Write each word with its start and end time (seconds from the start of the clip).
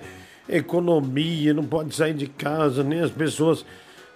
A 0.50 0.56
economia, 0.56 1.54
não 1.54 1.64
pode 1.64 1.94
sair 1.94 2.14
de 2.14 2.28
casa, 2.28 2.84
nem 2.84 3.02
as 3.02 3.12
pessoas 3.12 3.66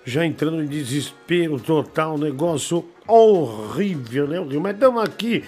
já 0.05 0.25
entrando 0.25 0.63
em 0.63 0.67
desespero 0.67 1.59
total, 1.59 2.17
negócio 2.17 2.85
horrível, 3.07 4.27
né? 4.27 4.39
Mas 4.61 4.73
estamos 4.73 5.03
aqui, 5.03 5.43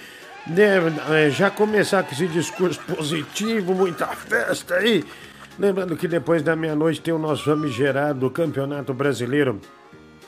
né, 0.47 0.77
é, 1.11 1.29
já 1.29 1.49
começar 1.49 2.03
com 2.03 2.13
esse 2.13 2.27
discurso 2.27 2.79
positivo, 2.81 3.73
muita 3.73 4.07
festa 4.07 4.75
aí. 4.75 5.03
Lembrando 5.57 5.95
que 5.95 6.07
depois 6.07 6.41
da 6.41 6.55
meia-noite 6.55 7.01
tem 7.01 7.13
o 7.13 7.19
nosso 7.19 7.43
famigerado 7.45 8.29
Campeonato 8.29 8.93
Brasileiro 8.93 9.59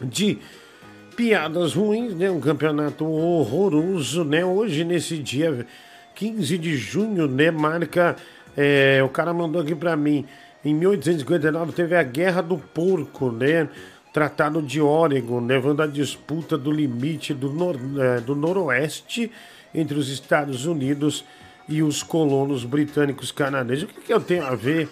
de 0.02 0.38
Piadas 1.16 1.73
Ruins, 1.73 2.16
né? 2.16 2.30
Um 2.30 2.39
campeonato 2.39 3.06
horroroso, 3.06 4.23
né? 4.23 4.44
Hoje, 4.44 4.83
nesse 4.83 5.17
dia 5.17 5.66
15 6.16 6.57
de 6.57 6.75
junho, 6.75 7.28
né? 7.28 7.51
Marca. 7.51 8.16
É, 8.56 9.01
o 9.03 9.09
cara 9.09 9.34
mandou 9.34 9.62
aqui 9.62 9.75
para 9.75 9.96
mim. 9.96 10.25
Em 10.66 10.73
1859 10.73 11.72
teve 11.73 11.96
a 11.96 12.03
Guerra 12.03 12.41
do 12.41 12.57
Porco, 12.57 13.31
né? 13.31 13.69
Tratado 14.12 14.62
de 14.62 14.79
Oregon, 14.79 15.40
levando 15.46 15.81
a 15.81 15.88
disputa 15.88 16.57
do 16.57 16.72
limite 16.72 17.34
do, 17.34 17.52
nor, 17.52 17.78
é, 18.00 18.19
do 18.19 18.35
noroeste 18.35 19.31
entre 19.73 19.97
os 19.97 20.09
Estados 20.09 20.66
Unidos 20.66 21.25
e 21.68 21.81
os 21.81 22.03
colonos 22.03 22.63
britânicos 22.63 23.31
canadenses. 23.31 23.84
O 23.84 23.88
que, 23.88 24.02
que 24.02 24.13
eu 24.13 24.22
tenho 24.22 24.46
a 24.46 24.56
ver? 24.56 24.88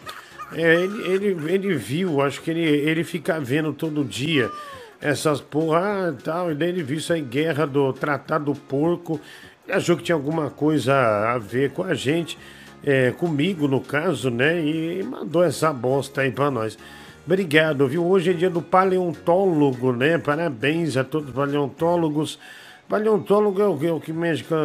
É, 0.53 0.75
ele, 0.75 1.13
ele, 1.13 1.53
ele 1.53 1.75
viu, 1.75 2.21
acho 2.21 2.41
que 2.41 2.51
ele, 2.51 2.61
ele 2.61 3.03
fica 3.03 3.39
vendo 3.39 3.71
todo 3.73 4.03
dia 4.03 4.49
essas 5.01 5.41
porra 5.41 6.09
ah, 6.09 6.13
tal, 6.23 6.51
e 6.51 6.55
daí 6.55 6.69
ele 6.69 6.83
viu 6.83 6.97
isso 6.97 7.11
aí, 7.11 7.21
guerra 7.21 7.65
do 7.65 7.91
Tratado 7.91 8.45
do 8.45 8.55
Porco, 8.55 9.19
ele 9.67 9.75
achou 9.75 9.97
que 9.97 10.03
tinha 10.03 10.15
alguma 10.15 10.49
coisa 10.49 10.93
a 10.93 11.37
ver 11.39 11.71
com 11.71 11.83
a 11.83 11.93
gente, 11.93 12.37
é, 12.83 13.11
comigo 13.11 13.67
no 13.67 13.81
caso, 13.81 14.29
né? 14.29 14.63
E 14.63 15.03
mandou 15.03 15.43
essa 15.43 15.73
bosta 15.73 16.21
aí 16.21 16.31
pra 16.31 16.51
nós. 16.51 16.77
Obrigado, 17.25 17.87
viu? 17.87 18.05
Hoje 18.05 18.31
é 18.31 18.33
dia 18.33 18.49
do 18.49 18.61
paleontólogo, 18.61 19.93
né? 19.93 20.17
Parabéns 20.17 20.97
a 20.97 21.03
todos 21.03 21.29
os 21.29 21.35
paleontólogos. 21.35 22.39
Paleontólogo 22.89 23.61
é 23.61 23.67
o 23.67 23.77
que, 23.77 23.87
é 23.87 23.91
o 23.91 23.99
que 23.99 24.11
mexe 24.11 24.43
com, 24.43 24.55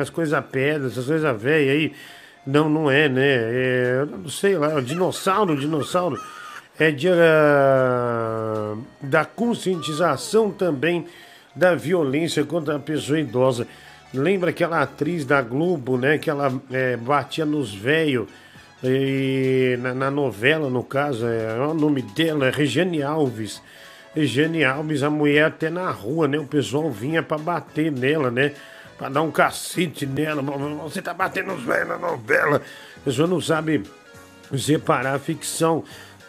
as 0.00 0.10
coisas 0.10 0.44
pedras, 0.46 0.98
as 0.98 1.06
coisas 1.06 1.42
velhas 1.42 1.70
aí. 1.70 1.92
Não, 2.46 2.68
não 2.68 2.90
é, 2.90 3.08
né? 3.08 3.22
É, 3.22 4.06
não 4.10 4.28
sei 4.28 4.56
lá, 4.56 4.80
dinossauro, 4.80 5.56
dinossauro. 5.56 6.18
É 6.78 6.90
dia 6.90 7.14
uh, 7.14 8.82
da 9.00 9.24
conscientização 9.24 10.50
também 10.50 11.06
da 11.54 11.74
violência 11.74 12.44
contra 12.44 12.76
a 12.76 12.78
pessoa 12.78 13.20
idosa. 13.20 13.66
Lembra 14.12 14.50
aquela 14.50 14.82
atriz 14.82 15.24
da 15.24 15.40
Globo, 15.42 15.96
né? 15.96 16.18
Que 16.18 16.30
ela 16.30 16.52
é, 16.70 16.96
batia 16.96 17.44
nos 17.44 17.74
velhos 17.74 18.26
na, 19.78 19.94
na, 19.94 20.10
novela, 20.10 20.68
no 20.68 20.82
caso, 20.82 21.26
é, 21.26 21.54
o 21.60 21.72
nome 21.72 22.02
dela 22.02 22.48
é 22.48 22.50
Regiane 22.50 23.02
Alves. 23.02 23.62
Regiane 24.14 24.64
Alves, 24.64 25.02
a 25.02 25.10
mulher 25.10 25.44
até 25.46 25.70
na 25.70 25.90
rua, 25.90 26.26
né? 26.26 26.38
O 26.38 26.46
pessoal 26.46 26.90
vinha 26.90 27.22
para 27.22 27.38
bater 27.38 27.92
nela, 27.92 28.30
né? 28.30 28.52
Para 28.98 29.08
dar 29.08 29.22
um 29.22 29.30
cacete 29.30 30.04
nela. 30.04 30.42
Você 30.82 31.00
tá 31.00 31.14
batendo 31.14 31.52
os 31.52 31.62
velhos 31.62 31.88
na 31.88 31.98
novela. 31.98 32.60
A 32.96 33.00
pessoa 33.04 33.28
não 33.28 33.40
sabe 33.40 33.84
separar 34.58 35.14
a 35.14 35.18
ficção 35.18 35.84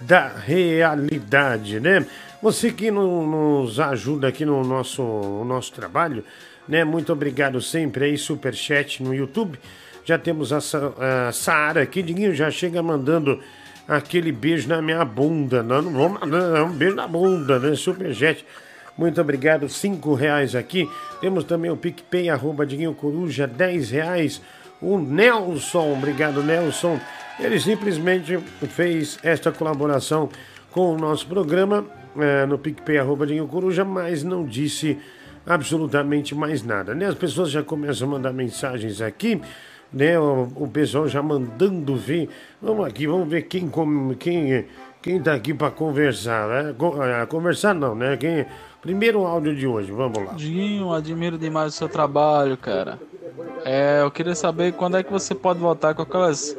da 0.05 0.27
realidade, 0.27 1.79
né? 1.79 2.05
Você 2.41 2.71
que 2.71 2.91
nos 2.91 3.79
ajuda 3.79 4.27
aqui 4.27 4.45
no 4.45 4.63
nosso, 4.63 5.01
no 5.01 5.45
nosso 5.45 5.71
trabalho, 5.71 6.23
né? 6.67 6.83
Muito 6.83 7.13
obrigado 7.13 7.61
sempre 7.61 8.05
aí, 8.05 8.17
Superchat 8.17 9.01
no 9.01 9.13
YouTube. 9.13 9.59
Já 10.03 10.17
temos 10.17 10.51
a, 10.51 10.57
a 10.57 11.31
Saara 11.31 11.81
aqui. 11.81 12.01
Diguinho 12.01 12.33
já 12.35 12.51
chega 12.51 12.83
mandando 12.83 13.39
aquele 13.87 14.31
beijo 14.31 14.67
na 14.67 14.81
minha 14.81 15.03
bunda. 15.05 15.63
Não, 15.63 15.81
não 15.81 16.09
mandar, 16.09 16.57
é 16.57 16.61
um 16.61 16.73
beijo 16.73 16.95
na 16.95 17.07
bunda, 17.07 17.59
né? 17.59 17.75
Superjet. 17.75 18.45
Muito 18.97 19.19
obrigado, 19.19 19.67
cinco 19.69 20.13
reais 20.13 20.53
aqui. 20.53 20.87
Temos 21.19 21.45
também 21.45 21.71
o 21.71 21.77
PicPay, 21.77 22.29
arroba 22.29 22.65
Diguinho 22.65 22.93
Coruja, 22.93 23.47
dez 23.47 23.89
reais. 23.89 24.41
O 24.83 24.99
Nelson, 24.99 25.93
obrigado 25.93 26.43
Nelson. 26.43 26.99
Ele 27.39 27.59
simplesmente 27.59 28.37
fez 28.69 29.17
esta 29.23 29.51
colaboração 29.51 30.29
com 30.71 30.93
o 30.93 30.97
nosso 30.97 31.25
programa 31.25 31.85
é, 32.17 32.45
no 32.45 32.59
PicPay, 32.59 32.97
arroba 32.97 33.25
Diguinho 33.25 33.47
Coruja, 33.47 33.85
mas 33.85 34.23
não 34.23 34.45
disse 34.45 34.97
absolutamente 35.47 36.35
mais 36.35 36.63
nada. 36.63 36.93
Né? 36.93 37.05
As 37.05 37.15
pessoas 37.15 37.49
já 37.49 37.63
começam 37.63 38.07
a 38.07 38.11
mandar 38.11 38.33
mensagens 38.33 39.01
aqui 39.01 39.41
né? 39.93 40.19
O, 40.19 40.51
o 40.55 40.67
pessoal 40.67 41.07
já 41.07 41.21
mandando 41.21 41.95
ver. 41.95 42.29
Vamos 42.61 42.85
aqui, 42.87 43.05
vamos 43.05 43.29
ver 43.29 43.43
quem 43.43 43.69
quem 44.19 44.65
quem 45.01 45.21
tá 45.21 45.33
aqui 45.33 45.53
para 45.53 45.69
conversar, 45.69 46.47
né? 46.47 46.75
É, 47.21 47.25
conversar 47.25 47.75
não, 47.75 47.93
né? 47.93 48.17
Quem 48.17 48.45
primeiro 48.81 49.25
áudio 49.25 49.55
de 49.55 49.67
hoje, 49.67 49.91
vamos 49.91 50.17
lá. 50.17 50.33
Dinho, 50.33 50.91
admiro 50.91 51.37
demais 51.37 51.73
o 51.73 51.77
seu 51.77 51.87
trabalho, 51.87 52.57
cara. 52.57 52.99
É, 53.65 54.01
eu 54.01 54.11
queria 54.11 54.35
saber 54.35 54.73
quando 54.73 54.97
é 54.97 55.03
que 55.03 55.11
você 55.11 55.33
pode 55.33 55.59
voltar 55.59 55.93
com 55.93 56.01
aquelas 56.01 56.57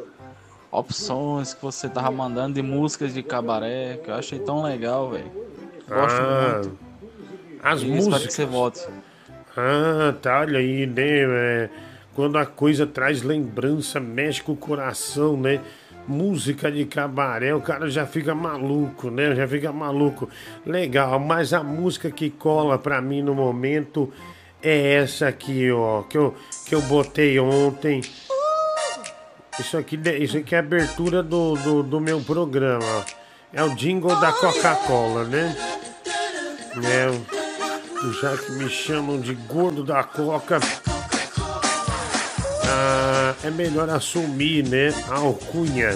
opções 0.71 1.53
que 1.53 1.61
você 1.61 1.87
tava 1.87 2.11
mandando 2.11 2.55
de 2.55 2.61
músicas 2.61 3.13
de 3.13 3.23
cabaré, 3.23 3.99
que 4.03 4.09
eu 4.09 4.15
achei 4.15 4.39
tão 4.39 4.63
legal, 4.63 5.11
velho. 5.11 5.31
Gosto 5.87 6.19
ah, 6.19 6.53
muito. 6.53 6.79
As 7.63 7.81
e 7.81 7.85
músicas. 7.85 8.05
Espero 8.05 8.27
que 8.27 8.33
você 8.33 8.45
volte. 8.45 8.87
Ah, 9.55 10.13
tá, 10.21 10.41
olha 10.41 10.59
aí, 10.59 10.85
né? 10.85 11.69
quando 12.15 12.37
a 12.37 12.45
coisa 12.45 12.87
traz 12.87 13.21
lembrança, 13.21 13.99
mexe 13.99 14.41
com 14.41 14.53
o 14.53 14.57
coração, 14.57 15.35
né? 15.35 15.59
Música 16.07 16.71
de 16.71 16.85
cabaré, 16.85 17.53
o 17.53 17.59
cara 17.59 17.89
já 17.89 18.05
fica 18.05 18.33
maluco, 18.33 19.09
né? 19.09 19.35
Já 19.35 19.47
fica 19.47 19.71
maluco. 19.71 20.29
Legal, 20.65 21.19
mas 21.19 21.51
a 21.51 21.61
música 21.61 22.09
que 22.09 22.29
cola 22.29 22.79
pra 22.79 23.01
mim 23.01 23.21
no 23.21 23.35
momento 23.35 24.11
é 24.65 24.95
essa 24.95 25.27
aqui, 25.27 25.71
ó, 25.71 26.01
que 26.01 26.17
eu, 26.17 26.35
que 26.65 26.73
eu 26.73 26.81
botei 26.81 27.39
ontem. 27.39 28.01
Isso 29.59 29.77
aqui, 29.77 29.99
isso 30.19 30.37
aqui 30.37 30.55
é 30.55 30.57
a 30.57 30.61
abertura 30.61 31.21
do, 31.21 31.53
do, 31.55 31.83
do 31.83 31.99
meu 32.01 32.19
programa. 32.19 33.05
É 33.53 33.63
o 33.63 33.75
jingle 33.75 34.19
da 34.19 34.31
Coca-Cola, 34.33 35.23
né? 35.25 35.55
É, 36.83 37.11
já 38.19 38.35
que 38.35 38.51
me 38.53 38.67
chamam 38.67 39.21
de 39.21 39.35
gordo 39.35 39.83
da 39.83 40.03
Coca, 40.03 40.59
ah, 42.65 43.35
é 43.43 43.51
melhor 43.51 43.89
assumir, 43.89 44.67
né? 44.67 44.89
A 45.09 45.19
alcunha. 45.19 45.91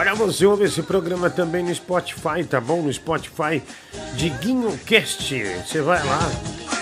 Olha, 0.00 0.14
você 0.14 0.46
ouve 0.46 0.64
esse 0.64 0.82
programa 0.82 1.28
também 1.28 1.62
no 1.62 1.74
Spotify, 1.74 2.42
tá 2.48 2.58
bom? 2.58 2.80
No 2.80 2.90
Spotify 2.90 3.62
de 4.14 4.32
Cast. 4.86 5.44
Você 5.62 5.82
vai 5.82 6.02
lá, 6.02 6.20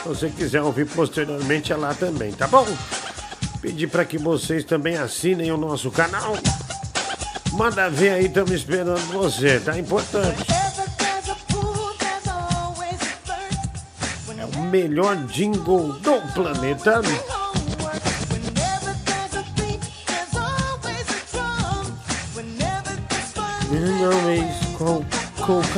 se 0.05 0.09
você 0.09 0.31
quiser 0.31 0.62
ouvir 0.62 0.87
posteriormente, 0.87 1.73
é 1.73 1.76
lá 1.76 1.93
também, 1.94 2.31
tá 2.31 2.47
bom? 2.47 2.65
Pedir 3.61 3.88
para 3.88 4.05
que 4.05 4.17
vocês 4.17 4.62
também 4.62 4.97
assinem 4.99 5.50
o 5.50 5.56
nosso 5.56 5.91
canal. 5.91 6.38
Manda 7.55 7.91
ver 7.91 8.11
aí, 8.11 8.26
estamos 8.26 8.53
esperando 8.53 9.05
você, 9.12 9.59
tá 9.59 9.76
importante. 9.76 10.47
É 14.38 14.44
o 14.44 14.62
melhor 14.62 15.17
jingle 15.26 15.93
do 15.94 16.20
planeta. 16.35 17.03
Always 23.70 24.76
Coca-Cola. 24.79 25.69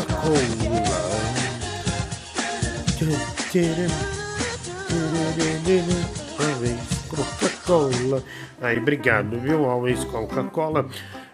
Coca-Cola. 7.09 8.23
Aí, 8.63 8.79
obrigado, 8.79 9.41
viu? 9.41 9.69
Always 9.69 10.05
Coca-Cola. 10.05 10.87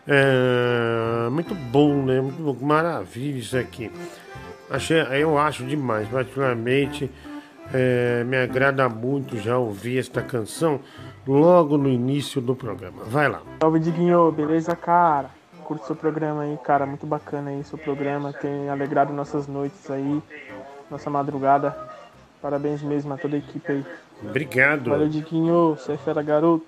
É, 0.08 1.29
muito 1.31 1.55
bom, 1.55 2.03
né? 2.03 2.23
Muito 2.23 2.64
maravilha 2.64 3.38
isso 3.38 3.58
aqui. 3.58 3.91
Achei, 4.70 5.03
eu 5.20 5.37
acho 5.37 5.62
demais, 5.62 6.08
particularmente. 6.08 7.11
É, 7.75 8.25
me 8.25 8.38
agrada 8.38 8.88
muito 8.88 9.37
já 9.37 9.58
ouvir 9.58 9.99
esta 9.99 10.23
canção 10.23 10.81
logo 11.26 11.76
no 11.76 11.91
início 11.91 12.41
do 12.41 12.55
programa. 12.55 13.05
Vai 13.05 13.29
lá. 13.29 13.43
Salve, 13.61 13.79
Diguinho, 13.79 14.32
beleza, 14.32 14.75
cara? 14.75 15.35
Curto 15.66 15.86
seu 15.86 15.96
programa 15.96 16.42
aí, 16.42 16.56
cara. 16.62 16.86
Muito 16.86 17.06
bacana 17.06 17.50
aí 17.50 17.64
seu 17.64 17.76
programa. 17.76 18.32
Tem 18.32 18.70
alegrado 18.70 19.12
nossas 19.12 19.46
noites 19.46 19.90
aí, 19.90 20.22
nossa 20.90 21.10
madrugada. 21.10 21.76
Parabéns 22.40 22.82
mesmo 22.82 23.12
a 23.12 23.16
toda 23.16 23.34
a 23.34 23.38
equipe 23.38 23.72
aí. 23.72 23.84
Obrigado. 24.22 24.90
Valeu, 24.90 25.08
Diquinho. 25.08 25.76
Você 25.76 25.92
é 25.92 25.96
fera, 25.96 26.22
garoto. 26.22 26.66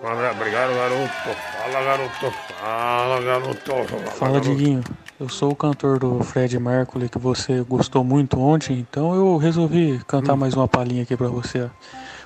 Obrigado, 0.00 0.74
garoto. 0.74 1.12
Fala, 1.52 1.84
garoto. 1.84 2.30
Fala, 2.60 3.20
garoto. 3.20 3.86
Fala, 3.86 4.06
Fala 4.12 4.40
Diguinho. 4.40 4.82
Eu 5.20 5.28
sou 5.28 5.50
o 5.50 5.56
cantor 5.56 5.98
do 5.98 6.22
Fred 6.22 6.58
Mercury 6.60 7.08
que 7.08 7.18
você 7.18 7.62
gostou 7.62 8.04
muito 8.04 8.38
ontem, 8.38 8.78
então 8.78 9.16
eu 9.16 9.36
resolvi 9.36 10.00
cantar 10.06 10.34
hum. 10.34 10.36
mais 10.36 10.54
uma 10.54 10.68
palhinha 10.68 11.02
aqui 11.02 11.16
pra 11.16 11.26
você. 11.26 11.68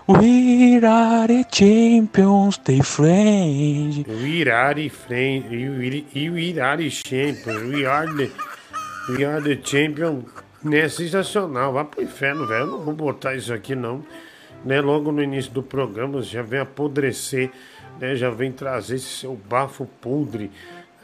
We 0.09 0.85
are 0.85 1.29
the 1.29 1.45
champions, 1.45 2.59
they 2.59 2.81
friend. 2.81 4.05
We 4.05 4.51
are 4.51 4.75
the 4.75 4.89
friend. 4.89 5.49
We 5.49 6.59
are 6.59 6.77
the 6.77 6.91
champions. 6.91 7.71
We 7.71 7.87
are 7.87 8.07
the, 8.07 8.31
we 9.09 9.25
are 9.25 9.41
the 9.41 9.57
champions. 9.63 10.25
Né, 10.65 10.89
sensacional. 10.89 11.73
Vá 11.73 11.85
pro 11.85 12.03
inferno, 12.03 12.47
velho. 12.49 12.63
Eu 12.63 12.67
não 12.67 12.79
vou 12.81 12.95
botar 12.95 13.37
isso 13.37 13.53
aqui, 13.53 13.77
não. 13.77 14.05
Né, 14.65 14.81
logo 14.81 15.13
no 15.13 15.23
início 15.23 15.53
do 15.53 15.63
programa 15.63 16.21
já 16.21 16.43
vem 16.43 16.59
apodrecer, 16.59 17.51
né, 18.01 18.17
já 18.17 18.31
vem 18.31 18.51
trazer 18.51 18.97
esse 18.97 19.07
seu 19.07 19.37
bafo 19.49 19.87
podre 20.01 20.51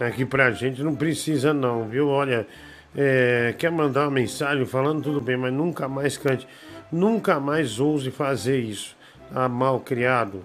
aqui 0.01 0.25
pra 0.25 0.51
gente. 0.51 0.83
Não 0.83 0.97
precisa, 0.97 1.55
não, 1.55 1.89
viu? 1.89 2.09
Olha, 2.09 2.49
é, 2.97 3.55
quer 3.57 3.71
mandar 3.71 4.03
uma 4.07 4.11
mensagem 4.11 4.65
falando 4.67 5.03
tudo 5.03 5.21
bem, 5.21 5.37
mas 5.37 5.53
nunca 5.53 5.87
mais 5.87 6.17
cante. 6.17 6.49
Nunca 6.91 7.39
mais 7.39 7.79
ouse 7.79 8.11
fazer 8.11 8.61
isso. 8.61 8.97
Ah, 9.35 9.49
mal 9.49 9.81
criado. 9.81 10.43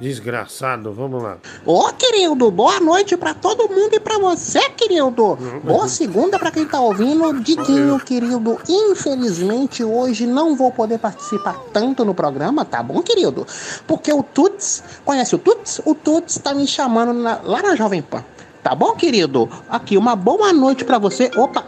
Desgraçado, 0.00 0.92
vamos 0.92 1.22
lá. 1.22 1.38
Ô, 1.64 1.92
querido, 1.92 2.50
boa 2.50 2.80
noite 2.80 3.16
para 3.16 3.32
todo 3.32 3.68
mundo 3.68 3.94
e 3.94 4.00
para 4.00 4.18
você, 4.18 4.68
querido. 4.70 5.38
Boa 5.62 5.86
segunda 5.88 6.36
para 6.36 6.50
quem 6.50 6.66
tá 6.66 6.80
ouvindo. 6.80 7.40
Diguinho, 7.40 8.00
querido, 8.00 8.58
infelizmente 8.68 9.84
hoje 9.84 10.26
não 10.26 10.56
vou 10.56 10.72
poder 10.72 10.98
participar 10.98 11.54
tanto 11.72 12.04
no 12.04 12.12
programa, 12.12 12.64
tá 12.64 12.82
bom, 12.82 13.00
querido? 13.02 13.46
Porque 13.86 14.12
o 14.12 14.22
Tuts, 14.24 14.82
conhece 15.04 15.36
o 15.36 15.38
Tuts? 15.38 15.80
O 15.84 15.94
Tuts 15.94 16.38
tá 16.38 16.52
me 16.52 16.66
chamando 16.66 17.12
na, 17.12 17.40
lá 17.44 17.62
na 17.62 17.76
Jovem 17.76 18.02
Pan. 18.02 18.24
Tá 18.64 18.74
bom, 18.74 18.94
querido? 18.96 19.48
Aqui, 19.68 19.96
uma 19.96 20.16
boa 20.16 20.52
noite 20.52 20.84
para 20.84 20.98
você. 20.98 21.30
Opa, 21.36 21.64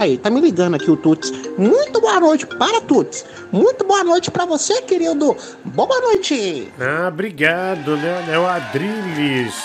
Aí, 0.00 0.16
tá 0.16 0.30
me 0.30 0.40
ligando 0.40 0.76
aqui 0.76 0.90
o 0.90 0.96
Tuts. 0.96 1.30
Muito 1.58 2.00
boa 2.00 2.18
noite 2.18 2.46
para 2.46 2.80
Tuts. 2.80 3.22
Muito 3.52 3.84
boa 3.84 4.02
noite 4.02 4.30
para 4.30 4.46
você, 4.46 4.80
querido. 4.80 5.36
Boa 5.62 6.00
noite. 6.00 6.72
Ah, 6.80 7.08
obrigado, 7.08 7.98
né? 7.98 8.32
É 8.32 8.38
o 8.38 8.46
Adriles, 8.46 9.62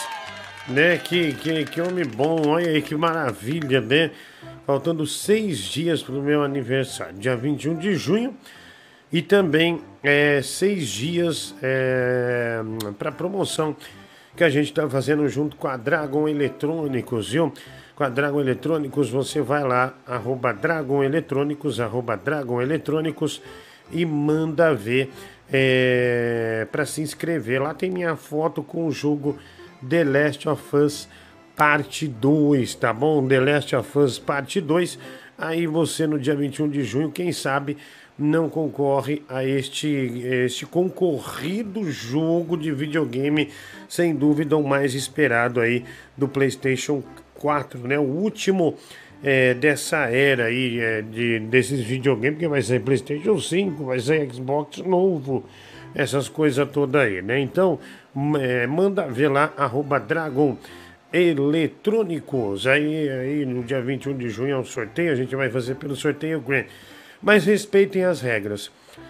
né? 0.67 0.97
Que, 0.97 1.31
que, 1.35 1.63
que 1.63 1.79
homem 1.79 2.03
bom. 2.03 2.49
Olha 2.49 2.69
aí 2.69 2.81
que 2.81 2.93
maravilha, 2.95 3.79
né? 3.79 4.11
Faltando 4.67 5.07
seis 5.07 5.59
dias 5.59 6.03
para 6.03 6.15
o 6.15 6.21
meu 6.21 6.43
aniversário, 6.43 7.13
dia 7.17 7.37
21 7.37 7.77
de 7.77 7.95
junho. 7.95 8.35
E 9.13 9.21
também 9.21 9.79
é, 10.03 10.41
seis 10.41 10.89
dias 10.89 11.55
é, 11.63 12.59
para 12.99 13.09
promoção 13.09 13.73
que 14.35 14.43
a 14.43 14.49
gente 14.49 14.65
está 14.65 14.89
fazendo 14.89 15.29
junto 15.29 15.55
com 15.55 15.69
a 15.69 15.77
Dragon 15.77 16.27
Eletrônicos, 16.27 17.29
viu? 17.29 17.53
Com 17.95 18.03
a 18.03 18.09
Dragon 18.09 18.41
Eletrônicos, 18.41 19.09
você 19.09 19.41
vai 19.41 19.63
lá, 19.63 19.93
arroba 20.05 20.53
Dragon 20.53 21.03
Eletrônicos, 21.03 21.79
arroba 21.79 22.17
Dragon 22.17 22.61
Eletrônicos 22.61 23.41
e 23.91 24.05
manda 24.05 24.73
ver 24.73 25.09
é, 25.51 26.67
para 26.71 26.85
se 26.85 27.01
inscrever. 27.01 27.61
Lá 27.61 27.73
tem 27.73 27.89
minha 27.89 28.15
foto 28.15 28.61
com 28.61 28.85
o 28.85 28.91
jogo 28.91 29.37
The 29.87 30.03
Last 30.03 30.49
of 30.49 30.75
Us 30.75 31.07
Parte 31.55 32.05
2, 32.05 32.75
tá 32.75 32.91
bom? 32.91 33.25
The 33.25 33.39
Last 33.39 33.75
of 33.77 33.97
Us 33.97 34.19
Parte 34.19 34.59
2. 34.59 34.99
Aí 35.37 35.65
você 35.65 36.05
no 36.05 36.19
dia 36.19 36.35
21 36.35 36.69
de 36.69 36.83
junho, 36.83 37.11
quem 37.11 37.31
sabe, 37.31 37.77
não 38.19 38.49
concorre 38.49 39.23
a 39.29 39.43
este, 39.45 39.87
este 39.87 40.65
concorrido 40.65 41.89
jogo 41.89 42.57
de 42.57 42.73
videogame, 42.73 43.51
sem 43.87 44.13
dúvida 44.13 44.57
o 44.57 44.67
mais 44.67 44.93
esperado 44.93 45.61
aí 45.61 45.85
do 46.17 46.27
PlayStation 46.27 47.01
4, 47.39 47.87
né? 47.87 47.97
O 47.97 48.03
último 48.03 48.75
é, 49.23 49.53
dessa 49.53 50.09
era 50.09 50.45
aí 50.45 50.79
é, 50.79 51.01
de, 51.01 51.39
desses 51.39 51.81
videogames, 51.81 52.39
que 52.39 52.47
vai 52.47 52.61
ser 52.61 52.81
PlayStation 52.81 53.39
5, 53.39 53.85
vai 53.85 53.99
ser 53.99 54.31
Xbox 54.31 54.77
novo, 54.79 55.43
essas 55.93 56.29
coisas 56.29 56.69
todas 56.69 57.01
aí, 57.01 57.21
né? 57.21 57.39
Então, 57.39 57.79
é, 58.39 58.67
manda 58.67 59.07
ver 59.07 59.29
lá, 59.29 59.53
arroba 59.57 59.99
Dragon 59.99 60.57
Eletrônicos. 61.11 62.67
Aí, 62.67 63.09
aí 63.09 63.45
no 63.45 63.63
dia 63.63 63.81
21 63.81 64.17
de 64.17 64.29
junho 64.29 64.53
é 64.53 64.57
um 64.57 64.65
sorteio, 64.65 65.11
a 65.11 65.15
gente 65.15 65.35
vai 65.35 65.49
fazer 65.49 65.75
pelo 65.75 65.95
sorteio 65.95 66.41
Grand. 66.41 66.65
Mas 67.21 67.45
respeitem 67.45 68.03
as 68.03 68.21
regras. 68.21 68.69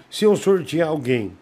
Se 0.10 0.26
eu 0.26 0.36
sortear 0.36 0.88
alguém 0.88 1.34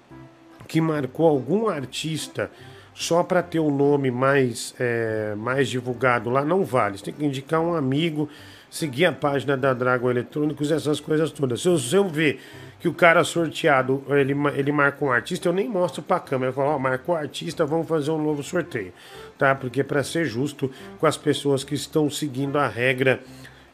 que 0.67 0.81
marcou 0.81 1.27
algum 1.27 1.67
artista 1.67 2.49
só 2.93 3.23
para 3.23 3.41
ter 3.41 3.59
o 3.59 3.71
nome 3.71 4.11
mais, 4.11 4.75
é, 4.79 5.33
mais 5.35 5.67
divulgado 5.69 6.29
lá 6.29 6.45
não 6.45 6.63
vale. 6.63 6.97
Você 6.97 7.05
tem 7.05 7.13
que 7.13 7.25
indicar 7.25 7.59
um 7.59 7.73
amigo, 7.73 8.29
seguir 8.69 9.05
a 9.05 9.11
página 9.11 9.57
da 9.57 9.73
Dragon 9.73 10.09
Eletrônicos, 10.09 10.71
essas 10.71 10.99
coisas 10.99 11.31
todas. 11.31 11.61
Se 11.61 11.67
eu, 11.67 11.77
se 11.77 11.95
eu 11.95 12.07
ver 12.07 12.39
que 12.79 12.87
o 12.87 12.93
cara 12.93 13.23
sorteado, 13.23 14.03
ele, 14.09 14.35
ele 14.55 14.71
marca 14.71 15.03
um 15.03 15.11
artista, 15.11 15.47
eu 15.47 15.53
nem 15.53 15.67
mostro 15.69 16.03
para 16.03 16.17
a 16.17 16.19
câmera. 16.19 16.49
Eu 16.49 16.53
falo, 16.53 16.69
ó, 16.69 16.75
oh, 16.75 16.79
marcou 16.79 17.15
artista, 17.15 17.65
vamos 17.65 17.87
fazer 17.87 18.11
um 18.11 18.21
novo 18.21 18.43
sorteio. 18.43 18.93
Tá? 19.37 19.55
Porque 19.55 19.83
para 19.83 20.03
ser 20.03 20.25
justo 20.25 20.69
com 20.99 21.07
as 21.07 21.17
pessoas 21.17 21.63
que 21.63 21.73
estão 21.73 22.09
seguindo 22.09 22.59
a 22.59 22.67
regra 22.67 23.21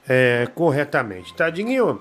é, 0.08 0.48
corretamente. 0.56 1.34
Tadinho, 1.34 2.00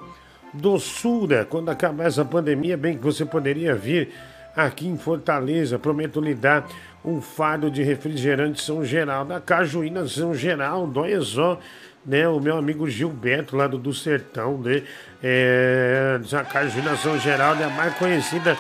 doçura, 0.53 1.45
quando 1.45 1.71
acabar 1.71 2.07
essa 2.07 2.25
pandemia, 2.25 2.77
bem 2.77 2.97
que 2.97 3.03
você 3.03 3.25
poderia 3.25 3.75
vir 3.75 4.11
aqui 4.55 4.89
em 4.89 4.99
Fortaleza, 4.99 5.79
prometo 5.79 6.21
lhe 6.21 6.35
dar 6.35 6.69
um 7.05 7.21
fardo 7.21 7.71
de 7.71 7.83
refrigerante 7.83 8.63
São 8.63 8.85
Geraldo, 8.85 9.33
a 9.33 9.41
Cajuína 9.41 10.07
São 10.07 10.35
Geraldo, 10.35 11.01
olha 11.01 11.21
só, 11.21 11.59
né, 12.05 12.29
o 12.29 12.41
meu 12.41 12.57
amigo 12.57 12.89
Gilberto 12.89 13.57
lá 13.57 13.67
do, 13.67 13.79
do 13.79 13.93
Sertão, 13.93 14.59
né, 14.59 14.83
é, 15.23 16.21
a 16.33 16.45
Cajuína 16.45 16.97
São 16.97 17.19
Geraldo 17.19 17.63
é 17.63 17.67
a 17.67 17.71
mais 17.71 17.95
conhecida 17.95 18.57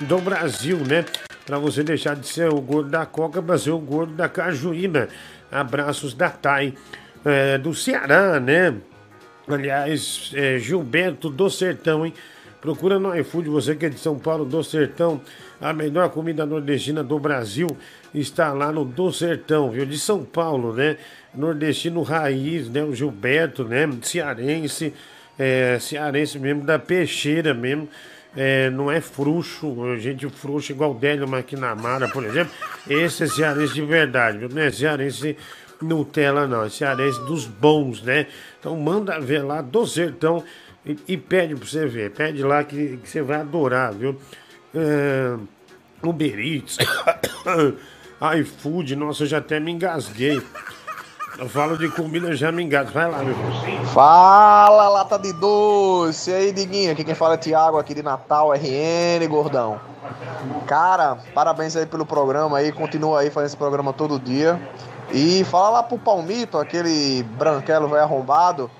do 0.00 0.18
Brasil, 0.18 0.78
né, 0.78 1.04
para 1.44 1.58
você 1.58 1.82
deixar 1.82 2.16
de 2.16 2.26
ser 2.26 2.48
o 2.52 2.60
gordo 2.60 2.90
da 2.90 3.06
Coca 3.06 3.40
para 3.40 3.56
ser 3.56 3.70
o 3.70 3.78
gordo 3.78 4.14
da 4.14 4.28
Cajuína. 4.28 5.08
Abraços 5.50 6.12
da 6.12 6.28
Thay, 6.28 6.74
é, 7.24 7.56
do 7.56 7.72
Ceará, 7.72 8.40
né, 8.40 8.74
aliás, 9.46 10.32
é, 10.34 10.58
Gilberto 10.58 11.30
do 11.30 11.48
Sertão, 11.48 12.04
hein, 12.04 12.12
Procura 12.66 12.98
no 12.98 13.16
iFood, 13.16 13.48
você 13.48 13.76
que 13.76 13.86
é 13.86 13.88
de 13.88 13.96
São 13.96 14.18
Paulo, 14.18 14.44
do 14.44 14.60
Sertão. 14.64 15.20
A 15.60 15.72
melhor 15.72 16.10
comida 16.10 16.44
nordestina 16.44 17.02
do 17.02 17.18
Brasil 17.18 17.66
está 18.14 18.52
lá 18.52 18.70
no 18.70 18.84
do 18.84 19.12
Sertão, 19.12 19.70
viu? 19.70 19.86
De 19.86 19.98
São 19.98 20.24
Paulo, 20.24 20.72
né? 20.72 20.96
Nordestino 21.34 22.02
raiz, 22.02 22.68
né? 22.68 22.82
O 22.82 22.94
Gilberto, 22.94 23.64
né? 23.64 23.88
Cearense, 24.02 24.92
é, 25.38 25.78
cearense 25.80 26.38
mesmo, 26.38 26.62
da 26.62 26.78
peixeira 26.78 27.54
mesmo. 27.54 27.88
É, 28.36 28.68
não 28.68 28.92
é 28.92 29.00
frouxo, 29.00 29.96
gente 29.98 30.28
frouxa 30.28 30.70
igual 30.70 30.90
o 30.90 30.94
Délio 30.94 31.26
Maquinamara, 31.26 32.06
por 32.06 32.22
exemplo. 32.22 32.52
Esse 32.88 33.24
é 33.24 33.26
cearense 33.26 33.72
de 33.72 33.82
verdade, 33.82 34.36
viu? 34.38 34.48
Não 34.50 34.60
é 34.60 34.70
cearense 34.70 35.36
Nutella, 35.80 36.46
não. 36.46 36.64
É 36.64 36.68
cearense 36.68 37.18
dos 37.26 37.46
bons, 37.46 38.02
né? 38.02 38.26
Então 38.60 38.76
manda 38.76 39.18
ver 39.18 39.42
lá 39.42 39.60
do 39.62 39.86
Sertão 39.86 40.44
e, 40.84 40.96
e 41.08 41.16
pede 41.16 41.54
pra 41.54 41.66
você 41.66 41.86
ver. 41.86 42.10
Pede 42.10 42.42
lá 42.42 42.62
que, 42.62 42.98
que 42.98 43.08
você 43.08 43.22
vai 43.22 43.40
adorar, 43.40 43.92
viu? 43.94 44.18
É, 44.76 45.38
Uber 46.06 46.38
Eats, 46.38 46.76
iFood, 48.40 48.94
nossa, 48.94 49.22
eu 49.22 49.26
já 49.26 49.38
até 49.38 49.58
me 49.58 49.72
engasguei. 49.72 50.42
Eu 51.38 51.48
falo 51.48 51.76
de 51.76 51.88
comida, 51.90 52.34
já 52.34 52.50
me 52.50 52.62
engasgo. 52.62 52.92
Vai 52.92 53.10
lá, 53.10 53.18
meu 53.18 53.34
filho. 53.34 53.86
Fala, 53.86 54.88
lata 54.88 55.18
de 55.18 55.32
doce. 55.34 56.30
E 56.30 56.34
aí, 56.34 56.52
Diguinho, 56.52 56.92
aqui 56.92 57.04
quem 57.04 57.14
fala 57.14 57.34
é 57.34 57.36
Thiago, 57.38 57.78
aqui 57.78 57.94
de 57.94 58.02
Natal, 58.02 58.52
RN, 58.52 59.26
gordão. 59.28 59.78
Cara, 60.66 61.18
parabéns 61.34 61.76
aí 61.76 61.86
pelo 61.86 62.06
programa 62.06 62.58
aí, 62.58 62.72
continua 62.72 63.20
aí 63.20 63.30
fazendo 63.30 63.48
esse 63.48 63.56
programa 63.56 63.92
todo 63.92 64.18
dia. 64.18 64.60
E 65.12 65.44
fala 65.44 65.70
lá 65.70 65.82
pro 65.82 65.98
Palmito, 65.98 66.58
aquele 66.58 67.22
branquelo 67.22 67.88
velho 67.88 68.02
arrombado, 68.02 68.70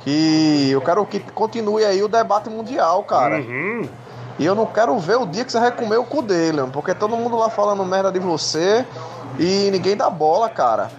que 0.00 0.70
eu 0.70 0.80
quero 0.80 1.04
que 1.06 1.20
continue 1.20 1.84
aí 1.84 2.02
o 2.02 2.08
debate 2.08 2.48
mundial, 2.48 3.02
cara. 3.04 3.36
Uhum. 3.36 3.88
E 4.38 4.44
eu 4.44 4.54
não 4.54 4.66
quero 4.66 4.98
ver 4.98 5.16
o 5.16 5.26
dia 5.26 5.44
que 5.44 5.52
você 5.52 5.58
vai 5.58 5.72
comer 5.72 5.96
o 5.96 6.04
cu 6.04 6.20
dele, 6.22 6.58
porque 6.72 6.94
todo 6.94 7.16
mundo 7.16 7.36
lá 7.36 7.48
falando 7.48 7.84
merda 7.84 8.12
de 8.12 8.18
você 8.18 8.84
e 9.38 9.70
ninguém 9.70 9.96
dá 9.96 10.10
bola, 10.10 10.48
cara. 10.48 10.90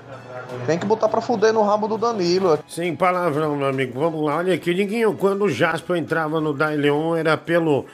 Tem 0.65 0.79
que 0.79 0.85
botar 0.85 1.09
pra 1.09 1.21
fuder 1.21 1.53
no 1.53 1.61
rabo 1.61 1.87
do 1.87 1.97
Danilo. 1.97 2.57
Sem 2.67 2.95
palavrão, 2.95 3.55
meu 3.55 3.67
amigo. 3.67 3.99
Vamos 3.99 4.25
lá, 4.25 4.37
olha 4.37 4.53
aqui. 4.53 4.73
Ninguém, 4.73 5.11
quando 5.15 5.43
o 5.43 5.49
Jasper 5.49 5.97
entrava 5.97 6.39
no 6.39 6.53
Dai 6.53 6.77
Leon, 6.77 7.15
era 7.15 7.37
pelo. 7.37 7.85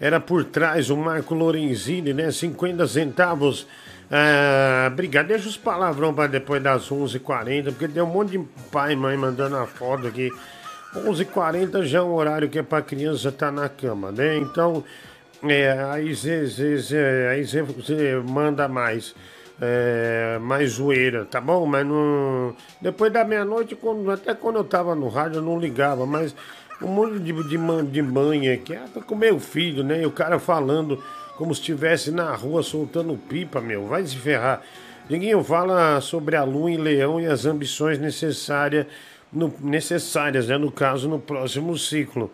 Era 0.00 0.20
por 0.20 0.44
trás 0.44 0.90
o 0.90 0.96
Marco 0.96 1.34
Lorenzini, 1.34 2.14
né? 2.14 2.30
50 2.30 2.86
centavos. 2.86 3.66
Ah, 4.10 4.88
obrigado. 4.90 5.26
Deixa 5.26 5.48
os 5.48 5.56
palavrão 5.56 6.14
pra 6.14 6.26
depois 6.26 6.62
das 6.62 6.90
11h40, 6.90 7.64
porque 7.64 7.88
tem 7.88 8.02
um 8.02 8.06
monte 8.06 8.30
de 8.30 8.38
pai 8.70 8.92
e 8.92 8.96
mãe 8.96 9.16
mandando 9.16 9.56
a 9.56 9.66
foto 9.66 10.06
aqui. 10.06 10.30
11h40 11.04 11.84
já 11.84 11.98
é 11.98 12.02
um 12.02 12.14
horário 12.14 12.48
que 12.48 12.58
é 12.58 12.62
pra 12.62 12.82
criança 12.82 13.28
estar 13.28 13.46
tá 13.46 13.52
na 13.52 13.68
cama, 13.68 14.12
né? 14.12 14.36
Então, 14.36 14.84
é, 15.42 15.72
aí 15.92 16.14
você 16.14 16.46
manda 18.28 18.68
mais. 18.68 19.14
É, 19.60 20.38
mais 20.40 20.74
zoeira, 20.74 21.24
tá 21.24 21.40
bom? 21.40 21.66
Mas 21.66 21.84
não. 21.84 22.54
Depois 22.80 23.12
da 23.12 23.24
meia-noite, 23.24 23.76
até 24.12 24.32
quando 24.32 24.56
eu 24.56 24.64
tava 24.64 24.94
no 24.94 25.08
rádio, 25.08 25.38
eu 25.38 25.42
não 25.42 25.58
ligava, 25.58 26.06
mas 26.06 26.32
um 26.80 26.86
monte 26.86 27.18
de, 27.18 27.32
de, 27.32 27.58
de 27.90 28.02
mãe 28.02 28.50
aqui, 28.50 28.76
ah, 28.76 28.84
tô 28.94 29.00
com 29.00 29.16
meu 29.16 29.40
filho, 29.40 29.82
né? 29.82 30.02
E 30.02 30.06
o 30.06 30.12
cara 30.12 30.38
falando 30.38 31.02
como 31.36 31.54
se 31.54 31.60
estivesse 31.60 32.10
na 32.10 32.34
rua 32.34 32.62
soltando 32.62 33.16
pipa, 33.16 33.60
meu, 33.60 33.86
vai 33.86 34.04
se 34.04 34.16
ferrar. 34.16 34.62
Ninguém 35.08 35.42
fala 35.42 36.00
sobre 36.00 36.36
a 36.36 36.44
lua 36.44 36.70
em 36.70 36.76
leão 36.76 37.20
e 37.20 37.26
as 37.26 37.46
ambições 37.46 37.98
necessárias, 37.98 38.86
no, 39.32 39.52
necessárias, 39.60 40.48
né? 40.48 40.58
No 40.58 40.70
caso, 40.70 41.08
no 41.08 41.18
próximo 41.18 41.76
ciclo. 41.76 42.30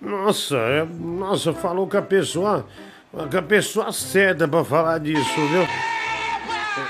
Nossa, 0.00 0.56
é, 0.56 0.84
nossa, 0.84 1.52
falou 1.52 1.86
com 1.86 1.96
a 1.96 2.02
pessoa, 2.02 2.66
com 3.12 3.38
a 3.38 3.42
pessoa 3.42 3.92
certa 3.92 4.48
pra 4.48 4.64
falar 4.64 4.98
disso, 4.98 5.46
viu? 5.48 5.66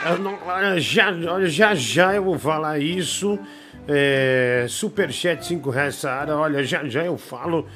Eu 0.09 0.19
não, 0.19 0.39
olha, 0.47 0.81
já, 0.81 1.11
olha, 1.11 1.47
já 1.47 1.75
já 1.75 2.15
eu 2.15 2.25
vou 2.25 2.39
falar 2.39 2.79
isso. 2.79 3.39
É, 3.87 4.67
Superchat 4.69 5.45
5 5.45 5.69
reais, 5.69 5.97
Saara. 5.97 6.37
Olha, 6.37 6.63
já 6.63 6.85
já 6.85 7.05
eu 7.05 7.19
falo, 7.19 7.67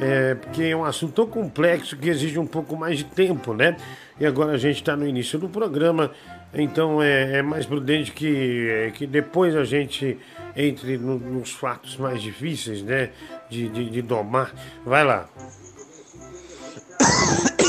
é, 0.00 0.36
porque 0.36 0.62
é 0.62 0.76
um 0.76 0.84
assunto 0.84 1.12
tão 1.12 1.26
complexo 1.26 1.96
que 1.96 2.08
exige 2.08 2.38
um 2.38 2.46
pouco 2.46 2.76
mais 2.76 2.98
de 2.98 3.04
tempo, 3.04 3.52
né? 3.52 3.76
E 4.20 4.26
agora 4.26 4.52
a 4.52 4.58
gente 4.58 4.76
está 4.76 4.96
no 4.96 5.06
início 5.06 5.38
do 5.38 5.48
programa, 5.48 6.12
então 6.52 7.02
é, 7.02 7.38
é, 7.38 7.42
mais 7.42 7.66
prudente 7.66 8.12
que, 8.12 8.92
que 8.94 9.06
depois 9.06 9.54
a 9.54 9.64
gente 9.64 10.18
entre 10.56 10.96
no, 10.98 11.18
nos 11.18 11.50
fatos 11.50 11.96
mais 11.96 12.22
difíceis, 12.22 12.82
né? 12.82 13.10
De, 13.48 13.68
de, 13.68 13.90
de 13.90 14.02
domar. 14.02 14.52
Vai 14.84 15.04
lá. 15.04 15.28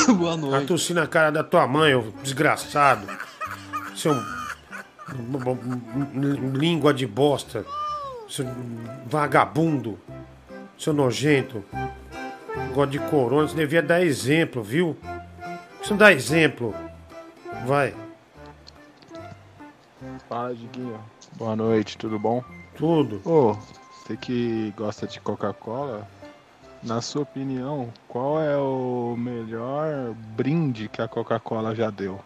Boa 0.17 0.35
noite. 0.35 0.61
Tá 0.61 0.67
tossindo 0.67 0.99
na 0.99 1.07
cara 1.07 1.29
da 1.31 1.43
tua 1.43 1.67
mãe, 1.67 1.93
ô 1.93 2.03
desgraçado 2.23 3.07
seu 3.99 4.15
língua 6.53 6.93
de 6.93 7.05
bosta, 7.05 7.65
seu 8.29 8.45
vagabundo, 9.05 9.99
seu 10.77 10.93
nojento, 10.93 11.63
gosta 12.73 12.91
de 12.91 12.99
corona, 12.99 13.47
você 13.47 13.55
devia 13.55 13.81
dar 13.81 14.01
exemplo, 14.01 14.63
viu? 14.63 14.95
Você 15.81 15.91
não 15.91 15.97
dá 15.97 16.13
exemplo. 16.13 16.73
Vai. 17.65 17.93
Fala, 20.27 20.55
Diguinho. 20.55 20.99
Boa 21.35 21.55
noite, 21.55 21.97
tudo 21.97 22.17
bom? 22.17 22.43
Tudo. 22.75 23.21
Ô, 23.25 23.53
você 23.91 24.15
que 24.15 24.73
gosta 24.77 25.05
de 25.05 25.19
Coca-Cola, 25.19 26.07
na 26.81 27.01
sua 27.01 27.23
opinião, 27.23 27.91
qual 28.07 28.39
é 28.41 28.55
o 28.55 29.15
melhor 29.17 30.13
brinde 30.37 30.87
que 30.87 31.01
a 31.01 31.07
Coca-Cola 31.07 31.75
já 31.75 31.89
deu? 31.89 32.19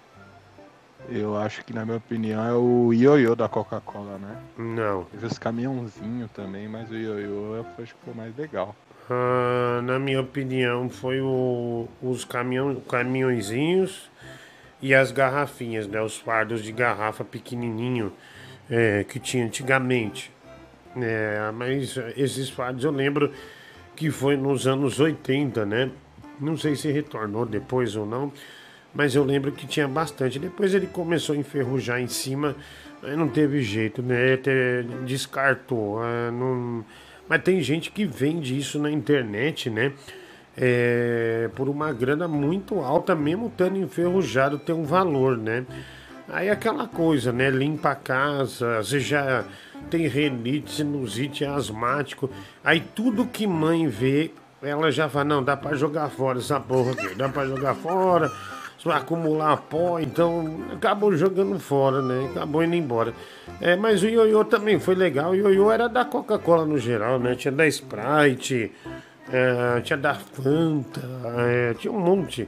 Eu 1.10 1.36
acho 1.36 1.66
que, 1.66 1.74
na 1.74 1.84
minha 1.84 1.98
opinião, 1.98 2.46
é 2.46 2.54
o 2.54 2.94
ioiô 2.94 3.36
da 3.36 3.50
Coca-Cola, 3.50 4.18
né? 4.20 4.38
Não. 4.58 5.06
Teve 5.06 5.26
os 5.26 5.40
caminhãozinhos 5.40 6.32
também, 6.32 6.68
mas 6.68 6.90
o 6.92 6.96
ioiô 6.96 7.56
eu 7.56 7.66
acho 7.80 7.96
que 7.96 8.06
foi 8.06 8.14
mais 8.14 8.36
legal. 8.38 8.76
Ah, 9.10 9.82
na 9.84 10.00
minha 10.00 10.22
opinião, 10.22 10.90
foi 10.90 11.20
o, 11.20 11.88
os 12.02 12.24
caminhão, 12.24 12.76
caminhõezinhos 12.88 14.13
e 14.84 14.94
as 14.94 15.12
garrafinhas, 15.12 15.88
né? 15.88 16.00
Os 16.00 16.18
fardos 16.18 16.64
de 16.64 16.72
garrafa 16.72 17.24
pequenininho 17.24 18.14
é, 18.70 19.04
que 19.04 19.20
tinha 19.20 19.46
antigamente. 19.46 20.32
É, 20.96 21.52
mas 21.56 21.98
esses 22.16 22.50
fardos 22.50 22.84
eu 22.84 22.92
lembro 22.92 23.32
que 23.96 24.12
foi 24.12 24.38
nos 24.38 24.68
anos 24.68 25.00
80, 25.00 25.66
né? 25.66 25.90
Não 26.40 26.56
sei 26.56 26.76
se 26.76 26.92
retornou 26.92 27.46
depois 27.46 27.96
ou 27.96 28.06
não 28.06 28.32
mas 28.94 29.16
eu 29.16 29.24
lembro 29.24 29.52
que 29.52 29.66
tinha 29.66 29.88
bastante. 29.88 30.38
Depois 30.38 30.74
ele 30.74 30.88
começou 30.88 31.34
a 31.36 31.38
enferrujar 31.38 32.00
em 32.00 32.08
cima, 32.08 32.56
aí 33.02 33.16
não 33.16 33.28
teve 33.28 33.62
jeito, 33.62 34.04
né? 34.04 34.34
Até 34.34 34.84
descartou. 35.06 36.04
É, 36.06 36.30
não... 36.30 36.86
Mas 37.28 37.42
tem 37.42 37.60
gente 37.62 37.90
que 37.90 38.06
vende 38.06 38.58
isso 38.58 38.78
na 38.78 38.92
internet, 38.92 39.70
né? 39.70 39.94
É, 40.56 41.50
por 41.56 41.68
uma 41.68 41.92
grana 41.92 42.28
muito 42.28 42.80
alta, 42.80 43.16
mesmo 43.16 43.48
estando 43.48 43.78
enferrujado, 43.78 44.60
tem 44.60 44.76
um 44.76 44.84
valor, 44.84 45.38
né? 45.38 45.66
Aí 46.30 46.50
aquela 46.50 46.88
coisa, 46.88 47.32
né? 47.32 47.50
Limpa 47.50 47.92
a 47.92 47.96
casa, 47.96 48.78
você 48.84 49.00
já 49.00 49.44
tem 49.90 50.08
renite, 50.08 50.72
sinusite, 50.72 51.44
asmático. 51.44 52.30
Aí 52.64 52.82
tudo 52.96 53.26
que 53.26 53.48
mãe 53.48 53.88
vê, 53.88 54.32
ela 54.62 54.92
já 54.92 55.10
fala, 55.10 55.26
não, 55.26 55.44
dá 55.44 55.58
para 55.58 55.76
jogar 55.76 56.10
fora 56.10 56.40
essa 56.40 56.60
porra 56.60 56.92
aqui, 56.92 57.16
dá 57.16 57.28
para 57.30 57.48
jogar 57.48 57.76
fora 57.76 58.32
acumular 58.92 59.58
pó, 59.58 60.00
então 60.00 60.62
acabou 60.74 61.16
jogando 61.16 61.58
fora, 61.60 62.02
né? 62.02 62.30
Acabou 62.32 62.64
indo 62.64 62.76
embora. 62.76 63.14
É, 63.62 63.76
mas 63.76 64.04
o 64.04 64.08
ioiô 64.08 64.44
também 64.44 64.80
foi 64.80 64.96
legal. 64.96 65.32
O 65.32 65.36
ioiô 65.36 65.72
era 65.72 65.88
da 65.88 66.04
Coca-Cola 66.04 66.66
no 66.66 66.78
geral, 66.78 67.20
né? 67.20 67.36
Tinha 67.36 67.52
da 67.52 67.68
Sprite, 67.68 68.72
é, 69.32 69.82
tinha 69.82 69.98
da 69.98 70.16
Fanta, 70.16 71.02
é, 71.38 71.74
tinha 71.76 71.92
um 71.92 72.00
monte, 72.00 72.48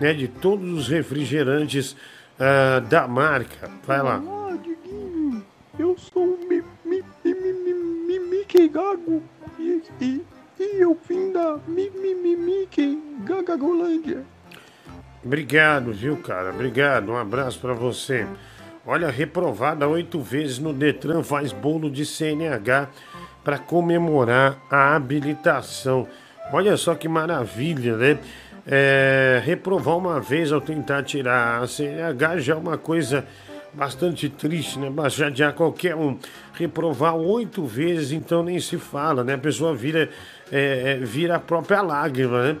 né? 0.00 0.12
De 0.12 0.28
todos 0.28 0.78
os 0.78 0.88
refrigerantes 0.88 1.96
é, 2.38 2.80
da 2.80 3.06
marca. 3.06 3.70
Vai 3.86 4.02
lá. 4.02 4.18
Olá, 4.18 4.56
Diguinho. 4.56 5.44
Eu 5.78 5.96
sou 5.96 6.24
o 6.24 6.48
mi, 6.48 6.62
mi, 6.84 7.02
mi, 7.24 7.34
mi, 7.34 7.74
mi, 7.74 8.18
Mickey 8.18 8.68
Gago 8.68 9.22
e, 9.58 9.82
e, 10.00 10.24
e 10.58 10.80
eu 10.80 10.98
vim 11.08 11.32
da 11.32 11.58
mi, 11.68 11.88
Mickey 12.36 12.98
Gagagolândia. 13.24 14.24
Obrigado, 15.24 15.92
viu, 15.92 16.16
cara? 16.16 16.50
Obrigado. 16.50 17.10
Um 17.10 17.16
abraço 17.16 17.60
para 17.60 17.74
você. 17.74 18.26
Olha, 18.86 19.10
reprovada 19.10 19.86
oito 19.86 20.20
vezes 20.20 20.58
no 20.58 20.72
Detran 20.72 21.22
faz 21.22 21.52
bolo 21.52 21.90
de 21.90 22.06
CNH 22.06 22.88
para 23.48 23.58
comemorar 23.58 24.58
a 24.70 24.94
habilitação. 24.94 26.06
Olha 26.52 26.76
só 26.76 26.94
que 26.94 27.08
maravilha, 27.08 27.96
né? 27.96 28.18
É, 28.66 29.40
reprovar 29.42 29.96
uma 29.96 30.20
vez 30.20 30.52
ao 30.52 30.60
tentar 30.60 31.02
tirar 31.02 31.62
a 31.62 31.66
CNH 31.66 32.40
já 32.40 32.52
é 32.52 32.56
uma 32.58 32.76
coisa 32.76 33.24
bastante 33.72 34.28
triste, 34.28 34.78
né? 34.78 34.90
Já 35.32 35.50
qualquer 35.50 35.96
um. 35.96 36.18
Reprovar 36.52 37.16
oito 37.16 37.64
vezes, 37.64 38.12
então 38.12 38.42
nem 38.42 38.60
se 38.60 38.76
fala, 38.76 39.24
né? 39.24 39.32
A 39.32 39.38
pessoa 39.38 39.74
vira, 39.74 40.10
é, 40.52 40.98
é, 40.98 40.98
vira 40.98 41.36
a 41.36 41.40
própria 41.40 41.80
lágrima, 41.80 42.52
né? 42.52 42.56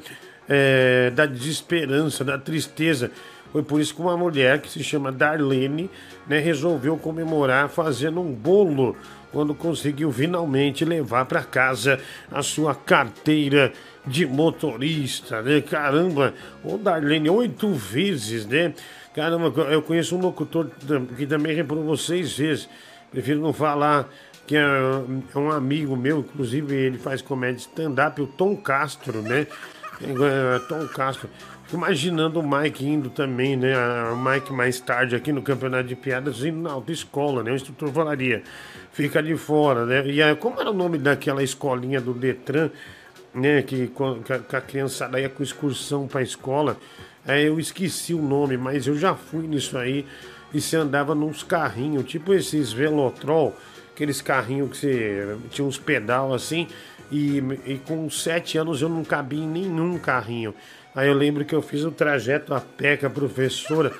é, 0.48 1.10
da 1.10 1.26
desesperança, 1.26 2.24
da 2.24 2.38
tristeza. 2.38 3.10
Foi 3.52 3.62
por 3.62 3.80
isso 3.80 3.94
que 3.94 4.00
uma 4.00 4.16
mulher 4.16 4.60
que 4.60 4.70
se 4.70 4.82
chama 4.82 5.12
Darlene 5.12 5.90
né, 6.26 6.38
resolveu 6.38 6.96
comemorar 6.96 7.68
fazendo 7.68 8.20
um 8.20 8.32
bolo 8.32 8.96
quando 9.32 9.54
conseguiu 9.54 10.10
finalmente 10.10 10.84
levar 10.84 11.24
para 11.26 11.42
casa 11.42 12.00
a 12.30 12.42
sua 12.42 12.74
carteira 12.74 13.72
de 14.06 14.26
motorista, 14.26 15.42
né? 15.42 15.60
Caramba, 15.60 16.34
o 16.64 16.78
Darlene 16.78 17.28
oito 17.28 17.72
vezes, 17.72 18.46
né? 18.46 18.72
Caramba, 19.14 19.52
eu 19.70 19.82
conheço 19.82 20.16
um 20.16 20.20
locutor 20.20 20.70
que 21.16 21.26
também 21.26 21.54
reprovou 21.54 21.96
seis 21.96 22.36
vezes. 22.36 22.68
Prefiro 23.10 23.40
não 23.40 23.52
falar 23.52 24.08
que 24.46 24.56
é, 24.56 24.60
é 24.60 25.38
um 25.38 25.50
amigo 25.50 25.94
meu, 25.94 26.20
inclusive 26.20 26.74
ele 26.74 26.98
faz 26.98 27.20
comédia 27.20 27.58
stand-up, 27.58 28.20
o 28.20 28.26
Tom 28.26 28.56
Castro, 28.56 29.20
né? 29.20 29.46
É, 30.00 30.58
Tom 30.68 30.86
Castro. 30.88 31.28
Imaginando 31.70 32.40
o 32.40 32.48
Mike 32.48 32.86
indo 32.86 33.10
também, 33.10 33.54
né? 33.54 33.74
O 34.10 34.16
Mike 34.16 34.52
mais 34.54 34.80
tarde 34.80 35.14
aqui 35.14 35.32
no 35.32 35.42
campeonato 35.42 35.86
de 35.86 35.94
piadas, 35.94 36.42
indo 36.42 36.60
na 36.60 36.70
autoescola, 36.70 37.42
né? 37.42 37.50
O 37.50 37.54
instrutor 37.54 37.92
falaria, 37.92 38.42
fica 38.98 39.22
de 39.22 39.36
fora, 39.36 39.86
né? 39.86 40.04
E 40.08 40.20
aí, 40.20 40.34
como 40.34 40.60
era 40.60 40.72
o 40.72 40.74
nome 40.74 40.98
daquela 40.98 41.40
escolinha 41.40 42.00
do 42.00 42.12
Detran, 42.12 42.68
né? 43.32 43.62
Que, 43.62 43.92
que 44.48 44.56
a 44.56 44.60
criançada 44.60 45.20
ia 45.20 45.28
com 45.28 45.40
excursão 45.40 46.08
pra 46.08 46.20
escola. 46.20 46.76
Aí 47.24 47.46
eu 47.46 47.60
esqueci 47.60 48.12
o 48.12 48.20
nome, 48.20 48.56
mas 48.56 48.88
eu 48.88 48.98
já 48.98 49.14
fui 49.14 49.46
nisso 49.46 49.78
aí. 49.78 50.04
E 50.52 50.60
você 50.60 50.76
andava 50.76 51.14
nos 51.14 51.44
carrinhos, 51.44 52.06
tipo 52.06 52.34
esses 52.34 52.72
Velotrol, 52.72 53.56
aqueles 53.94 54.20
carrinhos 54.20 54.70
que 54.70 54.78
você 54.78 55.36
tinha 55.50 55.68
uns 55.68 55.78
pedal 55.78 56.34
assim. 56.34 56.66
E, 57.08 57.38
e 57.66 57.80
com 57.86 58.10
sete 58.10 58.58
anos 58.58 58.82
eu 58.82 58.88
não 58.88 59.04
cabia 59.04 59.44
em 59.44 59.46
nenhum 59.46 59.96
carrinho. 59.96 60.52
Aí 60.92 61.06
eu 61.06 61.14
lembro 61.14 61.44
que 61.44 61.54
eu 61.54 61.62
fiz 61.62 61.84
o 61.84 61.92
trajeto 61.92 62.52
a 62.52 62.60
pé 62.60 62.96
com 62.96 63.06
a 63.06 63.10
professora. 63.10 63.92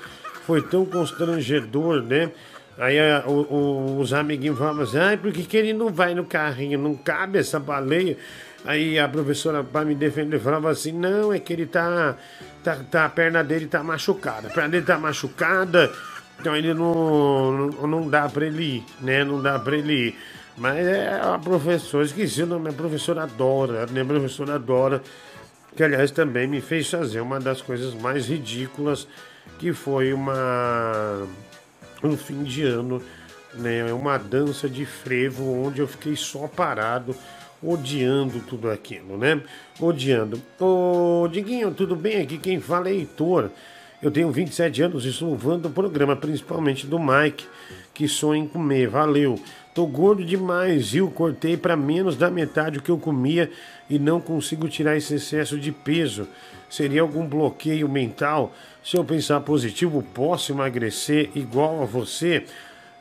Foi 0.45 0.61
tão 0.61 0.85
constrangedor, 0.85 2.01
né? 2.03 2.31
Aí 2.79 2.97
a, 2.97 3.25
o, 3.27 3.41
o, 3.41 3.99
os 3.99 4.13
amiguinhos 4.13 4.57
falavam 4.57 4.83
assim, 4.83 4.97
ai, 4.97 5.17
por 5.17 5.31
que, 5.33 5.43
que 5.43 5.57
ele 5.57 5.73
não 5.73 5.89
vai 5.89 6.15
no 6.15 6.23
carrinho? 6.23 6.79
Não 6.79 6.95
cabe 6.95 7.37
essa 7.37 7.59
baleia? 7.59 8.17
Aí 8.65 8.97
a 8.97 9.07
professora, 9.07 9.63
para 9.63 9.85
me 9.85 9.95
defender, 9.95 10.39
falava 10.39 10.69
assim, 10.69 10.93
não, 10.93 11.33
é 11.33 11.39
que 11.39 11.51
ele 11.51 11.65
tá, 11.65 12.15
tá, 12.63 12.77
tá. 12.89 13.05
A 13.05 13.09
perna 13.09 13.43
dele 13.43 13.67
tá 13.67 13.83
machucada. 13.83 14.47
A 14.47 14.51
perna 14.51 14.69
dele 14.69 14.85
tá 14.85 14.97
machucada, 14.97 15.91
então 16.39 16.55
ele 16.55 16.73
não, 16.73 17.51
não, 17.51 17.87
não 17.87 18.09
dá 18.09 18.29
para 18.29 18.45
ele 18.45 18.77
ir, 18.77 18.85
né? 19.01 19.23
Não 19.25 19.41
dá 19.41 19.59
para 19.59 19.77
ele 19.77 19.93
ir. 20.07 20.17
Mas 20.57 20.85
é 20.85 21.21
a 21.21 21.37
professora, 21.37 22.05
esqueci 22.05 22.43
o 22.43 22.47
nome, 22.47 22.69
a 22.69 22.73
professora 22.73 23.23
adora, 23.23 23.85
né? 23.87 24.01
A 24.01 24.05
professora 24.05 24.55
adora 24.55 25.01
que 25.75 25.83
aliás 25.83 26.11
também 26.11 26.47
me 26.47 26.59
fez 26.59 26.89
fazer 26.89 27.21
uma 27.21 27.39
das 27.39 27.61
coisas 27.61 27.93
mais 27.93 28.27
ridículas, 28.27 29.07
que 29.57 29.71
foi 29.71 30.11
uma 30.11 31.25
um 32.03 32.15
fim 32.15 32.43
de 32.43 32.63
ano, 32.63 33.01
né, 33.53 33.91
uma 33.93 34.17
dança 34.17 34.69
de 34.69 34.85
frevo 34.85 35.65
onde 35.65 35.81
eu 35.81 35.87
fiquei 35.87 36.15
só 36.15 36.47
parado, 36.47 37.15
odiando 37.61 38.39
tudo 38.41 38.69
aquilo, 38.69 39.17
né? 39.17 39.41
Odiando. 39.79 40.41
Ô, 40.59 41.27
Diguinho, 41.27 41.71
tudo 41.71 41.95
bem? 41.95 42.21
Aqui 42.21 42.37
quem 42.37 42.59
fala 42.59 42.89
é 42.89 42.93
Heitor. 42.93 43.49
Eu 44.01 44.09
tenho 44.09 44.31
27 44.31 44.81
anos 44.81 45.05
e 45.05 45.09
estou 45.09 45.29
louvando 45.29 45.67
o 45.67 45.71
programa, 45.71 46.15
principalmente 46.15 46.87
do 46.87 46.97
Mike, 46.97 47.45
que 47.93 48.07
sonha 48.07 48.41
em 48.41 48.47
comer. 48.47 48.87
Valeu. 48.87 49.37
Tô 49.75 49.85
gordo 49.85 50.23
demais, 50.23 50.91
viu? 50.91 51.11
Cortei 51.11 51.57
para 51.57 51.75
menos 51.75 52.15
da 52.15 52.31
metade 52.31 52.79
o 52.79 52.81
que 52.81 52.89
eu 52.89 52.97
comia 52.97 53.51
e 53.89 53.99
não 53.99 54.21
consigo 54.21 54.69
tirar 54.69 54.95
esse 54.95 55.15
excesso 55.15 55.59
de 55.59 55.73
peso. 55.73 56.27
Seria 56.69 57.01
algum 57.01 57.27
bloqueio 57.27 57.89
mental? 57.89 58.53
Se 58.83 58.97
eu 58.97 59.03
pensar 59.03 59.39
positivo, 59.41 60.01
posso 60.13 60.51
emagrecer 60.51 61.29
igual 61.35 61.83
a 61.83 61.85
você? 61.85 62.45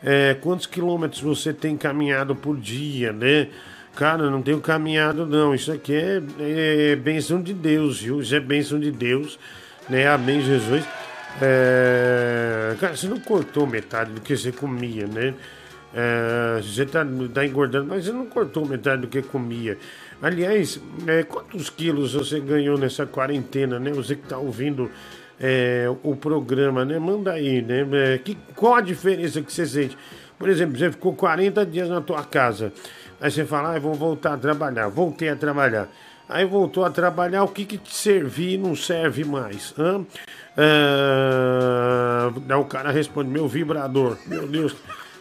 É, 0.03 0.35
quantos 0.41 0.67
quilômetros 0.67 1.21
você 1.21 1.53
tem 1.53 1.77
caminhado 1.77 2.35
por 2.35 2.57
dia, 2.57 3.13
né? 3.13 3.49
Cara, 3.95 4.31
não 4.31 4.43
tenho 4.43 4.61
caminhado 4.61 5.27
não. 5.27 5.55
Isso 5.55 5.73
aqui 5.73 5.95
é, 5.95 6.23
é, 6.41 6.97
bênção 6.97 7.43
de 7.43 7.53
Deus, 7.53 8.01
viu? 8.01 8.21
Isso 8.21 8.35
é 8.35 8.41
bênção 8.41 8.79
de 8.79 8.91
Deus, 8.91 9.39
né? 9.89 10.07
Amém, 10.07 10.41
Jesus. 10.41 10.85
É... 11.41 12.75
Cara, 12.81 12.97
você 12.97 13.07
não 13.09 13.21
cortou 13.21 13.67
metade 13.67 14.13
do 14.13 14.21
que 14.21 14.37
você 14.37 14.53
comia, 14.53 15.07
né? 15.07 15.35
É, 15.95 16.61
você 16.63 16.83
está 16.83 17.05
tá 17.33 17.47
engordando, 17.47 17.87
mas 17.89 18.05
você 18.05 18.13
não 18.13 18.27
cortou 18.27 18.67
metade 18.67 19.03
do 19.03 19.09
que 19.09 19.23
comia. 19.23 19.79
Aliás, 20.21 20.81
é, 21.07 21.23
quantos 21.23 21.71
quilos 21.71 22.13
você 22.13 22.41
ganhou 22.41 22.77
nessa 22.77 23.07
quarentena, 23.07 23.79
né? 23.79 23.91
Você 23.93 24.15
que 24.15 24.25
está 24.25 24.39
ouvindo 24.39 24.91
é, 25.41 25.87
o 26.03 26.17
programa, 26.17 26.85
né? 26.85 26.99
Manda 26.99 27.33
aí, 27.33 27.63
né? 27.63 27.87
É, 27.93 28.19
que, 28.19 28.37
qual 28.55 28.75
a 28.75 28.81
diferença 28.81 29.41
que 29.43 29.53
você 29.53 29.67
sente? 29.67 29.97
Por 30.39 30.49
exemplo, 30.49 30.79
você 30.79 30.91
ficou 30.91 31.15
40 31.15 31.67
dias 31.67 31.89
na 31.89 32.01
tua 32.01 32.23
casa. 32.25 32.73
Aí 33.21 33.31
você 33.31 33.45
fala, 33.45 33.75
ah, 33.75 33.79
vou 33.79 33.95
voltar 33.95 34.35
a 34.35 34.39
trabalhar. 34.39 34.89
Voltei 34.89 35.29
a 35.29 35.37
trabalhar. 35.37 35.89
Aí 36.29 36.45
voltou 36.45 36.85
a 36.85 36.91
trabalhar, 36.91 37.43
o 37.43 37.49
que 37.49 37.65
que 37.65 37.79
te 37.79 37.95
servir 37.95 38.55
e 38.55 38.59
não 38.59 38.77
serve 38.77 39.25
mais? 39.25 39.75
Hã? 39.79 40.05
Ah, 40.57 42.31
o 42.59 42.65
cara 42.67 42.91
responde, 42.91 43.31
meu 43.31 43.49
vibrador. 43.49 44.19
Meu 44.27 44.47
Deus, 44.47 44.77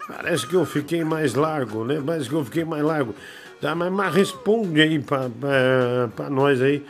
Parece 0.08 0.48
que 0.48 0.56
eu 0.56 0.66
fiquei 0.66 1.04
mais 1.04 1.34
largo, 1.34 1.84
né? 1.84 2.02
Parece 2.04 2.30
que 2.30 2.36
eu 2.36 2.46
fiquei 2.46 2.64
mais 2.64 2.82
largo. 2.82 3.14
Tá, 3.60 3.76
mas, 3.76 3.92
mas 3.92 4.14
responde 4.16 4.82
aí 4.82 5.00
para 5.00 6.30
nós 6.30 6.62
aí. 6.62 6.86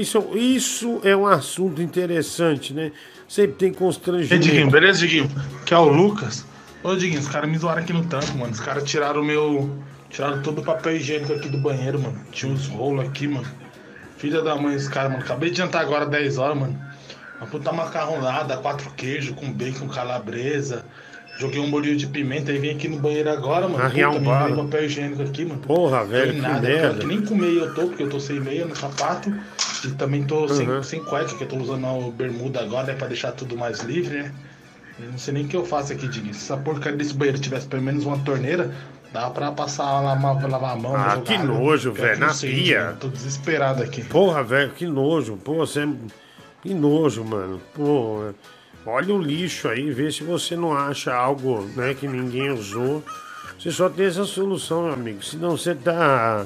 Isso, 0.00 0.30
isso 0.34 1.00
é 1.04 1.14
um 1.14 1.26
assunto 1.26 1.82
interessante, 1.82 2.72
né? 2.72 2.90
Sempre 3.28 3.56
tem 3.56 3.72
constrangimento. 3.72 4.32
Ei, 4.32 4.38
Diguinho, 4.38 4.70
beleza, 4.70 5.00
Diguinho? 5.00 5.30
Que 5.66 5.74
é 5.74 5.78
o 5.78 5.88
Lucas. 5.88 6.46
Ô, 6.82 6.96
Diguinho, 6.96 7.20
os 7.20 7.28
caras 7.28 7.50
me 7.50 7.58
zoaram 7.58 7.82
aqui 7.82 7.92
no 7.92 8.06
tanto, 8.06 8.34
mano. 8.38 8.50
Os 8.50 8.60
caras 8.60 8.84
tiraram 8.84 9.20
o 9.20 9.24
meu. 9.24 9.78
Tiraram 10.08 10.40
todo 10.40 10.62
o 10.62 10.64
papel 10.64 10.96
higiênico 10.96 11.34
aqui 11.34 11.50
do 11.50 11.58
banheiro, 11.58 12.00
mano. 12.00 12.18
Tinha 12.32 12.50
uns 12.50 12.66
rolos 12.66 13.06
aqui, 13.06 13.28
mano. 13.28 13.46
Filha 14.16 14.40
da 14.40 14.56
mãe, 14.56 14.74
esse 14.74 14.88
cara, 14.88 15.10
mano. 15.10 15.22
Acabei 15.22 15.50
de 15.50 15.58
jantar 15.58 15.82
agora 15.82 16.06
10 16.06 16.38
horas, 16.38 16.58
mano. 16.58 16.80
Uma 17.38 17.46
puta 17.46 17.70
macarronada, 17.70 18.56
quatro 18.56 18.90
queijos 18.96 19.34
com 19.36 19.52
bacon, 19.52 19.86
calabresa. 19.86 20.82
Joguei 21.38 21.58
um 21.58 21.70
bolinho 21.70 21.96
de 21.96 22.06
pimenta 22.06 22.52
e 22.52 22.58
vim 22.58 22.70
aqui 22.70 22.86
no 22.86 22.98
banheiro 22.98 23.30
agora, 23.30 23.66
mano. 23.68 23.82
Arriar 23.82 24.10
um 24.10 24.22
papel 24.22 24.84
higiênico 24.84 25.22
aqui, 25.22 25.44
mano. 25.44 25.60
Porra, 25.60 26.04
velho, 26.04 26.34
que 26.34 26.40
nada. 26.40 26.60
merda. 26.60 26.98
Que 26.98 27.06
nem 27.06 27.22
com 27.22 27.34
meia 27.34 27.60
eu 27.60 27.74
tô, 27.74 27.86
porque 27.86 28.02
eu 28.02 28.10
tô 28.10 28.20
sem 28.20 28.40
meia 28.40 28.66
no 28.66 28.76
sapato. 28.76 29.32
Também 29.98 30.24
tô 30.24 30.48
sem, 30.48 30.68
Uhum. 30.68 30.82
sem 30.82 31.02
cueca, 31.04 31.34
que 31.34 31.42
eu 31.44 31.48
tô 31.48 31.56
usando 31.56 31.86
o 31.86 32.10
bermuda 32.10 32.60
agora, 32.60 32.88
né? 32.88 32.94
Pra 32.94 33.06
deixar 33.08 33.32
tudo 33.32 33.56
mais 33.56 33.80
livre, 33.80 34.22
né? 34.22 34.32
Eu 34.98 35.10
não 35.12 35.18
sei 35.18 35.32
nem 35.34 35.44
o 35.44 35.48
que 35.48 35.56
eu 35.56 35.64
faço 35.64 35.92
aqui, 35.92 36.06
Diguinho. 36.06 36.34
Se 36.34 36.44
essa 36.44 36.56
porcaria 36.56 36.98
desse 36.98 37.14
banheiro 37.14 37.38
tivesse 37.38 37.66
pelo 37.66 37.82
menos 37.82 38.04
uma 38.04 38.18
torneira, 38.18 38.70
dá 39.12 39.30
pra 39.30 39.50
passar 39.50 39.84
lá, 39.84 40.00
lavar, 40.14 40.48
lavar 40.48 40.72
a 40.72 40.76
mão. 40.76 40.94
Ah, 40.94 41.18
que 41.24 41.34
água. 41.34 41.46
nojo, 41.46 41.92
Pior 41.92 42.06
velho, 42.08 42.20
na 42.20 42.34
sei, 42.34 42.54
pia. 42.64 42.84
mano. 42.84 42.96
Tô 42.98 43.08
desesperado 43.08 43.82
aqui. 43.82 44.04
Porra, 44.04 44.42
velho, 44.42 44.70
que 44.72 44.86
nojo. 44.86 45.36
Pô, 45.38 45.54
você. 45.54 45.80
é- 45.84 45.88
Que 46.62 46.74
nojo, 46.74 47.24
mano. 47.24 47.58
Pô, 47.74 48.34
olha 48.84 49.14
o 49.14 49.18
lixo 49.22 49.66
aí, 49.68 49.90
vê 49.90 50.12
se 50.12 50.22
você 50.22 50.54
não 50.54 50.76
acha 50.76 51.14
algo 51.14 51.62
né, 51.74 51.94
que 51.94 52.06
ninguém 52.06 52.50
usou. 52.50 53.02
Você 53.58 53.70
só 53.70 53.88
tem 53.88 54.04
essa 54.04 54.24
solução, 54.26 54.82
meu 54.84 54.92
amigo. 54.92 55.22
Senão 55.24 55.56
você 55.56 55.74
tá. 55.74 56.44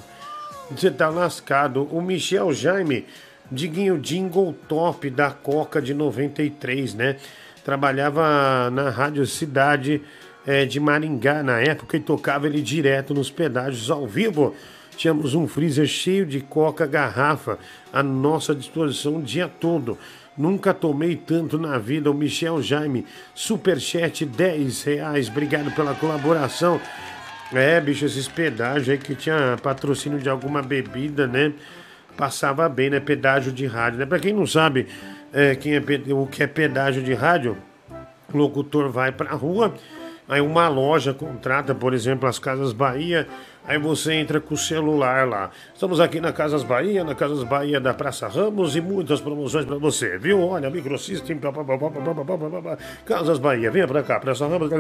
Você 0.71 0.91
tá 0.91 1.09
lascado. 1.09 1.85
O 1.91 2.01
Michel 2.01 2.53
Jaime, 2.53 3.07
Diguinho 3.51 3.99
Jingle 3.99 4.55
Top 4.67 5.09
da 5.11 5.31
Coca 5.31 5.81
de 5.81 5.93
93, 5.93 6.95
né? 6.95 7.17
Trabalhava 7.63 8.71
na 8.71 8.89
Rádio 8.89 9.27
Cidade 9.27 10.03
eh, 10.47 10.65
de 10.65 10.81
Maringá 10.81 11.43
na 11.43 11.61
época 11.61 11.97
e 11.97 12.01
tocava 12.01 12.47
ele 12.47 12.63
direto 12.63 13.13
nos 13.13 13.31
pedágios 13.31 13.91
ao 13.91 14.07
vivo. 14.07 14.55
Tínhamos 14.97 15.35
um 15.35 15.47
freezer 15.47 15.87
cheio 15.87 16.25
de 16.25 16.41
coca 16.41 16.87
garrafa 16.87 17.59
à 17.93 18.03
nossa 18.03 18.55
disposição 18.55 19.17
o 19.17 19.23
dia 19.23 19.49
todo. 19.49 19.99
Nunca 20.37 20.73
tomei 20.73 21.15
tanto 21.15 21.59
na 21.59 21.79
vida. 21.79 22.11
O 22.11 22.15
Michel 22.15 22.63
Jaime, 22.63 23.05
superchat 23.35 24.25
10 24.25 24.83
reais. 24.83 25.29
Obrigado 25.29 25.71
pela 25.75 25.95
colaboração. 25.95 26.81
É, 27.55 27.81
bicho, 27.81 28.05
esses 28.05 28.27
pedágios 28.27 28.89
aí 28.89 28.99
que 28.99 29.15
tinha 29.15 29.57
patrocínio 29.63 30.19
de 30.19 30.29
alguma 30.29 30.61
bebida, 30.61 31.27
né? 31.27 31.53
Passava 32.17 32.69
bem, 32.69 32.91
né? 32.91 33.01
Pedágio 33.01 33.53
de 33.53 33.67
rádio, 33.67 33.99
né? 33.99 34.07
Pra 34.07 34.19
quem 34.19 34.33
não 34.33 34.47
sabe 34.47 34.89
é, 35.33 35.55
quem 35.55 35.75
é, 35.75 35.83
o 36.13 36.27
que 36.27 36.43
é 36.43 36.47
pedágio 36.47 37.03
de 37.03 37.13
rádio, 37.15 37.57
o 38.33 38.37
locutor 38.37 38.91
vai 38.91 39.13
pra 39.13 39.33
rua, 39.33 39.75
aí 40.29 40.41
uma 40.41 40.69
loja 40.69 41.13
contrata, 41.13 41.75
por 41.75 41.93
exemplo, 41.93 42.29
as 42.29 42.39
Casas 42.39 42.73
Bahia 42.73 43.27
Aí 43.67 43.79
você 43.79 44.13
entra 44.13 44.41
com 44.43 44.55
o 44.55 44.59
celular 44.59 45.27
lá. 45.27 45.51
Estamos 45.73 45.99
aqui 45.99 46.21
na 46.21 46.33
Casas 46.33 46.63
Bahia, 46.63 47.03
na 47.03 47.15
Casas 47.15 47.43
Bahia 47.45 47.81
da 47.81 47.95
Praça 47.95 48.29
Ramos 48.29 48.77
e 48.77 48.81
muitas 48.81 49.23
promoções 49.23 49.65
para 49.65 49.79
você, 49.79 50.19
viu? 50.19 50.39
Olha, 50.47 50.69
Microsystem, 50.69 51.39
pá, 51.39 51.51
pá, 51.51 51.65
pá, 51.65 52.79
Casas 53.07 53.39
Bahia, 53.39 53.71
venha 53.71 53.89
para 53.89 54.03
cá, 54.03 54.21
Praça 54.21 54.47
Ramos. 54.47 54.71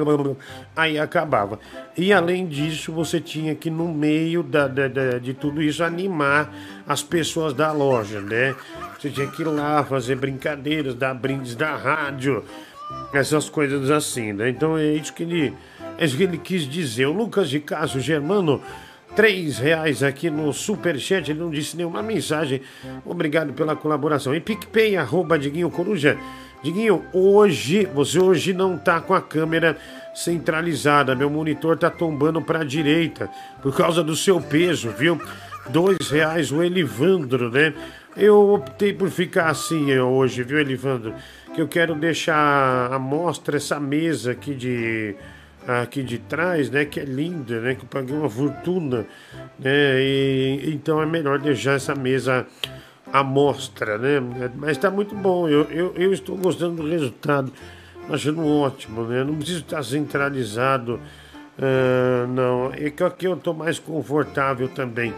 Aí 0.76 0.98
acabava. 0.98 1.58
E 1.96 2.12
além 2.12 2.46
disso, 2.46 2.92
você 2.92 3.20
tinha 3.20 3.54
que, 3.54 3.70
no 3.70 3.88
meio 3.88 4.42
da, 4.42 4.68
da, 4.68 4.86
da, 4.86 5.18
de 5.18 5.32
tudo 5.32 5.62
isso, 5.62 5.82
animar 5.82 6.52
as 6.86 7.02
pessoas 7.02 7.54
da 7.54 7.72
loja, 7.72 8.20
né? 8.20 8.54
Você 8.98 9.08
tinha 9.08 9.26
que 9.26 9.40
ir 9.40 9.46
lá 9.46 9.82
fazer 9.82 10.16
brincadeiras, 10.16 10.94
dar 10.94 11.14
brindes 11.14 11.54
da 11.54 11.74
rádio, 11.74 12.44
essas 13.14 13.48
coisas 13.48 13.90
assim, 13.90 14.34
né? 14.34 14.50
Então 14.50 14.76
é 14.76 14.92
isso 14.92 15.14
que 15.14 15.22
ele 15.22 15.54
é 15.98 16.04
isso 16.04 16.16
que 16.16 16.22
ele 16.22 16.38
quis 16.38 16.68
dizer. 16.68 17.07
O 17.07 17.12
Lucas 17.12 17.48
de 17.48 17.61
Cássio 17.61 18.00
Germano, 18.00 18.61
três 19.14 19.59
reais 19.59 20.02
aqui 20.02 20.28
no 20.30 20.52
Superchat. 20.52 21.30
Ele 21.30 21.40
não 21.40 21.50
disse 21.50 21.76
nenhuma 21.76 22.02
mensagem. 22.02 22.61
Obrigado 23.04 23.52
pela 23.52 23.76
colaboração. 23.76 24.35
E 24.35 24.40
PicPay, 24.40 24.96
arroba 24.96 25.38
Diguinho 25.38 25.70
Coruja. 25.70 26.18
Diguinho, 26.62 27.04
hoje, 27.12 27.87
você 27.94 28.18
hoje 28.18 28.52
não 28.52 28.78
tá 28.78 29.00
com 29.00 29.14
a 29.14 29.20
câmera 29.20 29.76
centralizada. 30.14 31.14
Meu 31.14 31.28
monitor 31.28 31.76
tá 31.76 31.90
tombando 31.90 32.40
para 32.40 32.61
a 32.61 32.64
direita 32.64 33.30
por 33.62 33.76
causa 33.76 34.02
do 34.02 34.16
seu 34.16 34.40
peso, 34.40 34.90
viu? 34.90 35.20
Dois 35.68 36.11
reais 36.11 36.50
o 36.50 36.62
Elivandro, 36.62 37.50
né? 37.50 37.72
Eu 38.16 38.52
optei 38.52 38.92
por 38.92 39.11
ficar 39.11 39.50
assim 39.50 39.96
hoje, 39.98 40.42
viu, 40.42 40.59
Elivandro? 40.59 41.14
Que 41.54 41.61
eu 41.61 41.68
quero 41.68 41.94
deixar 41.94 42.92
a 42.92 42.98
mostra 42.98 43.57
essa 43.57 43.78
mesa 43.78 44.33
aqui 44.33 44.54
de 44.54 45.14
aqui 45.66 46.03
de 46.03 46.18
trás, 46.18 46.70
né, 46.70 46.85
que 46.85 47.00
é 47.00 47.05
linda, 47.05 47.61
né, 47.61 47.74
que 47.74 47.83
eu 47.83 47.88
paguei 47.88 48.14
uma 48.14 48.29
fortuna, 48.29 49.07
né, 49.59 50.00
e 50.00 50.70
então 50.74 51.00
é 51.00 51.07
melhor 51.07 51.38
deixar 51.38 51.72
essa 51.72 51.94
mesa 51.94 52.46
à 53.12 53.22
mostra, 53.22 53.96
né, 53.98 54.20
mas 54.57 54.72
está 54.72 54.90
muito 54.90 55.14
bom, 55.14 55.48
eu, 55.48 55.62
eu, 55.70 55.94
eu, 55.96 56.12
estou 56.12 56.37
gostando 56.37 56.83
do 56.83 56.88
resultado, 56.88 57.53
achando 58.11 58.46
ótimo, 58.46 59.05
né, 59.05 59.24
não 59.24 59.37
preciso 59.37 59.61
estar 59.61 59.83
centralizado, 59.83 61.00
uh, 61.59 62.27
não, 62.29 62.72
é 62.74 62.90
que 62.90 63.03
aqui 63.03 63.27
eu 63.27 63.35
estou 63.35 63.55
mais 63.55 63.79
confortável 63.79 64.68
também, 64.68 65.14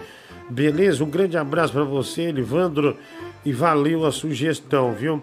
beleza? 0.48 1.02
Um 1.02 1.10
grande 1.10 1.36
abraço 1.36 1.72
para 1.72 1.82
você, 1.82 2.30
Livandro, 2.30 2.96
e 3.44 3.52
valeu 3.52 4.06
a 4.06 4.12
sugestão, 4.12 4.92
viu? 4.92 5.22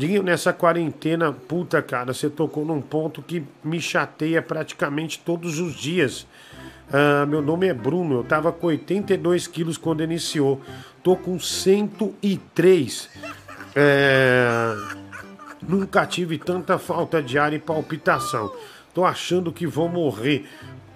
Diguinho, 0.00 0.22
nessa 0.22 0.50
quarentena, 0.50 1.30
puta 1.30 1.82
cara, 1.82 2.14
você 2.14 2.30
tocou 2.30 2.64
num 2.64 2.80
ponto 2.80 3.20
que 3.20 3.44
me 3.62 3.78
chateia 3.82 4.40
praticamente 4.40 5.18
todos 5.18 5.58
os 5.58 5.74
dias. 5.74 6.26
Uh, 6.88 7.26
meu 7.28 7.42
nome 7.42 7.68
é 7.68 7.74
Bruno, 7.74 8.14
eu 8.14 8.24
tava 8.24 8.50
com 8.50 8.68
82 8.68 9.46
quilos 9.46 9.76
quando 9.76 10.02
iniciou, 10.02 10.58
tô 11.02 11.16
com 11.16 11.38
103. 11.38 13.10
É... 13.76 14.74
Nunca 15.60 16.06
tive 16.06 16.38
tanta 16.38 16.78
falta 16.78 17.22
de 17.22 17.38
ar 17.38 17.52
e 17.52 17.58
palpitação. 17.58 18.50
Tô 18.94 19.04
achando 19.04 19.52
que 19.52 19.66
vou 19.66 19.90
morrer. 19.90 20.46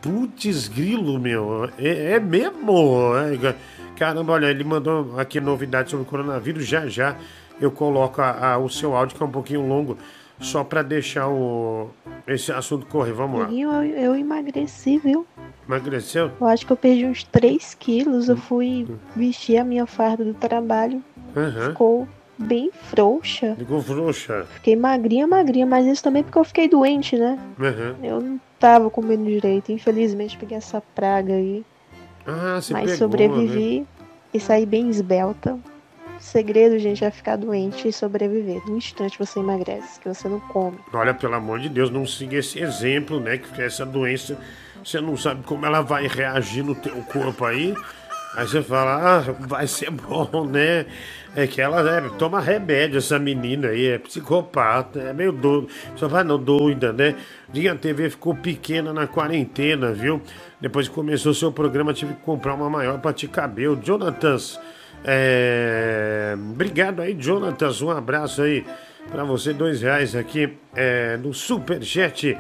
Putz, 0.01 0.67
grilo, 0.67 1.21
meu. 1.21 1.71
É, 1.77 2.13
é 2.13 2.21
mesmo? 2.21 3.13
É... 3.19 3.55
Caramba, 3.99 4.33
olha, 4.33 4.47
ele 4.47 4.65
mandou 4.65 5.21
aqui 5.21 5.43
novidade 5.43 5.91
sobre 5.91 6.05
o 6.05 6.09
coronavírus 6.09 6.67
já 6.67 6.87
já 6.87 7.19
eu 7.61 7.71
coloco 7.71 8.21
a, 8.21 8.55
a, 8.55 8.59
o 8.59 8.69
seu 8.69 8.97
áudio, 8.97 9.17
que 9.17 9.23
é 9.23 9.27
um 9.27 9.31
pouquinho 9.31 9.67
longo, 9.67 9.97
só 10.41 10.65
para 10.65 10.83
deixar 10.83 11.29
o, 11.29 11.91
esse 12.27 12.53
assunto 12.53 12.87
correr. 12.87 13.13
Vamos 13.13 13.41
lá. 13.41 13.53
Eu, 13.53 13.71
eu 13.83 14.17
emagreci, 14.17 14.99
viu? 14.99 15.27
Emagreceu? 15.67 16.31
Eu 16.41 16.47
acho 16.47 16.67
que 16.67 16.73
eu 16.73 16.77
perdi 16.77 17.07
uns 17.07 17.25
3 17.25 17.75
quilos. 17.75 18.29
Eu 18.29 18.37
fui 18.37 18.87
vestir 19.17 19.57
a 19.57 19.65
minha 19.65 19.87
farda 19.87 20.25
do 20.25 20.35
trabalho. 20.35 21.03
Uhum. 21.35 21.69
Ficou 21.69 22.09
bem 22.39 22.71
frouxa. 22.73 23.55
Ficou 23.57 23.81
frouxa. 23.81 24.47
Fiquei 24.55 24.77
magrinha, 24.77 25.27
magrinha, 25.27 25.67
mas 25.67 25.87
isso 25.87 26.03
também 26.03 26.23
porque 26.23 26.39
eu 26.39 26.45
fiquei 26.45 26.69
doente, 26.69 27.17
né? 27.17 27.39
Uhum. 27.59 28.05
Eu 28.05 28.21
não 28.21 28.41
tava 28.59 28.91
comendo 28.91 29.25
direito. 29.25 29.73
Infelizmente 29.73 30.37
peguei 30.37 30.59
essa 30.59 30.83
praga 30.95 31.33
aí. 31.33 31.65
Ah, 32.27 32.61
você 32.61 32.73
mas 32.73 32.85
pegou, 32.85 32.97
sobrevivi 32.97 33.81
né? 33.81 33.87
e 34.33 34.41
saí 34.41 34.67
bem 34.67 34.89
esbelta. 34.89 35.59
Segredo, 36.19 36.79
gente, 36.79 37.05
é 37.05 37.11
ficar 37.11 37.37
doente 37.37 37.89
e 37.89 37.93
sobreviver. 37.93 38.63
No 38.67 38.77
instante 38.77 39.19
você 39.19 39.41
emagrece, 39.41 40.01
que 40.01 40.09
você 40.09 40.29
não 40.29 40.41
come. 40.41 40.79
Olha, 40.93 41.15
pelo 41.15 41.35
amor 41.35 41.61
de 41.61 41.69
Deus, 41.69 41.91
não 41.91 42.07
siga 42.07 42.37
esse 42.39 42.59
exemplo, 42.59 43.21
né? 43.21 43.39
Que 43.39 43.63
essa 43.63 43.85
doença, 43.85 44.39
você 44.85 45.01
não 45.01 45.17
sabe 45.17 45.43
como 45.45 45.67
ela 45.67 45.81
vai 45.81 46.07
reagir 46.07 46.65
no 46.65 46.75
teu 46.75 46.97
corpo 47.03 47.45
aí. 47.45 47.75
Aí 48.37 48.49
você 48.49 48.61
fala, 48.63 49.19
ah, 49.19 49.33
vai 49.39 49.67
ser 49.67 49.91
bom, 49.91 50.45
né? 50.45 50.87
É 51.37 51.47
que 51.47 51.61
ela 51.61 51.81
é, 51.89 52.01
toma 52.19 52.41
remédio, 52.41 52.99
essa 52.99 53.19
menina 53.19 53.69
aí, 53.69 53.87
é 53.89 53.99
psicopata, 53.99 55.01
é 55.01 55.13
meio 55.13 55.33
doido. 55.33 55.69
Só 55.97 56.09
vai 56.09 56.25
não, 56.25 56.39
doida, 56.39 56.93
né? 56.93 57.17
a 57.71 57.75
TV 57.77 58.11
ficou 58.11 58.35
pequena 58.35 58.93
na 58.93 59.07
quarentena, 59.07 59.93
viu? 59.93 60.21
Depois 60.61 60.89
que 60.89 60.95
começou 60.95 61.33
seu 61.35 61.53
programa, 61.53 61.93
tive 61.93 62.15
que 62.15 62.23
comprar 62.23 62.55
uma 62.55 62.69
maior 62.69 62.99
pra 63.01 63.13
te 63.13 63.29
caber. 63.29 63.71
O 63.71 63.81
Jonatas 63.81 64.59
é... 65.05 66.35
Obrigado 66.35 67.03
aí, 67.03 67.17
Jonatas. 67.19 67.83
Um 67.83 67.91
abraço 67.91 68.43
aí 68.43 68.65
para 69.11 69.23
você, 69.25 69.53
dois 69.53 69.83
reais 69.83 70.17
aqui 70.17 70.57
é, 70.75 71.17
no 71.17 71.35
Superchat. 71.35 72.37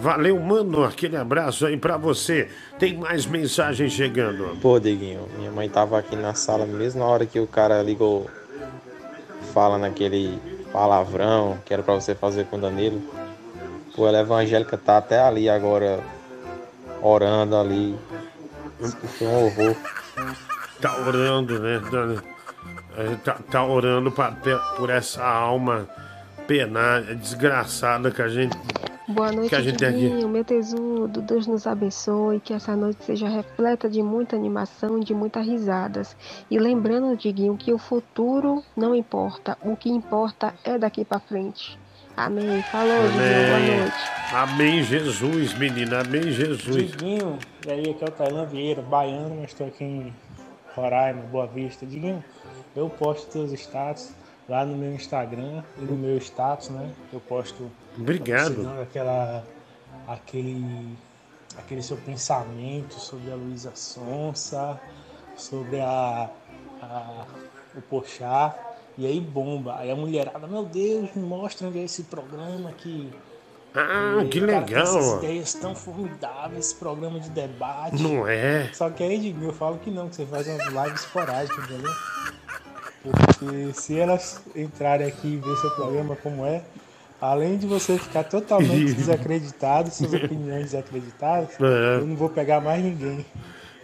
Valeu, 0.00 0.38
mano. 0.38 0.84
Aquele 0.84 1.16
abraço 1.16 1.66
aí 1.66 1.76
para 1.76 1.96
você. 1.96 2.48
Tem 2.78 2.96
mais 2.96 3.26
mensagem 3.26 3.88
chegando. 3.88 4.56
Pô, 4.60 4.78
Diguinho, 4.78 5.28
minha 5.38 5.50
mãe 5.50 5.68
tava 5.68 5.98
aqui 5.98 6.16
na 6.16 6.34
sala 6.34 6.66
mesmo 6.66 7.00
na 7.00 7.06
hora 7.06 7.26
que 7.26 7.38
o 7.40 7.46
cara 7.46 7.82
ligou, 7.82 8.28
fala 9.52 9.78
naquele 9.78 10.38
palavrão 10.72 11.58
que 11.64 11.72
era 11.72 11.82
para 11.82 11.94
você 11.94 12.14
fazer 12.14 12.46
com 12.46 12.56
o 12.56 12.60
Danilo. 12.60 13.02
Pô, 13.94 14.08
ela 14.08 14.20
evangélica 14.20 14.76
tá 14.76 14.98
até 14.98 15.20
ali 15.20 15.48
agora, 15.48 16.00
orando 17.00 17.56
ali. 17.56 17.94
Isso 18.80 18.96
foi 18.96 19.26
um 19.28 19.44
horror 19.44 19.76
tá 20.80 20.96
orando, 20.98 21.58
né? 21.58 21.80
Tá, 23.24 23.38
tá 23.50 23.64
orando 23.64 24.12
pra, 24.12 24.30
por 24.76 24.88
essa 24.88 25.24
alma 25.24 25.88
penar, 26.46 27.02
desgraçada 27.14 28.10
que 28.10 28.22
a 28.22 28.28
gente. 28.28 28.56
Boa 29.06 29.30
noite, 29.30 29.50
que 29.50 29.54
a 29.54 29.60
gente 29.60 29.84
aqui. 29.84 30.08
meu 30.08 30.44
tesudo, 30.44 31.20
Deus 31.20 31.46
nos 31.46 31.66
abençoe, 31.66 32.40
que 32.40 32.54
essa 32.54 32.74
noite 32.74 33.04
seja 33.04 33.28
repleta 33.28 33.88
de 33.88 34.02
muita 34.02 34.34
animação 34.34 34.98
e 34.98 35.04
de 35.04 35.12
muitas 35.12 35.44
risadas. 35.44 36.16
E 36.50 36.58
lembrando, 36.58 37.14
Diguinho, 37.14 37.54
que 37.56 37.72
o 37.72 37.78
futuro 37.78 38.62
não 38.74 38.94
importa, 38.94 39.58
o 39.60 39.76
que 39.76 39.90
importa 39.90 40.54
é 40.64 40.78
daqui 40.78 41.04
para 41.04 41.20
frente. 41.20 41.78
Amém. 42.16 42.62
Falou, 42.70 42.96
Amém. 42.96 43.10
Diguinho, 43.10 43.46
boa 43.48 43.78
noite. 43.80 43.96
Amém, 44.32 44.82
Jesus, 44.84 45.58
menina, 45.58 46.00
amém, 46.00 46.30
Jesus. 46.30 46.92
Diguinho, 46.92 47.38
e 47.66 47.70
aí, 47.70 47.90
aqui 47.90 48.04
é 48.04 48.08
o 48.08 48.10
Tailan 48.10 48.46
Vieira, 48.46 48.80
baiano, 48.80 49.36
mas 49.40 49.50
estou 49.50 49.66
aqui 49.66 49.84
em 49.84 50.14
Roraima, 50.74 51.22
Boa 51.22 51.46
Vista. 51.46 51.86
Diguinho, 51.86 52.22
eu 52.74 52.90
posto 52.90 53.30
teus 53.30 53.52
status 53.52 54.12
lá 54.48 54.64
no 54.64 54.76
meu 54.76 54.92
Instagram 54.94 55.62
e 55.78 55.82
no 55.82 55.96
meu 55.96 56.16
status, 56.18 56.68
né? 56.70 56.92
Eu 57.12 57.20
posto. 57.20 57.70
Obrigado. 57.98 58.68
Aquela, 58.82 59.44
aquele, 60.06 60.96
aquele 61.56 61.82
seu 61.82 61.96
pensamento 61.96 62.94
sobre 62.94 63.30
a 63.30 63.34
Luísa 63.34 63.72
Sonsa, 63.74 64.80
sobre 65.36 65.80
a, 65.80 66.30
a 66.82 67.26
o 67.76 67.82
Pochá. 67.82 68.56
E 68.96 69.06
aí 69.06 69.20
bomba. 69.20 69.76
Aí 69.78 69.90
a 69.90 69.96
mulherada, 69.96 70.46
meu 70.46 70.64
Deus, 70.64 71.12
me 71.14 71.22
mostra 71.22 71.68
onde 71.68 71.80
é 71.80 71.84
esse 71.84 72.04
programa 72.04 72.70
que 72.72 73.12
ah, 73.74 74.24
que 74.30 74.38
legal! 74.38 74.82
Essas 74.82 75.18
ideias 75.18 75.54
tão 75.54 75.74
formidáveis, 75.74 76.66
esse 76.66 76.74
programa 76.76 77.18
de 77.18 77.28
debate. 77.30 78.00
Não 78.00 78.26
é? 78.26 78.70
Só 78.72 78.88
que 78.88 79.02
aí, 79.02 79.36
eu 79.42 79.52
falo 79.52 79.78
que 79.78 79.90
não, 79.90 80.08
que 80.08 80.14
você 80.14 80.26
faz 80.26 80.46
umas 80.46 80.66
lives 80.68 81.00
esporádicas, 81.00 81.64
entendeu? 81.64 81.92
Porque 83.02 83.72
se 83.74 83.98
elas 83.98 84.40
entrarem 84.54 85.08
aqui 85.08 85.26
e 85.26 85.36
ver 85.36 85.56
seu 85.56 85.70
programa 85.72 86.16
como 86.16 86.46
é, 86.46 86.62
além 87.20 87.58
de 87.58 87.66
você 87.66 87.98
ficar 87.98 88.24
totalmente 88.24 88.92
desacreditado, 88.94 89.90
suas 89.90 90.14
opiniões 90.14 90.66
desacreditadas, 90.66 91.60
é. 91.60 91.98
eu 92.00 92.06
não 92.06 92.14
vou 92.14 92.28
pegar 92.28 92.60
mais 92.60 92.82
ninguém. 92.82 93.26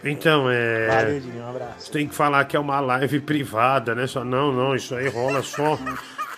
Então, 0.03 0.49
é. 0.49 0.87
Valeu, 0.87 1.21
um 1.35 1.49
abraço. 1.49 1.85
Você 1.85 1.91
tem 1.91 2.07
que 2.07 2.15
falar 2.15 2.45
que 2.45 2.55
é 2.55 2.59
uma 2.59 2.79
live 2.79 3.19
privada, 3.19 3.93
né? 3.93 4.07
Só, 4.07 4.23
não, 4.23 4.51
não, 4.53 4.73
isso 4.73 4.95
aí 4.95 5.07
rola 5.09 5.43
só, 5.43 5.77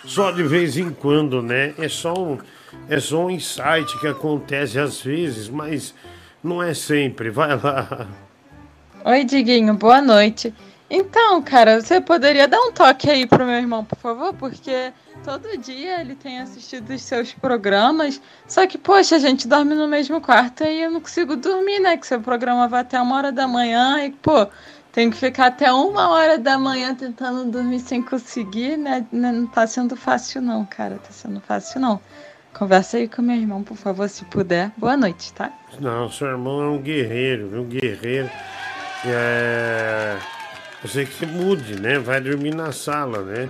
só 0.04 0.30
de 0.30 0.42
vez 0.42 0.76
em 0.76 0.90
quando, 0.90 1.40
né? 1.40 1.72
É 1.78 1.88
só 1.88 2.12
um 2.12 2.36
é 2.88 3.00
só 3.00 3.26
um 3.26 3.30
insight 3.30 3.98
que 4.00 4.06
acontece 4.06 4.78
às 4.78 5.00
vezes, 5.00 5.48
mas 5.48 5.94
não 6.42 6.62
é 6.62 6.74
sempre. 6.74 7.30
Vai 7.30 7.56
lá. 7.56 8.06
Oi, 9.04 9.24
Diguinho, 9.24 9.74
boa 9.74 10.00
noite. 10.00 10.54
Então, 10.90 11.42
cara, 11.42 11.80
você 11.80 12.00
poderia 12.00 12.46
dar 12.46 12.60
um 12.60 12.70
toque 12.70 13.10
aí 13.10 13.26
pro 13.26 13.44
meu 13.44 13.56
irmão, 13.56 13.84
por 13.84 13.98
favor? 13.98 14.34
Porque 14.34 14.92
todo 15.24 15.56
dia 15.56 16.00
ele 16.00 16.14
tem 16.14 16.40
assistido 16.40 16.90
os 16.90 17.02
seus 17.02 17.32
programas. 17.32 18.20
Só 18.46 18.66
que, 18.66 18.76
poxa, 18.76 19.16
a 19.16 19.18
gente 19.18 19.48
dorme 19.48 19.74
no 19.74 19.88
mesmo 19.88 20.20
quarto 20.20 20.62
e 20.62 20.82
eu 20.82 20.90
não 20.90 21.00
consigo 21.00 21.36
dormir, 21.36 21.80
né? 21.80 21.96
Que 21.96 22.06
seu 22.06 22.20
programa 22.20 22.68
vai 22.68 22.82
até 22.82 23.00
uma 23.00 23.16
hora 23.16 23.32
da 23.32 23.48
manhã 23.48 24.04
e, 24.04 24.10
pô, 24.10 24.46
tenho 24.92 25.10
que 25.10 25.16
ficar 25.16 25.46
até 25.46 25.72
uma 25.72 26.10
hora 26.10 26.38
da 26.38 26.58
manhã 26.58 26.94
tentando 26.94 27.50
dormir 27.50 27.80
sem 27.80 28.02
conseguir, 28.02 28.76
né? 28.76 29.04
Não 29.10 29.46
tá 29.46 29.66
sendo 29.66 29.96
fácil, 29.96 30.42
não, 30.42 30.64
cara. 30.64 31.00
Tá 31.02 31.10
sendo 31.10 31.40
fácil, 31.40 31.80
não. 31.80 32.00
Conversa 32.58 32.98
aí 32.98 33.08
com 33.08 33.20
meu 33.20 33.36
irmão, 33.36 33.62
por 33.62 33.76
favor, 33.76 34.08
se 34.08 34.24
puder. 34.26 34.70
Boa 34.76 34.96
noite, 34.96 35.32
tá? 35.32 35.50
Não, 35.80 36.08
seu 36.10 36.28
irmão 36.28 36.62
é 36.62 36.68
um 36.68 36.78
guerreiro, 36.80 37.48
viu? 37.48 37.62
Um 37.62 37.66
guerreiro. 37.66 38.30
É... 39.04 40.16
Você 40.82 41.04
que 41.04 41.14
se 41.14 41.26
mude, 41.26 41.80
né? 41.80 41.98
Vai 41.98 42.20
dormir 42.20 42.54
na 42.54 42.70
sala, 42.70 43.22
né? 43.22 43.48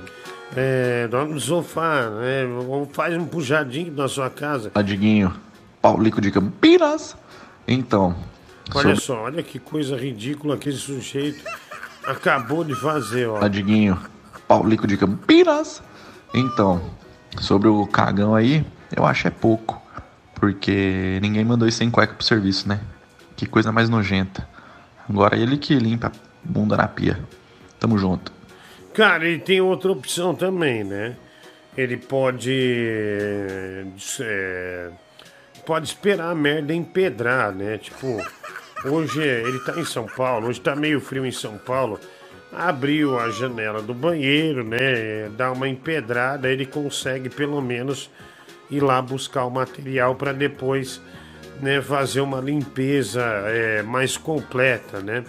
É, 0.57 1.07
dorme 1.09 1.35
no 1.35 1.41
sofá, 1.41 2.09
né? 2.11 2.45
Ou 2.67 2.87
faz 2.87 3.15
um 3.17 3.27
puxadinho 3.27 3.93
na 3.93 4.09
sua 4.09 4.31
casa. 4.31 4.71
Adiguinho, 4.75 5.35
Paulico 5.83 6.21
de 6.21 6.31
Campinas. 6.31 7.17
Então, 7.67 8.15
Olha 8.75 8.83
sobre- 8.97 9.01
só, 9.01 9.23
olha 9.25 9.43
que 9.43 9.59
coisa 9.59 9.97
ridícula 9.97 10.57
que 10.57 10.69
esse 10.69 10.79
sujeito 10.79 11.45
acabou 12.07 12.63
de 12.65 12.75
fazer, 12.77 13.27
ó. 13.29 13.45
Adiguinho, 13.45 13.99
Paulico 14.47 14.87
de 14.87 14.97
Campinas. 14.97 15.83
Então, 16.33 16.81
sobre 17.41 17.69
o 17.69 17.85
cagão 17.87 18.35
aí, 18.35 18.65
eu 18.97 19.05
acho 19.05 19.27
é 19.27 19.31
pouco. 19.31 19.83
Porque 20.35 21.19
ninguém 21.23 21.45
mandou 21.45 21.67
ir 21.67 21.73
sem 21.73 21.91
cueca 21.91 22.15
pro 22.15 22.25
serviço, 22.25 22.69
né? 22.69 22.81
Que 23.37 23.47
coisa 23.47 23.73
mais 23.73 23.89
nojenta. 23.89 24.47
Agora 25.09 25.37
ele 25.37 25.57
que 25.57 25.75
limpa 25.77 26.09
a 26.09 26.13
bunda 26.43 26.77
na 26.77 26.89
pia. 26.89 27.19
Tamo 27.79 27.97
junto. 27.99 28.33
Cara, 28.93 29.27
ele 29.27 29.41
tem 29.41 29.61
outra 29.61 29.91
opção 29.93 30.35
também, 30.35 30.85
né? 30.85 31.17
Ele 31.77 31.97
pode. 31.97 32.53
é, 34.21 34.91
pode 35.67 35.89
esperar 35.89 36.31
a 36.31 36.35
merda 36.35 36.73
empedrar, 36.73 37.53
né? 37.53 37.79
Tipo, 37.79 38.23
hoje 38.85 39.21
ele 39.21 39.59
tá 39.61 39.79
em 39.79 39.85
São 39.85 40.07
Paulo, 40.07 40.49
hoje 40.49 40.61
tá 40.61 40.77
meio 40.77 41.01
frio 41.01 41.27
em 41.27 41.33
São 41.33 41.59
Paulo. 41.59 41.99
Abriu 42.53 43.19
a 43.19 43.31
janela 43.31 43.83
do 43.83 43.93
banheiro, 43.93 44.63
né? 44.63 45.29
Dá 45.37 45.51
uma 45.51 45.69
empedrada, 45.69 46.49
ele 46.49 46.65
consegue 46.65 47.29
pelo 47.29 47.61
menos 47.61 48.09
ir 48.71 48.81
lá 48.81 49.01
buscar 49.01 49.45
o 49.45 49.51
material 49.51 50.15
para 50.15 50.33
depois 50.33 51.01
né, 51.61 51.81
fazer 51.81 52.21
uma 52.21 52.41
limpeza 52.41 53.23
é, 53.23 53.83
mais 53.83 54.17
completa, 54.17 55.01
né? 55.01 55.25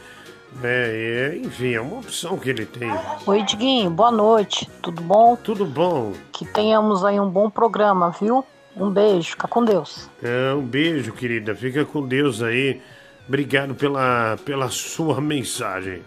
É, 0.63 1.33
é, 1.33 1.37
enfim, 1.37 1.73
é 1.73 1.81
uma 1.81 1.99
opção 1.99 2.37
que 2.37 2.49
ele 2.49 2.65
tem. 2.65 2.89
Oi, 3.25 3.43
Diguinho, 3.43 3.89
boa 3.89 4.11
noite. 4.11 4.69
Tudo 4.81 5.01
bom? 5.01 5.35
Tudo 5.35 5.65
bom. 5.65 6.13
Que 6.31 6.45
tenhamos 6.45 7.03
aí 7.03 7.19
um 7.19 7.29
bom 7.29 7.49
programa, 7.49 8.09
viu? 8.09 8.45
Um 8.75 8.89
beijo, 8.89 9.31
fica 9.31 9.47
com 9.47 9.63
Deus. 9.63 10.09
É, 10.23 10.53
um 10.53 10.61
beijo, 10.61 11.11
querida. 11.11 11.53
Fica 11.55 11.83
com 11.83 12.05
Deus 12.05 12.41
aí. 12.41 12.81
Obrigado 13.27 13.75
pela, 13.75 14.37
pela 14.45 14.69
sua 14.69 15.19
mensagem. 15.19 16.03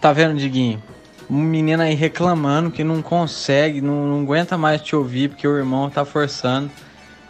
Tá 0.00 0.12
vendo, 0.12 0.36
Diguinho? 0.36 0.82
Um 1.30 1.40
menino 1.40 1.82
aí 1.82 1.94
reclamando 1.94 2.70
que 2.70 2.84
não 2.84 3.00
consegue, 3.00 3.80
não, 3.80 4.06
não 4.06 4.22
aguenta 4.22 4.58
mais 4.58 4.82
te 4.82 4.94
ouvir 4.94 5.30
porque 5.30 5.46
o 5.48 5.56
irmão 5.56 5.88
tá 5.88 6.04
forçando. 6.04 6.70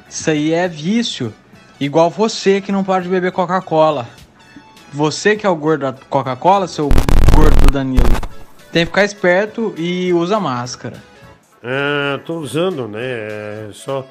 Isso 0.08 0.30
aí 0.30 0.52
é 0.52 0.68
vício. 0.68 1.32
Igual 1.80 2.10
você 2.10 2.60
que 2.60 2.72
não 2.72 2.84
pode 2.84 3.08
beber 3.08 3.32
Coca-Cola. 3.32 4.08
Você 4.92 5.36
que 5.36 5.44
é 5.44 5.48
o 5.48 5.56
gordo 5.56 5.80
da 5.80 5.92
Coca-Cola, 5.92 6.68
seu 6.68 6.88
gordo 7.34 7.66
do 7.66 7.72
Danilo, 7.72 8.04
tem 8.72 8.84
que 8.84 8.86
ficar 8.86 9.04
esperto 9.04 9.74
e 9.76 10.12
usa 10.12 10.38
máscara. 10.38 11.02
É, 11.62 12.18
tô 12.18 12.38
usando, 12.38 12.86
né? 12.86 13.00
É, 13.02 13.68
só, 13.72 14.06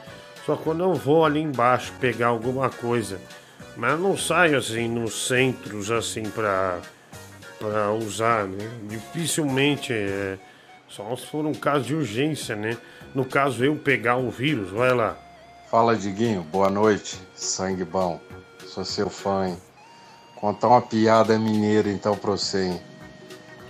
só 0.45 0.55
quando 0.55 0.83
eu 0.83 0.93
vou 0.93 1.23
ali 1.23 1.41
embaixo 1.41 1.93
pegar 1.99 2.27
alguma 2.27 2.69
coisa. 2.69 3.19
Mas 3.77 3.99
não 3.99 4.17
saio 4.17 4.57
assim 4.57 4.87
nos 4.87 5.27
centros 5.27 5.89
assim 5.89 6.23
pra, 6.23 6.79
pra 7.63 7.93
usar, 7.93 8.45
né? 8.45 8.69
Dificilmente 8.89 9.93
é. 9.93 10.37
Só 10.89 11.15
se 11.15 11.25
for 11.25 11.45
um 11.45 11.53
caso 11.53 11.85
de 11.85 11.95
urgência, 11.95 12.55
né? 12.55 12.77
No 13.15 13.23
caso 13.23 13.63
eu 13.63 13.75
pegar 13.75 14.17
o 14.17 14.29
vírus, 14.29 14.69
vai 14.69 14.93
lá. 14.93 15.15
Fala, 15.71 15.95
Diguinho. 15.95 16.41
Boa 16.41 16.69
noite. 16.69 17.17
Sangue 17.33 17.85
bom. 17.85 18.19
Sou 18.67 18.83
seu 18.83 19.09
fã, 19.09 19.47
hein? 19.47 19.57
Contar 20.35 20.67
uma 20.67 20.81
piada 20.81 21.39
mineira, 21.39 21.89
então, 21.89 22.17
pra 22.17 22.31
você, 22.31 22.65
hein? 22.65 22.81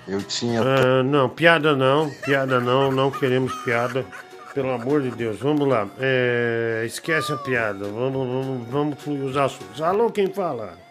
Eu 0.08 0.22
tinha... 0.22 0.62
Ah, 0.62 1.04
não, 1.04 1.30
piada 1.30 1.76
não, 1.76 2.10
piada 2.10 2.60
não, 2.60 2.92
não 2.92 3.12
queremos 3.12 3.54
piada. 3.64 4.06
Pelo 4.54 4.72
amor 4.72 5.02
de 5.02 5.12
Deus, 5.12 5.40
vamos 5.40 5.68
lá. 5.68 5.88
É, 6.00 6.84
esquece 6.86 7.32
a 7.32 7.38
piada, 7.38 7.86
vamos, 7.86 8.28
vamos, 8.28 8.68
vamos 8.70 9.02
fluir 9.02 9.24
os 9.24 9.38
assuntos. 9.38 9.82
Alô, 9.82 10.12
quem 10.12 10.28
fala? 10.28 10.83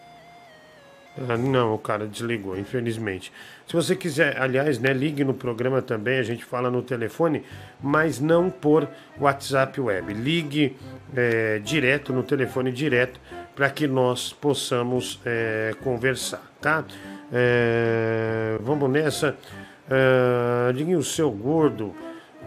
Ah, 1.17 1.37
não, 1.37 1.75
o 1.75 1.77
cara 1.77 2.07
desligou, 2.07 2.57
infelizmente. 2.57 3.31
Se 3.67 3.73
você 3.73 3.95
quiser, 3.95 4.41
aliás, 4.41 4.79
né, 4.79 4.91
ligue 4.91 5.23
no 5.23 5.33
programa 5.33 5.81
também, 5.81 6.17
a 6.17 6.23
gente 6.23 6.43
fala 6.43 6.71
no 6.71 6.81
telefone, 6.81 7.43
mas 7.81 8.19
não 8.19 8.49
por 8.49 8.87
WhatsApp 9.19 9.79
web. 9.79 10.11
Ligue 10.13 10.75
é, 11.15 11.59
direto 11.59 12.11
no 12.11 12.23
telefone 12.23 12.71
direto 12.71 13.19
para 13.55 13.69
que 13.69 13.87
nós 13.87 14.33
possamos 14.33 15.19
é, 15.23 15.75
conversar, 15.83 16.41
tá? 16.59 16.83
É, 17.31 18.57
vamos 18.61 18.89
nessa. 18.89 19.35
É, 19.89 20.95
o 20.95 21.03
seu 21.03 21.29
gordo, 21.29 21.93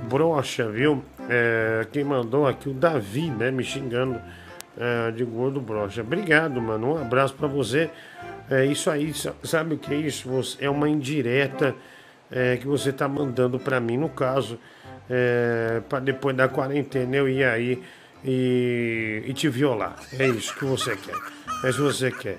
brocha, 0.08 0.68
viu? 0.68 1.04
É, 1.28 1.86
quem 1.92 2.02
mandou 2.02 2.46
aqui, 2.46 2.68
o 2.68 2.74
Davi, 2.74 3.30
né, 3.30 3.50
me 3.50 3.62
xingando 3.62 4.20
é, 4.76 5.10
de 5.12 5.24
gordo 5.24 5.60
brocha. 5.60 6.02
Obrigado, 6.02 6.60
mano. 6.60 6.94
Um 6.94 7.00
abraço 7.00 7.34
para 7.34 7.48
você. 7.48 7.90
É 8.50 8.64
isso 8.64 8.90
aí, 8.90 9.12
sa- 9.12 9.34
sabe 9.42 9.74
o 9.74 9.78
que 9.78 9.92
é 9.92 9.96
isso? 9.96 10.28
É 10.60 10.70
uma 10.70 10.88
indireta 10.88 11.74
é, 12.30 12.56
que 12.56 12.66
você 12.66 12.92
tá 12.92 13.08
mandando 13.08 13.58
para 13.58 13.80
mim, 13.80 13.96
no 13.96 14.08
caso, 14.08 14.58
é, 15.10 15.80
para 15.88 16.00
depois 16.00 16.36
da 16.36 16.48
quarentena 16.48 17.16
eu 17.16 17.28
ir 17.28 17.44
aí 17.44 17.82
e, 18.24 19.22
e 19.26 19.32
te 19.32 19.48
violar. 19.48 19.96
É 20.18 20.26
isso 20.28 20.54
que 20.56 20.64
você 20.64 20.96
quer. 20.96 21.16
É 21.64 21.68
isso 21.70 21.78
que 21.78 21.84
você 21.84 22.10
quer. 22.10 22.38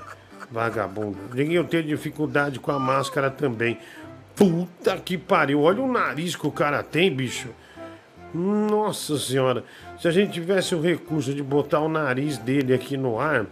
Vagabundo. 0.50 1.17
Eu 1.36 1.63
tenho 1.65 1.84
dificuldade 1.84 2.60
com 2.60 2.72
a 2.72 2.80
máscara 2.80 3.30
também. 3.30 3.78
Puta 4.36 4.96
que 4.98 5.17
pariu. 5.17 5.62
Olha 5.62 5.82
o 5.82 5.91
nariz 5.91 6.36
que 6.38 6.48
o 6.48 6.52
cara 6.52 6.82
tem, 6.84 7.13
bicho. 7.13 7.50
Nossa 8.34 9.17
senhora. 9.17 9.63
Se 10.00 10.08
a 10.08 10.12
gente 10.12 10.32
tivesse 10.34 10.76
o 10.76 10.82
recurso 10.82 11.34
de 11.34 11.41
botar 11.41 11.80
o 11.80 11.89
nariz 11.89 12.38
dele 12.38 12.74
aqui 12.74 12.96
no 12.96 13.20
ar, 13.20 13.46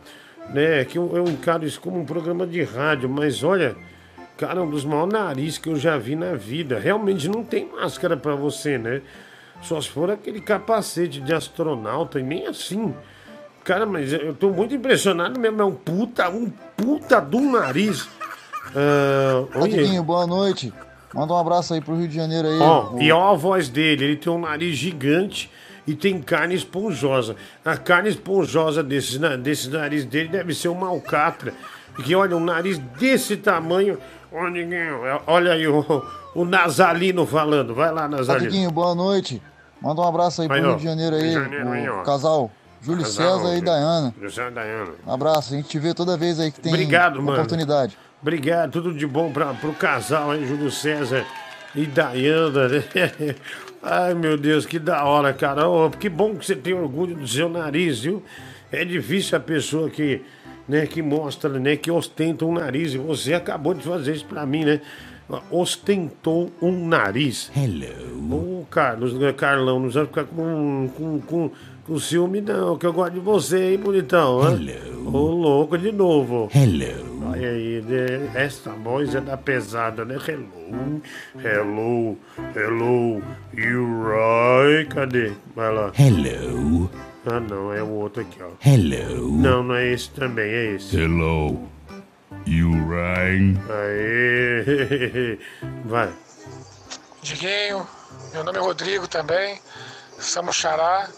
né? 0.50 0.84
Que 0.86 0.98
eu, 0.98 1.12
eu 1.16 1.26
encaro 1.26 1.66
isso 1.66 1.80
como 1.82 2.00
um 2.00 2.06
programa 2.06 2.46
de 2.48 2.64
rádio, 2.64 3.10
mas 3.10 3.44
olha, 3.44 3.76
cara, 4.38 4.62
um 4.62 4.70
dos 4.70 4.84
maiores 4.86 5.14
narizes 5.14 5.58
que 5.58 5.70
eu 5.70 5.76
já 5.76 5.98
vi 5.98 6.16
na 6.16 6.34
vida. 6.34 6.80
Realmente 6.80 7.28
não 7.28 7.44
tem 7.44 7.70
máscara 7.72 8.16
pra 8.18 8.36
você, 8.36 8.78
né? 8.78 9.02
Só 9.62 9.80
se 9.82 9.90
for 9.90 10.12
aquele 10.12 10.42
capacete 10.42 11.22
de 11.22 11.34
astronauta, 11.34 12.20
e 12.20 12.24
nem 12.24 12.46
assim. 12.48 12.94
Cara, 13.64 13.86
mas 13.86 14.14
eu 14.14 14.34
tô 14.36 14.50
muito 14.52 14.76
impressionado 14.76 15.40
mesmo. 15.40 15.62
É 15.62 15.66
um 15.66 15.74
puta, 15.74 16.30
um 16.30 16.52
puta 16.78 17.20
do 17.20 17.40
nariz. 17.40 18.08
Ah, 18.76 19.46
Ô, 19.56 19.62
olha- 19.62 19.78
Diguinho, 19.78 20.04
boa 20.04 20.28
noite. 20.28 20.72
Manda 21.14 21.34
um 21.34 21.38
abraço 21.38 21.74
aí 21.74 21.82
pro 21.82 21.96
Rio 21.96 22.08
de 22.08 22.16
Janeiro 22.16 22.48
aí. 22.48 22.60
Ó, 22.60 22.94
O- 22.94 23.02
e 23.02 23.12
ó 23.12 23.32
a 23.32 23.36
voz 23.36 23.70
dele, 23.70 24.04
ele 24.04 24.16
tem 24.18 24.32
um 24.32 24.40
nariz 24.40 24.76
gigante 24.78 25.50
e 25.88 25.94
tem 25.96 26.22
carne 26.22 26.56
esponjosa. 26.56 27.36
A 27.64 27.78
carne 27.78 28.10
esponjosa 28.10 28.82
desse, 28.82 29.20
desse 29.38 29.70
nariz 29.70 30.06
dele 30.06 30.30
deve 30.30 30.54
ser 30.54 30.70
uma 30.70 30.88
alcatra. 30.88 31.54
Porque 31.96 32.16
olha, 32.16 32.36
um 32.36 32.44
nariz 32.44 32.78
desse 32.78 33.38
tamanho. 33.38 33.98
Olha 35.28 35.54
aí 35.54 35.68
o, 35.68 36.04
o 36.34 36.44
Nazalino 36.46 37.26
falando. 37.26 37.74
Vai 37.74 37.92
lá, 37.92 38.08
Nazalino. 38.08 38.50
Diguinho, 38.52 38.72
boa 38.72 38.94
noite. 38.94 39.42
Manda 39.82 40.02
um 40.02 40.08
abraço 40.08 40.42
aí 40.42 40.48
pro 40.48 40.58
Aí, 40.58 40.64
ó, 40.64 40.70
Rio 40.70 40.78
de 40.78 40.84
Janeiro 40.84 41.16
aí. 41.16 41.32
Janeiro 41.32 41.72
aí, 41.72 41.90
ó. 41.90 42.02
o 42.02 42.04
casal 42.04 42.52
Júlio 42.82 43.04
Casal, 43.04 43.40
César 43.40 43.58
e 43.58 43.62
Dayana. 43.62 44.14
Júlio 44.16 44.30
César 44.32 44.52
e 44.52 44.54
Dayana. 44.54 44.92
Um 45.08 45.12
abraço, 45.12 45.54
a 45.54 45.58
gente 45.58 45.68
te 45.70 45.80
vê 45.80 45.94
toda 45.94 46.16
vez 46.16 46.40
aí 46.40 46.52
que 46.52 46.60
tem 46.62 46.72
Obrigado, 46.72 47.22
mano. 47.22 47.34
oportunidade. 47.34 47.98
Obrigado, 48.22 48.72
tudo 48.72 48.94
de 48.94 49.08
bom 49.08 49.32
para 49.32 49.54
pro 49.56 49.74
casal 49.74 50.32
aí, 50.32 50.46
Júlio 50.48 50.72
César 50.72 51.26
e 51.74 51.86
Dayana. 51.86 52.68
né? 52.70 52.84
Ai, 53.88 54.16
meu 54.16 54.36
Deus, 54.36 54.66
que 54.66 54.80
da 54.80 55.04
hora, 55.04 55.32
cara. 55.32 55.70
Ô, 55.70 55.92
que 55.92 56.10
bom 56.10 56.36
que 56.36 56.44
você 56.44 56.56
tem 56.56 56.74
orgulho 56.74 57.16
do 57.16 57.28
seu 57.28 57.48
nariz, 57.48 58.00
viu? 58.00 58.24
É 58.72 58.84
difícil 58.84 59.38
a 59.38 59.40
pessoa 59.40 59.92
que, 59.92 60.22
né, 60.68 60.88
que 60.88 61.04
mostra, 61.04 61.60
né, 61.60 61.76
que 61.76 61.92
ostenta 61.92 62.46
um 62.46 62.54
nariz. 62.54 62.96
E 62.96 62.98
você 62.98 63.36
acabou 63.36 63.76
de 63.76 63.84
fazer 63.84 64.16
isso 64.16 64.26
pra 64.26 64.44
mim, 64.44 64.66
né? 64.66 64.82
Ostentou 65.52 66.52
um 66.60 66.88
nariz. 66.88 67.52
Hello. 67.56 68.62
Ô, 68.62 68.66
Carlos, 68.72 69.14
né, 69.14 69.32
Carlão, 69.32 69.80
não 69.80 69.90
vai 69.92 70.06
ficar 70.08 70.24
com, 70.24 70.90
com, 70.98 71.22
com, 71.22 71.52
com 71.86 72.00
ciúme, 72.00 72.42
não, 72.42 72.78
que 72.78 72.86
eu 72.86 72.94
gosto 72.94 73.14
de 73.14 73.20
você, 73.20 73.72
hein, 73.72 73.78
bonitão? 73.78 74.42
Hello. 74.44 75.12
Ô, 75.14 75.28
louco 75.28 75.78
de 75.78 75.92
novo. 75.92 76.50
Hello. 76.54 77.20
vai 77.20 77.46
aí, 77.46 77.82
né? 77.84 78.32
Essa 78.34 78.72
voz 78.72 79.14
é 79.14 79.22
da 79.22 79.38
pesada, 79.38 80.04
né? 80.04 80.18
Hello, 80.28 81.02
hello, 81.44 82.18
hello, 82.56 83.22
you 83.54 84.04
right? 84.04 84.90
Cadê? 84.90 85.32
Vai 85.56 85.72
lá. 85.72 85.92
Hello. 85.98 86.90
Ah, 87.28 87.40
não, 87.40 87.72
é 87.72 87.84
o 87.84 87.90
outro 87.90 88.22
aqui, 88.24 88.40
ó. 88.42 88.50
Hello. 88.68 89.32
Não, 89.38 89.64
não 89.64 89.76
é 89.76 89.94
esse 89.94 90.10
também, 90.10 90.52
é 90.52 90.76
esse. 90.76 90.98
Hello. 90.98 91.70
You 92.48 92.72
right? 92.90 93.60
Aê, 93.70 95.38
vai. 95.86 96.12
Diguinho, 97.22 97.88
meu 98.34 98.44
nome 98.44 98.58
é 98.58 98.62
Rodrigo 98.62 99.08
também, 99.08 99.60
somos 100.20 100.56
Xará 100.56 101.10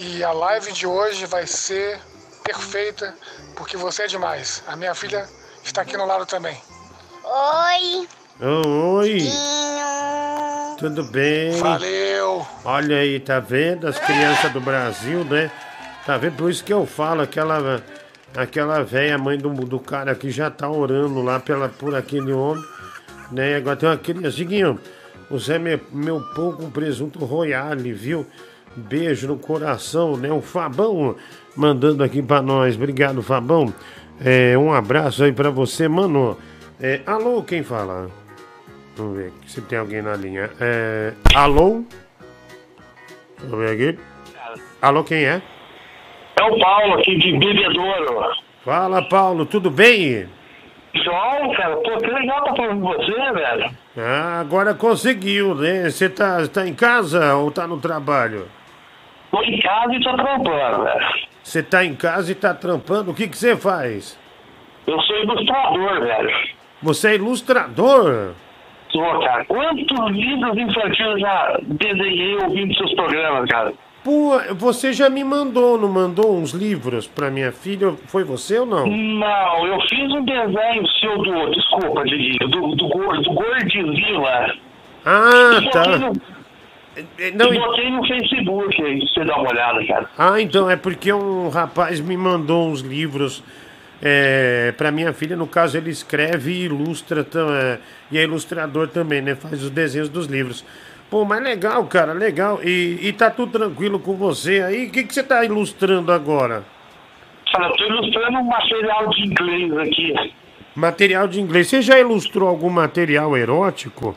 e 0.00 0.22
a 0.22 0.32
live 0.32 0.72
de 0.72 0.86
hoje 0.86 1.26
vai 1.26 1.46
ser 1.46 1.98
perfeita 2.44 3.14
porque 3.56 3.76
você 3.76 4.04
é 4.04 4.06
demais. 4.06 4.62
A 4.66 4.76
minha 4.76 4.94
filha 4.94 5.28
está 5.62 5.82
aqui 5.82 5.96
no 5.96 6.06
lado 6.06 6.24
também. 6.24 6.56
Oi. 7.24 8.08
Oh, 8.40 8.98
oi. 8.98 9.18
Tudo 10.78 11.02
bem? 11.04 11.58
Valeu. 11.58 12.46
Olha 12.64 12.98
aí, 12.98 13.18
tá 13.18 13.40
vendo 13.40 13.88
as 13.88 13.98
crianças 13.98 14.52
do 14.52 14.60
Brasil, 14.60 15.24
né? 15.24 15.50
Tá 16.06 16.16
vendo? 16.16 16.36
Por 16.36 16.50
isso 16.50 16.62
que 16.62 16.72
eu 16.72 16.86
falo, 16.86 17.20
aquela 17.22 17.82
aquela 18.36 18.82
velha 18.84 19.18
mãe 19.18 19.36
do, 19.36 19.50
do 19.50 19.80
cara 19.80 20.14
que 20.14 20.30
já 20.30 20.50
tá 20.50 20.70
orando 20.70 21.20
lá 21.22 21.40
pela, 21.40 21.68
por 21.68 21.94
aquele 21.94 22.32
homem, 22.32 22.64
né? 23.32 23.56
Agora 23.56 23.76
tem 23.76 23.88
uma 23.88 23.98
criança. 23.98 24.30
Diguinho, 24.30 24.78
você 25.28 25.54
é 25.54 25.58
meu, 25.58 25.80
meu 25.90 26.20
pão 26.34 26.52
com 26.52 26.70
presunto 26.70 27.24
royale, 27.24 27.92
viu? 27.92 28.24
Beijo 28.76 29.28
no 29.28 29.38
coração, 29.38 30.16
né? 30.16 30.30
O 30.30 30.40
Fabão 30.40 31.16
mandando 31.56 32.02
aqui 32.04 32.22
pra 32.22 32.40
nós. 32.40 32.76
Obrigado, 32.76 33.22
Fabão. 33.22 33.72
É, 34.24 34.56
um 34.58 34.72
abraço 34.72 35.24
aí 35.24 35.32
pra 35.32 35.50
você, 35.50 35.88
mano. 35.88 36.36
É, 36.80 37.00
alô, 37.06 37.42
quem 37.42 37.62
fala? 37.62 38.08
Vamos 38.96 39.16
ver 39.16 39.32
se 39.46 39.60
tem 39.62 39.78
alguém 39.78 40.02
na 40.02 40.14
linha. 40.14 40.50
É, 40.60 41.12
alô? 41.34 41.84
Deixa 43.38 43.54
eu 43.54 43.58
ver 43.58 43.70
aqui. 43.70 43.98
Alô, 44.80 45.04
quem 45.04 45.24
é? 45.24 45.42
É 46.40 46.44
o 46.44 46.58
Paulo 46.58 46.94
aqui 46.94 47.16
de 47.16 47.32
Bebedouro. 47.38 48.32
Fala, 48.64 49.02
Paulo, 49.02 49.46
tudo 49.46 49.70
bem? 49.70 50.28
João, 51.04 51.52
cara, 51.54 51.76
pô, 51.76 51.96
que 51.98 52.06
legal 52.06 52.44
tá 52.44 52.56
falando 52.56 52.80
com 52.80 52.88
você, 52.88 53.32
velho. 53.32 53.70
Ah, 53.96 54.40
agora 54.40 54.74
conseguiu, 54.74 55.54
né? 55.54 55.90
Você 55.90 56.08
tá, 56.08 56.46
tá 56.48 56.66
em 56.66 56.74
casa 56.74 57.34
ou 57.34 57.50
tá 57.50 57.66
no 57.66 57.78
trabalho? 57.78 58.46
Tô 59.30 59.42
em 59.42 59.60
casa 59.60 59.94
e 59.94 60.00
tô 60.02 60.14
trampando, 60.16 60.84
velho. 60.84 61.06
Você 61.42 61.62
tá 61.62 61.84
em 61.84 61.94
casa 61.94 62.32
e 62.32 62.34
tá 62.34 62.54
trampando? 62.54 63.10
O 63.10 63.14
que 63.14 63.28
que 63.28 63.36
você 63.36 63.56
faz? 63.56 64.18
Eu 64.86 65.00
sou 65.02 65.16
ilustrador, 65.18 66.00
velho. 66.00 66.30
Você 66.82 67.08
é 67.08 67.14
ilustrador? 67.16 68.32
Sou, 68.90 69.20
cara. 69.20 69.44
Quantos 69.44 70.10
livros 70.12 70.56
infantis 70.56 71.00
eu 71.00 71.18
já 71.18 71.58
desenhei 71.62 72.36
ouvindo 72.42 72.74
seus 72.74 72.94
programas, 72.94 73.48
cara? 73.50 73.72
Pô, 74.04 74.38
você 74.54 74.92
já 74.92 75.10
me 75.10 75.22
mandou, 75.24 75.76
não 75.76 75.88
mandou 75.88 76.34
uns 76.38 76.52
livros 76.52 77.06
pra 77.06 77.30
minha 77.30 77.52
filha? 77.52 77.92
Foi 78.06 78.24
você 78.24 78.60
ou 78.60 78.64
não? 78.66 78.86
Não, 78.86 79.66
eu 79.66 79.78
fiz 79.90 80.10
um 80.12 80.24
desenho 80.24 80.86
seu 81.00 81.18
do. 81.18 81.50
Desculpa, 81.50 82.04
Diguinho, 82.04 82.48
do, 82.48 82.68
do, 82.76 82.88
do 83.22 83.32
Gordzilla. 83.34 84.54
Ah, 85.04 85.60
tá. 85.72 85.98
no- 85.98 86.12
Não, 87.34 87.52
e 87.52 87.58
botei 87.58 87.90
no 87.90 88.06
Facebook 88.06 88.82
aí, 88.82 89.00
você 89.00 89.24
dar 89.24 89.36
uma 89.36 89.50
olhada, 89.50 89.86
cara. 89.86 90.06
Ah, 90.16 90.40
então 90.40 90.70
é 90.70 90.76
porque 90.76 91.12
um 91.12 91.48
rapaz 91.48 92.00
me 92.00 92.16
mandou 92.16 92.68
uns 92.68 92.80
livros 92.80 93.42
é, 94.02 94.72
para 94.76 94.90
minha 94.90 95.12
filha. 95.12 95.36
No 95.36 95.46
caso, 95.46 95.76
ele 95.76 95.90
escreve 95.90 96.52
e 96.52 96.64
ilustra 96.64 97.20
é, 97.20 97.78
e 98.10 98.18
é 98.18 98.22
ilustrador 98.22 98.88
também, 98.88 99.20
né? 99.20 99.34
Faz 99.34 99.62
os 99.62 99.70
desenhos 99.70 100.08
dos 100.08 100.26
livros. 100.26 100.64
Pô, 101.10 101.24
mas 101.24 101.42
legal, 101.42 101.84
cara, 101.86 102.12
legal. 102.12 102.60
E, 102.62 102.98
e 103.02 103.12
tá 103.12 103.30
tudo 103.30 103.58
tranquilo 103.58 103.98
com 103.98 104.14
você 104.14 104.62
aí? 104.62 104.86
O 104.86 104.90
que, 104.90 105.04
que 105.04 105.14
você 105.14 105.22
tá 105.22 105.44
ilustrando 105.44 106.12
agora? 106.12 106.64
Cara, 107.52 107.68
eu 107.68 107.76
tô 107.76 107.84
ilustrando 107.84 108.38
um 108.38 108.44
material 108.44 109.08
de 109.08 109.26
inglês 109.26 109.76
aqui. 109.78 110.34
Material 110.74 111.26
de 111.26 111.40
inglês. 111.40 111.68
Você 111.68 111.80
já 111.80 111.98
ilustrou 111.98 112.48
algum 112.48 112.68
material 112.68 113.36
erótico? 113.36 114.16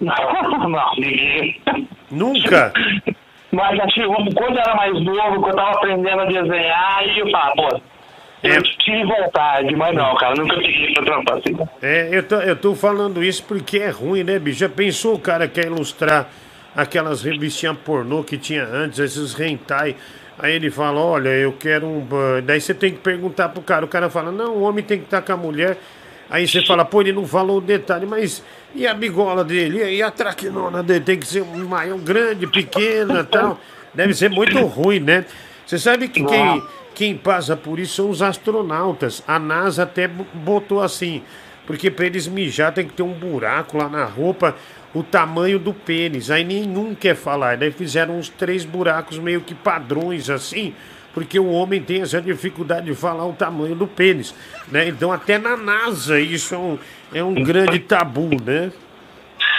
Não, 0.00 0.68
não, 0.68 0.94
ninguém. 0.96 1.60
Nunca? 2.10 2.72
Mas 3.50 3.80
assim, 3.80 4.02
quando 4.34 4.56
eu 4.56 4.60
era 4.60 4.74
mais 4.74 4.92
novo, 4.92 5.40
quando 5.40 5.48
eu 5.48 5.56
tava 5.56 5.70
aprendendo 5.70 6.20
a 6.20 6.24
desenhar, 6.26 6.98
aí 6.98 7.18
eu 7.18 7.30
falava, 7.30 7.54
pô, 7.56 7.80
eu 8.42 8.62
tive 8.62 9.04
vontade, 9.04 9.74
mas 9.74 9.94
não, 9.94 10.14
cara, 10.16 10.34
nunca 10.36 10.54
peguei 10.56 10.94
pra 10.94 11.04
trampar 11.04 11.38
assim. 11.38 11.56
É, 11.82 12.08
eu 12.12 12.22
tô, 12.22 12.36
eu 12.36 12.56
tô 12.56 12.74
falando 12.74 13.24
isso 13.24 13.42
porque 13.44 13.78
é 13.78 13.90
ruim, 13.90 14.22
né, 14.22 14.38
bicho? 14.38 14.60
Já 14.60 14.68
pensou 14.68 15.14
o 15.14 15.18
cara 15.18 15.48
quer 15.48 15.66
ilustrar 15.66 16.28
aquelas 16.76 17.22
revistinhas 17.22 17.76
pornô 17.78 18.22
que 18.22 18.38
tinha 18.38 18.64
antes, 18.64 18.98
esses 18.98 19.38
hentai? 19.38 19.96
Aí 20.38 20.54
ele 20.54 20.70
fala, 20.70 21.00
olha, 21.00 21.30
eu 21.30 21.52
quero 21.52 21.86
um... 21.86 22.00
ban-" 22.00 22.40
Daí 22.44 22.60
você 22.60 22.72
tem 22.72 22.92
que 22.92 22.98
perguntar 22.98 23.48
pro 23.48 23.60
cara, 23.60 23.84
o 23.84 23.88
cara 23.88 24.08
fala, 24.08 24.30
não, 24.30 24.52
o 24.54 24.62
homem 24.62 24.84
tem 24.84 24.98
que 24.98 25.04
estar 25.04 25.20
com 25.20 25.32
a 25.32 25.36
mulher. 25.36 25.76
Aí 26.30 26.46
você 26.46 26.64
fala, 26.64 26.84
pô, 26.84 27.00
ele 27.00 27.12
não 27.12 27.26
falou 27.26 27.58
o 27.58 27.60
detalhe, 27.60 28.06
mas 28.06 28.42
e 28.74 28.86
a 28.86 28.92
bigola 28.92 29.42
dele? 29.42 29.82
E 29.82 30.02
a 30.02 30.10
traquinona 30.10 30.82
dele? 30.82 31.00
Tem 31.00 31.18
que 31.18 31.26
ser 31.26 31.42
um 31.42 31.66
maior, 31.66 31.98
grande, 31.98 32.46
pequena 32.46 33.24
tal. 33.30 33.58
Deve 33.94 34.12
ser 34.12 34.28
muito 34.28 34.58
ruim, 34.66 35.00
né? 35.00 35.24
Você 35.66 35.78
sabe 35.78 36.08
que 36.08 36.22
quem, 36.24 36.62
quem 36.94 37.16
passa 37.16 37.56
por 37.56 37.78
isso 37.78 37.96
são 37.96 38.10
os 38.10 38.22
astronautas. 38.22 39.22
A 39.26 39.38
NASA 39.38 39.84
até 39.84 40.06
botou 40.08 40.82
assim, 40.82 41.22
porque 41.66 41.90
para 41.90 42.06
eles 42.06 42.28
mijar 42.28 42.72
tem 42.72 42.86
que 42.86 42.92
ter 42.92 43.02
um 43.02 43.12
buraco 43.12 43.78
lá 43.78 43.88
na 43.88 44.04
roupa, 44.04 44.54
o 44.94 45.02
tamanho 45.02 45.58
do 45.58 45.72
pênis. 45.72 46.30
Aí 46.30 46.44
nenhum 46.44 46.94
quer 46.94 47.16
falar. 47.16 47.56
Daí 47.56 47.70
fizeram 47.70 48.18
uns 48.18 48.28
três 48.28 48.64
buracos 48.64 49.18
meio 49.18 49.40
que 49.40 49.54
padrões 49.54 50.28
assim, 50.28 50.74
porque 51.18 51.38
o 51.38 51.50
homem 51.50 51.82
tem 51.82 52.02
essa 52.02 52.22
dificuldade 52.22 52.86
de 52.86 52.94
falar 52.94 53.26
o 53.26 53.32
tamanho 53.32 53.74
do 53.74 53.88
pênis, 53.88 54.32
né? 54.70 54.86
Então 54.86 55.10
até 55.10 55.36
na 55.36 55.56
NASA 55.56 56.20
isso 56.20 56.54
é 56.54 56.58
um, 56.58 56.78
é 57.12 57.24
um 57.24 57.34
grande 57.34 57.80
tabu, 57.80 58.30
né? 58.44 58.70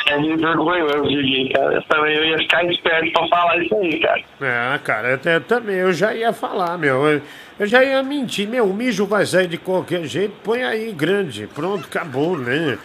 É 0.07 0.17
vergonhoso, 0.17 1.03
Diguinho, 1.03 1.53
cara. 1.53 1.75
Eu 1.75 1.83
também 1.83 2.15
eu 2.15 2.25
ia 2.25 2.37
ficar 2.37 2.63
esperto 2.63 3.11
pra 3.11 3.27
falar 3.27 3.57
isso 3.57 3.75
aí, 3.75 3.99
cara. 3.99 4.21
Ah, 4.41 4.79
cara, 4.83 5.19
eu, 5.23 5.31
eu 5.31 5.41
também, 5.41 5.75
eu 5.75 5.91
já 5.91 6.13
ia 6.13 6.31
falar, 6.31 6.77
meu. 6.77 7.05
Eu, 7.05 7.21
eu 7.59 7.67
já 7.67 7.83
ia 7.83 8.01
mentir, 8.01 8.47
meu. 8.47 8.65
O 8.65 8.73
mijo 8.73 9.05
vai 9.05 9.25
sair 9.25 9.47
de 9.47 9.57
qualquer 9.57 10.05
jeito, 10.05 10.33
põe 10.43 10.63
aí 10.63 10.91
grande. 10.93 11.45
Pronto, 11.53 11.85
acabou, 11.85 12.37
né? 12.37 12.79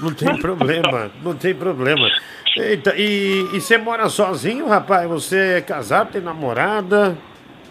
Não 0.00 0.12
tem 0.12 0.36
problema, 0.36 1.10
não 1.22 1.34
tem 1.34 1.54
problema. 1.54 2.10
Eita, 2.56 2.94
e, 2.96 3.48
e 3.54 3.60
você 3.60 3.78
mora 3.78 4.08
sozinho, 4.08 4.66
rapaz? 4.66 5.08
Você 5.08 5.38
é 5.58 5.60
casado, 5.60 6.10
tem 6.10 6.20
namorada? 6.20 7.16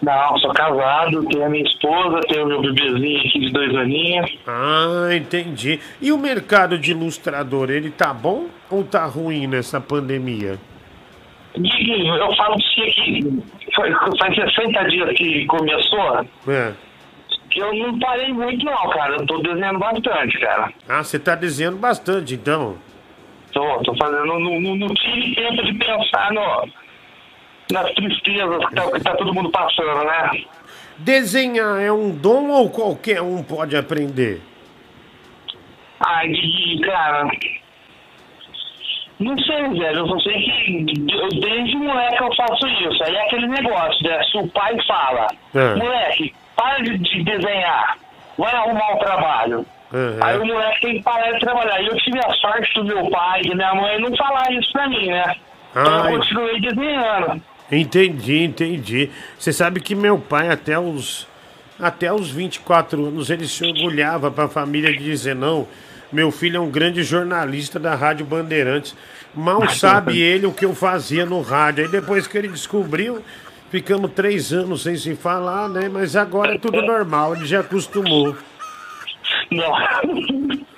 Não, 0.02 0.38
sou 0.38 0.52
casado, 0.52 1.24
tenho 1.26 1.46
a 1.46 1.48
minha 1.48 1.64
esposa, 1.64 2.20
tenho 2.28 2.46
meu 2.46 2.60
bebezinho 2.60 3.18
aqui 3.20 3.38
de 3.40 3.50
dois 3.52 3.74
aninhos. 3.74 4.38
Ah, 4.46 5.08
entendi. 5.14 5.80
E 6.00 6.12
o 6.12 6.18
mercado 6.18 6.78
de 6.78 6.90
ilustrador, 6.92 7.70
ele 7.70 7.90
tá 7.90 8.12
bom 8.12 8.46
ou 8.70 8.84
tá 8.84 9.04
ruim 9.06 9.46
nessa 9.46 9.80
pandemia? 9.80 10.58
Diguinho, 11.54 12.14
eu 12.14 12.36
falo 12.36 12.56
pra 12.56 12.64
você 12.64 12.90
que 12.90 13.42
faz 14.18 14.34
60 14.34 14.84
dias 14.90 15.16
que 15.16 15.46
começou, 15.46 16.26
É. 16.46 16.72
que 17.50 17.58
eu 17.58 17.74
não 17.74 17.98
parei 17.98 18.30
muito 18.32 18.64
não, 18.66 18.90
cara. 18.90 19.16
Eu 19.16 19.26
tô 19.26 19.38
desenhando 19.38 19.78
bastante, 19.78 20.38
cara. 20.38 20.70
Ah, 20.86 21.02
você 21.02 21.18
tá 21.18 21.34
desenhando 21.34 21.78
bastante, 21.78 22.34
então. 22.34 22.76
Tô, 23.52 23.64
tô 23.84 23.96
fazendo, 23.96 24.26
não, 24.26 24.38
não, 24.38 24.76
não 24.76 24.88
tive 24.94 25.34
tempo 25.34 25.64
de 25.64 25.72
pensar 25.78 26.30
no, 26.32 26.68
nas 27.72 27.90
tristezas 27.92 28.64
que 28.68 28.74
tá, 28.74 28.90
que 28.92 29.00
tá 29.00 29.14
todo 29.16 29.34
mundo 29.34 29.50
passando, 29.50 30.04
né? 30.04 30.30
Desenhar 30.98 31.80
é 31.80 31.92
um 31.92 32.10
dom 32.10 32.48
ou 32.50 32.70
qualquer 32.70 33.20
um 33.20 33.42
pode 33.42 33.76
aprender? 33.76 34.40
Ai, 36.00 36.30
cara. 36.84 37.28
Não 39.18 39.36
sei, 39.38 39.62
velho. 39.78 39.98
Eu 40.00 40.08
só 40.08 40.18
sei 40.20 40.34
que 40.42 40.84
desde 41.40 41.76
moleque 41.76 42.22
eu 42.22 42.34
faço 42.36 42.66
isso. 42.68 43.02
Aí 43.04 43.14
é 43.14 43.22
aquele 43.26 43.46
negócio, 43.48 44.02
né? 44.08 44.22
Se 44.30 44.38
o 44.38 44.46
pai 44.48 44.76
fala, 44.86 45.26
É. 45.54 45.74
moleque, 45.74 46.34
para 46.54 46.78
de, 46.82 46.98
de 46.98 47.24
desenhar, 47.24 47.96
vai 48.36 48.54
arrumar 48.54 48.94
um 48.94 48.98
trabalho. 48.98 49.66
Uhum. 49.92 50.18
Aí 50.20 50.38
o 50.38 50.46
moleque 50.46 50.80
tem 50.80 50.94
que 50.98 51.02
parar 51.02 51.32
de 51.32 51.40
trabalhar. 51.40 51.80
E 51.80 51.86
eu 51.86 51.96
tive 51.96 52.18
a 52.18 52.30
sorte 52.34 52.74
do 52.74 52.84
meu 52.84 53.08
pai 53.10 53.40
e 53.44 53.48
da 53.48 53.54
minha 53.54 53.74
mãe 53.74 54.00
não 54.00 54.14
falar 54.16 54.50
isso 54.52 54.70
pra 54.72 54.88
mim, 54.88 55.06
né? 55.08 55.34
Então 55.70 56.10
eu 56.10 56.18
continuei 56.18 56.60
desenhando. 56.60 57.42
Entendi, 57.70 58.44
entendi. 58.44 59.10
Você 59.38 59.52
sabe 59.52 59.80
que 59.80 59.94
meu 59.94 60.18
pai, 60.18 60.48
até 60.50 60.78
os, 60.78 61.26
até 61.78 62.12
os 62.12 62.30
24 62.30 63.06
anos, 63.06 63.28
ele 63.30 63.48
se 63.48 63.64
orgulhava 63.64 64.30
para 64.30 64.44
a 64.44 64.48
família 64.48 64.92
de 64.92 65.02
dizer: 65.02 65.34
não, 65.34 65.66
meu 66.12 66.30
filho 66.30 66.58
é 66.58 66.60
um 66.60 66.70
grande 66.70 67.02
jornalista 67.02 67.78
da 67.78 67.94
Rádio 67.94 68.24
Bandeirantes. 68.24 68.94
Mal 69.34 69.68
sabe 69.70 70.20
ele 70.20 70.46
o 70.46 70.52
que 70.52 70.64
eu 70.64 70.74
fazia 70.74 71.26
no 71.26 71.40
rádio. 71.40 71.84
Aí 71.84 71.90
depois 71.90 72.26
que 72.26 72.38
ele 72.38 72.48
descobriu, 72.48 73.22
ficamos 73.70 74.12
três 74.12 74.52
anos 74.52 74.82
sem 74.82 74.96
se 74.96 75.16
falar, 75.16 75.68
né? 75.68 75.88
Mas 75.88 76.14
agora 76.14 76.54
é 76.54 76.58
tudo 76.58 76.80
normal, 76.82 77.34
ele 77.34 77.46
já 77.46 77.60
acostumou. 77.60 78.36
Não. 79.50 80.66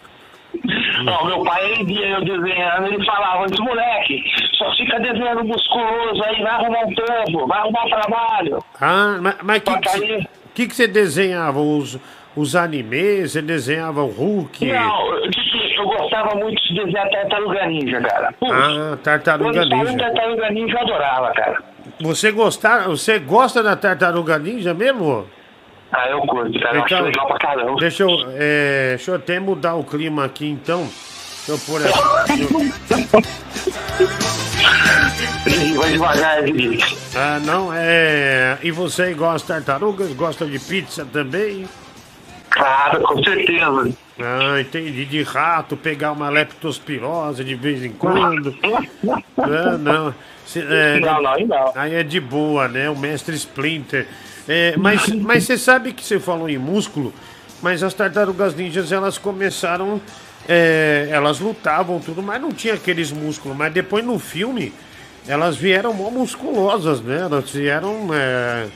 Não, 1.04 1.24
meu 1.26 1.42
pai, 1.44 1.72
ele 1.72 1.84
via 1.84 2.08
eu 2.08 2.24
desenhando, 2.24 2.86
ele 2.86 3.04
falava, 3.04 3.44
esse 3.46 3.60
moleque, 3.60 4.22
só 4.52 4.70
fica 4.76 4.98
desenhando 5.00 5.44
musculoso 5.44 6.22
aí, 6.24 6.42
vai 6.42 6.52
arrumar 6.52 6.80
um 6.86 6.94
trampo, 6.94 7.46
vai 7.46 7.58
arrumar 7.58 7.84
um 7.84 7.88
trabalho. 7.88 8.58
Ah, 8.80 9.18
mas, 9.20 9.36
mas 9.42 9.62
que, 9.62 9.78
que, 9.78 9.88
você- 9.88 10.26
que, 10.54 10.66
que 10.68 10.74
você 10.74 10.86
desenhava? 10.88 11.60
Os, 11.60 11.98
os 12.36 12.54
animes? 12.56 13.32
Você 13.32 13.40
desenhava 13.42 14.02
o 14.02 14.08
Hulk? 14.10 14.66
Não, 14.66 15.14
eu, 15.16 15.84
gostava 15.86 16.34
muito 16.34 16.60
de 16.64 16.74
desenhar 16.74 17.08
Tartaruga 17.10 17.66
Ninja, 17.66 18.00
cara. 18.00 18.32
Putz, 18.38 18.52
Ah, 18.52 18.98
Tartaruga 19.02 19.52
quando 19.66 19.68
Ninja. 19.86 19.98
Tartaruga 19.98 20.50
Ninja 20.50 20.74
eu 20.74 20.80
adorava, 20.80 21.32
cara. 21.32 21.62
Você, 22.00 22.30
gostar, 22.32 22.88
você 22.88 23.18
gosta 23.18 23.62
da 23.62 23.74
Tartaruga 23.76 24.38
Ninja 24.38 24.74
mesmo? 24.74 25.26
Ah, 25.90 26.08
eu 26.10 26.20
curto, 26.20 26.58
cara, 26.60 26.76
eu 26.78 26.84
acho 26.84 27.02
legal 27.02 27.26
pra 27.26 27.38
caramba. 27.38 27.76
Deixa 27.80 28.02
eu, 28.02 28.10
é, 28.36 28.88
deixa 28.96 29.10
eu 29.10 29.14
até 29.16 29.40
mudar 29.40 29.74
o 29.74 29.84
clima 29.84 30.24
aqui 30.24 30.46
então. 30.48 30.80
Deixa 31.46 31.52
eu 31.52 31.58
pôr 31.66 31.80
aqui. 31.86 33.08
Vai 35.76 35.92
devagar, 35.92 36.42
Felipe. 36.42 36.84
Ah, 37.16 37.40
não, 37.44 37.70
é. 37.72 38.58
E 38.62 38.70
você 38.70 39.14
gosta 39.14 39.54
de 39.58 39.64
tartarugas? 39.64 40.12
Gosta 40.12 40.44
de 40.46 40.58
pizza 40.58 41.06
também? 41.10 41.66
Claro, 42.50 43.00
com 43.02 43.22
certeza. 43.22 43.90
Ah, 44.20 44.60
entendi. 44.60 45.04
De 45.04 45.22
rato, 45.22 45.76
pegar 45.76 46.12
uma 46.12 46.28
leptospirose 46.28 47.44
de 47.44 47.54
vez 47.54 47.84
em 47.84 47.92
quando. 47.92 48.54
Ah, 49.38 49.78
não. 49.78 50.14
Se- 50.44 50.60
é, 50.66 50.98
Não, 51.00 51.22
não, 51.22 51.36
não. 51.46 51.72
Aí 51.74 51.94
é 51.94 52.02
de 52.02 52.20
boa, 52.20 52.68
né? 52.68 52.88
O 52.90 52.96
mestre 52.96 53.34
Splinter. 53.36 54.06
É, 54.48 54.76
mas, 54.76 55.06
mas 55.08 55.44
você 55.44 55.58
sabe 55.58 55.92
que 55.92 56.02
você 56.02 56.18
falou 56.18 56.48
em 56.48 56.56
músculo, 56.56 57.12
mas 57.60 57.82
as 57.82 57.92
tartarugas 57.92 58.54
ninjas 58.54 58.90
elas 58.90 59.18
começaram. 59.18 60.00
é, 60.48 61.08
elas 61.10 61.38
lutavam 61.38 62.00
tudo, 62.00 62.22
mas 62.22 62.40
não 62.40 62.50
tinha 62.50 62.74
aqueles 62.74 63.12
músculos. 63.12 63.56
Mas 63.56 63.72
depois 63.72 64.04
no 64.04 64.18
filme, 64.18 64.72
elas 65.26 65.56
vieram 65.56 65.92
mó 65.92 66.10
musculosas, 66.10 67.02
né? 67.02 67.20
Elas 67.20 67.50
vieram 67.50 68.08
é, 68.14 68.66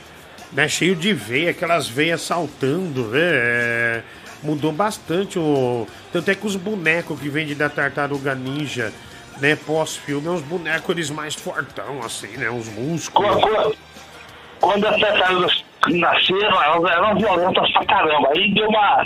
né, 0.51 0.67
cheio 0.67 0.95
de 0.95 1.11
veia, 1.11 1.49
aquelas 1.49 1.87
veias 1.87 2.21
saltando, 2.21 3.07
né? 3.07 3.19
É, 3.19 4.03
mudou 4.43 4.71
bastante 4.71 5.39
o. 5.39 5.87
Tanto 6.11 6.29
é 6.29 6.35
que 6.35 6.45
os 6.45 6.55
bonecos 6.55 7.19
que 7.19 7.29
vendem 7.29 7.55
da 7.55 7.69
tartaruga 7.69 8.35
ninja, 8.35 8.93
né, 9.41 9.55
pós-filme, 9.55 10.27
é 10.27 10.29
uns 10.29 10.43
bonecos 10.43 10.89
eles 10.91 11.09
mais 11.09 11.33
fortão, 11.33 12.03
assim, 12.03 12.37
né? 12.37 12.51
Uns 12.51 12.67
músculos. 12.67 13.75
Quando 14.63 14.85
as 14.87 14.97
tartarugas 14.99 15.63
nasceram, 15.89 16.63
elas 16.63 16.91
eram 16.91 17.15
violentas 17.17 17.71
pra 17.73 17.85
caramba. 17.85 18.29
Aí 18.35 18.53
deu 18.53 18.67
uma 18.69 19.05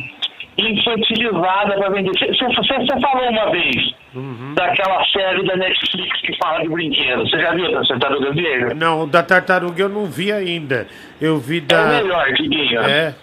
infantilizada 0.58 1.76
pra 1.76 1.90
vender. 1.90 2.12
Você 2.12 3.00
falou 3.02 3.30
uma 3.30 3.52
vez 3.52 3.76
Uhum. 4.16 4.54
daquela 4.56 5.04
série 5.06 5.46
da 5.46 5.56
Netflix 5.58 6.22
que 6.22 6.36
fala 6.38 6.62
de 6.62 6.70
brinquedos. 6.70 7.30
Você 7.30 7.40
já 7.40 7.54
viu 7.54 7.72
das 7.72 7.88
tartarugas 7.88 8.36
ninja? 8.36 8.74
Não, 8.76 9.08
da 9.08 9.22
tartaruga 9.24 9.84
eu 9.84 9.90
não 9.90 10.06
vi 10.06 10.32
ainda. 10.32 10.88
Eu 11.22 11.38
vi 11.40 11.62
da. 11.62 11.78
É 11.78 12.00
o 12.00 12.04
melhor, 12.04 12.34
Diguinho. 12.34 12.82
É. 12.82 13.14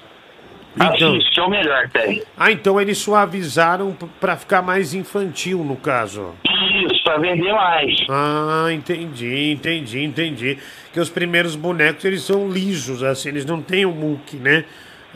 Então. 0.77 0.89
Assiste, 1.15 1.39
é 1.39 1.43
o 1.45 1.49
melhor 1.51 1.89
tem. 1.91 2.23
Ah, 2.37 2.51
então 2.51 2.81
eles 2.81 2.99
suavizaram 2.99 3.97
pra 4.21 4.37
ficar 4.37 4.61
mais 4.61 4.93
infantil, 4.93 5.59
no 5.65 5.77
caso. 5.77 6.35
Isso, 6.45 7.03
pra 7.05 7.17
vender 7.19 7.53
mais. 7.53 7.95
Ah, 8.11 8.67
entendi, 8.73 9.53
entendi, 9.53 10.03
entendi. 10.03 10.59
Que 10.95 11.01
os 11.01 11.11
primeiros 11.11 11.57
bonecos 11.57 12.05
eles 12.05 12.23
são 12.23 12.49
lisos, 12.49 13.03
assim, 13.03 13.29
eles 13.29 13.45
não 13.45 13.61
têm 13.61 13.85
o 13.85 13.91
muque, 13.91 14.37
né? 14.37 14.65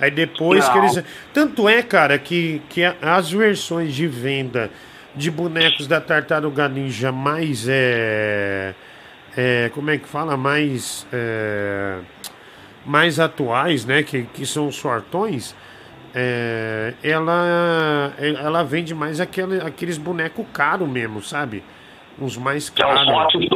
Aí 0.01 0.11
depois 0.11 0.69
que 0.69 0.77
Não. 0.77 0.85
eles. 0.85 1.05
Tanto 1.33 1.69
é, 1.69 1.83
cara, 1.83 2.19
que, 2.19 2.61
que 2.69 2.83
as 2.85 3.31
versões 3.31 3.95
de 3.95 4.07
venda 4.07 4.71
de 5.15 5.31
bonecos 5.31 5.87
da 5.87 6.01
Tartaruga 6.01 6.69
Ninja 6.69 7.11
mais 7.11 7.67
é. 7.69 8.75
é 9.37 9.71
como 9.73 9.91
é 9.91 9.99
que 9.99 10.09
fala? 10.09 10.37
Mais. 10.37 11.07
é, 11.13 11.99
mais 12.85 13.19
atuais, 13.21 13.85
né? 13.85 14.03
Que, 14.03 14.25
que 14.25 14.45
são 14.45 14.69
os 14.69 14.77
sortões. 14.77 15.55
é, 16.15 16.95
ela, 17.03 18.13
ela 18.19 18.63
vende 18.65 18.95
mais 18.95 19.21
aquele, 19.21 19.61
aqueles 19.61 19.99
bonecos 19.99 20.45
caros 20.53 20.89
mesmo, 20.89 21.23
sabe? 21.23 21.63
Uns 22.21 22.37
mais 22.37 22.69
Que 22.69 22.83
é 22.83 22.87
os 22.87 22.95
caros. 22.95 23.35
Hot 23.35 23.37
Hot 23.37 23.49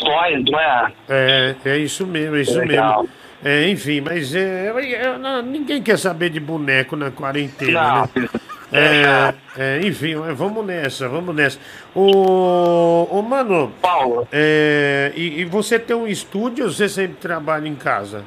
Toys, 0.00 0.44
não 0.50 0.60
é? 0.60 0.92
É, 1.08 1.54
é 1.64 1.78
isso 1.78 2.06
mesmo, 2.06 2.36
é 2.36 2.40
isso 2.40 2.58
Legal. 2.58 3.02
mesmo. 3.02 3.14
É, 3.44 3.68
enfim, 3.68 4.00
mas 4.00 4.34
é, 4.34 4.68
é, 4.68 5.18
não, 5.18 5.42
ninguém 5.42 5.82
quer 5.82 5.98
saber 5.98 6.30
de 6.30 6.40
boneco 6.40 6.96
na 6.96 7.10
quarentena, 7.10 7.82
Não. 7.82 8.22
né? 8.22 8.28
É, 8.76 9.32
é, 9.56 9.86
enfim, 9.86 10.16
vamos 10.34 10.66
nessa, 10.66 11.08
vamos 11.08 11.32
nessa. 11.32 11.60
Ô, 11.94 13.06
ô 13.08 13.22
mano, 13.22 13.70
Paulo. 13.80 14.26
é, 14.32 15.12
e, 15.14 15.42
e 15.42 15.44
você 15.44 15.78
tem 15.78 15.94
um 15.94 16.08
estúdio 16.08 16.64
ou 16.64 16.70
você 16.72 16.88
sempre 16.88 17.14
trabalha 17.18 17.68
em 17.68 17.76
casa? 17.76 18.24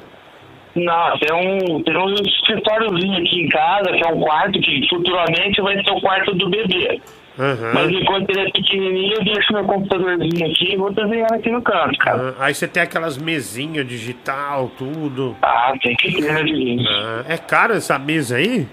Não, 0.74 1.18
tem 1.18 1.34
um, 1.34 1.82
tem 1.82 1.94
um 1.94 2.14
escritóriozinho 2.14 3.18
aqui 3.18 3.42
em 3.42 3.48
casa, 3.48 3.90
que 3.92 4.06
é 4.06 4.10
um 4.10 4.20
quarto 4.20 4.58
que 4.60 4.88
futuramente 4.88 5.60
vai 5.60 5.82
ser 5.82 5.90
o 5.90 6.00
quarto 6.00 6.34
do 6.34 6.48
bebê. 6.48 6.98
Aham. 7.38 7.70
Mas 7.74 7.90
enquanto 7.90 8.30
ele 8.30 8.40
é 8.40 8.50
pequenininho, 8.50 9.14
eu 9.14 9.24
deixo 9.24 9.52
meu 9.52 9.64
computadorzinho 9.64 10.50
aqui 10.50 10.72
e 10.72 10.76
vou 10.76 10.92
desenhando 10.92 11.34
aqui 11.34 11.50
no 11.50 11.62
canto, 11.62 11.96
cara. 11.98 12.34
Ah, 12.38 12.46
aí 12.46 12.54
você 12.54 12.66
tem 12.66 12.82
aquelas 12.82 13.16
mesinhas 13.16 13.86
digital, 13.86 14.70
tudo. 14.76 15.36
Ah, 15.42 15.72
tem 15.80 15.94
que 15.96 16.12
ter, 16.20 16.32
né? 16.32 16.84
Ah, 16.88 17.24
é 17.28 17.36
caro 17.38 17.74
essa 17.74 17.98
mesa 17.98 18.36
aí? 18.36 18.66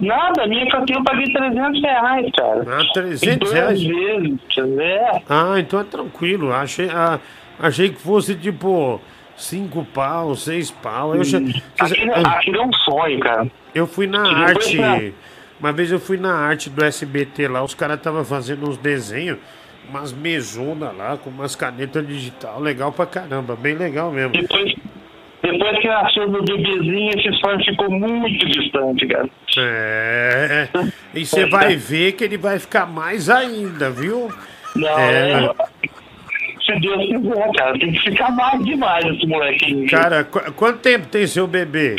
Nada, 0.00 0.42
a 0.42 0.46
minha 0.48 0.66
que 0.66 0.92
eu 0.94 1.04
paguei 1.04 1.32
300 1.32 1.80
reais, 1.80 2.26
cara. 2.36 2.66
Ah, 2.68 2.92
300 2.92 3.22
Em 3.22 3.38
duas 3.38 3.52
reais? 3.52 3.82
vezes, 3.84 4.40
é. 4.80 5.22
Ah, 5.28 5.54
então 5.60 5.78
é 5.78 5.84
tranquilo. 5.84 6.52
Achei, 6.52 6.88
ah, 6.90 7.20
achei 7.60 7.90
que 7.90 8.00
fosse 8.00 8.34
tipo 8.34 9.00
cinco 9.36 9.86
pau, 9.94 10.34
seis 10.34 10.72
pau. 10.72 11.14
Eu, 11.14 11.22
já- 11.22 11.38
Aquilo, 11.78 12.12
aquilo 12.26 12.56
é 12.62 12.66
um 12.66 12.72
sonho, 12.72 13.20
cara. 13.20 13.46
eu 13.72 13.86
fui 13.86 14.08
na 14.08 14.22
arte. 14.46 15.14
Uma 15.62 15.72
vez 15.72 15.92
eu 15.92 16.00
fui 16.00 16.16
na 16.16 16.34
arte 16.34 16.68
do 16.68 16.84
SBT 16.84 17.46
lá, 17.46 17.62
os 17.62 17.72
caras 17.72 17.98
estavam 17.98 18.24
fazendo 18.24 18.68
uns 18.68 18.76
desenhos, 18.76 19.38
umas 19.88 20.12
mesonas 20.12 20.92
lá, 20.96 21.16
com 21.16 21.30
umas 21.30 21.54
canetas 21.54 22.04
digital, 22.06 22.58
legal 22.60 22.90
pra 22.90 23.06
caramba, 23.06 23.54
bem 23.54 23.74
legal 23.76 24.10
mesmo. 24.10 24.32
Depois, 24.32 24.74
depois 25.40 25.78
que 25.78 25.86
nasceu 25.86 26.28
meu 26.28 26.42
bebezinho, 26.42 27.10
esse 27.16 27.32
sonho 27.38 27.64
ficou 27.64 27.88
muito 27.90 28.44
distante, 28.46 29.06
cara. 29.06 29.28
É, 29.58 30.68
e 31.14 31.24
você 31.24 31.46
vai 31.46 31.76
ver 31.76 32.12
que 32.12 32.24
ele 32.24 32.36
vai 32.38 32.58
ficar 32.58 32.84
mais 32.86 33.30
ainda, 33.30 33.88
viu? 33.88 34.28
Não, 34.74 34.98
É. 34.98 35.44
é. 35.44 35.52
Se 36.66 36.78
Deus 36.80 37.06
quiser, 37.06 37.50
cara, 37.56 37.78
tem 37.78 37.92
que 37.92 37.98
ficar 38.00 38.30
mais 38.32 38.64
demais 38.64 39.04
esse 39.04 39.26
molequinho. 39.26 39.88
Cara, 39.90 40.24
qu- 40.24 40.52
quanto 40.54 40.78
tempo 40.80 41.06
tem 41.06 41.26
seu 41.26 41.46
bebê? 41.46 41.96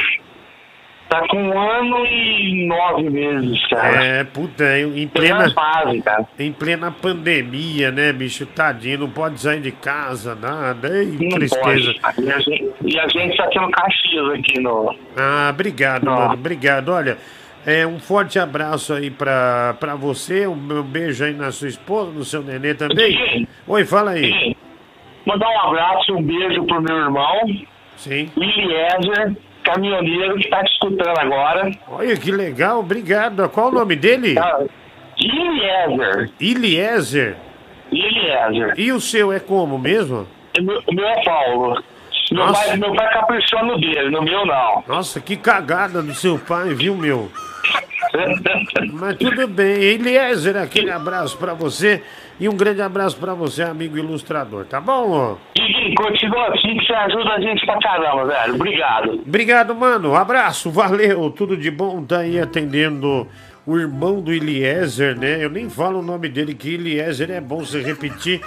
Tá 1.14 1.28
com 1.28 1.38
um 1.38 1.60
ano 1.60 2.08
e 2.08 2.66
nove 2.66 3.08
meses, 3.08 3.68
cara. 3.68 4.04
É, 4.04 4.24
puta, 4.24 4.64
em 4.80 5.08
Plena 5.08 5.48
fase, 5.54 6.02
cara. 6.02 6.28
em 6.40 6.52
plena 6.52 6.90
pandemia, 6.92 7.92
né, 7.92 8.12
bicho? 8.12 8.48
Tadinho, 8.48 8.98
não 8.98 9.10
pode 9.12 9.40
sair 9.40 9.62
de 9.62 9.72
casa, 9.72 10.34
nada. 10.34 10.88
Ei, 10.88 11.16
tristeza. 11.30 11.94
pode. 12.02 12.26
E 12.26 12.32
a, 12.32 12.40
gente, 12.40 12.74
e 12.84 13.00
a 13.00 13.08
gente 13.10 13.38
tá 13.38 13.48
tendo 13.54 13.70
Caxias 13.70 14.28
aqui 14.32 14.60
no. 14.60 14.96
Ah, 15.16 15.52
obrigado, 15.54 16.04
Não. 16.04 16.16
mano, 16.16 16.34
obrigado. 16.34 16.90
Olha, 16.90 17.20
é, 17.64 17.86
um 17.86 18.00
forte 18.00 18.40
abraço 18.40 18.92
aí 18.92 19.12
pra, 19.12 19.76
pra 19.80 19.94
você, 19.94 20.48
um 20.48 20.56
meu 20.56 20.84
beijo 20.84 21.24
aí 21.24 21.34
na 21.36 21.52
sua 21.52 21.68
esposa, 21.68 22.10
no 22.10 22.26
seu 22.26 22.42
nenê 22.42 22.74
também. 22.74 23.48
Oi, 23.68 23.86
fala 23.86 24.12
aí. 24.12 24.56
Mandar 25.28 25.48
um 25.48 25.60
abraço 25.70 26.12
um 26.16 26.24
beijo 26.24 26.66
pro 26.66 26.82
meu 26.82 26.98
irmão. 26.98 27.40
Sim. 27.98 28.32
Eliezer, 28.36 29.38
caminhoneiro, 29.64 30.36
que 30.38 30.50
tá 30.50 30.64
te 30.64 30.72
escutando 30.72 31.18
agora. 31.20 31.72
Olha 31.88 32.16
que 32.18 32.32
legal, 32.32 32.80
obrigado. 32.80 33.48
Qual 33.50 33.70
o 33.70 33.72
nome 33.72 33.96
dele? 33.96 34.36
Eliezer. 35.18 36.32
Eliezer. 36.40 37.36
Eliezer. 37.92 38.74
E 38.78 38.92
o 38.92 39.00
seu 39.00 39.32
é 39.32 39.40
como 39.40 39.78
mesmo? 39.78 40.28
O 40.60 40.64
meu, 40.64 40.82
o 40.88 40.94
meu 40.94 41.08
é 41.08 41.24
Paulo. 41.24 41.84
Meu 42.32 42.46
Nossa. 42.46 42.68
pai, 42.68 42.78
meu 42.78 42.96
pai 42.96 43.14
caprichou 43.14 43.66
no 43.66 43.80
dele, 43.80 44.10
no 44.10 44.22
meu 44.24 44.46
não. 44.46 44.84
Nossa, 44.88 45.20
que 45.20 45.36
cagada 45.36 46.02
do 46.02 46.14
seu 46.14 46.40
pai, 46.40 46.70
viu, 46.74 46.96
meu? 46.96 47.30
Mas 48.94 49.18
tudo 49.18 49.48
bem. 49.48 49.82
Eliezer, 49.84 50.58
aquele 50.58 50.92
abraço 50.92 51.38
pra 51.38 51.54
você 51.54 52.02
e 52.40 52.50
um 52.50 52.56
grande 52.56 52.82
abraço 52.82 53.18
pra 53.18 53.34
você, 53.34 53.64
amigo 53.64 53.98
ilustrador, 53.98 54.66
tá 54.66 54.82
bom? 54.82 55.38
E 55.56 55.94
continua 55.96 56.48
assim 56.50 56.78
que 56.78 56.86
você 56.86 56.94
ajuda 56.94 57.34
a 57.34 57.40
gente 57.40 57.66
pra 57.66 57.80
caramba, 57.80 58.26
velho. 58.26 58.56
Obrigado. 58.56 59.12
Obrigado, 59.26 59.76
mano. 59.76 60.12
Um 60.12 60.16
abraço, 60.16 60.72
valeu. 60.72 61.30
Tudo 61.32 61.56
de 61.56 61.70
bom. 61.70 62.04
Tá 62.04 62.20
aí 62.20 62.40
atendendo 62.40 63.28
o 63.66 63.78
irmão 63.78 64.22
do 64.22 64.34
Eliezer, 64.34 65.18
né? 65.18 65.44
Eu 65.44 65.50
nem 65.50 65.70
falo 65.70 66.00
o 66.00 66.04
nome 66.04 66.28
dele, 66.28 66.54
que 66.54 66.74
Eliezer 66.74 67.32
é 67.32 67.40
bom 67.40 67.60
você 67.60 67.82
repetir, 67.82 68.42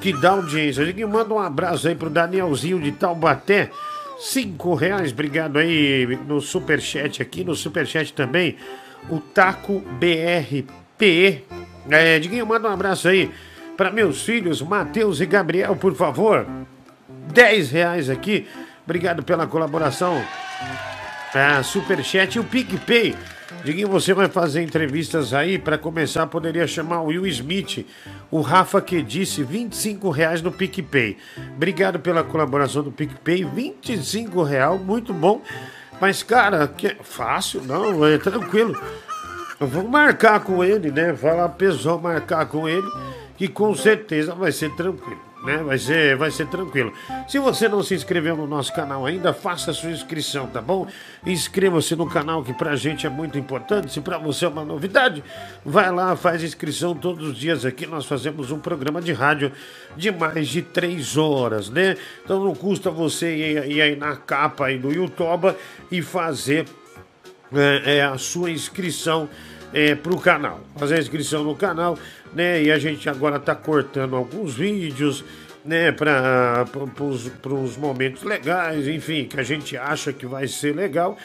que 0.00 0.12
dá 0.12 0.30
audiência. 0.30 0.82
A 0.82 0.86
gente 0.86 1.04
manda 1.04 1.32
um 1.32 1.38
abraço 1.38 1.86
aí 1.86 1.94
pro 1.94 2.10
Danielzinho 2.10 2.80
de 2.80 2.92
Taubaté. 2.92 3.70
Cinco 4.18 4.74
reais, 4.74 5.12
obrigado 5.12 5.58
aí 5.58 6.18
no 6.26 6.40
superchat 6.40 7.20
aqui, 7.20 7.44
no 7.44 7.54
superchat 7.54 8.14
também. 8.14 8.56
O 9.08 9.20
Taco 9.20 9.80
BRP. 9.80 11.44
É, 11.88 12.18
Diguinho, 12.18 12.46
manda 12.46 12.68
um 12.68 12.72
abraço 12.72 13.08
aí 13.08 13.30
para 13.76 13.90
meus 13.90 14.22
filhos, 14.22 14.62
Matheus 14.62 15.20
e 15.20 15.26
Gabriel, 15.26 15.76
por 15.76 15.94
favor. 15.94 16.46
10 17.32 17.70
reais 17.70 18.10
aqui. 18.10 18.46
Obrigado 18.84 19.22
pela 19.22 19.46
colaboração. 19.46 20.24
Ah, 21.34 21.62
Superchat 21.62 22.36
e 22.36 22.40
o 22.40 22.44
PicPay. 22.44 23.14
Diguinho, 23.62 23.88
você 23.88 24.14
vai 24.14 24.28
fazer 24.28 24.62
entrevistas 24.62 25.34
aí. 25.34 25.58
Para 25.58 25.76
começar, 25.76 26.26
poderia 26.28 26.66
chamar 26.66 27.02
o 27.02 27.06
Will 27.06 27.26
Smith, 27.26 27.84
o 28.30 28.40
Rafa 28.40 28.80
que 28.80 29.02
disse 29.02 29.42
25 29.42 30.08
reais 30.10 30.40
no 30.40 30.50
PicPay. 30.50 31.16
Obrigado 31.54 31.98
pela 31.98 32.24
colaboração 32.24 32.82
do 32.82 32.92
PicPay. 32.92 33.44
25 33.44 34.42
real, 34.42 34.78
muito 34.78 35.12
bom. 35.12 35.42
Mas, 36.00 36.22
cara, 36.22 36.68
que 36.68 36.88
é 36.88 36.96
fácil, 37.02 37.62
não, 37.62 38.04
é 38.04 38.18
tranquilo. 38.18 38.78
Eu 39.58 39.66
vou 39.66 39.88
marcar 39.88 40.40
com 40.40 40.62
ele, 40.62 40.90
né? 40.90 41.14
Falar 41.16 41.48
pessoal 41.50 41.98
marcar 41.98 42.46
com 42.46 42.68
ele, 42.68 42.86
que 43.36 43.48
com 43.48 43.74
certeza 43.74 44.34
vai 44.34 44.52
ser 44.52 44.74
tranquilo, 44.76 45.20
né? 45.42 45.58
Vai 45.58 45.78
ser, 45.78 46.16
vai 46.16 46.30
ser 46.30 46.46
tranquilo. 46.46 46.92
Se 47.28 47.38
você 47.38 47.68
não 47.68 47.82
se 47.82 47.94
inscreveu 47.94 48.36
no 48.36 48.46
nosso 48.46 48.72
canal 48.72 49.06
ainda, 49.06 49.32
faça 49.32 49.72
sua 49.72 49.90
inscrição, 49.90 50.46
tá 50.46 50.60
bom? 50.60 50.86
Inscreva-se 51.24 51.94
no 51.94 52.08
canal, 52.08 52.42
que 52.42 52.52
pra 52.52 52.76
gente 52.76 53.06
é 53.06 53.10
muito 53.10 53.38
importante. 53.38 53.92
Se 53.92 54.00
pra 54.00 54.18
você 54.18 54.44
é 54.44 54.48
uma 54.48 54.64
novidade, 54.64 55.22
vai 55.64 55.90
lá, 55.90 56.16
faz 56.16 56.42
inscrição 56.42 56.94
todos 56.94 57.28
os 57.28 57.36
dias 57.36 57.64
aqui. 57.64 57.86
Nós 57.86 58.06
fazemos 58.06 58.50
um 58.50 58.58
programa 58.58 59.00
de 59.00 59.12
rádio 59.12 59.52
de 59.96 60.10
mais 60.10 60.48
de 60.48 60.62
três 60.62 61.16
horas, 61.16 61.68
né? 61.70 61.96
Então 62.24 62.42
não 62.42 62.54
custa 62.54 62.90
você 62.90 63.34
ir, 63.34 63.70
ir 63.70 63.82
aí 63.82 63.96
na 63.96 64.16
capa 64.16 64.66
aí 64.66 64.78
do 64.78 64.92
YouTube 64.92 65.54
e 65.90 66.02
fazer 66.02 66.66
é, 67.52 67.98
é, 67.98 68.04
a 68.04 68.18
sua 68.18 68.50
inscrição 68.50 69.28
é, 69.72 69.94
para 69.94 70.12
o 70.12 70.20
canal. 70.20 70.60
Fazer 70.76 70.96
a 70.96 70.98
inscrição 70.98 71.44
no 71.44 71.54
canal, 71.54 71.98
né? 72.34 72.62
E 72.62 72.70
a 72.70 72.78
gente 72.78 73.08
agora 73.08 73.36
está 73.36 73.54
cortando 73.54 74.16
alguns 74.16 74.54
vídeos, 74.54 75.24
né? 75.64 75.92
Para 75.92 76.64
os 77.44 77.76
momentos 77.76 78.22
legais, 78.22 78.86
enfim, 78.88 79.24
que 79.24 79.38
a 79.38 79.42
gente 79.42 79.76
acha 79.76 80.12
que 80.12 80.26
vai 80.26 80.46
ser 80.46 80.74
legal. 80.74 81.16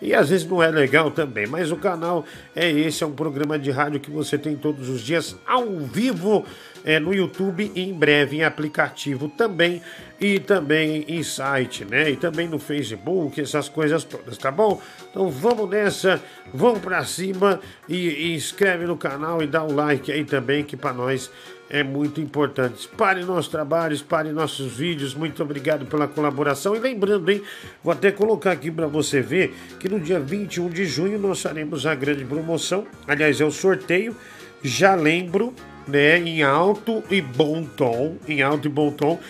E 0.00 0.14
às 0.14 0.28
vezes 0.28 0.46
não 0.46 0.62
é 0.62 0.70
legal 0.70 1.10
também, 1.10 1.46
mas 1.46 1.72
o 1.72 1.76
canal 1.76 2.24
é 2.54 2.70
esse, 2.70 3.02
é 3.02 3.06
um 3.06 3.12
programa 3.12 3.58
de 3.58 3.70
rádio 3.72 3.98
que 3.98 4.10
você 4.10 4.38
tem 4.38 4.54
todos 4.54 4.88
os 4.88 5.00
dias 5.00 5.36
ao 5.44 5.66
vivo 5.80 6.46
é, 6.84 7.00
no 7.00 7.12
YouTube 7.12 7.72
e 7.74 7.82
em 7.82 7.92
breve 7.92 8.36
em 8.36 8.44
aplicativo 8.44 9.28
também 9.28 9.82
e 10.20 10.40
também 10.40 11.04
em 11.06 11.22
site, 11.22 11.84
né? 11.84 12.10
E 12.10 12.16
também 12.16 12.48
no 12.48 12.58
Facebook, 12.58 13.40
essas 13.40 13.68
coisas 13.68 14.02
todas, 14.04 14.36
tá 14.36 14.50
bom? 14.50 14.80
Então 15.10 15.30
vamos 15.30 15.68
nessa, 15.70 16.20
vamos 16.52 16.80
pra 16.80 17.04
cima 17.04 17.60
e, 17.88 18.08
e 18.08 18.34
inscreve 18.34 18.84
no 18.84 18.96
canal 18.96 19.42
e 19.42 19.46
dá 19.46 19.62
um 19.62 19.74
like 19.74 20.10
aí 20.10 20.24
também 20.24 20.64
que 20.64 20.76
para 20.76 20.92
nós 20.92 21.30
é 21.70 21.82
muito 21.82 22.20
importante. 22.20 22.80
Espalhe 22.80 23.24
nossos 23.24 23.48
trabalhos, 23.48 24.00
espalhe 24.00 24.32
nossos 24.32 24.72
vídeos. 24.72 25.14
Muito 25.14 25.42
obrigado 25.42 25.86
pela 25.86 26.08
colaboração. 26.08 26.74
E 26.74 26.78
lembrando, 26.78 27.30
hein, 27.30 27.42
vou 27.82 27.92
até 27.92 28.10
colocar 28.10 28.52
aqui 28.52 28.70
para 28.70 28.86
você 28.86 29.20
ver 29.20 29.54
que 29.78 29.88
no 29.88 30.00
dia 30.00 30.18
21 30.18 30.70
de 30.70 30.86
junho 30.86 31.18
nós 31.18 31.42
faremos 31.42 31.86
a 31.86 31.94
grande 31.94 32.24
promoção. 32.24 32.86
Aliás, 33.06 33.40
é 33.40 33.44
o 33.44 33.50
sorteio. 33.50 34.16
Já 34.62 34.94
lembro, 34.94 35.54
né, 35.86 36.18
em 36.18 36.42
alto 36.42 37.02
e 37.10 37.20
bom 37.20 37.64
tom, 37.64 38.16
em 38.26 38.42
alto 38.42 38.66
e 38.66 38.70
bom 38.70 38.90
tom, 38.90 39.20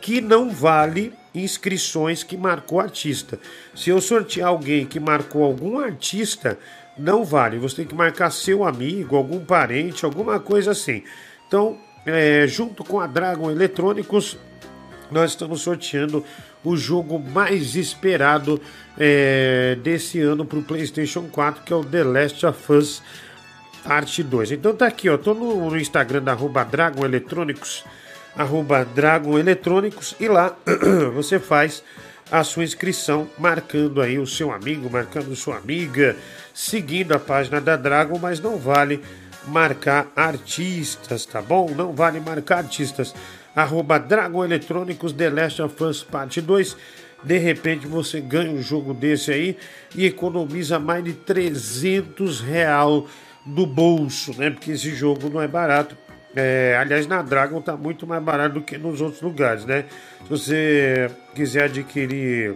que 0.00 0.20
não 0.20 0.50
vale 0.50 1.12
inscrições 1.34 2.22
que 2.22 2.36
marcou 2.36 2.80
artista. 2.80 3.38
Se 3.74 3.90
eu 3.90 4.00
sortear 4.00 4.48
alguém 4.48 4.86
que 4.86 4.98
marcou 4.98 5.44
algum 5.44 5.78
artista, 5.78 6.58
não 6.98 7.24
vale. 7.24 7.58
Você 7.58 7.76
tem 7.76 7.86
que 7.86 7.94
marcar 7.94 8.30
seu 8.30 8.64
amigo, 8.64 9.16
algum 9.16 9.44
parente, 9.44 10.04
alguma 10.04 10.40
coisa 10.40 10.72
assim. 10.72 11.02
Então, 11.46 11.78
é, 12.04 12.46
junto 12.46 12.84
com 12.84 13.00
a 13.00 13.06
Dragon 13.06 13.50
Eletrônicos, 13.50 14.36
nós 15.10 15.30
estamos 15.30 15.62
sorteando 15.62 16.24
o 16.64 16.76
jogo 16.76 17.18
mais 17.18 17.74
esperado 17.74 18.60
é, 18.98 19.76
desse 19.82 20.20
ano 20.20 20.44
para 20.44 20.58
o 20.58 20.62
PlayStation 20.62 21.28
4, 21.30 21.64
que 21.64 21.72
é 21.72 21.76
o 21.76 21.84
The 21.84 22.04
Last 22.04 22.46
of 22.46 22.72
Us 22.72 23.02
Parte 23.82 24.22
2. 24.22 24.52
Então 24.52 24.74
tá 24.74 24.86
aqui, 24.86 25.08
ó. 25.08 25.16
Tô 25.16 25.32
no, 25.32 25.70
no 25.70 25.78
Instagram 25.78 26.22
da 26.22 26.34
Dragon 26.64 27.04
Eletrônicos, 27.04 27.84
arroba 28.36 28.84
Dragon 28.84 29.38
Eletrônicos, 29.38 30.14
e 30.20 30.28
lá 30.28 30.56
você 31.14 31.38
faz 31.38 31.82
a 32.30 32.44
sua 32.44 32.64
inscrição, 32.64 33.28
marcando 33.36 34.00
aí 34.00 34.18
o 34.18 34.26
seu 34.26 34.52
amigo, 34.52 34.88
marcando 34.88 35.34
sua 35.34 35.56
amiga, 35.56 36.16
seguindo 36.54 37.12
a 37.12 37.18
página 37.18 37.60
da 37.60 37.76
Dragon, 37.76 38.18
mas 38.18 38.40
não 38.40 38.56
vale 38.56 39.02
marcar 39.48 40.06
artistas, 40.14 41.26
tá 41.26 41.42
bom? 41.42 41.70
Não 41.70 41.92
vale 41.92 42.20
marcar 42.20 42.58
artistas. 42.58 43.14
Arroba 43.54 43.98
Dragon 43.98 44.44
Eletrônicos 44.44 45.12
The 45.12 45.28
Last 45.28 45.62
of 45.62 45.82
Us 45.82 46.02
Parte 46.04 46.40
2. 46.40 46.76
De 47.22 47.36
repente 47.36 47.86
você 47.86 48.20
ganha 48.20 48.50
um 48.50 48.62
jogo 48.62 48.94
desse 48.94 49.32
aí 49.32 49.56
e 49.94 50.06
economiza 50.06 50.78
mais 50.78 51.02
de 51.04 51.12
300 51.12 52.40
real 52.40 53.06
do 53.44 53.66
bolso, 53.66 54.38
né? 54.38 54.50
Porque 54.50 54.70
esse 54.70 54.94
jogo 54.94 55.28
não 55.28 55.42
é 55.42 55.48
barato. 55.48 55.96
É, 56.34 56.76
aliás, 56.78 57.06
na 57.06 57.22
Dragon 57.22 57.60
tá 57.60 57.76
muito 57.76 58.06
mais 58.06 58.22
barato 58.22 58.54
do 58.54 58.60
que 58.60 58.78
nos 58.78 59.00
outros 59.00 59.20
lugares, 59.20 59.64
né? 59.64 59.84
Se 60.22 60.28
você 60.28 61.10
quiser 61.34 61.64
adquirir 61.64 62.54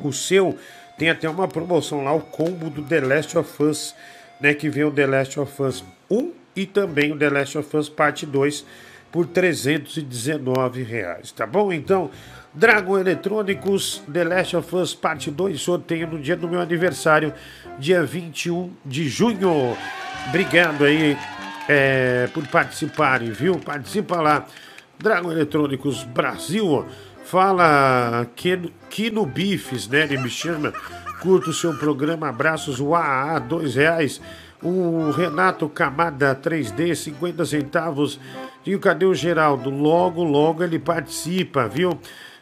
o 0.00 0.12
seu, 0.12 0.56
tem 0.96 1.10
até 1.10 1.28
uma 1.28 1.46
promoção 1.46 2.02
lá, 2.02 2.12
o 2.12 2.20
combo 2.20 2.70
do 2.70 2.82
The 2.82 3.00
Last 3.00 3.36
of 3.36 3.62
Us, 3.62 3.94
né? 4.40 4.54
Que 4.54 4.68
vem 4.70 4.84
o 4.84 4.90
The 4.90 5.06
Last 5.06 5.38
of 5.38 5.62
Us 5.62 5.84
1 6.10 6.32
e 6.54 6.64
também 6.64 7.12
o 7.12 7.18
The 7.18 7.28
Last 7.28 7.58
of 7.58 7.76
Us 7.76 7.88
Parte 7.88 8.24
2 8.24 8.64
por 9.12 9.26
319 9.26 10.82
reais, 10.82 11.32
tá 11.32 11.46
bom? 11.46 11.72
Então, 11.72 12.10
Dragon 12.52 12.98
Eletrônicos, 12.98 14.02
The 14.10 14.24
Last 14.24 14.56
of 14.56 14.76
Us 14.76 14.94
Parte 14.94 15.30
2, 15.30 15.60
sorteio 15.60 16.06
no 16.06 16.18
dia 16.18 16.36
do 16.36 16.48
meu 16.48 16.60
aniversário, 16.60 17.32
dia 17.78 18.02
21 18.02 18.72
de 18.84 19.06
junho. 19.08 19.76
Obrigado 20.28 20.84
aí 20.84 21.16
é, 21.68 22.28
por 22.32 22.46
participarem, 22.46 23.30
viu? 23.30 23.58
Participa 23.58 24.20
lá. 24.20 24.46
Dragon 24.98 25.30
Eletrônicos 25.30 26.04
Brasil, 26.04 26.86
fala 27.24 28.26
que, 28.34 28.72
que 28.88 29.10
no 29.10 29.26
Bifes, 29.26 29.88
né? 29.88 30.04
Ele 30.04 30.18
me 30.18 30.30
chama. 30.30 30.72
Curto 31.20 31.50
o 31.50 31.54
seu 31.54 31.76
programa, 31.76 32.28
abraços, 32.28 32.78
UAA, 32.80 33.38
dois 33.40 33.74
reais. 33.74 34.20
O 34.62 35.10
Renato 35.10 35.68
Camada 35.68 36.34
3D, 36.34 36.94
50 36.94 37.44
centavos. 37.44 38.18
E 38.64 38.74
o 38.74 38.80
Cadê 38.80 39.04
o 39.04 39.14
Geraldo? 39.14 39.70
Logo, 39.70 40.24
logo 40.24 40.62
ele 40.62 40.78
participa, 40.78 41.68
viu? 41.68 41.98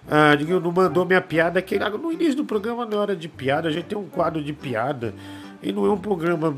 Ah, 0.09 0.35
Diguinho 0.35 0.61
não 0.61 0.71
mandou 0.71 1.05
minha 1.07 1.21
piada, 1.21 1.61
que 1.63 1.79
no 1.79 2.13
início 2.13 2.37
do 2.37 2.45
programa 2.45 2.87
é 2.91 2.97
hora 2.97 3.17
de 3.17 3.27
piada, 3.27 3.69
a 3.69 3.73
gente 3.73 3.87
tem 3.87 3.97
um 3.97 4.07
quadro 4.07 4.43
de 4.43 4.53
piada. 4.53 5.15
E 5.65 5.73
não 5.73 5.87
é 5.87 5.91
um 5.91 5.99
programa 5.99 6.55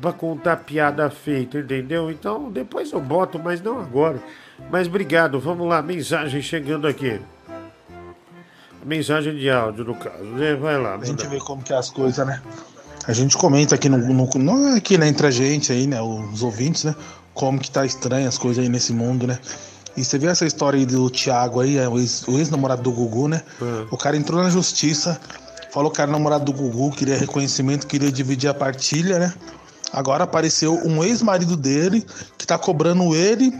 para 0.00 0.12
contar 0.12 0.56
piada 0.56 1.08
feita, 1.08 1.58
entendeu? 1.58 2.10
Então 2.10 2.50
depois 2.50 2.90
eu 2.90 3.00
boto, 3.00 3.38
mas 3.38 3.62
não 3.62 3.78
agora. 3.78 4.20
Mas 4.68 4.88
obrigado, 4.88 5.38
vamos 5.38 5.68
lá, 5.68 5.80
mensagem 5.80 6.42
chegando 6.42 6.88
aqui. 6.88 7.20
Mensagem 8.84 9.36
de 9.36 9.48
áudio, 9.48 9.84
no 9.84 9.94
caso, 9.94 10.24
né? 10.24 10.54
Vai 10.56 10.76
lá. 10.76 10.96
A 10.96 11.04
gente 11.04 11.24
vê 11.28 11.38
como 11.38 11.62
que 11.62 11.72
é 11.72 11.76
as 11.76 11.88
coisas, 11.88 12.26
né? 12.26 12.42
A 13.06 13.12
gente 13.12 13.36
comenta 13.36 13.76
aqui 13.76 13.88
no, 13.88 13.96
no, 13.96 14.26
no 14.26 14.76
aqui 14.76 14.98
né, 14.98 15.08
entre 15.08 15.26
a 15.28 15.30
gente 15.30 15.72
aí, 15.72 15.86
né, 15.86 16.02
os 16.02 16.42
ouvintes, 16.42 16.84
né, 16.84 16.94
como 17.32 17.58
que 17.58 17.70
tá 17.70 17.86
estranho 17.86 18.28
as 18.28 18.36
coisas 18.36 18.62
aí 18.62 18.68
nesse 18.68 18.92
mundo, 18.92 19.26
né? 19.26 19.38
E 19.96 20.04
você 20.04 20.18
vê 20.18 20.26
essa 20.26 20.44
história 20.44 20.78
aí 20.78 20.84
do 20.84 21.08
Thiago 21.08 21.60
aí, 21.60 21.78
é 21.78 21.88
o 21.88 21.98
ex-namorado 21.98 22.82
do 22.82 22.92
Gugu, 22.92 23.28
né? 23.28 23.42
O 23.90 23.96
cara 23.96 24.16
entrou 24.16 24.42
na 24.42 24.50
justiça, 24.50 25.18
falou 25.70 25.90
que 25.90 26.00
era 26.00 26.10
namorado 26.10 26.44
do 26.44 26.52
Gugu, 26.52 26.90
queria 26.92 27.16
reconhecimento, 27.16 27.86
queria 27.86 28.10
dividir 28.10 28.48
a 28.48 28.54
partilha, 28.54 29.18
né? 29.18 29.34
Agora 29.92 30.24
apareceu 30.24 30.74
um 30.84 31.02
ex-marido 31.02 31.56
dele 31.56 32.04
que 32.36 32.46
tá 32.46 32.58
cobrando 32.58 33.14
ele 33.14 33.52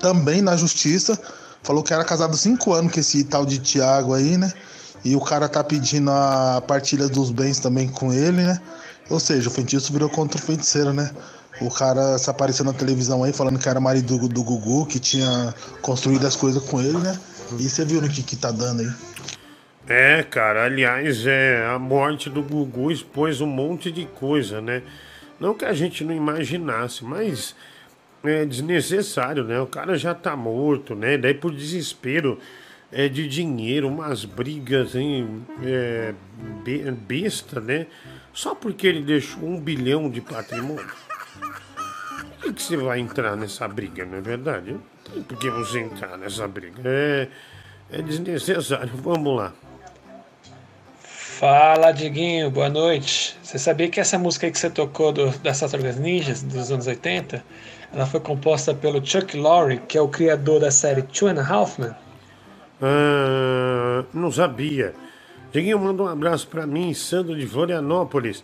também 0.00 0.42
na 0.42 0.56
justiça. 0.56 1.18
Falou 1.62 1.82
que 1.82 1.92
era 1.92 2.04
casado 2.04 2.36
cinco 2.36 2.72
anos 2.72 2.92
com 2.92 3.00
esse 3.00 3.24
tal 3.24 3.44
de 3.44 3.58
Thiago 3.58 4.14
aí, 4.14 4.36
né? 4.36 4.52
E 5.04 5.16
o 5.16 5.20
cara 5.20 5.48
tá 5.48 5.62
pedindo 5.62 6.10
a 6.10 6.62
partilha 6.66 7.08
dos 7.08 7.30
bens 7.30 7.58
também 7.58 7.88
com 7.88 8.12
ele, 8.12 8.42
né? 8.42 8.60
Ou 9.08 9.18
seja, 9.18 9.48
o 9.48 9.50
feitiço 9.50 9.92
virou 9.92 10.08
contra 10.08 10.38
o 10.38 10.42
feiticeiro, 10.42 10.92
né? 10.92 11.10
O 11.60 11.70
cara 11.70 12.18
se 12.18 12.30
apareceu 12.30 12.64
na 12.64 12.72
televisão 12.72 13.24
aí 13.24 13.32
falando 13.32 13.58
que 13.58 13.68
era 13.68 13.80
marido 13.80 14.18
do, 14.18 14.28
do 14.28 14.42
Gugu, 14.44 14.86
que 14.86 14.98
tinha 14.98 15.54
construído 15.82 16.26
as 16.26 16.36
coisas 16.36 16.62
com 16.62 16.80
ele, 16.80 16.98
né? 16.98 17.18
E 17.58 17.68
você 17.68 17.84
viu 17.84 18.00
no 18.00 18.08
que, 18.08 18.22
que 18.22 18.36
tá 18.36 18.50
dando 18.50 18.82
aí. 18.82 18.92
É, 19.88 20.22
cara, 20.22 20.64
aliás, 20.64 21.26
é, 21.26 21.64
a 21.66 21.78
morte 21.78 22.28
do 22.28 22.42
Gugu 22.42 22.90
expôs 22.92 23.40
um 23.40 23.46
monte 23.46 23.90
de 23.90 24.04
coisa, 24.04 24.60
né? 24.60 24.82
Não 25.40 25.54
que 25.54 25.64
a 25.64 25.72
gente 25.72 26.04
não 26.04 26.14
imaginasse, 26.14 27.04
mas 27.04 27.56
é 28.22 28.44
desnecessário, 28.44 29.44
né? 29.44 29.58
O 29.60 29.66
cara 29.66 29.96
já 29.96 30.14
tá 30.14 30.36
morto, 30.36 30.94
né? 30.94 31.16
Daí 31.16 31.32
por 31.32 31.54
desespero 31.54 32.38
é, 32.92 33.08
de 33.08 33.26
dinheiro, 33.26 33.88
umas 33.88 34.26
brigas 34.26 34.94
hein, 34.94 35.46
é, 35.62 36.12
be- 36.62 36.90
besta, 36.90 37.58
né? 37.58 37.86
Só 38.32 38.54
porque 38.54 38.86
ele 38.86 39.00
deixou 39.02 39.42
um 39.48 39.58
bilhão 39.58 40.10
de 40.10 40.20
patrimônio. 40.20 40.92
Por 42.20 42.42
que, 42.42 42.52
que 42.52 42.62
você 42.62 42.76
vai 42.76 42.98
entrar 43.00 43.36
nessa 43.36 43.66
briga, 43.66 44.04
não 44.04 44.18
é 44.18 44.20
verdade? 44.20 44.76
Por 45.26 45.38
que 45.38 45.48
você 45.48 45.80
entrar 45.80 46.18
nessa 46.18 46.46
briga. 46.46 46.82
É, 46.84 47.28
é 47.90 48.02
desnecessário. 48.02 48.90
Vamos 48.94 49.34
lá. 49.34 49.54
Fala, 51.38 51.92
Diguinho, 51.92 52.50
boa 52.50 52.68
noite. 52.68 53.38
Você 53.40 53.60
sabia 53.60 53.88
que 53.88 54.00
essa 54.00 54.18
música 54.18 54.50
que 54.50 54.58
você 54.58 54.68
tocou 54.68 55.12
do, 55.12 55.30
das 55.38 55.60
Tartarugas 55.60 55.96
Ninjas, 55.96 56.42
dos 56.42 56.72
anos 56.72 56.88
80, 56.88 57.44
ela 57.94 58.06
foi 58.06 58.18
composta 58.18 58.74
pelo 58.74 59.00
Chuck 59.06 59.36
Lorre, 59.36 59.78
que 59.86 59.96
é 59.96 60.00
o 60.00 60.08
criador 60.08 60.58
da 60.58 60.72
série 60.72 61.02
Two 61.02 61.28
and 61.28 61.40
a? 61.40 61.94
Ah, 62.82 64.04
não 64.12 64.32
sabia. 64.32 64.94
Diguinho, 65.52 65.78
manda 65.78 66.02
um 66.02 66.08
abraço 66.08 66.48
pra 66.48 66.66
mim, 66.66 66.92
Sandro 66.92 67.38
de 67.38 67.46
Florianópolis. 67.46 68.42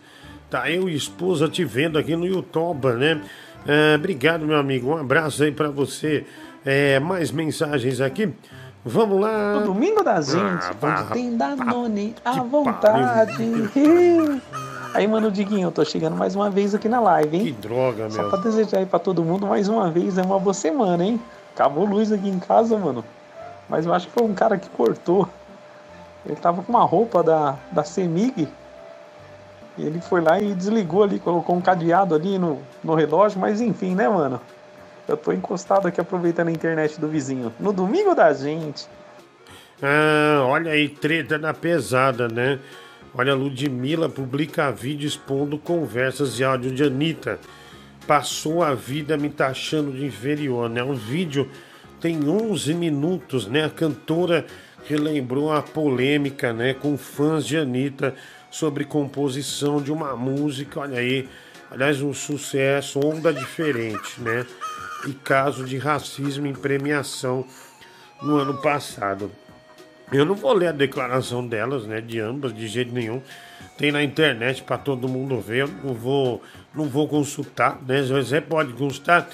Tá 0.49 0.71
eu 0.71 0.87
e 0.87 0.95
esposa 0.95 1.49
te 1.49 1.65
vendo 1.65 1.99
aqui 1.99 2.15
no 2.15 2.25
YouTube, 2.25 2.93
né? 2.93 3.21
Ah, 3.67 3.95
obrigado, 3.95 4.45
meu 4.45 4.57
amigo. 4.57 4.91
Um 4.91 4.97
abraço 4.97 5.43
aí 5.43 5.51
pra 5.51 5.67
você. 5.67 6.25
É, 6.65 6.97
mais 7.01 7.29
mensagens 7.29 7.99
aqui. 7.99 8.33
Vamos 8.87 9.19
lá. 9.19 9.53
No 9.55 9.65
domingo 9.65 10.03
da 10.03 10.21
gente, 10.21 10.63
Ah, 10.81 10.99
onde 11.01 11.13
tem 11.13 11.35
Danone 11.35 12.15
à 12.23 12.33
vontade. 12.43 13.43
Aí, 14.93 15.07
mano, 15.07 15.31
Diguinho, 15.31 15.67
eu 15.67 15.71
tô 15.71 15.83
chegando 15.83 16.15
mais 16.15 16.35
uma 16.35 16.49
vez 16.51 16.75
aqui 16.75 16.87
na 16.87 16.99
live, 17.01 17.35
hein? 17.35 17.43
Que 17.45 17.51
droga, 17.51 18.09
Só 18.11 18.21
meu. 18.21 18.29
pra 18.29 18.39
desejar 18.39 18.77
aí 18.77 18.85
pra 18.85 18.97
todo 18.99 19.23
mundo 19.23 19.45
mais 19.45 19.67
uma 19.67 19.91
vez, 19.91 20.17
é 20.17 20.21
uma 20.21 20.39
boa 20.39 20.53
semana, 20.53 21.03
hein? 21.03 21.19
Acabou 21.53 21.83
luz 21.83 22.11
aqui 22.13 22.29
em 22.29 22.39
casa, 22.39 22.77
mano. 22.77 23.03
Mas 23.67 23.85
eu 23.85 23.93
acho 23.93 24.07
que 24.07 24.13
foi 24.13 24.23
um 24.23 24.33
cara 24.33 24.57
que 24.57 24.69
cortou. 24.69 25.27
Ele 26.25 26.35
tava 26.37 26.61
com 26.63 26.71
uma 26.71 26.83
roupa 26.85 27.21
da, 27.23 27.55
da 27.71 27.83
Semig. 27.83 28.47
E 29.77 29.83
ele 29.85 29.99
foi 29.99 30.21
lá 30.21 30.39
e 30.39 30.53
desligou 30.53 31.03
ali, 31.03 31.19
colocou 31.19 31.55
um 31.55 31.61
cadeado 31.61 32.15
ali 32.15 32.37
no, 32.39 32.59
no 32.83 32.95
relógio, 32.95 33.39
mas 33.39 33.59
enfim, 33.59 33.95
né, 33.95 34.07
mano? 34.07 34.39
Eu 35.07 35.15
tô 35.15 35.31
encostado 35.31 35.87
aqui 35.87 36.01
aproveitando 36.01 36.47
a 36.47 36.51
internet 36.51 36.99
do 36.99 37.07
vizinho. 37.07 37.53
No 37.59 37.71
domingo 37.71 38.15
da 38.15 38.33
gente. 38.33 38.87
Ah, 39.81 40.43
olha 40.45 40.71
aí, 40.71 40.89
treta 40.89 41.37
na 41.37 41.53
pesada, 41.53 42.27
né? 42.27 42.59
Olha, 43.13 43.33
Ludmilla 43.35 44.09
publica 44.09 44.71
vídeo 44.71 45.07
expondo 45.07 45.57
conversas 45.57 46.39
e 46.39 46.43
áudio 46.43 46.71
de 46.71 46.83
Anitta. 46.83 47.39
Passou 48.07 48.63
a 48.63 48.73
vida 48.73 49.15
me 49.15 49.29
taxando 49.29 49.91
de 49.91 50.05
inferior, 50.05 50.69
né? 50.69 50.83
O 50.83 50.93
vídeo 50.93 51.49
tem 52.01 52.27
11 52.27 52.73
minutos, 52.73 53.47
né? 53.47 53.65
A 53.65 53.69
cantora 53.69 54.45
relembrou 54.85 55.51
a 55.51 55.61
polêmica, 55.61 56.51
né? 56.51 56.73
Com 56.73 56.97
fãs 56.97 57.45
de 57.45 57.57
Anitta 57.57 58.15
sobre 58.49 58.85
composição 58.85 59.81
de 59.81 59.91
uma 59.91 60.15
música, 60.15 60.79
olha 60.79 60.99
aí. 60.99 61.27
Aliás, 61.69 62.01
um 62.01 62.13
sucesso, 62.13 62.99
onda 62.99 63.33
diferente, 63.33 64.21
né? 64.21 64.45
E 65.07 65.13
caso 65.13 65.65
de 65.65 65.77
racismo 65.77 66.47
em 66.47 66.53
premiação 66.53 67.45
no 68.21 68.37
ano 68.37 68.61
passado. 68.61 69.31
Eu 70.11 70.25
não 70.25 70.35
vou 70.35 70.53
ler 70.53 70.67
a 70.67 70.71
declaração 70.71 71.45
delas, 71.45 71.85
né? 71.85 71.99
De 71.99 72.19
ambas, 72.19 72.53
de 72.53 72.67
jeito 72.67 72.93
nenhum. 72.93 73.21
Tem 73.77 73.91
na 73.91 74.03
internet 74.03 74.63
para 74.63 74.77
todo 74.77 75.07
mundo 75.07 75.39
ver. 75.39 75.63
Eu 75.63 75.67
não 75.83 75.93
vou, 75.93 76.41
não 76.73 76.85
vou 76.85 77.07
consultar, 77.07 77.79
né? 77.85 78.01
Você 78.03 78.39
pode 78.39 78.73
consultar. 78.73 79.29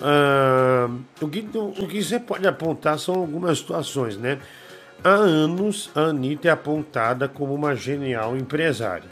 ah, 0.00 0.88
o, 1.20 1.28
que, 1.28 1.46
o 1.54 1.86
que 1.86 2.02
você 2.02 2.18
pode 2.18 2.46
apontar 2.46 2.98
são 2.98 3.14
algumas 3.14 3.58
situações, 3.58 4.16
né? 4.16 4.38
Há 5.04 5.10
anos 5.10 5.90
a 5.94 6.00
Anitta 6.00 6.48
é 6.48 6.50
apontada 6.50 7.28
como 7.28 7.54
uma 7.54 7.76
genial 7.76 8.36
empresária, 8.36 9.08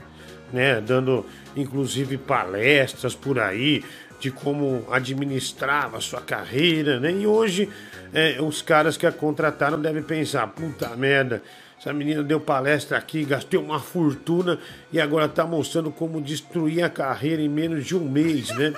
né? 0.52 0.80
Dando 0.80 1.24
inclusive 1.56 2.18
palestras 2.18 3.14
por 3.14 3.38
aí 3.38 3.84
de 4.20 4.30
como 4.30 4.86
administrava 4.90 6.00
sua 6.00 6.20
carreira, 6.20 6.98
né? 6.98 7.12
E 7.12 7.26
hoje 7.26 7.68
é, 8.12 8.40
os 8.40 8.62
caras 8.62 8.96
que 8.96 9.06
a 9.06 9.12
contrataram 9.12 9.80
devem 9.80 10.02
pensar, 10.02 10.46
puta 10.48 10.88
merda, 10.96 11.42
essa 11.78 11.92
menina 11.92 12.22
deu 12.22 12.40
palestra 12.40 12.96
aqui, 12.96 13.24
gastei 13.24 13.60
uma 13.60 13.78
fortuna 13.78 14.58
e 14.90 14.98
agora 14.98 15.28
tá 15.28 15.46
mostrando 15.46 15.90
como 15.90 16.20
destruir 16.20 16.82
a 16.82 16.88
carreira 16.88 17.42
em 17.42 17.48
menos 17.48 17.84
de 17.84 17.94
um 17.94 18.08
mês, 18.08 18.48
né? 18.56 18.72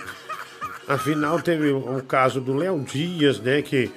Afinal, 0.89 1.41
teve 1.41 1.71
o 1.71 2.03
caso 2.03 2.41
do 2.41 2.55
Léo 2.55 2.81
Dias, 2.81 3.39
né? 3.39 3.63
Que, 3.63 3.93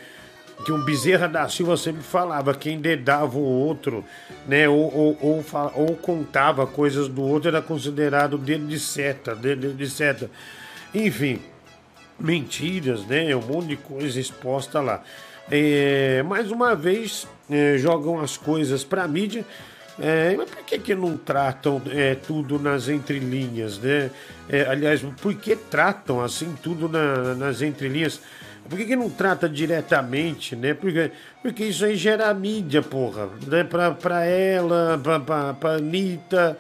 que 0.63 0.71
um 0.71 0.83
Bezerra 0.83 1.27
da 1.27 1.47
Silva 1.47 1.77
sempre 1.77 2.03
falava, 2.03 2.53
quem 2.53 2.79
dedava 2.79 3.37
o 3.37 3.41
outro, 3.41 4.05
né? 4.47 4.69
Ou, 4.69 4.93
ou, 4.93 5.17
ou, 5.21 5.45
ou 5.75 5.95
contava 5.95 6.67
coisas 6.67 7.07
do 7.07 7.23
outro 7.23 7.49
era 7.49 7.61
considerado 7.61 8.37
dedo 8.37 8.67
de 8.67 8.79
seta, 8.79 9.33
dedo 9.33 9.73
de 9.73 9.89
seta. 9.89 10.29
Enfim, 10.93 11.39
mentiras, 12.19 13.05
né? 13.05 13.35
Um 13.35 13.41
monte 13.41 13.67
de 13.69 13.75
coisa 13.77 14.19
exposta 14.19 14.81
lá. 14.81 15.01
É, 15.51 16.23
mais 16.23 16.51
uma 16.51 16.75
vez, 16.75 17.27
é, 17.49 17.77
jogam 17.77 18.19
as 18.19 18.37
coisas 18.37 18.83
para 18.83 19.07
mídia. 19.07 19.45
É, 20.01 20.33
mas 20.37 20.49
por 20.49 20.63
que, 20.63 20.79
que 20.79 20.95
não 20.95 21.17
tratam 21.17 21.81
é, 21.91 22.15
tudo 22.15 22.57
nas 22.57 22.87
entrelinhas, 22.87 23.77
né? 23.79 24.09
É, 24.47 24.61
aliás, 24.61 25.01
por 25.21 25.33
que 25.35 25.55
tratam 25.55 26.21
assim 26.23 26.55
tudo 26.63 26.87
na- 26.87 27.35
nas 27.35 27.61
entrelinhas? 27.61 28.21
Por 28.69 28.77
que, 28.77 28.85
que 28.85 28.95
não 28.95 29.09
trata 29.09 29.49
diretamente, 29.49 30.55
né? 30.55 30.73
Porque, 30.73 31.11
porque 31.41 31.65
isso 31.65 31.83
aí 31.83 31.95
gera 31.95 32.33
mídia, 32.33 32.81
porra. 32.81 33.27
Né? 33.45 33.63
Pra, 33.63 33.91
pra 33.91 34.23
ela, 34.23 34.99
pra, 35.03 35.19
pra, 35.19 35.53
pra 35.55 35.71
Anitta, 35.73 36.57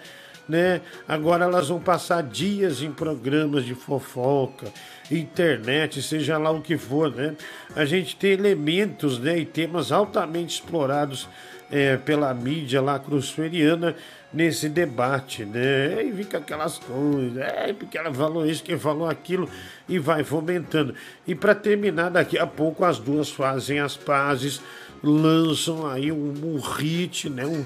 né? 0.49 0.81
Agora 1.07 1.45
elas 1.45 1.69
vão 1.69 1.79
passar 1.79 2.23
dias 2.23 2.81
em 2.81 2.91
programas 2.91 3.63
de 3.63 3.75
fofoca, 3.75 4.67
internet, 5.11 6.01
seja 6.01 6.37
lá 6.39 6.49
o 6.49 6.61
que 6.61 6.77
for, 6.77 7.15
né? 7.15 7.35
A 7.75 7.85
gente 7.85 8.15
tem 8.15 8.31
elementos, 8.31 9.19
né, 9.19 9.37
e 9.37 9.45
temas 9.45 9.91
altamente 9.91 10.55
explorados 10.55 11.29
é, 11.71 11.97
pela 11.97 12.33
mídia 12.33 12.81
lá 12.81 12.97
cruciferiana 12.97 13.95
nesse 14.33 14.67
debate, 14.67 15.45
né? 15.45 16.03
E 16.03 16.11
fica 16.13 16.39
aquelas 16.39 16.79
coisas, 16.79 17.37
é, 17.37 17.71
porque 17.73 17.97
ela 17.97 18.13
falou 18.13 18.45
isso, 18.45 18.63
que 18.63 18.75
falou 18.77 19.07
aquilo, 19.07 19.47
e 19.87 19.99
vai 19.99 20.23
fomentando. 20.23 20.95
E 21.27 21.35
para 21.35 21.53
terminar, 21.53 22.09
daqui 22.09 22.37
a 22.37 22.47
pouco 22.47 22.83
as 22.83 22.97
duas 22.97 23.29
fazem 23.29 23.79
as 23.79 23.95
pazes, 23.95 24.61
lançam 25.03 25.87
aí 25.87 26.11
um, 26.11 26.33
um 26.43 26.59
hit, 26.59 27.29
né? 27.29 27.45
Um, 27.45 27.63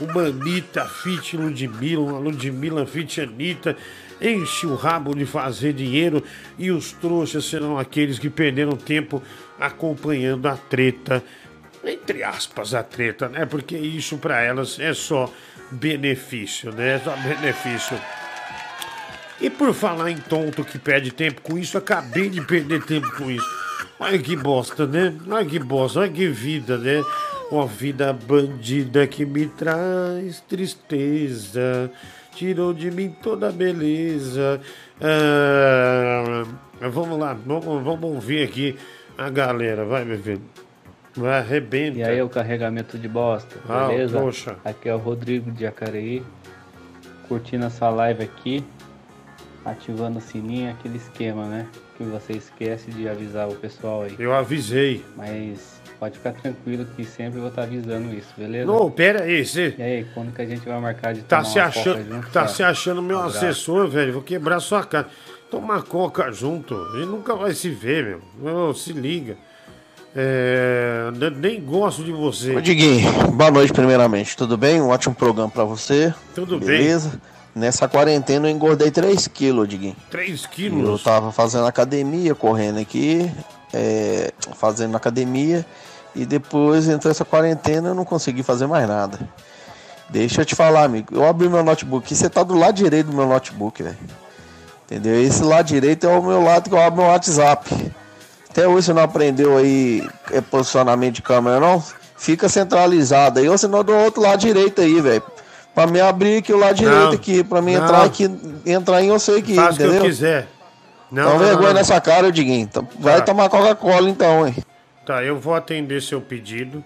uma 0.00 0.22
Anitta 0.22 0.84
fit 0.86 1.36
Ludmilla, 1.36 2.02
uma 2.02 2.18
Ludmilla 2.18 2.86
fit 2.86 3.20
Anitta, 3.20 3.76
enche 4.20 4.66
o 4.66 4.74
rabo 4.74 5.14
de 5.14 5.26
fazer 5.26 5.72
dinheiro 5.72 6.22
e 6.58 6.70
os 6.70 6.92
trouxas 6.92 7.44
serão 7.44 7.78
aqueles 7.78 8.18
que 8.18 8.30
perderam 8.30 8.76
tempo 8.76 9.22
acompanhando 9.58 10.46
a 10.46 10.56
treta, 10.56 11.22
entre 11.84 12.22
aspas, 12.22 12.74
a 12.74 12.82
treta, 12.82 13.28
né? 13.28 13.46
Porque 13.46 13.76
isso 13.76 14.18
para 14.18 14.40
elas 14.40 14.78
é 14.78 14.94
só 14.94 15.32
benefício, 15.70 16.72
né? 16.72 16.94
É 16.94 16.98
só 16.98 17.14
benefício. 17.16 17.98
E 19.40 19.50
por 19.50 19.74
falar 19.74 20.10
em 20.10 20.16
tonto 20.16 20.64
que 20.64 20.78
perde 20.78 21.10
tempo 21.10 21.40
com 21.42 21.58
isso, 21.58 21.76
acabei 21.76 22.30
de 22.30 22.40
perder 22.40 22.82
tempo 22.84 23.10
com 23.16 23.30
isso. 23.30 23.64
Olha 23.98 24.18
que 24.18 24.36
bosta, 24.36 24.86
né? 24.86 25.14
Olha 25.28 25.44
que 25.44 25.58
bosta, 25.58 26.00
olha 26.00 26.10
que 26.10 26.28
vida, 26.28 26.78
né? 26.78 27.02
Uma 27.54 27.68
vida 27.68 28.12
bandida 28.12 29.06
que 29.06 29.24
me 29.24 29.46
traz 29.46 30.40
tristeza, 30.40 31.88
tirou 32.34 32.74
de 32.74 32.90
mim 32.90 33.14
toda 33.22 33.48
a 33.48 33.52
beleza. 33.52 34.60
Ah, 35.00 36.42
vamos 36.90 37.16
lá, 37.16 37.32
vamos, 37.46 37.64
vamos 37.84 38.02
ouvir 38.02 38.42
aqui 38.42 38.76
a 39.16 39.30
galera, 39.30 39.84
vai, 39.84 40.04
meu 40.04 40.18
filho. 40.18 40.42
Vai, 41.14 41.38
arrebenta. 41.38 41.98
E 41.98 42.02
aí, 42.02 42.20
o 42.20 42.28
carregamento 42.28 42.98
de 42.98 43.06
bosta, 43.06 43.54
Ah, 43.68 43.86
beleza? 43.86 44.18
poxa. 44.18 44.56
Aqui 44.64 44.88
é 44.88 44.94
o 44.96 44.98
Rodrigo 44.98 45.52
de 45.52 45.60
Jacareí, 45.62 46.24
curtindo 47.28 47.66
essa 47.66 47.88
live 47.88 48.24
aqui, 48.24 48.64
ativando 49.64 50.18
o 50.18 50.20
sininho, 50.20 50.72
aquele 50.72 50.96
esquema, 50.96 51.46
né? 51.46 51.68
Que 51.96 52.02
você 52.02 52.32
esquece 52.32 52.90
de 52.90 53.08
avisar 53.08 53.48
o 53.48 53.54
pessoal 53.54 54.02
aí. 54.02 54.16
Eu 54.18 54.34
avisei. 54.34 55.04
Mas 55.16 55.73
pode 55.98 56.18
ficar 56.18 56.32
tranquilo 56.32 56.86
que 56.96 57.04
sempre 57.04 57.38
vou 57.40 57.48
estar 57.48 57.62
avisando 57.62 58.12
isso, 58.14 58.28
beleza? 58.36 58.66
Não, 58.66 58.90
pera 58.90 59.22
aí, 59.24 59.44
você 59.44 59.74
E 59.78 59.82
aí, 59.82 60.06
quando 60.14 60.32
que 60.34 60.42
a 60.42 60.46
gente 60.46 60.66
vai 60.66 60.80
marcar 60.80 61.14
de 61.14 61.22
tá 61.22 61.38
tomar 61.38 61.48
se 61.50 61.58
uma 61.58 61.66
coca 61.68 61.80
achando, 61.80 62.08
junto, 62.14 62.26
tá 62.26 62.40
cara? 62.40 62.48
se 62.48 62.62
achando 62.62 63.02
meu 63.02 63.18
Um 63.18 63.22
assessor, 63.22 63.88
velho. 63.88 64.12
Vou 64.14 64.22
quebrar 64.22 64.60
sua 64.60 64.84
cara. 64.84 65.08
Toma 65.50 65.82
coca 65.82 66.30
junto. 66.32 66.74
A 66.74 66.96
gente 66.98 67.06
nunca 67.08 67.34
vai 67.36 67.54
se 67.54 67.70
ver, 67.70 68.18
meu. 68.42 68.68
Ô, 68.68 68.74
se 68.74 68.92
liga. 68.92 69.36
É, 70.16 71.10
ne- 71.16 71.30
nem 71.30 71.60
gosto 71.60 72.04
de 72.04 72.12
você. 72.12 72.54
Ô 72.54 72.60
Diguinho, 72.60 73.10
boa 73.32 73.50
noite 73.50 73.72
primeiramente, 73.72 74.36
tudo 74.36 74.56
bem? 74.56 74.80
Um 74.80 74.88
ótimo 74.90 75.14
programa 75.14 75.50
pra 75.50 75.64
você. 75.64 76.14
Tudo 76.34 76.58
bem. 76.58 76.68
Beleza? 76.68 77.20
Nessa 77.54 77.88
quarentena 77.88 78.46
eu 78.48 78.52
engordei 78.52 78.90
3 78.90 79.26
quilos, 79.28 79.68
Diguinho. 79.68 79.96
3 80.10 80.44
Eu 80.44 80.48
quilos? 80.50 81.02
tava 81.02 81.30
fazendo 81.32 81.66
academia, 81.66 82.34
correndo 82.34 82.78
aqui, 82.80 83.30
é, 83.74 84.32
fazendo 84.56 84.96
academia 84.96 85.66
E 86.14 86.24
depois 86.24 86.88
entrou 86.88 87.10
essa 87.10 87.24
quarentena 87.24 87.88
eu 87.88 87.94
não 87.94 88.04
consegui 88.04 88.42
fazer 88.42 88.66
mais 88.66 88.86
nada. 88.88 89.18
Deixa 90.08 90.42
eu 90.42 90.44
te 90.44 90.54
falar, 90.54 90.84
amigo. 90.84 91.08
Eu 91.12 91.26
abri 91.26 91.48
meu 91.48 91.64
notebook 91.64 92.12
e 92.12 92.16
você 92.16 92.30
tá 92.30 92.42
do 92.42 92.54
lado 92.54 92.76
direito 92.76 93.06
do 93.10 93.16
meu 93.16 93.26
notebook, 93.26 93.82
velho. 93.82 93.96
Entendeu? 94.84 95.20
Esse 95.20 95.42
lado 95.42 95.66
direito 95.66 96.06
é 96.06 96.16
o 96.16 96.22
meu 96.22 96.42
lado 96.42 96.68
que 96.68 96.74
eu 96.74 96.80
abro 96.80 97.02
meu 97.02 97.10
WhatsApp. 97.10 97.92
Até 98.50 98.68
hoje 98.68 98.86
você 98.86 98.92
não 98.92 99.02
aprendeu 99.02 99.56
aí 99.56 100.08
é, 100.30 100.40
posicionamento 100.40 101.16
de 101.16 101.22
câmera, 101.22 101.58
não? 101.58 101.82
Fica 102.16 102.48
centralizado 102.48 103.40
aí, 103.40 103.48
ou 103.48 103.58
senão 103.58 103.82
do 103.82 103.92
outro 103.92 104.22
lado 104.22 104.38
direito 104.38 104.80
aí, 104.80 105.00
velho. 105.00 105.22
Pra 105.74 105.88
me 105.88 106.00
abrir 106.00 106.36
aqui 106.36 106.52
o 106.52 106.56
lado 106.58 106.80
Não, 106.80 106.88
direito 106.88 107.14
aqui, 107.14 107.42
pra 107.42 107.60
mim 107.60 107.74
não. 107.74 107.82
entrar 107.82 108.04
aqui, 108.04 108.30
entrar 108.64 109.02
em 109.02 109.08
Faz 109.08 109.28
o 109.28 109.42
que 109.42 109.52
entendeu? 109.52 109.94
eu 109.94 110.02
quiser. 110.02 110.48
Não, 111.10 111.30
não, 111.30 111.38
vergonha 111.38 111.68
não. 111.68 111.74
nessa 111.74 112.00
cara, 112.00 112.30
Diguinho. 112.32 112.62
Então, 112.62 112.86
vai 112.98 113.18
Tá. 113.18 113.26
tomar 113.26 113.48
Coca-Cola 113.48 114.08
então, 114.10 114.46
hein? 114.46 114.54
Tá, 115.06 115.22
eu 115.22 115.38
vou 115.38 115.54
atender 115.54 116.00
seu 116.02 116.20
pedido. 116.20 116.82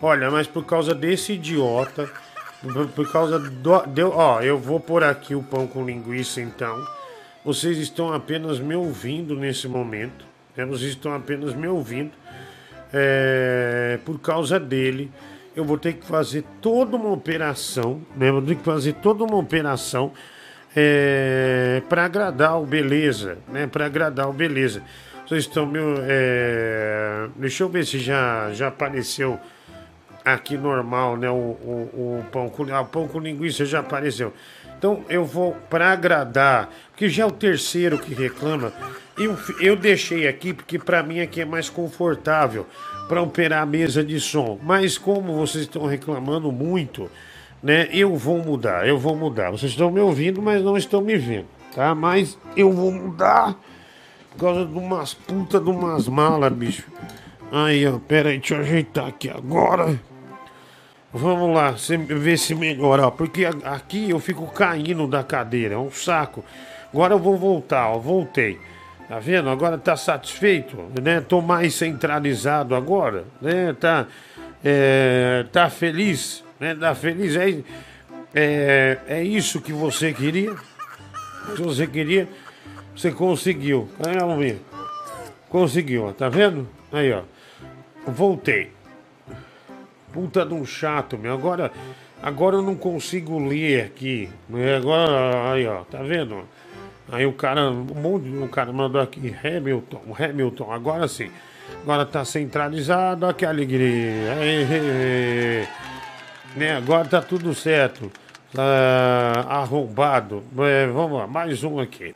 Olha, 0.00 0.30
mas 0.30 0.46
por 0.46 0.64
causa 0.64 0.94
desse 0.94 1.32
idiota, 1.34 2.08
por, 2.60 2.88
por 2.88 3.10
causa 3.12 3.38
do, 3.38 3.82
deu, 3.86 4.12
ó, 4.14 4.40
eu 4.40 4.58
vou 4.58 4.78
pôr 4.80 5.02
aqui 5.04 5.34
o 5.34 5.42
pão 5.42 5.66
com 5.66 5.84
linguiça 5.84 6.40
então. 6.40 6.76
Vocês 7.44 7.78
estão 7.78 8.12
apenas 8.12 8.58
me 8.60 8.74
ouvindo 8.74 9.34
nesse 9.36 9.66
momento. 9.66 10.24
né? 10.56 10.64
Vocês 10.64 10.90
estão 10.90 11.14
apenas 11.14 11.54
me 11.54 11.66
ouvindo. 11.66 12.12
É, 12.92 13.98
por 14.04 14.18
causa 14.20 14.60
dele, 14.60 15.10
eu 15.56 15.64
vou 15.64 15.78
ter 15.78 15.94
que 15.94 16.06
fazer 16.06 16.44
toda 16.60 16.96
uma 16.96 17.10
operação, 17.10 18.02
né? 18.16 18.30
Vou 18.30 18.42
ter 18.42 18.56
que 18.56 18.62
fazer 18.64 18.92
toda 18.94 19.24
uma 19.24 19.36
operação 19.36 20.12
para 21.88 22.04
agradar 22.04 22.60
o 22.60 22.66
beleza, 22.66 23.38
né? 23.48 23.66
Para 23.66 23.86
agradar 23.86 24.28
o 24.28 24.32
beleza. 24.32 24.82
Vocês 25.26 25.44
estão 25.44 25.66
meu, 25.66 25.96
é, 26.02 27.28
deixa 27.36 27.62
eu 27.62 27.68
ver 27.68 27.86
se 27.86 27.98
já 27.98 28.50
já 28.52 28.68
apareceu 28.68 29.38
aqui 30.24 30.56
normal, 30.56 31.16
né? 31.16 31.30
O, 31.30 31.34
o, 31.34 32.18
o 32.20 32.24
pão 32.30 32.48
com 32.48 32.64
ah, 32.72 32.80
o 32.80 32.86
pão 32.86 33.08
com 33.08 33.18
linguiça 33.20 33.64
já 33.64 33.80
apareceu. 33.80 34.32
Então 34.76 35.04
eu 35.08 35.24
vou 35.24 35.56
para 35.70 35.92
agradar, 35.92 36.68
porque 36.90 37.08
já 37.08 37.22
é 37.22 37.26
o 37.26 37.30
terceiro 37.30 37.98
que 37.98 38.14
reclama. 38.14 38.72
Eu, 39.16 39.38
eu 39.60 39.76
deixei 39.76 40.26
aqui 40.26 40.52
porque 40.52 40.78
para 40.78 41.02
mim 41.02 41.20
aqui 41.20 41.40
é 41.40 41.44
mais 41.44 41.68
confortável 41.68 42.66
para 43.08 43.22
operar 43.22 43.62
a 43.62 43.66
mesa 43.66 44.02
de 44.02 44.18
som. 44.18 44.58
Mas 44.62 44.98
como 44.98 45.34
vocês 45.34 45.64
estão 45.64 45.86
reclamando 45.86 46.50
muito, 46.50 47.10
né? 47.62 47.88
Eu 47.92 48.16
vou 48.16 48.38
mudar, 48.38 48.86
eu 48.86 48.98
vou 48.98 49.14
mudar. 49.14 49.50
Vocês 49.50 49.72
estão 49.72 49.90
me 49.90 50.00
ouvindo, 50.00 50.42
mas 50.42 50.62
não 50.62 50.76
estão 50.76 51.00
me 51.00 51.16
vendo, 51.16 51.46
tá? 51.74 51.94
Mas 51.94 52.36
eu 52.56 52.72
vou 52.72 52.90
mudar 52.90 53.56
por 54.32 54.40
causa 54.40 54.66
de 54.66 54.76
umas 54.76 55.14
putas 55.14 55.62
de 55.62 55.70
umas 55.70 56.08
malas, 56.08 56.52
bicho. 56.52 56.84
Aí, 57.50 57.86
ó, 57.86 57.98
pera 57.98 58.30
aí, 58.30 58.38
deixa 58.38 58.54
eu 58.54 58.60
ajeitar 58.60 59.06
aqui 59.06 59.28
agora. 59.28 59.98
Vamos 61.12 61.54
lá, 61.54 61.74
ver 62.08 62.38
se 62.38 62.54
melhora, 62.54 63.06
ó, 63.06 63.10
porque 63.10 63.44
aqui 63.44 64.08
eu 64.08 64.18
fico 64.18 64.46
caindo 64.46 65.06
da 65.06 65.22
cadeira, 65.22 65.74
é 65.74 65.78
um 65.78 65.90
saco. 65.90 66.42
Agora 66.90 67.12
eu 67.12 67.18
vou 67.18 67.36
voltar, 67.36 67.90
ó, 67.90 67.98
voltei. 67.98 68.58
Tá 69.06 69.18
vendo? 69.18 69.50
Agora 69.50 69.76
tá 69.76 69.94
satisfeito, 69.94 70.74
né? 71.02 71.20
Tô 71.20 71.42
mais 71.42 71.74
centralizado 71.74 72.74
agora, 72.74 73.24
né? 73.42 73.76
Tá, 73.78 74.06
é, 74.64 75.44
tá 75.52 75.68
feliz, 75.68 76.42
né? 76.62 76.76
Tá 76.76 76.94
feliz, 76.94 77.34
é, 77.34 77.58
é, 78.32 78.98
é 79.08 79.24
isso 79.24 79.60
que 79.60 79.72
você 79.72 80.12
queria? 80.12 80.54
Se 81.56 81.60
você 81.60 81.88
queria, 81.88 82.28
você 82.94 83.10
conseguiu. 83.10 83.88
Aí, 84.06 84.16
vamos 84.16 84.38
ver. 84.38 84.62
Conseguiu, 85.48 86.04
ó, 86.04 86.12
tá 86.12 86.28
vendo? 86.28 86.68
Aí, 86.92 87.12
ó. 87.12 87.22
Voltei. 88.06 88.70
Puta 90.12 90.46
de 90.46 90.54
um 90.54 90.64
chato, 90.64 91.18
meu. 91.18 91.34
Agora, 91.34 91.72
agora 92.22 92.56
eu 92.56 92.62
não 92.62 92.76
consigo 92.76 93.40
ler 93.40 93.86
aqui. 93.86 94.30
né? 94.48 94.76
Agora, 94.76 95.52
aí, 95.52 95.66
ó, 95.66 95.82
tá 95.82 96.00
vendo? 96.00 96.44
Aí 97.10 97.26
o 97.26 97.32
cara, 97.32 97.70
um 97.70 98.00
monte 98.00 98.30
de 98.30 98.36
o 98.36 98.48
cara 98.48 98.72
mandou 98.72 99.00
aqui, 99.02 99.34
Hamilton, 99.44 100.00
Hamilton, 100.16 100.72
agora 100.72 101.08
sim. 101.08 101.28
Agora 101.82 102.06
tá 102.06 102.24
centralizado, 102.24 103.26
olha 103.26 103.34
que 103.34 103.44
alegria. 103.44 104.38
Né? 106.56 106.76
Agora 106.76 107.06
tá 107.06 107.20
tudo 107.20 107.54
certo. 107.54 108.10
Tá 108.52 109.46
arrombado. 109.48 110.42
É, 110.58 110.86
vamos 110.86 111.18
lá, 111.18 111.26
mais 111.26 111.64
um 111.64 111.80
aqui. 111.80 112.14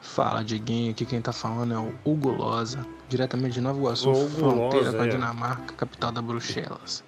Fala, 0.00 0.42
Diguinho. 0.42 0.90
Aqui 0.90 1.04
quem 1.04 1.20
tá 1.20 1.32
falando 1.32 1.74
é 1.74 1.78
o 1.78 1.94
Hugo 2.04 2.30
Loza, 2.30 2.86
diretamente 3.08 3.54
de 3.54 3.60
Nova 3.60 3.78
Iguaçu, 3.78 4.10
Hugo 4.10 4.28
fronteira 4.28 4.86
Loza, 4.86 4.96
com 4.96 5.02
a 5.02 5.06
é. 5.06 5.10
Dinamarca, 5.10 5.74
capital 5.74 6.12
da 6.12 6.22
Bruxelas. 6.22 7.04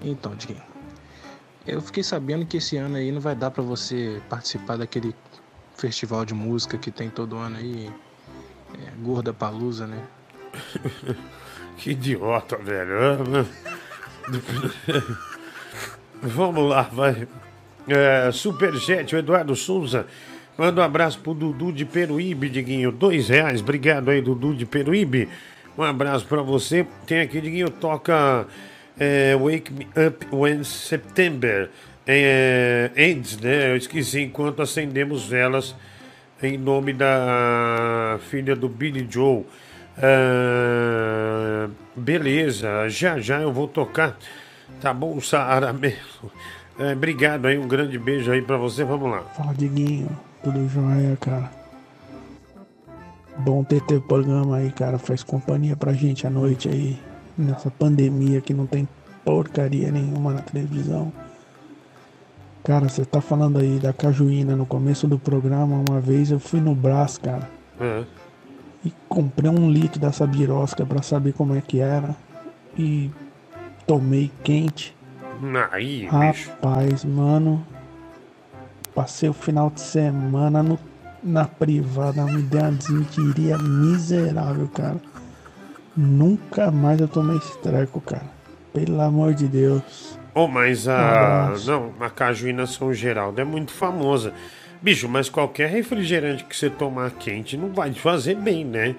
Então, 0.00 0.34
Diguinho, 0.34 0.62
eu 1.66 1.80
fiquei 1.80 2.02
sabendo 2.02 2.44
que 2.44 2.58
esse 2.58 2.76
ano 2.76 2.96
aí 2.96 3.10
não 3.12 3.20
vai 3.20 3.34
dar 3.34 3.50
pra 3.50 3.62
você 3.62 4.20
participar 4.28 4.76
daquele 4.76 5.14
festival 5.74 6.24
de 6.24 6.34
música 6.34 6.76
que 6.76 6.90
tem 6.90 7.08
todo 7.08 7.36
ano 7.36 7.56
aí, 7.56 7.90
é, 8.74 8.90
Gorda 9.02 9.32
Palusa, 9.32 9.86
né? 9.86 10.02
Que 11.76 11.92
idiota, 11.92 12.58
velho. 12.58 13.46
Vamos 16.22 16.68
lá, 16.68 16.82
vai. 16.82 17.26
É, 17.88 18.30
Superchat, 18.32 19.14
o 19.14 19.18
Eduardo 19.18 19.56
Souza. 19.56 20.06
Manda 20.56 20.82
um 20.82 20.84
abraço 20.84 21.18
pro 21.20 21.32
Dudu 21.32 21.72
de 21.72 21.84
Peruíbe, 21.84 22.48
Diguinho. 22.48 22.92
Dois 22.92 23.28
reais. 23.28 23.60
Obrigado 23.60 24.10
aí, 24.10 24.20
Dudu 24.20 24.54
de 24.54 24.66
Peruíbe. 24.66 25.28
Um 25.78 25.82
abraço 25.82 26.26
pra 26.26 26.42
você. 26.42 26.86
Tem 27.06 27.20
aqui, 27.20 27.40
Diguinho, 27.40 27.70
toca 27.70 28.46
é, 28.98 29.34
Wake 29.34 29.72
Me 29.72 29.88
Up 30.06 30.26
When 30.30 30.62
September 30.62 31.70
é, 32.06 32.90
Ends, 32.96 33.38
né? 33.38 33.70
Eu 33.72 33.76
esqueci, 33.76 34.20
enquanto 34.20 34.60
acendemos 34.60 35.26
velas 35.26 35.74
em 36.42 36.58
nome 36.58 36.92
da 36.92 38.18
filha 38.28 38.56
do 38.56 38.68
Billy 38.68 39.06
Joe. 39.08 39.44
Ah, 39.96 41.68
beleza, 41.94 42.88
já 42.88 43.18
já 43.18 43.40
eu 43.40 43.52
vou 43.52 43.68
tocar. 43.68 44.16
Tá 44.80 44.92
bom, 44.94 45.20
Saara 45.20 45.72
mesmo. 45.74 46.30
É, 46.78 46.92
obrigado 46.92 47.46
aí, 47.46 47.58
um 47.58 47.68
grande 47.68 47.98
beijo 47.98 48.30
aí 48.30 48.40
pra 48.40 48.56
você. 48.56 48.84
Vamos 48.84 49.10
lá. 49.10 49.20
Fala, 49.36 49.52
Diguinho. 49.54 50.08
Tudo 50.42 50.66
jóia, 50.68 51.16
cara. 51.20 51.50
Bom 53.38 53.62
ter 53.62 53.82
teu 53.82 54.00
programa 54.00 54.56
aí, 54.56 54.70
cara. 54.72 54.98
Faz 54.98 55.22
companhia 55.22 55.76
pra 55.76 55.92
gente 55.92 56.26
à 56.26 56.30
noite 56.30 56.68
aí. 56.68 56.98
Nessa 57.36 57.70
pandemia 57.70 58.40
que 58.40 58.52
não 58.54 58.66
tem 58.66 58.88
porcaria 59.24 59.90
nenhuma 59.90 60.32
na 60.32 60.40
televisão. 60.40 61.12
Cara, 62.64 62.88
você 62.88 63.04
tá 63.04 63.20
falando 63.20 63.58
aí 63.58 63.78
da 63.78 63.92
cajuína 63.92 64.54
no 64.56 64.66
começo 64.66 65.06
do 65.06 65.18
programa. 65.18 65.82
Uma 65.88 66.00
vez 66.00 66.30
eu 66.30 66.38
fui 66.38 66.60
no 66.60 66.74
Brás, 66.74 67.18
cara. 67.18 67.48
É. 67.78 68.04
E 68.84 68.92
comprei 69.08 69.50
um 69.50 69.70
litro 69.70 70.00
dessa 70.00 70.26
birosca 70.26 70.84
pra 70.84 71.02
saber 71.02 71.32
como 71.32 71.54
é 71.54 71.60
que 71.60 71.80
era. 71.80 72.14
E 72.78 73.10
tomei 73.86 74.30
quente. 74.44 74.96
Aí, 75.70 76.08
bicho. 76.10 76.50
Rapaz, 76.50 77.04
mano. 77.04 77.66
Passei 78.94 79.28
o 79.28 79.32
final 79.32 79.70
de 79.70 79.80
semana 79.80 80.62
no, 80.62 80.78
na 81.22 81.44
privada, 81.44 82.24
me 82.24 82.42
deu 82.42 82.60
uma 82.60 82.72
desmentiria 82.72 83.56
miserável, 83.58 84.68
cara. 84.68 85.00
Nunca 85.96 86.70
mais 86.70 87.00
eu 87.00 87.08
tomei 87.08 87.36
esse 87.36 87.56
treco, 87.58 88.00
cara. 88.00 88.26
Pelo 88.72 89.00
amor 89.00 89.34
de 89.34 89.48
Deus. 89.48 90.18
Oh, 90.34 90.46
mas 90.46 90.86
a. 90.86 91.52
Não, 91.66 91.92
a 92.00 92.08
cajuína 92.10 92.66
São 92.66 92.92
Geraldo 92.94 93.40
é 93.40 93.44
muito 93.44 93.72
famosa. 93.72 94.32
Bicho, 94.80 95.08
mas 95.08 95.28
qualquer 95.28 95.68
refrigerante 95.68 96.44
que 96.44 96.56
você 96.56 96.70
tomar 96.70 97.10
quente 97.10 97.56
não 97.56 97.70
vai 97.70 97.90
te 97.90 98.00
fazer 98.00 98.36
bem, 98.36 98.64
né? 98.64 98.94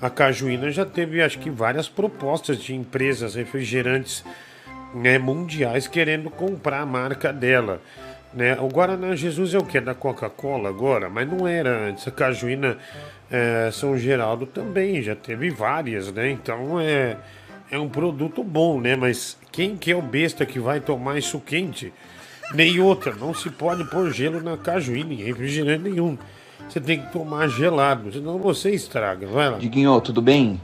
A 0.00 0.08
cajuína 0.08 0.70
já 0.70 0.84
teve, 0.84 1.20
acho 1.20 1.38
que, 1.38 1.50
várias 1.50 1.88
propostas 1.88 2.58
de 2.58 2.74
empresas 2.74 3.34
refrigerantes 3.34 4.24
né, 4.94 5.18
mundiais 5.18 5.86
querendo 5.86 6.30
comprar 6.30 6.80
a 6.80 6.86
marca 6.86 7.32
dela. 7.32 7.80
Né? 8.32 8.56
O 8.60 8.68
Guaraná 8.68 9.16
Jesus 9.16 9.54
é 9.54 9.58
o 9.58 9.64
que? 9.64 9.80
Da 9.80 9.94
Coca-Cola 9.94 10.68
agora? 10.68 11.08
Mas 11.08 11.28
não 11.28 11.48
era 11.48 11.88
antes. 11.88 12.06
A 12.06 12.10
cajuína 12.10 12.78
é, 13.30 13.70
São 13.72 13.96
Geraldo 13.96 14.46
também 14.46 15.02
já 15.02 15.16
teve 15.16 15.50
várias, 15.50 16.12
né? 16.12 16.30
Então 16.30 16.80
é, 16.80 17.16
é 17.70 17.78
um 17.78 17.88
produto 17.88 18.44
bom, 18.44 18.80
né? 18.80 18.96
Mas 18.96 19.36
quem 19.50 19.76
que 19.76 19.90
é 19.90 19.96
o 19.96 20.02
besta 20.02 20.46
que 20.46 20.58
vai 20.58 20.80
tomar 20.80 21.18
isso 21.18 21.40
quente? 21.40 21.92
Nem 22.54 22.80
outra, 22.80 23.14
não 23.14 23.34
se 23.34 23.50
pode 23.50 23.84
pôr 23.84 24.10
gelo 24.10 24.42
na 24.42 24.56
cajuína, 24.56 25.12
em 25.12 25.22
refrigerante 25.22 25.84
nenhum. 25.84 26.16
Você 26.68 26.80
tem 26.80 27.00
que 27.00 27.12
tomar 27.12 27.48
gelado, 27.48 28.12
senão 28.12 28.38
você 28.38 28.70
estraga. 28.70 29.26
Vai 29.26 29.50
lá. 29.50 29.58
Diguinho, 29.58 30.00
tudo 30.00 30.20
bem? 30.20 30.60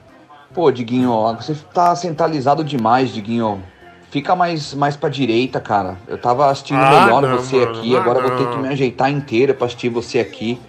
Pô, 0.52 0.70
Diguinho, 0.70 1.10
você 1.36 1.54
tá 1.72 1.94
centralizado 1.96 2.62
demais, 2.62 3.10
Diguinho. 3.12 3.62
Fica 4.10 4.36
mais, 4.36 4.74
mais 4.74 4.96
pra 4.96 5.08
direita, 5.08 5.60
cara. 5.60 5.96
Eu 6.06 6.16
tava 6.18 6.48
assistindo 6.48 6.78
Ah, 6.78 7.04
melhor 7.06 7.22
não, 7.22 7.36
você 7.36 7.64
mano, 7.66 7.78
aqui, 7.80 7.96
agora 7.96 8.20
eu 8.20 8.28
vou 8.28 8.36
ter 8.38 8.44
não. 8.44 8.50
que 8.52 8.58
me 8.58 8.68
ajeitar 8.68 9.10
inteira 9.10 9.52
pra 9.54 9.66
assistir 9.66 9.88
você 9.88 10.20
aqui. 10.20 10.60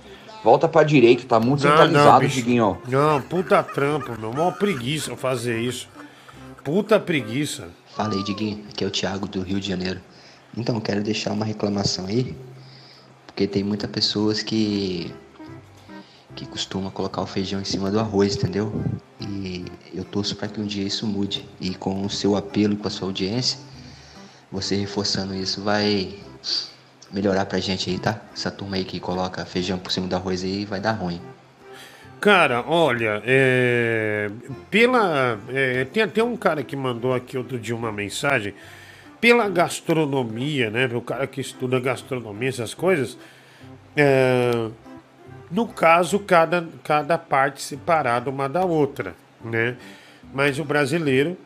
Volta 0.44 0.68
pra 0.68 0.84
direita, 0.84 1.26
tá 1.28 1.40
muito 1.40 1.64
Não, 1.64 1.70
centralizado, 1.72 2.20
bicho. 2.22 2.36
Diguinho. 2.36 2.78
Não, 2.88 3.22
puta 3.22 3.62
trampo, 3.62 4.20
meu. 4.20 4.34
Mó 4.34 4.50
preguiça 4.52 5.16
fazer 5.16 5.60
isso. 5.60 5.88
puta 6.64 7.00
preguiça. 7.00 7.68
Fala 7.96 8.14
aí, 8.16 8.24
Diguinho. 8.24 8.64
Aqui 8.70 8.84
é 8.84 8.88
o 8.88 8.92
Thiago 8.92 9.28
do 9.28 9.42
Rio 9.42 9.60
de 9.60 9.68
Janeiro. 9.68 10.02
Então, 10.58 10.80
quero 10.80 11.04
deixar 11.04 11.32
uma 11.34 11.46
reclamação 11.46 12.06
aí, 12.08 12.36
porque 13.28 13.46
tem 13.46 13.64
muitas 13.64 13.90
pessoas 13.92 14.42
que 14.42 15.14
que 16.36 16.46
costuma 16.46 16.92
colocar 16.92 17.22
o 17.22 17.26
feijão 17.26 17.62
em 17.62 17.66
cima 17.66 17.90
do 17.90 18.00
arroz, 18.00 18.36
entendeu? 18.36 18.72
E 19.20 19.66
eu 19.94 20.04
torço 20.04 20.36
para 20.36 20.48
que 20.48 20.60
um 20.60 20.66
dia 20.66 20.86
isso 20.86 21.08
mude. 21.08 21.48
E 21.60 21.74
com 21.74 22.06
o 22.06 22.10
seu 22.10 22.36
apelo 22.36 22.76
com 22.76 22.88
a 22.88 22.92
sua 22.92 23.08
audiência, 23.08 23.58
você 24.52 24.76
reforçando 24.76 25.34
isso 25.34 25.62
vai 25.62 26.14
melhorar 27.12 27.46
pra 27.46 27.60
gente 27.60 27.90
aí, 27.90 27.98
tá? 27.98 28.22
Essa 28.34 28.52
turma 28.52 28.76
aí 28.76 28.84
que 28.84 29.00
coloca 29.00 29.46
feijão 29.46 29.80
por 29.80 29.92
cima 29.92 30.08
do 30.08 30.16
arroz 30.16 30.44
aí 30.44 30.66
vai 30.66 30.80
dar 30.80 30.92
ruim. 30.92 31.22
Cara, 32.20 32.64
olha, 32.68 33.22
é, 33.26 34.30
pela. 34.70 35.40
é, 35.50 35.86
tem 35.86 36.04
até 36.04 36.24
um 36.24 36.36
cara 36.36 36.64
que 36.64 36.76
mandou 36.76 37.14
aqui 37.14 37.38
outro 37.38 37.58
dia 37.58 37.76
uma 37.76 37.92
mensagem. 37.92 38.54
Pela 39.22 39.48
gastronomia, 39.48 40.70
né? 40.70 40.90
O 40.94 41.02
cara 41.02 41.26
que 41.26 41.40
estuda 41.40 41.80
gastronomia, 41.80 42.50
essas 42.50 42.74
coisas. 42.74 43.18
é, 43.96 44.70
no 45.56 45.66
caso, 45.66 46.20
cada, 46.20 46.68
cada 46.84 47.18
parte 47.18 47.62
separada 47.62 48.30
uma 48.30 48.50
da 48.50 48.66
outra, 48.66 49.16
né? 49.42 49.78
Mas 50.34 50.60
o 50.60 50.66
brasileiro 50.66 51.38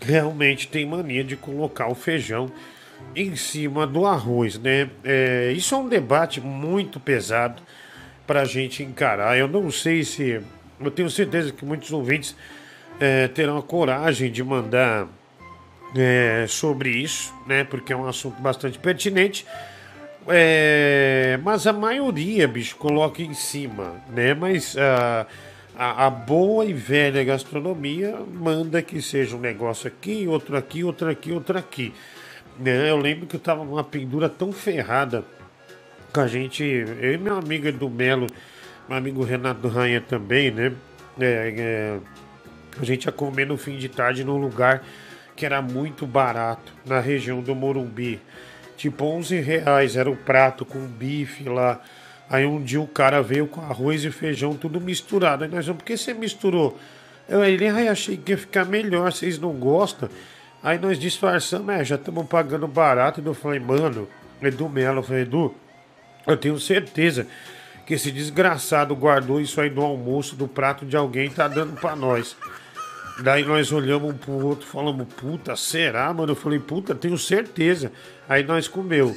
realmente 0.00 0.68
tem 0.68 0.86
mania 0.86 1.24
de 1.24 1.34
colocar 1.34 1.88
o 1.88 1.96
feijão 1.96 2.48
em 3.16 3.34
cima 3.34 3.88
do 3.88 4.06
arroz, 4.06 4.56
né? 4.56 4.88
É, 5.02 5.52
isso 5.52 5.74
é 5.74 5.78
um 5.78 5.88
debate 5.88 6.40
muito 6.40 7.00
pesado 7.00 7.60
para 8.24 8.42
a 8.42 8.44
gente 8.44 8.84
encarar. 8.84 9.36
Eu 9.36 9.48
não 9.48 9.68
sei 9.68 10.04
se. 10.04 10.40
Eu 10.78 10.90
tenho 10.92 11.10
certeza 11.10 11.52
que 11.52 11.64
muitos 11.64 11.90
ouvintes 11.90 12.36
é, 13.00 13.26
terão 13.26 13.58
a 13.58 13.62
coragem 13.64 14.30
de 14.30 14.44
mandar 14.44 15.08
é, 15.96 16.46
sobre 16.48 16.90
isso, 16.90 17.34
né? 17.48 17.64
Porque 17.64 17.92
é 17.92 17.96
um 17.96 18.06
assunto 18.06 18.40
bastante 18.40 18.78
pertinente. 18.78 19.44
É, 20.28 21.38
mas 21.42 21.66
a 21.66 21.72
maioria, 21.72 22.48
bicho, 22.48 22.76
coloca 22.76 23.22
em 23.22 23.34
cima, 23.34 23.94
né? 24.08 24.32
Mas 24.32 24.76
a, 24.76 25.26
a, 25.76 26.06
a 26.06 26.10
boa 26.10 26.64
e 26.64 26.72
velha 26.72 27.22
gastronomia 27.24 28.18
manda 28.32 28.80
que 28.80 29.02
seja 29.02 29.36
um 29.36 29.40
negócio 29.40 29.88
aqui, 29.88 30.26
outro 30.26 30.56
aqui, 30.56 30.82
outro 30.82 31.10
aqui, 31.10 31.32
outro 31.32 31.58
aqui. 31.58 31.92
Né? 32.58 32.90
Eu 32.90 32.96
lembro 32.96 33.26
que 33.26 33.36
eu 33.36 33.40
tava 33.40 33.64
numa 33.64 33.84
pendura 33.84 34.28
tão 34.28 34.52
ferrada 34.52 35.24
com 36.12 36.20
a 36.20 36.26
gente, 36.26 36.62
eu 36.62 37.12
e 37.12 37.18
meu 37.18 37.36
amigo 37.36 37.70
do 37.72 37.90
Melo, 37.90 38.28
meu 38.88 38.96
amigo 38.96 39.24
Renato 39.24 39.66
Ranha 39.66 40.00
também, 40.00 40.50
né? 40.50 40.72
É, 41.20 41.54
é, 41.56 41.98
a 42.80 42.84
gente 42.84 43.06
ia 43.06 43.12
comer 43.12 43.46
no 43.46 43.56
fim 43.56 43.76
de 43.76 43.88
tarde 43.88 44.24
num 44.24 44.36
lugar 44.36 44.84
que 45.34 45.44
era 45.44 45.60
muito 45.60 46.06
barato, 46.06 46.72
na 46.86 47.00
região 47.00 47.40
do 47.40 47.54
Morumbi. 47.54 48.20
Tipo, 48.76 49.04
11 49.04 49.40
reais 49.40 49.96
era 49.96 50.10
o 50.10 50.16
prato 50.16 50.64
com 50.64 50.78
bife 50.86 51.44
lá. 51.48 51.80
Aí 52.28 52.44
um 52.44 52.62
dia 52.62 52.80
o 52.80 52.86
cara 52.86 53.22
veio 53.22 53.46
com 53.46 53.60
arroz 53.60 54.04
e 54.04 54.10
feijão 54.10 54.54
tudo 54.54 54.80
misturado. 54.80 55.44
Aí 55.44 55.50
nós 55.50 55.66
vamos, 55.66 55.82
por 55.82 55.86
que 55.86 55.96
você 55.96 56.14
misturou? 56.14 56.78
Eu 57.28 57.44
ele, 57.44 57.68
ai, 57.68 57.88
achei 57.88 58.16
que 58.16 58.32
ia 58.32 58.38
ficar 58.38 58.64
melhor, 58.64 59.12
vocês 59.12 59.38
não 59.38 59.52
gostam? 59.52 60.08
Aí 60.62 60.78
nós 60.78 60.98
disfarçamos, 60.98 61.74
é, 61.74 61.84
já 61.84 61.96
estamos 61.96 62.26
pagando 62.26 62.66
barato. 62.66 63.20
E 63.20 63.26
eu 63.26 63.34
falei, 63.34 63.60
mano, 63.60 64.08
Edu 64.42 64.68
Melo, 64.68 64.98
eu 64.98 65.02
falei, 65.02 65.22
Edu, 65.22 65.54
eu 66.26 66.36
tenho 66.36 66.58
certeza 66.58 67.26
que 67.86 67.94
esse 67.94 68.10
desgraçado 68.10 68.96
guardou 68.96 69.40
isso 69.40 69.60
aí 69.60 69.68
no 69.68 69.82
almoço 69.82 70.34
do 70.36 70.48
prato 70.48 70.86
de 70.86 70.96
alguém 70.96 71.28
tá 71.30 71.46
dando 71.46 71.78
pra 71.78 71.94
nós. 71.94 72.36
Daí 73.20 73.44
nós 73.44 73.70
olhamos 73.70 74.12
um 74.12 74.16
pro 74.16 74.32
outro, 74.32 74.66
falamos, 74.66 75.06
puta, 75.14 75.54
será, 75.54 76.12
mano? 76.12 76.32
Eu 76.32 76.36
falei, 76.36 76.58
puta, 76.58 76.94
tenho 76.94 77.16
certeza. 77.16 77.92
Aí 78.28 78.42
nós 78.42 78.66
comeu. 78.66 79.14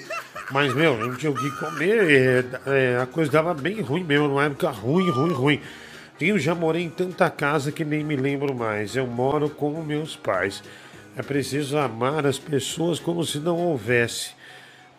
Mas, 0.52 0.74
meu, 0.74 0.98
não 0.98 1.16
tinha 1.16 1.32
o 1.32 1.36
que 1.36 1.50
comer, 1.58 2.10
é, 2.10 2.45
é, 2.68 3.02
a 3.02 3.06
coisa 3.06 3.32
dava 3.32 3.54
bem 3.54 3.82
ruim 3.82 4.04
mesmo, 4.04 4.28
numa 4.28 4.45
época 4.45 4.70
ruim, 4.70 5.10
ruim, 5.10 5.34
ruim. 5.34 5.62
Eu 6.22 6.39
já 6.39 6.56
morei 6.56 6.84
em 6.84 6.89
tanta 6.89 7.30
casa 7.30 7.72
que 7.72 7.84
nem 7.84 8.04
me 8.04 8.16
lembro 8.16 8.56
mais. 8.56 8.95
Eu 8.95 9.06
moro 9.06 9.50
com 9.50 9.82
meus 9.84 10.16
pais. 10.16 10.64
É 11.16 11.22
preciso 11.22 11.78
amar 11.78 12.26
as 12.26 12.39
pessoas 12.39 13.00
como 13.00 13.24
se 13.24 13.39
não 13.39 13.58
houvesse. 13.58 14.32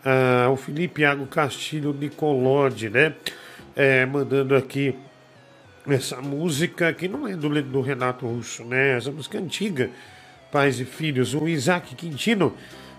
Ah, 0.04 0.48
o 0.50 0.56
Felipe 0.56 1.02
Iago 1.02 1.26
Castilho 1.26 1.92
Nicolodi, 1.92 2.88
né? 2.88 3.14
É, 3.74 4.06
mandando 4.06 4.54
aqui 4.54 4.96
essa 5.92 6.20
música 6.20 6.92
que 6.92 7.08
não 7.08 7.26
é 7.26 7.34
do, 7.34 7.62
do 7.62 7.80
Renato 7.80 8.26
Russo, 8.26 8.64
né? 8.64 8.96
Essa 8.96 9.10
música 9.10 9.38
antiga, 9.38 9.90
Pais 10.50 10.80
e 10.80 10.84
Filhos. 10.84 11.34
O 11.34 11.48
Isaac 11.48 11.94
Quintino, 11.94 12.54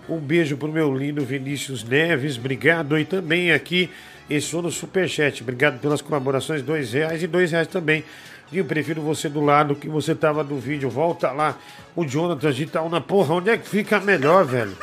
um 0.08 0.18
beijo 0.18 0.56
pro 0.56 0.70
meu 0.70 0.94
lindo 0.94 1.24
Vinícius 1.24 1.84
Neves, 1.84 2.36
obrigado. 2.36 2.98
E 2.98 3.04
também 3.04 3.52
aqui, 3.52 3.90
esse 4.28 4.54
no 4.56 4.70
Superchat, 4.70 5.42
obrigado 5.42 5.80
pelas 5.80 6.00
colaborações, 6.00 6.62
dois 6.62 6.92
reais 6.92 7.22
e 7.22 7.26
dois 7.26 7.52
reais 7.52 7.66
também. 7.66 8.04
E 8.52 8.58
eu 8.58 8.64
prefiro 8.64 9.00
você 9.00 9.28
do 9.28 9.40
lado 9.40 9.76
que 9.76 9.88
você 9.88 10.14
tava 10.14 10.42
do 10.42 10.58
vídeo. 10.58 10.90
Volta 10.90 11.30
lá, 11.30 11.56
o 11.94 12.04
Jonathan 12.04 12.52
de 12.52 12.64
Itaúna. 12.64 13.00
Porra, 13.00 13.34
onde 13.34 13.50
é 13.50 13.56
que 13.56 13.68
fica 13.68 14.00
melhor, 14.00 14.44
velho? 14.44 14.76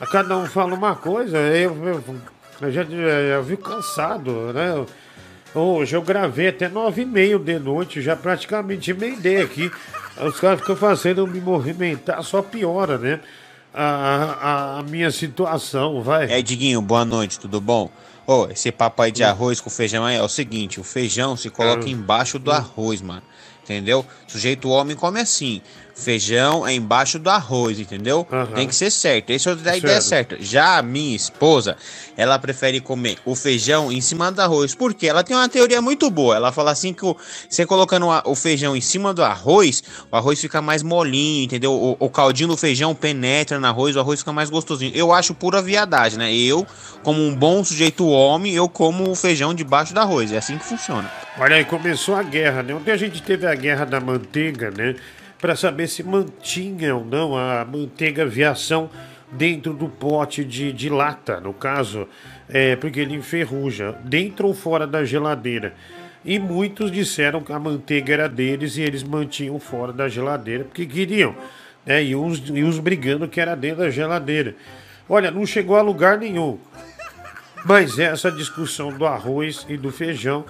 A 0.00 0.06
cada 0.06 0.36
um 0.36 0.46
fala 0.46 0.74
uma 0.74 0.94
coisa, 0.96 1.38
eu, 1.38 1.74
eu, 1.86 2.04
eu 2.60 2.70
já 2.70 2.82
eu 2.82 3.42
vi 3.42 3.56
cansado, 3.56 4.52
né? 4.52 4.84
Hoje 5.58 5.96
eu 5.96 6.02
gravei 6.02 6.48
até 6.48 6.68
nove 6.68 7.00
e 7.02 7.06
meio 7.06 7.38
de 7.38 7.58
noite, 7.58 8.02
já 8.02 8.14
praticamente 8.14 8.90
emendei 8.90 9.40
aqui. 9.40 9.70
Os 10.20 10.38
caras 10.38 10.60
ficam 10.60 10.76
fazendo 10.76 11.26
me 11.26 11.40
movimentar, 11.40 12.22
só 12.22 12.42
piora, 12.42 12.98
né? 12.98 13.20
A, 13.72 13.84
a, 13.86 14.78
a 14.78 14.82
minha 14.82 15.10
situação, 15.10 16.02
vai. 16.02 16.30
É, 16.30 16.42
Diguinho, 16.42 16.82
boa 16.82 17.04
noite, 17.06 17.40
tudo 17.40 17.58
bom? 17.58 17.90
Ô, 18.26 18.46
esse 18.50 18.70
papo 18.70 19.00
aí 19.00 19.10
de 19.10 19.24
arroz 19.24 19.58
com 19.60 19.70
feijão 19.70 20.04
aí 20.04 20.16
é 20.16 20.22
o 20.22 20.28
seguinte: 20.28 20.78
o 20.78 20.84
feijão 20.84 21.36
se 21.36 21.48
coloca 21.48 21.86
Ah. 21.86 21.88
embaixo 21.88 22.38
do 22.38 22.50
arroz, 22.52 23.00
mano. 23.00 23.22
Entendeu? 23.64 24.04
Sujeito 24.26 24.68
homem 24.68 24.94
come 24.94 25.20
assim. 25.20 25.62
Feijão 25.98 26.66
é 26.66 26.74
embaixo 26.74 27.18
do 27.18 27.30
arroz, 27.30 27.80
entendeu? 27.80 28.22
Tem 28.54 28.68
que 28.68 28.74
ser 28.74 28.90
certo. 28.90 29.30
Esse 29.30 29.48
é 29.48 29.52
o 29.52 29.56
da 29.56 29.74
ideia 29.78 30.00
certa. 30.02 30.36
Já 30.38 30.76
a 30.76 30.82
minha 30.82 31.16
esposa, 31.16 31.74
ela 32.18 32.38
prefere 32.38 32.80
comer 32.82 33.16
o 33.24 33.34
feijão 33.34 33.90
em 33.90 34.02
cima 34.02 34.30
do 34.30 34.42
arroz. 34.42 34.74
Por 34.74 34.92
quê? 34.92 35.06
Ela 35.08 35.24
tem 35.24 35.34
uma 35.34 35.48
teoria 35.48 35.80
muito 35.80 36.10
boa. 36.10 36.36
Ela 36.36 36.52
fala 36.52 36.70
assim 36.70 36.92
que 36.92 37.02
o- 37.04 37.16
você 37.48 37.64
colocando 37.64 38.10
a- 38.10 38.22
o 38.26 38.34
feijão 38.34 38.76
em 38.76 38.80
cima 38.82 39.14
do 39.14 39.24
arroz, 39.24 39.82
o 40.12 40.16
arroz 40.16 40.38
fica 40.38 40.60
mais 40.60 40.82
molinho, 40.82 41.44
entendeu? 41.44 41.72
O, 41.72 41.96
o 41.98 42.10
caldinho 42.10 42.50
do 42.50 42.58
feijão 42.58 42.94
penetra 42.94 43.58
no 43.58 43.66
arroz, 43.66 43.96
o 43.96 44.00
arroz 44.00 44.20
fica 44.20 44.34
mais 44.34 44.50
gostosinho. 44.50 44.92
Eu 44.94 45.14
acho 45.14 45.32
pura 45.32 45.62
viadagem, 45.62 46.18
né? 46.18 46.30
Eu, 46.34 46.66
como 47.02 47.22
um 47.22 47.34
bom 47.34 47.64
sujeito 47.64 48.06
homem, 48.06 48.52
eu 48.52 48.68
como 48.68 49.10
o 49.10 49.14
feijão 49.14 49.54
debaixo 49.54 49.94
do 49.94 50.00
arroz. 50.00 50.30
É 50.30 50.36
assim 50.36 50.58
que 50.58 50.64
funciona. 50.66 51.10
Olha 51.38 51.56
aí, 51.56 51.64
começou 51.64 52.14
a 52.16 52.22
guerra, 52.22 52.62
né? 52.62 52.74
Ontem 52.74 52.90
a 52.90 52.96
gente 52.98 53.22
teve 53.22 53.46
a 53.46 53.54
guerra 53.54 53.86
da 53.86 53.98
manteiga, 53.98 54.70
né? 54.70 54.94
Para 55.40 55.54
saber 55.54 55.86
se 55.88 56.02
mantinha 56.02 56.94
ou 56.96 57.04
não 57.04 57.36
a 57.36 57.64
manteiga 57.64 58.22
aviação 58.22 58.88
dentro 59.30 59.72
do 59.74 59.88
pote 59.88 60.44
de, 60.44 60.72
de 60.72 60.88
lata, 60.88 61.40
no 61.40 61.52
caso, 61.52 62.08
é, 62.48 62.76
porque 62.76 63.00
ele 63.00 63.14
enferruja, 63.14 63.92
dentro 64.04 64.46
ou 64.48 64.54
fora 64.54 64.86
da 64.86 65.04
geladeira. 65.04 65.74
E 66.24 66.38
muitos 66.38 66.90
disseram 66.90 67.40
que 67.40 67.52
a 67.52 67.58
manteiga 67.58 68.12
era 68.12 68.28
deles 68.28 68.76
e 68.76 68.82
eles 68.82 69.02
mantinham 69.02 69.60
fora 69.60 69.92
da 69.92 70.08
geladeira 70.08 70.64
porque 70.64 70.84
queriam. 70.84 71.36
Né? 71.84 72.02
E, 72.02 72.16
uns, 72.16 72.42
e 72.48 72.64
uns 72.64 72.78
brigando 72.78 73.28
que 73.28 73.40
era 73.40 73.54
dentro 73.54 73.78
da 73.78 73.90
geladeira. 73.90 74.56
Olha, 75.08 75.30
não 75.30 75.46
chegou 75.46 75.76
a 75.76 75.82
lugar 75.82 76.18
nenhum. 76.18 76.58
Mas 77.64 77.98
essa 77.98 78.30
discussão 78.30 78.90
do 78.90 79.06
arroz 79.06 79.64
e 79.68 79.76
do 79.76 79.92
feijão 79.92 80.44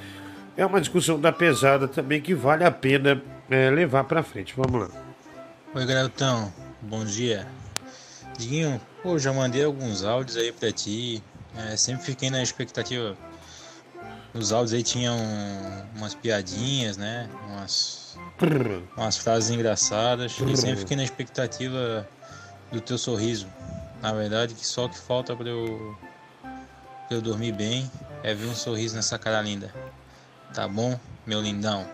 é 0.56 0.64
uma 0.64 0.80
discussão 0.80 1.20
da 1.20 1.32
pesada 1.32 1.86
também 1.86 2.20
que 2.20 2.34
vale 2.34 2.64
a 2.64 2.70
pena 2.70 3.22
é, 3.50 3.70
levar 3.70 4.04
pra 4.04 4.22
frente. 4.22 4.54
Vamos 4.56 4.88
lá. 4.88 5.02
Oi, 5.74 5.86
garotão. 5.86 6.52
Bom 6.80 7.04
dia. 7.04 7.46
Diguinho, 8.38 8.80
pô, 9.02 9.18
já 9.18 9.32
mandei 9.32 9.64
alguns 9.64 10.04
áudios 10.04 10.36
aí 10.36 10.52
pra 10.52 10.72
ti. 10.72 11.22
É, 11.56 11.76
sempre 11.76 12.04
fiquei 12.04 12.30
na 12.30 12.42
expectativa. 12.42 13.16
Os 14.32 14.52
áudios 14.52 14.72
aí 14.72 14.82
tinham 14.82 15.16
umas 15.94 16.14
piadinhas, 16.14 16.96
né? 16.96 17.28
Umas, 17.48 18.18
umas 18.96 19.16
frases 19.16 19.50
engraçadas. 19.50 20.38
E 20.38 20.56
sempre 20.56 20.76
fiquei 20.76 20.96
na 20.96 21.04
expectativa 21.04 22.06
do 22.72 22.80
teu 22.80 22.98
sorriso. 22.98 23.46
Na 24.02 24.12
verdade, 24.12 24.54
que 24.54 24.66
só 24.66 24.88
que 24.88 24.98
falta 24.98 25.34
pra 25.34 25.48
eu, 25.48 25.96
pra 27.08 27.16
eu 27.16 27.22
dormir 27.22 27.52
bem 27.52 27.90
é 28.22 28.34
ver 28.34 28.46
um 28.46 28.54
sorriso 28.54 28.94
nessa 28.94 29.18
cara 29.18 29.40
linda. 29.40 29.72
Tá 30.56 30.66
bom, 30.66 30.98
meu 31.26 31.42
lindão? 31.42 31.86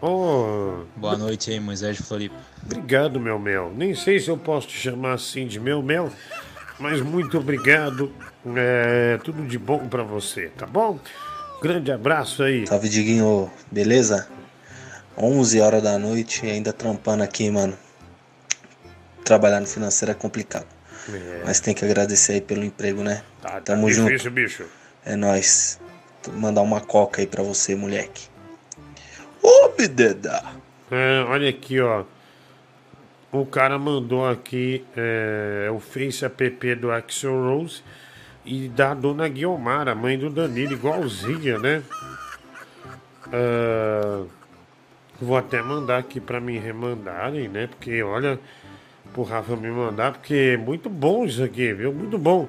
Oh, 0.00 0.84
Boa 0.94 1.16
noite 1.18 1.50
aí, 1.50 1.58
Moisés 1.58 1.96
de 1.96 2.02
Floripa. 2.04 2.36
Obrigado, 2.64 3.18
meu 3.18 3.40
mel. 3.40 3.72
Nem 3.74 3.92
sei 3.92 4.20
se 4.20 4.28
eu 4.28 4.38
posso 4.38 4.68
te 4.68 4.78
chamar 4.78 5.14
assim 5.14 5.48
de 5.48 5.58
meu 5.58 5.82
mel, 5.82 6.08
mas 6.78 7.00
muito 7.00 7.36
obrigado. 7.36 8.14
É, 8.56 9.18
tudo 9.24 9.44
de 9.44 9.58
bom 9.58 9.88
pra 9.88 10.04
você, 10.04 10.46
tá 10.56 10.64
bom? 10.64 10.96
Grande 11.60 11.90
abraço 11.90 12.44
aí. 12.44 12.64
Salve, 12.68 12.88
Diguinho, 12.88 13.50
beleza? 13.68 14.28
11 15.18 15.60
horas 15.60 15.82
da 15.82 15.98
noite 15.98 16.46
e 16.46 16.50
ainda 16.52 16.72
trampando 16.72 17.24
aqui, 17.24 17.50
mano. 17.50 17.76
trabalhar 19.24 19.58
no 19.58 19.66
financeiro 19.66 20.12
é 20.12 20.14
complicado. 20.14 20.68
É. 21.12 21.42
Mas 21.44 21.58
tem 21.58 21.74
que 21.74 21.84
agradecer 21.84 22.34
aí 22.34 22.40
pelo 22.40 22.62
emprego, 22.62 23.02
né? 23.02 23.24
Tá, 23.42 23.54
tá 23.54 23.60
Tamo 23.60 23.88
difícil, 23.88 24.18
junto. 24.18 24.30
bicho. 24.30 24.66
É 25.04 25.16
nóis. 25.16 25.80
Mandar 26.32 26.62
uma 26.62 26.80
coca 26.80 27.20
aí 27.20 27.26
pra 27.26 27.42
você, 27.42 27.74
moleque. 27.74 28.28
Ô, 29.42 29.68
Bideda! 29.76 30.42
É, 30.90 31.24
olha 31.28 31.48
aqui, 31.48 31.80
ó. 31.80 32.04
O 33.32 33.44
cara 33.44 33.78
mandou 33.78 34.28
aqui 34.28 34.84
é, 34.96 35.68
o 35.72 35.80
Face 35.80 36.24
app 36.24 36.74
do 36.76 36.90
Axel 36.90 37.32
Rose 37.32 37.82
e 38.44 38.68
da 38.68 38.94
dona 38.94 39.28
Guiomar, 39.28 39.88
a 39.88 39.94
mãe 39.94 40.18
do 40.18 40.30
Danilo, 40.30 40.72
igualzinha, 40.72 41.58
né? 41.58 41.82
Ah, 43.32 44.24
vou 45.20 45.36
até 45.36 45.62
mandar 45.62 45.98
aqui 45.98 46.20
pra 46.20 46.40
me 46.40 46.58
remandarem, 46.58 47.48
né? 47.48 47.66
Porque, 47.66 48.02
olha, 48.02 48.38
pro 49.12 49.22
Rafa 49.22 49.56
me 49.56 49.70
mandar, 49.70 50.12
porque 50.12 50.52
é 50.54 50.56
muito 50.56 50.88
bom 50.88 51.24
isso 51.24 51.42
aqui, 51.42 51.72
viu? 51.72 51.92
Muito 51.92 52.18
bom. 52.18 52.48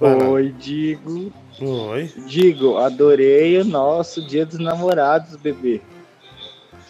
Vai 0.00 0.14
lá. 0.14 0.28
Oi, 0.28 0.54
Digo. 0.58 1.32
Oi. 1.60 2.12
Digo, 2.26 2.76
adorei 2.76 3.58
o 3.60 3.64
nosso 3.64 4.26
Dia 4.26 4.44
dos 4.44 4.58
Namorados, 4.58 5.36
bebê. 5.36 5.80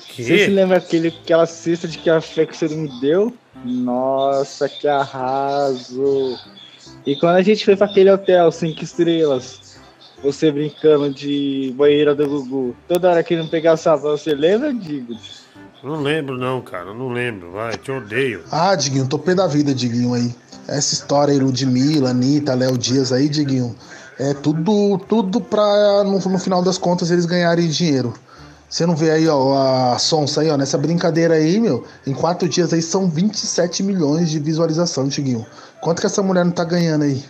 Que? 0.08 0.24
Você 0.24 0.46
se 0.46 0.50
lembra 0.50 0.78
aquele, 0.78 1.08
aquela 1.08 1.46
cesta 1.46 1.86
de 1.86 1.98
café 1.98 2.46
que 2.46 2.56
você 2.56 2.68
me 2.68 2.88
deu? 3.00 3.32
Nossa, 3.64 4.68
que 4.68 4.88
arraso! 4.88 6.38
E 7.04 7.14
quando 7.16 7.36
a 7.36 7.42
gente 7.42 7.64
foi 7.64 7.76
para 7.76 7.86
aquele 7.86 8.10
hotel 8.10 8.50
cinco 8.50 8.82
estrelas, 8.82 9.78
você 10.22 10.50
brincando 10.50 11.12
de 11.12 11.72
banheira 11.76 12.14
do 12.14 12.26
Gugu, 12.26 12.76
toda 12.88 13.10
hora 13.10 13.22
querendo 13.22 13.48
pegar 13.48 13.76
sabão, 13.76 14.16
você 14.16 14.34
lembra, 14.34 14.72
Digo? 14.72 15.14
Não 15.82 16.00
lembro, 16.02 16.36
não, 16.36 16.60
cara. 16.60 16.92
Não 16.92 17.12
lembro. 17.12 17.52
Vai, 17.52 17.76
te 17.76 17.92
odeio. 17.92 18.42
Ah, 18.50 18.74
Diguinho, 18.74 19.06
tô 19.08 19.18
pé 19.18 19.34
da 19.34 19.46
vida, 19.46 19.72
Diguinho 19.72 20.14
aí. 20.14 20.34
Essa 20.66 20.94
história 20.94 21.32
aí, 21.32 21.38
Ludmilla, 21.38 22.10
Anitta, 22.10 22.54
Léo 22.54 22.76
Dias 22.76 23.12
aí, 23.12 23.28
Diguinho, 23.28 23.76
é 24.18 24.34
tudo, 24.34 24.98
tudo 25.08 25.40
pra 25.40 26.04
no, 26.04 26.18
no 26.18 26.38
final 26.38 26.62
das 26.62 26.78
contas 26.78 27.10
eles 27.10 27.26
ganharem 27.26 27.68
dinheiro. 27.68 28.14
Você 28.68 28.84
não 28.84 28.96
vê 28.96 29.10
aí, 29.12 29.28
ó, 29.28 29.92
a 29.92 29.98
Sonsa 29.98 30.40
aí, 30.40 30.50
ó, 30.50 30.56
nessa 30.56 30.76
brincadeira 30.76 31.34
aí, 31.34 31.60
meu, 31.60 31.84
em 32.06 32.12
quatro 32.12 32.48
dias 32.48 32.72
aí 32.72 32.82
são 32.82 33.08
27 33.08 33.82
milhões 33.82 34.28
de 34.28 34.40
visualização, 34.40 35.06
Diguinho. 35.06 35.46
Quanto 35.80 36.00
que 36.00 36.06
essa 36.06 36.22
mulher 36.22 36.44
não 36.44 36.52
tá 36.52 36.64
ganhando 36.64 37.04
aí? 37.04 37.24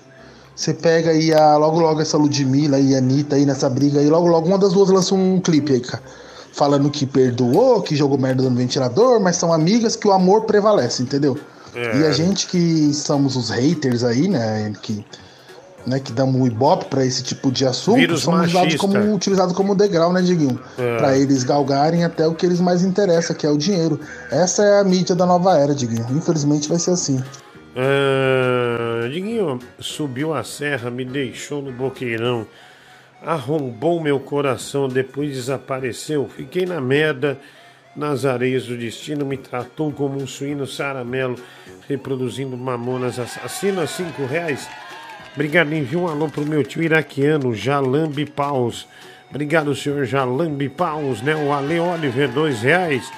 Você 0.54 0.72
pega 0.72 1.10
aí 1.10 1.34
a, 1.34 1.56
logo 1.58 1.78
logo 1.78 2.00
essa 2.00 2.16
Ludmilla 2.16 2.78
e 2.78 2.94
a 2.94 2.98
Anitta 2.98 3.36
aí 3.36 3.44
nessa 3.44 3.68
briga 3.68 4.00
aí, 4.00 4.08
logo 4.08 4.26
logo 4.26 4.48
uma 4.48 4.56
das 4.56 4.72
duas 4.72 4.88
lança 4.88 5.14
um 5.14 5.38
clipe 5.38 5.74
aí, 5.74 5.80
cara. 5.80 6.02
Falando 6.52 6.90
que 6.90 7.04
perdoou, 7.04 7.82
que 7.82 7.94
jogou 7.94 8.16
merda 8.16 8.42
no 8.48 8.56
ventilador, 8.56 9.20
mas 9.20 9.36
são 9.36 9.52
amigas 9.52 9.94
que 9.94 10.08
o 10.08 10.12
amor 10.12 10.44
prevalece, 10.44 11.02
entendeu? 11.02 11.38
É. 11.74 11.98
E 11.98 12.06
a 12.06 12.12
gente 12.12 12.46
que 12.46 12.94
somos 12.94 13.36
os 13.36 13.50
haters 13.50 14.02
aí, 14.02 14.26
né, 14.26 14.72
que, 14.80 15.04
né, 15.86 16.00
que 16.00 16.12
damos 16.12 16.40
o 16.40 16.46
ibope 16.46 16.86
pra 16.86 17.04
esse 17.04 17.22
tipo 17.22 17.50
de 17.50 17.64
assunto, 17.64 17.96
Vírus 17.96 18.22
somos 18.22 18.48
usados 18.48 18.74
como, 18.76 19.14
utilizados 19.14 19.54
como 19.54 19.74
degrau, 19.74 20.12
né, 20.12 20.20
Diguinho? 20.20 20.60
É. 20.76 20.96
Pra 20.96 21.16
eles 21.16 21.44
galgarem 21.44 22.04
até 22.04 22.26
o 22.26 22.34
que 22.34 22.44
eles 22.44 22.60
mais 22.60 22.82
interessam, 22.82 23.36
que 23.36 23.46
é 23.46 23.50
o 23.50 23.56
dinheiro. 23.56 24.00
Essa 24.30 24.64
é 24.64 24.80
a 24.80 24.84
mídia 24.84 25.14
da 25.14 25.24
nova 25.24 25.56
era, 25.56 25.74
Diguinho. 25.74 26.06
Infelizmente 26.10 26.68
vai 26.68 26.78
ser 26.78 26.90
assim. 26.90 27.22
Ah, 27.76 29.06
Diguinho 29.08 29.60
subiu 29.78 30.34
a 30.34 30.42
serra, 30.42 30.90
me 30.90 31.04
deixou 31.04 31.62
no 31.62 31.70
boqueirão, 31.70 32.46
arrombou 33.22 34.00
meu 34.00 34.18
coração, 34.18 34.88
depois 34.88 35.34
desapareceu. 35.34 36.28
Fiquei 36.34 36.66
na 36.66 36.80
merda, 36.80 37.38
nas 37.94 38.24
areias 38.24 38.64
do 38.64 38.76
destino, 38.76 39.24
me 39.24 39.36
tratou 39.36 39.92
como 39.92 40.20
um 40.20 40.26
suíno 40.26 40.66
saramelo, 40.66 41.36
reproduzindo 41.88 42.56
mamonas 42.56 43.18
assassinas, 43.18 43.90
cinco 43.90 44.26
reais. 44.26 44.68
Obrigado, 45.36 45.70
envia 45.74 45.98
um 45.98 46.08
alô 46.08 46.30
pro 46.30 46.46
meu 46.46 46.64
tio 46.64 46.82
iraquiano, 46.82 47.54
Jalambi 47.54 48.24
Paus. 48.24 48.88
Obrigado, 49.28 49.76
senhor 49.76 50.06
Jalambi 50.06 50.66
Paus, 50.70 51.20
né? 51.20 51.36
O 51.36 51.52
Ale 51.52 51.78
Oliver, 51.78 52.26
dois 52.32 52.62
reais. 52.62 53.12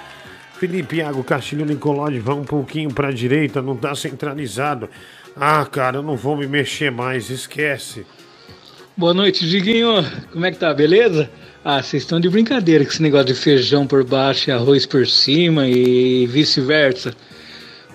Felipe 0.58 0.96
Iago 0.96 1.22
Castilho 1.22 1.64
Nicolodi, 1.64 2.18
vai 2.18 2.34
um 2.34 2.42
pouquinho 2.42 2.92
pra 2.92 3.12
direita, 3.12 3.62
não 3.62 3.76
tá 3.76 3.94
centralizado. 3.94 4.90
Ah, 5.36 5.64
cara, 5.64 5.98
eu 5.98 6.02
não 6.02 6.16
vou 6.16 6.36
me 6.36 6.48
mexer 6.48 6.90
mais, 6.90 7.30
esquece. 7.30 8.04
Boa 8.96 9.14
noite, 9.14 9.48
Diguinho. 9.48 10.04
Como 10.32 10.44
é 10.44 10.50
que 10.50 10.58
tá? 10.58 10.74
Beleza? 10.74 11.30
Ah, 11.64 11.80
vocês 11.80 12.02
estão 12.02 12.18
de 12.18 12.28
brincadeira 12.28 12.84
com 12.84 12.90
esse 12.90 13.00
negócio 13.00 13.26
de 13.26 13.34
feijão 13.34 13.86
por 13.86 14.02
baixo 14.02 14.50
e 14.50 14.52
arroz 14.52 14.84
por 14.84 15.06
cima 15.06 15.68
e 15.68 16.26
vice-versa. 16.26 17.14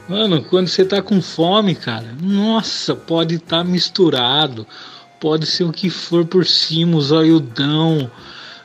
Mano, 0.07 0.43
quando 0.43 0.67
você 0.67 0.83
tá 0.83 1.01
com 1.01 1.21
fome, 1.21 1.75
cara, 1.75 2.13
nossa, 2.21 2.93
pode 2.93 3.35
estar 3.35 3.59
tá 3.59 3.63
misturado. 3.63 4.67
Pode 5.19 5.45
ser 5.45 5.63
o 5.63 5.71
que 5.71 5.89
for 5.89 6.25
por 6.25 6.45
cima, 6.45 6.97
os 6.97 7.11
olhudão, 7.11 8.11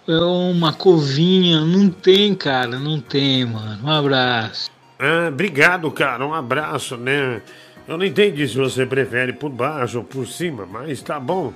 é 0.09 0.16
uma 0.16 0.72
covinha. 0.72 1.61
Não 1.61 1.89
tem, 1.89 2.34
cara, 2.34 2.78
não 2.80 3.01
tem, 3.01 3.45
mano. 3.45 3.84
Um 3.84 3.91
abraço. 3.91 4.68
Ah, 4.99 5.28
obrigado, 5.28 5.89
cara, 5.93 6.26
um 6.26 6.34
abraço, 6.34 6.97
né? 6.97 7.41
Eu 7.86 7.97
não 7.97 8.05
entendi 8.05 8.47
se 8.49 8.57
você 8.57 8.84
prefere 8.84 9.32
por 9.32 9.49
baixo 9.49 9.99
ou 9.99 10.05
por 10.05 10.26
cima, 10.26 10.66
mas 10.66 11.01
tá 11.01 11.20
bom. 11.20 11.55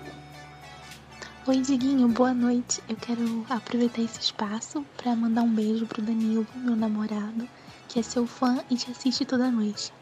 Oi, 1.45 1.61
Diguinho, 1.61 2.07
boa 2.07 2.33
noite. 2.33 2.81
Eu 2.89 2.95
quero 2.95 3.45
aproveitar 3.51 4.01
esse 4.01 4.21
espaço 4.21 4.87
para 4.97 5.17
mandar 5.17 5.43
um 5.43 5.53
beijo 5.53 5.85
pro 5.87 6.01
Danilo, 6.01 6.47
meu 6.55 6.77
namorado, 6.77 7.49
que 7.93 7.99
é 7.99 8.03
seu 8.03 8.27
fã 8.27 8.59
e 8.71 8.75
te 8.75 8.91
assiste 8.91 9.23
toda 9.27 9.51
noite. 9.51 9.93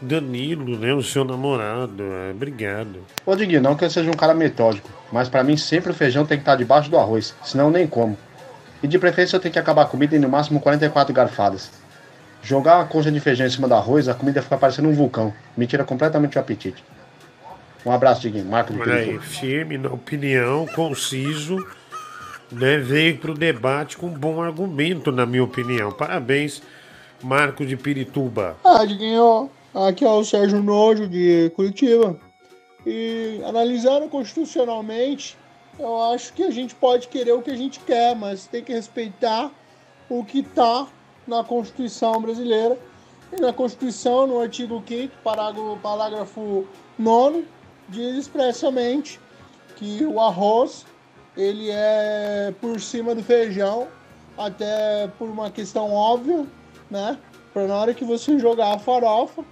Danilo, 0.00 0.78
né? 0.78 0.94
O 0.94 1.02
seu 1.02 1.24
namorado. 1.24 2.00
é, 2.00 2.30
obrigado. 2.30 3.04
Ô 3.24 3.34
Diguinho, 3.34 3.60
não 3.60 3.74
que 3.74 3.84
eu 3.84 3.90
seja 3.90 4.08
um 4.08 4.14
cara 4.14 4.34
metódico, 4.34 4.88
mas 5.10 5.28
pra 5.28 5.42
mim 5.42 5.56
sempre 5.56 5.90
o 5.90 5.94
feijão 5.94 6.24
tem 6.24 6.38
que 6.38 6.42
estar 6.42 6.54
debaixo 6.54 6.88
do 6.88 6.96
arroz, 6.96 7.34
senão 7.42 7.66
eu 7.66 7.70
nem 7.72 7.88
como. 7.88 8.16
E 8.82 8.86
de 8.86 8.98
preferência 9.00 9.36
eu 9.36 9.40
tenho 9.40 9.52
que 9.52 9.58
acabar 9.58 9.82
a 9.82 9.86
comida 9.86 10.14
em 10.14 10.20
no 10.20 10.28
máximo 10.28 10.60
44 10.60 11.12
garfadas. 11.12 11.72
Jogar 12.40 12.76
uma 12.76 12.86
concha 12.86 13.10
de 13.10 13.18
feijão 13.18 13.46
em 13.46 13.50
cima 13.50 13.66
do 13.66 13.74
arroz, 13.74 14.08
a 14.08 14.14
comida 14.14 14.40
fica 14.40 14.56
parecendo 14.56 14.88
um 14.88 14.94
vulcão. 14.94 15.34
Me 15.56 15.66
tira 15.66 15.82
completamente 15.82 16.36
o 16.36 16.40
apetite. 16.40 16.84
Um 17.84 17.90
abraço, 17.90 18.20
Diguinho. 18.20 18.44
Marco 18.44 18.72
de 18.72 18.80
Olha 18.80 18.94
aí, 18.94 19.18
firme 19.18 19.78
na 19.78 19.88
opinião, 19.88 20.66
conciso, 20.66 21.66
né? 22.52 22.76
Veio 22.78 23.16
pro 23.18 23.34
debate 23.34 23.96
com 23.96 24.06
um 24.06 24.14
bom 24.14 24.40
argumento, 24.40 25.10
na 25.10 25.26
minha 25.26 25.42
opinião. 25.42 25.90
Parabéns, 25.90 26.62
Marco 27.22 27.64
de 27.64 27.76
Pirituba. 27.76 28.56
Ah, 28.64 28.84
Diguinho, 28.84 29.50
aqui 29.74 30.04
é 30.04 30.08
o 30.08 30.24
Sérgio 30.24 30.62
Nojo 30.62 31.08
de 31.08 31.50
Curitiba. 31.54 32.18
E 32.86 33.40
analisando 33.44 34.08
constitucionalmente, 34.08 35.36
eu 35.78 36.02
acho 36.04 36.32
que 36.32 36.42
a 36.42 36.50
gente 36.50 36.74
pode 36.74 37.08
querer 37.08 37.32
o 37.32 37.42
que 37.42 37.50
a 37.50 37.56
gente 37.56 37.80
quer, 37.80 38.14
mas 38.14 38.46
tem 38.46 38.62
que 38.62 38.72
respeitar 38.72 39.50
o 40.08 40.24
que 40.24 40.40
está 40.40 40.86
na 41.26 41.42
Constituição 41.42 42.20
brasileira. 42.20 42.78
E 43.32 43.40
na 43.40 43.52
Constituição, 43.52 44.26
no 44.26 44.40
artigo 44.40 44.82
5 44.86 45.12
parágrafo, 45.24 45.78
parágrafo 45.82 46.66
9 46.98 47.44
diz 47.88 48.16
expressamente 48.16 49.20
que 49.76 50.04
o 50.04 50.20
arroz 50.20 50.86
ele 51.36 51.68
é 51.70 52.54
por 52.60 52.80
cima 52.80 53.14
do 53.14 53.22
feijão, 53.22 53.88
até 54.38 55.08
por 55.18 55.28
uma 55.28 55.50
questão 55.50 55.92
óbvia, 55.92 56.46
né? 56.90 57.18
Para 57.52 57.66
na 57.66 57.76
hora 57.76 57.94
que 57.94 58.04
você 58.04 58.38
jogar 58.38 58.74
a 58.74 58.78
farofa, 58.78 59.44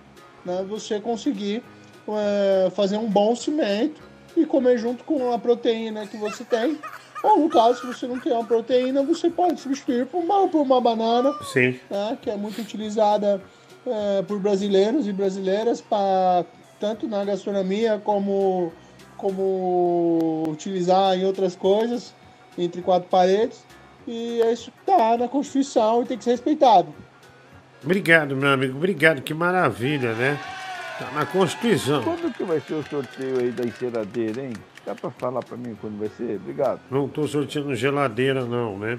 né, 0.44 0.64
você 0.68 1.00
conseguir 1.00 1.62
é, 2.08 2.70
fazer 2.70 2.98
um 2.98 3.08
bom 3.08 3.34
cimento 3.34 4.02
e 4.36 4.44
comer 4.44 4.78
junto 4.78 5.04
com 5.04 5.32
a 5.32 5.38
proteína 5.38 6.06
que 6.06 6.16
você 6.16 6.44
tem. 6.44 6.78
Ou 7.22 7.40
no 7.40 7.48
caso, 7.48 7.80
se 7.80 7.86
você 7.86 8.06
não 8.06 8.20
tem 8.20 8.32
uma 8.32 8.44
proteína, 8.44 9.02
você 9.02 9.30
pode 9.30 9.58
substituir 9.58 10.04
por 10.06 10.22
uma, 10.22 10.46
por 10.46 10.60
uma 10.60 10.80
banana, 10.80 11.32
Sim. 11.52 11.78
né, 11.90 12.18
que 12.20 12.28
é 12.28 12.36
muito 12.36 12.60
utilizada 12.60 13.40
é, 13.86 14.22
por 14.22 14.38
brasileiros 14.38 15.06
e 15.06 15.12
brasileiras 15.12 15.80
para 15.80 16.44
tanto 16.78 17.08
na 17.08 17.24
gastronomia 17.24 18.00
como 18.02 18.72
como 19.16 20.42
utilizar 20.48 21.16
em 21.16 21.24
outras 21.24 21.56
coisas 21.56 22.12
entre 22.58 22.82
quatro 22.82 23.08
paredes 23.08 23.64
e 24.06 24.42
é 24.42 24.52
isso 24.52 24.70
que 24.70 24.84
tá 24.84 25.16
na 25.16 25.28
Constituição 25.28 26.02
e 26.02 26.06
tem 26.06 26.18
que 26.18 26.24
ser 26.24 26.32
respeitado. 26.32 26.94
Obrigado, 27.84 28.34
meu 28.34 28.50
amigo. 28.50 28.76
Obrigado, 28.76 29.20
que 29.20 29.34
maravilha, 29.34 30.14
né? 30.14 30.38
Tá 30.98 31.10
na 31.12 31.26
Constituição. 31.26 32.02
Quando 32.02 32.32
que 32.32 32.44
vai 32.44 32.60
ser 32.60 32.74
o 32.74 32.82
sorteio 32.82 33.40
aí 33.40 33.50
da 33.50 33.64
enceradeira, 33.64 34.42
hein? 34.42 34.52
Dá 34.86 34.94
pra 34.94 35.10
falar 35.10 35.42
pra 35.42 35.56
mim 35.56 35.76
quando 35.80 35.98
vai 35.98 36.08
ser? 36.16 36.36
Obrigado. 36.36 36.80
Não 36.90 37.08
tô 37.08 37.26
sorteando 37.26 37.74
geladeira, 37.74 38.44
não, 38.44 38.78
né? 38.78 38.96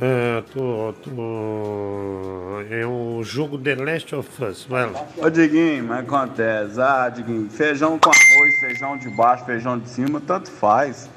É, 0.00 0.42
tô, 0.52 0.92
tô... 1.04 2.60
É 2.70 2.84
o 2.84 3.22
jogo 3.22 3.56
The 3.58 3.76
Last 3.76 4.14
of 4.14 4.44
Us. 4.44 4.64
Vai 4.64 4.90
lá. 4.90 5.06
Ô 5.16 5.30
Diguinho, 5.30 5.84
mas 5.84 6.00
acontece. 6.00 6.80
Ah, 6.80 7.08
Diguinho, 7.08 7.48
feijão 7.48 7.98
com 7.98 8.10
arroz, 8.10 8.60
feijão 8.60 8.98
de 8.98 9.08
baixo, 9.10 9.44
feijão 9.44 9.78
de 9.78 9.88
cima, 9.88 10.20
tanto 10.20 10.50
faz. 10.50 11.08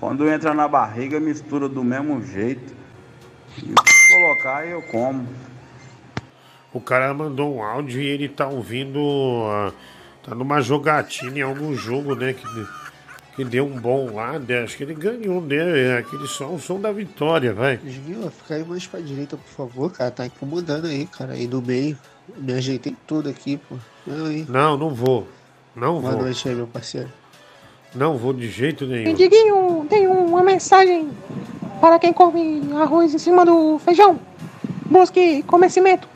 Quando 0.00 0.28
entra 0.28 0.54
na 0.54 0.68
barriga, 0.68 1.18
mistura 1.18 1.68
do 1.68 1.82
mesmo 1.82 2.22
jeito. 2.22 2.72
E 3.58 3.66
se 3.66 4.14
colocar, 4.14 4.66
eu 4.66 4.80
como. 4.82 5.26
O 6.72 6.80
cara 6.80 7.12
mandou 7.14 7.56
um 7.56 7.62
áudio 7.62 8.00
e 8.00 8.06
ele 8.06 8.28
tá 8.28 8.46
ouvindo. 8.48 9.00
ah, 9.46 9.72
tá 10.22 10.34
numa 10.34 10.60
jogatina 10.60 11.38
em 11.38 11.42
algum 11.42 11.74
jogo, 11.74 12.14
né? 12.14 12.34
Que, 12.34 12.66
que 13.36 13.44
deu 13.44 13.64
um 13.66 13.78
bom 13.80 14.12
lá. 14.14 14.38
né, 14.38 14.62
Acho 14.64 14.76
que 14.76 14.82
ele 14.82 14.94
ganhou, 14.94 15.40
né? 15.40 15.56
é 15.56 15.98
Aquele 15.98 16.26
som, 16.26 16.54
o 16.54 16.58
som 16.60 16.78
da 16.80 16.92
vitória, 16.92 17.54
vai. 17.54 17.78
Desvio, 17.78 18.30
fica 18.30 18.54
aí 18.56 18.64
mais 18.64 18.86
pra 18.86 19.00
direita, 19.00 19.36
por 19.36 19.48
favor, 19.50 19.90
cara. 19.92 20.10
Tá 20.10 20.26
incomodando 20.26 20.86
aí, 20.86 21.06
cara. 21.06 21.32
Aí 21.32 21.46
no 21.46 21.62
meio. 21.62 21.96
Me 22.36 22.52
ajeitei 22.52 22.94
tudo 23.06 23.30
aqui, 23.30 23.56
pô. 23.56 23.76
Não, 24.06 24.26
aí. 24.26 24.44
Não, 24.48 24.76
não 24.76 24.90
vou. 24.94 25.26
Não 25.74 26.00
Boa 26.00 26.12
vou. 26.12 26.22
noite 26.22 26.46
aí, 26.48 26.54
meu 26.54 26.66
parceiro. 26.66 27.08
Não 27.94 28.18
vou 28.18 28.34
de 28.34 28.48
jeito 28.50 28.86
nenhum. 28.86 29.14
Diguinho, 29.14 29.86
tem 29.88 30.06
uma 30.06 30.42
mensagem 30.42 31.08
para 31.80 31.98
quem 31.98 32.12
come 32.12 32.60
arroz 32.76 33.14
em 33.14 33.18
cima 33.18 33.46
do 33.46 33.78
feijão. 33.78 34.20
Busque 34.84 35.42
conhecimento. 35.44 36.06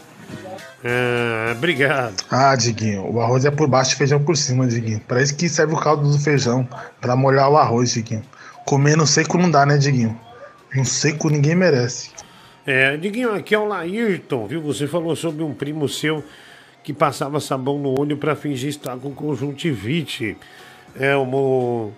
É, 0.85 1.53
obrigado. 1.53 2.25
Ah, 2.31 2.57
Diguinho, 2.57 3.09
o 3.09 3.21
arroz 3.21 3.45
é 3.45 3.51
por 3.51 3.69
baixo 3.69 3.95
e 3.95 3.97
feijão 3.97 4.23
por 4.23 4.37
cima, 4.37 4.67
Diguinho. 4.67 5.01
Pra 5.01 5.23
isso 5.23 5.37
que 5.37 5.49
serve 5.49 5.75
o 5.75 5.79
caldo 5.79 6.11
do 6.11 6.19
feijão, 6.19 6.69
pra 7.01 7.15
molhar 7.15 7.49
o 7.49 7.57
arroz, 7.57 7.93
Diguinho. 7.93 8.23
Comer 8.65 8.97
no 8.97 9.07
seco 9.07 9.39
não 9.39 9.51
dá, 9.51 9.65
né, 9.65 9.79
Diguinho? 9.79 10.19
No 10.75 10.85
seco 10.85 11.29
ninguém 11.29 11.55
merece. 11.55 12.11
É, 12.67 12.97
Diguinho, 12.97 13.35
aqui 13.35 13.55
é 13.55 13.59
o 13.59 13.67
Laírton, 13.67 14.47
viu? 14.47 14.61
Você 14.63 14.87
falou 14.87 15.15
sobre 15.15 15.43
um 15.43 15.55
primo 15.55 15.89
seu 15.89 16.25
que 16.83 16.93
passava 16.93 17.39
sabão 17.39 17.79
no 17.79 17.99
olho 17.99 18.17
para 18.17 18.35
fingir 18.35 18.71
estar 18.71 18.97
com 18.97 19.15
conjuntivite. 19.15 20.37
É, 20.99 21.17
um, 21.17 21.93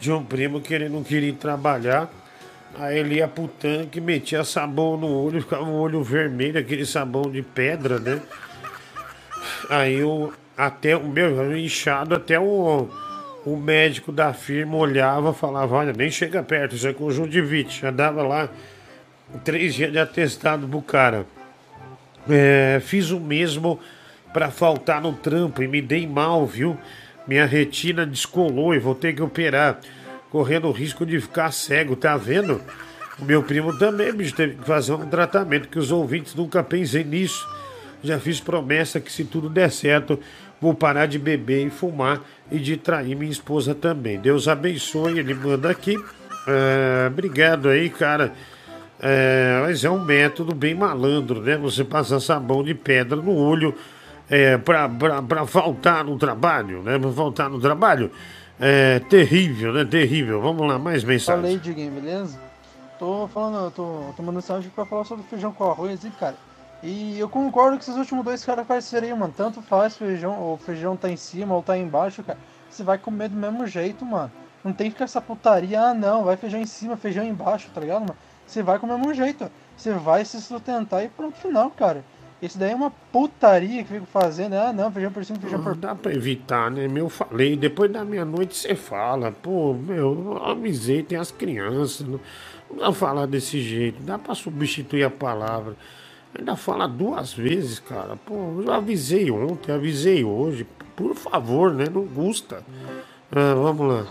de 0.00 0.12
um 0.12 0.24
primo 0.24 0.60
que 0.60 0.74
ele 0.74 0.88
não 0.88 1.02
queria 1.02 1.32
trabalhar. 1.32 2.10
Aí 2.76 2.98
ele 2.98 3.16
ia 3.16 3.28
pro 3.28 3.46
tanque, 3.46 4.00
metia 4.00 4.42
sabão 4.42 4.96
no 4.96 5.08
olho, 5.08 5.40
ficava 5.40 5.64
o 5.64 5.74
olho 5.74 6.02
vermelho, 6.02 6.58
aquele 6.58 6.84
sabão 6.84 7.30
de 7.30 7.40
pedra, 7.40 7.98
né? 7.98 8.20
Aí 9.70 10.02
o, 10.02 10.32
até 10.56 10.96
o 10.96 11.04
meu 11.04 11.56
inchado, 11.56 12.14
até 12.14 12.38
o, 12.38 12.88
o 13.44 13.56
médico 13.56 14.10
da 14.10 14.32
firma 14.32 14.76
olhava 14.76 15.32
falava, 15.32 15.76
olha, 15.76 15.92
nem 15.92 16.10
chega 16.10 16.42
perto, 16.42 16.74
isso 16.74 16.88
é 16.88 16.92
conjuntivite. 16.92 17.82
Já 17.82 17.90
dava 17.90 18.22
lá 18.22 18.48
três 19.44 19.74
dias 19.74 19.92
de 19.92 19.98
atestado 19.98 20.66
pro 20.66 20.82
cara. 20.82 21.26
É, 22.28 22.80
fiz 22.82 23.10
o 23.10 23.20
mesmo 23.20 23.78
para 24.32 24.50
faltar 24.50 25.00
no 25.00 25.12
trampo 25.12 25.62
e 25.62 25.68
me 25.68 25.80
dei 25.80 26.06
mal, 26.06 26.46
viu? 26.46 26.76
Minha 27.26 27.46
retina 27.46 28.04
descolou 28.04 28.74
e 28.74 28.78
vou 28.78 28.94
ter 28.94 29.14
que 29.14 29.22
operar, 29.22 29.78
correndo 30.34 30.66
o 30.66 30.72
risco 30.72 31.06
de 31.06 31.20
ficar 31.20 31.52
cego, 31.52 31.94
tá 31.94 32.16
vendo? 32.16 32.60
O 33.20 33.24
meu 33.24 33.40
primo 33.40 33.78
também, 33.78 34.12
bicho, 34.12 34.34
teve 34.34 34.56
que 34.56 34.64
fazer 34.64 34.92
um 34.92 35.06
tratamento 35.06 35.68
que 35.68 35.78
os 35.78 35.92
ouvintes 35.92 36.34
nunca 36.34 36.60
pensei 36.60 37.04
nisso. 37.04 37.46
Já 38.02 38.18
fiz 38.18 38.40
promessa 38.40 38.98
que 38.98 39.12
se 39.12 39.22
tudo 39.22 39.48
der 39.48 39.70
certo, 39.70 40.18
vou 40.60 40.74
parar 40.74 41.06
de 41.06 41.20
beber 41.20 41.64
e 41.64 41.70
fumar 41.70 42.20
e 42.50 42.58
de 42.58 42.76
trair 42.76 43.14
minha 43.14 43.30
esposa 43.30 43.76
também. 43.76 44.18
Deus 44.18 44.48
abençoe, 44.48 45.20
ele 45.20 45.34
manda 45.34 45.70
aqui. 45.70 45.96
É, 46.48 47.06
obrigado 47.06 47.68
aí, 47.68 47.88
cara. 47.88 48.32
É, 49.00 49.60
mas 49.62 49.84
é 49.84 49.90
um 49.90 50.04
método 50.04 50.52
bem 50.52 50.74
malandro, 50.74 51.42
né? 51.42 51.56
Você 51.58 51.84
passar 51.84 52.18
sabão 52.18 52.64
de 52.64 52.74
pedra 52.74 53.14
no 53.14 53.36
olho 53.36 53.72
é, 54.28 54.58
pra 54.58 54.90
faltar 55.46 56.02
no 56.02 56.18
trabalho, 56.18 56.82
né? 56.82 56.98
Pra 56.98 57.12
faltar 57.12 57.48
no 57.48 57.60
trabalho. 57.60 58.10
É 58.60 59.00
terrível, 59.00 59.72
né? 59.72 59.84
Terrível. 59.84 60.40
Vamos 60.40 60.66
lá, 60.66 60.78
mais 60.78 61.02
mensagem. 61.02 61.42
Falei, 61.42 61.58
Diguinho, 61.58 61.92
beleza? 61.92 62.38
Tô 62.98 63.28
falando, 63.28 63.70
tô, 63.72 64.12
tô 64.16 64.22
mandando 64.22 64.34
mensagem 64.34 64.70
pra 64.70 64.86
falar 64.86 65.04
sobre 65.04 65.24
feijão 65.24 65.52
com 65.52 65.64
arroz 65.64 66.04
aí, 66.04 66.10
cara. 66.12 66.36
E 66.82 67.18
eu 67.18 67.28
concordo 67.28 67.76
que 67.76 67.82
esses 67.82 67.96
últimos 67.96 68.24
dois 68.24 68.44
caras 68.44 68.66
parceriam, 68.66 69.16
mano. 69.16 69.34
Tanto 69.36 69.60
faz 69.62 69.96
feijão, 69.96 70.40
ou 70.40 70.56
feijão 70.56 70.96
tá 70.96 71.10
em 71.10 71.16
cima 71.16 71.54
ou 71.54 71.62
tá 71.62 71.76
embaixo, 71.76 72.22
cara. 72.22 72.38
Você 72.70 72.82
vai 72.82 72.98
comer 72.98 73.28
do 73.28 73.36
mesmo 73.36 73.66
jeito, 73.66 74.04
mano. 74.04 74.30
Não 74.62 74.72
tem 74.72 74.86
que 74.86 74.92
ficar 74.92 75.04
essa 75.04 75.20
putaria, 75.20 75.80
ah 75.80 75.94
não, 75.94 76.24
vai 76.24 76.36
feijão 76.36 76.60
em 76.60 76.66
cima, 76.66 76.96
feijão 76.96 77.24
embaixo, 77.24 77.70
tá 77.74 77.80
ligado, 77.80 78.00
mano? 78.00 78.16
Você 78.46 78.62
vai 78.62 78.78
com 78.78 78.86
o 78.86 78.98
mesmo 78.98 79.12
jeito. 79.12 79.50
Você 79.76 79.92
vai 79.92 80.24
se 80.24 80.40
sustentar 80.40 81.04
e 81.04 81.08
pronto, 81.08 81.36
final, 81.36 81.70
cara. 81.70 82.04
Isso 82.44 82.58
daí 82.58 82.72
é 82.72 82.74
uma 82.74 82.90
putaria 82.90 83.82
que 83.82 83.94
fico 83.94 84.04
fazendo. 84.04 84.52
Ah, 84.52 84.70
não, 84.70 84.92
feijão 84.92 85.10
por 85.10 85.24
cima, 85.24 85.38
feijão 85.38 85.62
por 85.62 85.74
Dá 85.74 85.94
pra 85.94 86.12
evitar, 86.12 86.70
né? 86.70 86.86
Meu, 86.86 87.08
falei, 87.08 87.56
depois 87.56 87.90
da 87.90 88.04
meia-noite 88.04 88.54
você 88.54 88.74
fala, 88.74 89.32
pô, 89.32 89.72
meu, 89.72 90.36
eu 90.36 90.44
avisei, 90.44 91.02
tem 91.02 91.16
as 91.16 91.30
crianças, 91.30 92.06
não, 92.06 92.20
não 92.68 92.76
dá 92.76 92.84
pra 92.84 92.92
falar 92.92 93.26
desse 93.26 93.62
jeito, 93.62 94.02
dá 94.02 94.18
pra 94.18 94.34
substituir 94.34 95.04
a 95.04 95.10
palavra. 95.10 95.74
Ainda 96.38 96.54
fala 96.54 96.86
duas 96.86 97.32
vezes, 97.32 97.78
cara, 97.78 98.16
pô, 98.26 98.60
eu 98.60 98.70
avisei 98.70 99.30
ontem, 99.30 99.72
avisei 99.72 100.22
hoje, 100.22 100.66
por 100.94 101.14
favor, 101.14 101.72
né? 101.72 101.86
Não 101.90 102.06
custa. 102.06 102.62
Ah, 103.32 103.54
vamos 103.54 103.88
lá. 103.88 104.06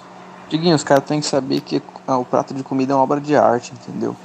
Diguinho, 0.49 0.75
os 0.75 0.83
caras 0.83 1.05
têm 1.05 1.19
que 1.19 1.27
saber 1.27 1.61
que 1.61 1.81
o 2.07 2.25
prato 2.25 2.53
de 2.55 2.63
comida 2.63 2.93
é 2.93 2.95
uma 2.95 3.03
obra 3.03 3.21
de 3.21 3.35
arte, 3.35 3.73
entendeu? 3.73 4.15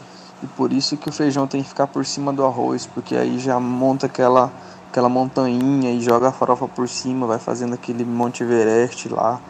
E 0.42 0.46
por 0.46 0.72
isso 0.72 0.96
que 0.96 1.08
o 1.08 1.12
feijão 1.12 1.46
tem 1.46 1.62
que 1.62 1.68
ficar 1.68 1.86
por 1.86 2.04
cima 2.06 2.32
do 2.32 2.44
arroz, 2.44 2.86
porque 2.86 3.16
aí 3.16 3.38
já 3.38 3.58
monta 3.58 4.06
aquela, 4.06 4.52
aquela 4.88 5.08
montanha 5.08 5.90
e 5.90 6.00
joga 6.00 6.28
a 6.28 6.32
farofa 6.32 6.68
por 6.68 6.88
cima, 6.88 7.26
vai 7.26 7.38
fazendo 7.38 7.74
aquele 7.74 8.04
Monte 8.04 8.42
Everest 8.42 9.08
lá. 9.08 9.40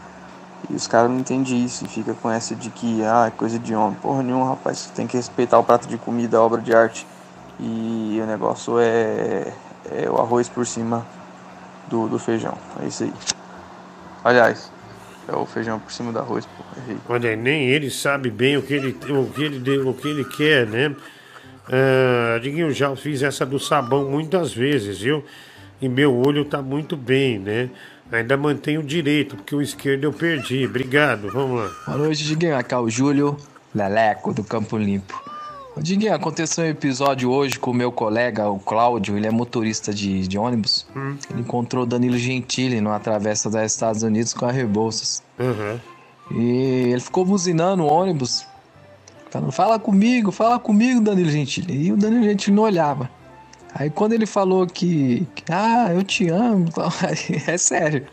E 0.69 0.75
os 0.75 0.87
caras 0.87 1.11
não 1.11 1.19
entendem 1.19 1.65
isso 1.65 1.85
e 1.85 1.89
fica 1.89 2.15
com 2.15 2.31
essa 2.31 2.55
de 2.55 2.69
que 2.71 3.03
ah, 3.05 3.27
é 3.29 3.31
coisa 3.31 3.59
de 3.59 3.75
homem. 3.75 3.97
Porra 4.01 4.23
nenhuma, 4.23 4.49
rapaz. 4.49 4.91
Tem 4.95 5.07
que 5.07 5.17
respeitar 5.17 5.59
o 5.59 5.65
prato 5.65 5.87
de 5.87 5.97
comida, 5.99 6.39
a 6.39 6.43
obra 6.43 6.61
de 6.61 6.75
arte. 6.75 7.07
E 7.61 8.19
o 8.23 8.27
negócio 8.27 8.79
é, 8.79 9.53
é 9.91 10.11
o 10.11 10.17
arroz 10.17 10.49
por 10.49 10.67
cima 10.67 11.07
do, 11.89 12.09
do 12.09 12.19
feijão. 12.19 12.55
É 12.83 12.87
isso 12.87 13.05
aí. 13.05 13.13
Aliás, 14.25 14.71
é 15.29 15.37
o 15.37 15.45
feijão 15.45 15.79
por 15.79 15.93
cima 15.93 16.11
do 16.11 16.19
arroz, 16.19 16.47
pô. 16.47 16.65
Errei. 16.81 16.97
Olha, 17.09 17.37
nem 17.37 17.69
ele 17.69 17.91
sabe 17.91 18.31
bem 18.31 18.57
o 18.57 18.63
que 18.63 18.75
ele, 18.75 18.97
o 19.11 19.27
que 19.27 19.43
ele, 19.43 19.79
o 19.79 19.95
que 19.95 20.09
ele 20.09 20.25
quer, 20.25 20.67
né? 20.67 20.95
Ah, 21.71 22.39
Diguinho, 22.41 22.71
já 22.73 22.95
fiz 22.97 23.23
essa 23.23 23.45
do 23.45 23.59
sabão 23.59 24.09
muitas 24.11 24.53
vezes, 24.53 25.01
viu? 25.01 25.23
E 25.81 25.89
meu 25.89 26.17
olho 26.17 26.45
tá 26.45 26.63
muito 26.63 26.97
bem, 26.97 27.39
né? 27.39 27.69
Ainda 28.11 28.39
mantenho 28.39 28.81
o 28.81 28.85
direito, 28.85 29.37
porque 29.37 29.55
o 29.55 29.61
esquerdo 29.61 30.05
eu 30.05 30.13
perdi. 30.13 30.65
Obrigado, 30.65 31.31
vamos 31.31 31.61
lá. 31.61 31.71
Boa 31.87 31.99
noite, 31.99 32.25
Diguinho. 32.25 32.57
Aqui 32.57 32.73
é 32.73 32.79
o 32.79 32.89
Júlio 32.89 33.37
Leleco, 33.75 34.33
do 34.33 34.43
Campo 34.43 34.79
Limpo. 34.79 35.28
Diguinho, 35.83 36.15
aconteceu 36.15 36.65
um 36.65 36.69
episódio 36.69 37.31
hoje 37.31 37.59
com 37.59 37.71
o 37.71 37.75
meu 37.75 37.93
colega, 37.93 38.49
o 38.49 38.59
Cláudio. 38.59 39.17
Ele 39.17 39.27
é 39.27 39.31
motorista 39.31 39.93
de, 39.93 40.27
de 40.27 40.39
ônibus. 40.39 40.87
Ele 41.31 41.41
encontrou 41.41 41.85
o 41.85 41.87
Danilo 41.87 42.17
Gentili 42.19 42.81
numa 42.81 42.99
travessa 42.99 43.49
dos 43.49 43.61
Estados 43.63 44.03
Unidos 44.03 44.35
com 44.35 44.47
a 44.47 44.53
Rebouças. 44.53 45.23
E 46.31 46.91
ele 46.93 47.01
ficou 47.01 47.25
buzinando 47.25 47.83
o 47.83 47.87
ônibus, 47.87 48.47
falando: 49.31 49.53
Fala 49.53 49.79
comigo, 49.79 50.31
fala 50.31 50.59
comigo, 50.59 51.01
Danilo 51.01 51.31
Gentili. 51.31 51.87
E 51.87 51.93
o 51.93 51.97
Danilo 51.97 52.25
Gentili 52.25 52.57
não 52.57 52.65
olhava. 52.65 53.11
Aí 53.75 53.91
quando 53.91 54.15
ele 54.15 54.27
falou 54.27 54.67
que, 54.67 55.27
que, 55.35 55.45
ah, 55.53 55.93
eu 55.93 56.03
te 56.03 56.29
amo, 56.29 56.71
tal, 56.73 56.91
aí, 57.03 57.43
é 57.47 57.57
sério. 57.57 58.07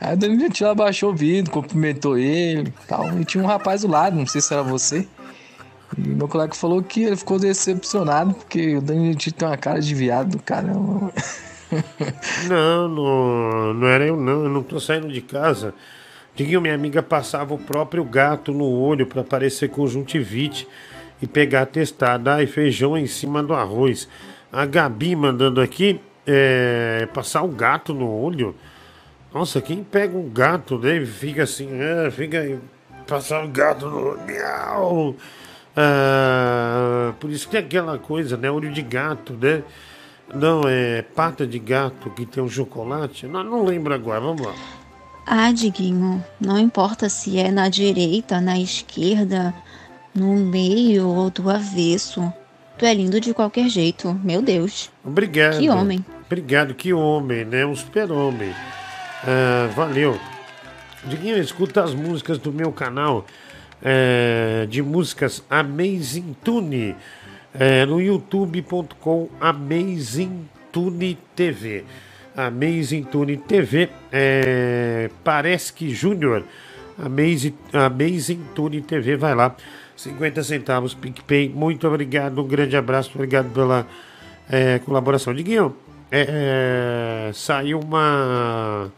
Aí 0.00 0.14
o 0.14 0.16
Danilo 0.16 0.40
Gentili 0.40 0.68
abaixou 0.68 1.12
o 1.12 1.14
vidro, 1.14 1.50
cumprimentou 1.50 2.18
ele 2.18 2.72
tal. 2.86 3.18
E 3.18 3.24
tinha 3.24 3.42
um 3.42 3.46
rapaz 3.46 3.82
do 3.82 3.88
lado, 3.88 4.16
não 4.16 4.26
sei 4.26 4.40
se 4.40 4.52
era 4.52 4.62
você. 4.62 5.06
E 5.96 6.08
meu 6.08 6.28
colega 6.28 6.54
falou 6.54 6.82
que 6.82 7.02
ele 7.02 7.16
ficou 7.16 7.38
decepcionado, 7.38 8.34
porque 8.34 8.76
o 8.76 8.80
Danilo 8.80 9.12
Gentili 9.12 9.34
tem 9.34 9.48
uma 9.48 9.56
cara 9.56 9.80
de 9.80 9.94
viado 9.94 10.30
do 10.30 10.42
caramba. 10.42 11.12
Não, 12.48 12.88
não, 12.88 13.74
não 13.74 13.86
era 13.86 14.04
eu 14.04 14.16
não, 14.16 14.42
eu 14.42 14.48
não 14.48 14.60
tô 14.60 14.80
saindo 14.80 15.06
de 15.06 15.20
casa. 15.20 15.72
Diguinho, 16.34 16.60
minha 16.60 16.74
amiga 16.74 17.00
passava 17.00 17.54
o 17.54 17.58
próprio 17.58 18.02
gato 18.02 18.52
no 18.52 18.64
olho 18.64 19.06
para 19.06 19.22
parecer 19.22 19.68
conjuntivite 19.68 20.66
e 21.22 21.26
pegar 21.26 21.66
testada. 21.66 22.34
Ai, 22.34 22.46
feijão 22.46 22.98
em 22.98 23.06
cima 23.06 23.40
do 23.40 23.54
arroz. 23.54 24.08
A 24.52 24.66
Gabi 24.66 25.14
mandando 25.14 25.60
aqui 25.60 26.00
é, 26.26 27.08
passar 27.12 27.42
o 27.42 27.48
gato 27.48 27.94
no 27.94 28.08
olho. 28.08 28.54
Nossa, 29.32 29.60
quem 29.60 29.84
pega 29.84 30.16
um 30.16 30.28
gato, 30.28 30.78
né? 30.78 30.96
e 30.96 31.06
Fica 31.06 31.44
assim, 31.44 31.68
ah, 31.80 32.10
fica 32.10 32.40
aí, 32.40 32.58
passar 33.06 33.44
o 33.44 33.48
gato 33.48 33.86
no 33.88 34.08
olho. 34.08 35.16
Ah, 35.76 37.14
por 37.20 37.30
isso 37.30 37.48
que 37.48 37.56
é 37.56 37.60
aquela 37.60 37.98
coisa, 37.98 38.36
né? 38.36 38.50
Olho 38.50 38.72
de 38.72 38.82
gato, 38.82 39.32
né? 39.34 39.62
Não, 40.34 40.62
é 40.66 41.02
pata 41.02 41.46
de 41.46 41.58
gato 41.58 42.10
que 42.10 42.24
tem 42.24 42.42
um 42.42 42.48
chocolate. 42.48 43.26
Não, 43.26 43.42
não 43.42 43.64
lembro 43.64 43.92
agora, 43.92 44.20
vamos 44.20 44.42
lá. 44.42 44.54
Ah, 45.26 45.52
Diguinho, 45.52 46.24
não 46.40 46.58
importa 46.58 47.08
se 47.08 47.38
é 47.38 47.50
na 47.50 47.68
direita, 47.68 48.40
na 48.40 48.58
esquerda, 48.58 49.54
no 50.14 50.34
meio 50.36 51.08
ou 51.08 51.30
do 51.30 51.48
avesso. 51.50 52.32
Tu 52.78 52.84
é 52.84 52.94
lindo 52.94 53.20
de 53.20 53.34
qualquer 53.34 53.68
jeito, 53.68 54.18
meu 54.24 54.40
Deus. 54.40 54.90
Obrigado. 55.04 55.58
Que 55.58 55.68
homem. 55.68 56.04
Obrigado, 56.26 56.74
que 56.74 56.92
homem, 56.92 57.44
né? 57.44 57.66
Um 57.66 57.76
super-homem. 57.76 58.54
Ah, 59.24 59.68
valeu. 59.74 60.18
Diguinho, 61.04 61.38
escuta 61.38 61.82
as 61.82 61.94
músicas 61.94 62.38
do 62.38 62.52
meu 62.52 62.72
canal 62.72 63.24
é, 63.82 64.66
de 64.68 64.82
músicas 64.82 65.42
Amazing 65.48 66.36
Tune 66.44 66.94
é, 67.54 67.84
no 67.84 68.00
youtube.com 68.00 69.28
Amazing 69.40 70.48
Tune 70.72 71.18
TV. 71.34 71.84
Amazing 72.36 73.04
Tune 73.04 73.36
TV. 73.36 73.88
É, 74.12 75.10
parece 75.24 75.72
que 75.72 75.90
Júnior. 75.90 76.44
Amazing, 76.98 77.54
Amazing 77.72 78.44
Tune 78.54 78.80
TV. 78.82 79.16
Vai 79.16 79.34
lá. 79.34 79.54
50 79.96 80.42
centavos 80.42 80.94
PicPay. 80.94 81.48
Muito 81.48 81.86
obrigado. 81.86 82.40
Um 82.40 82.46
grande 82.46 82.76
abraço. 82.76 83.10
Obrigado 83.14 83.52
pela 83.52 83.86
é, 84.48 84.78
colaboração. 84.78 85.34
Diguinho, 85.34 85.76
é, 86.10 87.28
é, 87.28 87.32
saiu 87.32 87.80
uma. 87.80 88.90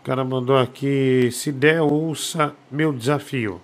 O 0.00 0.04
cara 0.04 0.24
mandou 0.24 0.58
aqui. 0.58 1.30
Se 1.32 1.50
der, 1.50 1.80
ouça 1.80 2.54
meu 2.70 2.92
desafio. 2.92 3.60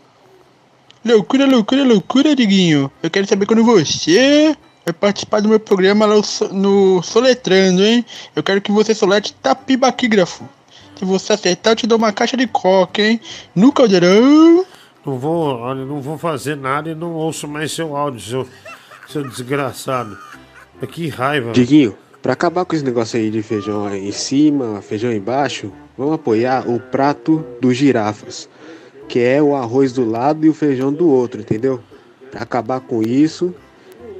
Loucura, 1.04 1.46
loucura, 1.46 1.84
loucura, 1.84 2.34
Diguinho. 2.34 2.90
Eu 3.02 3.10
quero 3.10 3.26
saber 3.26 3.46
quando 3.46 3.62
você 3.64 4.56
vai 4.84 4.92
participar 4.94 5.40
do 5.40 5.48
meu 5.48 5.60
programa 5.60 6.06
lá 6.06 6.14
no 6.16 6.24
So- 6.24 6.48
no 6.52 7.02
Soletrando, 7.02 7.82
hein? 7.84 8.04
Eu 8.34 8.42
quero 8.42 8.60
que 8.60 8.72
você 8.72 8.94
solete 8.94 9.34
tapibaquígrafo. 9.34 10.48
Se 10.98 11.04
você 11.04 11.32
acertar, 11.34 11.72
eu 11.72 11.76
te 11.76 11.86
dou 11.86 11.98
uma 11.98 12.12
caixa 12.12 12.36
de 12.36 12.46
coca, 12.46 13.02
hein? 13.02 13.20
No 13.54 13.72
caldeirão. 13.72 14.64
Não 15.04 15.18
vou, 15.18 15.58
olha, 15.58 15.84
não 15.84 16.00
vou 16.00 16.16
fazer 16.16 16.56
nada 16.56 16.88
e 16.90 16.94
não 16.94 17.12
ouço 17.12 17.46
mais 17.46 17.70
seu 17.72 17.94
áudio, 17.94 18.20
seu, 18.20 18.48
seu 19.08 19.22
desgraçado. 19.28 20.16
Que 20.90 21.08
raiva. 21.08 21.52
Diguinho, 21.52 21.94
pra 22.22 22.32
acabar 22.32 22.64
com 22.64 22.74
esse 22.74 22.84
negócio 22.84 23.18
aí 23.18 23.30
de 23.30 23.42
feijão 23.42 23.86
aí 23.86 24.08
em 24.08 24.12
cima, 24.12 24.80
feijão 24.80 25.12
embaixo, 25.12 25.70
vamos 25.96 26.14
apoiar 26.14 26.68
o 26.68 26.80
prato 26.80 27.44
dos 27.60 27.76
girafas, 27.76 28.48
que 29.08 29.20
é 29.20 29.42
o 29.42 29.54
arroz 29.54 29.92
do 29.92 30.04
lado 30.04 30.44
e 30.44 30.48
o 30.48 30.54
feijão 30.54 30.92
do 30.92 31.08
outro, 31.08 31.40
entendeu? 31.40 31.82
Pra 32.30 32.42
acabar 32.42 32.80
com 32.80 33.02
isso. 33.02 33.54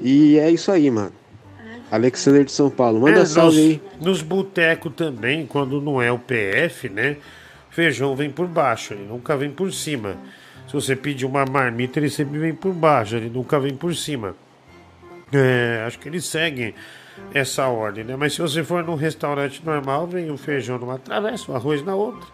E 0.01 0.39
é 0.39 0.51
isso 0.51 0.71
aí, 0.71 0.91
mano. 0.91 1.13
Alexander 1.91 2.45
de 2.45 2.53
São 2.53 2.71
Paulo, 2.71 3.01
manda 3.01 3.21
É, 3.21 3.25
salve 3.25 3.57
nos, 3.57 3.67
aí. 3.67 3.83
Nos 4.01 4.23
botecos 4.23 4.93
também, 4.95 5.47
quando 5.47 5.81
não 5.81 6.03
é 6.03 6.11
o 6.11 6.19
PF, 6.19 6.89
né? 6.89 7.17
Feijão 7.71 8.15
vem 8.17 8.31
por 8.31 8.47
baixo, 8.47 8.95
ele 8.95 9.05
nunca 9.05 9.37
vem 9.37 9.51
por 9.51 9.73
cima. 9.73 10.17
Se 10.67 10.73
você 10.73 10.97
pedir 10.97 11.27
uma 11.27 11.45
marmita, 11.45 11.99
ele 11.99 12.11
sempre 12.11 12.39
vem 12.39 12.55
por 12.55 12.73
baixo, 12.73 13.17
ele 13.17 13.31
nunca 13.31 13.61
vem 13.61 13.75
por 13.75 13.95
cima. 13.95 14.35
É, 15.33 15.85
acho 15.87 15.99
que 15.99 16.09
eles 16.09 16.25
seguem 16.25 16.75
essa 17.33 17.67
ordem, 17.69 18.05
né? 18.05 18.17
Mas 18.17 18.35
se 18.35 18.41
você 18.41 18.63
for 18.63 18.85
num 18.85 18.95
restaurante 18.95 19.65
normal, 19.65 20.07
vem 20.07 20.31
o 20.31 20.37
feijão 20.37 20.79
numa 20.79 20.99
travessa, 20.99 21.51
o 21.51 21.55
arroz 21.55 21.85
na 21.85 21.95
outra. 21.95 22.27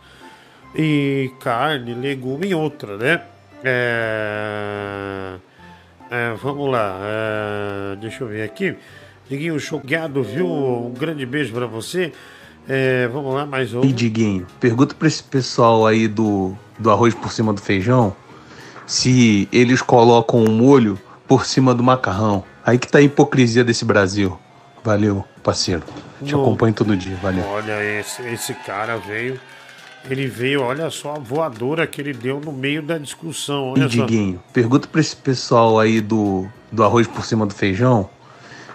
E 0.75 1.31
carne, 1.41 1.95
legume 1.95 2.49
em 2.49 2.55
outra, 2.55 2.97
né? 2.97 3.23
É... 3.65 5.35
É, 6.11 6.35
vamos 6.43 6.71
lá. 6.71 6.99
é, 7.03 7.97
deixa 7.97 8.25
eu 8.25 8.29
ver 8.29 8.43
aqui. 8.43 8.77
Diguinho 9.29 9.59
Chogado, 9.61 10.23
viu? 10.25 10.47
Um 10.47 10.93
grande 10.93 11.25
beijo 11.25 11.53
pra 11.53 11.67
você. 11.67 12.13
É, 12.69 13.07
vamos 13.09 13.33
lá, 13.35 13.47
mais 13.47 13.73
um. 13.73 13.83
E 13.83 13.93
Diguinho, 13.93 14.47
pergunta 14.59 14.95
pra 14.95 15.07
esse 15.07 15.23
pessoal 15.23 15.87
aí 15.87 16.09
do, 16.09 16.57
do 16.79 16.91
arroz 16.91 17.15
por 17.15 17.33
cima 17.33 17.53
do 17.53 17.61
feijão 17.61 18.15
se 18.87 19.49
eles 19.53 19.81
colocam 19.81 20.43
o 20.43 20.51
molho 20.51 20.99
por 21.29 21.47
cima 21.47 21.73
do 21.73 21.83
macarrão. 21.83 22.43
Aí 22.67 22.77
que 22.77 22.89
tá 22.89 22.99
a 22.99 23.03
hipocrisia 23.03 23.63
desse 23.63 23.85
Brasil. 23.85 24.37
Valeu, 24.83 25.25
parceiro. 25.45 25.83
Te 26.25 26.33
Não. 26.33 26.43
acompanho 26.43 26.75
todo 26.75 26.97
dia, 26.97 27.17
valeu. 27.23 27.45
Olha, 27.47 27.83
esse, 28.01 28.21
esse 28.23 28.53
cara 28.53 28.97
veio. 28.97 29.39
Ele 30.09 30.27
veio, 30.27 30.63
olha 30.63 30.89
só 30.91 31.15
a 31.17 31.19
voadora 31.19 31.87
que 31.87 32.01
ele 32.01 32.13
deu 32.13 32.41
no 32.41 32.53
meio 32.53 32.83
da 32.83 32.97
discussão. 32.99 33.75
E 33.77 33.81
Olha 33.81 33.89
só. 33.91 34.07
Diguinho, 34.07 34.43
pergunta 34.53 34.89
pra 34.89 35.01
esse 35.01 35.15
pessoal 35.15 35.79
aí 35.79 36.01
do, 36.01 36.47
do 36.73 36.83
arroz 36.83 37.07
por 37.07 37.25
cima 37.25 37.47
do 37.47 37.55
feijão 37.55 38.09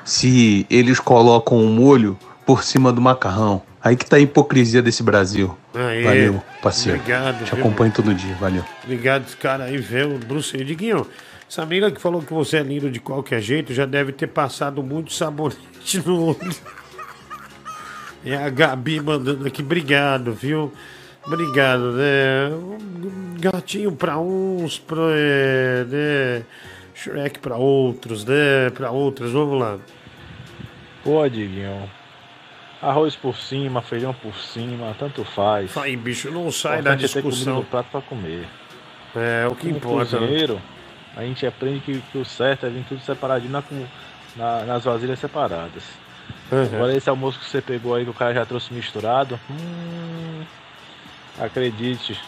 se 0.04 0.68
eles 0.70 1.00
colocam 1.00 1.58
o 1.58 1.68
molho 1.68 2.18
por 2.46 2.64
cima 2.64 2.94
do 2.94 3.02
macarrão. 3.02 3.62
Aí 3.84 3.96
que 3.96 4.06
tá 4.06 4.18
a 4.18 4.20
hipocrisia 4.20 4.82
desse 4.82 5.02
Brasil. 5.02 5.58
Aê, 5.74 6.04
Valeu, 6.04 6.44
parceiro. 6.62 7.00
obrigado, 7.00 7.44
Te 7.44 7.52
viu? 7.56 7.60
acompanho 7.60 7.92
todo 7.92 8.14
dia, 8.14 8.36
valeu. 8.36 8.64
Obrigado, 8.84 9.36
cara 9.38 9.64
aí, 9.66 9.78
veio 9.78 10.16
o 10.16 10.20
Bruce. 10.20 10.56
Diguinho, 10.64 11.06
essa 11.50 11.64
amiga 11.64 11.90
que 11.92 12.00
falou 12.00 12.22
que 12.22 12.34
você 12.34 12.58
é 12.58 12.64
lindo 12.64 12.90
de 12.90 13.00
qualquer 13.00 13.42
jeito 13.42 13.74
já 13.74 13.86
deve 13.88 14.12
ter 14.12 14.28
passado 14.28 14.82
muito 14.84 15.12
sabonete 15.12 16.02
no 16.06 16.30
olho. 16.30 16.56
É 18.24 18.36
a 18.36 18.50
Gabi 18.50 19.00
mandando 19.00 19.46
aqui, 19.48 19.62
obrigado, 19.62 20.34
viu? 20.34 20.72
Obrigado, 21.28 21.92
né? 21.94 22.50
Um 22.54 23.36
gatinho 23.40 23.92
pra 23.92 24.18
uns, 24.20 24.78
pra, 24.78 24.98
é, 25.12 25.84
né? 25.86 26.44
Shrek 26.94 27.40
pra 27.40 27.58
outros, 27.58 28.24
né? 28.24 28.70
Pra 28.74 28.92
outros, 28.92 29.32
vamos 29.32 29.60
lá. 29.60 29.78
Pô, 31.04 31.28
Diguinho. 31.28 31.90
Arroz 32.82 33.16
por 33.16 33.36
cima, 33.36 33.82
feijão 33.82 34.14
por 34.14 34.36
cima, 34.36 34.96
tanto 35.00 35.24
faz. 35.24 35.76
Aí, 35.78 35.96
bicho, 35.96 36.30
não 36.32 36.52
sai 36.52 36.82
da 36.82 36.94
é 36.94 36.96
ter 36.98 37.02
discussão. 37.04 37.56
no 37.56 37.64
prato 37.64 37.90
pra 37.92 38.02
comer. 38.02 38.46
É, 39.16 39.48
o 39.50 39.56
que 39.56 39.66
Como 39.68 39.78
importa. 39.78 40.20
né? 40.20 40.28
cozinheiro, 40.28 40.62
a 41.16 41.22
gente 41.24 41.46
aprende 41.48 41.80
que, 41.80 42.00
que 42.12 42.18
o 42.18 42.26
certo 42.26 42.66
é 42.66 42.70
vir 42.70 42.84
tudo 42.88 43.02
separadinho 43.02 43.52
na, 43.52 43.64
na- 44.36 44.66
nas 44.66 44.84
vasilhas 44.84 45.18
separadas. 45.20 45.84
Uhum. 46.52 46.64
Agora 46.76 46.96
esse 46.96 47.10
almoço 47.10 47.40
que 47.40 47.46
você 47.46 47.62
pegou 47.62 47.96
aí 47.96 48.04
que 48.04 48.10
o 48.12 48.14
cara 48.14 48.34
já 48.34 48.46
trouxe 48.46 48.72
misturado, 48.74 49.40
hum, 49.50 50.44
acredite, 51.40 52.20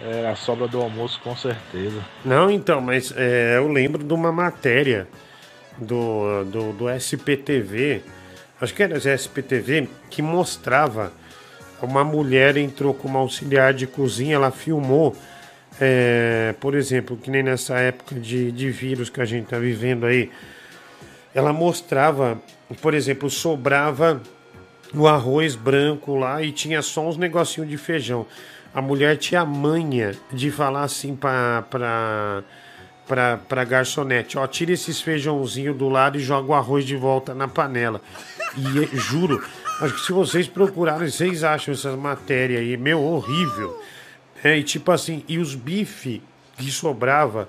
é 0.00 0.28
a 0.28 0.36
sobra 0.36 0.68
do 0.68 0.80
almoço 0.80 1.20
com 1.20 1.36
certeza. 1.36 2.04
Não, 2.24 2.50
então, 2.50 2.80
mas 2.80 3.12
é, 3.16 3.56
eu 3.56 3.68
lembro 3.68 4.04
de 4.04 4.12
uma 4.12 4.32
matéria 4.32 5.08
do, 5.78 6.44
do, 6.44 6.72
do 6.72 6.90
SPTV, 6.90 8.02
acho 8.60 8.74
que 8.74 8.82
era 8.82 8.96
SPTV, 8.96 9.88
que 10.10 10.22
mostrava 10.22 11.12
uma 11.82 12.04
mulher 12.04 12.56
entrou 12.56 12.94
como 12.94 13.18
auxiliar 13.18 13.74
de 13.74 13.86
cozinha, 13.86 14.36
ela 14.36 14.50
filmou, 14.50 15.14
é, 15.80 16.54
por 16.60 16.74
exemplo, 16.74 17.16
que 17.16 17.30
nem 17.30 17.42
nessa 17.42 17.78
época 17.78 18.14
de, 18.14 18.50
de 18.50 18.70
vírus 18.70 19.10
que 19.10 19.20
a 19.20 19.24
gente 19.24 19.44
está 19.44 19.58
vivendo 19.58 20.06
aí, 20.06 20.30
ela 21.34 21.52
mostrava, 21.52 22.40
por 22.80 22.94
exemplo, 22.94 23.28
sobrava 23.28 24.22
o 24.94 25.06
arroz 25.06 25.54
branco 25.54 26.16
lá 26.16 26.42
e 26.42 26.50
tinha 26.50 26.80
só 26.80 27.06
uns 27.06 27.18
negocinhos 27.18 27.68
de 27.68 27.76
feijão. 27.76 28.26
A 28.76 28.82
mulher 28.82 29.16
tinha 29.16 29.44
manha 29.44 30.14
de 30.30 30.50
falar 30.50 30.82
assim 30.82 31.16
pra, 31.16 31.64
pra, 31.70 33.38
pra 33.48 33.64
garçonete, 33.64 34.36
ó, 34.36 34.46
tira 34.46 34.72
esses 34.72 35.00
feijãozinhos 35.00 35.76
do 35.76 35.88
lado 35.88 36.18
e 36.18 36.20
joga 36.20 36.50
o 36.50 36.54
arroz 36.54 36.84
de 36.84 36.94
volta 36.94 37.34
na 37.34 37.48
panela. 37.48 38.00
E 38.54 38.84
eh, 38.84 38.88
juro, 38.92 39.42
acho 39.80 39.94
que 39.94 40.00
se 40.02 40.12
vocês 40.12 40.46
procurarem, 40.46 41.08
vocês 41.08 41.42
acham 41.42 41.72
essas 41.72 41.98
matérias 41.98 42.60
aí, 42.60 42.76
meu, 42.76 43.02
horrível. 43.02 43.82
É, 44.44 44.58
e 44.58 44.62
tipo 44.62 44.92
assim, 44.92 45.24
e 45.26 45.38
os 45.38 45.54
bife 45.54 46.22
que 46.56 46.70
sobrava, 46.70 47.48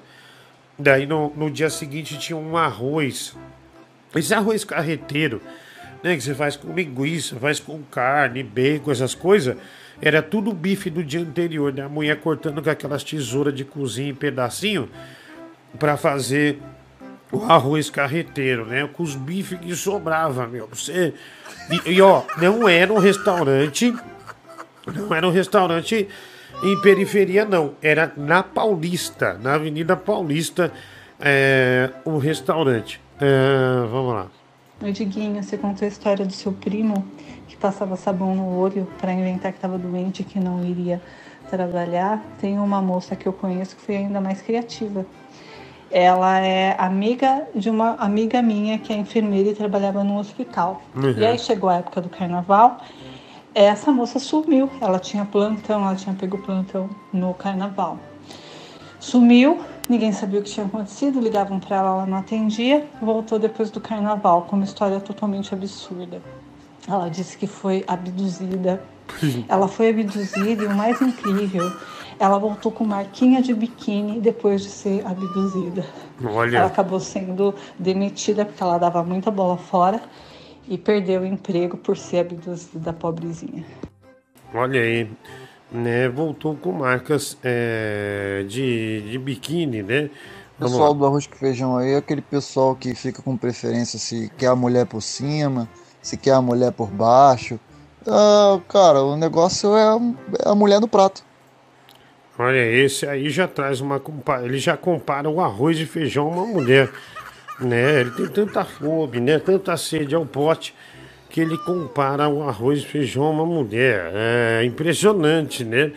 daí 0.79 1.05
no, 1.05 1.31
no 1.35 1.51
dia 1.51 1.69
seguinte 1.69 2.17
tinha 2.17 2.37
um 2.37 2.55
arroz 2.57 3.35
esse 4.15 4.33
arroz 4.33 4.63
carreteiro, 4.63 5.41
né, 6.03 6.15
que 6.15 6.21
você 6.21 6.33
faz 6.33 6.55
com 6.55 6.73
linguiça, 6.73 7.35
faz 7.35 7.59
com 7.59 7.81
carne, 7.83 8.43
bacon, 8.43 8.91
essas 8.91 9.13
coisas, 9.13 9.57
era 10.01 10.21
tudo 10.21 10.53
bife 10.53 10.89
do 10.89 11.03
dia 11.03 11.21
anterior, 11.21 11.73
né? 11.73 11.83
A 11.83 11.89
mulher 11.89 12.19
cortando 12.19 12.61
com 12.61 12.69
aquelas 12.69 13.03
tesouras 13.03 13.53
de 13.53 13.63
cozinha 13.63 14.09
em 14.09 14.15
pedacinho 14.15 14.89
para 15.79 15.97
fazer 15.97 16.59
o 17.31 17.43
arroz 17.43 17.89
carreteiro, 17.89 18.65
né? 18.65 18.87
Com 18.91 19.03
os 19.03 19.15
bifes 19.15 19.59
que 19.59 19.75
sobrava, 19.75 20.47
meu. 20.47 20.67
Você... 20.67 21.13
E, 21.85 21.93
e, 21.93 22.01
ó, 22.01 22.23
não 22.37 22.69
era 22.69 22.93
um 22.93 22.97
restaurante, 22.97 23.93
não 24.87 25.13
era 25.13 25.27
um 25.27 25.31
restaurante 25.31 26.07
em 26.63 26.81
periferia, 26.81 27.43
não. 27.43 27.73
Era 27.81 28.13
na 28.15 28.43
Paulista, 28.43 29.37
na 29.41 29.55
Avenida 29.55 29.97
Paulista, 29.97 30.71
é, 31.19 31.89
o 32.05 32.17
restaurante. 32.17 33.01
É, 33.19 33.87
vamos 33.89 34.13
lá. 34.13 34.27
Diguinho, 34.91 35.41
você 35.41 35.57
contou 35.57 35.85
a 35.85 35.89
história 35.89 36.23
do 36.23 36.31
seu 36.31 36.51
primo 36.53 37.05
passava 37.59 37.95
sabão 37.95 38.35
no 38.35 38.57
olho 38.57 38.87
para 38.99 39.13
inventar 39.13 39.51
que 39.51 39.57
estava 39.57 39.77
doente 39.77 40.21
e 40.21 40.25
que 40.25 40.39
não 40.39 40.63
iria 40.63 41.01
trabalhar. 41.49 42.23
Tem 42.39 42.59
uma 42.59 42.81
moça 42.81 43.15
que 43.15 43.27
eu 43.27 43.33
conheço 43.33 43.75
que 43.75 43.81
foi 43.81 43.97
ainda 43.97 44.21
mais 44.21 44.41
criativa. 44.41 45.05
Ela 45.89 46.39
é 46.39 46.75
amiga 46.77 47.47
de 47.55 47.69
uma 47.69 47.95
amiga 47.95 48.41
minha 48.41 48.77
que 48.77 48.91
é 48.91 48.97
enfermeira 48.97 49.49
e 49.49 49.53
trabalhava 49.53 50.03
no 50.03 50.17
hospital. 50.17 50.81
Uhum. 50.95 51.11
E 51.11 51.25
aí 51.25 51.39
chegou 51.39 51.69
a 51.69 51.75
época 51.75 52.01
do 52.01 52.09
carnaval, 52.09 52.79
essa 53.55 53.91
moça 53.91 54.19
sumiu. 54.19 54.69
Ela 54.81 54.99
tinha 54.99 55.25
plantão, 55.25 55.83
ela 55.85 55.95
tinha 55.95 56.13
pego 56.13 56.37
plantão 56.39 56.89
no 57.13 57.33
carnaval. 57.33 57.97
Sumiu, 58.99 59.61
ninguém 59.87 60.11
sabia 60.11 60.39
o 60.39 60.43
que 60.43 60.51
tinha 60.51 60.65
acontecido, 60.65 61.21
ligavam 61.21 61.59
para 61.59 61.77
ela, 61.77 61.89
ela 61.89 62.05
não 62.05 62.17
atendia, 62.17 62.85
voltou 63.01 63.39
depois 63.39 63.71
do 63.71 63.79
carnaval 63.79 64.41
com 64.41 64.57
uma 64.57 64.65
história 64.65 64.99
totalmente 64.99 65.53
absurda. 65.53 66.21
Ela 66.87 67.09
disse 67.09 67.37
que 67.37 67.47
foi 67.47 67.83
abduzida. 67.87 68.81
Ela 69.47 69.67
foi 69.67 69.89
abduzida 69.89 70.63
e 70.63 70.67
o 70.67 70.75
mais 70.75 71.01
incrível, 71.01 71.71
ela 72.19 72.37
voltou 72.37 72.71
com 72.71 72.83
marquinha 72.83 73.41
de 73.41 73.53
biquíni 73.53 74.19
depois 74.19 74.61
de 74.63 74.69
ser 74.69 75.05
abduzida. 75.05 75.85
Olha. 76.23 76.57
Ela 76.57 76.67
acabou 76.67 76.99
sendo 76.99 77.53
demitida 77.79 78.43
porque 78.43 78.61
ela 78.61 78.77
dava 78.77 79.03
muita 79.03 79.31
bola 79.31 79.57
fora. 79.57 80.01
e 80.67 80.77
perdeu 80.77 81.21
o 81.21 81.25
emprego 81.25 81.77
por 81.77 81.97
ser 81.97 82.19
abduzida 82.19 82.79
da 82.79 82.93
pobrezinha. 82.93 83.65
Olha 84.53 84.81
aí, 84.81 85.09
né? 85.71 86.09
Voltou 86.09 86.55
com 86.55 86.71
marcas 86.71 87.37
é, 87.43 88.45
de, 88.47 89.01
de 89.09 89.17
biquíni, 89.17 89.81
né? 89.81 90.09
O 90.59 90.63
pessoal 90.63 90.93
do 90.93 91.05
arroz 91.05 91.27
com 91.27 91.35
feijão 91.35 91.77
aí 91.77 91.91
é 91.91 91.97
aquele 91.97 92.21
pessoal 92.21 92.75
que 92.75 92.93
fica 92.95 93.21
com 93.21 93.37
preferência 93.37 93.99
se 93.99 94.29
quer 94.37 94.47
a 94.47 94.55
mulher 94.55 94.87
por 94.87 95.01
cima, 95.01 95.69
se 96.07 96.15
quer 96.15 96.31
a 96.31 96.41
mulher 96.41 96.71
por 96.71 96.87
baixo. 96.87 97.59
Ah, 98.07 98.61
cara, 98.69 99.01
o 99.01 99.17
negócio 99.17 99.75
é 99.75 99.83
a, 99.83 99.97
é 100.45 100.49
a 100.49 100.55
mulher 100.55 100.79
no 100.79 100.87
prato. 100.87 101.21
Olha, 102.39 102.65
esse 102.65 103.05
aí 103.05 103.29
já 103.29 103.45
traz 103.45 103.81
uma. 103.81 104.01
Ele 104.41 104.57
já 104.57 104.77
compara 104.77 105.29
o 105.29 105.41
arroz 105.41 105.77
e 105.77 105.85
feijão 105.85 106.27
a 106.27 106.35
uma 106.35 106.45
mulher. 106.45 106.89
Né? 107.59 107.99
Ele 107.99 108.11
tem 108.11 108.27
tanta 108.27 108.63
fome, 108.63 109.19
né? 109.19 109.37
Tanta 109.37 109.75
sede 109.75 110.15
ao 110.15 110.25
pote 110.25 110.73
que 111.29 111.41
ele 111.41 111.57
compara 111.57 112.29
o 112.29 112.41
arroz 112.41 112.79
e 112.83 112.85
feijão 112.85 113.25
a 113.25 113.29
uma 113.31 113.45
mulher. 113.45 114.09
É 114.13 114.63
impressionante, 114.63 115.65
né? 115.65 115.91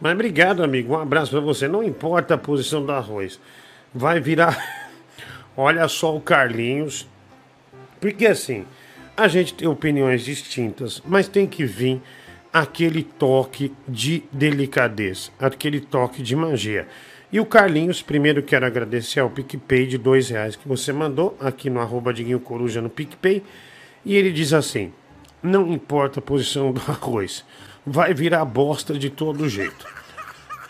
Mas 0.00 0.14
obrigado, 0.14 0.64
amigo. 0.64 0.94
Um 0.94 0.98
abraço 0.98 1.30
pra 1.30 1.40
você. 1.40 1.68
Não 1.68 1.84
importa 1.84 2.34
a 2.34 2.38
posição 2.38 2.84
do 2.84 2.90
arroz. 2.90 3.38
Vai 3.94 4.18
virar. 4.18 4.58
Olha 5.56 5.86
só 5.86 6.16
o 6.16 6.20
Carlinhos. 6.20 7.06
Porque 8.00 8.26
assim, 8.26 8.66
a 9.16 9.28
gente 9.28 9.54
tem 9.54 9.68
opiniões 9.68 10.24
distintas, 10.24 11.02
mas 11.06 11.28
tem 11.28 11.46
que 11.46 11.64
vir 11.64 12.00
aquele 12.52 13.02
toque 13.02 13.72
de 13.88 14.24
delicadeza, 14.32 15.30
aquele 15.38 15.80
toque 15.80 16.22
de 16.22 16.36
magia. 16.36 16.86
E 17.32 17.40
o 17.40 17.46
Carlinhos, 17.46 18.02
primeiro 18.02 18.42
quero 18.42 18.66
agradecer 18.66 19.20
ao 19.20 19.30
PicPay 19.30 19.86
de 19.86 19.96
dois 19.96 20.28
reais 20.28 20.54
que 20.54 20.68
você 20.68 20.92
mandou 20.92 21.36
aqui 21.40 21.70
no 21.70 21.80
arroba 21.80 22.12
Coruja 22.44 22.82
no 22.82 22.90
PicPay. 22.90 23.42
E 24.04 24.14
ele 24.14 24.30
diz 24.30 24.52
assim: 24.52 24.92
não 25.42 25.72
importa 25.72 26.18
a 26.18 26.22
posição 26.22 26.72
do 26.72 26.80
arroz, 26.86 27.44
vai 27.86 28.12
virar 28.12 28.44
bosta 28.44 28.98
de 28.98 29.08
todo 29.08 29.48
jeito. 29.48 29.86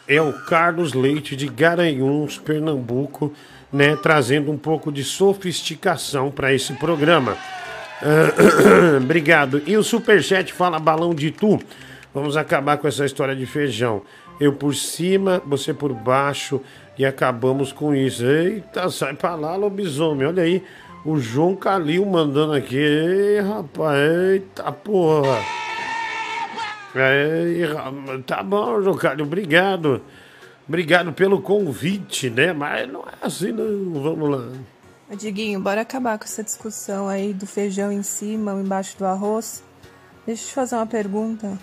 É 0.06 0.20
o 0.20 0.32
Carlos 0.44 0.92
Leite 0.92 1.34
de 1.34 1.46
Garanhuns, 1.48 2.38
Pernambuco, 2.38 3.32
né, 3.72 3.96
trazendo 3.96 4.50
um 4.50 4.58
pouco 4.58 4.92
de 4.92 5.02
sofisticação 5.02 6.30
para 6.30 6.52
esse 6.52 6.74
programa. 6.74 7.36
Obrigado. 9.02 9.62
E 9.66 9.76
o 9.76 9.82
Superchat 9.82 10.52
fala 10.52 10.78
balão 10.78 11.14
de 11.14 11.30
tu. 11.30 11.58
Vamos 12.12 12.36
acabar 12.36 12.76
com 12.76 12.86
essa 12.86 13.04
história 13.04 13.34
de 13.34 13.46
feijão. 13.46 14.02
Eu 14.40 14.52
por 14.52 14.74
cima, 14.74 15.40
você 15.46 15.72
por 15.72 15.92
baixo 15.94 16.60
e 16.98 17.06
acabamos 17.06 17.72
com 17.72 17.94
isso. 17.94 18.24
Eita, 18.24 18.90
sai 18.90 19.14
pra 19.14 19.34
lá, 19.34 19.56
lobisomem. 19.56 20.26
Olha 20.26 20.42
aí, 20.42 20.62
o 21.04 21.18
João 21.18 21.54
Calil 21.54 22.04
mandando 22.04 22.52
aqui. 22.52 22.76
Ei, 22.76 23.40
rapaz, 23.40 23.98
eita 24.32 24.72
porra. 24.72 25.38
Ei, 26.94 27.62
tá 28.26 28.42
bom, 28.42 28.82
João 28.82 28.96
Calil, 28.96 29.24
obrigado. 29.24 30.02
Obrigado 30.68 31.12
pelo 31.12 31.40
convite, 31.40 32.30
né? 32.30 32.52
Mas 32.52 32.90
não 32.90 33.00
é 33.00 33.26
assim, 33.26 33.52
não. 33.52 34.02
Vamos 34.02 34.30
lá. 34.30 34.48
Diguinho, 35.16 35.60
bora 35.60 35.82
acabar 35.82 36.18
com 36.18 36.24
essa 36.24 36.42
discussão 36.42 37.08
aí 37.08 37.32
do 37.34 37.46
feijão 37.46 37.92
em 37.92 38.02
cima 38.02 38.54
ou 38.54 38.60
embaixo 38.60 38.96
do 38.98 39.04
arroz. 39.04 39.62
Deixa 40.26 40.42
eu 40.42 40.48
te 40.48 40.54
fazer 40.54 40.76
uma 40.76 40.86
pergunta. 40.86 41.58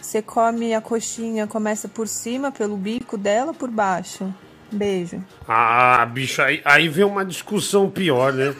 Você 0.00 0.20
come 0.20 0.74
a 0.74 0.80
coxinha, 0.80 1.46
começa 1.46 1.88
por 1.88 2.08
cima, 2.08 2.50
pelo 2.50 2.76
bico 2.76 3.16
dela 3.16 3.54
por 3.54 3.70
baixo? 3.70 4.34
Beijo. 4.70 5.22
Ah, 5.46 6.04
bicho, 6.06 6.42
aí, 6.42 6.60
aí 6.64 6.88
vem 6.88 7.04
uma 7.04 7.24
discussão 7.24 7.88
pior, 7.88 8.32
né? 8.32 8.54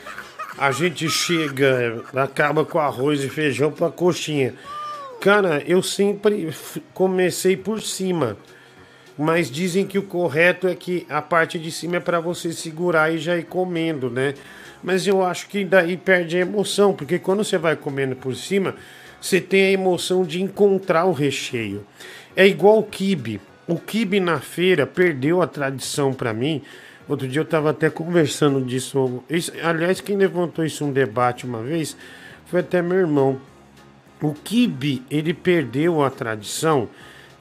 A 0.56 0.70
gente 0.70 1.08
chega, 1.08 2.02
acaba 2.14 2.64
com 2.64 2.78
arroz 2.78 3.24
e 3.24 3.28
feijão 3.28 3.72
pra 3.72 3.90
coxinha. 3.90 4.54
Cara, 5.20 5.62
eu 5.66 5.82
sempre 5.82 6.54
comecei 6.92 7.56
por 7.56 7.80
cima. 7.80 8.36
Mas 9.18 9.50
dizem 9.50 9.86
que 9.86 9.98
o 9.98 10.02
correto 10.02 10.66
é 10.66 10.74
que 10.74 11.06
a 11.08 11.20
parte 11.20 11.58
de 11.58 11.70
cima 11.70 11.96
é 11.96 12.00
pra 12.00 12.18
você 12.18 12.52
segurar 12.52 13.12
e 13.12 13.18
já 13.18 13.36
ir 13.36 13.44
comendo, 13.44 14.08
né? 14.08 14.34
Mas 14.82 15.06
eu 15.06 15.22
acho 15.24 15.48
que 15.48 15.64
daí 15.64 15.96
perde 15.96 16.36
a 16.36 16.40
emoção, 16.40 16.92
porque 16.94 17.18
quando 17.18 17.44
você 17.44 17.58
vai 17.58 17.76
comendo 17.76 18.16
por 18.16 18.34
cima, 18.34 18.74
você 19.20 19.40
tem 19.40 19.66
a 19.66 19.70
emoção 19.70 20.24
de 20.24 20.42
encontrar 20.42 21.04
o 21.04 21.12
recheio. 21.12 21.86
É 22.34 22.46
igual 22.46 22.78
o 22.78 22.82
quibe. 22.82 23.40
O 23.68 23.76
quibe 23.76 24.18
na 24.18 24.40
feira 24.40 24.86
perdeu 24.86 25.40
a 25.40 25.46
tradição 25.46 26.12
pra 26.12 26.32
mim. 26.32 26.62
Outro 27.08 27.28
dia 27.28 27.40
eu 27.42 27.44
tava 27.46 27.70
até 27.70 27.90
conversando 27.90 28.60
disso. 28.60 29.22
Isso- 29.28 29.52
aliás, 29.62 30.00
quem 30.00 30.16
levantou 30.16 30.64
isso 30.64 30.84
um 30.84 30.92
debate 30.92 31.44
uma 31.44 31.62
vez 31.62 31.96
foi 32.46 32.60
até 32.60 32.80
meu 32.82 32.98
irmão. 32.98 33.40
O 34.20 34.32
quibe, 34.32 35.02
ele 35.10 35.34
perdeu 35.34 36.02
a 36.02 36.10
tradição. 36.10 36.88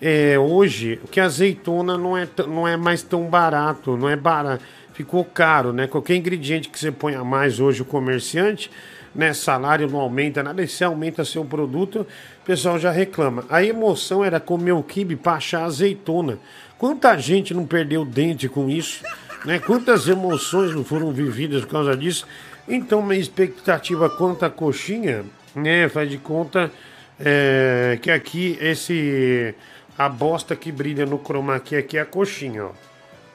É, 0.01 0.39
hoje, 0.39 0.99
que 1.11 1.19
a 1.19 1.25
azeitona 1.25 1.95
não 1.95 2.17
é, 2.17 2.27
não 2.47 2.67
é 2.67 2.75
mais 2.75 3.03
tão 3.03 3.25
barato, 3.25 3.95
não 3.95 4.09
é 4.09 4.15
barato, 4.15 4.63
ficou 4.93 5.23
caro, 5.23 5.71
né? 5.71 5.85
Qualquer 5.85 6.15
ingrediente 6.15 6.69
que 6.69 6.79
você 6.79 6.91
põe 6.91 7.13
a 7.13 7.23
mais 7.23 7.59
hoje, 7.59 7.83
o 7.83 7.85
comerciante, 7.85 8.71
né? 9.13 9.31
Salário 9.31 9.87
não 9.87 9.99
aumenta 9.99 10.41
nada, 10.41 10.63
e 10.63 10.67
se 10.67 10.83
aumenta 10.83 11.23
seu 11.23 11.45
produto, 11.45 12.07
o 12.41 12.45
pessoal 12.45 12.79
já 12.79 12.89
reclama. 12.89 13.45
A 13.47 13.63
emoção 13.63 14.25
era 14.25 14.39
comer 14.39 14.71
o 14.71 14.81
quibe 14.81 15.15
para 15.15 15.33
achar 15.33 15.65
azeitona. 15.65 16.39
Quanta 16.79 17.15
gente 17.19 17.53
não 17.53 17.67
perdeu 17.67 18.03
dente 18.03 18.49
com 18.49 18.67
isso, 18.69 19.03
né? 19.45 19.59
Quantas 19.59 20.07
emoções 20.07 20.73
não 20.73 20.83
foram 20.83 21.11
vividas 21.11 21.61
por 21.61 21.71
causa 21.73 21.95
disso? 21.95 22.25
Então, 22.67 23.03
minha 23.03 23.19
expectativa 23.19 24.09
quanto 24.09 24.45
à 24.45 24.49
coxinha, 24.49 25.23
né? 25.55 25.87
Faz 25.89 26.09
de 26.09 26.17
conta 26.17 26.71
é, 27.19 27.99
que 28.01 28.09
aqui 28.09 28.57
esse 28.59 29.53
a 29.97 30.09
bosta 30.09 30.55
que 30.55 30.71
brilha 30.71 31.05
no 31.05 31.17
chroma 31.19 31.59
key 31.59 31.75
aqui 31.77 31.97
é 31.97 32.01
a 32.01 32.05
coxinha, 32.05 32.65
ó. 32.65 32.71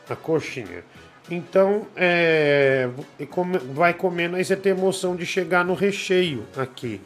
A 0.08 0.16
coxinha. 0.16 0.84
Então, 1.30 1.86
é, 1.96 2.88
vai 3.72 3.92
comendo, 3.94 4.36
aí 4.36 4.44
você 4.44 4.54
tem 4.56 4.72
emoção 4.72 5.16
de 5.16 5.26
chegar 5.26 5.64
no 5.64 5.74
recheio 5.74 6.44
aqui. 6.56 7.00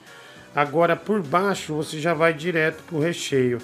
Agora, 0.54 0.94
por 0.94 1.22
baixo, 1.22 1.74
você 1.74 1.98
já 1.98 2.12
vai 2.12 2.34
direto 2.34 2.82
pro 2.82 2.98
recheio. 2.98 3.58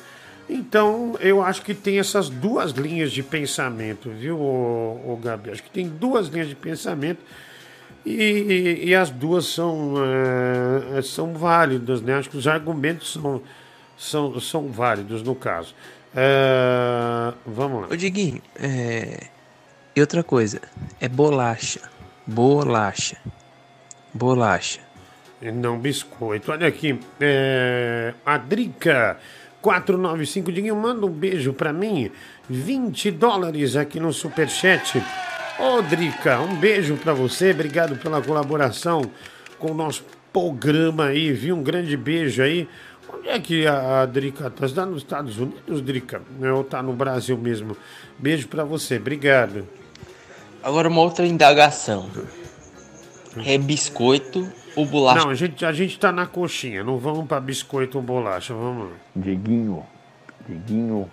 Então, 0.48 1.16
eu 1.20 1.42
acho 1.42 1.60
que 1.62 1.74
tem 1.74 1.98
essas 1.98 2.28
duas 2.30 2.70
linhas 2.72 3.10
de 3.12 3.22
pensamento, 3.22 4.08
viu, 4.10 4.38
ô, 4.38 5.12
ô 5.12 5.16
Gabi? 5.16 5.50
Acho 5.50 5.62
que 5.62 5.70
tem 5.70 5.88
duas 5.88 6.28
linhas 6.28 6.48
de 6.48 6.54
pensamento 6.54 7.18
e, 8.04 8.12
e- 8.14 8.88
e 8.88 8.94
as 8.94 9.10
duas 9.10 9.46
são, 9.46 9.94
eh, 10.96 11.02
são 11.02 11.34
válidas, 11.34 12.00
né? 12.00 12.14
Acho 12.14 12.30
que 12.30 12.36
os 12.36 12.46
argumentos 12.46 13.12
são, 13.14 13.42
são, 13.96 14.38
são 14.40 14.68
válidos 14.68 15.22
no 15.22 15.34
caso. 15.34 15.74
Eh, 16.14 17.34
vamos 17.46 17.82
lá. 17.82 17.88
Ô 17.90 17.96
Diguinho, 17.96 18.40
é... 18.56 19.26
E 19.94 20.00
outra 20.00 20.22
coisa, 20.22 20.60
é 21.00 21.08
bolacha. 21.08 21.80
Bolacha. 22.26 23.16
Bolacha. 24.12 24.80
Não 25.54 25.78
biscoito. 25.78 26.50
Olha 26.50 26.66
aqui, 26.66 26.98
é, 27.20 28.14
a 28.24 28.38
Drica 28.38 29.18
495, 29.60 30.52
Diguinho, 30.52 30.76
manda 30.76 31.04
um 31.06 31.10
beijo 31.10 31.52
pra 31.52 31.72
mim. 31.72 32.10
20 32.48 33.10
dólares 33.10 33.76
aqui 33.76 34.00
no 34.00 34.12
Superchat. 34.12 35.02
Ô, 35.58 35.82
Drica, 35.82 36.40
um 36.40 36.54
beijo 36.56 36.96
pra 36.96 37.12
você. 37.12 37.50
Obrigado 37.50 37.96
pela 37.96 38.22
colaboração 38.22 39.02
com 39.58 39.72
o 39.72 39.74
nosso 39.74 40.04
programa 40.32 41.06
aí, 41.06 41.32
viu? 41.32 41.56
Um 41.56 41.62
grande 41.62 41.96
beijo 41.96 42.42
aí. 42.42 42.68
Onde 43.12 43.28
é 43.28 43.38
que 43.38 43.66
a, 43.66 44.02
a 44.02 44.06
Drica 44.06 44.50
tá? 44.50 44.66
Você 44.66 44.74
tá 44.74 44.86
nos 44.86 44.98
Estados 44.98 45.38
Unidos, 45.38 45.80
Drica? 45.80 46.22
Ou 46.54 46.64
tá 46.64 46.82
no 46.82 46.92
Brasil 46.92 47.36
mesmo? 47.36 47.76
Beijo 48.18 48.48
pra 48.48 48.64
você. 48.64 48.96
Obrigado. 48.96 49.66
Agora 50.62 50.88
uma 50.88 51.00
outra 51.00 51.26
indagação. 51.26 52.10
É 53.44 53.58
biscoito 53.58 54.50
ou 54.74 54.86
bolacha? 54.86 55.24
Não, 55.24 55.30
a 55.30 55.34
gente, 55.34 55.64
a 55.64 55.72
gente 55.72 55.98
tá 55.98 56.10
na 56.10 56.26
coxinha. 56.26 56.82
Não 56.82 56.98
vamos 56.98 57.26
pra 57.26 57.40
biscoito 57.40 57.98
ou 57.98 58.02
bolacha. 58.02 58.54
Vamos. 58.54 58.90
Dieguinho, 59.14 59.84
Dieguinho, 60.48 61.10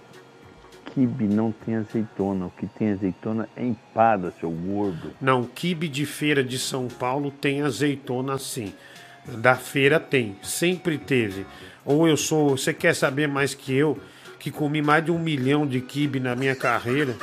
quibe 0.93 1.25
não 1.25 1.51
tem 1.51 1.75
azeitona. 1.75 2.45
O 2.45 2.51
que 2.51 2.67
tem 2.67 2.91
azeitona 2.91 3.49
é 3.55 3.65
empada, 3.65 4.33
seu 4.39 4.49
gordo. 4.49 5.11
Não, 5.19 5.43
quibe 5.43 5.87
de 5.87 6.05
feira 6.05 6.43
de 6.43 6.57
São 6.57 6.87
Paulo 6.87 7.31
tem 7.31 7.61
azeitona 7.61 8.37
sim. 8.37 8.73
Da 9.25 9.55
feira 9.55 9.99
tem, 9.99 10.35
sempre 10.41 10.97
teve. 10.97 11.45
Ou 11.85 12.07
eu 12.07 12.17
sou, 12.17 12.57
você 12.57 12.73
quer 12.73 12.93
saber 12.95 13.27
mais 13.27 13.53
que 13.53 13.73
eu, 13.73 13.97
que 14.39 14.51
comi 14.51 14.81
mais 14.81 15.05
de 15.05 15.11
um 15.11 15.19
milhão 15.19 15.65
de 15.65 15.79
quibe 15.79 16.19
na 16.19 16.35
minha 16.35 16.55
carreira? 16.55 17.15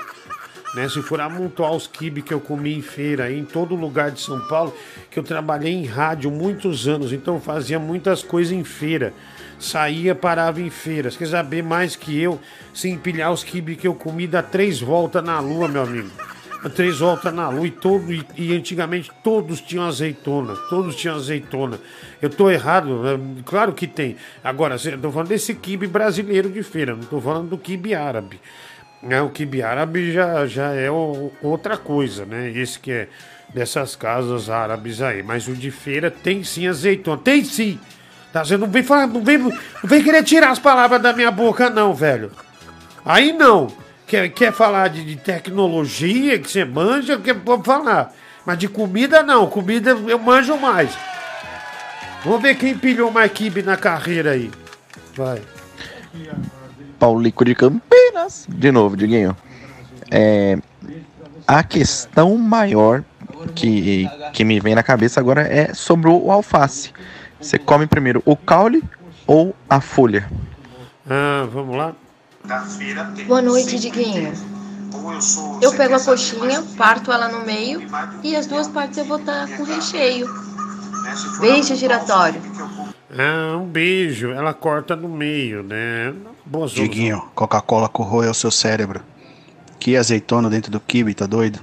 Né? 0.74 0.89
Se 0.89 1.02
for 1.02 1.20
amontoar 1.20 1.72
os 1.72 1.86
quibe 1.86 2.22
que 2.22 2.32
eu 2.32 2.40
comi 2.40 2.74
em 2.74 2.82
feira, 2.82 3.31
em 3.31 3.44
todo 3.44 3.74
lugar 3.74 4.10
de 4.10 4.20
São 4.20 4.40
Paulo, 4.48 4.74
que 5.10 5.18
eu 5.18 5.22
trabalhei 5.22 5.72
em 5.72 5.85
rádio 5.85 6.31
muitos 6.31 6.86
anos, 6.86 7.12
então 7.12 7.40
fazia 7.40 7.78
muitas 7.78 8.22
coisas 8.22 8.52
em 8.52 8.64
feira. 8.64 9.12
Saía, 9.59 10.14
parava 10.14 10.60
em 10.60 10.70
feiras. 10.70 11.16
Quer 11.16 11.27
saber 11.27 11.62
mais 11.62 11.97
que 11.97 12.18
eu, 12.18 12.40
se 12.72 12.89
empilhar 12.89 13.32
os 13.32 13.44
quibe 13.44 13.77
que 13.77 13.86
eu 13.86 13.94
comi, 13.94 14.27
dá 14.27 14.43
três 14.43 14.81
voltas 14.81 15.22
na 15.22 15.39
lua, 15.40 15.68
meu 15.68 15.82
amigo. 15.82 16.10
Três 16.68 16.98
voltas 16.98 17.32
na 17.32 17.48
lua 17.48 17.66
e, 17.66 17.70
todo, 17.70 18.12
e, 18.12 18.24
e 18.36 18.54
antigamente 18.54 19.10
todos 19.24 19.60
tinham 19.60 19.86
azeitona. 19.86 20.54
Todos 20.68 20.94
tinham 20.96 21.16
azeitona. 21.16 21.78
Eu 22.20 22.28
tô 22.28 22.50
errado? 22.50 23.02
né? 23.02 23.18
Claro 23.46 23.72
que 23.72 23.86
tem. 23.86 24.16
Agora, 24.44 24.76
eu 24.84 24.98
tô 24.98 25.10
falando 25.10 25.28
desse 25.28 25.54
quibe 25.54 25.86
brasileiro 25.86 26.50
de 26.50 26.62
feira, 26.62 26.94
não 26.94 27.02
tô 27.04 27.20
falando 27.20 27.48
do 27.50 27.58
quibe 27.58 27.94
árabe. 27.94 28.40
Né? 29.02 29.22
O 29.22 29.30
quibe 29.30 29.62
árabe 29.62 30.12
já, 30.12 30.46
já 30.46 30.74
é 30.74 30.90
o- 30.90 31.32
outra 31.42 31.76
coisa, 31.78 32.26
né? 32.26 32.50
Esse 32.50 32.78
que 32.78 32.90
é 32.92 33.08
dessas 33.54 33.96
casas 33.96 34.50
árabes 34.50 35.00
aí. 35.00 35.22
Mas 35.22 35.48
o 35.48 35.54
de 35.54 35.70
feira 35.70 36.10
tem 36.10 36.44
sim 36.44 36.66
azeitona. 36.68 37.16
Tem 37.18 37.42
sim! 37.44 37.78
Tá? 38.32 38.44
Você 38.44 38.56
não 38.56 38.68
vem, 38.68 38.82
falar, 38.82 39.06
não, 39.06 39.24
vem, 39.24 39.38
não 39.38 39.52
vem 39.82 40.04
querer 40.04 40.22
tirar 40.22 40.50
as 40.50 40.58
palavras 40.58 41.00
da 41.02 41.12
minha 41.12 41.30
boca, 41.30 41.68
não, 41.70 41.92
velho. 41.94 42.30
Aí 43.04 43.32
não. 43.32 43.66
Quer, 44.10 44.28
quer 44.30 44.52
falar 44.52 44.88
de, 44.88 45.04
de 45.04 45.14
tecnologia, 45.14 46.36
que 46.36 46.50
você 46.50 46.64
manja, 46.64 47.16
quer 47.16 47.34
pode 47.34 47.62
falar. 47.62 48.12
Mas 48.44 48.58
de 48.58 48.66
comida, 48.66 49.22
não. 49.22 49.46
Comida 49.46 49.90
eu 49.90 50.18
manjo 50.18 50.56
mais. 50.56 50.90
Vamos 52.24 52.42
ver 52.42 52.56
quem 52.56 52.76
pilhou 52.76 53.12
mais 53.12 53.30
kibe 53.30 53.62
na 53.62 53.76
carreira 53.76 54.32
aí. 54.32 54.50
Vai. 55.14 55.40
Paulico 56.98 57.44
de 57.44 57.54
Campinas. 57.54 58.48
De 58.48 58.72
novo, 58.72 58.96
Diguinho. 58.96 59.36
É, 60.10 60.58
a 61.46 61.62
questão 61.62 62.36
maior 62.36 63.04
que, 63.54 64.10
que 64.32 64.42
me 64.42 64.58
vem 64.58 64.74
na 64.74 64.82
cabeça 64.82 65.20
agora 65.20 65.42
é 65.42 65.72
sobre 65.72 66.10
o 66.10 66.32
alface. 66.32 66.92
Você 67.40 67.58
come 67.58 67.86
primeiro 67.86 68.24
o 68.26 68.36
caule 68.36 68.82
ou 69.24 69.54
a 69.68 69.80
folha? 69.80 70.28
Ah, 71.08 71.46
vamos 71.48 71.76
lá. 71.76 71.94
Boa 73.26 73.42
noite, 73.42 73.78
Diguinho. 73.78 74.32
Eu 75.62 75.72
pego 75.76 75.94
a 75.94 76.00
coxinha, 76.00 76.62
parto 76.76 77.12
ela 77.12 77.28
no 77.28 77.44
meio 77.44 77.82
e 78.24 78.34
as 78.34 78.46
duas 78.46 78.66
partes 78.66 78.98
eu 78.98 79.04
vou 79.04 79.18
estar 79.18 79.48
com 79.56 79.62
recheio. 79.62 80.26
Beijo 81.40 81.74
giratório. 81.76 82.40
Ah, 83.16 83.56
um 83.56 83.66
beijo. 83.66 84.30
Ela 84.30 84.54
corta 84.54 84.96
no 84.96 85.08
meio, 85.08 85.62
né? 85.62 86.14
Boa 86.44 86.68
solução. 86.68 86.84
Diguinho, 86.84 87.22
Coca-Cola 87.34 87.88
corroeu 87.88 88.30
o 88.30 88.34
seu 88.34 88.50
cérebro. 88.50 89.00
Que 89.78 89.96
azeitona 89.96 90.50
dentro 90.50 90.70
do 90.70 90.80
kibe, 90.80 91.14
tá 91.14 91.26
doido? 91.26 91.60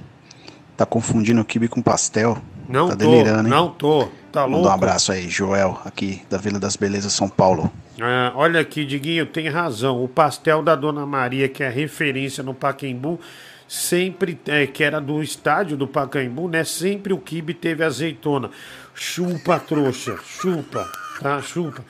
Tá 0.76 0.86
confundindo 0.86 1.40
o 1.40 1.44
kibe 1.44 1.68
com 1.68 1.82
pastel. 1.82 2.38
Não 2.68 2.88
tá 2.88 2.96
tô, 2.96 3.10
delirando, 3.10 3.48
hein? 3.48 3.50
não 3.50 3.70
tô. 3.70 4.08
Tá 4.38 4.42
Manda 4.42 4.56
louco? 4.56 4.68
um 4.68 4.72
abraço 4.72 5.10
aí, 5.10 5.28
Joel, 5.28 5.80
aqui 5.84 6.22
da 6.30 6.38
Vila 6.38 6.60
das 6.60 6.76
Belezas, 6.76 7.12
São 7.12 7.28
Paulo. 7.28 7.72
Ah, 8.00 8.30
olha 8.36 8.60
aqui, 8.60 8.84
Diguinho, 8.84 9.26
tem 9.26 9.48
razão. 9.48 10.00
O 10.04 10.06
pastel 10.06 10.62
da 10.62 10.76
Dona 10.76 11.04
Maria, 11.04 11.48
que 11.48 11.64
é 11.64 11.68
referência 11.68 12.44
no 12.44 12.54
Pacaembu, 12.54 13.18
sempre, 13.66 14.38
é, 14.46 14.64
que 14.64 14.84
era 14.84 15.00
do 15.00 15.20
estádio 15.20 15.76
do 15.76 15.88
Pacaembu, 15.88 16.48
né? 16.48 16.62
Sempre 16.62 17.12
o 17.12 17.18
kibe 17.18 17.52
teve 17.52 17.82
azeitona. 17.82 18.50
Chupa, 18.94 19.58
trouxa, 19.58 20.16
chupa, 20.24 20.88
tá? 21.20 21.42
Chupa. 21.42 21.84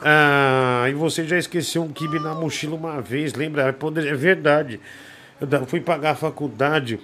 Ah, 0.00 0.86
e 0.88 0.94
você 0.94 1.24
já 1.24 1.38
esqueceu 1.38 1.84
um 1.84 1.92
kibe 1.92 2.18
na 2.18 2.34
mochila 2.34 2.74
uma 2.74 3.00
vez, 3.00 3.32
lembra? 3.32 3.62
É 3.62 4.08
É 4.08 4.14
verdade. 4.14 4.80
Eu 5.40 5.66
fui 5.66 5.80
pagar 5.80 6.10
a 6.10 6.16
faculdade, 6.16 6.98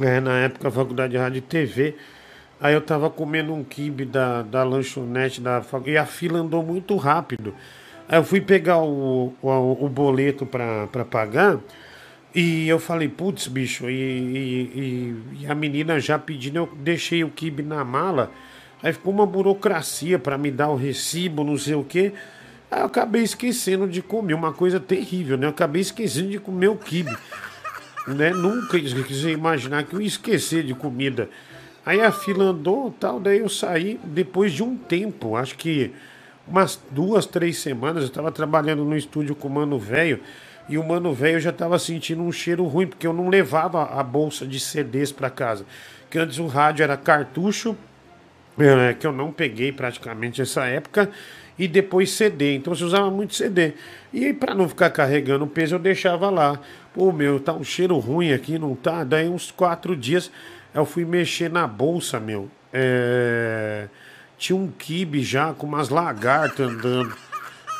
é, 0.00 0.20
na 0.20 0.38
época 0.38 0.68
a 0.68 0.70
faculdade 0.70 1.10
de 1.14 1.18
rádio 1.18 1.38
e 1.38 1.40
TV. 1.40 1.96
Aí 2.60 2.72
eu 2.74 2.80
tava 2.80 3.10
comendo 3.10 3.52
um 3.52 3.62
quibe 3.64 4.04
da, 4.04 4.42
da 4.42 4.62
lanchonete 4.62 5.40
da 5.40 5.62
e 5.86 5.96
a 5.96 6.06
fila 6.06 6.38
andou 6.38 6.62
muito 6.62 6.96
rápido. 6.96 7.54
Aí 8.08 8.18
eu 8.18 8.24
fui 8.24 8.40
pegar 8.40 8.78
o, 8.78 9.34
o, 9.42 9.84
o 9.84 9.88
boleto 9.88 10.46
pra 10.46 11.04
pagar 11.04 11.58
e 12.34 12.68
eu 12.68 12.78
falei, 12.78 13.08
putz, 13.08 13.46
bicho, 13.46 13.88
e, 13.88 13.94
e, 13.94 15.42
e- 15.42 15.46
a 15.46 15.54
menina 15.54 16.00
já 16.00 16.18
pedindo, 16.18 16.56
eu 16.56 16.68
deixei 16.80 17.22
o 17.22 17.30
quibe 17.30 17.62
na 17.62 17.84
mala. 17.84 18.30
Aí 18.82 18.92
ficou 18.92 19.12
uma 19.12 19.26
burocracia 19.26 20.18
pra 20.18 20.36
me 20.36 20.50
dar 20.50 20.68
o 20.68 20.76
recibo, 20.76 21.44
não 21.44 21.56
sei 21.56 21.74
o 21.74 21.84
quê. 21.84 22.12
Aí 22.70 22.80
eu 22.80 22.86
acabei 22.86 23.22
esquecendo 23.22 23.86
de 23.86 24.02
comer, 24.02 24.34
uma 24.34 24.52
coisa 24.52 24.80
terrível, 24.80 25.38
né? 25.38 25.46
Eu 25.46 25.50
acabei 25.50 25.80
esquecendo 25.80 26.28
de 26.28 26.38
comer 26.38 26.68
o 26.68 26.76
quibe 26.76 27.16
né? 28.08 28.30
Nunca 28.30 28.78
quis 28.78 29.24
imaginar 29.24 29.84
que 29.84 29.94
eu 29.94 30.00
ia 30.00 30.06
esquecer 30.06 30.64
de 30.64 30.74
comida. 30.74 31.30
Aí 31.84 32.00
a 32.00 32.10
fila 32.10 32.44
andou 32.44 32.90
tal, 32.98 33.20
daí 33.20 33.40
eu 33.40 33.48
saí 33.48 34.00
depois 34.04 34.52
de 34.52 34.62
um 34.62 34.76
tempo, 34.76 35.36
acho 35.36 35.54
que 35.56 35.92
umas 36.46 36.80
duas, 36.90 37.26
três 37.26 37.58
semanas, 37.58 38.02
eu 38.02 38.08
estava 38.08 38.32
trabalhando 38.32 38.84
no 38.84 38.96
estúdio 38.96 39.34
com 39.34 39.48
o 39.48 39.50
Mano 39.50 39.78
Velho 39.78 40.20
e 40.68 40.78
o 40.78 40.84
Mano 40.84 41.12
Velho 41.12 41.40
já 41.40 41.50
estava 41.50 41.78
sentindo 41.78 42.22
um 42.22 42.32
cheiro 42.32 42.64
ruim, 42.64 42.86
porque 42.86 43.06
eu 43.06 43.12
não 43.12 43.28
levava 43.28 43.84
a 43.84 44.02
bolsa 44.02 44.46
de 44.46 44.58
CDs 44.58 45.12
para 45.12 45.28
casa. 45.28 45.66
Que 46.10 46.18
antes 46.18 46.38
o 46.38 46.46
rádio 46.46 46.82
era 46.82 46.96
cartucho, 46.96 47.76
é, 48.58 48.94
que 48.94 49.06
eu 49.06 49.12
não 49.12 49.30
peguei 49.30 49.72
praticamente 49.72 50.40
essa 50.40 50.64
época, 50.64 51.10
e 51.58 51.68
depois 51.68 52.10
CD. 52.10 52.56
Então 52.56 52.74
você 52.74 52.84
usava 52.84 53.10
muito 53.10 53.34
CD. 53.34 53.74
E 54.12 54.32
para 54.32 54.54
não 54.54 54.68
ficar 54.68 54.90
carregando 54.90 55.46
peso, 55.46 55.74
eu 55.74 55.78
deixava 55.78 56.30
lá. 56.30 56.58
Pô, 56.94 57.12
meu, 57.12 57.38
tá 57.38 57.52
um 57.52 57.64
cheiro 57.64 57.98
ruim 57.98 58.32
aqui, 58.32 58.58
não 58.58 58.74
tá? 58.74 59.04
Daí, 59.04 59.28
uns 59.28 59.50
quatro 59.50 59.94
dias, 59.94 60.30
eu 60.74 60.84
fui 60.84 61.04
mexer 61.04 61.48
na 61.48 61.66
bolsa, 61.66 62.18
meu. 62.18 62.50
É, 62.72 63.88
Tinha 64.36 64.56
um 64.56 64.68
kibe 64.68 65.22
já 65.22 65.54
com 65.54 65.66
umas 65.66 65.88
lagartas 65.88 66.68
andando. 66.68 67.14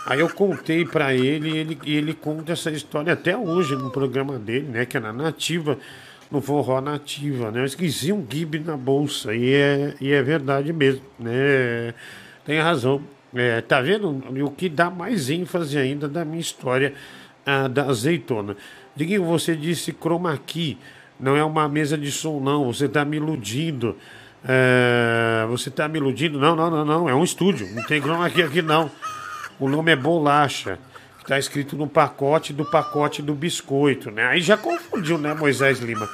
Aí 0.07 0.21
eu 0.21 0.29
contei 0.29 0.85
pra 0.85 1.15
ele 1.15 1.51
e 1.51 1.57
ele, 1.57 1.79
ele 1.85 2.15
conta 2.15 2.53
essa 2.53 2.71
história 2.71 3.15
até 3.15 3.37
hoje 3.37 3.75
no 3.75 3.91
programa 3.91 4.39
dele, 4.39 4.69
né? 4.69 4.87
Que 4.87 4.99
é 4.99 5.01
na 5.01 5.13
Nativa, 5.13 5.79
no 6.31 6.41
Forró 6.41 6.81
Nativa, 6.81 7.51
né? 7.51 7.61
Eu 7.61 7.65
esqueci 7.65 8.13
um 8.13 8.25
kibe 8.25 8.59
na 8.61 8.77
bolsa 8.77 9.35
e 9.35 9.53
é, 9.53 9.95
e 10.01 10.13
é 10.13 10.23
verdade 10.23 10.73
mesmo, 10.73 11.03
né? 11.19 11.95
Tem 12.45 12.61
razão. 12.61 13.03
É, 13.35 13.61
tá 13.63 13.81
vendo? 13.81 14.23
O 14.45 14.51
que 14.51 14.69
dá 14.69 14.91
mais 14.91 15.29
ênfase 15.31 15.77
ainda 15.77 16.09
da 16.09 16.25
minha 16.25 16.41
história 16.41 16.95
ah, 17.45 17.67
da 17.67 17.87
azeitona. 17.87 18.57
Diguinho, 18.95 19.25
você 19.25 19.57
disse 19.57 19.93
chroma 19.93 20.39
key. 20.39 20.79
Não 21.19 21.37
é 21.37 21.45
uma 21.45 21.69
mesa 21.69 21.97
de 21.97 22.11
som, 22.11 22.41
não. 22.41 22.73
Você 22.73 22.89
tá 22.89 23.05
me 23.05 23.17
iludindo. 23.17 23.97
É, 24.47 25.47
você 25.49 25.71
tá 25.71 25.89
me 25.89 25.99
iludindo? 25.99 26.39
Não, 26.39 26.55
não, 26.55 26.71
não, 26.71 26.85
não. 26.85 27.09
É 27.09 27.15
um 27.15 27.25
estúdio. 27.25 27.67
Não 27.73 27.83
tem 27.85 28.01
chroma 28.01 28.29
key 28.29 28.43
aqui, 28.43 28.61
não. 28.61 28.91
O 29.59 29.69
nome 29.69 29.93
é 29.93 29.97
bolacha. 29.97 30.79
Que 31.19 31.27
tá 31.27 31.39
escrito 31.39 31.77
no 31.77 31.87
pacote 31.87 32.53
do 32.53 32.65
pacote 32.65 33.23
do 33.23 33.35
biscoito, 33.35 34.11
né? 34.11 34.27
Aí 34.27 34.43
já 34.43 34.57
confundiu, 34.59 35.17
né, 35.17 35.33
Moisés 35.33 35.81
Lima? 35.81 36.07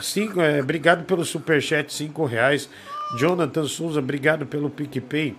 Cinco, 0.00 0.40
é, 0.40 0.60
obrigado 0.60 1.04
pelo 1.04 1.24
superchat, 1.24 1.92
cinco 1.92 2.24
reais. 2.24 2.68
Jonathan 3.16 3.64
Souza, 3.64 4.00
obrigado 4.00 4.46
pelo 4.46 4.68
PicPay. 4.68 5.36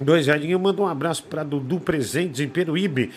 Dois 0.00 0.26
reais. 0.26 0.44
Eu 0.44 0.58
mando 0.58 0.82
um 0.82 0.86
abraço 0.86 1.22
para 1.24 1.44
Dudu 1.44 1.78
Presentes 1.78 2.40
em 2.40 2.48
Peruíbe. 2.48 3.12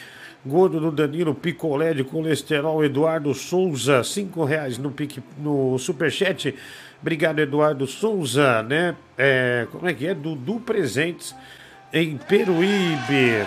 Gordo 0.45 0.79
do 0.79 0.91
Danilo 0.91 1.33
Picolé 1.33 1.93
de 1.93 2.03
colesterol, 2.03 2.83
Eduardo 2.83 3.33
Souza, 3.33 4.03
cinco 4.03 4.43
reais 4.43 4.77
no, 4.77 4.91
pique, 4.91 5.23
no 5.37 5.77
superchat. 5.79 6.53
Obrigado, 7.01 7.39
Eduardo 7.39 7.87
Souza, 7.87 8.61
né? 8.63 8.95
É, 9.17 9.67
como 9.71 9.87
é 9.87 9.93
que 9.93 10.05
é? 10.05 10.13
Dudu 10.13 10.59
Presentes 10.59 11.33
em 11.93 12.17
Peruíbe. 12.17 13.45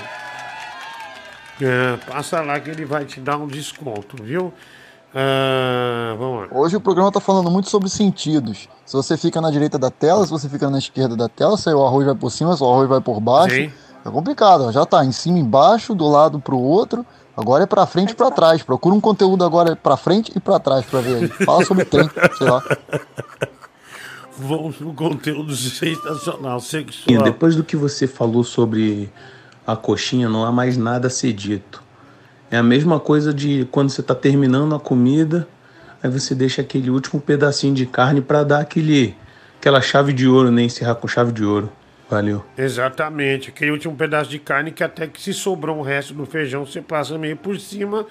É, 1.61 1.97
passa 2.07 2.41
lá 2.41 2.59
que 2.61 2.71
ele 2.71 2.85
vai 2.85 3.05
te 3.05 3.21
dar 3.21 3.37
um 3.37 3.47
desconto, 3.47 4.23
viu? 4.23 4.53
Ah, 5.15 6.15
vamos 6.19 6.43
lá. 6.43 6.59
Hoje 6.59 6.77
o 6.77 6.81
programa 6.81 7.11
tá 7.11 7.21
falando 7.21 7.51
muito 7.51 7.71
sobre 7.71 7.89
sentidos. 7.89 8.69
Se 8.85 8.95
você 8.95 9.17
fica 9.17 9.41
na 9.41 9.51
direita 9.51 9.79
da 9.79 9.91
tela, 9.91 10.25
se 10.25 10.31
você 10.31 10.49
fica 10.49 10.69
na 10.69 10.79
esquerda 10.79 11.17
da 11.17 11.29
tela, 11.29 11.57
se 11.57 11.71
o 11.71 11.87
arroz 11.87 12.05
vai 12.05 12.15
por 12.15 12.31
cima, 12.31 12.55
se 12.57 12.63
o 12.63 12.67
arroz 12.67 12.89
vai 12.89 13.01
por 13.01 13.21
baixo. 13.21 13.55
Sim. 13.55 13.73
É 14.07 14.11
complicado, 14.11 14.71
já 14.71 14.87
tá 14.87 15.05
em 15.05 15.11
cima 15.11 15.39
e 15.39 15.41
embaixo, 15.41 15.93
do 15.93 16.07
lado 16.07 16.39
pro 16.39 16.57
outro. 16.57 17.05
Agora 17.37 17.65
é 17.65 17.67
pra 17.67 17.85
frente 17.87 18.13
e 18.13 18.15
pra 18.15 18.31
trás. 18.31 18.63
Procura 18.63 18.95
um 18.95 19.01
conteúdo 19.01 19.45
agora 19.45 19.75
pra 19.75 19.97
frente 19.97 20.31
e 20.35 20.39
pra 20.39 20.61
trás 20.61 20.87
pra 20.87 21.01
ver 21.01 21.17
aí. 21.17 21.29
Fala 21.29 21.65
sobre 21.65 21.85
trem, 21.85 22.09
sei 22.39 22.49
lá. 22.49 22.63
Vamos 24.39 24.77
pro 24.77 24.93
conteúdo 24.93 25.57
sensacional, 25.57 26.59
E 26.59 26.63
sexual. 26.63 27.23
depois 27.25 27.57
do 27.57 27.65
que 27.65 27.75
você 27.77 28.07
falou 28.07 28.45
sobre 28.45 29.11
a 29.67 29.75
coxinha, 29.75 30.29
não 30.29 30.45
há 30.45 30.53
mais 30.53 30.77
nada 30.77 31.09
a 31.09 31.11
ser 31.11 31.33
dito. 31.33 31.83
É 32.51 32.59
a 32.59 32.63
mesma 32.63 33.01
coisa 33.01 33.35
de 33.35 33.67
quando 33.73 33.91
você 33.91 34.03
está 34.03 34.15
terminando 34.15 34.75
a 34.75 34.79
comida, 34.79 35.49
aí 36.03 36.09
você 36.11 36.35
deixa 36.35 36.61
aquele 36.63 36.91
último 36.91 37.21
pedacinho 37.21 37.75
de 37.75 37.87
carne 37.87 38.21
para 38.21 38.45
dar 38.45 38.61
aquele, 38.61 39.17
aquela 39.59 39.81
chave 39.81 40.13
de 40.13 40.29
ouro, 40.29 40.53
né? 40.53 40.63
Encerrar 40.63 40.95
com 40.95 41.09
chave 41.09 41.33
de 41.33 41.45
ouro. 41.45 41.73
Valeu. 42.09 42.45
Exatamente. 42.57 43.49
Aquele 43.51 43.71
último 43.73 43.95
pedaço 43.97 44.31
de 44.31 44.39
carne 44.39 44.71
que 44.71 44.85
até 44.85 45.07
que 45.07 45.21
se 45.21 45.33
sobrou 45.35 45.77
um 45.79 45.83
resto 45.83 46.15
do 46.15 46.25
feijão, 46.27 46.65
você 46.65 46.81
passa 46.81 47.19
meio 47.19 47.37
por 47.37 47.59
cima 47.59 48.07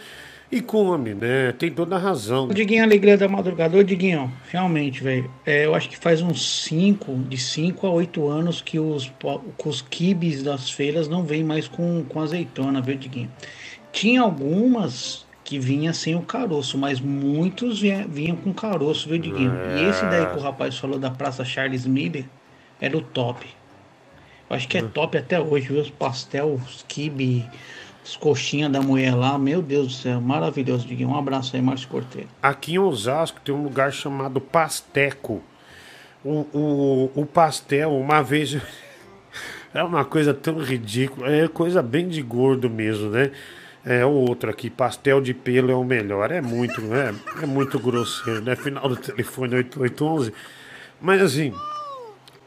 e 0.51 0.61
come, 0.61 1.13
né? 1.13 1.53
Tem 1.57 1.72
toda 1.72 1.95
a 1.95 1.99
razão. 1.99 2.45
O 2.45 2.53
Diguinho 2.53 2.84
Alegria 2.84 3.17
da 3.17 3.27
Madrugada. 3.27 3.77
Ô, 3.77 3.84
Diguinho, 3.84 4.31
realmente, 4.51 5.01
velho, 5.03 5.31
é, 5.45 5.65
eu 5.65 5.73
acho 5.73 5.89
que 5.89 5.97
faz 5.97 6.22
uns 6.22 6.63
5, 6.65 7.13
de 7.30 7.38
5 7.38 7.88
a 7.88 7.89
8 7.89 8.27
anos 8.27 8.61
que 8.61 8.77
os, 8.80 9.11
os 9.65 9.81
quibes 9.81 10.43
das 10.43 10.69
feiras 10.69 11.07
não 11.07 11.23
vêm 11.23 11.43
mais 11.43 11.67
com, 11.67 12.03
com 12.07 12.22
azeitona, 12.22 12.81
viu, 12.81 12.95
Diguinho? 12.97 13.31
Tinha 13.93 14.22
algumas 14.22 15.26
que 15.43 15.57
vinha 15.57 15.93
sem 15.93 16.15
o 16.15 16.22
caroço, 16.22 16.77
mas 16.77 16.99
muitos 16.99 17.80
vinha- 17.80 18.05
vinham 18.07 18.35
com 18.35 18.53
caroço, 18.53 19.07
viu, 19.07 19.17
Diguinho? 19.17 19.53
E 19.77 19.84
esse 19.89 20.03
daí 20.05 20.26
que 20.27 20.38
o 20.38 20.41
rapaz 20.41 20.77
falou 20.77 20.99
da 20.99 21.09
Praça 21.09 21.45
Charles 21.45 21.85
Miller 21.85 22.26
era 22.81 22.97
o 22.97 23.01
top. 23.01 23.45
Acho 24.49 24.67
que 24.67 24.77
é 24.77 24.81
top 24.81 25.17
até 25.17 25.39
hoje, 25.39 25.67
viu? 25.67 25.81
Os 25.81 25.89
pastel, 25.89 26.53
os 26.53 26.85
quibe, 26.88 27.45
as 28.03 28.15
coxinhas 28.15 28.72
da 28.72 28.81
mulher 28.81 29.15
lá, 29.15 29.38
meu 29.38 29.61
Deus 29.61 29.88
do 29.88 29.93
céu, 29.93 30.22
maravilhoso, 30.22 30.88
Diguinho. 30.88 31.09
Um 31.09 31.17
abraço 31.17 31.55
aí, 31.55 31.61
Márcio 31.61 31.88
Corteiro. 31.88 32.30
Aqui 32.41 32.76
em 32.76 32.80
Osasco 32.80 33.41
tem 33.41 33.53
um 33.53 33.63
lugar 33.63 33.91
chamado 33.91 34.39
Pasteco. 34.39 35.41
O, 36.23 36.45
o, 36.53 37.11
o 37.15 37.26
pastel, 37.26 37.95
uma 37.95 38.22
vez. 38.22 38.57
É 39.73 39.84
uma 39.84 40.05
coisa 40.05 40.34
tão 40.34 40.57
ridícula. 40.59 41.30
É 41.30 41.49
coisa 41.49 41.84
bem 41.84 42.07
de 42.07 42.22
gordo 42.22 42.69
mesmo, 42.69 43.09
né? 43.09 43.31
É 43.85 44.05
o 44.05 44.09
outro 44.09 44.49
aqui, 44.49 44.69
pastel 44.69 45.19
de 45.19 45.34
pelo 45.34 45.69
é 45.69 45.76
o 45.76 45.84
melhor. 45.84 46.31
É 46.31 46.39
muito, 46.39 46.80
né? 46.80 47.13
É 47.43 47.45
muito 47.45 47.77
grosseiro, 47.77 48.41
né? 48.41 48.55
Final 48.55 48.88
do 48.88 48.95
telefone 48.95 49.55
8811. 49.55 50.31
Mas 51.01 51.22
assim, 51.22 51.53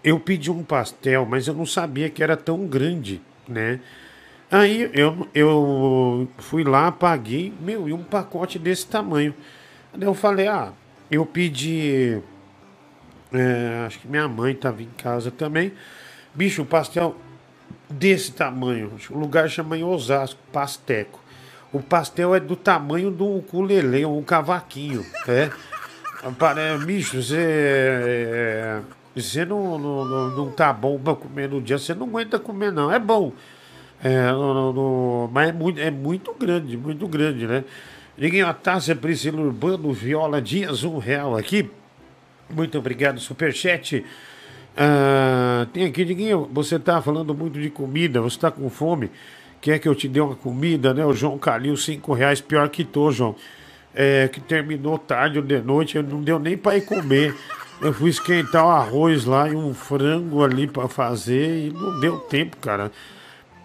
eu 0.09 0.20
pedi 0.20 0.51
um 0.51 0.62
pastel, 0.64 1.26
mas 1.26 1.48
eu 1.48 1.55
não 1.55 1.66
sabia 1.66 2.10
que 2.10 2.22
era 2.22 2.36
tão 2.36 2.66
grande, 2.66 3.20
né? 3.48 3.80
Aí 4.51 4.90
eu, 4.94 5.28
eu 5.35 6.28
fui 6.39 6.64
lá, 6.64 6.90
paguei, 6.93 7.52
meu, 7.60 7.89
e 7.89 7.93
um 7.93 8.02
pacote 8.05 8.59
desse 8.59 8.86
tamanho. 8.86 9.35
Aí 9.93 10.02
eu 10.02 10.14
falei, 10.14 10.48
ah, 10.48 10.72
eu 11.10 11.26
pedi. 11.26 12.20
é, 13.32 13.85
acho 13.86 13.98
que 14.01 14.09
minha 14.09 14.28
mãe 14.28 14.52
estava 14.52 14.82
em 14.82 14.89
casa 14.97 15.30
também. 15.30 15.72
Bicho, 16.35 16.62
um 16.62 16.66
pastel 16.66 17.16
desse 17.90 18.32
tamanho. 18.32 18.93
O 19.10 19.18
lugar 19.18 19.48
chama 19.51 19.76
em 19.78 19.85
Osasco, 19.85 20.40
Pasteco. 20.52 21.20
O 21.72 21.80
pastel 21.82 22.35
é 22.35 22.40
do 22.40 22.56
tamanho 22.56 23.10
do 23.10 23.26
ukulele, 23.39 24.05
um 24.06 24.22
cavaquinho, 24.22 25.05
é. 25.28 25.51
Pare- 26.39 26.78
Bicho, 26.85 27.22
você. 27.22 27.36
é, 27.39 28.82
Você 29.23 29.45
não, 29.45 29.78
não, 29.78 30.05
não, 30.05 30.31
não 30.36 30.51
tá 30.51 30.73
bom 30.73 30.99
pra 30.99 31.15
comer 31.15 31.49
no 31.49 31.61
dia, 31.61 31.78
você 31.78 31.95
não 31.95 32.07
aguenta 32.07 32.39
comer, 32.39 32.73
não. 32.73 32.90
É 32.93 32.99
bom. 32.99 33.32
É, 34.03 34.31
não- 34.32 35.28
mas 35.32 35.49
é 35.49 35.53
muito, 35.53 35.81
é 35.81 35.90
muito 35.90 36.32
grande, 36.35 36.77
muito 36.77 37.07
grande, 37.09 37.47
né? 37.47 37.65
Liguei 38.16 38.43
a 38.43 38.53
taça 38.53 38.95
Priscila 38.95 39.40
Urbano, 39.40 39.93
Viola 39.93 40.40
Dias, 40.43 40.85
um 40.85 40.99
real 40.99 41.36
aqui. 41.36 41.70
Muito 42.51 42.78
obrigado, 42.78 43.20
Superchat. 43.20 44.05
Ah, 44.77 45.66
tem 45.73 45.85
aqui, 45.86 46.05
Diguinho, 46.05 46.49
você 46.53 46.78
tá 46.78 47.03
falando 47.03 47.35
muito 47.35 47.61
de 47.61 47.69
comida, 47.70 48.20
você 48.20 48.39
tá 48.39 48.51
com 48.51 48.70
fome, 48.70 49.11
quer 49.61 49.78
que 49.78 49.89
eu 49.89 49.95
te 49.95 50.09
dê 50.09 50.20
uma 50.20 50.36
comida, 50.36 50.95
né? 50.95 51.05
O 51.05 51.12
João 51.12 51.36
Calil, 51.39 51.77
cinco 51.77 52.12
reais, 52.12 52.40
pior 52.40 52.69
que 52.69 52.85
tô, 52.85 53.11
João. 53.11 53.35
É, 53.95 54.28
que 54.28 54.40
terminou 54.40 54.97
tarde 54.99 55.39
ou 55.39 55.45
de 55.45 55.61
noite, 55.61 56.01
não 56.01 56.23
deu 56.23 56.39
nem 56.39 56.57
para 56.57 56.77
ir 56.77 56.82
comer. 56.82 57.35
Eu 57.80 57.92
fui 57.92 58.10
esquentar 58.10 58.66
o 58.66 58.70
arroz 58.70 59.24
lá 59.24 59.48
e 59.48 59.55
um 59.55 59.72
frango 59.72 60.42
ali 60.42 60.66
para 60.66 60.88
fazer 60.88 61.68
e 61.68 61.70
não 61.70 62.00
deu 62.00 62.18
tempo, 62.18 62.56
cara. 62.56 62.90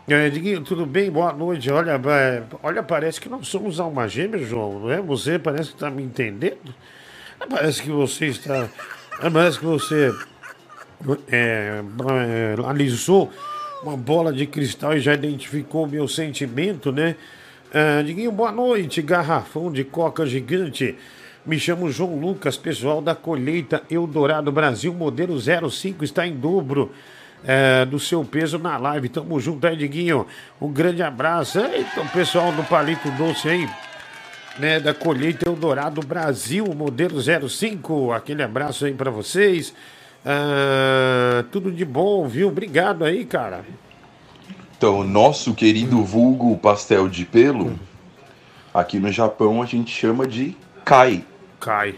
É, 0.08 0.30
Diguinho, 0.30 0.62
tudo 0.62 0.86
bem? 0.86 1.10
Boa 1.10 1.34
noite. 1.34 1.72
Olha, 1.72 2.00
é, 2.10 2.44
olha, 2.62 2.84
parece 2.84 3.20
que 3.20 3.28
nós 3.28 3.48
somos 3.48 3.80
alma 3.80 4.08
gêmea, 4.08 4.38
João, 4.46 4.82
não 4.82 4.92
é? 4.92 5.02
Você 5.02 5.40
parece 5.40 5.70
que 5.70 5.76
está 5.76 5.90
me 5.90 6.04
entendendo. 6.04 6.76
Parece 7.50 7.82
que 7.82 7.90
você 7.90 8.28
está. 8.28 8.70
Parece 9.20 9.58
que 9.58 9.66
você 9.66 10.14
é, 11.32 11.82
é, 12.12 12.54
analisou 12.60 13.32
uma 13.82 13.98
bola 13.98 14.32
de 14.32 14.46
cristal 14.46 14.96
e 14.96 15.00
já 15.00 15.16
identificou 15.16 15.88
meu 15.88 16.08
sentimento, 16.08 16.92
né? 16.92 17.16
Ah, 17.74 18.04
Diguinho, 18.04 18.32
boa 18.32 18.52
noite, 18.52 19.02
garrafão 19.02 19.72
de 19.72 19.84
coca 19.84 20.24
gigante. 20.28 20.96
Me 21.46 21.60
chamo 21.60 21.92
João 21.92 22.18
Lucas, 22.18 22.56
pessoal 22.56 23.02
da 23.02 23.14
colheita 23.14 23.84
Eldorado 23.92 24.50
Brasil, 24.50 24.94
modelo 24.94 25.38
05, 25.38 26.02
está 26.02 26.26
em 26.26 26.34
dobro 26.34 26.90
é, 27.44 27.84
do 27.84 28.00
seu 28.00 28.24
peso 28.24 28.58
na 28.58 28.78
live. 28.78 29.10
Tamo 29.10 29.38
junto 29.42 29.68
aí, 29.68 29.76
Diguinho. 29.76 30.26
Um 30.62 30.72
grande 30.72 31.04
abraço. 31.04 31.60
Eita, 31.60 32.00
o 32.00 32.08
pessoal 32.08 32.54
do 32.54 32.64
Palito 32.64 33.12
Doce 33.12 33.50
aí, 33.50 33.70
né, 34.58 34.80
da 34.80 34.94
colheita 34.94 35.50
Eldorado 35.50 36.00
Brasil, 36.00 36.66
modelo 36.74 37.20
05. 37.20 38.14
Aquele 38.14 38.42
abraço 38.42 38.86
aí 38.86 38.94
pra 38.94 39.12
vocês. 39.12 39.74
Ah, 40.26 41.44
tudo 41.52 41.74
de 41.74 41.84
bom, 41.84 42.26
viu? 42.26 42.48
Obrigado 42.48 43.04
aí, 43.04 43.26
cara. 43.26 43.66
Então, 44.78 45.04
nosso 45.04 45.54
querido 45.54 46.02
vulgo 46.06 46.56
pastel 46.58 47.10
de 47.10 47.26
pelo, 47.26 47.78
aqui 48.74 48.98
no 48.98 49.12
Japão 49.12 49.62
a 49.62 49.66
gente 49.66 49.92
chama 49.92 50.26
de 50.26 50.56
kai. 50.86 51.26
Kai. 51.64 51.96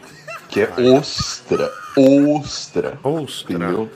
Que 0.47 0.61
é 0.61 0.69
ostra. 0.95 1.71
Ostra. 1.97 2.99
Ostra. 3.03 3.55
Entendeu? 3.55 3.89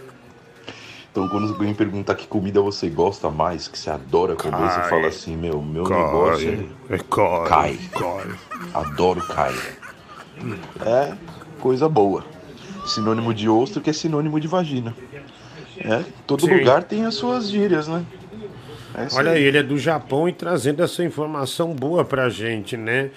Então, 1.12 1.28
quando 1.28 1.48
alguém 1.50 1.74
pergunta 1.74 2.14
que 2.16 2.28
comida 2.28 2.62
você 2.62 2.90
gosta 2.90 3.30
mais, 3.30 3.68
que 3.68 3.78
você 3.78 3.90
adora 3.90 4.36
comer, 4.36 4.58
Kai. 4.58 4.84
você 4.84 4.90
fala 4.90 5.08
assim: 5.08 5.36
meu, 5.36 5.62
meu 5.62 5.84
Kai. 5.84 5.98
negócio 5.98 6.70
é, 6.90 6.96
É 6.96 6.98
kai. 7.48 7.80
Kai. 7.92 8.28
Adoro 8.74 9.22
kai. 9.22 9.56
É 10.86 11.14
coisa 11.60 11.90
boa. 11.90 12.24
Sinônimo 12.86 13.34
de 13.34 13.48
ostra 13.50 13.82
que 13.82 13.90
é 13.90 13.94
sinônimo 13.94 14.40
de 14.40 14.48
vagina. 14.48 14.96
É, 15.78 16.04
todo 16.26 16.46
Sim. 16.46 16.58
lugar 16.58 16.84
tem 16.84 17.06
as 17.06 17.16
suas 17.16 17.50
gírias, 17.50 17.88
né? 17.88 18.04
É 18.96 19.08
Olha 19.16 19.32
aí, 19.32 19.44
ele 19.44 19.58
é 19.58 19.64
do 19.64 19.78
Japão 19.78 20.28
e 20.28 20.34
trazendo 20.34 20.84
essa 20.84 21.04
informação 21.04 21.74
boa 21.74 22.04
pra 22.04 22.28
gente, 22.30 22.76
né? 22.76 23.12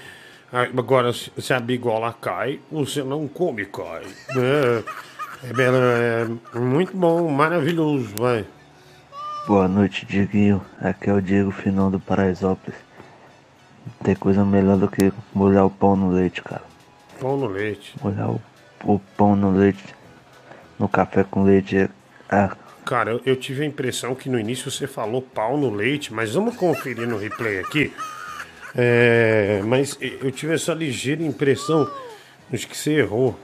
Ah, 0.52 0.62
Agora, 0.76 1.12
se 1.12 1.52
a 1.54 1.60
bigola 1.60 2.12
cai, 2.20 2.60
você 2.70 3.02
não 3.02 3.26
come 3.28 3.64
cai. 3.66 4.02
É, 5.44 5.48
é, 5.48 5.52
bela- 5.52 5.78
é 6.54 6.58
muito 6.58 6.96
bom, 6.96 7.28
maravilhoso, 7.30 8.14
vai. 8.16 8.44
Boa 9.46 9.66
noite, 9.66 10.06
Diguinho. 10.06 10.64
Aqui 10.80 11.10
é 11.10 11.12
o 11.12 11.20
Diego 11.20 11.50
Finão 11.50 11.90
do 11.90 11.98
Paraisópolis. 11.98 12.78
Não 13.84 13.92
tem 14.04 14.14
coisa 14.14 14.44
melhor 14.44 14.76
do 14.76 14.86
que 14.88 15.12
molhar 15.34 15.66
o 15.66 15.70
pão 15.70 15.96
no 15.96 16.10
leite, 16.10 16.40
cara. 16.42 16.62
Pão 17.18 17.36
no 17.36 17.46
leite. 17.48 17.94
Molhar 18.00 18.30
o, 18.30 18.40
o 18.84 18.98
pão 19.16 19.34
no 19.34 19.50
leite, 19.50 19.82
no 20.78 20.88
café 20.88 21.24
com 21.24 21.42
leite. 21.42 21.76
é- 21.76 21.88
Ah, 22.30 22.56
Cara, 22.84 23.10
eu, 23.12 23.20
eu 23.26 23.36
tive 23.36 23.62
a 23.62 23.66
impressão 23.66 24.14
que 24.14 24.28
no 24.28 24.38
início 24.38 24.70
você 24.70 24.86
falou 24.86 25.22
pau 25.22 25.56
no 25.56 25.70
leite, 25.74 26.12
mas 26.12 26.34
vamos 26.34 26.54
conferir 26.56 27.08
no 27.08 27.16
replay 27.18 27.58
aqui. 27.58 27.92
É, 28.76 29.60
mas 29.64 29.98
eu 30.00 30.30
tive 30.30 30.54
essa 30.54 30.72
ligeira 30.72 31.22
impressão, 31.22 31.90
acho 32.52 32.66
que 32.66 32.76
você 32.76 32.92
errou. 33.00 33.38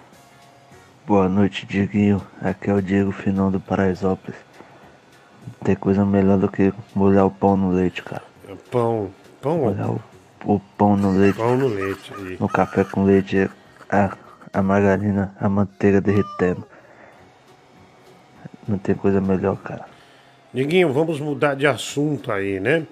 boa 1.07 1.29
noite, 1.29 1.67
Diguinho. 1.67 2.23
Aqui 2.41 2.71
é 2.71 2.75
o 2.75 2.81
Diego 2.83 3.13
Finão 3.13 3.51
do 3.51 3.61
Paraisópolis. 3.61 4.39
Não 5.47 5.55
tem 5.65 5.77
coisa 5.77 6.05
melhor 6.05 6.39
do 6.39 6.49
que 6.49 6.73
molhar 6.95 7.27
o 7.27 7.31
pão 7.31 7.57
no 7.57 7.71
leite, 7.71 8.03
cara. 8.03 8.23
Pão, 8.71 9.11
pão, 9.43 9.59
Molhar 9.59 9.91
o, 9.91 10.01
o 10.45 10.61
pão 10.79 10.97
no 10.97 11.11
leite. 11.19 11.37
pão 11.37 11.57
no 11.57 11.69
leite. 11.69 12.13
aí. 12.17 12.37
No 12.41 12.49
café 12.49 12.85
com 12.85 13.05
leite, 13.05 13.37
é- 13.39 13.49
a, 13.91 14.17
a 14.53 14.63
margarina, 14.63 15.35
a 15.41 15.49
manteiga 15.49 16.01
derretendo. 16.01 16.67
Não 18.67 18.79
tem 18.79 18.95
coisa 18.95 19.21
melhor, 19.21 19.57
cara. 19.59 19.87
Diguinho, 20.53 20.93
vamos 20.93 21.21
mudar 21.21 21.55
de 21.55 21.67
assunto 21.67 22.31
aí, 22.33 22.59
né? 22.61 22.87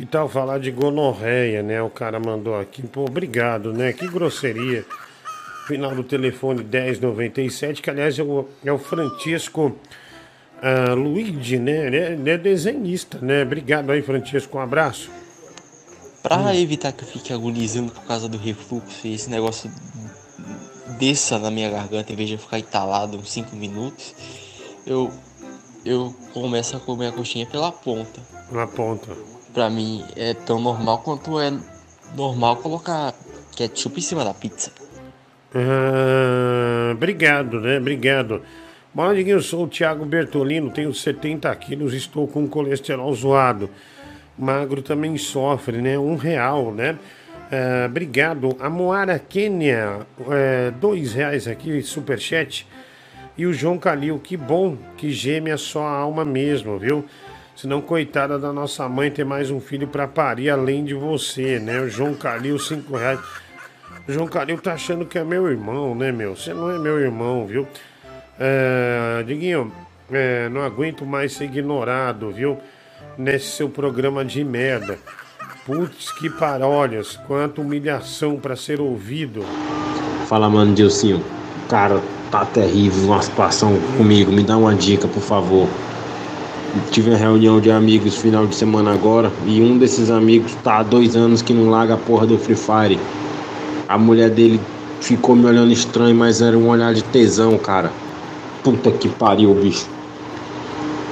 Que 0.00 0.06
tal 0.06 0.30
falar 0.30 0.58
de 0.58 0.70
gonorreia, 0.70 1.62
né? 1.62 1.82
O 1.82 1.90
cara 1.90 2.18
mandou 2.18 2.58
aqui. 2.58 2.82
Pô, 2.82 3.04
obrigado, 3.04 3.70
né? 3.70 3.92
Que 3.92 4.08
grosseria. 4.08 4.82
Final 5.66 5.94
do 5.94 6.02
telefone 6.02 6.64
1097, 6.64 7.82
que 7.82 7.90
aliás 7.90 8.18
é 8.18 8.22
o, 8.22 8.48
é 8.64 8.72
o 8.72 8.78
Francisco 8.78 9.76
ah, 10.62 10.94
Luigi, 10.94 11.58
né? 11.58 11.86
Ele 11.86 11.96
é, 11.98 12.12
ele 12.12 12.30
é 12.30 12.38
desenhista, 12.38 13.18
né? 13.20 13.42
Obrigado 13.42 13.90
aí, 13.90 14.00
Francisco. 14.00 14.56
Um 14.56 14.62
abraço. 14.62 15.10
Pra 16.22 16.56
evitar 16.56 16.92
que 16.92 17.04
eu 17.04 17.08
fique 17.08 17.30
agonizando 17.30 17.92
por 17.92 18.04
causa 18.04 18.26
do 18.26 18.38
refluxo 18.38 19.06
e 19.06 19.12
esse 19.12 19.28
negócio 19.28 19.70
desça 20.98 21.38
na 21.38 21.50
minha 21.50 21.68
garganta 21.68 22.10
em 22.10 22.16
vez 22.16 22.30
de 22.30 22.36
eu 22.36 22.40
ficar 22.40 22.58
entalado 22.58 23.18
uns 23.18 23.30
5 23.30 23.54
minutos, 23.54 24.14
eu, 24.86 25.12
eu 25.84 26.16
começo 26.32 26.74
a 26.74 26.80
comer 26.80 27.08
a 27.08 27.12
coxinha 27.12 27.44
pela 27.44 27.70
ponta. 27.70 28.18
Na 28.50 28.66
ponta. 28.66 29.39
Pra 29.52 29.68
mim 29.68 30.04
é 30.16 30.34
tão 30.34 30.60
normal 30.60 30.98
quanto 30.98 31.40
é 31.40 31.52
normal 32.14 32.56
colocar 32.56 33.14
ketchup 33.56 33.98
em 33.98 34.02
cima 34.02 34.24
da 34.24 34.32
pizza. 34.32 34.72
Ah, 35.54 36.92
obrigado, 36.92 37.60
né? 37.60 37.78
Obrigado. 37.78 38.42
Bom, 38.94 39.12
eu 39.12 39.40
sou 39.40 39.64
o 39.64 39.68
Thiago 39.68 40.04
Bertolino, 40.04 40.70
tenho 40.70 40.92
70 40.92 41.54
quilos, 41.56 41.94
estou 41.94 42.26
com 42.26 42.48
colesterol 42.48 43.12
zoado. 43.14 43.70
Magro 44.38 44.82
também 44.82 45.16
sofre, 45.18 45.80
né? 45.82 45.98
Um 45.98 46.16
real, 46.16 46.72
né? 46.72 46.98
Ah, 47.50 47.86
obrigado. 47.86 48.56
A 48.60 48.70
Moara 48.70 49.18
Kênia, 49.18 50.06
é, 50.30 50.70
dois 50.70 51.12
reais 51.12 51.48
aqui, 51.48 51.82
superchat. 51.82 52.66
E 53.36 53.46
o 53.46 53.52
João 53.52 53.78
Calil, 53.78 54.18
que 54.18 54.36
bom 54.36 54.76
que 54.96 55.10
gêmea 55.10 55.56
só 55.56 55.82
a 55.82 55.92
alma 55.92 56.24
mesmo, 56.24 56.78
viu? 56.78 57.04
Senão, 57.60 57.82
coitada 57.82 58.38
da 58.38 58.54
nossa 58.54 58.88
mãe 58.88 59.10
ter 59.10 59.22
mais 59.22 59.50
um 59.50 59.60
filho 59.60 59.86
pra 59.86 60.08
parir 60.08 60.48
além 60.48 60.82
de 60.82 60.94
você, 60.94 61.58
né? 61.58 61.78
O 61.82 61.90
João 61.90 62.14
Calil, 62.14 62.58
5 62.58 62.96
reais. 62.96 63.20
O 64.08 64.10
João 64.10 64.26
Calil 64.26 64.56
tá 64.56 64.72
achando 64.72 65.04
que 65.04 65.18
é 65.18 65.24
meu 65.24 65.46
irmão, 65.46 65.94
né, 65.94 66.10
meu? 66.10 66.34
Você 66.34 66.54
não 66.54 66.70
é 66.70 66.78
meu 66.78 66.98
irmão, 66.98 67.46
viu? 67.46 67.68
É, 68.38 69.22
Diguinho, 69.26 69.70
é, 70.10 70.48
não 70.48 70.62
aguento 70.62 71.04
mais 71.04 71.34
ser 71.34 71.44
ignorado, 71.44 72.30
viu? 72.30 72.56
Nesse 73.18 73.50
seu 73.50 73.68
programa 73.68 74.24
de 74.24 74.42
merda. 74.42 74.98
Putz, 75.66 76.10
que 76.12 76.30
parólias, 76.30 77.18
quanta 77.26 77.60
humilhação 77.60 78.38
pra 78.38 78.56
ser 78.56 78.80
ouvido. 78.80 79.44
Fala, 80.26 80.48
mano, 80.48 80.74
Dilcinho. 80.74 81.22
Cara, 81.68 82.00
tá 82.30 82.42
terrível 82.46 83.04
uma 83.04 83.20
situação 83.20 83.78
comigo. 83.98 84.32
Me 84.32 84.42
dá 84.42 84.56
uma 84.56 84.74
dica, 84.74 85.06
por 85.06 85.22
favor. 85.22 85.68
Tive 86.92 87.10
uma 87.10 87.18
reunião 87.18 87.60
de 87.60 87.70
amigos 87.70 88.16
final 88.16 88.46
de 88.46 88.54
semana 88.54 88.92
agora 88.92 89.32
e 89.44 89.60
um 89.60 89.76
desses 89.76 90.08
amigos 90.08 90.54
tá 90.62 90.78
há 90.78 90.82
dois 90.84 91.16
anos 91.16 91.42
que 91.42 91.52
não 91.52 91.68
larga 91.68 91.94
a 91.94 91.96
porra 91.96 92.26
do 92.26 92.38
Free 92.38 92.54
Fire. 92.54 93.00
A 93.88 93.98
mulher 93.98 94.30
dele 94.30 94.60
ficou 95.00 95.34
me 95.34 95.46
olhando 95.46 95.72
estranho, 95.72 96.14
mas 96.14 96.40
era 96.40 96.56
um 96.56 96.68
olhar 96.68 96.94
de 96.94 97.02
tesão, 97.02 97.58
cara. 97.58 97.90
Puta 98.62 98.90
que 98.92 99.08
pariu, 99.08 99.52
bicho. 99.52 99.88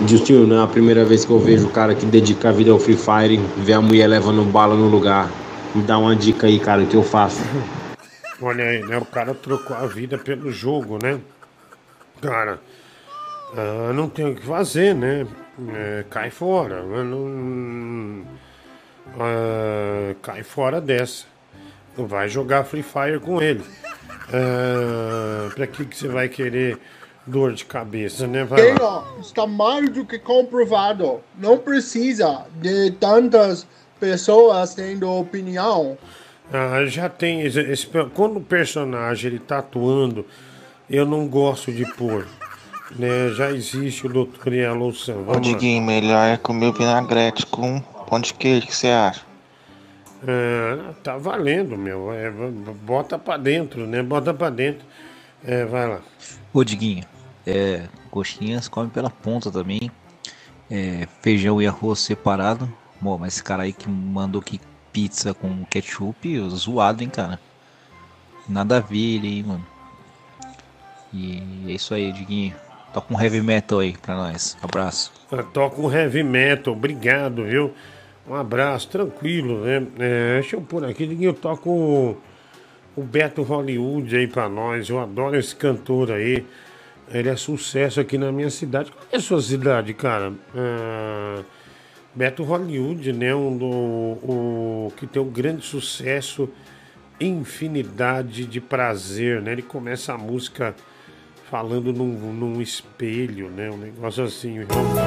Justinho, 0.07 0.47
não 0.47 0.61
é 0.61 0.63
a 0.63 0.67
primeira 0.69 1.05
vez 1.05 1.25
que 1.25 1.33
eu 1.33 1.41
vejo 1.41 1.67
o 1.67 1.71
cara 1.71 1.93
que 1.93 2.07
dedica 2.07 2.51
a 2.51 2.53
vida 2.53 2.71
ao 2.71 2.79
Free 2.79 2.97
Fire, 2.97 3.41
ver 3.57 3.73
a 3.73 3.81
mulher 3.81 4.07
levando 4.07 4.45
bala 4.45 4.77
no 4.77 4.89
lugar. 4.89 5.29
Me 5.75 5.83
dá 5.83 5.99
uma 5.99 6.15
dica 6.15 6.47
aí, 6.47 6.61
cara, 6.61 6.83
o 6.83 6.87
que 6.87 6.95
eu 6.95 7.03
faço? 7.03 7.43
Olha 8.41 8.65
aí, 8.65 8.81
né? 8.83 8.97
O 8.97 9.05
cara 9.05 9.35
trocou 9.35 9.77
a 9.77 9.87
vida 9.87 10.17
pelo 10.17 10.53
jogo, 10.53 10.99
né? 11.03 11.19
Cara, 12.23 12.61
ah, 13.57 13.93
não 13.93 14.09
tem 14.09 14.31
o 14.31 14.37
que 14.37 14.47
fazer, 14.47 14.95
né? 14.95 15.27
É, 15.75 16.05
cai 16.09 16.31
fora. 16.31 16.83
Não, 16.83 18.25
ah, 19.19 20.15
cai 20.23 20.43
fora 20.43 20.81
dessa. 20.81 21.25
Vai 21.97 22.29
jogar 22.29 22.65
Free 22.65 22.83
Fire 22.83 23.19
com 23.21 23.43
ele. 23.43 23.65
Ah, 24.33 25.49
pra 25.55 25.67
que, 25.67 25.85
que 25.85 25.97
você 25.97 26.07
vai 26.09 26.29
querer 26.29 26.79
dor 27.27 27.53
de 27.53 27.65
cabeça, 27.65 28.27
né? 28.27 28.45
Vai 28.45 28.61
está 29.21 29.47
mais 29.47 29.89
do 29.91 30.05
que 30.05 30.19
comprovado. 30.19 31.21
Não 31.37 31.59
precisa 31.59 32.47
de 32.55 32.93
tantas 32.93 33.67
pessoas 33.99 34.75
tendo 34.75 35.11
opinião. 35.11 35.99
Ah, 36.53 36.85
já 36.87 37.09
tem. 37.09 37.43
esse- 37.43 37.61
esse- 37.61 37.87
quando 38.15 38.37
o 38.39 38.41
personagem 38.43 39.31
ele 39.33 39.39
tá 39.41 39.59
atuando, 39.59 40.25
eu 40.89 41.05
não 41.05 41.27
gosto 41.27 41.73
de 41.73 41.85
pôr. 41.95 42.27
Né? 42.97 43.31
Já 43.31 43.51
existe 43.51 44.07
o. 44.07 44.23
Ô 44.23 44.27
Vamos 44.27 45.27
lá. 45.27 45.41
Diguinho, 45.41 45.83
melhor 45.83 46.27
é 46.27 46.37
comer 46.37 46.69
o 46.69 46.73
vinagrete 46.73 47.47
com 47.47 47.81
pão 47.81 48.21
de 48.21 48.33
queijo, 48.35 48.65
o 48.65 48.69
que 48.69 48.77
você 48.77 48.89
acha? 48.89 49.23
É, 50.27 50.79
tá 51.03 51.17
valendo, 51.17 51.77
meu. 51.77 52.13
É, 52.13 52.31
bota 52.83 53.19
pra 53.19 53.37
dentro, 53.37 53.87
né? 53.87 54.03
Bota 54.03 54.33
pra 54.33 54.51
dentro. 54.51 54.85
É, 55.45 55.65
vai 55.65 55.87
lá. 55.87 56.01
Ô 56.53 56.65
Diguinho, 56.65 57.05
é, 57.47 57.85
coxinhas 58.11 58.69
come 58.69 58.91
pela 58.91 59.11
ponta 59.11 59.51
também. 59.51 59.91
É, 60.71 61.07
feijão 61.23 61.63
e 61.63 61.67
arroz 61.67 62.01
separado. 62.01 62.71
Bom, 63.01 63.17
mas 63.17 63.35
esse 63.35 63.45
cara 63.45 63.63
aí 63.63 63.73
que 63.73 63.89
mandou 63.89 64.41
aqui 64.41 64.61
pizza 64.93 65.33
com 65.33 65.65
ketchup, 65.67 66.41
zoado, 66.51 67.03
hein, 67.03 67.09
cara. 67.09 67.39
Nada 68.49 68.79
a 68.79 68.81
ver 68.81 69.17
ele 69.17 69.29
aí, 69.29 69.43
mano. 69.43 69.67
E 71.13 71.43
é 71.69 71.73
isso 71.73 71.95
aí, 71.95 72.13
Diguinho. 72.13 72.55
Toca 72.93 73.15
um 73.15 73.21
heavy 73.21 73.41
metal 73.41 73.81
aí 73.81 73.97
pra 73.97 74.17
nós. 74.17 74.57
Abraço. 74.63 75.13
Toca 75.53 75.81
um 75.81 75.93
heavy 75.93 76.23
metal, 76.23 76.73
obrigado, 76.73 77.45
viu? 77.45 77.73
Um 78.29 78.35
abraço, 78.35 78.89
tranquilo, 78.89 79.65
né? 79.65 79.87
É, 79.99 80.41
deixa 80.41 80.57
eu 80.57 80.61
pôr 80.61 80.85
aqui, 80.85 81.17
eu 81.21 81.33
toco 81.33 81.71
o, 81.71 82.17
o 82.97 83.03
Beto 83.03 83.43
Hollywood 83.43 84.15
aí 84.17 84.27
pra 84.27 84.49
nós. 84.49 84.89
Eu 84.89 85.01
adoro 85.01 85.37
esse 85.37 85.55
cantor 85.57 86.13
aí. 86.13 86.45
Ele 87.11 87.29
é 87.29 87.37
sucesso 87.37 88.01
aqui 88.01 88.19
na 88.19 88.31
minha 88.31 88.51
cidade. 88.51 88.91
Qual 88.91 89.07
é 89.11 89.17
a 89.17 89.21
sua 89.21 89.41
cidade, 89.41 89.95
cara? 89.95 90.33
Ah, 90.55 91.43
Beto 92.15 92.43
Hollywood, 92.43 93.13
né? 93.13 93.35
Um 93.35 93.57
do, 93.57 93.67
o, 93.67 94.93
que 94.97 95.07
tem 95.07 95.23
um 95.23 95.31
grande 95.31 95.65
sucesso, 95.65 96.51
infinidade 97.19 98.45
de 98.45 98.61
prazer, 98.61 99.41
né? 99.41 99.53
Ele 99.53 99.63
começa 99.63 100.13
a 100.13 100.19
música 100.19 100.75
falando 101.51 101.93
num, 101.93 102.33
num 102.33 102.61
espelho, 102.61 103.51
né? 103.51 103.71
Um 103.71 103.77
negócio 103.77 104.25
assim. 104.25 104.65
Vamos 104.65 104.95
lá. 104.95 105.07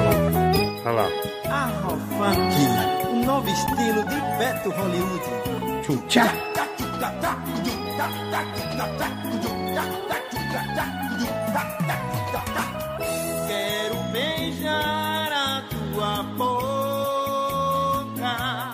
Olha 0.84 0.92
lá. 0.92 1.08
Arro 1.48 1.96
Funk, 1.96 2.56
um 3.10 3.24
novo 3.24 3.48
estilo 3.48 4.02
de 4.04 4.20
Beto 4.38 4.70
Hollywood. 4.70 5.22
Tchutchá. 5.82 6.32
Quero 13.46 13.96
beijar 14.12 15.32
a 15.32 15.62
tua 15.70 16.22
boca. 16.36 17.22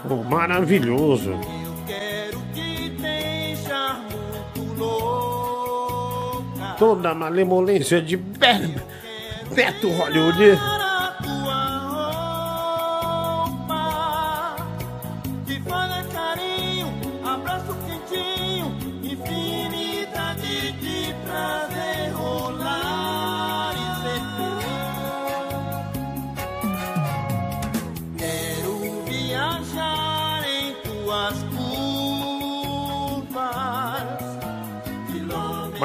Oh, 0.09 0.25
maravilhoso. 0.25 1.39
Toda 6.79 7.11
a 7.11 7.15
malemolência 7.15 8.01
de 8.01 8.17
Be 8.17 8.71
Beto 9.53 9.89
Hollywood. 9.89 10.78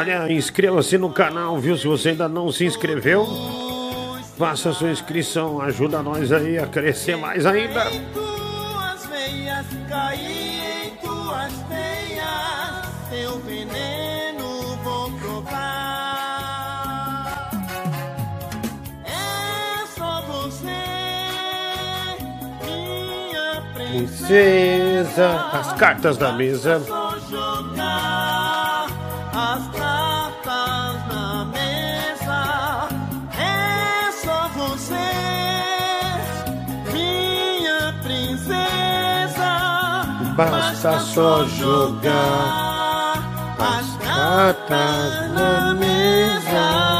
Olha, 0.03 0.29
inscreva-se 0.29 0.97
no 0.97 1.09
canal, 1.09 1.57
viu? 1.57 1.77
Se 1.77 1.87
você 1.87 2.09
ainda 2.09 2.27
não 2.27 2.51
se 2.51 2.65
inscreveu, 2.65 3.25
faça 4.37 4.73
sua 4.73 4.91
inscrição. 4.91 5.61
Ajuda 5.61 6.03
nós 6.03 6.29
aí 6.33 6.59
a 6.59 6.67
crescer 6.67 7.15
mais 7.15 7.45
ainda. 7.45 7.85
tuas 8.11 9.05
veias, 9.05 9.65
em 9.71 10.97
tuas 10.97 11.53
veias, 11.69 12.85
teu 13.09 13.39
veneno 13.39 14.75
vou 14.83 15.09
provar. 15.19 15.89
É 19.05 19.85
só 19.95 20.21
você, 20.23 20.83
minha 22.65 23.61
Princesa, 23.73 25.49
as 25.53 25.71
cartas 25.71 26.17
da 26.17 26.33
mesa. 26.33 26.81
Basta 40.35 40.99
só 40.99 41.45
jogar 41.45 43.17
as 43.59 43.97
cartas 44.03 45.31
na 45.33 45.73
mesa. 45.75 46.93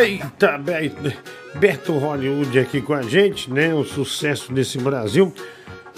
Eita, 0.00 0.58
Be- 0.58 1.16
Beto 1.54 1.92
Hollywood 1.98 2.58
aqui 2.58 2.80
com 2.80 2.94
a 2.94 3.02
gente, 3.02 3.50
né? 3.52 3.74
O 3.74 3.84
sucesso 3.84 4.52
desse 4.52 4.78
Brasil. 4.78 5.32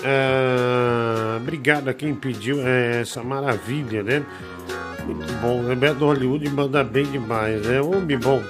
Ah, 0.02 1.36
obrigado 1.40 1.88
a 1.88 1.94
quem 1.94 2.14
pediu 2.14 2.66
é, 2.66 3.00
essa 3.02 3.22
maravilha, 3.22 4.02
né? 4.02 4.22
Muito 5.06 5.32
bom, 5.34 5.62
né? 5.62 5.74
Beto 5.74 6.04
Hollywood 6.04 6.48
manda 6.50 6.82
bem 6.82 7.04
demais, 7.04 7.66
né? 7.66 7.80
Homem 7.80 8.18
bom. 8.18 8.42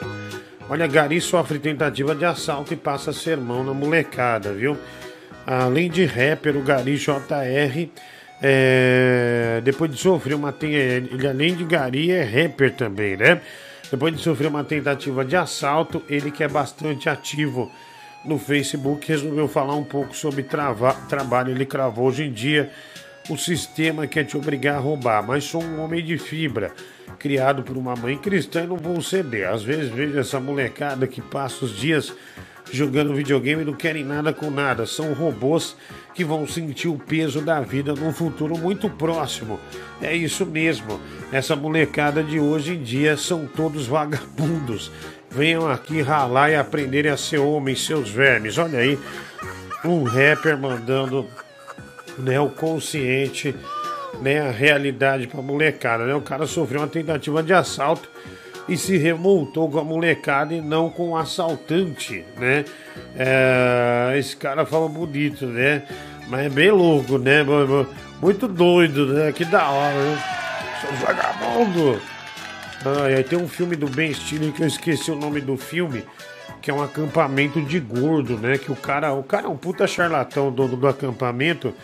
Olha, 0.69 0.87
Gari 0.87 1.21
sofre 1.21 1.59
tentativa 1.59 2.15
de 2.15 2.25
assalto 2.25 2.73
e 2.73 2.77
passa 2.77 3.13
sermão 3.13 3.63
na 3.65 3.75
molecada, 3.75 4.53
viu? 4.53 4.77
Além 5.47 5.91
de 5.91 6.05
rapper, 6.07 6.57
o 6.57 6.63
Gari 6.63 6.97
JR, 6.97 7.89
é, 8.43 9.61
depois 9.63 9.91
de 9.91 9.99
sofrer 9.99 10.35
uma. 10.35 10.55
Ele, 10.63 11.27
além 11.27 11.55
de 11.55 11.65
Gari, 11.65 12.11
é 12.11 12.23
rapper 12.23 12.73
também, 12.75 13.17
né? 13.17 13.41
Depois 13.91 14.17
de 14.17 14.23
sofrer 14.23 14.49
uma 14.49 14.65
tentativa 14.65 15.25
de 15.25 15.37
assalto, 15.37 16.03
ele 16.09 16.31
que 16.31 16.43
é 16.43 16.49
bastante 16.49 17.09
ativo 17.09 17.71
no 18.25 18.39
Facebook, 18.39 19.07
resolveu 19.07 19.47
falar 19.47 19.75
um 19.75 19.85
pouco 19.85 20.17
sobre 20.17 20.43
trava- 20.43 20.95
trabalho. 21.09 21.51
Ele 21.51 21.67
cravou 21.67 22.07
hoje 22.09 22.25
em 22.25 22.33
dia 22.33 22.71
o 23.29 23.37
sistema 23.39 24.07
quer 24.07 24.25
te 24.25 24.37
obrigar 24.37 24.77
a 24.77 24.81
roubar, 24.81 25.27
mas 25.27 25.45
sou 25.45 25.63
um 25.63 25.81
homem 25.81 26.05
de 26.05 26.19
fibra, 26.19 26.73
criado 27.19 27.63
por 27.63 27.77
uma 27.77 27.97
mãe 27.97 28.19
cristã 28.19 28.65
e 28.65 28.67
não 28.67 28.77
vou 28.77 29.01
ceder. 29.01 29.49
Às 29.49 29.63
vezes 29.63 29.91
vejo 29.91 30.19
essa 30.19 30.39
molecada 30.39 31.07
que 31.07 31.23
passa 31.23 31.65
os 31.65 31.77
dias 31.77 32.13
jogando 32.71 33.15
videogame 33.15 33.63
e 33.63 33.65
não 33.65 33.73
querem 33.75 34.05
nada 34.05 34.33
com 34.33 34.51
nada. 34.51 34.85
São 34.85 35.13
robôs 35.13 35.77
que 36.15 36.25
vão 36.25 36.47
sentir 36.47 36.89
o 36.89 36.99
peso 36.99 37.41
da 37.41 37.61
vida 37.61 37.95
num 37.95 38.13
futuro 38.13 38.59
muito 38.59 38.91
próximo. 38.91 39.59
É 40.03 40.15
isso 40.15 40.45
mesmo. 40.45 41.01
Essa 41.33 41.57
molecada 41.57 42.23
de 42.23 42.39
hoje 42.39 42.75
em 42.75 42.83
dia 42.83 43.17
são 43.17 43.47
todos 43.47 43.87
vagabundos. 43.87 44.91
Venham 45.31 45.69
aqui 45.69 46.01
ralar 46.01 46.51
e 46.51 46.57
aprenderem 46.57 47.11
a 47.11 47.17
ser 47.17 47.39
homens, 47.39 47.85
seus 47.85 48.11
vermes. 48.11 48.59
Olha 48.59 48.79
aí, 48.79 48.99
um 49.85 50.05
rapper 50.05 50.57
mandando 50.59 51.27
né, 52.19 52.39
o 52.41 52.49
consciente, 52.49 53.55
né, 54.21 54.41
a 54.41 54.51
realidade 54.51 55.27
pra 55.27 55.43
molecada, 55.43 56.05
né? 56.05 56.15
O 56.15 56.21
cara 56.21 56.47
sofreu 56.47 56.81
uma 56.81 56.89
tentativa 56.89 57.43
de 57.43 57.53
assalto 57.53 58.09
e 58.69 58.77
se 58.77 58.97
revoltou 58.97 59.71
com 59.71 59.79
a 59.79 59.85
molecada 59.85 60.55
e 60.55 60.61
não 60.61 60.89
com 60.89 61.11
o 61.11 61.17
assaltante, 61.17 62.25
né? 62.39 62.65
É, 63.17 64.15
esse 64.19 64.37
cara 64.37 64.65
fala 64.65 64.89
bonito, 64.89 65.47
né? 65.47 65.83
Mas 66.29 66.47
é 66.47 66.49
bem 66.49 66.71
louco, 66.71 67.19
né? 67.19 67.45
Muito 68.21 68.49
doido, 68.49 69.07
né? 69.13 69.33
Que 69.33 69.45
da 69.45 69.69
hora, 69.69 69.95
né? 69.95 70.25
Seu 70.81 70.93
vagabundo! 70.95 72.01
Ah, 72.87 73.11
e 73.11 73.15
aí 73.15 73.25
tem 73.25 73.39
um 73.39 73.49
filme 73.49 73.77
do 73.77 73.87
Ben 73.87 74.13
Stiller 74.13 74.53
que 74.53 74.63
eu 74.63 74.67
esqueci 74.67 75.11
o 75.11 75.17
nome 75.17 75.41
do 75.41 75.57
filme, 75.57 76.05
que 76.61 76.71
é 76.71 76.75
um 76.75 76.83
acampamento 76.83 77.61
de 77.63 77.81
gordo, 77.81 78.37
né? 78.39 78.59
Que 78.59 78.71
o 78.71 78.77
cara, 78.77 79.13
o 79.13 79.23
cara 79.23 79.47
é 79.47 79.49
um 79.49 79.57
puta 79.57 79.87
charlatão, 79.87 80.53
dono 80.53 80.77
do 80.77 80.87
acampamento. 80.87 81.75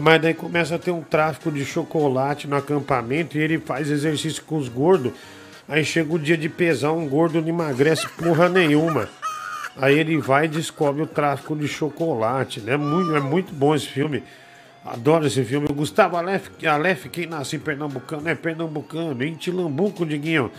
Mas 0.00 0.20
daí 0.20 0.34
começa 0.34 0.74
a 0.74 0.78
ter 0.78 0.90
um 0.90 1.02
tráfico 1.02 1.50
de 1.50 1.64
chocolate 1.64 2.46
no 2.46 2.56
acampamento 2.56 3.36
e 3.36 3.40
ele 3.40 3.58
faz 3.58 3.90
exercício 3.90 4.42
com 4.44 4.56
os 4.56 4.68
gordos. 4.68 5.12
Aí 5.68 5.84
chega 5.84 6.12
o 6.12 6.18
dia 6.18 6.36
de 6.36 6.48
pesar, 6.48 6.92
um 6.92 7.08
gordo 7.08 7.40
não 7.40 7.48
emagrece 7.48 8.08
porra 8.10 8.48
nenhuma. 8.48 9.08
Aí 9.76 9.98
ele 9.98 10.18
vai 10.18 10.44
e 10.44 10.48
descobre 10.48 11.02
o 11.02 11.06
tráfico 11.06 11.56
de 11.56 11.66
chocolate, 11.66 12.60
né? 12.60 12.76
Muito, 12.76 13.16
é 13.16 13.20
muito 13.20 13.54
bom 13.54 13.74
esse 13.74 13.86
filme. 13.86 14.22
Adoro 14.84 15.26
esse 15.26 15.42
filme. 15.44 15.66
O 15.70 15.74
Gustavo 15.74 16.16
Aleph, 16.16 16.48
Aleph, 16.66 17.06
quem 17.06 17.26
nasce 17.26 17.56
em 17.56 17.58
Pernambucano 17.58 18.28
é 18.28 18.34
pernambucano, 18.34 19.22
em 19.22 19.34
Tilambuco, 19.34 20.04
Diguinho. 20.04 20.50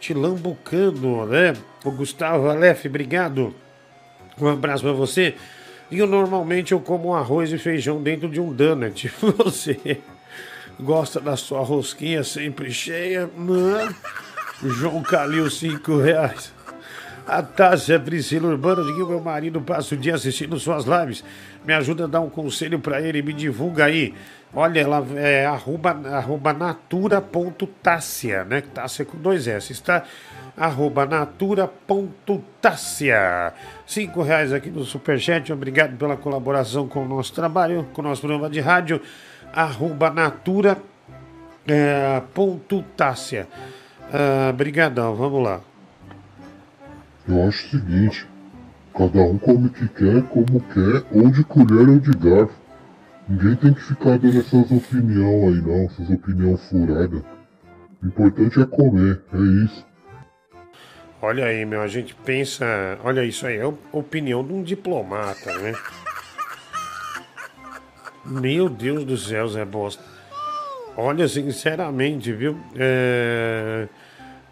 Tilambucano, 0.00 1.26
né? 1.26 1.54
O 1.84 1.90
Gustavo 1.90 2.48
Aleph, 2.48 2.86
obrigado. 2.86 3.54
Um 4.40 4.48
abraço 4.48 4.82
pra 4.82 4.92
você. 4.92 5.34
E 5.90 5.98
eu 5.98 6.06
normalmente 6.06 6.72
eu 6.72 6.80
como 6.80 7.14
arroz 7.14 7.52
e 7.52 7.58
feijão 7.58 8.02
dentro 8.02 8.28
de 8.28 8.40
um 8.40 8.52
donut. 8.52 9.08
Você 9.38 10.00
gosta 10.80 11.20
da 11.20 11.36
sua 11.36 11.60
rosquinha 11.60 12.24
sempre 12.24 12.72
cheia? 12.72 13.30
Não. 13.36 13.94
João 14.62 15.02
Calil, 15.02 15.50
cinco 15.50 15.98
reais. 15.98 16.52
A 17.26 17.42
Tássia 17.42 17.98
Priscila 17.98 18.48
Urbano, 18.48 18.86
diga 18.86 19.04
meu 19.04 19.20
marido 19.20 19.60
passa 19.60 19.96
o 19.96 19.98
dia 19.98 20.14
assistindo 20.14 20.58
suas 20.60 20.84
lives. 20.84 21.24
Me 21.64 21.74
ajuda 21.74 22.04
a 22.04 22.06
dar 22.06 22.20
um 22.20 22.30
conselho 22.30 22.78
pra 22.78 23.02
ele, 23.02 23.20
me 23.20 23.32
divulga 23.32 23.86
aí. 23.86 24.14
Olha, 24.54 24.80
ela 24.80 25.04
é 25.16 25.44
arroba, 25.44 25.90
arroba 25.90 26.52
natura.tássia, 26.52 28.44
né? 28.44 28.60
Tássia 28.60 29.04
com 29.04 29.18
dois 29.18 29.48
S, 29.48 29.82
tá? 29.82 30.04
Arroba 30.56 31.04
natura.tássia. 31.04 33.52
Cinco 33.86 34.22
reais 34.22 34.52
aqui 34.52 34.70
no 34.70 34.84
Superchat. 34.84 35.52
Obrigado 35.52 35.96
pela 35.96 36.16
colaboração 36.16 36.86
com 36.88 37.04
o 37.04 37.08
nosso 37.08 37.34
trabalho, 37.34 37.86
com 37.92 38.00
o 38.00 38.04
nosso 38.04 38.22
programa 38.22 38.48
de 38.48 38.60
rádio. 38.60 39.00
Arroba 39.52 40.10
natura 40.10 40.78
é. 41.66 42.22
Ah, 44.12 44.52
brigadão, 44.52 45.14
vamos 45.14 45.42
lá. 45.42 45.60
Eu 47.28 47.48
acho 47.48 47.66
o 47.66 47.70
seguinte: 47.70 48.26
cada 48.96 49.20
um 49.20 49.36
come 49.36 49.66
o 49.66 49.70
que 49.70 49.88
quer, 49.88 50.22
como 50.28 50.60
quer, 50.60 51.04
ou 51.12 51.28
de 51.30 51.44
colher 51.44 51.88
ou 51.88 51.98
de 51.98 52.12
garfo. 52.12 52.54
Ninguém 53.28 53.56
tem 53.56 53.74
que 53.74 53.82
ficar 53.82 54.18
dando 54.18 54.38
essas 54.38 54.70
opiniões 54.70 55.56
aí, 55.56 55.60
não, 55.60 55.86
essas 55.86 56.08
opiniões 56.08 56.68
furadas. 56.68 57.22
O 58.00 58.06
importante 58.06 58.60
é 58.60 58.64
comer, 58.64 59.20
é 59.32 59.64
isso. 59.64 59.84
Olha 61.20 61.46
aí, 61.46 61.64
meu, 61.64 61.80
a 61.80 61.88
gente 61.88 62.14
pensa. 62.14 62.98
Olha 63.02 63.24
isso 63.24 63.46
aí, 63.46 63.56
é 63.56 63.62
a 63.62 63.72
opinião 63.92 64.44
de 64.44 64.52
um 64.52 64.62
diplomata, 64.62 65.56
né? 65.58 65.72
Meu 68.24 68.68
Deus 68.68 69.04
do 69.04 69.16
céu, 69.16 69.48
Zé 69.48 69.64
Bosta. 69.64 70.02
Olha, 70.96 71.26
sinceramente, 71.28 72.32
viu? 72.32 72.58
É, 72.74 73.86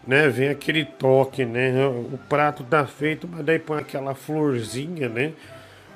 né, 0.07 0.29
vem 0.29 0.49
aquele 0.49 0.85
toque, 0.85 1.43
né? 1.45 1.73
O 1.87 2.17
prato 2.29 2.63
tá 2.63 2.85
feito, 2.85 3.27
mas 3.27 3.43
daí 3.45 3.59
põe 3.59 3.79
aquela 3.79 4.13
florzinha, 4.15 5.09
né? 5.09 5.33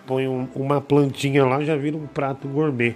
Põe 0.05 0.27
um- 0.27 0.49
uma 0.55 0.81
plantinha 0.81 1.45
lá, 1.45 1.63
já 1.63 1.75
vira 1.75 1.95
um 1.95 2.07
prato 2.07 2.47
gourmet. 2.47 2.95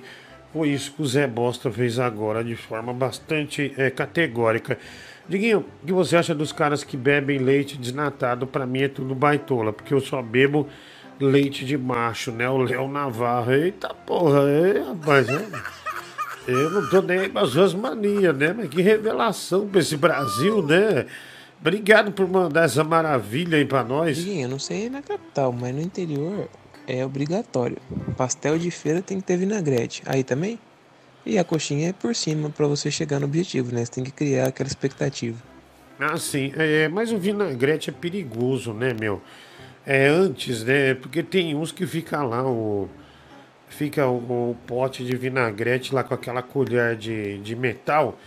Foi 0.52 0.70
isso 0.70 0.92
que 0.94 1.02
o 1.02 1.06
Zé 1.06 1.26
Bosta 1.28 1.72
fez 1.72 1.98
agora, 2.00 2.44
de 2.44 2.56
forma 2.56 2.94
bastante 2.94 3.74
é, 3.78 3.90
categórica. 3.90 4.78
Diguinho, 5.28 5.66
o 5.82 5.86
que 5.86 5.94
você 5.94 6.18
acha 6.18 6.36
dos 6.36 6.52
caras 6.52 6.84
que 6.84 6.98
bebem 6.98 7.40
leite 7.40 7.78
desnatado? 7.78 8.46
Pra 8.46 8.66
mim 8.66 8.82
é 8.82 8.88
tudo 8.88 9.16
baitola, 9.16 9.72
porque 9.72 9.94
eu 9.94 10.02
só 10.02 10.22
bebo 10.22 10.68
leite 11.20 11.64
de 11.66 11.78
macho, 11.78 12.32
né? 12.32 12.50
O 12.50 12.58
Léo 12.58 12.88
Navarro. 12.88 13.54
Eita 13.54 13.94
porra, 13.94 14.42
é, 14.50 14.80
rapaz, 14.82 15.30
é. 15.30 15.46
Eu 16.46 16.70
não 16.70 16.90
tô 16.90 17.02
nem 17.02 17.20
aí 17.20 17.32
as 17.36 17.50
suas 17.52 17.74
manias, 17.74 18.36
né? 18.36 18.54
Mas 18.54 18.68
que 18.68 18.82
revelação 18.82 19.68
pra 19.68 19.80
esse 19.80 19.96
Brasil, 19.96 20.62
né? 20.62 21.06
Obrigado 21.62 22.12
por 22.12 22.28
mandar 22.28 22.66
essa 22.66 22.84
maravilha 22.84 23.58
aí 23.58 23.64
pra 23.64 23.84
nós. 23.84 24.18
Diguinho, 24.18 24.44
eu 24.44 24.50
não 24.50 24.60
sei 24.60 24.90
na 24.90 25.02
capital, 25.02 25.54
mas 25.54 25.74
no 25.74 25.82
interior 25.82 26.50
é 26.86 27.06
obrigatório. 27.06 27.78
Pastel 28.18 28.58
de 28.58 28.70
feira 28.70 29.02
tem 29.02 29.22
que 29.22 29.24
ter 29.26 29.38
vinagrete. 29.38 30.04
Aí 30.06 30.26
também? 30.26 30.60
E 31.26 31.38
a 31.38 31.44
coxinha 31.44 31.90
é 31.90 31.94
por 31.94 32.14
cima 32.16 32.50
pra 32.50 32.68
você 32.68 32.92
chegar 32.92 33.20
no 33.20 33.26
objetivo, 33.26 33.74
né? 33.74 33.86
Você 33.86 33.92
tem 33.92 34.04
que 34.04 34.12
criar 34.12 34.48
aquela 34.48 34.68
expectativa. 34.68 35.38
Ah, 36.00 36.18
sim. 36.18 36.52
É, 36.58 36.88
mas 36.90 37.12
o 37.12 37.18
vinagrete 37.18 37.90
é 37.90 37.94
perigoso, 37.94 38.74
né, 38.74 38.94
meu? 38.94 39.22
É 39.86 40.08
antes, 40.08 40.64
né? 40.64 40.94
Porque 40.96 41.24
tem 41.24 41.56
uns 41.56 41.72
que 41.72 41.88
fica 41.88 42.22
lá 42.24 42.46
o. 42.46 42.90
Fica 43.70 44.08
o, 44.08 44.52
o 44.52 44.58
pote 44.68 45.04
de 45.04 45.16
vinagrete 45.16 45.96
lá 45.96 46.04
com 46.04 46.14
aquela 46.14 46.42
colher 46.42 46.96
de, 46.96 47.40
de 47.40 47.56
metal. 47.56 48.18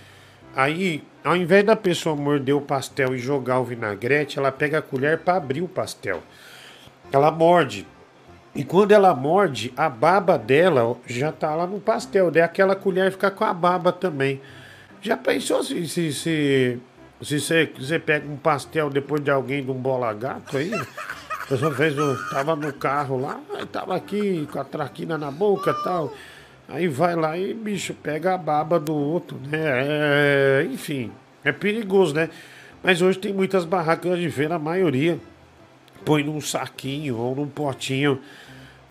Aí, 0.55 1.03
ao 1.23 1.37
invés 1.37 1.65
da 1.65 1.77
pessoa 1.77 2.17
morder 2.17 2.55
o 2.55 2.61
pastel 2.61 3.15
e 3.15 3.19
jogar 3.19 3.61
o 3.61 3.65
vinagrete, 3.65 4.39
ela 4.39 4.51
pega 4.51 4.79
a 4.79 4.83
colher 4.83 5.19
para 5.19 5.37
abrir 5.37 5.61
o 5.61 5.69
pastel. 5.69 6.23
Ela 7.13 7.31
morde. 7.31 7.87
E 8.57 8.65
quando 8.65 8.93
ela 8.93 9.15
morde, 9.15 9.71
a 9.77 9.87
baba 9.87 10.39
dela 10.39 10.97
já 11.07 11.31
tá 11.31 11.55
lá 11.55 11.67
no 11.67 11.79
pastel. 11.79 12.31
Daí 12.31 12.41
aquela 12.41 12.75
colher 12.75 13.13
fica 13.13 13.31
com 13.31 13.45
a 13.45 13.53
baba 13.53 13.93
também. 13.93 14.41
Já 15.03 15.15
pensou 15.15 15.63
se 15.63 15.87
se, 15.87 16.11
se, 16.11 16.81
se 17.21 17.39
você, 17.79 17.99
pega 17.99 18.27
um 18.27 18.39
pastel 18.39 18.89
depois 18.89 19.23
de 19.23 19.31
alguém 19.31 19.63
de 19.63 19.71
um 19.71 19.75
bola 19.75 20.11
gato 20.15 20.57
aí? 20.57 20.73
A 20.75 21.47
pessoa 21.47 21.75
fez 21.75 21.99
um, 21.99 22.17
tava 22.31 22.57
no 22.57 22.73
carro 22.73 23.21
lá, 23.21 23.39
tava 23.71 23.95
aqui 23.95 24.49
com 24.51 24.59
a 24.59 24.65
traquina 24.65 25.19
na 25.19 25.31
boca 25.31 25.73
e 25.73 25.85
tal. 25.85 26.15
Aí 26.67 26.89
vai 26.89 27.15
lá 27.15 27.37
e, 27.37 27.53
bicho, 27.53 27.93
pega 27.93 28.35
a 28.35 28.39
baba 28.39 28.81
do 28.81 28.95
outro, 28.95 29.39
né? 29.49 29.61
É, 29.63 30.67
enfim, 30.73 31.13
é 31.45 31.53
perigoso, 31.53 32.15
né? 32.15 32.31
Mas 32.83 33.03
hoje 33.03 33.19
tem 33.19 33.35
muitas 33.35 33.67
barracas 33.67 34.19
de 34.19 34.31
feira, 34.31 34.55
a 34.55 34.59
maioria 34.59 35.21
põe 36.07 36.23
num 36.23 36.41
saquinho 36.41 37.19
ou 37.19 37.35
num 37.35 37.49
potinho 37.49 38.21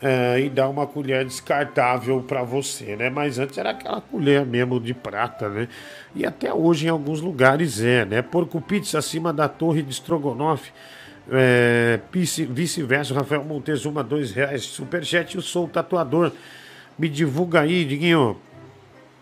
é, 0.02 0.40
e 0.42 0.50
dá 0.50 0.68
uma 0.68 0.86
colher 0.86 1.24
descartável 1.26 2.22
para 2.22 2.44
você, 2.44 2.96
né? 2.96 3.10
Mas 3.10 3.40
antes 3.40 3.58
era 3.58 3.72
aquela 3.72 4.02
colher 4.02 4.46
mesmo 4.46 4.80
de 4.80 4.94
prata, 4.94 5.50
né? 5.50 5.68
E 6.14 6.26
até 6.26 6.54
hoje 6.54 6.88
em 6.88 6.90
alguns 6.90 7.22
lugares 7.22 7.82
é, 7.82 8.06
né? 8.06 8.22
Porco 8.22 8.60
pizza 8.62 8.98
acima 9.00 9.32
da 9.32 9.48
torre 9.48 9.82
de 9.82 9.92
Strogonoff. 9.94 10.72
É, 11.32 12.00
vice- 12.12 12.46
vice-versa, 12.46 13.14
Rafael 13.14 13.44
Montezuma, 13.44 14.04
dois 14.04 14.32
reais. 14.32 14.64
Superchat, 14.64 15.36
eu 15.36 15.42
sou 15.42 15.66
o 15.66 15.68
tatuador. 15.68 16.32
Me 17.00 17.10
divulga 17.10 17.62
aí, 17.62 17.84
Diguinho. 17.84 18.38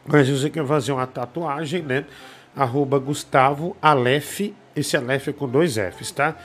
Mas 0.05 0.27
você 0.27 0.49
quer 0.49 0.65
fazer 0.65 0.91
uma 0.91 1.07
tatuagem, 1.07 1.81
né? 1.81 2.03
Arroba 2.55 2.99
Gustavo 2.99 3.77
Aleph. 3.81 4.41
Esse 4.75 4.97
Aleph 4.97 5.29
é 5.29 5.33
com 5.33 5.47
dois 5.47 5.77
Fs, 5.77 6.11
tá? 6.11 6.35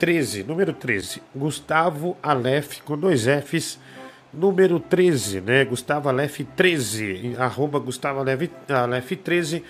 13, 0.00 0.44
número 0.44 0.72
13. 0.72 1.22
Gustavo 1.36 2.16
Aleph 2.22 2.80
com 2.84 2.98
dois 2.98 3.26
Fs. 3.26 3.78
Número 4.32 4.80
13, 4.80 5.42
né? 5.42 5.64
Gustavo 5.64 6.08
Aleph 6.08 6.40
13. 6.56 7.36
Arroba 7.38 7.78
Gustavo 7.78 8.20
Aleph, 8.20 8.50
Aleph 8.68 9.12
13. 9.22 9.62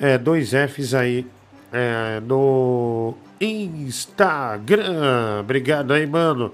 É, 0.00 0.18
dois 0.18 0.50
Fs 0.50 0.94
aí 0.94 1.24
é, 1.72 2.20
no 2.20 3.14
Instagram. 3.40 5.40
Obrigado 5.40 5.92
aí, 5.92 6.06
mano. 6.06 6.52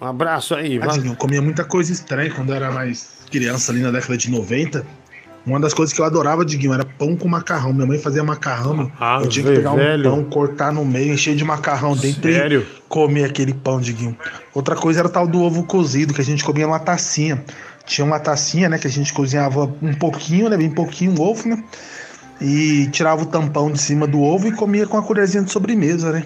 Um 0.00 0.06
abraço 0.06 0.54
aí. 0.54 0.78
Tadinho, 0.78 1.12
eu 1.12 1.16
comia 1.16 1.40
muita 1.40 1.64
coisa 1.64 1.90
estranha 1.90 2.30
quando 2.30 2.50
eu 2.50 2.56
era 2.56 2.70
mais 2.70 3.22
criança 3.30 3.72
ali 3.72 3.80
na 3.80 3.90
década 3.90 4.16
de 4.16 4.30
90. 4.30 4.84
Uma 5.46 5.58
das 5.58 5.72
coisas 5.72 5.94
que 5.94 6.00
eu 6.00 6.04
adorava, 6.04 6.44
Diguinho, 6.44 6.74
era 6.74 6.84
pão 6.84 7.16
com 7.16 7.26
macarrão. 7.28 7.72
Minha 7.72 7.86
mãe 7.86 7.98
fazia 7.98 8.22
macarrão. 8.22 8.90
Ah, 9.00 9.20
eu 9.22 9.28
tinha 9.28 9.42
que 9.42 9.48
velho, 9.50 9.56
pegar 9.56 9.72
um 9.72 9.76
velho. 9.76 10.02
pão, 10.02 10.24
cortar 10.24 10.72
no 10.72 10.84
meio, 10.84 11.14
encher 11.14 11.34
de 11.34 11.44
macarrão 11.44 11.96
dentro 11.96 12.30
Sério? 12.30 12.66
e 12.68 12.82
comer 12.88 13.24
aquele 13.24 13.54
pão, 13.54 13.80
Diguinho. 13.80 14.16
Outra 14.54 14.76
coisa 14.76 15.00
era 15.00 15.08
o 15.08 15.10
tal 15.10 15.26
do 15.26 15.40
ovo 15.42 15.64
cozido, 15.64 16.12
que 16.12 16.20
a 16.20 16.24
gente 16.24 16.44
comia 16.44 16.66
numa 16.66 16.78
tacinha. 16.78 17.42
Tinha 17.86 18.04
uma 18.04 18.20
tacinha, 18.20 18.68
né, 18.68 18.76
que 18.76 18.86
a 18.86 18.90
gente 18.90 19.12
cozinhava 19.14 19.64
um 19.80 19.94
pouquinho, 19.94 20.50
né, 20.50 20.58
bem 20.58 20.70
pouquinho 20.70 21.14
o 21.18 21.22
ovo, 21.22 21.48
né? 21.48 21.64
E 22.40 22.86
tirava 22.92 23.22
o 23.22 23.26
tampão 23.26 23.70
de 23.70 23.80
cima 23.80 24.06
do 24.06 24.20
ovo 24.20 24.46
e 24.46 24.52
comia 24.52 24.86
com 24.86 24.96
a 24.96 25.02
colherzinha 25.02 25.42
de 25.42 25.50
sobremesa, 25.50 26.12
né? 26.12 26.24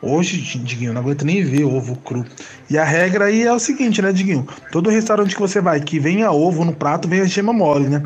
Hoje, 0.00 0.58
Diguinho, 0.58 0.90
eu 0.90 0.94
não 0.94 1.00
aguento 1.00 1.24
nem 1.24 1.44
ver 1.44 1.64
ovo 1.64 1.94
cru. 1.96 2.24
E 2.68 2.76
a 2.76 2.82
regra 2.84 3.26
aí 3.26 3.44
é 3.44 3.52
o 3.52 3.58
seguinte, 3.58 4.02
né, 4.02 4.12
Diguinho? 4.12 4.46
Todo 4.72 4.90
restaurante 4.90 5.34
que 5.34 5.40
você 5.40 5.60
vai 5.60 5.80
que 5.80 6.00
venha 6.00 6.32
ovo 6.32 6.64
no 6.64 6.72
prato, 6.72 7.06
vem 7.06 7.20
a 7.20 7.24
gema 7.24 7.52
mole, 7.52 7.88
né? 7.88 8.02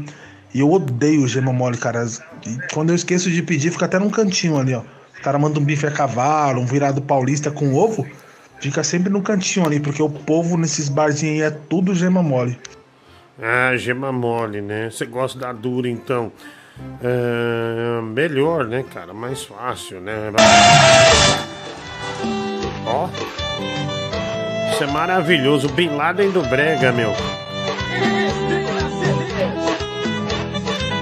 E 0.52 0.60
eu 0.60 0.70
odeio 0.70 1.26
gema 1.26 1.55
mole, 1.55 1.78
cara. 1.78 2.06
E 2.47 2.59
quando 2.74 2.90
eu 2.90 2.97
esqueço 2.97 3.30
de 3.30 3.43
pedir, 3.43 3.70
fica 3.70 3.86
até 3.86 3.98
num 3.98 4.10
cantinho 4.10 4.59
ali, 4.59 4.74
ó. 4.74 4.82
O 5.18 5.22
cara 5.22 5.38
manda 5.38 5.59
um 5.59 5.64
bife 5.64 5.86
a 5.86 5.90
cavalo, 5.90 6.60
um 6.60 6.66
virado 6.66 7.01
paulista 7.01 7.51
com 7.51 7.74
ovo, 7.74 8.06
fica 8.60 8.84
sempre 8.84 9.10
no 9.10 9.22
cantinho 9.22 9.66
ali, 9.66 9.80
porque 9.80 10.02
o 10.02 10.10
povo 10.10 10.56
nesses 10.59 10.88
barzinhos 10.88 11.43
aí 11.43 11.43
é 11.43 11.51
tudo 11.51 11.94
gema 11.94 12.22
mole. 12.22 12.59
Ah, 13.43 13.74
gema 13.76 14.12
mole, 14.12 14.60
né? 14.60 14.90
Você 14.90 15.06
gosta 15.06 15.38
da 15.38 15.52
dura, 15.52 15.88
então. 15.88 16.30
É, 17.02 18.00
melhor, 18.02 18.66
né, 18.66 18.84
cara? 18.92 19.14
Mais 19.14 19.42
fácil, 19.44 20.00
né? 20.00 20.32
Ó. 22.86 23.08
Isso 24.72 24.84
é 24.84 24.86
maravilhoso. 24.86 25.68
Bin 25.70 25.88
Laden 25.96 26.30
do 26.30 26.42
Brega, 26.42 26.92
meu. 26.92 27.12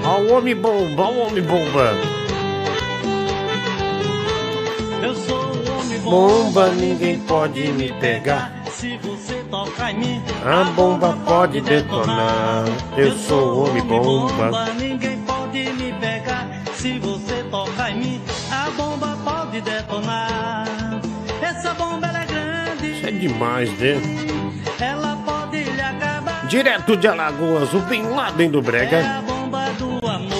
Ó 0.05 0.19
o 0.19 0.33
homem 0.33 0.55
bomba, 0.55 1.03
ó 1.03 1.11
o 1.11 1.27
homem 1.27 1.43
bomba. 1.43 1.91
Eu 5.01 5.15
sou 5.15 5.37
o 5.37 5.79
homem 5.79 5.99
Bomba, 5.99 6.69
ninguém 6.69 7.19
pode 7.19 7.67
me 7.73 7.91
pegar. 7.99 8.53
Se 8.69 8.97
você 8.97 9.43
tocar 9.49 9.91
em 9.91 9.97
mim, 9.97 10.23
A 10.45 10.63
bomba 10.71 11.17
pode 11.25 11.59
detonar. 11.61 12.65
Eu 12.95 13.11
sou 13.13 13.53
o 13.53 13.69
homem 13.69 13.83
bomba. 13.83 14.65
ninguém 14.77 15.14
pode 15.55 15.73
me 15.73 15.93
pegar. 15.99 16.47
Se 16.73 16.99
você 16.99 17.43
tocar 17.49 17.91
em 17.91 17.99
mim, 17.99 18.21
a 18.51 18.69
bomba 18.71 19.17
pode 19.23 19.61
detonar. 19.61 20.65
Essa 21.41 21.73
bomba 21.73 22.07
ela 22.07 22.21
é 22.21 22.25
grande, 22.25 22.91
Isso 22.97 23.07
é 23.07 23.11
demais, 23.11 23.69
né? 23.79 24.01
ela 24.79 25.15
pode 25.25 25.63
lhe 25.63 25.81
acabar. 25.81 26.45
Direto 26.47 26.97
de 26.97 27.07
Alagoas, 27.07 27.73
o 27.73 27.79
Bin 27.81 28.03
Laden 28.03 28.49
do 28.49 28.57
É 28.57 28.61
a 28.61 28.63
Brega. 28.63 29.21
bomba 29.25 29.69
do 29.77 30.07
amor. 30.07 30.34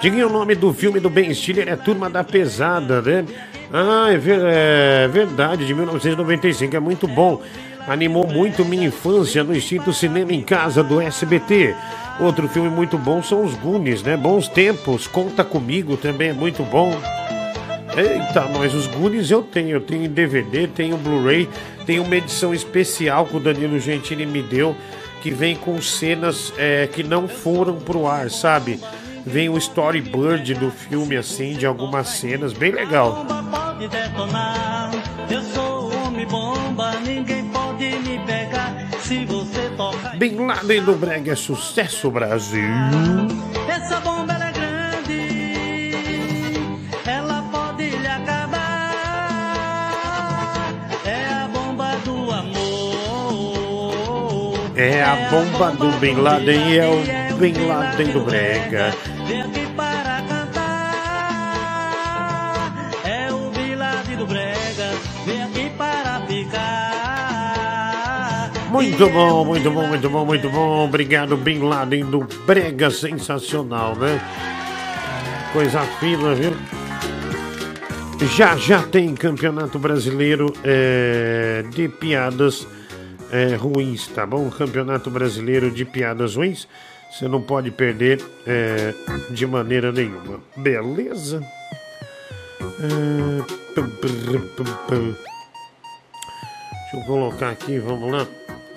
Diga 0.00 0.26
o 0.26 0.30
nome 0.30 0.54
do 0.54 0.72
filme 0.72 1.00
do 1.00 1.10
Ben 1.10 1.32
Stiller, 1.34 1.68
é 1.68 1.74
Turma 1.74 2.08
da 2.08 2.22
Pesada, 2.22 3.02
né? 3.02 3.24
Ah, 3.72 4.06
é, 4.10 4.16
ver- 4.16 4.40
é 4.44 5.08
verdade, 5.08 5.66
de 5.66 5.74
1995, 5.74 6.76
é 6.76 6.80
muito 6.80 7.08
bom. 7.08 7.42
Animou 7.86 8.26
muito 8.26 8.64
minha 8.64 8.86
infância 8.86 9.42
no 9.42 9.56
instinto 9.56 9.92
cinema 9.92 10.32
em 10.32 10.42
casa 10.42 10.84
do 10.84 11.00
SBT. 11.00 11.74
Outro 12.20 12.48
filme 12.48 12.68
muito 12.68 12.96
bom 12.96 13.22
são 13.22 13.44
os 13.44 13.54
Goonies, 13.54 14.02
né? 14.02 14.16
Bons 14.16 14.46
tempos, 14.46 15.06
Conta 15.06 15.42
Comigo 15.42 15.96
também 15.96 16.28
é 16.30 16.32
muito 16.32 16.62
bom. 16.62 16.96
Eita, 17.96 18.46
mas 18.56 18.74
os 18.74 18.86
Goonies 18.86 19.30
eu 19.30 19.42
tenho. 19.42 19.70
Eu 19.70 19.80
tenho 19.80 20.08
DVD, 20.08 20.68
tenho 20.68 20.96
Blu-ray, 20.96 21.48
tenho 21.86 22.04
uma 22.04 22.16
edição 22.16 22.54
especial 22.54 23.26
que 23.26 23.36
o 23.36 23.40
Danilo 23.40 23.80
Gentili 23.80 24.26
me 24.26 24.42
deu, 24.42 24.76
que 25.22 25.30
vem 25.30 25.56
com 25.56 25.80
cenas 25.82 26.52
é, 26.56 26.86
que 26.86 27.02
não 27.02 27.26
foram 27.26 27.76
pro 27.76 28.06
ar, 28.06 28.30
sabe? 28.30 28.78
Vem 29.26 29.48
o 29.48 29.58
storyboard 29.58 30.54
do 30.54 30.70
filme, 30.70 31.16
assim, 31.16 31.54
de 31.54 31.66
algumas 31.66 32.08
cenas, 32.08 32.52
bem 32.52 32.72
legal. 32.72 33.26
Pode 33.50 33.88
detonar. 33.88 34.90
Eu 35.30 35.42
sou 35.42 35.90
o 35.90 36.06
homem 36.06 36.26
bomba, 36.26 36.92
ninguém 37.04 37.44
pode 37.50 37.84
me 37.84 38.18
pegar. 38.26 38.88
Se 39.02 39.24
você 39.26 39.68
tocar. 39.76 40.16
Bin 40.16 40.46
Laden 40.46 40.82
do 40.82 40.94
Brega 40.94 41.32
é 41.32 41.36
sucesso, 41.36 42.10
Brasil. 42.10 42.64
Essa 43.68 44.00
bomba 44.00 44.32
é 44.34 44.52
grande, 44.52 45.82
ela 47.06 47.42
pode 47.52 47.88
lhe 47.90 48.06
acabar. 48.06 48.94
É 51.04 51.26
a 51.26 51.48
bomba 51.48 51.96
do 52.04 52.32
amor. 52.32 52.58
É 54.76 55.02
a 55.02 55.16
bomba 55.30 55.70
do 55.72 55.90
Bin 55.98 56.14
Laden 56.14 56.70
e 56.70 56.78
é 56.78 56.86
o 56.88 57.27
Bin 57.38 57.54
Laden 57.68 58.10
do 58.10 58.20
Brega. 58.22 58.92
Vem 59.28 59.42
aqui 59.42 59.66
para 59.76 60.22
cantar. 60.22 60.90
É 63.04 63.32
o 63.32 63.48
Bilade 63.50 64.16
do 64.16 64.26
Brega. 64.26 64.90
Vem 65.24 65.44
aqui 65.44 65.70
para 65.78 66.20
ficar. 66.26 66.90
Muito 68.72 69.08
bom, 69.08 69.44
muito 69.44 69.70
bom, 69.70 69.86
muito 69.86 70.10
bom, 70.10 70.24
muito 70.24 70.50
bom. 70.50 70.84
Obrigado, 70.86 71.36
Bin 71.36 71.60
Laden 71.60 72.06
do 72.06 72.26
Brega, 72.44 72.90
sensacional, 72.90 73.94
né? 73.94 74.20
Coisa 75.52 75.82
fina, 76.00 76.34
viu? 76.34 76.56
Já 78.34 78.56
já 78.56 78.82
tem 78.82 79.14
campeonato 79.14 79.78
brasileiro 79.78 80.52
é, 80.64 81.62
de 81.70 81.88
piadas 81.88 82.66
é, 83.30 83.54
ruins, 83.54 84.08
tá 84.08 84.26
bom? 84.26 84.50
Campeonato 84.50 85.08
brasileiro 85.08 85.70
de 85.70 85.84
piadas 85.84 86.34
ruins. 86.34 86.66
Você 87.10 87.26
não 87.26 87.40
pode 87.40 87.70
perder 87.70 88.22
é, 88.46 88.94
de 89.30 89.46
maneira 89.46 89.90
nenhuma. 89.90 90.40
Beleza? 90.56 91.42
É. 92.60 93.58
Deixa 96.90 96.96
eu 96.96 97.00
colocar 97.06 97.50
aqui, 97.50 97.78
vamos 97.78 98.12
lá. 98.12 98.26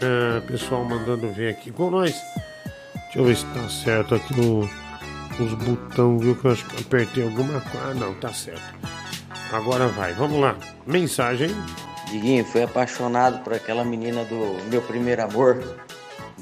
É, 0.01 0.39
pessoal 0.41 0.83
mandando 0.83 1.31
ver 1.31 1.49
aqui 1.49 1.71
com 1.71 1.91
nós. 1.91 2.15
Deixa 2.93 3.19
eu 3.19 3.25
ver 3.25 3.35
se 3.35 3.45
tá 3.47 3.69
certo 3.69 4.15
aqui 4.15 4.35
no, 4.35 4.69
nos 5.39 5.53
botão, 5.53 6.17
viu? 6.17 6.35
Que 6.35 6.45
eu 6.45 6.51
acho 6.51 6.65
que 6.65 6.81
apertei 6.81 7.23
alguma 7.23 7.59
coisa. 7.61 7.87
Ah, 7.89 7.93
não, 7.93 8.13
tá 8.15 8.33
certo. 8.33 8.63
Agora 9.51 9.87
vai, 9.87 10.13
vamos 10.13 10.39
lá. 10.39 10.55
Mensagem. 10.87 11.49
Diguinho, 12.09 12.43
fui 12.43 12.63
apaixonado 12.63 13.43
por 13.43 13.53
aquela 13.53 13.85
menina 13.85 14.23
do 14.25 14.57
meu 14.69 14.81
primeiro 14.81 15.23
amor, 15.23 15.63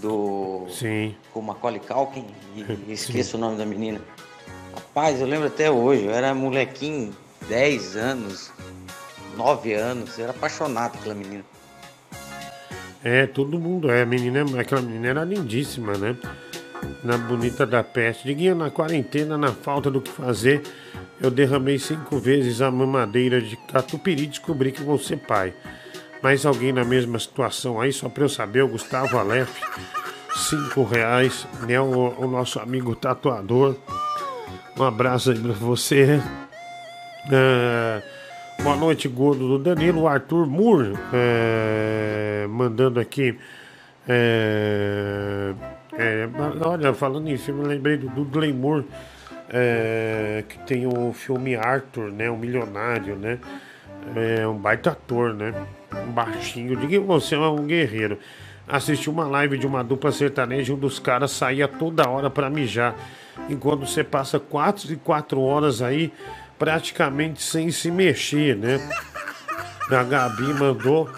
do. 0.02 0.68
Sim. 0.70 1.16
Com 1.34 1.42
Macaulay 1.42 1.80
Culkin, 1.80 2.26
e 2.56 2.92
esqueço 2.94 3.38
o 3.38 3.40
nome 3.40 3.58
da 3.58 3.66
menina. 3.66 4.02
Rapaz, 4.74 5.20
eu 5.20 5.28
lembro 5.28 5.48
até 5.48 5.70
hoje, 5.70 6.06
eu 6.06 6.12
era 6.12 6.34
molequinho, 6.34 7.16
10 7.48 7.96
anos, 7.96 8.52
9 9.36 9.74
anos, 9.74 10.18
eu 10.18 10.24
era 10.26 10.32
apaixonado 10.32 10.98
pela 11.00 11.16
menina. 11.16 11.44
É, 13.04 13.26
todo 13.26 13.60
mundo 13.60 13.90
é. 13.90 14.02
A 14.02 14.06
menina, 14.06 14.44
aquela 14.60 14.82
menina 14.82 15.08
era 15.08 15.24
lindíssima, 15.24 15.98
né? 15.98 16.18
Na 17.04 17.18
bonita 17.18 17.66
da 17.66 17.84
peste. 17.84 18.28
Diguinho, 18.28 18.56
na 18.56 18.70
quarentena, 18.70 19.38
na 19.38 19.54
falta 19.54 19.90
do 19.90 20.02
que 20.02 20.12
fazer, 20.12 20.64
eu 21.22 21.32
derramei 21.32 21.80
cinco 21.80 22.18
vezes 22.18 22.62
a 22.62 22.70
mamadeira 22.70 23.42
de 23.42 23.56
catupiry 23.56 24.24
e 24.24 24.28
descobri 24.28 24.72
que 24.72 24.84
vou 24.84 24.98
ser 24.98 25.18
pai. 25.18 25.54
Mais 26.22 26.46
alguém 26.46 26.74
na 26.74 26.84
mesma 26.84 27.18
situação 27.18 27.80
aí, 27.80 27.94
só 27.94 28.10
pra 28.10 28.24
eu 28.24 28.30
saber, 28.30 28.62
o 28.62 28.68
Gustavo 28.68 29.18
Aleph, 29.18 29.58
cinco 30.36 30.84
reais, 30.84 31.48
né? 31.66 31.80
O, 31.80 32.14
o 32.18 32.28
nosso 32.28 32.60
amigo 32.60 32.94
tatuador. 32.94 33.76
Um 34.78 34.84
abraço 34.84 35.32
aí 35.32 35.40
pra 35.40 35.54
você. 35.54 36.22
É, 37.32 38.02
boa 38.62 38.76
noite, 38.76 39.08
gordo 39.08 39.48
do 39.48 39.60
Danilo. 39.60 40.08
Arthur 40.08 40.46
Moore 40.46 40.94
é, 41.14 42.46
mandando 42.50 43.00
aqui. 43.00 43.40
é, 44.06 45.54
olha, 46.62 46.94
falando 46.94 47.30
em 47.30 47.38
filme, 47.38 47.66
lembrei 47.66 47.96
do 47.96 48.10
Dudley 48.10 48.52
Moore, 48.52 48.86
que 50.50 50.60
tem 50.60 50.86
o 50.86 51.14
filme 51.14 51.56
Arthur, 51.56 52.12
né? 52.12 52.30
O 52.30 52.36
Milionário, 52.36 53.16
né? 53.16 53.40
É 54.16 54.46
um 54.46 54.58
baita 54.58 54.92
ator, 54.92 55.34
né? 55.34 55.54
Baixinho. 56.14 56.76
Diga 56.76 56.88
que 56.88 57.00
você 57.00 57.36
é 57.36 57.40
um 57.40 57.66
guerreiro. 57.66 58.20
Assisti 58.68 59.10
uma 59.10 59.26
live 59.26 59.58
de 59.58 59.66
uma 59.66 59.84
dupla 59.84 60.12
sertaneja, 60.12 60.74
um 60.74 60.78
dos 60.78 61.00
caras 61.00 61.32
saía 61.32 61.68
toda 61.68 62.08
hora 62.08 62.30
pra 62.30 62.50
mijar. 62.50 62.96
Enquanto 63.50 63.88
você 63.88 64.04
passa 64.04 64.40
quatro 64.40 64.94
e 64.94 64.96
quatro 64.96 65.42
horas 65.42 65.82
aí 65.82 66.14
praticamente 66.58 67.42
sem 67.42 67.72
se 67.72 67.90
mexer, 67.90 68.56
né? 68.56 68.80
A 69.90 70.04
Gabi 70.04 70.54
mandou. 70.54 71.10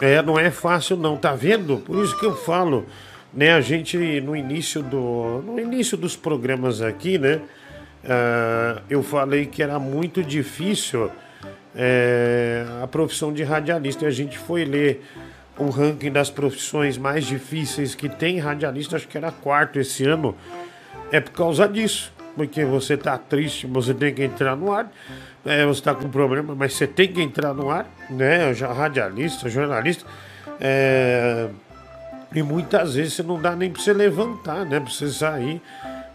É, 0.00 0.22
não 0.22 0.38
é 0.38 0.50
fácil 0.50 0.96
não, 0.96 1.16
tá 1.16 1.34
vendo? 1.34 1.78
Por 1.78 2.02
isso 2.02 2.18
que 2.18 2.24
eu 2.24 2.34
falo, 2.34 2.86
né? 3.34 3.52
A 3.52 3.60
gente 3.60 4.20
no 4.20 4.34
início 4.34 4.82
do, 4.82 5.42
no 5.44 5.58
início 5.58 5.96
dos 5.96 6.16
programas 6.16 6.80
aqui, 6.80 7.18
né? 7.18 7.40
ah, 8.08 8.82
eu 8.88 9.02
falei 9.02 9.46
que 9.46 9.62
era 9.62 9.78
muito 9.78 10.22
difícil 10.22 11.10
é, 11.78 12.66
a 12.82 12.86
profissão 12.88 13.32
de 13.32 13.44
radialista. 13.44 14.04
E 14.04 14.08
a 14.08 14.10
gente 14.10 14.36
foi 14.36 14.64
ler 14.64 15.04
o 15.56 15.70
ranking 15.70 16.10
das 16.10 16.28
profissões 16.28 16.98
mais 16.98 17.24
difíceis 17.24 17.94
que 17.94 18.08
tem 18.08 18.38
radialista, 18.38 18.96
acho 18.96 19.06
que 19.06 19.16
era 19.16 19.30
quarto 19.30 19.78
esse 19.78 20.04
ano. 20.04 20.34
É 21.12 21.20
por 21.20 21.30
causa 21.32 21.68
disso. 21.68 22.12
Porque 22.34 22.64
você 22.64 22.96
tá 22.96 23.18
triste, 23.18 23.66
você 23.66 23.92
tem 23.92 24.14
que 24.14 24.22
entrar 24.22 24.54
no 24.54 24.72
ar. 24.72 24.92
É, 25.44 25.66
você 25.66 25.82
tá 25.82 25.92
com 25.92 26.08
problema, 26.08 26.54
mas 26.54 26.74
você 26.74 26.86
tem 26.86 27.12
que 27.12 27.20
entrar 27.20 27.52
no 27.52 27.68
ar, 27.68 27.86
né? 28.08 28.54
Já 28.54 28.72
radialista, 28.72 29.48
jornalista. 29.48 30.04
É, 30.60 31.48
e 32.32 32.42
muitas 32.42 32.94
vezes 32.94 33.14
você 33.14 33.22
não 33.24 33.40
dá 33.40 33.56
nem 33.56 33.72
pra 33.72 33.82
você 33.82 33.92
levantar, 33.92 34.64
né? 34.64 34.78
Pra 34.78 34.88
você 34.88 35.08
sair, 35.08 35.60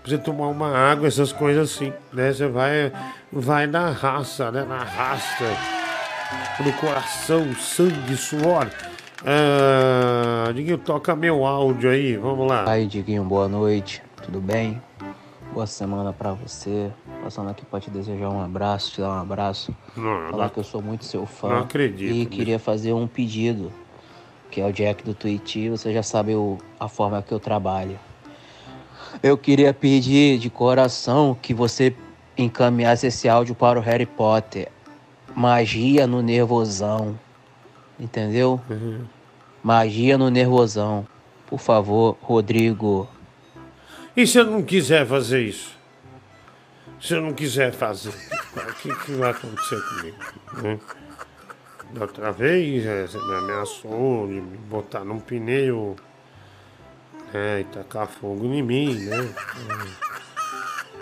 você 0.03 0.17
tomar 0.17 0.47
uma 0.47 0.69
água, 0.75 1.07
essas 1.07 1.31
coisas 1.31 1.71
assim, 1.71 1.93
né? 2.11 2.31
Você 2.33 2.47
vai, 2.47 2.91
vai 3.31 3.67
na 3.67 3.89
raça, 3.91 4.51
né? 4.51 4.65
Na 4.67 4.83
raça, 4.83 5.45
no 6.63 6.71
coração, 6.73 7.53
sangue, 7.55 8.15
suor. 8.17 8.67
Ah, 9.25 10.51
Diguinho, 10.53 10.77
toca 10.77 11.15
meu 11.15 11.45
áudio 11.45 11.89
aí, 11.89 12.17
vamos 12.17 12.47
lá. 12.47 12.69
Aí, 12.69 12.85
Diguinho, 12.85 13.23
boa 13.23 13.47
noite, 13.47 14.01
tudo 14.21 14.41
bem? 14.41 14.81
Boa 15.53 15.65
semana 15.67 16.11
pra 16.11 16.33
você. 16.33 16.91
Passando 17.23 17.49
aqui 17.49 17.63
pra 17.65 17.79
te 17.79 17.89
desejar 17.89 18.29
um 18.29 18.43
abraço, 18.43 18.91
te 18.91 18.99
dar 19.01 19.09
um 19.09 19.21
abraço. 19.21 19.73
Não, 19.95 20.29
Falar 20.31 20.43
não- 20.45 20.49
que 20.49 20.59
eu 20.59 20.63
sou 20.63 20.81
muito 20.81 21.05
seu 21.05 21.25
fã. 21.25 21.47
não 21.49 21.57
acredito, 21.59 22.13
E 22.13 22.25
queria 22.25 22.59
fazer 22.59 22.91
um 22.91 23.07
pedido, 23.07 23.71
que 24.51 24.59
é 24.59 24.65
o 24.65 24.73
Jack 24.73 25.03
do 25.03 25.13
Twitch. 25.13 25.69
Você 25.69 25.93
já 25.93 26.03
sabe 26.03 26.35
o- 26.35 26.57
a 26.79 26.89
forma 26.89 27.21
que 27.21 27.31
eu 27.33 27.39
trabalho. 27.39 27.97
Eu 29.21 29.37
queria 29.37 29.73
pedir 29.73 30.37
de 30.37 30.49
coração 30.49 31.37
que 31.39 31.53
você 31.53 31.95
encaminhasse 32.37 33.07
esse 33.07 33.29
áudio 33.29 33.55
para 33.55 33.79
o 33.79 33.81
Harry 33.81 34.05
Potter. 34.05 34.69
Magia 35.35 36.07
no 36.07 36.21
nervosão. 36.21 37.19
Entendeu? 37.99 38.59
Magia 39.63 40.17
no 40.17 40.29
nervosão. 40.29 41.07
Por 41.47 41.59
favor, 41.59 42.17
Rodrigo. 42.21 43.07
E 44.15 44.25
se 44.27 44.37
eu 44.37 44.45
não 44.45 44.61
quiser 44.63 45.05
fazer 45.05 45.41
isso? 45.41 45.77
Se 46.99 47.13
eu 47.13 47.21
não 47.21 47.33
quiser 47.33 47.73
fazer, 47.73 48.09
o 48.55 48.73
que, 48.75 48.95
que 49.05 49.11
vai 49.13 49.31
acontecer 49.31 49.81
comigo? 49.81 50.17
né? 50.61 50.79
Da 51.93 52.01
outra 52.01 52.31
vez, 52.31 52.85
eh, 52.85 53.05
você 53.05 53.17
me 53.17 53.35
ameaçou 53.35 54.27
de 54.27 54.35
me 54.35 54.57
botar 54.57 55.03
num 55.03 55.19
pneu 55.19 55.95
né, 57.33 57.61
e 57.61 57.63
tacar 57.65 58.07
fogo 58.07 58.45
em 58.45 58.61
mim, 58.61 58.93
né? 58.93 59.33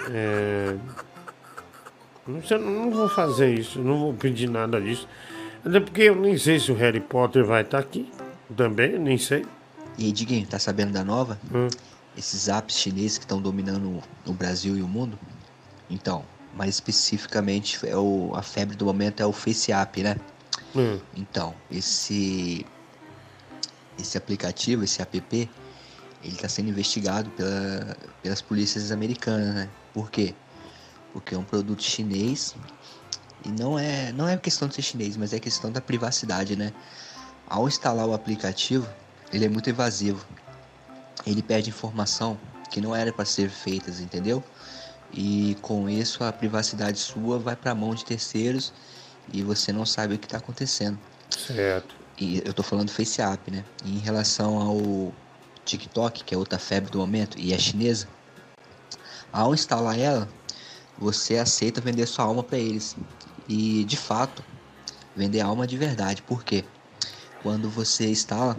É, 0.10 0.76
não, 2.28 2.42
sei, 2.44 2.58
não 2.58 2.90
vou 2.90 3.10
fazer 3.10 3.54
isso, 3.54 3.80
não 3.80 4.00
vou 4.00 4.14
pedir 4.14 4.50
nada 4.50 4.80
disso. 4.82 5.08
Até 5.64 5.80
porque 5.80 6.04
eu 6.04 6.16
nem 6.16 6.38
sei 6.38 6.60
se 6.60 6.72
o 6.72 6.76
Harry 6.76 7.00
Potter 7.00 7.46
vai 7.46 7.62
estar 7.62 7.80
aqui 7.80 8.12
também, 8.56 8.98
nem 8.98 9.18
sei. 9.18 9.46
E 9.98 10.06
aí, 10.06 10.12
Diguinho, 10.12 10.48
tá 10.48 10.58
sabendo 10.58 10.94
da 10.94 11.04
nova? 11.04 11.40
Hum. 11.54 11.68
Esses 12.18 12.48
apps 12.48 12.78
chineses 12.78 13.18
que 13.18 13.26
estão 13.26 13.42
dominando 13.42 14.02
o 14.26 14.34
Brasil 14.34 14.76
e 14.76 14.82
o 14.82 14.88
mundo? 14.88 15.20
Então, 15.90 16.26
mais 16.56 16.76
especificamente, 16.76 17.80
é 17.88 17.96
o, 17.96 18.32
a 18.34 18.42
febre 18.42 18.76
do 18.76 18.86
momento 18.86 19.22
é 19.22 19.26
o 19.26 19.32
Face 19.32 19.72
App, 19.72 20.02
né? 20.02 20.16
Hum. 20.76 21.00
Então, 21.16 21.54
esse 21.70 22.66
esse 24.00 24.18
aplicativo, 24.18 24.84
esse 24.84 25.02
app, 25.02 25.50
ele 26.24 26.34
está 26.34 26.48
sendo 26.48 26.70
investigado 26.70 27.30
pela, 27.32 27.98
pelas 28.22 28.42
polícias 28.42 28.92
americanas, 28.92 29.56
né? 29.56 29.70
Por 29.94 30.10
quê? 30.10 30.34
Porque 31.14 31.36
é 31.36 31.38
um 31.38 31.44
produto 31.44 31.84
chinês 31.84 32.56
e 33.44 33.50
não 33.50 33.78
é 33.78 34.12
não 34.12 34.28
é 34.28 34.38
questão 34.38 34.68
de 34.68 34.76
ser 34.76 34.82
chinês, 34.82 35.18
mas 35.18 35.34
é 35.34 35.40
questão 35.40 35.72
da 35.72 35.82
privacidade, 35.82 36.56
né? 36.56 36.72
Ao 37.48 37.68
instalar 37.68 38.08
o 38.08 38.14
aplicativo, 38.14 38.88
ele 39.34 39.46
é 39.46 39.50
muito 39.50 39.70
evasivo. 39.70 40.26
Ele 41.26 41.42
perde 41.42 41.70
informação 41.70 42.40
que 42.70 42.80
não 42.80 42.96
era 42.96 43.12
para 43.12 43.26
ser 43.26 43.50
feitas, 43.50 44.00
entendeu? 44.00 44.44
E 45.14 45.58
com 45.62 45.90
isso 45.90 46.24
a 46.24 46.32
privacidade 46.32 46.98
sua 46.98 47.38
vai 47.38 47.56
para 47.56 47.72
a 47.72 47.76
mão 47.76 47.94
de 47.94 48.06
terceiros 48.06 48.74
e 49.32 49.44
você 49.44 49.74
não 49.74 49.86
sabe 49.86 50.16
o 50.16 50.20
que 50.20 50.26
está 50.26 50.38
acontecendo. 50.38 50.98
Certo. 51.30 51.96
E 52.18 52.42
eu 52.46 52.54
tô 52.54 52.64
falando 52.64 52.88
do 52.88 52.94
Face 52.94 53.22
App, 53.22 53.52
né? 53.52 53.66
E 53.84 53.96
em 53.96 54.00
relação 54.00 54.58
ao 54.60 55.14
TikTok, 55.66 56.24
que 56.24 56.34
é 56.34 56.38
outra 56.38 56.60
febre 56.60 56.92
do 56.92 57.00
momento 57.00 57.38
e 57.40 57.54
é 57.54 57.58
chinesa, 57.58 58.08
ao 59.32 59.54
instalar 59.54 59.98
ela, 59.98 60.28
você 60.98 61.38
aceita 61.38 61.80
vender 61.80 62.06
sua 62.06 62.26
alma 62.26 62.44
para 62.44 62.58
eles. 62.58 62.96
E 63.48 63.84
de 63.86 63.98
fato, 63.98 64.44
vender 65.16 65.42
alma 65.42 65.66
de 65.66 65.78
verdade. 65.78 66.22
Por 66.22 66.44
quê? 66.44 66.64
Quando 67.42 67.70
você 67.70 68.10
instala, 68.10 68.58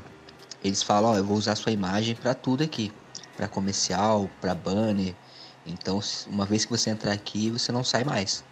eles 0.65 0.83
falam, 0.83 1.11
ó, 1.11 1.17
eu 1.17 1.25
vou 1.25 1.37
usar 1.37 1.57
sua 1.57 1.73
imagem 1.73 2.15
para 2.15 2.35
tudo 2.35 2.65
aqui, 2.65 2.91
para 3.37 3.49
comercial, 3.49 4.31
para 4.41 4.55
banner. 4.55 5.15
Então, 5.67 6.01
uma 6.27 6.45
vez 6.47 6.65
que 6.65 6.71
você 6.71 6.91
entrar 6.91 7.13
aqui, 7.13 7.51
você 7.51 7.71
não 7.71 7.85
sai 7.85 8.03
mais. 8.03 8.43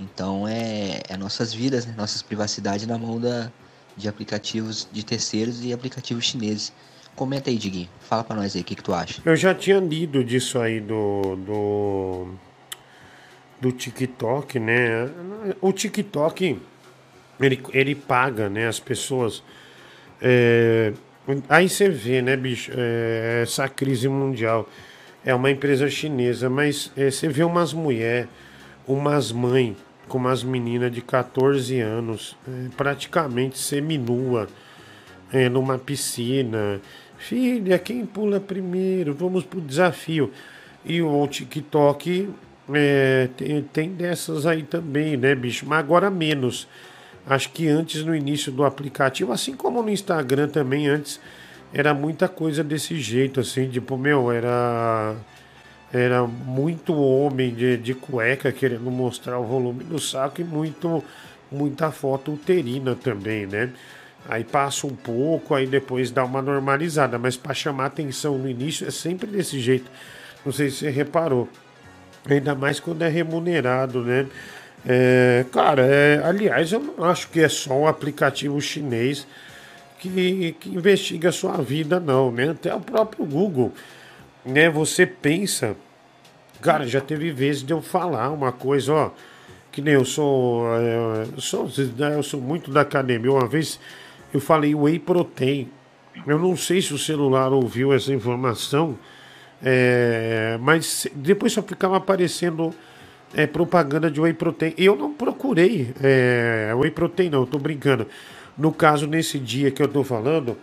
Então 0.00 0.46
é, 0.46 1.02
é 1.08 1.16
nossas 1.16 1.52
vidas, 1.52 1.84
né? 1.84 1.94
nossas 1.96 2.22
privacidades 2.22 2.86
na 2.86 2.96
mão 2.96 3.20
da, 3.20 3.50
de 3.96 4.08
aplicativos 4.08 4.86
de 4.90 5.04
terceiros 5.04 5.64
e 5.64 5.72
aplicativos 5.72 6.24
chineses. 6.24 6.72
Comenta 7.18 7.50
aí, 7.50 7.58
Diguinho. 7.58 7.88
Fala 7.98 8.22
pra 8.22 8.36
nós 8.36 8.54
aí 8.54 8.62
o 8.62 8.64
que, 8.64 8.76
que 8.76 8.82
tu 8.82 8.94
acha. 8.94 9.20
Eu 9.24 9.34
já 9.34 9.52
tinha 9.52 9.80
lido 9.80 10.22
disso 10.22 10.56
aí 10.56 10.78
do, 10.78 11.34
do, 11.34 12.28
do 13.60 13.72
TikTok, 13.72 14.60
né? 14.60 15.10
O 15.60 15.72
TikTok, 15.72 16.60
ele, 17.40 17.60
ele 17.72 17.96
paga, 17.96 18.48
né, 18.48 18.68
as 18.68 18.78
pessoas. 18.78 19.42
É, 20.22 20.92
aí 21.48 21.68
você 21.68 21.88
vê, 21.88 22.22
né, 22.22 22.36
bicho, 22.36 22.70
é, 22.72 23.40
essa 23.42 23.68
crise 23.68 24.08
mundial. 24.08 24.68
É 25.24 25.34
uma 25.34 25.50
empresa 25.50 25.90
chinesa, 25.90 26.48
mas 26.48 26.92
é, 26.96 27.10
você 27.10 27.28
vê 27.28 27.42
umas 27.42 27.72
mulheres, 27.72 28.28
umas 28.86 29.32
mães 29.32 29.76
com 30.06 30.18
umas 30.18 30.44
meninas 30.44 30.92
de 30.92 31.02
14 31.02 31.80
anos, 31.80 32.36
é, 32.46 32.68
praticamente 32.76 33.58
seminua, 33.58 34.46
é, 35.32 35.48
numa 35.48 35.78
piscina. 35.78 36.80
Filha, 37.18 37.78
quem 37.78 38.06
pula 38.06 38.38
primeiro? 38.38 39.12
Vamos 39.12 39.44
pro 39.44 39.60
desafio. 39.60 40.32
E 40.84 41.02
o 41.02 41.26
TikTok 41.26 42.30
é, 42.72 43.28
tem, 43.36 43.62
tem 43.62 43.90
dessas 43.90 44.46
aí 44.46 44.62
também, 44.62 45.16
né, 45.16 45.34
bicho? 45.34 45.66
Mas 45.66 45.80
agora 45.80 46.10
menos. 46.10 46.68
Acho 47.26 47.50
que 47.50 47.68
antes, 47.68 48.04
no 48.04 48.14
início 48.14 48.50
do 48.50 48.64
aplicativo, 48.64 49.32
assim 49.32 49.54
como 49.54 49.82
no 49.82 49.90
Instagram 49.90 50.48
também, 50.48 50.86
antes 50.86 51.20
era 51.74 51.92
muita 51.92 52.28
coisa 52.28 52.64
desse 52.64 52.98
jeito, 52.98 53.40
assim, 53.40 53.68
tipo, 53.68 53.98
meu, 53.98 54.30
era. 54.32 55.16
Era 55.90 56.26
muito 56.26 56.94
homem 56.94 57.54
de, 57.54 57.78
de 57.78 57.94
cueca 57.94 58.52
querendo 58.52 58.90
mostrar 58.90 59.38
o 59.38 59.44
volume 59.44 59.84
do 59.84 59.98
saco 59.98 60.42
e 60.42 60.44
muito, 60.44 61.02
muita 61.50 61.90
foto 61.90 62.32
uterina 62.32 62.94
também, 62.94 63.46
né? 63.46 63.70
Aí 64.28 64.44
passa 64.44 64.86
um 64.86 64.94
pouco, 64.94 65.54
aí 65.54 65.66
depois 65.66 66.10
dá 66.10 66.22
uma 66.22 66.42
normalizada, 66.42 67.18
mas 67.18 67.34
para 67.34 67.54
chamar 67.54 67.86
atenção 67.86 68.36
no 68.36 68.48
início 68.48 68.86
é 68.86 68.90
sempre 68.90 69.26
desse 69.26 69.58
jeito. 69.58 69.90
Não 70.44 70.52
sei 70.52 70.68
se 70.68 70.76
você 70.76 70.90
reparou. 70.90 71.48
Ainda 72.28 72.54
mais 72.54 72.78
quando 72.78 73.00
é 73.02 73.08
remunerado, 73.08 74.02
né? 74.02 74.26
É, 74.86 75.46
cara, 75.50 75.82
é, 75.86 76.20
aliás, 76.22 76.70
eu 76.72 76.78
não 76.78 77.04
acho 77.04 77.28
que 77.30 77.40
é 77.40 77.48
só 77.48 77.72
um 77.72 77.86
aplicativo 77.86 78.60
chinês 78.60 79.26
que, 79.98 80.54
que 80.60 80.68
investiga 80.68 81.30
a 81.30 81.32
sua 81.32 81.56
vida, 81.62 81.98
não, 81.98 82.30
né? 82.30 82.50
Até 82.50 82.74
o 82.74 82.80
próprio 82.80 83.24
Google, 83.24 83.72
né? 84.44 84.68
Você 84.68 85.06
pensa, 85.06 85.74
cara, 86.60 86.86
já 86.86 87.00
teve 87.00 87.32
vezes 87.32 87.62
de 87.62 87.72
eu 87.72 87.80
falar 87.80 88.30
uma 88.30 88.52
coisa, 88.52 88.92
ó, 88.92 89.10
que 89.72 89.80
nem 89.80 89.94
eu 89.94 90.04
sou, 90.04 90.66
é, 90.76 91.24
eu 91.34 91.40
sou, 91.40 91.70
eu 92.14 92.22
sou 92.22 92.40
muito 92.42 92.70
da 92.70 92.82
academia. 92.82 93.32
Uma 93.32 93.48
vez 93.48 93.80
eu 94.32 94.40
falei 94.40 94.74
whey 94.74 94.98
protein. 94.98 95.68
Eu 96.26 96.38
não 96.38 96.56
sei 96.56 96.82
se 96.82 96.92
o 96.92 96.98
celular 96.98 97.52
ouviu 97.52 97.92
essa 97.92 98.12
informação, 98.12 98.98
é, 99.62 100.58
mas 100.60 101.06
depois 101.14 101.52
só 101.52 101.62
ficava 101.62 101.96
aparecendo 101.96 102.72
é, 103.34 103.46
propaganda 103.46 104.10
de 104.10 104.20
whey 104.20 104.32
protein. 104.32 104.74
Eu 104.76 104.96
não 104.96 105.12
procurei 105.12 105.92
é, 106.02 106.72
whey 106.76 106.90
protein, 106.90 107.30
não, 107.30 107.46
tô 107.46 107.58
brincando. 107.58 108.06
No 108.56 108.72
caso, 108.72 109.06
nesse 109.06 109.38
dia 109.38 109.70
que 109.70 109.80
eu 109.82 109.86
tô 109.88 110.02
falando, 110.02 110.56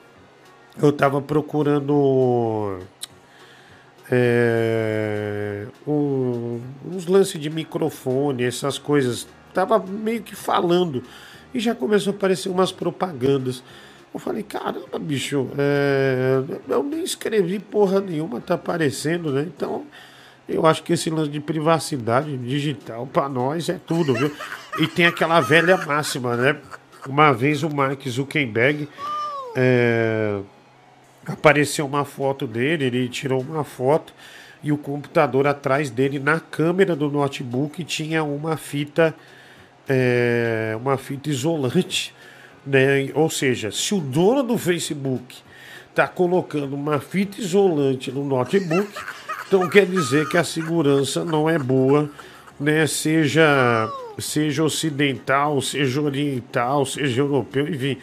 eu 0.81 0.91
tava 0.91 1.21
procurando 1.21 2.79
é, 4.11 5.65
um- 5.87 6.59
uns 6.91 7.05
lances 7.07 7.39
de 7.39 7.49
microfone, 7.49 8.43
essas 8.43 8.77
coisas. 8.77 9.27
Tava 9.53 9.79
meio 9.79 10.21
que 10.21 10.35
falando 10.35 11.01
e 11.55 11.59
já 11.61 11.73
começou 11.73 12.11
a 12.11 12.15
aparecer 12.15 12.49
umas 12.49 12.73
propagandas. 12.73 13.63
Eu 14.13 14.19
falei, 14.19 14.43
caramba, 14.43 14.99
bicho, 14.99 15.47
é, 15.57 16.43
eu 16.67 16.83
nem 16.83 17.01
escrevi 17.01 17.59
porra 17.59 18.01
nenhuma, 18.01 18.41
tá 18.41 18.55
aparecendo, 18.55 19.31
né? 19.31 19.41
Então, 19.43 19.85
eu 20.47 20.65
acho 20.65 20.83
que 20.83 20.93
esse 20.93 21.09
lance 21.09 21.31
de 21.31 21.39
privacidade 21.39 22.37
digital, 22.37 23.07
pra 23.07 23.29
nós, 23.29 23.69
é 23.69 23.79
tudo, 23.87 24.13
viu? 24.13 24.31
E 24.79 24.87
tem 24.87 25.05
aquela 25.05 25.39
velha 25.39 25.77
máxima, 25.77 26.35
né? 26.35 26.57
Uma 27.07 27.31
vez 27.31 27.63
o 27.63 27.69
Mark 27.69 28.05
Zuckerberg 28.05 28.89
é, 29.55 30.39
apareceu 31.25 31.85
uma 31.85 32.03
foto 32.03 32.45
dele, 32.45 32.85
ele 32.85 33.07
tirou 33.07 33.41
uma 33.41 33.63
foto 33.63 34.13
e 34.61 34.73
o 34.73 34.77
computador 34.77 35.47
atrás 35.47 35.89
dele, 35.89 36.19
na 36.19 36.39
câmera 36.39 36.95
do 36.95 37.09
notebook, 37.09 37.83
tinha 37.85 38.23
uma 38.23 38.57
fita, 38.57 39.15
é, 39.87 40.75
uma 40.79 40.97
fita 40.97 41.29
isolante. 41.29 42.13
Né? 42.65 43.09
Ou 43.13 43.29
seja, 43.29 43.71
se 43.71 43.93
o 43.93 43.99
dono 43.99 44.43
do 44.43 44.57
Facebook 44.57 45.35
está 45.89 46.07
colocando 46.07 46.73
uma 46.73 46.99
fita 46.99 47.39
isolante 47.39 48.11
no 48.11 48.25
notebook, 48.25 48.89
então 49.47 49.69
quer 49.69 49.85
dizer 49.85 50.27
que 50.27 50.37
a 50.37 50.43
segurança 50.43 51.23
não 51.23 51.49
é 51.49 51.57
boa, 51.57 52.09
né? 52.59 52.87
seja, 52.87 53.89
seja 54.17 54.63
ocidental, 54.63 55.61
seja 55.61 56.01
oriental, 56.01 56.85
seja 56.85 57.21
europeu, 57.21 57.67
enfim. 57.67 57.97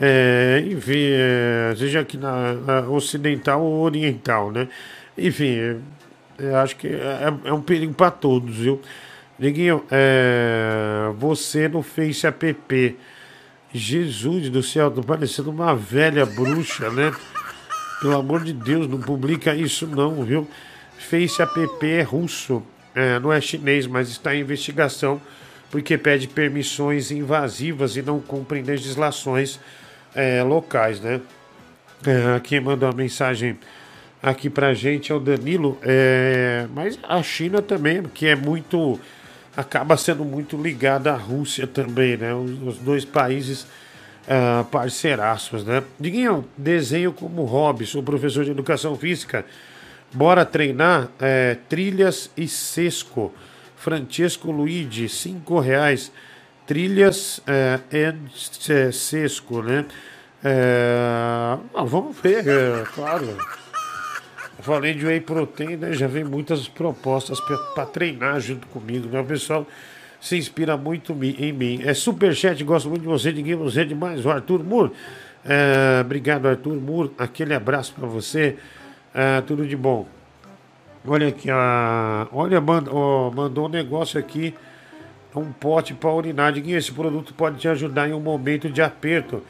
É, 0.00 0.64
enfim, 0.64 1.10
é, 1.10 1.74
seja 1.76 2.00
aqui 2.00 2.16
na, 2.16 2.54
na 2.54 2.80
ocidental 2.88 3.60
ou 3.60 3.82
oriental, 3.82 4.52
né? 4.52 4.68
Enfim, 5.16 5.80
é, 6.38 6.54
acho 6.54 6.76
que 6.76 6.86
é, 6.86 7.34
é 7.44 7.52
um 7.52 7.60
perigo 7.60 7.92
para 7.92 8.12
todos, 8.12 8.54
viu? 8.56 8.80
Neguinho, 9.38 9.84
é, 9.90 11.12
você 11.16 11.68
no 11.68 11.82
Face 11.82 12.26
App, 12.26 12.96
Jesus 13.72 14.50
do 14.50 14.62
céu, 14.62 14.90
tô 14.90 15.02
parecendo 15.02 15.50
uma 15.50 15.74
velha 15.74 16.26
bruxa, 16.26 16.90
né? 16.90 17.12
Pelo 18.00 18.16
amor 18.16 18.42
de 18.42 18.52
Deus, 18.52 18.88
não 18.88 19.00
publica 19.00 19.54
isso 19.54 19.86
não, 19.86 20.24
viu? 20.24 20.48
Face 20.98 21.40
App 21.40 21.86
é 21.86 22.02
russo, 22.02 22.62
é, 22.94 23.18
não 23.20 23.32
é 23.32 23.40
chinês, 23.40 23.86
mas 23.86 24.08
está 24.08 24.34
em 24.34 24.40
investigação 24.40 25.20
porque 25.70 25.98
pede 25.98 26.26
permissões 26.26 27.10
invasivas 27.10 27.96
e 27.96 28.02
não 28.02 28.20
cumpre 28.20 28.62
legislações 28.62 29.60
é, 30.14 30.42
locais, 30.42 31.00
né? 31.00 31.20
É, 32.06 32.40
quem 32.40 32.60
mandou 32.60 32.88
uma 32.88 32.96
mensagem 32.96 33.58
aqui 34.22 34.48
pra 34.48 34.72
gente 34.72 35.12
é 35.12 35.14
o 35.14 35.20
Danilo, 35.20 35.78
é, 35.82 36.66
mas 36.74 36.98
a 37.02 37.22
China 37.22 37.60
também, 37.60 38.02
que 38.02 38.26
é 38.26 38.36
muito. 38.36 38.98
Acaba 39.58 39.96
sendo 39.96 40.24
muito 40.24 40.56
ligada 40.56 41.12
à 41.12 41.16
Rússia 41.16 41.66
também, 41.66 42.16
né? 42.16 42.32
Os, 42.32 42.50
os 42.62 42.78
dois 42.78 43.04
países 43.04 43.62
uh, 43.62 44.64
parceiraços, 44.66 45.64
né? 45.64 45.82
Diguinho, 45.98 46.44
desenho 46.56 47.12
como 47.12 47.42
hobby, 47.42 47.84
sou 47.84 48.00
professor 48.00 48.44
de 48.44 48.52
educação 48.52 48.96
física. 48.96 49.44
Bora 50.14 50.44
treinar 50.44 51.08
é, 51.20 51.56
trilhas 51.68 52.30
e 52.36 52.46
sesco. 52.46 53.34
Francesco 53.76 54.52
Luigi, 54.52 55.08
cinco 55.08 55.58
reais. 55.58 56.12
Trilhas 56.64 57.40
é, 57.44 57.80
e 57.90 58.92
sesco, 58.92 59.60
né? 59.60 59.86
É, 60.44 61.58
ah, 61.74 61.84
vamos 61.84 62.16
ver, 62.20 62.46
é, 62.46 62.84
claro. 62.94 63.36
Falei 64.60 64.92
de 64.92 65.06
whey 65.06 65.20
protein, 65.20 65.76
né? 65.76 65.92
Já 65.92 66.06
vem 66.08 66.24
muitas 66.24 66.66
propostas 66.66 67.38
para 67.74 67.86
treinar 67.86 68.40
junto 68.40 68.66
comigo, 68.68 69.08
né? 69.08 69.20
O 69.20 69.24
pessoal 69.24 69.66
se 70.20 70.36
inspira 70.36 70.76
muito 70.76 71.12
em 71.22 71.52
mim. 71.52 71.80
É 71.84 71.94
superchat, 71.94 72.62
gosto 72.64 72.88
muito 72.88 73.02
de 73.02 73.08
você, 73.08 73.32
ninguém 73.32 73.54
você 73.54 73.84
demais. 73.84 74.26
O 74.26 74.30
Arthur 74.30 74.64
Mur. 74.64 74.90
É, 75.44 76.00
obrigado, 76.00 76.48
Arthur 76.48 76.74
Mur. 76.74 77.12
Aquele 77.16 77.54
abraço 77.54 77.94
para 77.94 78.06
você. 78.06 78.56
É, 79.14 79.40
tudo 79.42 79.66
de 79.66 79.76
bom. 79.76 80.06
Olha 81.06 81.28
aqui, 81.28 81.48
a, 81.50 82.26
olha, 82.32 82.60
mand, 82.60 82.88
ó, 82.90 83.30
mandou 83.30 83.66
um 83.66 83.68
negócio 83.68 84.18
aqui. 84.18 84.54
Um 85.36 85.52
pote 85.52 85.94
para 85.94 86.12
urinar. 86.12 86.52
Diguinho, 86.52 86.76
esse 86.76 86.90
produto 86.90 87.32
pode 87.32 87.58
te 87.58 87.68
ajudar 87.68 88.08
em 88.08 88.12
um 88.12 88.20
momento 88.20 88.68
de 88.68 88.82
aperto. 88.82 89.42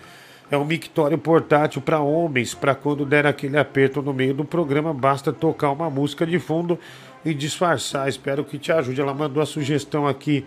É 0.51 0.57
um 0.57 0.65
mictório 0.65 1.19
portátil 1.19 1.83
para 1.83 2.01
homens, 2.01 2.55
para 2.55 2.75
quando 2.75 3.05
der 3.05 3.27
aquele 3.27 3.59
aperto 3.59 4.01
no 4.01 4.15
meio 4.15 4.33
do 4.33 4.45
programa, 4.45 4.95
basta 4.95 5.31
tocar 5.33 5.71
uma 5.71 5.91
música 5.91 6.27
de 6.27 6.39
fundo 6.39 6.79
e 7.25 7.35
disfarçar. 7.35 8.09
Espero 8.09 8.43
que 8.45 8.59
te 8.59 8.73
ajude. 8.73 9.01
Ela 9.01 9.13
mandou 9.13 9.43
a 9.43 9.47
sugestão 9.47 10.07
aqui 10.07 10.47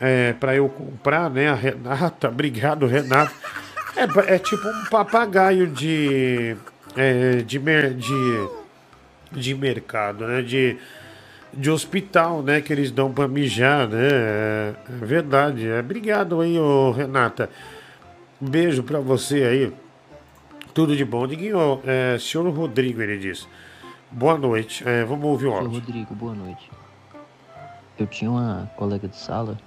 é, 0.00 0.32
para 0.34 0.54
eu 0.54 0.68
comprar, 0.68 1.28
né? 1.28 1.48
A 1.48 1.54
Renata, 1.54 2.28
obrigado, 2.30 2.86
Renata. 2.86 3.32
É, 3.96 4.34
é 4.34 4.38
tipo 4.38 4.68
um 4.68 4.84
papagaio 4.84 5.66
de, 5.66 6.56
é, 6.96 7.36
de, 7.38 7.58
de, 7.58 8.48
de 9.32 9.54
mercado, 9.56 10.28
né? 10.28 10.42
De, 10.42 10.76
de 11.52 11.70
hospital, 11.72 12.40
né? 12.40 12.60
Que 12.60 12.72
eles 12.72 12.92
dão 12.92 13.12
para 13.12 13.26
mijar, 13.26 13.88
né? 13.88 14.08
É, 14.10 14.74
é 14.88 15.04
verdade. 15.04 15.68
É, 15.68 15.80
obrigado 15.80 16.40
aí, 16.40 16.56
ô, 16.56 16.92
Renata. 16.92 17.50
Um 18.42 18.48
beijo 18.48 18.82
para 18.82 18.98
você 19.00 19.42
aí. 19.42 19.72
Tudo 20.72 20.96
de 20.96 21.04
bom. 21.04 21.26
Diguinho, 21.26 21.82
é, 21.84 22.16
senhor 22.18 22.48
Rodrigo, 22.48 23.02
ele 23.02 23.18
diz. 23.18 23.46
Boa 24.10 24.38
noite. 24.38 24.82
É, 24.88 25.04
vamos 25.04 25.26
ouvir 25.26 25.48
o 25.48 25.52
áudio. 25.52 25.72
Rodrigo, 25.72 26.14
boa 26.14 26.34
noite. 26.34 26.70
Eu 27.98 28.06
tinha 28.06 28.30
uma 28.30 28.70
colega 28.76 29.06
de 29.06 29.16
sala, 29.16 29.58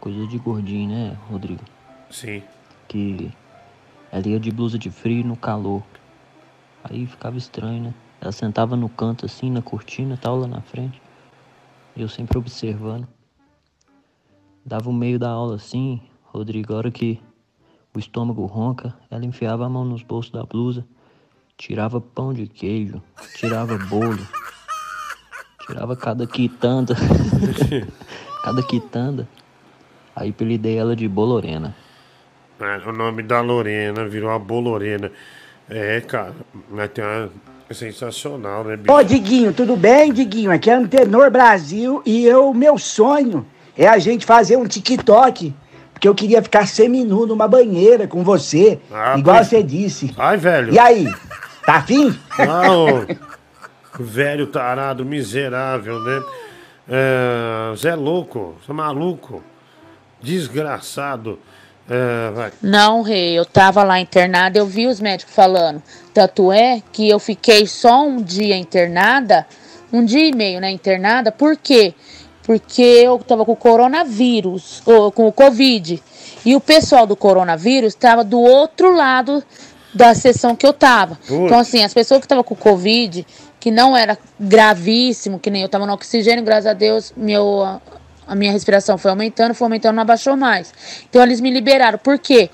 coisa 0.00 0.26
de 0.26 0.38
gordinho, 0.38 0.88
né, 0.88 1.18
Rodrigo? 1.28 1.62
Sim. 2.10 2.42
Que 2.88 3.30
ela 4.10 4.26
ia 4.26 4.40
de 4.40 4.50
blusa 4.50 4.78
de 4.78 4.90
frio 4.90 5.22
no 5.22 5.36
calor. 5.36 5.82
Aí 6.82 7.04
ficava 7.04 7.36
estranho, 7.36 7.82
né? 7.82 7.94
Ela 8.22 8.32
sentava 8.32 8.74
no 8.74 8.88
canto 8.88 9.26
assim, 9.26 9.50
na 9.50 9.60
cortina, 9.60 10.16
tal, 10.16 10.38
lá 10.38 10.46
na 10.46 10.62
frente. 10.62 11.02
E 11.94 12.00
eu 12.00 12.08
sempre 12.08 12.38
observando. 12.38 13.06
Dava 14.64 14.88
o 14.88 14.94
meio 14.94 15.18
da 15.18 15.28
aula 15.28 15.56
assim, 15.56 16.00
Rodrigo, 16.24 16.72
a 16.72 16.76
hora 16.78 16.90
que 16.90 17.20
o 17.96 17.98
estômago 17.98 18.44
ronca, 18.44 18.94
ela 19.10 19.24
enfiava 19.24 19.64
a 19.64 19.68
mão 19.70 19.82
nos 19.82 20.02
bolsos 20.02 20.30
da 20.30 20.44
blusa, 20.44 20.84
tirava 21.56 21.98
pão 21.98 22.34
de 22.34 22.46
queijo, 22.46 23.02
tirava 23.34 23.78
bolo, 23.78 24.18
tirava 25.66 25.96
cada 25.96 26.26
quitanda, 26.26 26.94
cada 28.44 28.62
quitanda. 28.62 29.26
Aí 30.14 30.28
apelidei 30.28 30.76
ela 30.76 30.94
de 30.94 31.08
Bolorena. 31.08 31.74
É, 32.60 32.86
o 32.86 32.92
nome 32.92 33.22
da 33.22 33.40
Lorena 33.40 34.06
virou 34.06 34.30
a 34.30 34.38
Bolorena. 34.38 35.10
É, 35.68 35.98
cara, 36.02 36.34
mas 36.70 36.90
tem 36.90 37.02
uma. 37.02 37.30
É 37.68 37.74
sensacional, 37.74 38.62
né, 38.62 38.76
bicho? 38.76 38.94
Ô, 38.94 39.02
Diguinho, 39.02 39.52
tudo 39.52 39.74
bem, 39.74 40.12
Diguinho? 40.12 40.52
Aqui 40.52 40.70
é 40.70 40.74
Antenor 40.74 41.30
Brasil 41.30 42.02
e 42.04 42.24
eu, 42.24 42.52
meu 42.54 42.78
sonho 42.78 43.44
é 43.76 43.88
a 43.88 43.98
gente 43.98 44.24
fazer 44.24 44.56
um 44.56 44.66
TikTok. 44.66 45.52
Porque 45.96 46.06
eu 46.06 46.14
queria 46.14 46.42
ficar 46.42 46.68
seminu 46.68 47.26
numa 47.26 47.48
banheira 47.48 48.06
com 48.06 48.22
você, 48.22 48.78
Ah, 48.92 49.14
igual 49.16 49.42
você 49.42 49.62
disse. 49.62 50.14
Ai, 50.18 50.36
velho. 50.36 50.74
E 50.74 50.78
aí, 50.78 51.10
tá 51.64 51.76
afim? 51.76 52.14
Ah, 52.38 52.70
ô, 52.70 53.06
velho 53.98 54.46
tarado, 54.46 55.06
miserável, 55.06 55.98
né? 56.00 56.22
É, 56.86 57.74
Zé 57.76 57.94
louco, 57.94 58.56
você 58.62 58.72
é 58.72 58.74
maluco, 58.74 59.42
desgraçado. 60.20 61.38
É, 61.88 62.30
vai. 62.30 62.52
Não, 62.60 63.00
rei, 63.00 63.32
eu 63.38 63.46
tava 63.46 63.82
lá 63.82 63.98
internada, 63.98 64.58
eu 64.58 64.66
vi 64.66 64.86
os 64.86 65.00
médicos 65.00 65.34
falando. 65.34 65.82
Tanto 66.12 66.52
é 66.52 66.82
que 66.92 67.08
eu 67.08 67.18
fiquei 67.18 67.66
só 67.66 68.06
um 68.06 68.20
dia 68.20 68.54
internada, 68.54 69.46
um 69.90 70.04
dia 70.04 70.28
e 70.28 70.32
meio, 70.36 70.60
né, 70.60 70.70
internada. 70.70 71.32
Por 71.32 71.56
quê? 71.56 71.94
Porque 72.46 72.80
eu 72.80 73.18
tava 73.18 73.44
com 73.44 73.52
o 73.52 73.56
coronavírus, 73.56 74.80
ou 74.86 75.10
com 75.10 75.26
o 75.26 75.32
Covid. 75.32 76.00
E 76.44 76.54
o 76.54 76.60
pessoal 76.60 77.04
do 77.04 77.16
coronavírus 77.16 77.94
tava 77.96 78.22
do 78.22 78.40
outro 78.40 78.94
lado 78.94 79.42
da 79.92 80.14
sessão 80.14 80.54
que 80.54 80.64
eu 80.64 80.72
tava. 80.72 81.16
Putz. 81.16 81.30
Então, 81.32 81.58
assim, 81.58 81.82
as 81.82 81.92
pessoas 81.92 82.20
que 82.20 82.26
estavam 82.26 82.44
com 82.44 82.54
Covid, 82.54 83.26
que 83.58 83.70
não 83.70 83.96
era 83.96 84.16
gravíssimo, 84.38 85.40
que 85.40 85.50
nem 85.50 85.62
eu 85.62 85.68
tava 85.68 85.86
no 85.86 85.92
oxigênio, 85.92 86.44
graças 86.44 86.66
a 86.66 86.72
Deus, 86.72 87.12
meu, 87.16 87.80
a 88.26 88.34
minha 88.36 88.52
respiração 88.52 88.96
foi 88.96 89.10
aumentando, 89.10 89.52
foi 89.54 89.64
aumentando, 89.64 89.96
não 89.96 90.02
abaixou 90.02 90.36
mais. 90.36 90.72
Então 91.10 91.22
eles 91.22 91.40
me 91.40 91.50
liberaram. 91.50 91.98
Por 91.98 92.16
quê? 92.16 92.48
Porque 92.48 92.50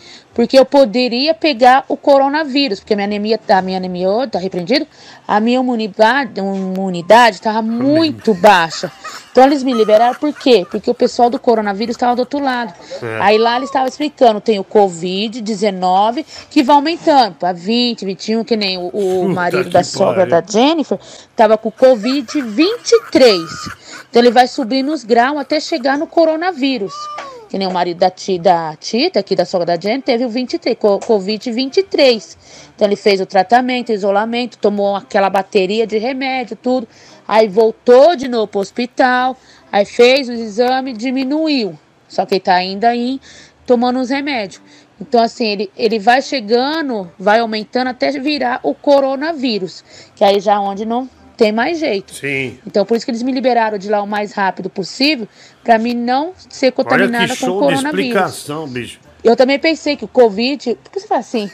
eu 0.56 0.64
poderia 0.64 1.34
pegar 1.34 1.84
o 1.88 1.96
coronavírus, 1.96 2.80
porque 2.80 2.94
a 2.94 2.96
minha 2.96 3.06
anemia, 3.06 3.38
a 3.48 3.62
minha 3.62 3.76
anemia 3.76 4.08
ô, 4.08 4.26
tá 4.26 4.38
repreendido, 4.38 4.86
a 5.28 5.38
minha 5.40 5.60
imunidade, 5.60 6.40
imunidade 6.40 7.36
estava 7.36 7.60
muito 7.60 8.32
baixa. 8.34 8.90
Então 9.30 9.44
eles 9.44 9.62
me 9.62 9.72
liberaram 9.72 10.14
por 10.14 10.32
quê? 10.32 10.66
Porque 10.70 10.90
o 10.90 10.94
pessoal 10.94 11.30
do 11.30 11.38
coronavírus 11.38 11.96
estava 11.96 12.14
do 12.14 12.20
outro 12.20 12.38
lado. 12.38 12.72
Aí 13.20 13.38
lá 13.38 13.56
eles 13.56 13.68
estavam 13.68 13.88
explicando, 13.88 14.40
tem 14.40 14.58
o 14.58 14.64
Covid-19 14.64 16.24
que 16.50 16.62
vai 16.62 16.76
aumentando 16.76 17.36
para 17.36 17.52
20, 17.52 18.04
21, 18.04 18.44
que 18.44 18.56
nem 18.56 18.78
o, 18.78 18.88
o 18.88 19.28
marido 19.28 19.70
da 19.70 19.82
sogra 19.82 20.26
pariu. 20.26 20.30
da 20.30 20.52
Jennifer 20.52 20.98
tava 21.36 21.56
com 21.56 21.70
Covid-23. 21.70 23.38
Então 24.10 24.20
ele 24.20 24.30
vai 24.30 24.46
subir 24.46 24.82
nos 24.82 25.04
graus 25.04 25.38
até 25.38 25.58
chegar 25.60 25.96
no 25.96 26.06
coronavírus. 26.06 26.92
Que 27.52 27.58
nem 27.58 27.68
o 27.68 27.70
marido 27.70 27.98
da, 27.98 28.08
ti, 28.08 28.38
da 28.38 28.74
Tita, 28.76 29.20
aqui 29.20 29.36
da 29.36 29.44
sogra 29.44 29.66
da 29.66 29.78
Jenny, 29.78 30.00
teve 30.00 30.24
o 30.24 30.28
23, 30.30 30.74
co- 30.74 30.98
Covid 30.98 31.52
23. 31.52 32.38
Então 32.74 32.88
ele 32.88 32.96
fez 32.96 33.20
o 33.20 33.26
tratamento, 33.26 33.92
isolamento, 33.92 34.56
tomou 34.56 34.96
aquela 34.96 35.28
bateria 35.28 35.86
de 35.86 35.98
remédio, 35.98 36.56
tudo. 36.56 36.88
Aí 37.28 37.48
voltou 37.48 38.16
de 38.16 38.26
novo 38.26 38.46
pro 38.46 38.60
hospital, 38.60 39.36
aí 39.70 39.84
fez 39.84 40.30
os 40.30 40.40
exames, 40.40 40.96
diminuiu. 40.96 41.78
Só 42.08 42.24
que 42.24 42.36
ele 42.36 42.40
tá 42.40 42.54
ainda 42.54 42.88
aí 42.88 43.20
tomando 43.66 44.00
os 44.00 44.08
remédios. 44.08 44.62
Então, 44.98 45.20
assim, 45.22 45.44
ele, 45.44 45.70
ele 45.76 45.98
vai 45.98 46.22
chegando, 46.22 47.12
vai 47.18 47.40
aumentando 47.40 47.88
até 47.88 48.10
virar 48.12 48.60
o 48.62 48.74
coronavírus, 48.74 49.84
que 50.16 50.24
aí 50.24 50.40
já 50.40 50.54
é 50.54 50.58
onde 50.58 50.86
não 50.86 51.06
tem 51.42 51.52
mais 51.52 51.78
jeito. 51.78 52.14
Sim. 52.14 52.58
Então, 52.66 52.86
por 52.86 52.96
isso 52.96 53.04
que 53.04 53.10
eles 53.10 53.22
me 53.22 53.32
liberaram 53.32 53.76
de 53.76 53.88
lá 53.88 54.00
o 54.00 54.06
mais 54.06 54.32
rápido 54.32 54.70
possível, 54.70 55.26
pra 55.64 55.76
mim 55.78 55.92
não 55.92 56.32
ser 56.48 56.66
Olha 56.66 56.72
contaminada 56.72 57.36
com 57.36 57.46
de 57.46 57.52
coronavírus. 57.52 57.84
explicação, 57.84 58.68
bicho. 58.68 59.00
Eu 59.24 59.36
também 59.36 59.58
pensei 59.58 59.96
que 59.96 60.04
o 60.04 60.08
Covid. 60.08 60.76
Por 60.82 60.92
que 60.92 61.00
você 61.00 61.06
fala 61.06 61.20
assim? 61.20 61.50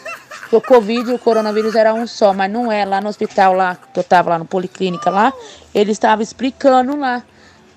Que 0.49 0.57
o 0.57 0.61
Covid 0.61 1.11
e 1.11 1.15
o 1.15 1.19
coronavírus 1.19 1.75
era 1.75 1.93
um 1.95 2.07
só, 2.07 2.33
mas 2.35 2.51
não 2.51 2.71
é. 2.71 2.85
Lá 2.85 3.01
no 3.01 3.09
hospital, 3.09 3.55
lá, 3.55 3.79
que 3.93 3.99
eu 3.99 4.05
tava 4.05 4.31
lá 4.31 4.39
no 4.39 4.45
Policlínica 4.45 5.11
lá, 5.11 5.33
eles 5.75 5.93
estavam 5.93 6.23
explicando 6.23 6.97
lá. 6.97 7.23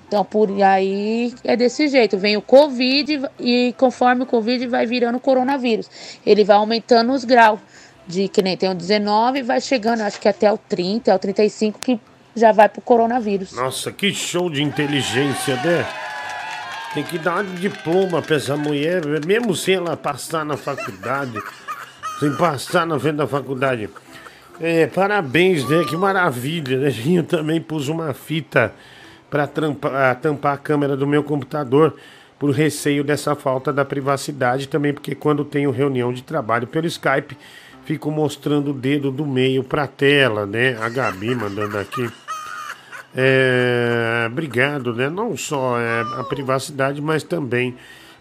Então, 0.07 0.25
por 0.25 0.49
aí 0.61 1.33
é 1.43 1.55
desse 1.55 1.87
jeito. 1.87 2.17
Vem 2.17 2.35
o 2.35 2.41
Covid 2.41 3.21
e 3.39 3.73
conforme 3.77 4.23
o 4.23 4.25
Covid 4.25 4.67
vai 4.67 4.85
virando 4.85 5.15
o 5.15 5.21
coronavírus. 5.21 5.89
Ele 6.25 6.43
vai 6.43 6.57
aumentando 6.57 7.13
os 7.13 7.23
graus. 7.23 7.59
De 8.11 8.27
que 8.27 8.41
nem 8.41 8.57
tem 8.57 8.69
o 8.69 8.75
19 8.75 9.41
vai 9.41 9.61
chegando, 9.61 10.01
acho 10.01 10.19
que 10.19 10.27
até 10.27 10.51
o 10.51 10.57
30, 10.57 11.15
o 11.15 11.19
35, 11.19 11.79
que 11.79 11.99
já 12.35 12.51
vai 12.51 12.67
pro 12.67 12.81
coronavírus. 12.81 13.53
Nossa, 13.53 13.89
que 13.91 14.13
show 14.13 14.49
de 14.49 14.61
inteligência, 14.61 15.55
né? 15.55 15.85
Tem 16.93 17.03
que 17.03 17.17
dar 17.17 17.41
um 17.41 17.55
diploma 17.55 18.21
pra 18.21 18.35
essa 18.35 18.57
mulher, 18.57 19.01
mesmo 19.25 19.55
sem 19.55 19.75
ela 19.75 19.95
passar 19.95 20.43
na 20.43 20.57
faculdade, 20.57 21.41
sem 22.19 22.35
passar 22.35 22.85
na 22.85 22.99
frente 22.99 23.15
da 23.15 23.27
faculdade. 23.27 23.89
É, 24.59 24.87
parabéns, 24.87 25.67
né? 25.69 25.85
Que 25.87 25.95
maravilha, 25.95 26.79
né? 26.79 26.91
Eu 27.07 27.23
também 27.23 27.61
pus 27.61 27.87
uma 27.87 28.13
fita 28.13 28.73
tampar, 29.53 30.15
tampar 30.17 30.53
a 30.55 30.57
câmera 30.57 30.97
do 30.97 31.07
meu 31.07 31.23
computador 31.23 31.95
por 32.37 32.49
receio 32.51 33.03
dessa 33.03 33.35
falta 33.35 33.71
da 33.71 33.85
privacidade, 33.85 34.67
também 34.67 34.93
porque 34.93 35.15
quando 35.15 35.45
tenho 35.45 35.71
reunião 35.71 36.11
de 36.11 36.23
trabalho 36.23 36.67
pelo 36.67 36.87
Skype, 36.87 37.37
fico 37.85 38.11
mostrando 38.11 38.71
o 38.71 38.73
dedo 38.73 39.11
do 39.11 39.25
meio 39.25 39.63
pra 39.63 39.87
tela, 39.87 40.45
né? 40.45 40.77
A 40.79 40.89
Gabi 40.89 41.35
mandando 41.35 41.77
aqui. 41.77 42.09
É, 43.15 44.25
obrigado, 44.27 44.93
né? 44.93 45.09
Não 45.09 45.35
só 45.35 45.79
é, 45.79 46.01
a 46.19 46.23
privacidade, 46.23 47.01
mas 47.01 47.23
também 47.23 47.75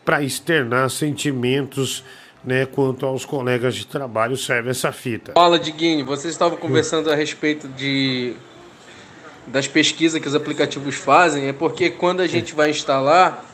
para 0.05 0.23
externar 0.23 0.91
sentimentos, 0.91 2.05
né? 2.45 2.67
Quanto 2.67 3.07
aos 3.07 3.25
colegas 3.25 3.75
de 3.75 3.87
trabalho 3.87 4.37
serve 4.37 4.71
essa 4.71 4.91
fita. 4.91 5.33
Fala, 5.33 5.59
Diguinho. 5.59 6.05
Vocês 6.05 6.33
estavam 6.35 6.59
conversando 6.59 7.11
a 7.11 7.15
respeito 7.15 7.69
de 7.69 8.35
das 9.47 9.67
pesquisas 9.67 10.21
que 10.21 10.29
os 10.29 10.35
aplicativos 10.35 10.97
fazem. 10.97 11.49
É 11.49 11.53
porque 11.53 11.91
quando 11.91 12.21
a 12.21 12.27
gente 12.27 12.55
vai 12.55 12.71
instalar, 12.71 13.45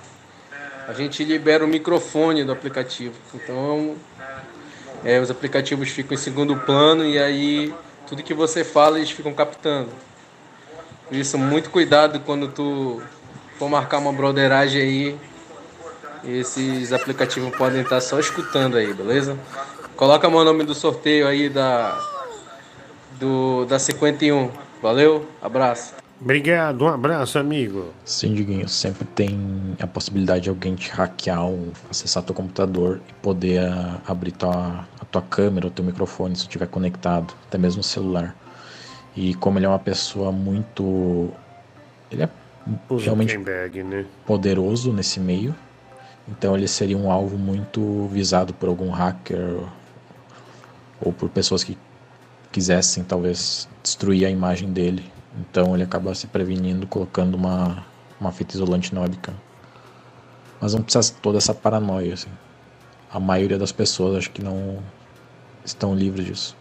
a 0.87 0.93
gente 0.93 1.25
libera 1.25 1.65
o 1.65 1.69
microfone 1.69 2.45
do 2.45 2.53
aplicativo. 2.53 3.15
Então, 3.35 3.97
é, 5.07 5.21
os 5.21 5.31
aplicativos 5.31 5.89
ficam 5.91 6.15
em 6.15 6.19
segundo 6.19 6.57
plano 6.57 7.05
e 7.05 7.17
aí 7.17 7.73
tudo 8.09 8.25
que 8.25 8.35
você 8.35 8.65
fala 8.65 8.99
eles 8.99 9.13
ficam 9.13 9.33
captando. 9.33 9.89
Por 11.07 11.17
isso, 11.17 11.39
muito 11.39 11.71
cuidado 11.71 12.19
quando 12.19 12.49
tu 12.49 13.01
for 13.57 13.69
marcar 13.69 13.99
uma 13.99 14.13
broderagem 14.13 14.83
aí. 14.83 15.17
Esses 16.25 16.93
aplicativos 16.93 17.55
podem 17.57 17.83
estar 17.83 18.01
só 18.01 18.19
escutando 18.19 18.77
aí, 18.77 18.93
beleza? 18.93 19.39
Coloca 19.95 20.29
meu 20.29 20.45
nome 20.45 20.65
do 20.65 20.75
sorteio 20.75 21.29
aí 21.29 21.49
da 21.49 21.97
do 23.21 23.65
da 23.67 23.79
51. 23.79 24.51
Valeu, 24.83 25.25
abraço. 25.41 25.95
Obrigado, 26.21 26.83
um 26.83 26.89
abraço, 26.89 27.39
amigo. 27.39 27.93
Sim, 28.05 28.35
Diguinho, 28.35 28.69
sempre 28.69 29.05
tem 29.05 29.77
a 29.79 29.87
possibilidade 29.87 30.45
de 30.45 30.49
alguém 30.49 30.75
te 30.75 30.91
hackear 30.91 31.45
ou 31.45 31.69
acessar 31.91 32.23
teu 32.23 32.35
computador 32.35 33.01
e 33.09 33.13
poder 33.15 33.61
ah, 33.61 34.01
abrir 34.07 34.33
tua, 34.33 34.87
tua 35.11 35.23
câmera 35.23 35.67
ou 35.67 35.71
teu 35.71 35.85
microfone 35.85 36.37
se 36.37 36.43
estiver 36.43 36.67
conectado, 36.67 37.35
até 37.47 37.59
mesmo 37.59 37.81
o 37.81 37.85
celular. 37.85 38.35
E 39.17 39.35
como 39.35 39.59
ele 39.59 39.67
é 39.67 39.69
uma 39.69 39.79
pessoa 39.79 40.31
muito. 40.31 41.31
Ele 42.11 42.23
é 42.23 42.29
O 42.89 42.97
realmente 42.97 43.37
né? 43.39 44.05
poderoso 44.27 44.93
nesse 44.93 45.19
meio, 45.19 45.55
então 46.29 46.57
ele 46.57 46.69
seria 46.69 46.97
um 46.97 47.11
alvo 47.11 47.39
muito 47.39 48.07
visado 48.09 48.53
por 48.53 48.69
algum 48.69 48.91
hacker 48.91 49.61
ou 51.01 51.13
por 51.13 51.29
pessoas 51.29 51.65
que 51.65 51.79
quisessem 52.53 53.05
talvez 53.05 53.69
destruir 53.83 54.27
a 54.27 54.31
imagem 54.31 54.73
dele. 54.73 55.11
Então 55.39 55.75
ele 55.75 55.83
acaba 55.83 56.15
se 56.15 56.27
prevenindo 56.27 56.87
colocando 56.87 57.35
uma, 57.35 57.85
uma 58.21 58.33
fita 58.33 58.55
isolante 58.55 58.95
na 58.95 59.03
webcam. 59.03 59.35
Mas 60.61 60.75
não 60.75 60.83
precisa 60.83 61.15
toda 61.21 61.39
essa 61.39 61.55
paranoia. 61.55 62.15
Assim. 62.15 62.31
A 63.13 63.21
maioria 63.21 63.59
das 63.59 63.73
pessoas 63.73 64.17
acho 64.17 64.31
que 64.31 64.43
não 64.43 64.79
estão 65.67 65.95
livres 65.95 66.27
disso. 66.27 66.57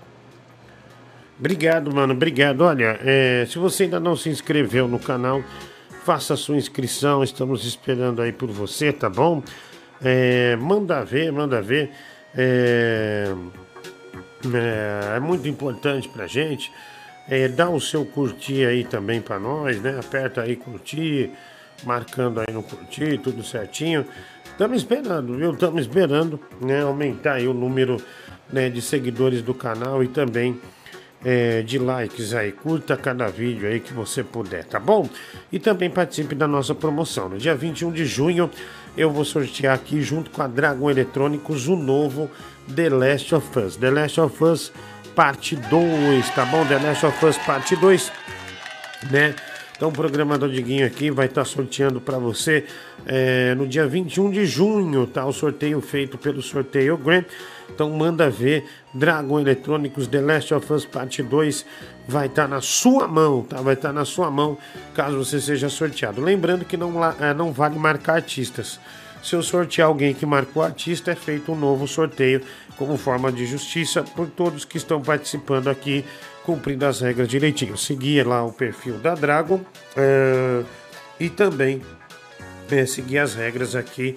Obrigado, 1.40 1.94
mano. 1.94 2.14
Obrigado. 2.14 2.62
Olha, 2.62 3.00
é, 3.04 3.46
se 3.48 3.58
você 3.58 3.84
ainda 3.84 4.00
não 4.00 4.16
se 4.16 4.30
inscreveu 4.30 4.88
no 4.88 5.00
canal, 5.00 5.44
faça 6.04 6.36
sua 6.36 6.56
inscrição. 6.56 7.24
Estamos 7.24 7.66
esperando 7.66 8.22
aí 8.22 8.32
por 8.32 8.50
você, 8.50 8.94
tá 8.94 9.10
bom? 9.10 9.44
É, 10.02 10.56
manda 10.56 11.04
ver, 11.04 11.32
manda 11.32 11.62
ver. 11.62 11.92
É, 12.36 13.34
é, 14.54 15.18
é 15.18 15.20
muito 15.20 15.48
importante 15.48 16.08
pra 16.08 16.26
gente. 16.28 16.72
É, 17.28 17.48
dá 17.48 17.70
o 17.70 17.82
seu 17.82 18.06
curtir 18.06 18.66
aí 18.66 18.84
também 18.84 19.20
pra 19.20 19.40
nós, 19.40 19.82
né? 19.82 20.00
Aperta 20.00 20.42
aí 20.42 20.56
curtir, 20.56 21.32
marcando 21.84 22.40
aí 22.40 22.54
no 22.54 22.62
curtir, 22.64 23.18
tudo 23.18 23.44
certinho. 23.44 24.06
Estamos 24.46 24.78
esperando, 24.78 25.36
viu? 25.36 25.52
Estamos 25.52 25.82
esperando 25.82 26.40
né, 26.62 26.82
aumentar 26.82 27.34
aí 27.34 27.48
o 27.48 27.54
número 27.54 27.98
né, 28.52 28.70
de 28.70 28.82
seguidores 28.82 29.42
do 29.42 29.54
canal 29.54 30.04
e 30.04 30.08
também 30.08 30.60
é, 31.24 31.64
de 31.64 31.80
likes 31.80 32.34
aí. 32.34 32.52
Curta 32.52 32.96
cada 32.96 33.28
vídeo 33.28 33.68
aí 33.68 33.80
que 33.80 33.92
você 33.92 34.24
puder, 34.24 34.64
tá 34.64 34.80
bom? 34.80 35.10
E 35.52 35.58
também 35.58 35.90
participe 35.90 36.36
da 36.36 36.48
nossa 36.48 36.76
promoção. 36.76 37.30
No 37.30 37.38
dia 37.38 37.56
21 37.56 37.92
de 37.92 38.06
junho 38.06 38.50
eu 38.96 39.10
vou 39.10 39.26
sortear 39.26 39.76
aqui 39.76 40.02
junto 40.02 40.30
com 40.30 40.42
a 40.42 40.48
Dragon 40.48 40.90
Eletrônicos 40.90 41.68
o 41.68 41.76
novo 41.76 42.30
The 42.74 42.90
Last 42.90 43.36
of 43.36 43.60
Us. 43.60 43.76
The 43.76 43.90
Last 43.90 44.22
of 44.22 44.44
Us 44.44 44.72
parte 45.16 45.56
2, 45.56 46.30
tá 46.30 46.46
bom? 46.46 46.66
The 46.66 46.78
Last 46.78 47.06
of 47.06 47.26
Us 47.26 47.38
parte 47.40 47.76
2, 47.76 48.12
né? 49.12 49.36
Então 49.76 49.90
o 49.90 49.92
programador 49.92 50.50
Diguinho 50.50 50.86
aqui 50.86 51.12
vai 51.12 51.26
estar 51.26 51.44
sorteando 51.44 52.00
para 52.00 52.18
você 52.18 52.66
é, 53.06 53.54
no 53.56 53.68
dia 53.68 53.86
21 53.86 54.32
de 54.32 54.46
junho, 54.46 55.06
tá? 55.06 55.26
O 55.26 55.34
sorteio 55.34 55.82
feito 55.82 56.18
pelo 56.18 56.42
Sorteio 56.42 56.98
Grant. 56.98 57.26
Então 57.70 57.90
manda 57.90 58.30
ver, 58.30 58.66
Dragon 58.94 59.40
Eletrônicos 59.40 60.08
The 60.08 60.22
Last 60.22 60.54
of 60.54 60.72
Us 60.72 60.86
Parte 60.86 61.22
2 61.22 61.66
vai 62.08 62.28
estar 62.28 62.48
na 62.48 62.62
sua 62.62 63.08
mão, 63.08 63.44
tá? 63.44 63.62
Vai 63.62 63.74
estar 63.74 63.92
na 63.92 64.06
sua 64.06 64.30
mão 64.32 64.58
caso 64.94 65.18
você 65.18 65.42
seja 65.42 65.70
sorteado. 65.70 66.22
Lembrando 66.22 66.66
que 66.66 66.78
não, 66.78 66.92
eh, 67.04 67.34
não 67.34 67.52
vale 67.52 67.78
marcar 67.78 68.16
artistas. 68.16 68.80
Se 69.22 69.36
eu 69.36 69.42
sortear 69.42 69.88
alguém 69.88 70.14
que 70.14 70.26
marcou 70.26 70.62
artista, 70.62 71.12
é 71.12 71.16
feito 71.16 71.52
um 71.52 71.56
novo 71.56 71.88
sorteio 71.88 72.42
como 72.78 72.96
forma 72.96 73.32
de 73.32 73.46
justiça 73.46 74.04
por 74.04 74.28
todos 74.28 74.64
que 74.64 74.78
estão 74.78 75.02
participando 75.02 75.68
aqui, 75.68 76.06
cumprindo 76.44 76.86
as 76.86 77.02
regras 77.02 77.28
direitinho. 77.28 77.76
Seguir 77.76 78.28
lá 78.28 78.44
o 78.44 78.52
perfil 78.52 79.00
da 79.00 79.16
Dragon 79.16 79.60
eh, 79.98 80.64
e 81.20 81.30
também 81.30 81.82
é, 82.70 82.86
seguir 82.86 83.20
as 83.20 83.36
regras 83.36 83.76
aqui 83.76 84.16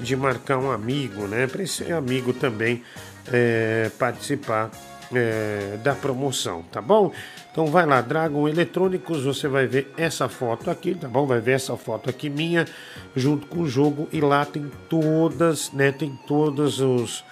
de 0.00 0.16
marcar 0.16 0.58
um 0.58 0.70
amigo, 0.70 1.26
né? 1.26 1.46
Para 1.46 1.62
esse 1.62 1.92
amigo 1.92 2.32
também 2.32 2.82
é, 3.30 3.90
participar 3.98 4.70
é, 5.14 5.78
da 5.82 5.94
promoção, 5.94 6.62
tá 6.70 6.80
bom? 6.80 7.12
Então 7.50 7.66
vai 7.66 7.84
lá, 7.84 8.00
Dragon 8.00 8.48
Eletrônicos, 8.48 9.24
você 9.24 9.46
vai 9.46 9.66
ver 9.66 9.92
essa 9.96 10.28
foto 10.28 10.70
aqui, 10.70 10.94
tá 10.94 11.06
bom? 11.06 11.26
Vai 11.26 11.40
ver 11.40 11.52
essa 11.52 11.76
foto 11.76 12.08
aqui 12.08 12.30
minha, 12.30 12.66
junto 13.14 13.46
com 13.46 13.60
o 13.60 13.68
jogo, 13.68 14.08
e 14.12 14.20
lá 14.20 14.44
tem 14.44 14.70
todas, 14.88 15.70
né? 15.72 15.92
Tem 15.92 16.18
todos 16.26 16.80
os, 16.80 17.24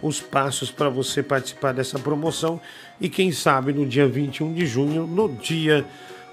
os 0.00 0.20
passos 0.20 0.70
para 0.70 0.88
você 0.88 1.22
participar 1.22 1.72
dessa 1.72 1.98
promoção. 1.98 2.60
E 3.00 3.08
quem 3.08 3.30
sabe 3.32 3.72
no 3.72 3.84
dia 3.84 4.08
21 4.08 4.54
de 4.54 4.64
junho, 4.64 5.06
no 5.06 5.28
dia 5.28 5.84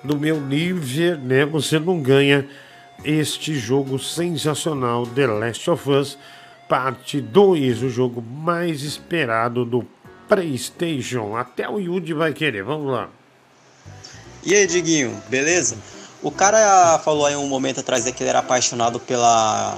do 0.04 0.18
meu 0.18 0.40
nível, 0.40 1.18
né? 1.18 1.46
Você 1.46 1.80
não 1.80 2.02
ganha 2.02 2.48
este 3.04 3.56
jogo 3.56 4.00
sensacional, 4.00 5.06
The 5.08 5.28
Last 5.28 5.70
of 5.70 5.90
Us, 5.90 6.18
parte 6.68 7.22
2, 7.22 7.84
o 7.84 7.90
jogo 7.90 8.22
mais 8.22 8.82
esperado 8.82 9.66
do 9.66 9.86
PlayStation. 10.28 11.36
Até 11.36 11.70
o 11.70 11.80
Yuji 11.80 12.14
vai 12.14 12.34
querer, 12.34 12.64
vamos 12.64 12.92
lá. 12.92 13.10
E 14.44 14.54
aí, 14.56 14.68
Diguinho, 14.68 15.22
beleza? 15.30 15.78
O 16.22 16.32
cara 16.32 17.00
falou 17.00 17.26
aí 17.26 17.36
um 17.36 17.48
momento 17.48 17.82
atrás 17.82 18.10
que 18.10 18.24
ele 18.24 18.30
era 18.30 18.40
apaixonado 18.40 19.00
pela 19.00 19.78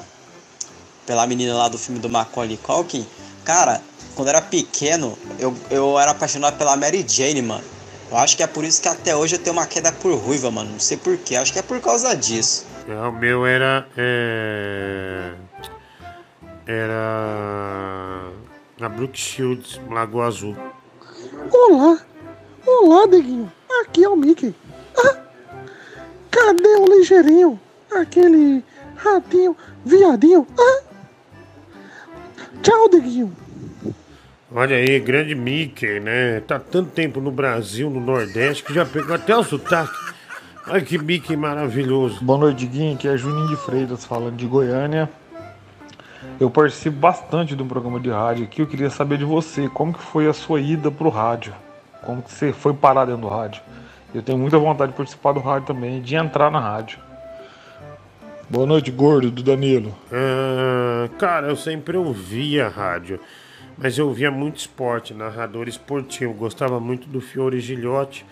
pela 1.06 1.28
menina 1.28 1.54
lá 1.54 1.68
do 1.68 1.78
filme 1.78 2.00
do 2.00 2.10
Macaulay 2.10 2.58
Culkin. 2.58 3.06
Cara, 3.44 3.82
quando 4.16 4.30
era 4.30 4.42
pequeno, 4.42 5.18
eu, 5.38 5.56
eu 5.70 6.00
era 6.00 6.12
apaixonado 6.12 6.58
pela 6.58 6.76
Mary 6.76 7.06
Jane, 7.08 7.42
mano. 7.42 7.64
Eu 8.10 8.18
acho 8.18 8.38
que 8.38 8.44
é 8.44 8.48
por 8.48 8.64
isso 8.64 8.82
que 8.82 8.88
até 8.88 9.16
hoje 9.16 9.36
eu 9.36 9.40
tenho 9.40 9.56
uma 9.56 9.66
queda 9.66 9.92
por 9.92 10.16
ruiva, 10.16 10.50
mano. 10.50 10.72
Não 10.72 10.80
sei 10.80 10.98
porquê, 10.98 11.36
acho 11.36 11.54
que 11.54 11.60
é 11.60 11.62
por 11.62 11.80
causa 11.82 12.16
disso. 12.16 12.66
É, 12.88 12.94
o 12.94 13.12
meu 13.12 13.46
era. 13.46 13.88
É... 13.98 15.34
Era. 16.68 18.32
A 18.80 18.90
Brook 18.90 19.18
Shields, 19.18 19.80
Lagoa 19.90 20.28
Azul. 20.28 20.56
Olá! 21.52 21.98
Olá, 22.66 23.08
Diguinho! 23.08 23.52
Aqui 23.82 24.04
é 24.04 24.10
o 24.10 24.16
Mickey. 24.16 24.54
Ah, 24.98 25.18
cadê 26.30 26.76
o 26.76 26.86
ligeirinho? 26.86 27.60
Aquele 27.92 28.64
ratinho, 28.96 29.56
viadinho. 29.84 30.46
Ah. 30.60 30.84
Tchau, 32.62 32.90
Diguinho. 32.90 33.36
Olha 34.52 34.76
aí, 34.76 35.00
grande 35.00 35.34
Mickey, 35.34 36.00
né? 36.00 36.40
Tá 36.42 36.60
tanto 36.60 36.92
tempo 36.92 37.20
no 37.20 37.32
Brasil, 37.32 37.90
no 37.90 38.00
Nordeste, 38.00 38.64
que 38.64 38.74
já 38.74 38.86
pegou 38.86 39.16
até 39.16 39.36
o 39.36 39.44
sotaque. 39.44 40.15
Olha 40.68 40.82
que 40.82 40.98
Mickey 40.98 41.38
maravilhoso. 41.38 42.24
Boa 42.24 42.40
noite, 42.40 42.66
Diguinho. 42.66 42.96
Aqui 42.96 43.08
é 43.08 43.16
Juninho 43.16 43.48
de 43.50 43.56
Freitas 43.56 44.04
falando 44.04 44.36
de 44.36 44.48
Goiânia. 44.48 45.08
Eu 46.40 46.50
participo 46.50 46.98
bastante 46.98 47.56
de 47.56 47.62
um 47.62 47.68
programa 47.68 48.00
de 48.00 48.10
rádio 48.10 48.46
aqui. 48.46 48.64
Eu 48.64 48.68
queria 48.68 48.90
saber 48.90 49.20
de 49.20 49.24
você, 49.24 49.70
como 49.70 49.94
que 49.94 50.02
foi 50.02 50.28
a 50.28 50.34
sua 50.34 50.60
ida 50.60 50.90
pro 50.90 51.10
rádio? 51.10 51.54
Como 52.04 52.24
que 52.24 52.32
você 52.32 52.52
foi 52.52 52.74
parar 52.74 53.06
dentro 53.06 53.22
do 53.22 53.28
rádio? 53.28 53.62
Eu 54.12 54.24
tenho 54.24 54.40
muita 54.40 54.58
vontade 54.58 54.92
de 54.92 54.98
participar 54.98 55.34
do 55.34 55.40
rádio 55.40 55.68
também, 55.68 56.02
de 56.02 56.16
entrar 56.16 56.50
na 56.50 56.60
rádio. 56.60 56.98
Boa 58.50 58.66
noite, 58.66 58.90
gordo 58.90 59.30
do 59.30 59.44
Danilo. 59.44 59.94
Ah, 60.12 61.08
cara, 61.20 61.48
eu 61.48 61.56
sempre 61.56 61.96
ouvia 61.96 62.70
rádio, 62.70 63.20
mas 63.78 64.00
eu 64.00 64.08
ouvia 64.08 64.32
muito 64.32 64.58
esporte, 64.58 65.14
narrador 65.14 65.68
esportivo. 65.68 66.34
Gostava 66.34 66.80
muito 66.80 67.08
do 67.08 67.22
Fiore 67.22 67.60
Gilhote, 67.60 68.26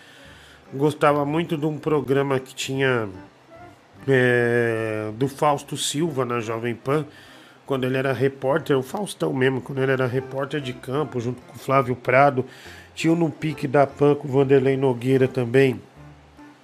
gostava 0.74 1.26
muito 1.26 1.58
de 1.58 1.66
um 1.66 1.78
programa 1.78 2.40
que 2.40 2.54
tinha 2.54 3.08
é, 4.08 5.12
do 5.16 5.28
Fausto 5.28 5.78
Silva 5.78 6.26
na 6.26 6.40
Jovem 6.40 6.76
Pan, 6.76 7.06
quando 7.66 7.86
ele 7.86 7.98
era 7.98 8.12
repórter, 8.12 8.78
o 8.78 8.84
Faustão 8.84 9.34
mesmo, 9.34 9.62
quando 9.62 9.82
ele 9.82 9.92
era 9.92 10.06
repórter 10.06 10.60
de 10.60 10.74
campo, 10.74 11.20
junto 11.20 11.42
com 11.42 11.56
o 11.56 11.60
Flávio 11.60 11.96
Prado. 11.96 12.46
Tinha 12.94 13.14
o 13.14 13.16
No 13.16 13.30
Pique 13.30 13.68
da 13.68 13.88
Pan 13.88 14.16
com 14.16 14.28
o 14.28 14.32
Vanderlei 14.32 14.78
Nogueira 14.78 15.28
também, 15.28 15.82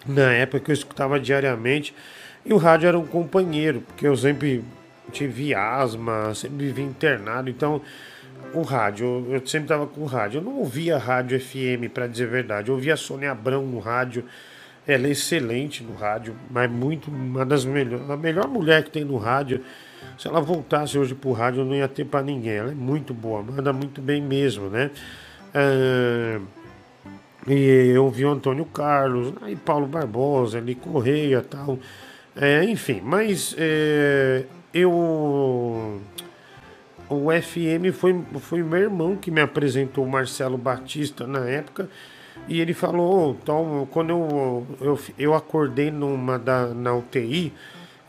na 0.06 0.31
época 0.34 0.60
que 0.60 0.72
eu 0.72 0.73
escutava 0.73 1.19
diariamente. 1.19 1.95
E 2.45 2.53
o 2.53 2.57
rádio 2.57 2.88
era 2.88 2.99
um 2.99 3.06
companheiro, 3.06 3.81
porque 3.81 4.07
eu 4.07 4.15
sempre 4.15 4.64
tive 5.11 5.56
asma, 5.56 6.34
sempre 6.36 6.65
vivi 6.68 6.84
internado, 6.84 7.49
então 7.49 7.81
o 8.53 8.61
rádio, 8.61 9.26
eu 9.30 9.45
sempre 9.45 9.65
estava 9.65 9.85
com 9.88 10.01
o 10.01 10.05
rádio. 10.05 10.39
Eu 10.39 10.43
não 10.43 10.57
ouvia 10.57 10.97
rádio 10.97 11.39
FM, 11.39 11.91
para 11.93 12.07
dizer 12.07 12.26
a 12.26 12.31
verdade. 12.31 12.69
Eu 12.69 12.76
ouvia 12.76 12.93
a 12.93 12.97
Sônia 12.97 13.31
Abrão 13.31 13.65
no 13.65 13.80
rádio. 13.80 14.26
Ela 14.88 15.07
é 15.07 15.11
excelente 15.11 15.84
no 15.84 15.93
rádio, 15.93 16.35
mas 16.49 16.69
muito 16.69 17.11
uma 17.11 17.45
das 17.45 17.63
melhores, 17.63 18.09
a 18.09 18.17
melhor 18.17 18.47
mulher 18.47 18.84
que 18.84 18.89
tem 18.89 19.03
no 19.03 19.17
rádio. 19.17 19.61
Se 20.17 20.27
ela 20.27 20.41
voltasse 20.41 20.97
hoje 20.97 21.13
pro 21.13 21.31
rádio, 21.31 21.63
não 21.63 21.76
ia 21.76 21.88
ter 21.88 22.05
para 22.05 22.23
ninguém. 22.23 22.53
Ela 22.53 22.71
é 22.71 22.76
muito 22.76 23.13
boa, 23.13 23.43
manda 23.43 23.71
muito 23.71 24.01
bem 24.01 24.21
mesmo, 24.21 24.69
né? 24.69 24.89
Ah, 25.53 26.39
e 27.47 27.91
eu 27.93 28.09
vi 28.09 28.26
o 28.26 28.31
Antônio 28.31 28.65
Carlos, 28.65 29.34
aí 29.41 29.55
Paulo 29.55 29.88
Barbosa, 29.88 30.57
ali 30.57 30.76
Correia 30.76 31.41
tal. 31.41 31.80
É, 32.35 32.63
enfim, 32.63 33.01
mas 33.03 33.55
é, 33.57 34.43
eu. 34.73 36.01
O 37.10 37.30
FM 37.31 37.91
foi, 37.91 38.23
foi 38.40 38.61
meu 38.61 38.80
irmão 38.80 39.15
que 39.15 39.31
me 39.31 39.41
apresentou 39.41 40.06
o 40.06 40.10
Marcelo 40.10 40.57
Batista 40.57 41.26
na 41.26 41.45
época. 41.49 41.90
E 42.48 42.61
ele 42.61 42.73
falou, 42.73 43.38
então, 43.41 43.88
quando 43.91 44.11
eu, 44.11 44.68
eu, 44.80 44.99
eu 45.18 45.34
acordei 45.34 45.91
numa 45.91 46.38
da, 46.38 46.68
na 46.68 46.95
UTI, 46.95 47.53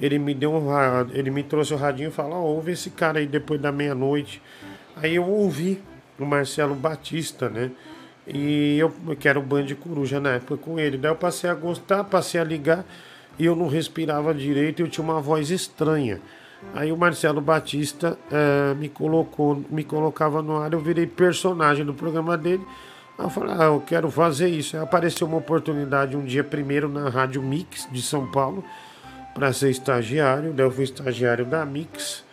ele 0.00 0.18
me 0.18 0.34
deu 0.34 0.52
um 0.52 0.66
ele 1.12 1.30
me 1.30 1.42
trouxe 1.42 1.74
o 1.74 1.76
radinho 1.76 2.08
e 2.08 2.12
falou, 2.12 2.34
ó, 2.34 2.42
ouve 2.42 2.72
esse 2.72 2.90
cara 2.90 3.18
aí 3.18 3.26
depois 3.26 3.60
da 3.60 3.72
meia-noite. 3.72 4.40
Aí 4.96 5.14
eu 5.14 5.26
ouvi 5.26 5.82
o 6.18 6.24
Marcelo 6.24 6.74
Batista, 6.74 7.48
né? 7.48 7.70
E 8.26 8.78
eu 8.78 8.92
que 9.18 9.28
era 9.28 9.38
o 9.38 9.42
Band 9.42 9.66
Coruja 9.80 10.20
na 10.20 10.34
época 10.34 10.56
com 10.56 10.78
ele. 10.78 10.96
Daí 10.96 11.10
eu 11.10 11.16
passei 11.16 11.50
a 11.50 11.54
gostar, 11.54 12.04
passei 12.04 12.40
a 12.40 12.44
ligar 12.44 12.84
e 13.38 13.44
eu 13.44 13.56
não 13.56 13.66
respirava 13.66 14.32
direito 14.32 14.80
e 14.80 14.82
eu 14.84 14.88
tinha 14.88 15.04
uma 15.04 15.20
voz 15.20 15.50
estranha. 15.50 16.20
Aí 16.74 16.92
o 16.92 16.96
Marcelo 16.96 17.40
Batista 17.40 18.16
eh, 18.30 18.74
me 18.74 18.88
colocou, 18.88 19.64
me 19.70 19.82
colocava 19.82 20.40
no 20.40 20.56
ar, 20.56 20.72
eu 20.72 20.78
virei 20.78 21.06
personagem 21.06 21.84
do 21.84 21.92
programa 21.92 22.36
dele. 22.38 22.64
Aí 23.18 23.24
eu 23.24 23.30
falei, 23.30 23.54
ah, 23.58 23.64
eu 23.64 23.80
quero 23.80 24.10
fazer 24.10 24.48
isso. 24.48 24.76
Aí 24.76 24.82
apareceu 24.82 25.26
uma 25.26 25.38
oportunidade 25.38 26.16
um 26.16 26.24
dia 26.24 26.44
primeiro 26.44 26.88
na 26.88 27.08
Rádio 27.08 27.42
Mix 27.42 27.88
de 27.90 28.00
São 28.00 28.30
Paulo 28.30 28.64
para 29.34 29.52
ser 29.52 29.70
estagiário. 29.70 30.52
Daí 30.52 30.66
eu 30.66 30.70
fui 30.70 30.84
estagiário 30.84 31.44
da 31.44 31.64
Mix, 31.64 32.24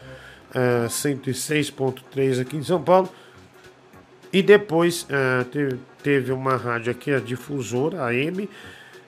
eh, 0.53 0.87
106.3 0.87 2.41
aqui 2.41 2.57
em 2.57 2.63
São 2.63 2.81
Paulo. 2.81 3.09
E 4.31 4.43
depois 4.43 5.07
eh, 5.09 5.45
teve, 5.51 5.79
teve 6.03 6.31
uma 6.31 6.57
rádio 6.57 6.91
aqui, 6.91 7.11
a 7.11 7.19
difusora, 7.19 8.05
a 8.05 8.13
M, 8.13 8.47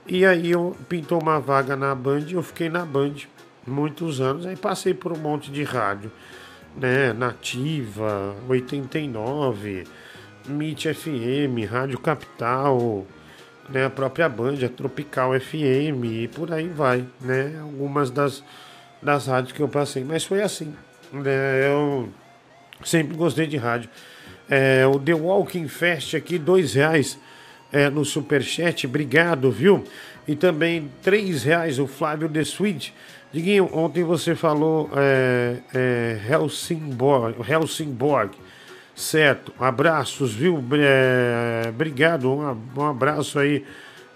e 0.08 0.26
aí 0.26 0.50
eu 0.52 0.76
pintou 0.88 1.22
uma 1.22 1.40
vaga 1.40 1.76
na 1.76 1.94
Band, 1.94 2.26
eu 2.32 2.42
fiquei 2.42 2.68
na 2.68 2.84
Band 2.84 3.14
muitos 3.70 4.20
anos, 4.20 4.46
aí 4.46 4.56
passei 4.56 4.94
por 4.94 5.12
um 5.12 5.18
monte 5.18 5.52
de 5.52 5.64
rádio, 5.64 6.12
né? 6.76 7.14
Nativa, 7.14 8.36
89, 8.48 9.86
MIT 10.48 10.94
FM, 10.94 11.70
Rádio 11.70 12.00
Capital, 12.00 13.06
né? 13.70 13.86
A 13.86 13.90
própria 13.90 14.28
Band, 14.28 14.58
a 14.66 14.70
Tropical 14.70 15.40
FM 15.40 16.04
e 16.06 16.28
por 16.28 16.52
aí 16.52 16.68
vai, 16.68 17.06
né? 17.22 17.60
Algumas 17.62 18.10
das, 18.10 18.44
das 19.02 19.28
rádios 19.28 19.54
que 19.54 19.62
eu 19.62 19.70
passei, 19.70 20.04
mas 20.04 20.26
foi 20.26 20.42
assim, 20.42 20.74
né? 21.14 21.68
Eu 21.68 22.10
sempre 22.84 23.16
gostei 23.16 23.48
de 23.48 23.58
rádio. 23.58 23.90
É, 24.50 24.86
o 24.88 25.00
The 25.00 25.14
Walking 25.14 25.68
Fest 25.68 26.16
aqui, 26.16 26.40
dois 26.40 26.74
reais 26.74 27.20
é, 27.72 27.90
no 27.90 28.04
Superchat, 28.04 28.88
obrigado, 28.88 29.52
viu? 29.52 29.84
E 30.28 30.36
também 30.36 30.92
três 31.02 31.44
reais 31.44 31.80
o 31.80 31.88
Flávio 31.88 32.28
The 32.30 32.42
Sweet. 32.42 32.94
Diguinho, 33.32 33.70
ontem 33.72 34.04
você 34.04 34.34
falou 34.34 34.90
é, 34.96 35.58
é, 35.72 36.20
Helsingborg, 36.28 37.36
Helsingborg, 37.48 38.32
certo? 38.96 39.54
Abraços, 39.60 40.34
viu? 40.34 40.64
É, 40.74 41.70
obrigado, 41.70 42.32
um, 42.32 42.58
um 42.76 42.88
abraço 42.88 43.38
aí 43.38 43.64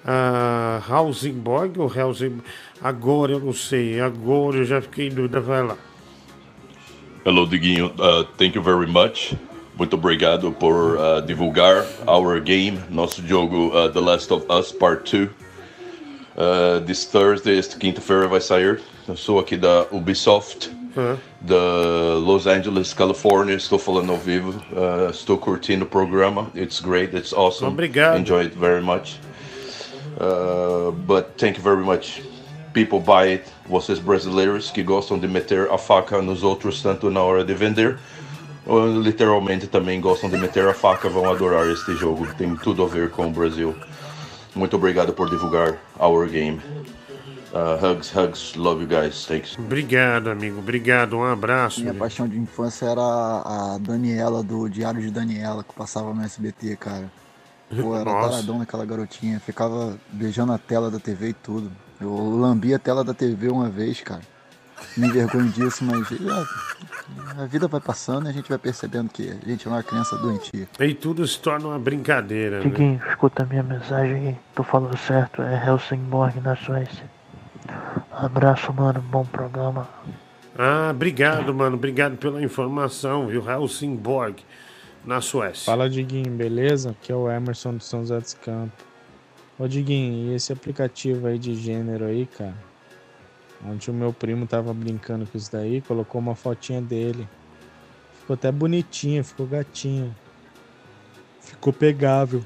a 0.03 0.81
Helsingborg 0.89 1.79
ou 1.79 1.85
Helsingborg? 1.95 2.43
Agora 2.81 3.33
eu 3.33 3.39
não 3.39 3.53
sei, 3.53 4.01
agora 4.01 4.57
eu 4.57 4.65
já 4.65 4.81
fiquei 4.81 5.07
em 5.07 5.11
dúvida, 5.11 5.39
vai 5.39 5.61
lá. 5.61 5.77
Hello, 7.23 7.47
Diguinho. 7.47 7.93
Uh, 7.99 8.23
thank 8.37 8.55
you 8.55 8.63
very 8.63 8.87
much. 8.87 9.35
Muito 9.77 9.95
obrigado 9.95 10.51
por 10.51 10.97
uh, 10.97 11.21
divulgar 11.21 11.85
our 12.07 12.41
game, 12.41 12.79
nosso 12.89 13.25
jogo 13.25 13.67
uh, 13.67 13.91
The 13.91 13.99
Last 13.99 14.33
of 14.33 14.45
Us 14.49 14.71
Part 14.71 15.09
2. 15.15 15.29
Uh, 16.35 16.81
this 16.85 17.05
Thursday, 17.05 17.59
esta 17.59 17.77
quinta-feira 17.77 18.27
vai 18.27 18.41
sair. 18.41 18.81
Eu 19.05 19.17
sou 19.17 19.37
aqui 19.37 19.57
da 19.57 19.85
Ubisoft, 19.91 20.71
da 21.41 21.55
Los 22.19 22.47
Angeles, 22.47 22.93
Califórnia. 22.93 23.53
Estou 23.53 23.77
falando 23.77 24.13
ao 24.13 24.17
vivo. 24.17 24.51
Uh, 24.71 25.09
estou 25.11 25.37
curtindo 25.37 25.83
o 25.83 25.87
programa. 25.87 26.49
It's 26.55 26.79
great. 26.79 27.13
It's 27.13 27.33
awesome. 27.33 27.73
Obrigado. 27.73 28.17
Enjoy 28.17 28.45
it 28.45 28.57
very 28.57 28.81
much. 28.81 29.19
Uh, 30.15 30.91
but 31.05 31.37
thank 31.37 31.57
you 31.57 31.63
very 31.63 31.83
much. 31.83 32.21
People 32.73 33.01
buy 33.01 33.33
it. 33.33 33.43
Vocês 33.67 33.99
brasileiros 33.99 34.71
que 34.71 34.81
gostam 34.81 35.19
de 35.19 35.27
meter 35.27 35.69
a 35.69 35.77
faca 35.77 36.21
nos 36.21 36.41
outros 36.41 36.81
tanto 36.81 37.09
na 37.09 37.21
hora 37.21 37.43
de 37.43 37.53
vender, 37.53 37.97
ou 38.65 39.01
literalmente 39.01 39.67
também 39.67 39.99
gostam 39.99 40.29
de 40.29 40.37
meter 40.37 40.65
a 40.67 40.73
faca, 40.73 41.09
vão 41.09 41.29
adorar 41.29 41.67
este 41.69 41.93
jogo. 41.95 42.25
Tem 42.37 42.55
tudo 42.55 42.83
a 42.83 42.87
ver 42.87 43.09
com 43.09 43.27
o 43.27 43.31
Brasil. 43.31 43.75
Muito 44.55 44.77
obrigado 44.77 45.11
por 45.11 45.29
divulgar 45.29 45.77
our 45.99 46.25
game. 46.27 46.61
Uh, 47.53 47.77
hugs, 47.77 48.09
hugs. 48.09 48.55
Love 48.55 48.81
you 48.81 48.87
guys. 48.87 49.27
Thanks. 49.27 49.55
Obrigado, 49.59 50.31
amigo. 50.31 50.57
Obrigado. 50.57 51.15
Um 51.15 51.23
abraço. 51.23 51.81
Minha 51.81 51.93
paixão 51.93 52.27
de 52.27 52.35
infância 52.37 52.87
era 52.87 53.01
a 53.01 53.77
Daniela 53.79 54.41
do 54.41 54.67
Diário 54.67 54.99
de 54.99 55.11
Daniela, 55.11 55.63
que 55.63 55.73
passava 55.73 56.11
no 56.15 56.23
SBT, 56.23 56.75
cara. 56.77 57.11
Pô, 57.69 57.95
era 57.95 58.05
Nossa. 58.05 58.29
taradão 58.29 58.57
naquela 58.57 58.83
garotinha. 58.85 59.39
Ficava 59.39 59.95
beijando 60.11 60.51
a 60.51 60.57
tela 60.57 60.89
da 60.89 60.99
TV 60.99 61.29
e 61.29 61.33
tudo. 61.33 61.71
Eu 62.01 62.11
lambi 62.39 62.73
a 62.73 62.79
tela 62.79 63.03
da 63.03 63.13
TV 63.13 63.49
uma 63.49 63.69
vez, 63.69 64.01
cara. 64.01 64.21
Me 64.97 65.07
envergonho 65.07 65.49
disso, 65.49 65.85
mas 65.85 66.11
é, 66.11 67.41
a 67.41 67.45
vida 67.45 67.67
vai 67.67 67.79
passando 67.79 68.25
e 68.25 68.29
a 68.29 68.33
gente 68.33 68.49
vai 68.49 68.57
percebendo 68.57 69.09
que 69.09 69.29
a 69.29 69.47
gente 69.47 69.67
não 69.67 69.73
é 69.73 69.77
uma 69.77 69.83
criança 69.83 70.17
doentia. 70.17 70.67
E 70.79 70.93
tudo 70.93 71.25
se 71.27 71.39
torna 71.39 71.67
uma 71.67 71.79
brincadeira, 71.79 72.57
né? 72.57 72.63
Diguinho, 72.63 73.01
escuta 73.07 73.43
a 73.43 73.45
minha 73.45 73.63
mensagem 73.63 74.27
aí. 74.27 74.37
Tu 74.55 74.63
falou 74.63 74.95
certo, 74.97 75.41
é 75.43 75.65
Helsingborg 75.65 76.41
na 76.41 76.55
Suécia. 76.55 77.05
Abraço, 78.11 78.73
mano. 78.73 79.01
Bom 79.01 79.25
programa. 79.25 79.87
Ah, 80.57 80.91
obrigado, 80.91 81.53
mano. 81.53 81.75
Obrigado 81.75 82.17
pela 82.17 82.41
informação, 82.41 83.27
viu? 83.27 83.43
Helsingborg, 83.49 84.43
na 85.03 85.19
Suécia. 85.21 85.65
Fala, 85.65 85.89
Diguinho, 85.89 86.31
beleza? 86.31 86.91
Aqui 86.91 87.11
é 87.11 87.15
o 87.15 87.29
Emerson 87.29 87.75
do 87.75 87.83
São 87.83 88.01
José 88.01 88.19
dos 88.19 88.33
Campos. 88.35 88.85
Ô, 89.57 89.67
Diguinho, 89.67 90.31
e 90.31 90.35
esse 90.35 90.51
aplicativo 90.51 91.27
aí 91.27 91.37
de 91.37 91.55
gênero 91.55 92.05
aí, 92.05 92.25
cara? 92.25 92.55
Ontem 93.65 93.91
o 93.91 93.93
meu 93.93 94.11
primo 94.11 94.45
tava 94.45 94.73
brincando 94.73 95.25
com 95.25 95.37
isso 95.37 95.51
daí, 95.51 95.81
colocou 95.81 96.19
uma 96.19 96.35
fotinha 96.35 96.81
dele. 96.81 97.27
Ficou 98.19 98.33
até 98.33 98.51
bonitinho, 98.51 99.23
ficou 99.23 99.45
gatinho. 99.47 100.13
Ficou 101.39 101.71
pegável. 101.71 102.43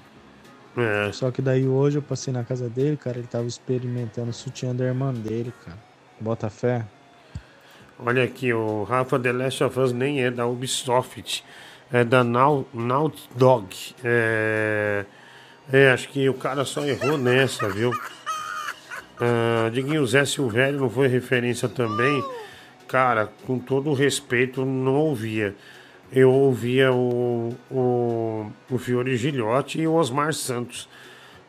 É. 0.78 1.12
Só 1.12 1.32
que 1.32 1.41
daí 1.41 1.68
hoje 1.68 1.98
eu 1.98 2.02
passei 2.04 2.32
na 2.32 2.44
casa 2.44 2.70
dele, 2.70 2.95
cara, 2.98 3.18
ele 3.18 3.28
tava 3.28 3.48
experimentando 3.48 4.30
o 4.30 4.34
sutiã 4.34 4.76
da 4.76 4.86
irmã 4.86 5.12
dele, 5.14 5.52
cara. 5.66 5.78
Bota 6.20 6.49
fé. 6.49 6.86
Olha 7.99 8.24
aqui, 8.24 8.54
o 8.54 8.84
Rafa 8.84 9.18
The 9.20 9.32
Last 9.32 9.64
of 9.64 9.80
Us 9.80 9.91
nem 9.91 10.24
é 10.24 10.30
da 10.30 10.45
Ubisoft, 10.45 11.44
é 11.91 12.04
da 12.04 12.24
Nau- 12.24 12.68
Naughty 12.72 13.28
Dog. 13.36 13.76
É, 14.04 15.04
é, 15.74 15.91
acho 15.91 16.10
que 16.10 16.30
o 16.30 16.36
cara 16.36 16.64
só 16.64 16.86
errou 16.86 17.18
nessa, 17.18 17.68
viu? 17.70 17.91
Ah, 19.20 19.70
Diguinho 19.74 20.06
Zé 20.06 20.26
Silvério 20.26 20.80
não 20.80 20.90
foi 20.91 21.08
referência 21.08 21.68
também. 21.68 22.24
Cara, 22.88 23.30
com 23.48 23.58
todo 23.58 23.90
o 23.90 23.94
respeito, 23.94 24.64
não 24.64 24.94
ouvia. 24.94 25.56
Eu 26.11 26.31
ouvia 26.31 26.91
o, 26.91 27.53
o, 27.69 28.51
o 28.69 28.77
Fiore 28.77 29.17
Gilhote 29.17 29.81
e 29.81 29.88
o 29.88 29.93
Osmar 29.93 30.34
Santos, 30.34 30.88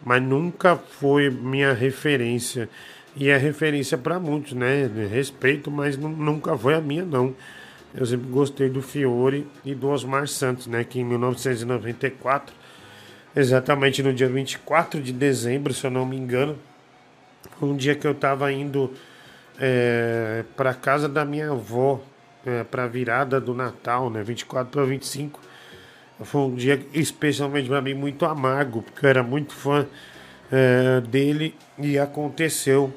mas 0.05 0.23
nunca 0.23 0.77
foi 0.77 1.31
minha 1.31 1.73
referência. 1.73 2.69
E 3.17 3.29
é 3.29 3.37
referência 3.37 3.97
para 3.97 4.19
muitos, 4.19 4.53
né? 4.53 4.91
Respeito, 5.11 5.71
mas 5.71 5.97
nu- 5.97 6.09
nunca 6.09 6.57
foi 6.57 6.75
a 6.75 6.81
minha, 6.81 7.05
não. 7.05 7.35
Eu 7.95 8.05
sempre 8.05 8.29
gostei 8.29 8.69
do 8.69 8.83
Fiore 8.83 9.47
e 9.65 9.75
do 9.75 9.89
Osmar 9.89 10.29
Santos, 10.29 10.67
né? 10.67 10.85
Que 10.85 11.01
em 11.01 11.05
1994, 11.05 12.55
exatamente 13.35 14.03
no 14.03 14.13
dia 14.13 14.29
24 14.29 15.01
de 15.01 15.13
dezembro, 15.13 15.73
se 15.73 15.87
eu 15.87 15.91
não 15.91 16.05
me 16.05 16.17
engano, 16.17 16.59
foi 17.59 17.69
um 17.69 17.77
dia 17.77 17.95
que 17.95 18.07
eu 18.07 18.13
estava 18.13 18.53
indo 18.53 18.93
é, 19.61 20.45
para 20.57 20.75
casa 20.75 21.09
da 21.09 21.25
minha 21.25 21.51
avó, 21.51 22.01
é, 22.49 22.65
para 22.65 22.85
a 22.85 22.89
virada 22.89 23.41
do 23.41 23.55
Natal, 23.55 24.11
né? 24.11 24.23
24 24.23 24.71
para 24.71 24.85
25. 24.85 25.41
Foi 26.23 26.41
um 26.41 26.55
dia 26.55 26.81
especialmente 26.93 27.69
para 27.69 27.81
mim 27.81 27.95
muito 27.95 28.25
amargo, 28.25 28.83
porque 28.83 29.05
eu 29.05 29.11
era 29.11 29.23
muito 29.23 29.53
fã 29.53 29.87
é, 30.51 31.01
dele 31.03 31.55
e 31.79 31.99
aconteceu 31.99 32.93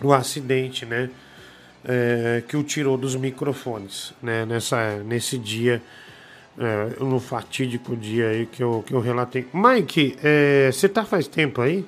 o 0.00 0.12
acidente, 0.12 0.84
né? 0.84 1.10
é, 1.84 2.42
que 2.46 2.56
o 2.56 2.62
tirou 2.62 2.96
dos 2.96 3.16
microfones, 3.16 4.12
né? 4.22 4.46
Nessa, 4.46 4.98
nesse 4.98 5.38
dia, 5.38 5.82
é, 6.58 7.02
no 7.02 7.18
fatídico 7.18 7.96
dia 7.96 8.28
aí 8.28 8.46
que 8.46 8.62
eu, 8.62 8.84
que 8.86 8.94
eu 8.94 9.00
relatei. 9.00 9.46
Mike, 9.52 10.16
é, 10.22 10.70
você 10.72 10.88
tá 10.88 11.04
faz 11.04 11.26
tempo 11.26 11.60
aí? 11.60 11.84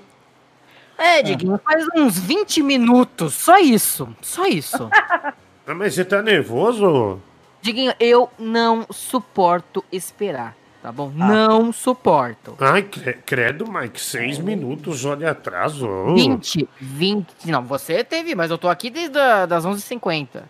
É, 0.96 1.22
Diguinho, 1.22 1.60
faz 1.64 1.84
uns 1.96 2.18
20 2.18 2.62
minutos. 2.62 3.34
Só 3.34 3.58
isso. 3.58 4.08
Só 4.22 4.46
isso. 4.46 4.88
Ah, 5.66 5.74
mas 5.74 5.94
você 5.94 6.04
tá 6.04 6.22
nervoso? 6.22 7.20
Diguinho, 7.62 7.94
eu 7.98 8.28
não 8.38 8.86
suporto 8.90 9.82
esperar, 9.90 10.54
tá 10.82 10.92
bom? 10.92 11.10
Não 11.14 11.72
suporto. 11.72 12.54
Ai, 12.60 12.82
cre- 12.82 13.18
credo, 13.24 13.66
Mike, 13.70 13.98
seis 14.00 14.38
minutos, 14.38 15.04
olha 15.06 15.30
atraso. 15.30 15.88
20, 16.14 16.68
20. 16.78 17.26
Não, 17.46 17.62
você 17.62 18.04
teve, 18.04 18.34
mas 18.34 18.50
eu 18.50 18.58
tô 18.58 18.68
aqui 18.68 18.90
desde 18.90 19.18
a, 19.18 19.46
das 19.46 19.64
11h50. 19.64 20.42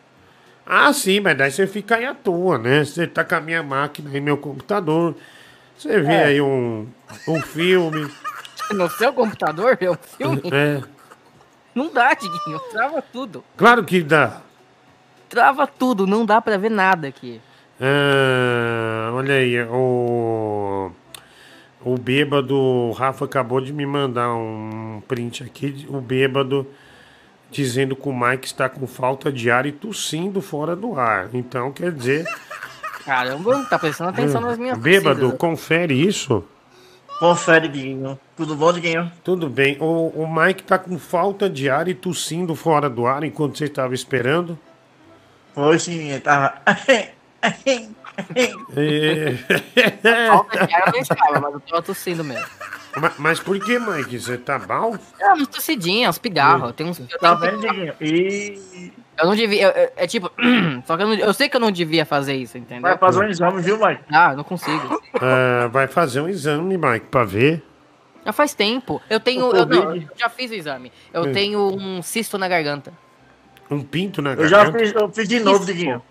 Ah, 0.67 0.93
sim, 0.93 1.21
mas 1.21 1.37
daí 1.39 1.51
você 1.53 1.67
fica 1.67 1.97
aí 1.97 2.07
à 2.07 2.15
toa, 2.15 2.59
né? 2.59 2.85
Você 2.85 3.07
tá 3.07 3.23
com 3.23 3.35
a 3.37 3.41
minha 3.41 3.63
máquina 3.63 4.11
e 4.17 4.21
meu 4.21 4.37
computador. 4.39 5.15
Você 5.79 6.01
vê 6.01 6.13
É. 6.15 6.25
aí 6.25 6.41
um, 6.41 6.89
um 7.29 7.41
filme. 7.41 8.09
No 8.73 8.89
seu 8.89 9.13
computador, 9.13 9.77
é 9.79 9.91
um 9.91 9.95
filme? 9.95 10.41
É, 10.51 10.81
Não 11.75 11.93
dá, 11.93 12.15
Diguinho. 12.15 12.59
Trava 12.73 13.03
tudo. 13.03 13.45
claro 13.59 13.85
que 13.85 14.03
dá. 14.03 14.41
Trava 15.35 15.67
tudo, 15.67 16.07
não 16.07 16.25
dá 16.25 16.41
pra 16.41 16.57
ver 16.57 16.71
nada 16.71 17.09
aqui. 17.09 17.41
Ah, 17.81 19.11
olha 19.15 19.35
aí, 19.35 19.61
o, 19.63 20.93
o 21.85 21.99
bêbado, 21.99 22.57
o 22.57 22.93
Rafa 22.93 23.25
acabou 23.25 23.61
de 23.61 23.73
me 23.73 23.85
mandar 23.85 24.33
um 24.33 25.03
print 25.09 25.43
aqui, 25.43 25.87
o 25.89 26.01
bêbado 26.01 26.65
dizendo 27.51 27.97
que 27.97 28.09
o 28.09 28.13
Mike 28.13 28.47
está 28.47 28.69
com 28.69 28.87
falta 28.87 29.33
de 29.33 29.51
ar 29.51 29.67
e 29.67 29.73
tossindo 29.73 30.41
fora 30.41 30.77
do 30.77 30.97
ar. 30.97 31.31
Então, 31.35 31.73
quer 31.73 31.91
dizer... 31.91 32.25
Caramba, 33.05 33.57
não 33.59 33.65
tá 33.65 33.77
prestando 33.77 34.11
atenção 34.11 34.41
nas 34.41 34.57
minhas 34.57 34.79
Bêbado, 34.79 35.21
tossidas. 35.21 35.39
confere 35.39 35.95
isso. 35.95 36.45
Confere, 37.19 37.67
Diguinho. 37.67 38.19
Tudo 38.37 38.55
bom, 38.55 38.73
Diguinho? 38.73 39.11
Tudo 39.25 39.51
bem. 39.51 39.77
O, 39.81 40.09
o 40.15 40.33
Mike 40.33 40.63
tá 40.63 40.79
com 40.79 40.97
falta 40.97 41.51
de 41.51 41.69
ar 41.69 41.89
e 41.89 41.95
tossindo 41.95 42.55
fora 42.55 42.89
do 42.89 43.05
ar 43.05 43.25
enquanto 43.25 43.59
você 43.59 43.65
estava 43.65 43.95
esperando. 43.95 44.57
Foi 45.55 45.79
sim, 45.79 46.11
eu 46.13 46.21
tava. 46.21 46.55
É... 48.77 49.35
Falta 50.29 50.67
de 50.67 50.75
ar 50.75 50.87
eu 50.89 50.93
não 50.93 51.01
estava, 51.01 51.41
mas 51.41 51.55
eu 51.55 51.61
tava 51.61 51.83
tossindo 51.83 52.25
mesmo. 52.25 52.47
Ma- 52.97 53.13
Mas 53.19 53.41
por 53.41 53.59
que, 53.59 53.79
Mike? 53.79 54.19
Você 54.21 54.39
tá 54.39 54.59
mal? 54.59 54.97
É, 55.21 55.33
umas 55.33 55.49
tossidinhas, 55.49 56.11
uns 56.15 56.19
pigarros. 56.19 56.73
Tem 56.73 56.87
uns. 56.87 57.01
Eu, 57.01 57.07
Tá 57.19 57.35
tenho 57.37 57.61
vendo, 57.61 57.73
Diguinho? 57.73 57.95
E. 58.01 58.93
eu 59.19 59.27
não 59.27 59.35
devia. 59.35 59.63
eu- 59.63 59.71
eu- 59.71 59.93
é 59.97 60.07
tipo. 60.07 60.31
só 60.87 60.97
que 60.97 61.03
eu, 61.03 61.07
não- 61.09 61.15
eu 61.15 61.35
sei 61.35 61.49
que 61.49 61.57
eu 61.57 61.61
não 61.61 61.73
devia 61.73 62.07
fazer 62.07 62.35
isso, 62.37 62.57
entendeu? 62.57 62.83
Vai 62.83 62.97
fazer 62.97 63.25
um 63.25 63.29
exame, 63.29 63.61
viu, 63.63 63.79
Mike? 63.85 64.03
Ah, 64.13 64.31
eu 64.31 64.37
não 64.37 64.45
consigo. 64.45 65.03
Ah, 65.21 65.67
vai 65.73 65.89
fazer 65.89 66.21
um 66.21 66.29
exame, 66.29 66.77
Mike, 66.79 67.07
pra 67.07 67.25
ver. 67.25 67.65
Já 68.25 68.33
faz 68.33 68.55
tempo. 68.55 69.03
Eu 69.11 69.19
tenho. 69.19 69.47
O 69.47 69.57
Eu, 69.57 69.67
não, 69.67 69.83
Covid. 69.87 70.07
eu 70.13 70.17
já 70.17 70.29
fiz 70.31 70.51
o 70.53 70.55
exame. 70.55 70.93
Eu 71.13 71.23
Hum. 71.25 71.33
tenho 71.33 71.59
um 71.77 72.01
cisto 72.01 72.39
na 72.39 72.47
garganta. 72.49 72.93
Um 73.71 73.81
pinto 73.83 74.21
na 74.23 74.33
Eu 74.35 74.47
já 74.49 74.59
garganta. 74.59 74.79
fiz, 74.79 74.93
eu 74.95 75.09
fiz 75.11 75.29
de 75.29 75.41
novo. 75.41 75.65
Diguinho. 75.65 76.03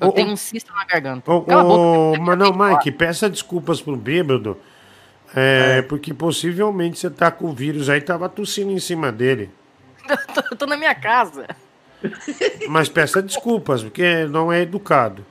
Eu 0.00 0.08
Ô, 0.08 0.12
tenho 0.12 0.30
um 0.30 0.36
cisto 0.36 0.72
na 0.72 0.84
garganta. 0.84 1.22
Cala 1.46 1.60
a 1.60 1.64
boca. 1.64 2.20
mas 2.22 2.38
não, 2.38 2.52
Mike, 2.52 2.90
peça 2.92 3.28
desculpas 3.28 3.80
pro 3.80 3.96
bêbado. 3.96 4.56
É, 5.34 5.82
porque 5.82 6.12
possivelmente 6.12 6.98
você 6.98 7.08
tá 7.10 7.30
com 7.30 7.46
o 7.46 7.52
vírus 7.52 7.88
aí, 7.88 8.00
tava 8.00 8.28
tossindo 8.28 8.72
em 8.72 8.78
cima 8.78 9.12
dele. 9.12 9.50
Eu 10.08 10.16
tô, 10.42 10.56
tô 10.56 10.66
na 10.66 10.76
minha 10.76 10.94
casa. 10.94 11.46
Mas 12.68 12.88
peça 12.88 13.22
desculpas, 13.22 13.82
porque 13.82 14.24
não 14.26 14.50
é 14.52 14.62
educado. 14.62 15.24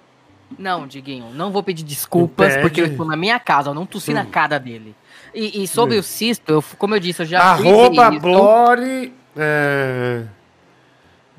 Não, 0.58 0.88
Diguinho, 0.88 1.32
não 1.34 1.52
vou 1.52 1.62
pedir 1.62 1.84
desculpas, 1.84 2.54
Pede. 2.54 2.62
porque 2.62 2.82
eu 2.82 2.86
estou 2.86 3.06
na 3.06 3.16
minha 3.16 3.40
casa, 3.40 3.70
eu 3.70 3.74
não 3.74 3.86
tossi 3.86 4.14
na 4.14 4.26
cara 4.26 4.58
dele. 4.60 4.96
E, 5.34 5.64
e 5.64 5.68
sobre 5.68 5.96
Hum. 5.96 6.00
o 6.00 6.04
cisto, 6.04 6.52
eu, 6.52 6.64
como 6.78 6.96
eu 6.96 7.00
disse, 7.00 7.22
eu 7.22 7.26
já 7.26 7.40
Arroba. 7.42 8.10
Blore. 8.12 9.14
É, 9.38 10.24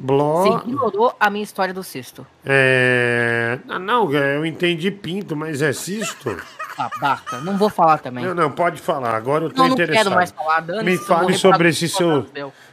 Blore. 0.03 0.49
Você 0.51 0.69
ignorou 0.71 1.15
a 1.21 1.29
minha 1.29 1.45
história 1.45 1.75
do 1.75 1.83
cisto. 1.85 2.27
É, 2.45 3.59
não, 3.67 3.79
não, 3.79 4.13
eu 4.13 4.47
entendi 4.47 4.91
pinto, 4.91 5.37
mas 5.37 5.61
é 5.61 5.73
cisto. 5.73 6.37
Babaca, 6.79 7.39
não 7.43 7.59
vou 7.59 7.69
falar 7.69 7.99
também. 7.99 8.25
Não, 8.25 8.35
não, 8.35 8.51
pode 8.51 8.81
falar. 8.81 9.15
Agora 9.15 9.45
eu 9.45 9.51
tô 9.51 9.61
Não, 9.61 9.69
não 9.69 9.75
interessado. 9.75 10.05
quero 10.05 10.15
mais 10.17 10.31
falar, 10.31 10.61
dane-se, 10.61 10.85
Me 10.85 10.97
fale 11.07 11.35
sobre 11.35 11.69
esse 11.69 11.87
seu. 11.89 12.27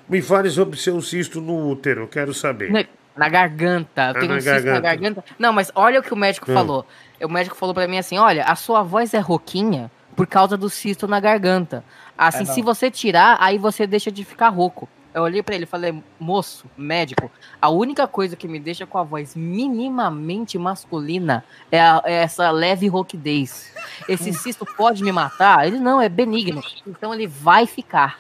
Me 0.08 0.22
fale 0.22 0.50
sobre 0.50 0.78
seu 0.80 1.02
cisto 1.02 1.42
no 1.42 1.70
útero, 1.70 2.02
eu 2.04 2.08
quero 2.08 2.34
saber. 2.34 2.72
Na, 2.72 2.86
na 3.18 3.28
garganta, 3.28 4.02
eu 4.04 4.10
Ah, 4.12 4.14
tenho 4.14 4.32
um 4.34 4.40
cisto 4.40 4.50
na 4.54 4.62
garganta. 4.62 4.82
garganta. 4.82 5.24
Não, 5.38 5.52
mas 5.52 5.70
olha 5.76 6.00
o 6.00 6.04
que 6.04 6.14
o 6.14 6.18
médico 6.18 6.50
Hum. 6.50 6.54
falou. 6.54 6.86
O 7.22 7.28
médico 7.28 7.58
falou 7.58 7.76
pra 7.76 7.86
mim 7.88 7.98
assim: 7.98 8.18
olha, 8.18 8.46
a 8.46 8.56
sua 8.56 8.82
voz 8.84 9.14
é 9.14 9.20
rouquinha 9.20 9.92
por 10.16 10.26
causa 10.26 10.56
do 10.56 10.70
cisto 10.70 11.06
na 11.08 11.20
garganta. 11.20 11.84
Assim, 12.18 12.44
É, 12.44 12.48
não. 12.48 12.54
se 12.54 12.62
você 12.62 12.90
tirar, 12.90 13.36
aí 13.42 13.58
você 13.58 13.86
deixa 13.86 14.10
de 14.10 14.24
ficar 14.24 14.48
rouco. 14.50 14.88
Eu 15.18 15.24
olhei 15.24 15.42
pra 15.42 15.56
ele 15.56 15.64
e 15.64 15.68
falei, 15.68 16.00
moço, 16.20 16.66
médico, 16.78 17.32
a 17.60 17.70
única 17.70 18.08
coisa 18.08 18.36
que 18.36 18.48
me 18.48 18.60
deixa 18.60 18.86
com 18.86 19.00
a 19.00 19.04
voz 19.04 19.36
minimamente 19.36 20.60
masculina 20.60 21.44
é, 21.72 21.80
a- 21.82 22.02
é 22.06 22.14
essa 22.22 22.52
leve 22.52 22.88
rouquidez. 22.88 23.74
Esse 24.08 24.32
cisto 24.32 24.64
pode 24.64 25.04
me 25.04 25.12
matar? 25.12 25.66
Ele 25.66 25.80
não, 25.80 26.00
é 26.00 26.08
benigno. 26.08 26.62
Então 26.86 27.14
ele 27.14 27.26
vai 27.26 27.66
ficar. 27.66 28.20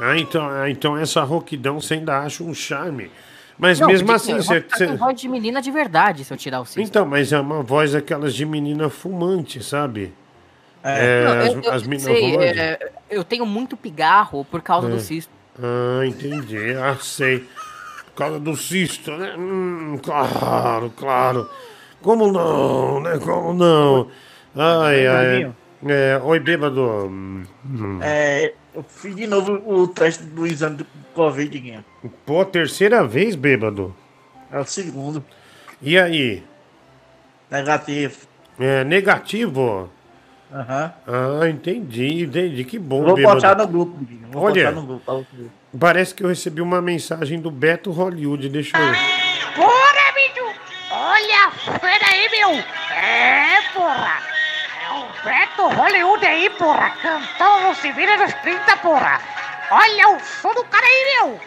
Ah, 0.00 0.16
então, 0.16 0.48
ah, 0.48 0.70
então 0.70 0.96
essa 0.96 1.22
rouquidão 1.24 1.80
você 1.80 1.94
ainda 1.94 2.18
acha 2.20 2.44
um 2.44 2.54
charme. 2.54 3.10
Mas 3.58 3.80
Não, 3.80 3.88
mesmo 3.88 4.12
assim, 4.12 4.32
eu 4.32 4.42
você. 4.42 4.60
com 4.60 4.96
voz 4.96 5.20
de 5.20 5.26
menina 5.28 5.60
de 5.60 5.70
verdade 5.72 6.24
se 6.24 6.32
eu 6.32 6.36
tirar 6.36 6.60
o 6.60 6.64
cisto. 6.64 6.80
Então, 6.80 7.04
mas 7.06 7.32
é 7.32 7.40
uma 7.40 7.62
voz 7.62 7.90
daquelas 7.92 8.34
de 8.34 8.44
menina 8.46 8.88
fumante, 8.88 9.64
sabe? 9.64 10.12
Não, 10.84 10.90
É, 10.92 11.48
eu, 11.48 11.60
eu 11.62 11.70
as, 11.72 11.76
as 11.78 11.82
meninas 11.82 12.02
sei, 12.04 12.32
fumantes. 12.32 12.56
é, 12.58 12.92
eu 13.10 13.24
tenho 13.24 13.44
muito 13.46 13.76
pigarro 13.76 14.44
por 14.48 14.60
causa 14.62 14.86
É. 14.86 14.90
do 14.90 15.00
cisto. 15.00 15.34
Ah, 15.62 16.04
entendi. 16.06 16.74
Ah, 16.74 16.96
sei. 17.00 17.46
Por 18.06 18.14
causa 18.14 18.38
do 18.38 18.56
cisto, 18.56 19.10
né? 19.12 19.34
Hum, 19.36 19.98
claro, 20.02 20.90
claro. 20.96 21.50
Como 22.02 22.30
não, 22.32 23.00
né? 23.00 23.18
Como 23.18 23.52
não? 23.52 24.10
Ai, 24.54 25.06
ai. 25.06 25.52
É, 25.86 26.20
oi, 26.22 26.40
bêbado. 26.40 27.06
Hum. 27.06 27.44
É, 28.02 28.54
eu 28.74 28.82
fiz 28.82 29.14
de 29.14 29.26
novo 29.26 29.62
o 29.66 29.86
teste 29.88 30.24
do 30.24 30.46
exame 30.46 30.78
do 30.78 30.86
Covid. 31.14 31.84
Pô, 32.24 32.44
terceira 32.44 33.04
vez, 33.06 33.34
bêbado. 33.34 33.94
É 34.50 34.58
o 34.58 34.64
segundo. 34.64 35.24
E 35.82 35.98
aí? 35.98 36.42
Negativo. 37.50 38.16
É 38.58 38.84
negativo? 38.84 39.90
Aham. 40.52 40.92
Ah, 41.06 41.48
entendi, 41.48 42.22
entendi. 42.22 42.64
Que 42.64 42.78
bom, 42.78 43.02
Vou 43.02 43.14
bêbado. 43.14 43.34
botar 43.34 43.54
no 43.56 43.66
grupo. 43.66 43.98
Vou 44.30 44.44
Olha, 44.44 44.70
botar 44.70 44.80
no 44.80 44.86
grupo 44.86 45.26
parece 45.78 46.14
que 46.14 46.24
eu 46.24 46.28
recebi 46.28 46.60
uma 46.60 46.80
mensagem 46.80 47.40
do 47.40 47.50
Beto 47.50 47.90
Hollywood. 47.90 48.48
Deixa 48.48 48.76
eu. 48.78 48.86
Bora, 49.56 50.12
bicho! 50.14 50.60
Olha, 50.90 51.52
peraí, 51.80 52.28
meu! 52.30 52.50
É, 52.96 53.60
porra! 53.74 54.22
É 54.84 54.92
o 54.94 55.24
Beto 55.24 55.68
Hollywood 55.76 56.24
aí, 56.24 56.48
porra! 56.50 56.90
Cantando 57.02 57.68
no 57.68 57.74
Se 57.74 57.90
Vira 57.92 58.16
nos 58.16 58.32
30, 58.34 58.76
porra! 58.78 59.20
Olha 59.70 60.08
o 60.10 60.20
som 60.20 60.54
do 60.54 60.64
cara 60.64 60.86
aí, 60.86 61.18
meu! 61.20 61.40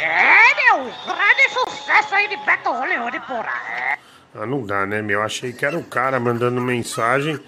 É, 0.00 0.54
meu! 0.54 0.92
Grande 1.06 1.48
sucesso 1.50 2.14
aí 2.14 2.28
de 2.28 2.36
Beto 2.38 2.72
Hollywood, 2.72 3.20
porra! 3.20 3.52
É. 3.70 3.98
Ah, 4.34 4.46
não 4.46 4.64
dá, 4.64 4.86
né, 4.86 5.02
meu? 5.02 5.22
Achei 5.22 5.52
que 5.52 5.64
era 5.64 5.76
o 5.78 5.84
cara 5.84 6.18
mandando 6.18 6.60
mensagem 6.60 7.38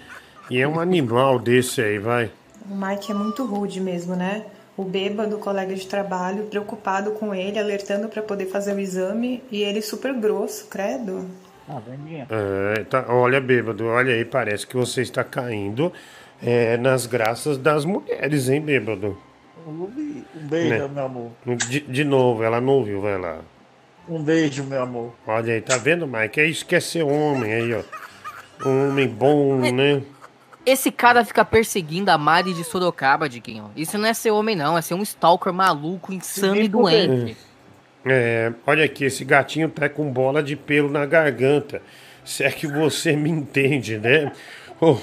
e 0.49 0.61
é 0.61 0.67
um 0.67 0.79
animal 0.79 1.39
desse 1.39 1.81
aí, 1.81 1.97
vai. 1.97 2.31
O 2.69 2.75
Mike 2.75 3.11
é 3.11 3.15
muito 3.15 3.43
rude 3.45 3.81
mesmo, 3.81 4.15
né? 4.15 4.45
O 4.77 4.83
bêbado, 4.83 5.37
colega 5.37 5.73
de 5.73 5.87
trabalho, 5.87 6.43
preocupado 6.43 7.11
com 7.11 7.33
ele, 7.33 7.57
alertando 7.57 8.07
pra 8.09 8.21
poder 8.21 8.47
fazer 8.47 8.73
o 8.75 8.79
exame 8.79 9.41
e 9.51 9.63
ele 9.63 9.81
super 9.81 10.13
grosso, 10.13 10.67
credo. 10.67 11.25
Ah. 11.67 11.81
É, 12.29 12.83
tá, 12.83 13.05
olha, 13.09 13.41
bêbado, 13.41 13.85
olha 13.85 14.13
aí, 14.13 14.23
parece 14.23 14.67
que 14.67 14.75
você 14.75 15.01
está 15.01 15.23
caindo 15.23 15.91
é, 16.43 16.77
nas 16.77 17.05
graças 17.07 17.57
das 17.57 17.85
mulheres, 17.85 18.49
hein, 18.49 18.61
bêbado? 18.61 19.17
Um 19.65 19.87
beijo, 20.47 20.69
Né? 20.69 20.87
meu 20.93 21.05
amor. 21.05 21.31
De, 21.67 21.79
de 21.79 22.03
novo, 22.03 22.43
ela 22.43 22.61
não 22.61 22.73
ouviu, 22.73 23.01
vai 23.01 23.17
lá. 23.17 23.39
Um 24.07 24.21
beijo, 24.21 24.63
meu 24.63 24.83
amor. 24.83 25.13
Olha 25.25 25.53
aí, 25.53 25.61
tá 25.61 25.77
vendo, 25.77 26.05
Mike? 26.07 26.39
É 26.39 26.45
isso 26.45 26.65
que 26.65 26.75
é 26.75 26.79
ser 26.79 27.03
homem 27.03 27.51
aí, 27.51 27.73
ó. 27.73 27.81
Um 28.67 28.89
homem 28.89 29.07
bom, 29.07 29.57
né? 29.71 30.01
Esse 30.65 30.91
cara 30.91 31.23
fica 31.23 31.43
perseguindo 31.45 32.09
a 32.09 32.17
Mari 32.17 32.53
de 32.53 32.63
Sorocaba, 32.63 33.29
Diguinho. 33.29 33.71
Isso 33.75 33.97
não 33.97 34.07
é 34.07 34.13
ser 34.13 34.31
homem, 34.31 34.55
não. 34.55 34.77
É 34.77 34.81
ser 34.81 34.95
um 34.95 35.03
stalker 35.03 35.53
maluco, 35.53 36.13
insano 36.13 36.61
e 36.61 36.67
doente. 36.67 37.37
É, 38.03 38.51
olha 38.65 38.85
aqui, 38.85 39.05
esse 39.05 39.25
gatinho 39.25 39.69
tá 39.69 39.89
com 39.89 40.11
bola 40.11 40.41
de 40.41 40.55
pelo 40.55 40.89
na 40.89 41.05
garganta. 41.05 41.81
Se 42.23 42.43
é 42.43 42.51
que 42.51 42.67
você 42.67 43.15
me 43.15 43.29
entende, 43.29 43.97
né? 43.97 44.31
O, 44.81 44.97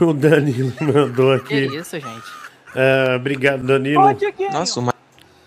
o 0.04 0.12
Danilo 0.12 0.72
mandou 0.80 1.38
Que 1.40 1.64
aqui. 1.66 1.76
isso, 1.76 1.98
gente? 1.98 2.40
Ah, 2.74 3.16
obrigado, 3.16 3.64
Danilo. 3.64 4.02
Nossa, 4.52 4.80
uma... 4.80 4.94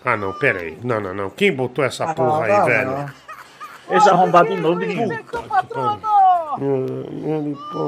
Ah, 0.04 0.16
não, 0.16 0.32
pera 0.34 0.60
aí. 0.60 0.78
Não, 0.82 1.00
não, 1.00 1.14
não. 1.14 1.30
Quem 1.30 1.52
botou 1.52 1.84
essa 1.84 2.04
Ah, 2.04 2.14
porra 2.14 2.28
não, 2.38 2.42
aí, 2.42 2.52
não, 2.58 2.64
velho? 2.66 2.90
não. 2.90 3.24
Esse 3.96 4.08
arrombado 4.08 4.48
de 4.54 4.60
novo, 4.60 4.80
Diguinho. 4.80 5.08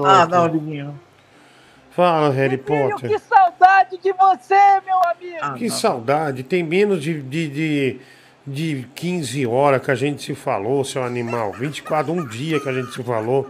Ah, 0.05 0.26
não, 0.26 0.48
Diguinho. 0.48 1.01
Fala, 1.90 2.30
Harry 2.30 2.59
Potter. 2.59 3.09
Que 3.10 3.18
saudade 3.18 3.97
de 3.98 4.12
você, 4.12 4.80
meu 4.84 4.98
amigo! 5.09 5.55
Que 5.59 5.70
saudade. 5.70 6.43
Tem 6.43 6.62
menos 6.62 7.02
de, 7.02 7.22
de, 7.22 7.48
de, 7.48 8.01
de 8.47 8.88
15 8.94 9.47
horas 9.47 9.82
que 9.82 9.90
a 9.90 9.94
gente 9.94 10.22
se 10.22 10.34
falou, 10.34 10.84
seu 10.84 11.02
animal. 11.02 11.52
24, 11.52 12.12
um 12.12 12.26
dia 12.26 12.60
que 12.60 12.68
a 12.68 12.72
gente 12.72 12.93
se 12.93 13.02
falou. 13.02 13.48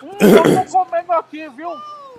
Hum, 0.00 0.10
eu 0.20 0.64
tô 0.64 0.84
comendo 0.84 1.12
aqui, 1.12 1.48
viu? 1.56 1.70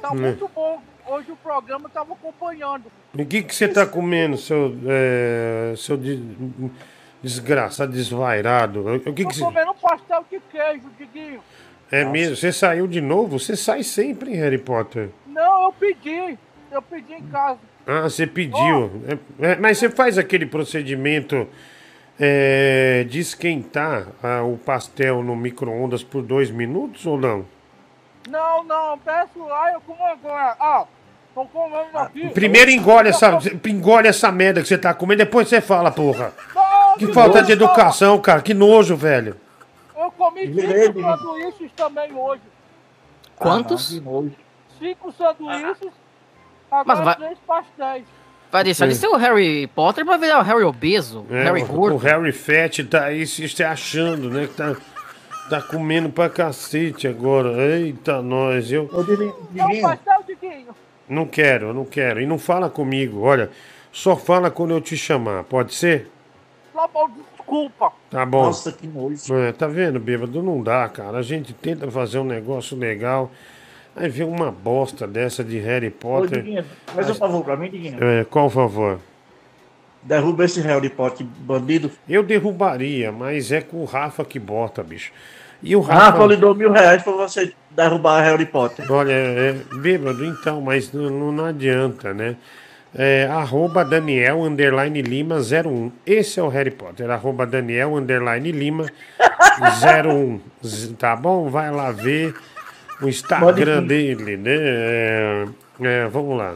Tá 0.01 0.11
Hum. 0.11 0.15
muito 0.17 0.49
bom. 0.53 0.81
Hoje 1.07 1.31
o 1.31 1.35
programa 1.35 1.89
tava 1.89 2.13
acompanhando. 2.13 2.85
O 3.13 3.25
que 3.25 3.41
que 3.43 3.53
você 3.53 3.67
tá 3.67 3.85
comendo, 3.85 4.37
seu, 4.37 4.75
é, 4.87 5.73
seu 5.77 5.97
de- 5.97 6.23
desgraçado, 7.21 7.91
desvairado? 7.91 8.85
O 9.05 9.13
que 9.13 9.25
que 9.25 9.35
você... 9.35 9.41
comendo 9.41 9.71
um 9.71 9.75
pastel 9.75 10.25
de 10.31 10.39
queijo, 10.51 10.89
Diguinho. 10.97 11.41
É 11.91 12.05
mesmo? 12.05 12.37
Você 12.37 12.53
saiu 12.53 12.87
de 12.87 13.01
novo? 13.01 13.37
Você 13.37 13.55
sai 13.57 13.83
sempre, 13.83 14.33
Harry 14.35 14.57
Potter. 14.57 15.09
Não, 15.27 15.65
eu 15.65 15.73
pedi. 15.73 16.37
Eu 16.71 16.81
pedi 16.81 17.13
em 17.13 17.23
casa. 17.23 17.59
Ah, 17.85 18.03
você 18.03 18.25
pediu. 18.25 18.91
É, 19.39 19.51
é, 19.51 19.55
mas 19.57 19.77
você 19.77 19.89
faz 19.89 20.17
aquele 20.17 20.45
procedimento 20.45 21.45
é, 22.17 23.05
de 23.09 23.19
esquentar 23.19 24.07
ah, 24.23 24.43
o 24.43 24.57
pastel 24.57 25.21
no 25.21 25.35
micro-ondas 25.35 26.03
por 26.03 26.21
dois 26.21 26.49
minutos 26.49 27.05
ou 27.05 27.19
não? 27.19 27.45
Não, 28.29 28.63
não, 28.63 28.97
peço 28.99 29.39
lá, 29.47 29.73
eu 29.73 29.81
como 29.81 30.03
agora. 30.03 30.55
Ah, 30.59 30.85
tô 31.33 31.45
comendo 31.45 31.97
aqui. 31.97 32.29
Primeiro 32.29 32.69
engole 32.71 33.09
essa, 33.09 33.37
engole 33.65 34.07
essa 34.07 34.31
merda 34.31 34.61
que 34.61 34.67
você 34.67 34.77
tá 34.77 34.93
comendo, 34.93 35.19
depois 35.23 35.47
você 35.47 35.59
fala, 35.61 35.91
porra. 35.91 36.33
Não, 36.55 36.97
Que 36.97 37.07
que 37.07 37.13
falta 37.13 37.41
de 37.41 37.49
nojo, 37.49 37.51
educação, 37.53 38.19
cara. 38.19 38.41
Que 38.41 38.53
nojo, 38.53 38.95
velho. 38.95 39.35
Eu 39.97 40.11
comi 40.11 40.47
cinco 40.47 41.01
sanduíches 41.01 41.71
também 41.75 42.13
hoje. 42.13 42.41
Quantos? 43.35 43.87
Cinco 44.79 45.11
sanduíches, 45.11 45.91
agora 46.69 46.83
Mas 46.85 46.99
vai- 46.99 47.15
três 47.15 47.37
pastéis. 47.45 48.05
Vai 48.51 48.65
deixar 48.65 48.85
de 48.87 48.95
ser 48.95 49.07
o 49.07 49.15
Harry 49.15 49.65
Potter 49.67 50.03
pra 50.05 50.17
virar 50.17 50.39
o 50.39 50.43
Harry 50.43 50.63
obeso, 50.63 51.25
É, 51.31 51.43
Harry 51.43 51.63
o, 51.63 51.67
gordo. 51.67 51.95
o 51.95 51.97
Harry 51.97 52.33
Fett 52.33 52.83
tá 52.83 53.05
aí 53.05 53.25
se 53.25 53.63
achando, 53.63 54.29
né? 54.29 54.45
Que 54.47 54.53
tá, 54.53 54.75
tá 55.51 55.61
comendo 55.61 56.09
pra 56.09 56.29
cacete 56.29 57.09
agora. 57.09 57.61
Eita, 57.61 58.21
nós, 58.21 58.71
eu 58.71 58.87
pastel, 58.87 60.23
Diguinho. 60.25 60.73
não 61.09 61.25
quero, 61.25 61.67
eu 61.67 61.73
não 61.73 61.83
quero. 61.83 62.21
E 62.21 62.25
não 62.25 62.39
fala 62.39 62.69
comigo, 62.69 63.19
olha. 63.19 63.49
Só 63.91 64.15
fala 64.15 64.49
quando 64.49 64.71
eu 64.71 64.79
te 64.79 64.95
chamar, 64.95 65.43
pode 65.43 65.73
ser? 65.73 66.09
Tá 66.73 66.87
bom, 66.87 67.09
desculpa. 67.35 67.91
Tá 68.09 68.25
bom. 68.25 68.45
Nossa, 68.45 68.71
que 68.71 68.87
nojo. 68.87 69.35
É, 69.35 69.51
tá 69.51 69.67
vendo, 69.67 69.99
bêbado? 69.99 70.41
Não 70.41 70.63
dá, 70.63 70.87
cara. 70.87 71.17
A 71.17 71.21
gente 71.21 71.51
tenta 71.51 71.91
fazer 71.91 72.19
um 72.19 72.23
negócio 72.23 72.77
legal. 72.77 73.29
Aí 73.93 74.07
vê 74.07 74.23
uma 74.23 74.49
bosta 74.49 75.05
dessa 75.05 75.43
de 75.43 75.59
Harry 75.59 75.89
Ô, 75.89 75.91
Potter. 75.91 76.41
Diguinho, 76.41 76.65
faz 76.85 77.09
um 77.09 77.13
favor 77.13 77.43
pra 77.43 77.57
mim, 77.57 77.69
Diguinho. 77.69 78.01
É, 78.01 78.23
qual 78.23 78.49
favor? 78.49 78.99
Derruba 80.01 80.45
esse 80.45 80.61
Harry 80.61 80.89
Potter 80.89 81.27
bandido. 81.41 81.91
Eu 82.07 82.23
derrubaria, 82.23 83.11
mas 83.11 83.51
é 83.51 83.59
com 83.59 83.81
o 83.81 83.85
Rafa 83.85 84.23
que 84.23 84.39
bota, 84.39 84.81
bicho. 84.81 85.11
E 85.63 85.75
o 85.75 85.81
Rafa 85.81 86.11
Rafa. 86.17 86.25
lhe 86.27 86.35
dou 86.37 86.55
mil 86.55 86.71
reais 86.71 87.03
pra 87.03 87.13
você 87.13 87.53
derrubar 87.71 88.21
Harry 88.23 88.45
Potter. 88.45 88.91
Olha, 88.91 89.11
é, 89.11 89.55
bêbado, 89.75 90.25
então, 90.25 90.59
mas 90.61 90.91
não, 90.91 91.31
não- 91.31 91.45
adianta, 91.45 92.13
né? 92.13 92.35
É, 92.93 93.25
arroba 93.31 93.85
Daniel 93.85 94.41
underline 94.41 95.01
Lima 95.01 95.37
01. 95.39 95.91
Esse 96.05 96.39
é 96.39 96.43
o 96.43 96.49
Harry 96.49 96.71
Potter. 96.71 97.09
Arroba 97.09 97.45
Daniel 97.45 97.95
underline 97.95 98.51
Lima 98.51 98.85
01. 100.03 100.39
Z- 100.65 100.93
Tá 100.97 101.15
bom? 101.15 101.49
Vai 101.49 101.71
lá 101.71 101.91
ver 101.91 102.33
o 103.01 103.07
Instagram 103.07 103.83
dele, 103.83 104.35
né? 104.37 104.51
É, 104.55 105.45
é, 105.81 106.07
vamos 106.07 106.37
lá. 106.37 106.55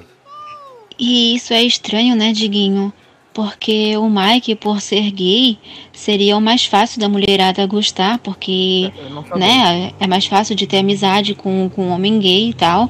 E 0.99 1.35
isso 1.35 1.53
é 1.53 1.61
estranho, 1.63 2.15
né, 2.15 2.31
Diguinho? 2.33 2.91
Porque 3.35 3.97
o 3.97 4.09
Mike, 4.09 4.55
por 4.55 4.79
ser 4.79 5.11
gay, 5.11 5.57
seria 5.91 6.37
o 6.37 6.41
mais 6.41 6.65
fácil 6.65 7.01
da 7.01 7.09
mulherada 7.09 7.67
gostar, 7.67 8.17
porque, 8.19 8.89
né, 9.35 9.91
é 9.99 10.07
mais 10.07 10.25
fácil 10.25 10.55
de 10.55 10.65
ter 10.65 10.77
amizade 10.77 11.35
com, 11.35 11.69
com 11.75 11.87
um 11.87 11.91
homem 11.91 12.17
gay 12.17 12.51
e 12.51 12.53
tal. 12.53 12.89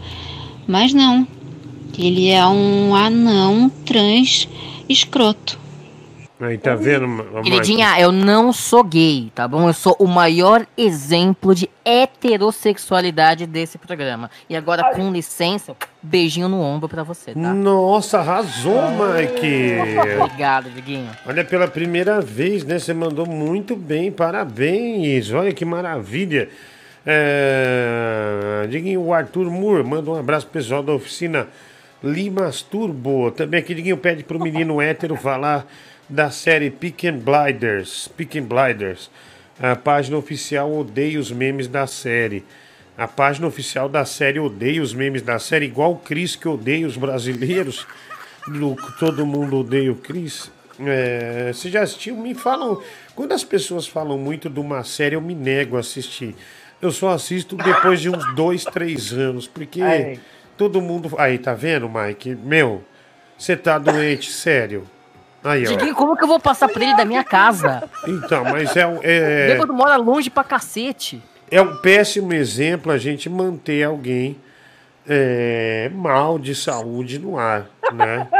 Mas 0.67 0.93
não. 0.93 1.27
Ele 1.97 2.29
é 2.29 2.45
um 2.45 2.93
anão 2.93 3.71
trans 3.85 4.47
escroto. 4.87 5.64
Aí, 6.39 6.57
tá 6.57 6.75
vendo? 6.75 7.23
Queridinha, 7.43 7.97
eu 7.97 8.11
não 8.11 8.51
sou 8.51 8.83
gay, 8.83 9.31
tá 9.33 9.47
bom? 9.47 9.69
Eu 9.69 9.73
sou 9.73 9.95
o 9.97 10.05
maior 10.05 10.67
exemplo 10.77 11.55
de 11.55 11.69
heterossexualidade 11.85 13.45
desse 13.45 13.77
programa. 13.77 14.29
E 14.49 14.55
agora, 14.55 14.93
com 14.93 15.11
licença, 15.13 15.73
beijinho 16.03 16.49
no 16.49 16.59
ombro 16.59 16.89
pra 16.89 17.03
você, 17.03 17.33
tá? 17.33 17.53
Nossa, 17.53 18.19
arrasou, 18.19 18.81
Mike! 18.91 19.75
Obrigado, 20.21 20.69
Diguinho. 20.71 21.09
Olha, 21.25 21.45
pela 21.45 21.69
primeira 21.69 22.19
vez, 22.19 22.65
né? 22.65 22.79
Você 22.79 22.93
mandou 22.93 23.25
muito 23.25 23.73
bem, 23.73 24.11
parabéns. 24.11 25.31
Olha 25.31 25.53
que 25.53 25.63
maravilha. 25.63 26.49
É... 27.05 28.67
Diguinho, 28.69 29.01
o 29.01 29.13
Arthur 29.13 29.49
Moore 29.49 29.85
manda 29.85 30.11
um 30.11 30.15
abraço 30.15 30.47
pro 30.47 30.59
pessoal 30.59 30.83
da 30.83 30.91
oficina 30.91 31.47
Limas 32.03 32.61
Turbo. 32.61 33.31
Também 33.31 33.61
aqui, 33.61 33.73
Diguinho, 33.73 33.95
pede 33.95 34.23
pro 34.23 34.37
menino 34.37 34.81
hétero 34.81 35.15
falar 35.15 35.65
da 36.09 36.29
série 36.29 36.69
Pick 36.69 37.05
and 37.05 37.17
Blinders. 37.19 38.07
Pick 38.15 38.35
and 38.37 38.43
Blinders. 38.43 39.09
A 39.59 39.75
página 39.75 40.17
oficial 40.17 40.71
odeia 40.77 41.19
os 41.19 41.31
memes 41.31 41.67
da 41.67 41.87
série. 41.87 42.43
A 42.97 43.07
página 43.07 43.47
oficial 43.47 43.89
da 43.89 44.05
série 44.05 44.39
odeia 44.39 44.81
os 44.81 44.93
memes 44.93 45.21
da 45.21 45.37
série, 45.39 45.65
igual 45.65 45.93
o 45.93 45.97
Cris 45.97 46.35
que 46.35 46.47
odeia 46.47 46.85
os 46.87 46.95
brasileiros. 46.97 47.85
Do- 48.47 48.75
Todo 48.99 49.25
mundo 49.25 49.59
odeia 49.59 49.91
o 49.91 49.95
Cris. 49.95 50.51
É, 50.79 51.51
você 51.53 51.69
já 51.69 51.81
assistiu? 51.83 52.15
Me 52.17 52.33
falam. 52.35 52.81
Quando 53.15 53.31
as 53.31 53.43
pessoas 53.43 53.87
falam 53.87 54.17
muito 54.17 54.49
de 54.49 54.59
uma 54.59 54.83
série, 54.83 55.15
eu 55.15 55.21
me 55.21 55.33
nego 55.33 55.77
a 55.77 55.79
assistir. 55.79 56.35
Eu 56.81 56.91
só 56.91 57.09
assisto 57.11 57.55
depois 57.55 58.01
de 58.01 58.09
uns 58.09 58.35
dois, 58.35 58.63
três 58.65 59.13
anos, 59.13 59.47
porque 59.47 59.81
Aí. 59.81 60.19
todo 60.57 60.81
mundo. 60.81 61.13
Aí, 61.17 61.37
tá 61.37 61.53
vendo, 61.53 61.89
Mike? 61.89 62.35
Meu, 62.35 62.83
você 63.37 63.55
tá 63.55 63.77
doente, 63.79 64.29
sério. 64.31 64.85
Aí, 65.45 65.63
ó. 65.63 65.69
Diguinho, 65.69 65.93
como 65.95 66.17
que 66.17 66.23
eu 66.23 66.27
vou 66.27 66.39
passar 66.39 66.67
pra 66.67 66.83
ele 66.83 66.95
da 66.97 67.05
minha 67.05 67.23
casa? 67.23 67.87
Então, 68.07 68.43
mas 68.45 68.75
é, 68.75 68.87
um- 68.87 68.97
O 68.97 69.01
é, 69.03 69.47
bêbado 69.49 69.73
mora 69.73 69.95
longe 69.95 70.29
pra 70.29 70.43
cacete. 70.43 71.21
é 71.51 71.61
um 71.61 71.77
péssimo 71.77 72.33
exemplo 72.33 72.91
a 72.91 72.97
gente 72.97 73.29
manter 73.29 73.83
alguém 73.83 74.37
é, 75.07 75.89
mal 75.93 76.39
de 76.39 76.55
saúde 76.55 77.19
no 77.19 77.37
ar, 77.37 77.67
né? 77.93 78.27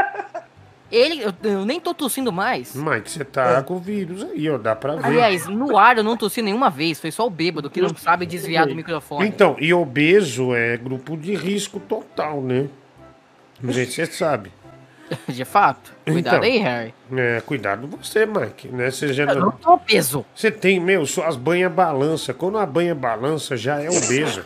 Ele, 0.90 1.20
eu, 1.20 1.32
eu 1.42 1.64
nem 1.64 1.80
tô 1.80 1.92
tossindo 1.92 2.30
mais. 2.32 2.74
Mike, 2.74 3.10
você 3.10 3.24
tá 3.24 3.60
com 3.60 3.76
vírus 3.78 4.22
aí, 4.22 4.48
ó, 4.48 4.56
dá 4.56 4.74
pra 4.76 4.94
ver. 4.94 5.04
Aliás, 5.06 5.46
no 5.48 5.76
ar 5.76 5.98
eu 5.98 6.04
não 6.04 6.16
tossi 6.16 6.40
nenhuma 6.42 6.70
vez, 6.70 7.00
foi 7.00 7.10
só 7.10 7.26
o 7.26 7.30
bêbado 7.30 7.68
que 7.68 7.80
não 7.80 7.88
sabe 7.96 8.24
desviar 8.24 8.66
do 8.68 8.74
microfone. 8.74 9.26
Então, 9.28 9.56
e 9.58 9.74
obeso 9.74 10.54
é 10.54 10.76
grupo 10.76 11.16
de 11.16 11.34
risco 11.34 11.80
total, 11.80 12.40
né? 12.40 12.66
Não 13.60 13.72
sei 13.72 13.84
se 13.86 13.92
você 13.94 14.06
sabe. 14.06 14.52
De 15.28 15.44
fato. 15.44 15.92
Cuidado 16.04 16.36
Então, 16.36 16.42
aí, 16.42 16.58
Harry. 16.58 16.94
É, 17.12 17.42
cuidado 17.44 17.86
você, 17.86 18.26
Mike, 18.26 18.68
né? 18.68 18.90
Você 18.90 19.12
já 19.12 19.24
Eu 19.24 19.40
não 19.40 19.50
tô 19.52 19.72
obeso. 19.74 20.24
Você 20.34 20.50
tem, 20.50 20.78
meu, 20.80 21.06
suas 21.06 21.36
banhas 21.36 21.72
balança. 21.72 22.32
Quando 22.32 22.58
a 22.58 22.66
banha 22.66 22.94
balança, 22.94 23.56
já 23.56 23.80
é 23.80 23.88
obeso. 23.88 24.44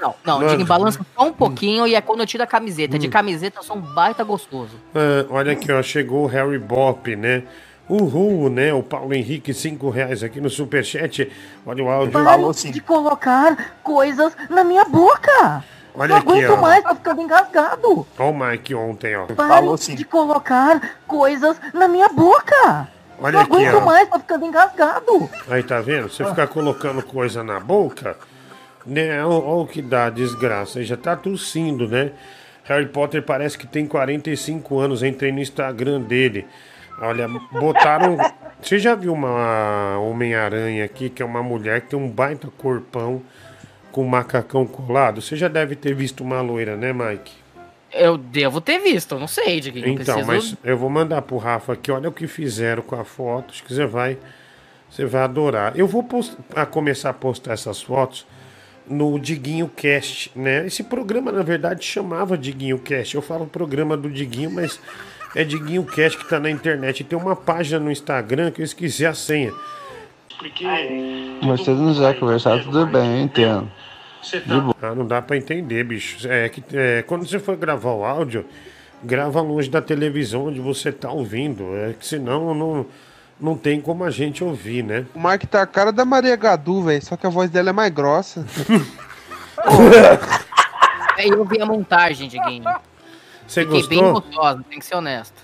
Não, 0.00 0.14
não, 0.24 0.36
Mano. 0.38 0.48
Diguinho, 0.48 0.66
balança 0.66 1.04
só 1.14 1.26
um 1.26 1.32
pouquinho 1.32 1.86
e 1.86 1.94
é 1.94 2.00
quando 2.00 2.20
eu 2.20 2.26
tiro 2.26 2.42
a 2.42 2.46
camiseta. 2.46 2.98
De 2.98 3.08
camiseta 3.08 3.58
eu 3.58 3.62
sou 3.62 3.76
um 3.76 3.80
baita 3.80 4.24
gostoso. 4.24 4.78
Ah, 4.94 5.26
olha 5.30 5.52
aqui, 5.52 5.70
ó, 5.72 5.82
chegou 5.82 6.24
o 6.24 6.26
Harry 6.26 6.58
Bop, 6.58 7.14
né? 7.16 7.44
Uhul, 7.88 8.48
né? 8.48 8.72
O 8.72 8.82
Paulo 8.82 9.12
Henrique, 9.12 9.52
cinco 9.52 9.90
reais 9.90 10.22
aqui 10.22 10.40
no 10.40 10.48
Superchat. 10.48 11.30
Olha 11.66 11.84
o 11.84 11.90
áudio. 11.90 12.12
Pare 12.12 12.70
de 12.72 12.80
colocar 12.80 13.76
coisas 13.82 14.34
na 14.48 14.64
minha 14.64 14.84
boca. 14.86 15.62
Olha 15.94 16.08
não 16.08 16.16
aqui, 16.16 16.28
aguento 16.28 16.52
ó. 16.52 16.60
mais, 16.60 16.82
tá 16.82 16.94
ficando 16.94 17.22
engasgado. 17.22 18.06
Olha 18.18 18.28
o 18.28 18.34
Mike 18.34 18.74
ontem, 18.74 19.16
ó. 19.16 19.26
Pare 19.26 19.94
de 19.94 20.04
colocar 20.04 20.98
coisas 21.06 21.56
na 21.72 21.86
minha 21.86 22.08
boca. 22.08 22.88
Olha 23.20 23.32
não 23.32 23.40
aqui, 23.40 23.52
aguento 23.52 23.76
ó. 23.76 23.80
mais, 23.84 24.08
tá 24.08 24.18
ficando 24.18 24.44
engasgado. 24.44 25.30
Aí 25.48 25.62
tá 25.62 25.80
vendo? 25.80 26.08
Você 26.08 26.24
ficar 26.24 26.48
colocando 26.48 27.00
coisa 27.02 27.44
na 27.44 27.60
boca, 27.60 28.16
né? 28.84 29.24
Olha 29.24 29.62
o 29.62 29.66
que 29.66 29.80
dá 29.80 30.10
desgraça. 30.10 30.80
Aí 30.80 30.84
já 30.84 30.96
tá 30.96 31.14
tossindo, 31.14 31.86
né? 31.86 32.10
Harry 32.64 32.86
Potter 32.86 33.22
parece 33.22 33.56
que 33.56 33.66
tem 33.66 33.86
45 33.86 34.78
anos. 34.78 35.02
Entrei 35.02 35.30
no 35.30 35.38
Instagram 35.38 36.00
dele. 36.00 36.46
Olha, 37.00 37.28
botaram. 37.52 38.16
Você 38.60 38.78
já 38.78 38.94
viu 38.94 39.12
uma 39.12 39.98
Homem-Aranha 39.98 40.84
aqui, 40.86 41.10
que 41.10 41.22
é 41.22 41.26
uma 41.26 41.42
mulher 41.42 41.82
que 41.82 41.88
tem 41.90 41.98
um 41.98 42.08
baita 42.08 42.48
corpão 42.56 43.22
com 43.94 44.02
um 44.02 44.08
macacão 44.08 44.66
colado? 44.66 45.22
Você 45.22 45.36
já 45.36 45.46
deve 45.46 45.76
ter 45.76 45.94
visto 45.94 46.24
uma 46.24 46.40
loira, 46.40 46.76
né, 46.76 46.92
Mike? 46.92 47.32
Eu 47.92 48.18
devo 48.18 48.60
ter 48.60 48.80
visto, 48.80 49.14
eu 49.14 49.20
não 49.20 49.28
sei, 49.28 49.60
Diguinho. 49.60 49.86
Então, 49.86 50.16
preciso... 50.16 50.26
mas 50.26 50.56
eu 50.64 50.76
vou 50.76 50.90
mandar 50.90 51.22
pro 51.22 51.36
Rafa 51.36 51.74
aqui, 51.74 51.92
olha 51.92 52.08
o 52.08 52.12
que 52.12 52.26
fizeram 52.26 52.82
com 52.82 52.96
a 53.00 53.04
foto, 53.04 53.52
acho 53.52 53.62
que 53.62 53.72
você 53.72 53.86
vai, 53.86 54.18
você 54.90 55.06
vai 55.06 55.22
adorar. 55.22 55.78
Eu 55.78 55.86
vou 55.86 56.02
post- 56.02 56.36
a 56.56 56.66
começar 56.66 57.10
a 57.10 57.12
postar 57.12 57.52
essas 57.52 57.80
fotos 57.80 58.26
no 58.84 59.16
Diguinho 59.16 59.68
Cast, 59.68 60.32
né? 60.34 60.66
Esse 60.66 60.82
programa, 60.82 61.30
na 61.30 61.44
verdade, 61.44 61.84
chamava 61.84 62.36
Diguinho 62.36 62.80
Cast. 62.80 63.14
Eu 63.14 63.22
falo 63.22 63.46
programa 63.46 63.96
do 63.96 64.10
Diguinho, 64.10 64.50
mas 64.50 64.80
é 65.36 65.44
Diguinho 65.44 65.84
Cast 65.84 66.18
que 66.18 66.28
tá 66.28 66.40
na 66.40 66.50
internet. 66.50 67.04
Tem 67.04 67.16
uma 67.16 67.36
página 67.36 67.78
no 67.78 67.92
Instagram 67.92 68.50
que 68.50 68.60
eu 68.60 68.64
esqueci 68.64 69.06
a 69.06 69.14
senha. 69.14 69.52
Mas 71.42 71.60
se 71.62 71.70
não 71.70 71.92
quiser 71.92 72.18
conversar, 72.18 72.60
tudo 72.64 72.84
bem, 72.88 73.18
eu 73.20 73.24
entendo. 73.26 73.70
De 74.30 74.40
boa. 74.40 74.74
Ah, 74.82 74.94
não 74.94 75.06
dá 75.06 75.20
pra 75.22 75.36
entender, 75.36 75.84
bicho. 75.84 76.26
É 76.28 76.48
que 76.48 76.62
é, 76.72 77.02
quando 77.02 77.26
você 77.26 77.38
for 77.38 77.56
gravar 77.56 77.92
o 77.92 78.04
áudio, 78.04 78.44
grava 79.02 79.40
longe 79.40 79.68
da 79.70 79.82
televisão 79.82 80.46
onde 80.46 80.60
você 80.60 80.90
tá 80.90 81.10
ouvindo. 81.10 81.74
É 81.76 81.92
que 81.92 82.06
senão 82.06 82.54
não, 82.54 82.86
não 83.40 83.56
tem 83.56 83.80
como 83.80 84.04
a 84.04 84.10
gente 84.10 84.42
ouvir, 84.42 84.82
né? 84.82 85.06
O 85.14 85.18
Mark 85.18 85.44
tá 85.44 85.62
a 85.62 85.66
cara 85.66 85.92
da 85.92 86.04
Maria 86.04 86.36
Gadu, 86.36 86.82
velho, 86.82 87.04
só 87.04 87.16
que 87.16 87.26
a 87.26 87.30
voz 87.30 87.50
dela 87.50 87.70
é 87.70 87.72
mais 87.72 87.92
grossa. 87.92 88.44
É, 91.16 91.28
eu 91.28 91.44
vi 91.44 91.60
a 91.60 91.66
montagem, 91.66 92.28
Diguinho. 92.28 92.64
Você 93.46 93.60
Fiquei 93.62 93.82
gostou? 93.82 94.02
bem 94.02 94.12
gostosa, 94.12 94.64
tem 94.68 94.78
que 94.78 94.84
ser 94.84 94.96
honesto. 94.96 95.34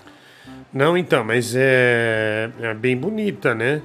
Não, 0.73 0.97
então, 0.97 1.23
mas 1.23 1.53
é, 1.55 2.49
é 2.59 2.73
bem 2.73 2.97
bonita, 2.97 3.53
né? 3.53 3.81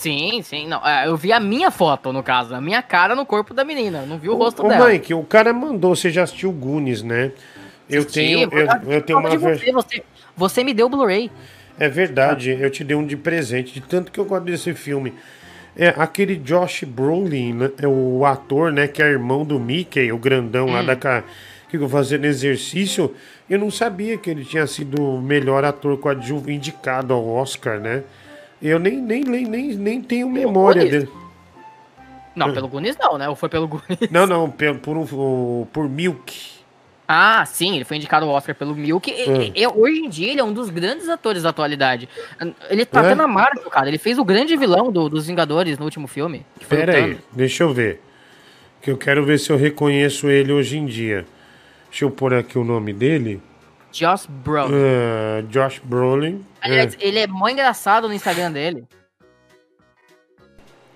Sim, 0.00 0.40
sim. 0.42 0.66
Não, 0.66 0.78
é, 0.86 1.06
eu 1.08 1.14
vi 1.14 1.30
a 1.30 1.38
minha 1.38 1.70
foto, 1.70 2.10
no 2.10 2.22
caso. 2.22 2.54
A 2.54 2.60
minha 2.60 2.80
cara 2.80 3.14
no 3.14 3.26
corpo 3.26 3.52
da 3.52 3.64
menina. 3.64 4.06
Não 4.06 4.16
vi 4.18 4.30
o 4.30 4.34
rosto 4.34 4.64
Ô, 4.64 4.68
dela. 4.68 4.88
Mike, 4.88 5.12
o 5.12 5.22
cara 5.22 5.52
mandou, 5.52 5.94
você 5.94 6.08
já 6.08 6.22
assistiu 6.22 6.50
Goonies, 6.52 7.02
né? 7.02 7.32
Eu 7.88 8.06
tenho, 8.06 8.48
Sim, 8.50 8.56
eu, 8.56 8.92
eu- 8.92 9.02
tenho 9.02 9.18
uma 9.18 9.28
versão. 9.36 9.54
você, 9.54 9.72
você, 9.72 10.02
você 10.34 10.64
me 10.64 10.72
deu 10.72 10.86
o 10.86 10.88
Blu-ray. 10.88 11.30
É 11.78 11.86
verdade, 11.86 12.56
eu 12.58 12.70
te 12.70 12.82
dei 12.82 12.96
um 12.96 13.04
de 13.04 13.14
presente, 13.14 13.74
de 13.74 13.80
tanto 13.82 14.10
que 14.10 14.18
eu 14.18 14.24
gosto 14.24 14.44
desse 14.44 14.72
filme. 14.72 15.12
É 15.76 15.88
aquele 15.98 16.36
Josh 16.36 16.84
Brolin, 16.84 17.52
né, 17.52 17.70
é 17.82 17.86
o 17.86 18.24
ator, 18.24 18.72
né, 18.72 18.88
que 18.88 19.02
é 19.02 19.06
irmão 19.06 19.44
do 19.44 19.60
Mickey, 19.60 20.10
o 20.12 20.18
grandão 20.18 20.66
lá 20.66 20.80
Hum. 20.80 20.86
da 20.86 20.96
ca- 20.96 21.24
que 21.66 21.72
ficou 21.72 21.88
fazendo 21.90 22.24
exercício. 22.24 23.14
Eu 23.50 23.58
não 23.58 23.70
sabia 23.70 24.16
que 24.16 24.30
ele 24.30 24.46
tinha 24.46 24.66
sido 24.66 25.02
o 25.02 25.20
melhor 25.20 25.62
ator 25.62 25.98
coadjuvante 25.98 26.52
indicado 26.52 27.12
ao 27.12 27.26
Oscar, 27.28 27.78
né? 27.78 28.02
Eu 28.62 28.78
nem, 28.78 28.96
nem, 29.00 29.22
nem, 29.24 29.44
nem, 29.46 29.74
nem 29.74 30.00
tenho 30.02 30.28
memória 30.28 30.82
Goonies? 30.84 31.04
dele. 31.04 31.18
Não, 32.36 32.52
pelo 32.52 32.68
Goonies 32.68 32.96
não, 32.98 33.18
né? 33.18 33.28
Ou 33.28 33.34
foi 33.36 33.48
pelo 33.48 33.66
Goonies? 33.66 34.10
Não, 34.10 34.26
não, 34.26 34.50
pe- 34.50 34.74
por, 34.74 34.96
um, 34.96 35.66
por 35.72 35.88
Milk. 35.88 36.60
Ah, 37.08 37.44
sim, 37.44 37.74
ele 37.74 37.84
foi 37.84 37.96
indicado 37.96 38.24
ao 38.24 38.30
Oscar 38.32 38.54
pelo 38.54 38.74
Milk. 38.74 39.10
E- 39.10 39.28
Hum. 39.28 39.52
e- 39.54 39.66
hoje 39.66 39.98
em 40.00 40.08
dia 40.08 40.30
ele 40.30 40.40
é 40.40 40.44
um 40.44 40.52
dos 40.52 40.70
grandes 40.70 41.08
atores 41.08 41.42
da 41.42 41.48
atualidade. 41.48 42.08
Ele 42.68 42.84
tá 42.86 43.00
É? 43.02 43.06
até 43.06 43.14
na 43.16 43.26
Marvel, 43.26 43.68
cara. 43.68 43.88
Ele 43.88 43.98
fez 43.98 44.16
o 44.18 44.24
grande 44.24 44.56
vilão 44.56 44.92
do- 44.92 45.08
dos 45.08 45.26
Vingadores 45.26 45.76
no 45.78 45.84
último 45.84 46.06
filme. 46.06 46.46
Pera 46.68 46.94
aí, 46.96 47.18
deixa 47.32 47.64
eu 47.64 47.72
ver. 47.74 48.00
Que 48.80 48.90
eu 48.92 48.96
quero 48.96 49.24
ver 49.24 49.38
se 49.38 49.50
eu 49.50 49.56
reconheço 49.56 50.30
ele 50.30 50.52
hoje 50.52 50.78
em 50.78 50.86
dia. 50.86 51.26
Deixa 51.90 52.04
eu 52.04 52.10
pôr 52.10 52.32
aqui 52.32 52.56
o 52.58 52.64
nome 52.64 52.92
dele. 52.92 53.42
Josh 53.90 54.26
Brolin. 54.26 54.72
É, 54.72 55.42
Josh 55.50 55.80
Brolin. 55.82 56.44
Aliás, 56.60 56.94
É. 56.94 56.98
ele 57.06 57.18
é 57.20 57.26
mó 57.26 57.48
engraçado 57.48 58.06
no 58.08 58.14
Instagram 58.14 58.52
dele. 58.52 58.84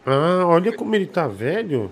Ah, 0.07 0.44
olha 0.47 0.73
como 0.76 0.94
ele 0.94 1.07
tá 1.07 1.26
velho. 1.26 1.91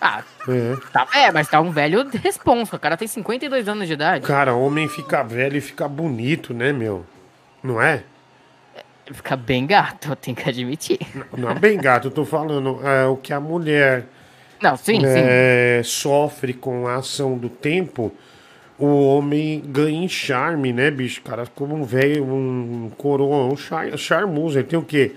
Ah, 0.00 0.22
É. 0.48 0.76
tá, 0.92 1.08
é, 1.12 1.32
mas 1.32 1.48
tá 1.48 1.60
um 1.60 1.72
velho 1.72 2.08
responsa. 2.22 2.76
O 2.76 2.78
cara 2.78 2.96
tem 2.96 3.08
52 3.08 3.68
anos 3.68 3.86
de 3.88 3.94
idade. 3.94 4.24
Cara, 4.26 4.54
homem 4.54 4.88
fica 4.88 5.22
velho 5.24 5.56
e 5.56 5.60
fica 5.60 5.88
bonito, 5.88 6.54
né, 6.54 6.72
meu? 6.72 7.04
Não 7.62 7.82
é? 7.82 8.04
Fica 9.10 9.36
bem 9.36 9.66
gato, 9.66 10.10
eu 10.10 10.16
tenho 10.16 10.36
que 10.36 10.48
admitir. 10.48 10.98
Não 11.36 11.50
é 11.50 11.54
bem 11.54 11.78
gato, 11.78 12.08
eu 12.08 12.10
tô 12.12 12.24
falando. 12.24 12.78
É, 12.86 13.06
o 13.06 13.16
que 13.16 13.32
a 13.32 13.40
mulher 13.40 14.04
Não, 14.62 14.76
sim, 14.76 15.00
é, 15.04 15.80
sofre 15.84 16.52
com 16.52 16.86
a 16.86 16.96
ação 16.96 17.36
do 17.38 17.48
tempo, 17.48 18.12
o 18.78 18.86
homem 19.08 19.60
ganha 19.66 20.04
em 20.04 20.08
charme, 20.08 20.72
né, 20.72 20.90
bicho? 20.90 21.20
Cara, 21.22 21.46
como 21.54 21.74
um 21.74 21.84
velho, 21.84 22.24
um 22.24 22.90
coroa, 22.96 23.52
um 23.52 23.56
char, 23.56 23.96
charmoso. 23.98 24.58
Ele 24.58 24.66
tem 24.68 24.78
o 24.78 24.82
quê? 24.82 25.14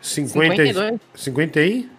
50, 0.00 0.56
52. 0.56 1.00
50 1.14 1.60
aí? 1.60 1.90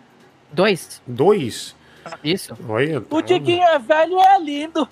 Dois. 0.51 1.01
Dois? 1.05 1.75
Isso. 2.23 2.55
Olha, 2.69 3.03
O 3.09 3.21
Diguinho 3.21 3.63
é 3.63 3.79
velho 3.79 4.13
e 4.19 4.21
é 4.21 4.39
lindo. 4.39 4.87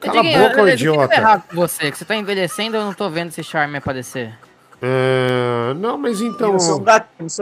Cala 0.00 0.20
a 0.20 0.22
Diguinho, 0.22 0.42
boca, 0.42 0.60
eu- 0.60 0.66
eu- 0.66 0.68
eu 0.68 0.76
tenho 0.76 0.76
que 0.78 0.82
idiota. 0.94 1.14
errar 1.14 1.46
com 1.48 1.56
você, 1.56 1.90
que 1.90 1.98
você 1.98 2.04
tá 2.04 2.16
envelhecendo, 2.16 2.76
eu 2.76 2.84
não 2.84 2.94
tô 2.94 3.10
vendo 3.10 3.28
esse 3.28 3.42
charme 3.44 3.76
aparecer. 3.76 4.32
Ah, 4.80 5.74
não, 5.74 5.98
mas 5.98 6.20
então. 6.22 6.52
Eu 6.54 6.60
sou 6.60 6.80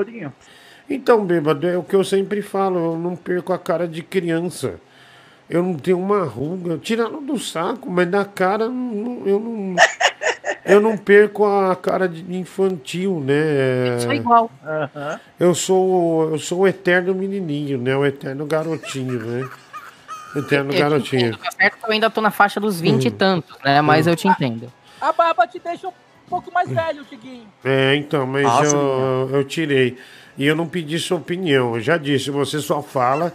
um 0.01 0.05
Diguinho. 0.05 0.33
Então, 0.91 1.25
bêbado, 1.25 1.69
é 1.69 1.77
o 1.77 1.83
que 1.83 1.95
eu 1.95 2.03
sempre 2.03 2.41
falo, 2.41 2.95
eu 2.95 2.99
não 2.99 3.15
perco 3.15 3.53
a 3.53 3.59
cara 3.59 3.87
de 3.87 4.03
criança. 4.03 4.81
Eu 5.49 5.63
não 5.63 5.75
tenho 5.75 5.99
uma 5.99 6.25
ruga, 6.25 6.77
tirando 6.79 7.21
do 7.21 7.39
saco, 7.39 7.91
mas 7.91 8.09
da 8.09 8.25
cara 8.25 8.69
não- 8.69 9.23
eu 9.27 9.41
não. 9.41 9.77
Eu 10.65 10.81
não 10.83 10.99
perco 10.99 11.47
a 11.47 11.75
cara 11.75 12.07
de 12.07 12.21
infantil, 12.37 13.21
né? 13.25 13.99
Sou 14.01 14.13
igual. 14.13 14.51
Eu 15.41 15.55
sou, 15.55 16.31
eu 16.33 16.39
sou 16.39 16.59
o 16.61 16.69
eterno 16.69 17.15
menininho, 17.15 17.79
né? 17.79 17.97
O 17.97 18.05
eterno 18.05 18.45
garotinho, 18.45 19.19
né? 19.19 19.49
Eterno 20.37 20.71
Eu 20.71 20.75
te 20.77 20.79
garotinho. 20.79 21.21
entendo, 21.29 21.39
tá 21.39 21.51
certo 21.53 21.79
eu 21.87 21.93
ainda 21.93 22.11
tô 22.11 22.21
na 22.21 22.31
faixa 22.31 22.61
dos 22.61 22.79
20 22.79 23.07
e 23.07 23.09
Hum. 23.09 23.13
tantos, 23.13 23.57
né? 23.65 23.81
Mas 23.81 24.07
eu 24.07 24.15
te 24.15 24.29
entendo. 24.29 24.71
A 25.01 25.11
barba 25.11 25.47
te 25.47 25.59
deixa 25.59 25.89
um 25.89 25.93
pouco 26.29 26.53
mais 26.53 26.69
velho, 26.69 27.03
Diguinho. 27.11 27.47
É, 27.65 27.95
então, 27.97 28.27
mas 28.27 28.45
Nossa, 28.45 28.67
eu, 28.67 29.31
eu 29.33 29.45
tirei. 29.45 29.97
E 30.37 30.47
eu 30.47 30.55
não 30.55 30.67
pedi 30.69 30.99
sua 30.99 31.17
opinião. 31.17 31.77
Eu 31.77 31.81
já 31.81 31.97
disse, 31.97 32.31
você 32.31 32.61
só 32.61 32.83
fala 32.83 33.33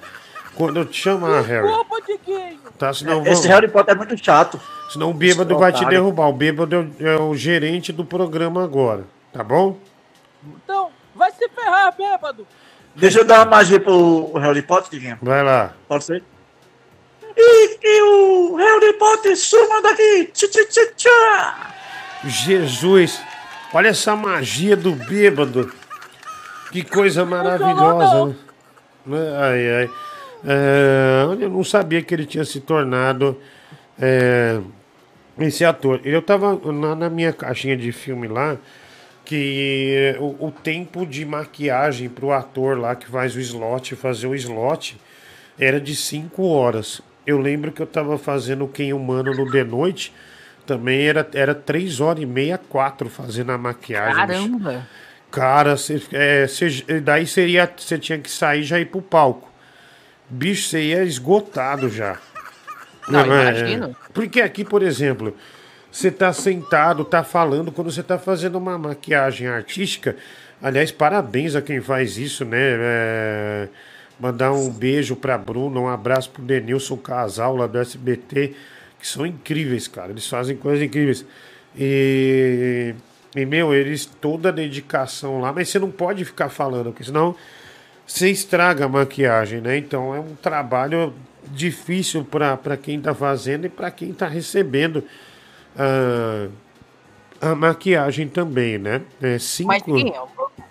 quando 0.55 0.77
eu 0.77 0.85
te 0.85 0.99
chamar, 1.01 1.41
Harry. 1.41 1.67
Desculpa, 1.67 1.95
Diguinho. 2.05 2.59
Tá? 2.77 2.93
Senão 2.93 3.21
Esse 3.21 3.29
vamos- 3.29 3.45
Harry 3.45 3.67
Potter 3.67 3.93
é 3.93 3.97
muito 3.97 4.17
chato. 4.23 4.59
Senão 4.91 5.09
o 5.11 5.13
bêbado 5.13 5.53
Esse 5.53 5.59
vai 5.59 5.71
te 5.73 5.85
derrubar. 5.85 6.27
O 6.29 6.33
bêbado 6.33 6.75
é 6.75 6.79
o, 6.79 7.07
é 7.07 7.21
o 7.21 7.35
gerente 7.35 7.91
do 7.91 8.03
programa 8.05 8.63
agora. 8.63 9.05
Tá 9.31 9.43
bom? 9.43 9.77
Então, 10.63 10.89
vai 11.15 11.31
se 11.31 11.47
ferrar, 11.49 11.95
bêbado. 11.97 12.45
Deixa 12.95 13.19
eu 13.19 13.25
dar 13.25 13.39
uma 13.39 13.45
magia 13.57 13.79
pro 13.79 14.33
Harry 14.37 14.61
Potter, 14.61 14.91
Diguinho. 14.91 15.17
Vai 15.21 15.43
lá. 15.43 15.73
Pode 15.87 16.03
ser? 16.03 16.23
E 17.35 17.77
que 17.79 18.01
o 18.03 18.55
Harry 18.57 18.93
Potter 18.93 19.35
suma 19.35 19.81
daqui! 19.81 20.29
Tchá, 20.33 20.47
tchá, 20.47 20.65
tchá, 20.69 20.81
tchá. 20.95 21.73
Jesus. 22.25 23.19
Olha 23.73 23.87
essa 23.87 24.15
magia 24.15 24.75
do 24.77 24.91
bêbado. 24.91 25.71
Que 26.71 26.83
coisa 26.83 27.25
maravilhosa, 27.25 28.35
né? 29.05 29.17
Ai, 29.39 29.75
ai. 29.81 29.89
É, 30.45 31.23
eu 31.41 31.49
não 31.49 31.63
sabia 31.63 32.01
que 32.01 32.13
ele 32.13 32.25
tinha 32.25 32.43
se 32.43 32.59
tornado 32.59 33.39
é, 33.99 34.59
esse 35.39 35.63
ator. 35.63 36.01
Eu 36.03 36.21
tava 36.21 36.59
na, 36.71 36.95
na 36.95 37.09
minha 37.09 37.31
caixinha 37.31 37.77
de 37.77 37.91
filme 37.91 38.27
lá, 38.27 38.57
que 39.25 40.15
o, 40.19 40.47
o 40.47 40.51
tempo 40.51 41.05
de 41.05 41.25
maquiagem 41.25 42.09
pro 42.09 42.31
ator 42.31 42.77
lá 42.77 42.95
que 42.95 43.07
faz 43.07 43.35
o 43.35 43.39
slot, 43.39 43.95
fazer 43.95 44.27
o 44.27 44.35
slot, 44.35 44.97
era 45.59 45.79
de 45.79 45.95
5 45.95 46.43
horas. 46.45 47.01
Eu 47.25 47.39
lembro 47.39 47.71
que 47.71 47.81
eu 47.81 47.87
tava 47.87 48.17
fazendo 48.17 48.67
Quem 48.67 48.91
Humano 48.91 49.33
no 49.33 49.49
de 49.49 49.63
noite, 49.63 50.13
também 50.65 51.07
era, 51.07 51.27
era 51.33 51.55
3 51.55 52.01
horas 52.01 52.21
e 52.21 52.25
meia, 52.25 52.57
4 52.57 53.09
fazendo 53.09 53.51
a 53.51 53.57
maquiagem. 53.57 54.15
Caramba. 54.15 54.87
Cara, 55.31 55.77
cê, 55.77 56.01
é, 56.11 56.45
cê- 56.47 57.01
daí 57.01 57.25
seria. 57.25 57.71
Você 57.75 57.97
tinha 57.97 58.19
que 58.19 58.29
sair 58.29 58.61
e 58.61 58.63
já 58.63 58.79
ir 58.79 58.85
pro 58.85 59.01
palco. 59.01 59.51
Bicho, 60.29 60.69
você 60.69 60.81
ia 60.81 61.03
esgotado 61.03 61.89
já. 61.89 62.17
Não, 63.07 63.19
é- 63.19 63.25
imagino. 63.25 63.95
Porque 64.13 64.41
aqui, 64.41 64.63
por 64.63 64.81
exemplo, 64.81 65.35
você 65.91 66.09
tá 66.09 66.31
sentado, 66.33 67.03
tá 67.05 67.23
falando, 67.23 67.71
quando 67.71 67.91
você 67.91 68.01
tá 68.03 68.17
fazendo 68.17 68.57
uma 68.57 68.77
maquiagem 68.77 69.47
artística. 69.47 70.15
Aliás, 70.61 70.91
parabéns 70.91 71.55
a 71.55 71.61
quem 71.61 71.81
faz 71.81 72.17
isso, 72.17 72.45
né? 72.45 72.57
É, 72.59 73.67
mandar 74.19 74.53
um 74.53 74.69
beijo 74.69 75.15
pra 75.15 75.37
Bruna, 75.37 75.79
um 75.79 75.89
abraço 75.89 76.29
pro 76.29 76.41
Denilson 76.41 76.97
Casal 76.97 77.55
lá 77.57 77.67
do 77.67 77.77
SBT, 77.77 78.55
que 78.99 79.07
são 79.07 79.25
incríveis, 79.25 79.87
cara. 79.87 80.11
Eles 80.11 80.27
fazem 80.27 80.55
coisas 80.55 80.81
incríveis. 80.81 81.25
E, 81.77 82.95
e 83.35 83.45
meu, 83.45 83.73
eles 83.73 84.05
toda 84.05 84.49
a 84.49 84.51
dedicação 84.51 85.41
lá, 85.41 85.51
mas 85.51 85.67
você 85.69 85.79
não 85.79 85.91
pode 85.91 86.23
ficar 86.23 86.49
falando, 86.49 86.85
porque 86.85 87.03
senão 87.03 87.35
você 88.13 88.29
estraga 88.29 88.85
a 88.85 88.87
maquiagem, 88.87 89.59
né? 89.59 89.75
Então 89.75 90.13
é 90.13 90.19
um 90.19 90.35
trabalho 90.35 91.15
difícil 91.47 92.23
para 92.23 92.77
quem 92.77 93.01
tá 93.01 93.11
fazendo 93.15 93.65
e 93.65 93.69
para 93.69 93.89
quem 93.89 94.13
tá 94.13 94.27
recebendo 94.27 95.03
ah, 95.75 96.47
a 97.41 97.55
maquiagem 97.55 98.27
também, 98.27 98.77
né? 98.77 99.01
É 99.19 99.39
cinco... 99.39 99.67
Mas, 99.67 99.83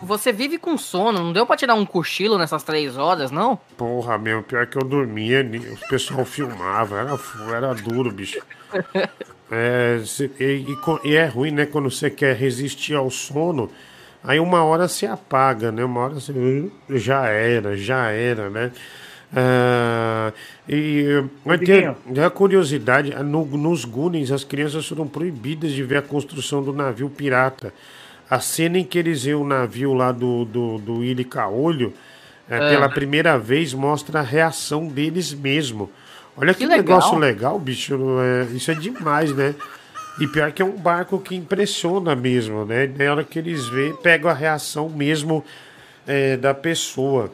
você 0.01 0.33
vive 0.33 0.57
com 0.57 0.79
sono, 0.79 1.19
não 1.19 1.33
deu 1.33 1.45
pra 1.45 1.57
tirar 1.57 1.75
um 1.75 1.85
cochilo 1.85 2.39
nessas 2.39 2.63
três 2.63 2.97
horas, 2.97 3.33
não? 3.33 3.59
Porra, 3.77 4.19
meu, 4.19 4.45
pior 4.45 4.65
que 4.67 4.77
eu 4.77 4.85
dormia, 4.85 5.45
o 5.45 5.89
pessoal 5.89 6.25
filmava, 6.25 7.01
era, 7.01 7.19
era 7.57 7.75
duro, 7.75 8.13
bicho. 8.13 8.41
É, 9.55 10.01
e, 10.41 10.45
e 10.45 10.77
e 11.05 11.15
é 11.15 11.27
ruim, 11.27 11.51
né, 11.51 11.67
quando 11.67 11.91
você 11.91 12.09
quer 12.09 12.35
resistir 12.35 12.95
ao 12.95 13.11
sono, 13.11 13.71
aí 14.25 14.39
uma 14.41 14.65
hora 14.65 14.89
se 14.89 15.07
apaga, 15.07 15.71
né? 15.73 15.85
Uma 15.85 16.01
hora 16.01 16.15
você. 16.15 16.71
Já 16.91 17.27
era, 17.27 17.77
já 17.77 18.09
era, 18.11 18.49
né? 18.51 18.71
Ah, 19.35 20.33
e 20.69 21.07
tem 21.65 22.23
a 22.23 22.29
curiosidade, 22.31 23.15
no, 23.25 23.45
nos 23.47 23.85
Goonies 23.87 24.31
as 24.31 24.45
crianças 24.45 24.87
foram 24.87 25.07
proibidas 25.09 25.73
de 25.73 25.83
ver 25.83 25.97
a 25.97 26.03
construção 26.03 26.63
do 26.63 26.73
navio 26.73 27.09
pirata. 27.09 27.73
A 28.29 28.41
cena 28.41 28.79
em 28.79 28.85
que 28.85 28.99
eles 28.99 29.25
veem 29.25 29.35
o 29.37 29.45
navio 29.45 29.95
lá 29.95 30.13
do, 30.13 30.45
do, 30.45 30.79
do 30.79 30.99
Willy 30.99 31.25
Caolho, 31.25 31.93
é, 32.49 32.57
É. 32.57 32.71
pela 32.71 32.89
primeira 32.89 33.39
vez, 33.39 33.73
mostra 33.73 34.21
a 34.21 34.23
reação 34.23 34.87
deles 34.87 35.33
mesmo. 35.33 35.91
Olha 36.37 36.53
que, 36.55 36.61
Que 36.61 36.67
legal. 36.67 36.79
negócio 36.99 37.19
legal, 37.19 37.59
bicho. 37.59 37.95
é, 38.21 38.45
isso 38.55 38.71
é 38.71 38.75
demais, 38.75 39.35
né? 39.35 39.55
E 40.21 40.27
pior 40.27 40.53
que 40.53 40.61
é 40.61 40.65
um 40.65 40.77
barco 40.77 41.19
que 41.19 41.35
impressiona 41.35 42.15
mesmo, 42.15 42.65
né? 42.65 42.87
Na 42.87 43.11
hora 43.11 43.25
que 43.25 43.39
eles 43.39 43.67
vê, 43.69 43.95
pegam 44.03 44.31
a 44.31 44.35
reação 44.35 44.89
mesmo 44.89 45.45
é, 46.07 46.37
da 46.37 46.53
pessoa. 46.53 47.33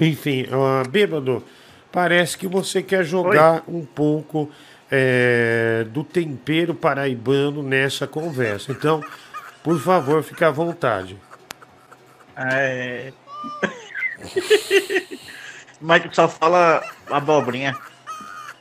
Enfim, 0.00 0.46
ah, 0.50 0.82
bêbado, 0.88 1.44
parece 1.90 2.38
que 2.38 2.46
você 2.46 2.82
quer 2.82 3.04
jogar 3.04 3.62
um 3.68 3.84
pouco 3.84 4.50
é, 4.90 5.86
do 5.90 6.02
tempero 6.02 6.74
paraibano 6.74 7.62
nessa 7.62 8.06
conversa. 8.06 8.72
Então, 8.72 9.02
por 9.62 9.78
favor, 9.78 10.22
fique 10.22 10.44
à 10.44 10.50
vontade. 10.50 11.16
É. 12.36 13.12
Mike 15.80 16.14
só 16.14 16.28
fala 16.28 16.82
abobrinha. 17.10 17.76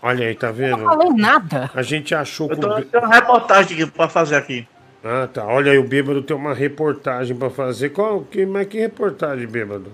Olha 0.04 0.28
aí, 0.28 0.36
tá 0.36 0.52
vendo? 0.52 0.72
Eu 0.72 0.78
não 0.78 0.86
falei 0.86 1.10
nada. 1.10 1.70
A 1.74 1.82
gente 1.82 2.14
achou 2.16 2.50
Eu 2.50 2.56
que. 2.56 2.62
tô, 2.62 2.68
o 2.68 2.72
eu 2.72 2.78
bê- 2.78 2.86
tenho 2.86 3.04
uma 3.04 3.16
reportagem 3.16 3.82
aqui 3.82 3.92
pra 3.92 4.10
fazer 4.10 4.36
aqui. 4.36 4.68
Ah, 5.04 5.28
tá. 5.32 5.46
Olha 5.46 5.72
aí, 5.72 5.78
o 5.78 5.84
bêbado 5.84 6.22
tem 6.22 6.36
uma 6.36 6.54
reportagem 6.54 7.36
pra 7.36 7.50
fazer. 7.50 7.90
Qual 7.90 8.22
que, 8.22 8.46
mas 8.46 8.68
que 8.68 8.80
reportagem, 8.80 9.48
bêbado? 9.48 9.92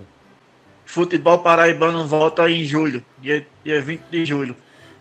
Futebol 0.84 1.38
paraibano 1.38 2.06
volta 2.06 2.48
em 2.50 2.64
julho, 2.64 3.02
dia, 3.18 3.46
dia 3.64 3.80
20 3.80 4.00
de 4.10 4.24
julho. 4.24 4.56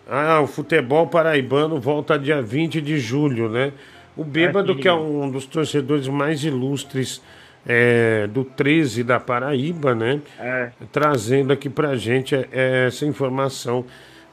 Ah, 0.10 0.42
o 0.42 0.48
futebol 0.48 1.08
paraibano 1.08 1.80
volta 1.80 2.18
dia 2.20 2.42
20 2.42 2.82
de 2.82 3.00
julho, 3.00 3.50
né? 3.50 3.72
O 4.16 4.24
Bêbado, 4.24 4.72
Aqui. 4.72 4.82
que 4.82 4.88
é 4.88 4.94
um 4.94 5.30
dos 5.30 5.46
torcedores 5.46 6.08
mais 6.08 6.44
ilustres 6.44 7.22
é, 7.66 8.26
do 8.28 8.44
13 8.44 9.04
da 9.04 9.20
Paraíba, 9.20 9.94
né? 9.94 10.20
É. 10.40 10.70
Trazendo 10.92 11.54
aqui 11.54 11.70
pra 11.70 11.96
gente 11.96 12.34
é, 12.36 12.48
é, 12.52 12.86
essa 12.88 13.06
informação. 13.06 13.86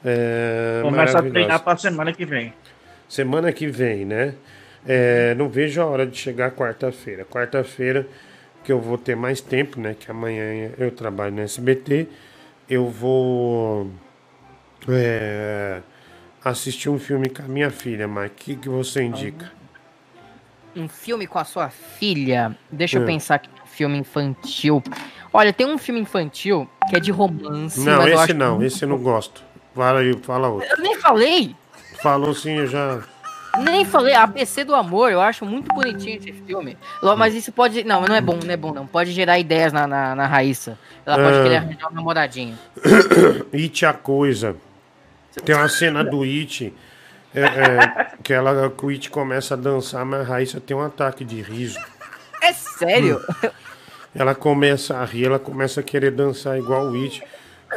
É, 0.04 0.80
Começa 0.82 1.18
a 1.18 1.22
treinar 1.22 1.62
pra 1.62 1.76
semana 1.76 2.12
que 2.12 2.24
vem. 2.26 2.52
Semana 3.08 3.52
que 3.52 3.66
vem, 3.66 4.04
né? 4.04 4.34
É, 4.86 5.34
não 5.34 5.48
vejo 5.48 5.80
a 5.80 5.86
hora 5.86 6.06
de 6.06 6.16
chegar 6.18 6.50
quarta-feira. 6.50 7.24
Quarta-feira, 7.24 8.06
que 8.62 8.70
eu 8.70 8.80
vou 8.80 8.98
ter 8.98 9.16
mais 9.16 9.40
tempo, 9.40 9.80
né? 9.80 9.96
Que 9.98 10.10
amanhã 10.10 10.70
eu 10.78 10.90
trabalho 10.90 11.34
no 11.34 11.40
SBT. 11.40 12.06
Eu 12.68 12.88
vou 12.90 13.90
é, 14.88 15.80
assistir 16.44 16.88
um 16.90 16.98
filme 16.98 17.28
com 17.30 17.42
a 17.42 17.46
minha 17.48 17.70
filha, 17.70 18.06
mas 18.06 18.30
o 18.30 18.34
que, 18.34 18.56
que 18.56 18.68
você 18.68 19.02
indica? 19.02 19.50
Um 20.76 20.88
filme 20.88 21.26
com 21.26 21.38
a 21.38 21.44
sua 21.44 21.70
filha. 21.70 22.56
Deixa 22.70 22.98
É. 22.98 23.02
eu 23.02 23.06
pensar 23.06 23.36
aqui. 23.36 23.48
Um 23.62 23.66
filme 23.66 23.98
infantil. 23.98 24.82
Olha, 25.32 25.52
tem 25.52 25.66
um 25.66 25.78
filme 25.78 26.00
infantil 26.00 26.68
que 26.88 26.96
é 26.96 27.00
de 27.00 27.10
romance. 27.10 27.80
não, 27.80 27.98
mas 27.98 28.06
eu 28.06 28.12
esse 28.14 28.22
acho 28.22 28.34
não, 28.34 28.50
muito- 28.56 28.64
esse 28.66 28.84
eu 28.84 28.88
não 28.88 28.98
gosto. 28.98 29.42
Fala 29.74 30.00
aí, 30.00 30.16
fala 30.22 30.48
outro. 30.48 30.68
Eu 30.70 30.78
nem 30.82 30.98
falei. 31.00 31.56
Falou 32.02 32.34
sim, 32.34 32.58
eu 32.58 32.66
já. 32.66 33.00
Nem 33.62 33.84
falei, 33.84 34.14
ABC 34.14 34.64
do 34.64 34.74
Amor, 34.74 35.12
eu 35.12 35.20
acho 35.20 35.44
muito 35.46 35.72
bonitinho 35.72 36.16
esse 36.16 36.32
filme. 36.32 36.76
Mas 37.16 37.34
isso 37.34 37.52
pode. 37.52 37.84
Não, 37.84 38.02
não 38.02 38.14
é 38.14 38.20
bom, 38.20 38.38
não 38.44 38.52
é 38.52 38.56
bom, 38.56 38.72
não. 38.72 38.86
Pode 38.86 39.12
gerar 39.12 39.38
ideias 39.38 39.72
na, 39.72 39.86
na, 39.86 40.14
na 40.14 40.26
Raíssa. 40.26 40.76
Ela 41.06 41.16
pode 41.22 41.38
Ah. 41.38 41.42
querer 41.42 41.56
arranjar 41.56 41.88
um 41.90 41.94
namoradinho. 41.94 42.58
It 43.54 43.86
a 43.86 43.92
coisa. 43.92 44.56
Tem 45.44 45.54
uma 45.54 45.68
cena 45.68 46.02
do 46.04 46.22
It. 46.22 46.72
é, 47.34 47.40
é, 47.42 48.06
que, 48.22 48.32
ela, 48.32 48.72
o 48.80 48.88
It 48.90 49.10
começa 49.10 49.54
a 49.54 49.56
dançar, 49.56 50.04
mas 50.04 50.20
a 50.20 50.24
Raíssa 50.24 50.60
tem 50.60 50.76
um 50.76 50.82
ataque 50.82 51.24
de 51.24 51.40
riso. 51.40 51.78
É 52.42 52.52
sério? 52.52 53.20
Hum. 53.44 53.48
Ela 54.14 54.34
começa 54.34 54.96
a 54.96 55.04
rir, 55.04 55.26
ela 55.26 55.38
começa 55.40 55.80
a 55.80 55.82
querer 55.82 56.10
dançar 56.12 56.56
igual 56.58 56.86
o 56.86 56.94
It. 56.94 57.22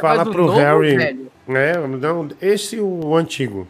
Fala 0.00 0.18
Mas 0.18 0.28
o 0.28 0.30
pro 0.30 0.46
novo, 0.46 0.58
Harry. 0.58 0.96
velho? 0.96 1.32
É, 1.48 1.76
não, 1.78 2.28
esse 2.42 2.78
o 2.80 3.16
antigo. 3.16 3.66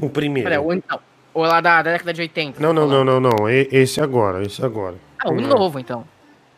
O 0.00 0.08
primeiro. 0.10 0.48
Pera, 0.48 0.60
ou 0.60 0.72
então. 0.72 0.98
Ou 1.32 1.42
lá 1.42 1.60
da, 1.60 1.82
da 1.82 1.92
década 1.92 2.12
de 2.12 2.20
80. 2.20 2.60
Não, 2.60 2.72
não, 2.72 2.86
não, 2.86 3.04
não, 3.04 3.20
não. 3.20 3.48
e- 3.50 3.68
Esse 3.72 4.00
agora, 4.00 4.42
esse 4.44 4.64
agora. 4.64 4.96
Ah, 5.18 5.30
o 5.30 5.34
Não. 5.40 5.48
novo, 5.48 5.78
então. 5.80 6.04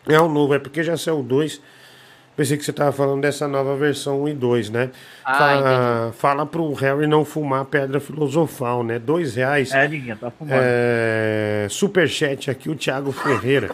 É 0.09 0.21
o 0.21 0.29
novo, 0.29 0.55
é 0.55 0.59
porque 0.59 0.83
já 0.83 0.97
saiu 0.97 1.21
o 1.21 1.23
2. 1.23 1.61
Pensei 2.37 2.59
que 2.59 2.65
você 2.65 2.73
tava 2.73 2.93
falando 2.93 3.23
dessa 3.23 3.49
nova 3.49 3.75
versão 3.77 4.23
1 4.25 4.29
e 4.29 4.35
2, 4.35 4.69
né? 4.71 4.91
Ah, 5.25 5.35
fala, 5.39 6.13
fala 6.19 6.47
pro 6.47 6.71
Harry 6.75 7.07
não 7.07 7.25
fumar 7.25 7.65
pedra 7.65 7.99
filosofal, 7.99 8.83
né? 8.83 8.99
Dois 8.99 9.35
reais. 9.37 9.73
É, 9.73 9.89
ninguém 9.89 10.15
tá 10.17 10.31
fumando. 10.31 10.59
É, 10.63 11.67
superchat 11.71 12.51
aqui, 12.51 12.69
o 12.69 12.75
Thiago 12.77 13.11
Ferreira. 13.13 13.71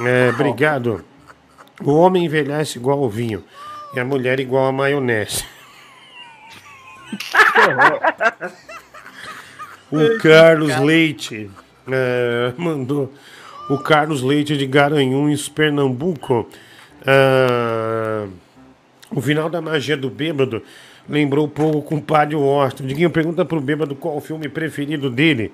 É, 0.00 0.30
obrigado. 0.30 1.04
O 1.84 1.92
homem 1.94 2.24
envelhece 2.24 2.78
igual 2.78 3.02
ao 3.02 3.10
vinho 3.10 3.44
e 3.94 4.00
a 4.00 4.04
mulher 4.04 4.40
igual 4.40 4.66
a 4.66 4.72
maionese. 4.72 5.44
O 9.90 10.18
Carlos 10.18 10.76
Leite 10.80 11.50
é, 11.88 12.52
mandou. 12.56 13.12
O 13.70 13.78
Carlos 13.78 14.22
Leite 14.22 14.56
de 14.56 14.66
Garanhuns, 14.66 15.48
Pernambuco. 15.48 16.48
É, 17.06 18.26
o 19.10 19.20
final 19.20 19.48
da 19.48 19.60
magia 19.60 19.96
do 19.96 20.10
bêbado 20.10 20.62
lembrou 21.08 21.46
um 21.46 21.48
pouco 21.48 21.82
com 21.82 21.96
o 21.96 22.02
Padre 22.02 22.34
Washington. 22.36 22.86
Diguinho, 22.86 23.10
pergunta 23.10 23.44
pro 23.44 23.60
bêbado 23.60 23.94
qual 23.94 24.16
o 24.16 24.20
filme 24.20 24.48
preferido 24.48 25.08
dele. 25.08 25.52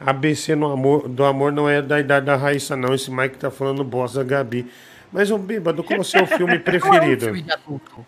ABC 0.00 0.54
no 0.56 0.70
amor, 0.70 1.08
do 1.08 1.24
amor 1.24 1.52
não 1.52 1.68
é 1.68 1.80
da 1.80 2.00
idade 2.00 2.26
da 2.26 2.36
Raíssa, 2.36 2.76
não. 2.76 2.94
Esse 2.94 3.10
Mike 3.10 3.38
tá 3.38 3.50
falando 3.50 3.84
bosta 3.84 4.22
Gabi. 4.22 4.66
Mas, 5.12 5.30
ô 5.30 5.38
bêbado, 5.38 5.82
qual 5.84 5.98
é 5.98 6.00
o 6.00 6.04
seu 6.04 6.26
filme 6.26 6.58
preferido? 6.58 7.26
Filme 7.26 7.42
de 7.42 7.52
adulto. 7.52 8.06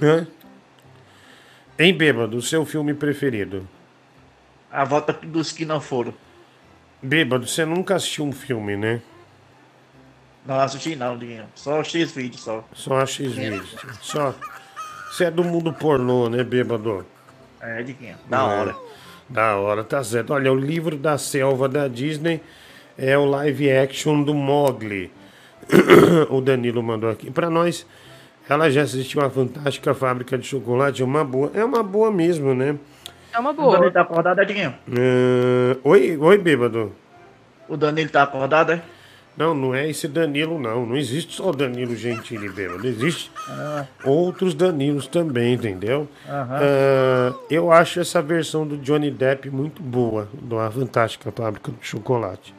Hã? 0.00 0.26
Hein, 1.78 1.94
bêbado, 1.94 2.40
seu 2.40 2.64
filme 2.64 2.94
preferido? 2.94 3.68
A 4.70 4.84
volta 4.84 5.12
dos 5.12 5.52
que 5.52 5.64
não 5.64 5.80
foram. 5.80 6.14
Bêbado, 7.02 7.46
você 7.46 7.64
nunca 7.64 7.96
assistiu 7.96 8.24
um 8.24 8.32
filme, 8.32 8.76
né? 8.76 9.02
Não 10.44 10.60
assisti 10.60 10.96
não, 10.96 11.18
Diguinho. 11.18 11.44
Só 11.54 11.82
X 11.82 12.12
vídeo 12.12 12.38
só. 12.38 12.64
Só 12.72 13.04
X 13.04 13.32
vídeos. 13.34 13.74
Só. 14.00 14.34
Você 15.10 15.24
é 15.24 15.30
do 15.30 15.44
mundo 15.44 15.72
pornô, 15.72 16.28
né, 16.28 16.42
bêbado? 16.44 17.04
É, 17.60 17.82
Diguinho. 17.82 18.16
Da 18.28 18.38
É, 18.38 18.42
hora. 18.42 18.76
Da 19.28 19.56
hora, 19.56 19.84
tá 19.84 20.02
certo. 20.04 20.32
Olha, 20.32 20.52
o 20.52 20.56
livro 20.56 20.96
da 20.96 21.18
selva 21.18 21.68
da 21.68 21.88
Disney 21.88 22.40
é 22.96 23.18
o 23.18 23.24
live 23.24 23.70
action 23.70 24.22
do 24.22 24.32
Mogli. 24.32 25.10
o 26.30 26.40
Danilo 26.40 26.82
mandou 26.82 27.10
aqui 27.10 27.30
pra 27.30 27.50
nós. 27.50 27.84
Ela 28.48 28.70
já 28.70 28.82
assistiu 28.82 29.20
a 29.22 29.28
Fantástica 29.30 29.92
Fábrica 29.94 30.38
de 30.38 30.46
Chocolate, 30.46 31.02
é 31.02 31.04
uma 31.04 31.24
boa. 31.24 31.50
É 31.54 31.64
uma 31.64 31.82
boa 31.82 32.10
mesmo, 32.12 32.54
né? 32.54 32.76
É 33.32 33.38
uma 33.38 33.50
O 33.50 33.54
Danilo 33.54 33.78
boa. 33.80 33.90
tá 33.90 34.00
acordado, 34.02 34.44
Diguinho? 34.46 34.72
Ah, 34.88 35.76
oi, 35.82 36.16
oi, 36.16 36.38
bêbado. 36.38 36.92
O 37.68 37.76
Danilo 37.76 38.08
tá 38.10 38.22
acordado, 38.22 38.72
é? 38.72 38.82
Não, 39.36 39.54
não 39.54 39.74
é 39.74 39.90
esse 39.90 40.08
Danilo, 40.08 40.58
não. 40.58 40.86
Não 40.86 40.96
existe 40.96 41.34
só 41.34 41.50
o 41.50 41.52
Danilo 41.52 41.94
Gentili 41.94 42.48
bêbado. 42.48 42.86
Existe 42.86 43.30
Ah. 43.48 43.84
outros 44.04 44.54
Danilos 44.54 45.06
também, 45.08 45.52
entendeu? 45.54 46.08
Ah, 46.26 47.34
eu 47.50 47.70
acho 47.70 48.00
essa 48.00 48.22
versão 48.22 48.66
do 48.66 48.78
Johnny 48.78 49.10
Depp 49.10 49.50
muito 49.50 49.82
boa, 49.82 50.28
da 50.40 50.70
Fantástica 50.70 51.30
Fábrica 51.32 51.72
de 51.72 51.86
Chocolate. 51.86 52.54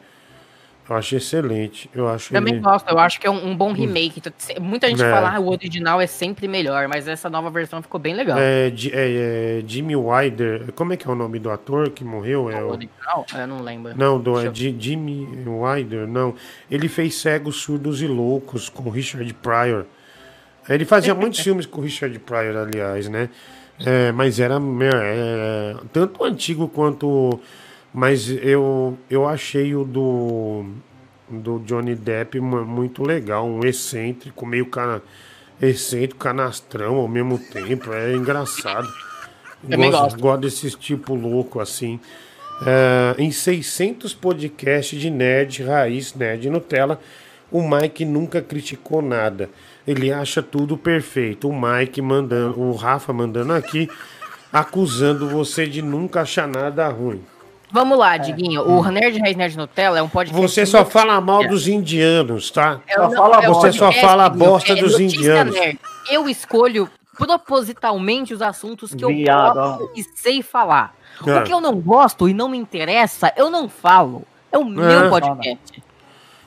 Eu 0.90 0.96
acho 0.96 1.16
excelente. 1.16 1.90
Eu 1.94 2.08
acho 2.08 2.32
Também 2.32 2.56
ele... 2.56 2.64
gosto, 2.64 2.90
eu 2.90 2.98
acho 2.98 3.20
que 3.20 3.28
é 3.28 3.30
um, 3.30 3.50
um 3.50 3.56
bom 3.56 3.74
remake. 3.74 4.22
Muita 4.62 4.88
gente 4.88 5.04
É. 5.04 5.12
fala, 5.12 5.36
ah, 5.36 5.40
o 5.40 5.50
original 5.50 6.00
é 6.00 6.08
sempre 6.08 6.48
melhor, 6.48 6.88
mas 6.88 7.08
essa 7.08 7.30
nova 7.30 7.50
versão 7.50 7.82
ficou 7.82 8.00
bem 8.00 8.14
legal. 8.14 8.38
É, 8.40 8.68
é, 8.68 8.72
é, 8.94 9.64
Jimmy 9.68 9.96
Wilder. 9.96 10.72
Como 10.74 10.94
é 10.94 10.98
que 10.98 11.08
é 11.08 11.12
o 11.12 11.16
nome 11.16 11.40
do 11.40 11.52
ator 11.52 11.90
que 11.90 12.06
morreu? 12.06 12.50
É 12.50 12.64
O 12.64 12.68
o... 12.68 12.72
original? 12.72 13.26
Eu 13.36 13.48
não 13.48 13.62
lembro. 13.62 13.94
Não, 13.98 14.20
do, 14.20 14.40
é 14.40 14.54
Jimmy 14.54 15.28
Wilder, 15.46 16.08
não. 16.08 16.34
Ele 16.72 16.88
fez 16.88 17.16
Cegos, 17.16 17.58
Surdos 17.58 18.02
e 18.02 18.08
Loucos 18.08 18.70
com 18.70 18.90
Richard 18.90 19.32
Pryor. 19.36 19.86
Ele 20.70 20.86
fazia 20.86 21.14
muitos 21.16 21.40
filmes 21.42 21.66
com 21.66 21.82
Richard 21.82 22.18
Pryor, 22.20 22.56
aliás, 22.56 23.10
né? 23.10 23.30
É, 23.86 24.12
mas 24.12 24.40
era 24.40 24.60
meu, 24.60 24.90
é, 24.94 25.76
tanto 25.92 26.24
antigo 26.24 26.68
quanto. 26.68 27.40
Mas 28.00 28.30
eu, 28.30 28.96
eu 29.10 29.28
achei 29.28 29.74
o 29.74 29.84
do, 29.84 30.66
do 31.28 31.58
Johnny 31.66 31.96
Depp 31.96 32.40
mu- 32.40 32.64
muito 32.64 33.02
legal, 33.02 33.48
um 33.48 33.66
excêntrico, 33.66 34.46
meio 34.46 34.68
cana, 34.68 35.02
excêntrico, 35.60 36.18
canastrão 36.18 36.98
ao 36.98 37.08
mesmo 37.08 37.40
tempo. 37.40 37.92
É 37.92 38.14
engraçado. 38.14 38.88
Também 39.68 39.90
gosto. 39.90 40.20
Gosto 40.20 40.42
desse 40.42 40.70
tipo 40.78 41.16
louco 41.16 41.60
assim. 41.60 42.00
É, 42.64 43.16
em 43.20 43.32
600 43.32 44.14
podcasts 44.14 45.00
de 45.02 45.10
nerd, 45.10 45.64
raiz, 45.64 46.14
nerd 46.14 46.52
Nutella, 46.52 47.00
o 47.52 47.68
Mike 47.68 48.06
nunca 48.06 48.44
criticou 48.44 49.02
nada. 49.02 49.50
Ele 49.88 50.14
acha 50.14 50.44
tudo 50.44 50.78
perfeito. 50.78 51.50
O 51.50 51.60
Mike 51.60 52.00
mandando, 52.00 52.60
o 52.62 52.76
Rafa 52.76 53.12
mandando 53.12 53.54
aqui, 53.54 53.90
acusando 54.54 55.28
você 55.28 55.66
de 55.66 55.82
nunca 55.82 56.22
achar 56.22 56.48
nada 56.48 56.88
ruim. 56.90 57.24
Vamos 57.72 57.98
lá, 57.98 58.16
Diguinho. 58.18 58.62
O 58.62 58.84
Nerd 58.90 59.20
Raiz 59.20 59.36
Nerd 59.36 59.58
Nutella 59.58 60.00
é 60.00 60.02
um 60.02 60.08
podcast. 60.08 60.42
Você 60.42 60.66
só 60.66 60.80
muito- 60.80 60.92
fala 60.92 61.20
mal 61.20 61.46
dos 61.48 61.68
indianos, 61.68 62.50
tá? 62.50 62.80
É, 62.88 62.98
não, 62.98 63.06
é 63.34 63.50
um 63.50 63.54
você 63.54 63.72
só 63.74 63.86
podcast, 63.88 64.02
fala 64.02 64.30
bosta 64.30 64.72
é 64.74 64.76
dos 64.76 65.00
indianos. 65.00 65.54
nerd. 65.54 65.80
Eu 66.10 66.30
escolho 66.30 66.90
propositalmente 67.18 68.34
os 68.34 68.42
assuntos 68.42 68.94
que 68.94 69.04
eu 69.04 69.10
Viadão. 69.10 69.78
gosto 69.80 69.92
e 69.96 70.04
sei 70.04 70.42
falar. 70.42 70.96
É. 71.26 71.40
O 71.40 71.44
que 71.44 71.52
eu 71.54 71.60
não 71.60 71.80
gosto 71.80 72.30
e 72.30 72.34
não 72.34 72.48
me 72.48 72.58
interessa, 72.58 73.34
eu 73.36 73.50
não 73.50 73.68
falo. 73.68 74.24
É 74.52 74.58
o 74.58 74.64
meu 74.64 75.06
É. 75.08 75.10
podcast. 75.10 75.84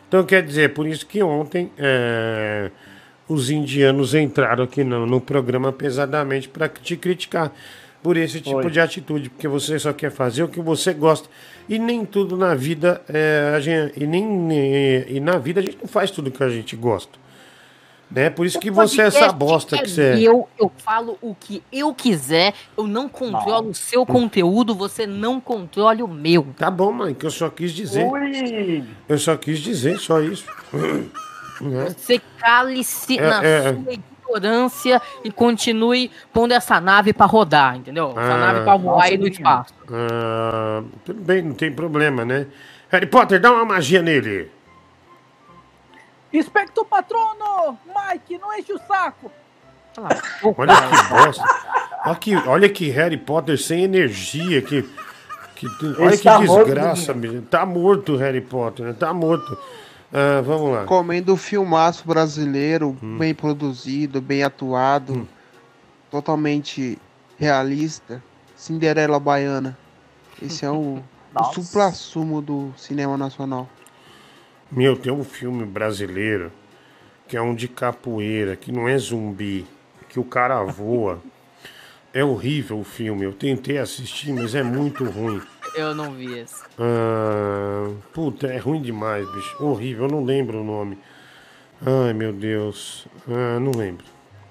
Então 0.08 0.24
quer 0.24 0.42
dizer, 0.42 0.72
por 0.72 0.86
isso 0.86 1.04
que 1.06 1.22
ontem 1.22 1.70
é, 1.76 2.70
os 3.28 3.50
indianos 3.50 4.14
entraram 4.14 4.64
aqui 4.64 4.82
no, 4.82 5.04
no 5.06 5.20
programa 5.20 5.70
pesadamente 5.72 6.48
para 6.48 6.68
te 6.68 6.96
criticar 6.96 7.52
por 8.02 8.16
esse 8.16 8.40
tipo 8.40 8.62
Foi. 8.62 8.70
de 8.70 8.80
atitude, 8.80 9.30
porque 9.30 9.46
você 9.46 9.78
só 9.78 9.92
quer 9.92 10.10
fazer 10.10 10.42
o 10.42 10.48
que 10.48 10.60
você 10.60 10.92
gosta. 10.92 11.28
E 11.68 11.78
nem 11.78 12.04
tudo 12.04 12.36
na 12.36 12.54
vida 12.54 13.02
é, 13.08 13.52
a 13.54 13.60
gente, 13.60 14.02
e 14.02 14.06
nem 14.06 14.52
e, 14.52 15.16
e 15.16 15.20
na 15.20 15.38
vida 15.38 15.60
a 15.60 15.62
gente 15.62 15.78
não 15.80 15.88
faz 15.88 16.10
tudo 16.10 16.30
que 16.30 16.42
a 16.42 16.48
gente 16.48 16.74
gosta. 16.76 17.18
Né? 18.10 18.28
Por 18.28 18.44
isso 18.44 18.58
que 18.58 18.72
você 18.72 19.02
é 19.02 19.04
essa 19.06 19.30
bosta 19.30 19.76
é 19.76 19.82
que 19.82 19.90
você 19.90 20.02
é. 20.02 20.20
Eu, 20.20 20.48
eu 20.58 20.72
falo 20.78 21.16
o 21.20 21.32
que 21.32 21.62
eu 21.72 21.94
quiser, 21.94 22.54
eu 22.76 22.86
não 22.86 23.08
controlo 23.08 23.70
o 23.70 23.74
seu 23.74 24.04
conteúdo, 24.04 24.74
você 24.74 25.06
não 25.06 25.40
controla 25.40 26.02
o 26.04 26.08
meu. 26.08 26.48
Tá 26.58 26.70
bom, 26.70 26.90
mãe, 26.90 27.14
que 27.14 27.24
eu 27.24 27.30
só 27.30 27.48
quis 27.48 27.70
dizer. 27.70 28.04
Eu 29.08 29.18
só 29.18 29.36
quis 29.36 29.60
dizer, 29.60 29.98
só 30.00 30.20
isso. 30.20 30.44
Né? 31.60 31.94
Você 31.96 32.20
cale-se 32.38 33.18
É, 33.18 33.22
na 33.22 33.44
é. 33.44 33.72
sua 33.74 33.82
ignorância 34.30 35.00
e 35.24 35.30
continue 35.30 36.10
pondo 36.32 36.52
essa 36.52 36.80
nave 36.80 37.12
pra 37.12 37.26
rodar, 37.26 37.76
entendeu? 37.76 38.10
Essa 38.10 38.20
Ah. 38.34 38.38
nave 38.38 38.60
pra 38.64 38.76
voar 38.76 39.04
aí 39.04 39.18
no 39.18 39.26
espaço. 39.26 39.74
Ah, 39.92 40.82
tudo 41.04 41.20
bem, 41.20 41.42
não 41.42 41.54
tem 41.54 41.72
problema, 41.72 42.24
né? 42.24 42.46
Harry 42.88 43.06
Potter, 43.06 43.40
dá 43.40 43.52
uma 43.52 43.64
magia 43.64 44.02
nele. 44.02 44.50
Espectro 46.32 46.84
Patrono! 46.84 47.76
Mike, 47.86 48.38
não 48.38 48.56
enche 48.56 48.72
o 48.72 48.78
saco! 48.86 49.30
Olha 50.56 50.76
que 50.76 51.08
bosta. 51.08 51.44
Olha 52.06 52.14
que, 52.16 52.36
olha 52.36 52.68
que 52.68 52.88
Harry 52.90 53.16
Potter 53.16 53.58
sem 53.58 53.82
energia. 53.82 54.62
Que, 54.62 54.82
que, 55.56 55.66
olha 55.98 56.16
que 56.16 56.22
tá 56.22 56.38
desgraça, 56.38 57.12
menino. 57.12 57.42
Tá 57.42 57.66
morto 57.66 58.12
o 58.14 58.16
Harry 58.16 58.40
Potter, 58.40 58.86
né? 58.86 58.94
Tá 58.98 59.12
morto. 59.12 59.58
Ah, 60.12 60.40
vamos 60.44 60.72
lá. 60.72 60.84
Comendo 60.84 61.32
um 61.34 61.36
filmaço 61.36 62.06
brasileiro, 62.06 62.96
Hum. 63.02 63.18
bem 63.18 63.34
produzido, 63.34 64.20
bem 64.20 64.42
atuado, 64.42 65.26
totalmente 66.10 66.98
realista. 67.38 68.22
Cinderela 68.56 69.18
Baiana. 69.20 69.78
Esse 70.42 70.64
é 70.64 70.70
o, 70.70 70.98
o 71.34 71.44
supra-sumo 71.54 72.42
do 72.42 72.72
cinema 72.76 73.16
nacional. 73.16 73.68
Meu, 74.70 74.96
tem 74.96 75.12
um 75.12 75.24
filme 75.24 75.64
brasileiro 75.64 76.52
que 77.26 77.36
é 77.36 77.42
um 77.42 77.54
de 77.54 77.68
capoeira, 77.68 78.56
que 78.56 78.72
não 78.72 78.88
é 78.88 78.98
zumbi, 78.98 79.64
que 80.08 80.18
o 80.18 80.24
cara 80.24 80.62
voa. 80.64 81.20
É 82.12 82.24
horrível 82.24 82.80
o 82.80 82.82
filme. 82.82 83.24
Eu 83.24 83.32
tentei 83.32 83.78
assistir, 83.78 84.32
mas 84.32 84.56
é 84.56 84.64
muito 84.64 85.04
ruim. 85.04 85.40
Eu 85.74 85.94
não 85.94 86.12
vi 86.12 86.38
esse. 86.38 86.62
Ah, 86.78 87.90
puta, 88.12 88.46
é 88.46 88.58
ruim 88.58 88.82
demais, 88.82 89.30
bicho. 89.32 89.56
Horrível, 89.62 90.06
eu 90.06 90.10
não 90.10 90.24
lembro 90.24 90.60
o 90.60 90.64
nome. 90.64 90.98
Ai, 91.84 92.12
meu 92.12 92.32
Deus. 92.32 93.06
Ah, 93.28 93.58
não 93.60 93.72
lembro. 93.72 94.04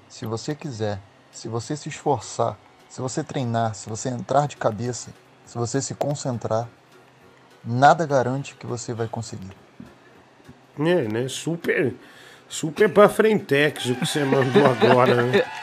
Se 0.08 0.26
você 0.26 0.54
quiser, 0.54 1.00
se 1.30 1.48
você 1.48 1.76
se 1.76 1.88
esforçar, 1.88 2.58
se 2.88 3.00
você 3.00 3.22
treinar, 3.22 3.74
se 3.74 3.88
você 3.88 4.08
entrar 4.08 4.48
de 4.48 4.56
cabeça, 4.56 5.12
se 5.46 5.56
você 5.56 5.80
se 5.80 5.94
concentrar, 5.94 6.68
nada 7.64 8.06
garante 8.06 8.54
que 8.54 8.66
você 8.66 8.92
vai 8.92 9.06
conseguir. 9.06 9.52
É, 10.78 11.02
né? 11.02 11.28
Super, 11.28 11.94
super 12.48 12.88
pra 12.88 13.08
frentex 13.08 13.86
o 13.86 13.94
que 13.94 14.06
você 14.06 14.24
mandou 14.24 14.66
agora, 14.66 15.22
né? 15.22 15.44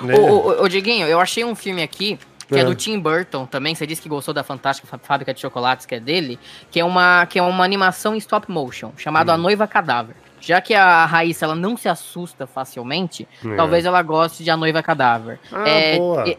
Né? 0.00 0.14
Ô, 0.14 0.22
ô, 0.22 0.62
ô, 0.62 0.68
Dieguinho, 0.68 1.06
eu 1.06 1.20
achei 1.20 1.44
um 1.44 1.54
filme 1.54 1.82
aqui 1.82 2.18
que 2.54 2.60
é. 2.60 2.62
É. 2.62 2.64
do 2.64 2.74
Tim 2.74 2.98
Burton 2.98 3.46
também. 3.46 3.74
Você 3.74 3.86
disse 3.86 4.00
que 4.02 4.08
gostou 4.08 4.32
da 4.34 4.42
Fantástica 4.44 4.86
Fá- 4.88 4.98
Fábrica 5.02 5.32
de 5.34 5.40
Chocolates, 5.40 5.86
que 5.86 5.94
é 5.94 6.00
dele, 6.00 6.38
que 6.70 6.78
é 6.80 6.84
uma, 6.84 7.26
que 7.26 7.38
é 7.38 7.42
uma 7.42 7.64
animação 7.64 8.14
em 8.14 8.18
stop 8.18 8.50
motion, 8.50 8.92
chamada 8.96 9.32
A 9.32 9.36
Noiva 9.38 9.66
Cadáver. 9.66 10.14
Já 10.40 10.60
que 10.60 10.74
a 10.74 11.06
Raíssa 11.06 11.44
ela 11.44 11.54
não 11.54 11.76
se 11.76 11.88
assusta 11.88 12.46
facilmente, 12.48 13.28
É. 13.44 13.54
talvez 13.54 13.84
ela 13.84 14.02
goste 14.02 14.42
de 14.42 14.50
A 14.50 14.56
Noiva 14.56 14.82
Cadáver. 14.82 15.38
Ah, 15.52 15.68
é, 15.68 15.96
boa. 15.98 16.28
é, 16.28 16.36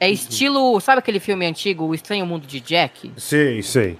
é 0.00 0.10
estilo. 0.10 0.80
Sabe 0.80 1.00
aquele 1.00 1.20
filme 1.20 1.44
antigo, 1.46 1.84
O 1.84 1.94
Estranho 1.94 2.24
Mundo 2.24 2.46
de 2.46 2.60
Jack? 2.60 3.12
Sei, 3.18 3.62
sei. 3.62 3.98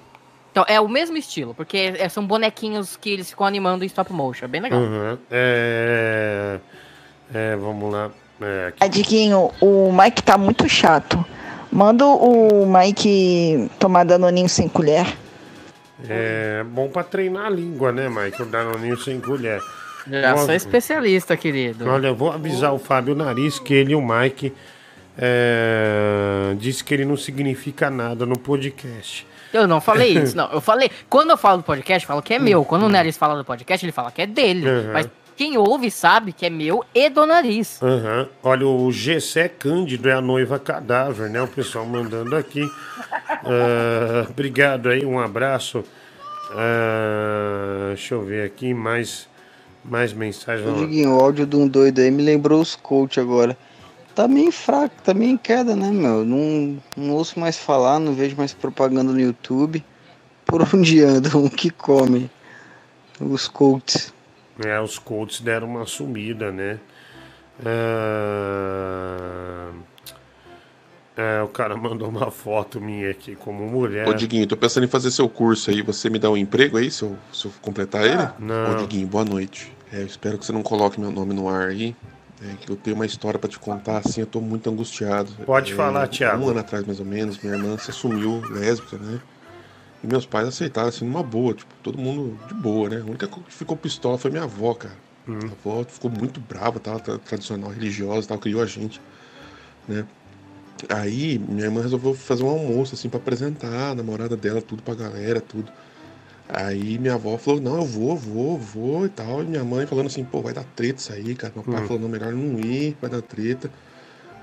Então, 0.50 0.65
é 0.66 0.81
o 0.81 0.89
mesmo 0.89 1.18
estilo, 1.18 1.55
porque 1.55 1.76
é- 1.99 2.08
são 2.08 2.26
bonequinhos 2.26 2.97
que 2.97 3.10
eles 3.10 3.28
ficam 3.28 3.47
animando 3.47 3.84
em 3.84 3.86
stop 3.89 4.10
motion. 4.10 4.47
É 4.47 4.49
bem 4.49 4.62
legal. 4.62 4.81
Uhum. 4.81 5.18
É, 5.31 6.58
é, 7.34 7.57
vamos 7.57 7.92
lá. 7.92 8.10
É, 8.41 8.67
aqui. 8.69 8.85
Adiguinho, 8.85 9.51
o 9.61 9.93
Mike 9.93 10.23
tá 10.23 10.37
muito 10.37 10.69
chato. 10.69 11.25
Manda 11.73 12.05
o 12.07 12.65
Mike 12.67 13.71
tomar 13.79 14.05
danoninho 14.05 14.49
sem 14.49 14.69
colher. 14.69 15.07
É 16.09 16.63
bom 16.65 16.89
pra 16.89 17.03
treinar 17.03 17.47
a 17.47 17.51
língua, 17.51 17.91
né, 17.93 18.09
Mike? 18.09 18.43
O 18.43 18.47
Danoninho 18.47 18.99
sem 18.99 19.19
colher. 19.21 19.61
Já 20.09 20.35
Vou- 20.35 20.45
sou 20.45 20.55
especialista, 20.55 21.37
querido. 21.37 21.89
Olha, 21.89 22.09
eu 22.09 22.15
vou 22.15 22.31
avisar 22.31 22.73
o 22.73 22.79
Fábio 22.79 23.15
Nariz 23.15 23.59
que 23.59 23.73
ele 23.75 23.93
e 23.93 23.95
o 23.97 24.01
Mike 24.07 24.53
é, 25.19 26.55
disse 26.59 26.85
que 26.85 26.95
ele 26.95 27.05
não 27.05 27.17
significa 27.17 27.91
nada 27.91 28.25
no 28.27 28.39
podcast. 28.39 29.27
Eu 29.53 29.67
não 29.67 29.81
falei 29.81 30.13
isso, 30.19 30.37
não. 30.37 30.51
Eu 30.53 30.61
falei. 30.61 30.91
Quando 31.09 31.31
eu 31.31 31.37
falo 31.37 31.59
do 31.59 31.65
podcast, 31.65 32.05
eu 32.05 32.09
falo 32.09 32.23
que 32.23 32.35
é 32.35 32.39
meu. 32.39 32.65
Quando 32.65 32.85
o 32.85 32.89
Nariz 32.89 33.17
fala 33.17 33.35
do 33.37 33.45
podcast, 33.45 33.85
ele 33.85 33.93
fala 33.93 34.11
que 34.11 34.23
é 34.23 34.27
dele. 34.27 34.69
Uhum. 34.69 34.93
Mas 34.93 35.09
quem 35.37 35.59
ouve 35.59 35.91
sabe 35.91 36.33
que 36.33 36.47
é 36.47 36.51
meu 36.51 36.83
e 36.95 37.11
do 37.11 37.27
Nariz. 37.27 37.81
Aham. 37.83 38.29
Olha, 38.43 38.67
o 38.67 38.91
Gessé 38.91 39.49
Cândido 39.49 40.09
é 40.09 40.13
a 40.13 40.21
noiva 40.21 40.59
cadáver, 40.59 41.29
né? 41.29 41.43
O 41.43 41.47
pessoal 41.47 41.85
mandando 41.85 42.35
aqui. 42.35 42.67
Ah, 43.21 44.27
obrigado 44.29 44.89
aí, 44.89 45.05
um 45.05 45.19
abraço. 45.19 45.85
Ah, 46.53 47.89
deixa 47.89 48.15
eu 48.15 48.23
ver 48.23 48.47
aqui 48.47 48.73
mais, 48.73 49.29
mais 49.85 50.15
lá. 50.15 50.73
Diguinho, 50.79 51.15
o 51.15 51.21
áudio 51.21 51.47
de 51.47 51.57
um 51.57 51.69
doido 51.69 52.01
aí 52.01 52.11
me 52.11 52.23
lembrou 52.23 52.61
os 52.61 52.75
coach 52.75 53.21
agora. 53.21 53.57
Tá 54.15 54.27
meio 54.27 54.51
fraco, 54.51 54.95
tá 55.05 55.13
meio 55.13 55.33
em 55.33 55.37
queda, 55.37 55.77
né, 55.77 55.91
meu? 55.91 56.25
Não, 56.25 56.79
não 56.97 57.11
ouço 57.15 57.39
mais 57.39 57.59
falar, 57.59 57.99
não 57.99 58.15
vejo 58.15 58.35
mais 58.35 58.55
propaganda 58.55 59.13
no 59.13 59.21
YouTube. 59.21 59.85
Por 60.47 60.63
onde 60.75 61.03
andam? 61.03 61.45
O 61.45 61.51
que 61.51 61.69
come? 61.69 62.31
Os 63.21 63.47
coaches. 63.47 64.16
É, 64.65 64.81
os 64.81 64.99
Colts 64.99 65.41
deram 65.41 65.68
uma 65.68 65.86
sumida, 65.86 66.51
né? 66.51 66.78
Ah, 67.65 69.70
é, 71.17 71.43
o 71.43 71.49
cara 71.49 71.76
mandou 71.76 72.09
uma 72.09 72.31
foto 72.31 72.81
minha 72.81 73.10
aqui 73.10 73.35
como 73.35 73.67
mulher. 73.67 74.09
Ô, 74.09 74.15
Diguinho, 74.15 74.47
tô 74.47 74.57
pensando 74.57 74.85
em 74.85 74.89
fazer 74.89 75.10
seu 75.10 75.28
curso 75.28 75.70
aí. 75.70 75.83
Você 75.83 76.10
me 76.10 76.18
dá 76.18 76.31
um 76.31 76.36
emprego 76.36 76.78
aí 76.78 76.91
se 76.91 77.02
eu, 77.02 77.17
se 77.33 77.47
eu 77.47 77.52
completar 77.60 78.05
ele? 78.05 78.28
não. 78.39 78.73
Ô, 78.73 78.76
Diguinho, 78.76 79.07
boa 79.07 79.25
noite. 79.25 79.73
É, 79.93 80.02
eu 80.02 80.07
espero 80.07 80.39
que 80.39 80.44
você 80.44 80.52
não 80.52 80.62
coloque 80.62 81.01
meu 81.01 81.10
nome 81.10 81.35
no 81.35 81.49
ar 81.49 81.68
aí. 81.68 81.94
É, 82.43 82.55
que 82.60 82.70
eu 82.70 82.76
tenho 82.76 82.97
uma 82.97 83.07
história 83.07 83.39
pra 83.39 83.49
te 83.49 83.59
contar, 83.59 83.99
assim, 83.99 84.20
eu 84.20 84.26
tô 84.26 84.43
muito 84.43 84.68
angustiado. 84.68 85.33
Pode 85.47 85.73
É, 85.73 85.75
falar, 85.75 86.07
Thiago. 86.07 86.44
Um 86.44 86.51
ano 86.51 86.60
atrás, 86.60 86.85
mais 86.85 87.01
ou 87.01 87.07
menos, 87.07 87.39
minha 87.39 87.57
irmã 87.57 87.78
se 87.78 87.91
assumiu 87.91 88.43
lésbica, 88.51 88.99
né? 88.99 89.20
E 90.07 90.09
meus 90.09 90.25
pais 90.25 90.47
aceitaram, 90.49 90.89
assim, 90.89 91.05
numa 91.05 91.23
boa, 91.23 91.52
tipo, 91.52 91.75
todo 91.83 91.99
mundo 91.99 92.39
de 92.47 92.55
boa, 92.55 92.89
né? 92.89 93.01
A 93.01 93.05
única 93.05 93.26
coisa 93.26 93.49
que 93.49 93.55
ficou 93.55 93.76
pistola 93.76 94.17
foi 94.17 94.31
minha 94.31 94.44
avó, 94.44 94.73
cara. 94.75 94.97
Hum. 95.26 95.41
A 95.49 95.52
avó 95.52 95.85
ficou 95.85 96.10
muito 96.10 96.41
brava, 96.41 96.78
tal, 96.78 97.01
tra- 97.01 97.18
tradicional, 97.18 97.70
religiosa, 97.70 98.28
tal, 98.28 98.39
criou 98.39 98.62
a 98.62 98.67
gente, 98.67 99.01
né? 99.89 100.07
Aí 100.91 101.39
minha 101.39 101.65
irmã 101.67 101.83
resolveu 101.83 102.15
fazer 102.15 102.44
um 102.44 102.51
almoço, 102.51 102.94
assim, 102.94 103.09
pra 103.09 103.18
apresentar 103.18 103.91
a 103.93 103.94
namorada 103.94 104.36
dela, 104.36 104.62
tudo 104.62 104.83
pra 104.83 104.94
galera, 104.94 105.41
tudo. 105.41 105.73
Aí 106.49 106.99
minha 106.99 107.15
avó 107.15 107.39
falou, 107.39 107.60
não, 107.60 107.76
eu 107.78 107.85
vou, 107.86 108.17
vou, 108.17 108.59
vou 108.59 109.07
e 109.07 109.10
tal. 109.10 109.43
E 109.43 109.47
minha 109.47 109.65
mãe 109.65 109.86
falando 109.86 110.07
assim, 110.07 110.25
pô, 110.25 110.43
vai 110.43 110.52
dar 110.55 110.65
treta 110.65 111.01
isso 111.01 111.12
aí, 111.12 111.35
cara. 111.35 111.52
Meu 111.55 111.65
pai 111.65 111.83
Hum. 111.83 111.86
falou, 111.86 112.02
não, 112.02 112.09
melhor 112.09 112.33
não 112.35 112.59
ir, 112.60 112.97
vai 113.01 113.10
dar 113.10 113.23
treta. 113.23 113.73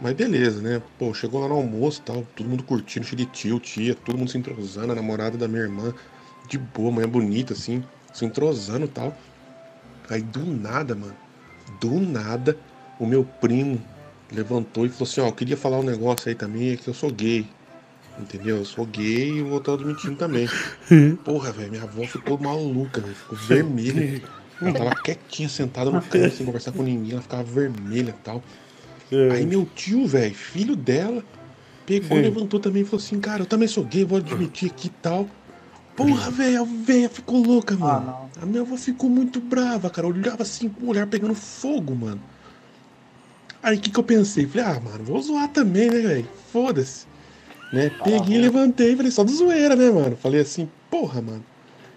Mas 0.04 0.14
beleza, 0.16 0.62
né? 0.62 0.82
Pô, 1.00 1.14
chegou 1.14 1.40
lá 1.40 1.48
no 1.48 1.56
almoço 1.56 2.02
e 2.02 2.04
tal, 2.04 2.28
todo 2.36 2.50
mundo 2.50 2.62
curtindo, 2.62 3.06
cheio 3.06 3.16
de 3.16 3.26
tio, 3.26 3.58
tia, 3.58 3.96
todo 3.96 4.18
mundo 4.18 4.30
se 4.30 4.38
entrosando, 4.38 4.92
a 4.92 4.96
namorada 4.96 5.38
da 5.38 5.48
minha 5.48 5.62
irmã, 5.62 5.94
de 6.50 6.58
boa, 6.58 6.92
manhã 6.92 7.08
bonita, 7.08 7.54
assim, 7.54 7.82
se 8.14 8.26
entrosando 8.26 8.84
e 8.84 8.90
tal. 8.90 9.18
Aí 10.10 10.22
do 10.22 10.46
nada, 10.46 10.94
mano, 10.94 11.16
do 11.80 12.02
nada, 12.02 12.58
o 13.00 13.06
meu 13.06 13.24
primo 13.24 13.82
levantou 14.30 14.86
e 14.86 14.90
falou 14.90 15.10
assim, 15.10 15.22
ó, 15.22 15.28
eu 15.28 15.32
queria 15.32 15.56
falar 15.56 15.80
um 15.80 15.84
negócio 15.84 16.28
aí 16.28 16.36
também, 16.36 16.74
é 16.74 16.76
que 16.76 16.90
eu 16.90 16.94
sou 16.94 17.10
gay. 17.10 17.48
Entendeu? 18.20 18.58
Eu 18.58 18.66
sou 18.66 18.86
gay 18.86 19.38
e 19.38 19.42
o 19.42 19.52
outro 19.52 19.74
admitindo 19.74 20.18
também. 20.18 20.50
Porra, 21.24 21.54
velho, 21.54 21.72
minha 21.72 21.84
avó 21.84 22.04
ficou 22.04 22.38
maluca, 22.38 23.00
velho, 23.00 23.16
ficou 23.16 23.38
vermelha. 23.38 24.22
Ela 24.62 24.74
tava 24.74 24.96
quietinha, 24.96 25.48
sentada 25.48 25.90
no 25.90 26.02
canto, 26.02 26.36
sem 26.36 26.46
conversar 26.46 26.74
com 26.74 26.84
ninguém, 26.84 27.14
ela 27.14 27.22
ficava 27.22 27.44
vermelha 27.44 28.10
e 28.10 28.22
tal. 28.22 28.44
Aí 29.32 29.46
meu 29.46 29.68
tio, 29.76 30.08
velho, 30.08 30.34
filho 30.34 30.76
dela, 30.76 31.24
pegou 31.86 32.18
e 32.18 32.22
Sim. 32.22 32.30
levantou 32.30 32.60
também 32.60 32.82
e 32.82 32.86
falou 32.86 33.04
assim, 33.04 33.20
cara, 33.20 33.44
eu 33.44 33.46
também 33.46 33.68
sou 33.68 33.84
gay, 33.84 34.04
vou 34.04 34.18
admitir 34.18 34.72
aqui 34.72 34.88
e 34.88 35.02
tal. 35.02 35.28
Porra, 35.96 36.32
velho, 36.32 36.62
a 36.62 36.66
velha 36.66 37.10
ficou 37.10 37.44
louca, 37.44 37.76
mano. 37.76 38.30
a 38.42 38.46
minha 38.46 38.62
avó 38.62 38.76
ficou 38.76 39.10
muito 39.10 39.40
brava, 39.40 39.90
cara. 39.90 40.08
Olhava 40.08 40.42
assim 40.42 40.68
com 40.68 40.88
o 40.88 40.90
olhar 40.90 41.06
pegando 41.06 41.36
fogo, 41.36 41.96
mano. 41.96 42.20
Aí 43.62 43.78
o 43.78 43.80
que, 43.80 43.92
que 43.92 44.00
eu 44.00 44.04
pensei? 44.04 44.48
Falei, 44.48 44.66
ah, 44.66 44.80
mano, 44.80 45.04
vou 45.04 45.22
zoar 45.22 45.48
também, 45.50 45.90
né, 45.90 46.00
velho? 46.00 46.28
Foda-se. 46.52 47.06
Né? 47.72 47.92
Peguei, 48.04 48.38
levantei, 48.38 48.96
falei, 48.96 49.12
só 49.12 49.24
de 49.24 49.34
zoeira, 49.34 49.76
né, 49.76 49.90
mano? 49.90 50.18
Falei 50.18 50.42
assim, 50.42 50.70
porra, 50.90 51.22
mano. 51.22 51.44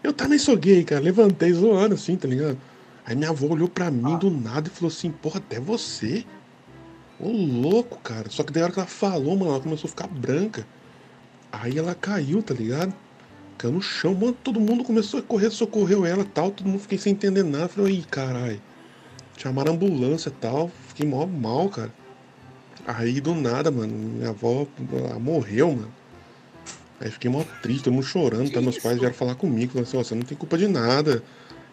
Eu 0.03 0.13
também 0.13 0.39
sou 0.39 0.57
gay, 0.57 0.85
cara. 0.85 1.01
Levantei 1.01 1.53
zoando 1.53 1.95
assim, 1.95 2.17
tá 2.17 2.29
ligado? 2.29 2.59
Aí 3.05 3.17
minha 3.17 3.31
avó 3.31 3.47
olhou 3.47 3.69
pra 3.69 3.91
mim 3.91 4.17
do 4.17 4.31
nada 4.31 4.69
e 4.69 4.71
falou 4.71 4.89
assim, 4.89 5.11
porra, 5.11 5.39
até 5.39 5.59
você? 5.59 6.25
Ô 7.19 7.29
louco, 7.29 7.99
cara. 7.99 8.29
Só 8.31 8.43
que 8.43 8.53
daí 8.53 8.63
a 8.63 8.67
hora 8.67 8.73
que 8.73 8.81
ela 8.81 8.89
falou, 8.89 9.37
mano, 9.37 9.51
ela 9.53 9.61
começou 9.61 9.89
a 9.89 9.91
ficar 9.91 10.07
branca. 10.07 10.67
Aí 11.51 11.79
ela 11.79 11.95
caiu, 11.95 12.43
tá 12.43 12.53
ligado? 12.53 12.95
Caiu 13.57 13.73
no 13.73 13.83
chão, 13.83 14.15
mano. 14.15 14.37
Todo 14.45 14.61
mundo 14.61 14.85
começou 14.85 15.21
a 15.21 15.23
correr, 15.23 15.51
socorreu 15.51 16.05
ela 16.05 16.23
e 16.23 16.27
tal. 16.27 16.51
Todo 16.51 16.67
mundo 16.67 16.81
fiquei 16.81 16.99
sem 16.99 17.13
entender 17.13 17.43
nada. 17.43 17.69
Falei, 17.69 17.95
ih, 17.95 18.05
caralho. 18.05 18.61
Chamaram 19.37 19.73
a 19.73 19.75
ambulância 19.75 20.29
e 20.29 20.33
tal. 20.33 20.71
Fiquei 20.89 21.07
mó 21.07 21.27
mal, 21.27 21.69
cara. 21.69 21.93
Aí 22.87 23.21
do 23.21 23.35
nada, 23.35 23.71
mano, 23.71 23.93
minha 23.93 24.31
avó 24.31 24.67
ela 24.93 25.19
morreu, 25.19 25.73
mano. 25.73 25.93
Aí 27.01 27.11
fiquei 27.11 27.31
mó 27.31 27.45
triste, 27.61 27.85
todo 27.85 27.95
mundo 27.95 28.05
chorando, 28.07 28.51
tá? 28.51 28.61
Meus 28.61 28.79
pais 28.79 28.99
vieram 28.99 29.15
falar 29.15 29.35
comigo, 29.35 29.73
falaram 29.73 29.89
assim, 29.89 29.99
ó, 29.99 30.05
você 30.05 30.15
não 30.15 30.23
tem 30.23 30.37
culpa 30.37 30.57
de 30.57 30.69
nada. 30.69 31.23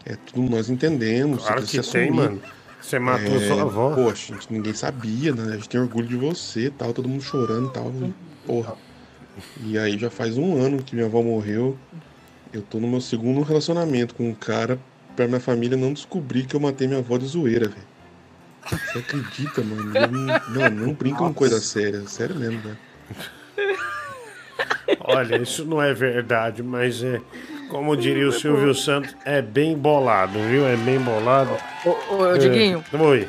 É 0.05 0.15
tudo 0.15 0.49
nós 0.49 0.69
entendemos. 0.69 1.43
Claro 1.43 1.61
você 1.61 1.77
que 1.77 1.83
se 1.83 1.91
tem, 1.91 2.03
assumir." 2.03 2.17
mano. 2.17 2.41
Você 2.83 2.99
matou 2.99 3.37
É, 3.37 3.47
sua 3.47 3.61
avó. 3.61 3.95
Poxa, 3.95 4.33
gente, 4.33 4.51
ninguém 4.51 4.73
sabia, 4.73 5.33
né? 5.33 5.53
A 5.53 5.55
gente 5.55 5.69
tem 5.69 5.79
orgulho 5.79 6.05
de 6.05 6.17
você 6.17 6.65
e 6.65 6.69
tal, 6.69 6.93
todo 6.93 7.07
mundo 7.07 7.23
chorando 7.23 7.69
e 7.69 7.71
tal. 7.71 7.91
Porra. 8.45 8.75
E 9.63 9.77
aí 9.77 9.97
já 9.97 10.09
faz 10.09 10.37
um 10.37 10.61
ano 10.61 10.83
que 10.83 10.93
minha 10.93 11.07
avó 11.07 11.21
morreu. 11.23 11.77
Eu 12.51 12.61
tô 12.61 12.79
no 12.79 12.87
meu 12.87 12.99
segundo 12.99 13.41
relacionamento 13.41 14.13
com 14.13 14.29
um 14.29 14.35
cara 14.35 14.77
pra 15.15 15.27
minha 15.27 15.39
família 15.39 15.77
não 15.77 15.93
descobrir 15.93 16.45
que 16.45 16.55
eu 16.55 16.59
matei 16.59 16.85
minha 16.85 16.99
avó 16.99 17.17
de 17.17 17.25
zoeira, 17.25 17.69
velho. 17.69 17.93
Você 18.69 18.99
acredita, 18.99 19.63
mano? 19.63 19.85
Não, 19.85 20.69
não, 20.69 20.87
não 20.87 20.93
brinca 20.93 21.19
com 21.19 21.33
coisa 21.33 21.59
séria. 21.61 22.05
Sério 22.07 22.35
mesmo, 22.35 22.59
velho. 22.59 22.77
Olha, 24.99 25.41
isso 25.41 25.65
não 25.65 25.81
é 25.81 25.93
verdade, 25.93 26.61
mas 26.61 27.01
é. 27.01 27.21
Como 27.73 27.97
diria 27.97 28.27
o 28.27 28.31
Silvio 28.31 28.75
Santos, 28.75 29.15
é 29.25 29.41
bem 29.41 29.75
bolado, 29.75 30.37
viu? 30.47 30.63
É 30.67 30.75
bem 30.75 30.99
bolado. 30.99 31.49
Ô, 31.83 32.13
ô, 32.13 32.37
Diguinho. 32.37 32.83
É, 32.93 32.97
oi. 32.97 33.27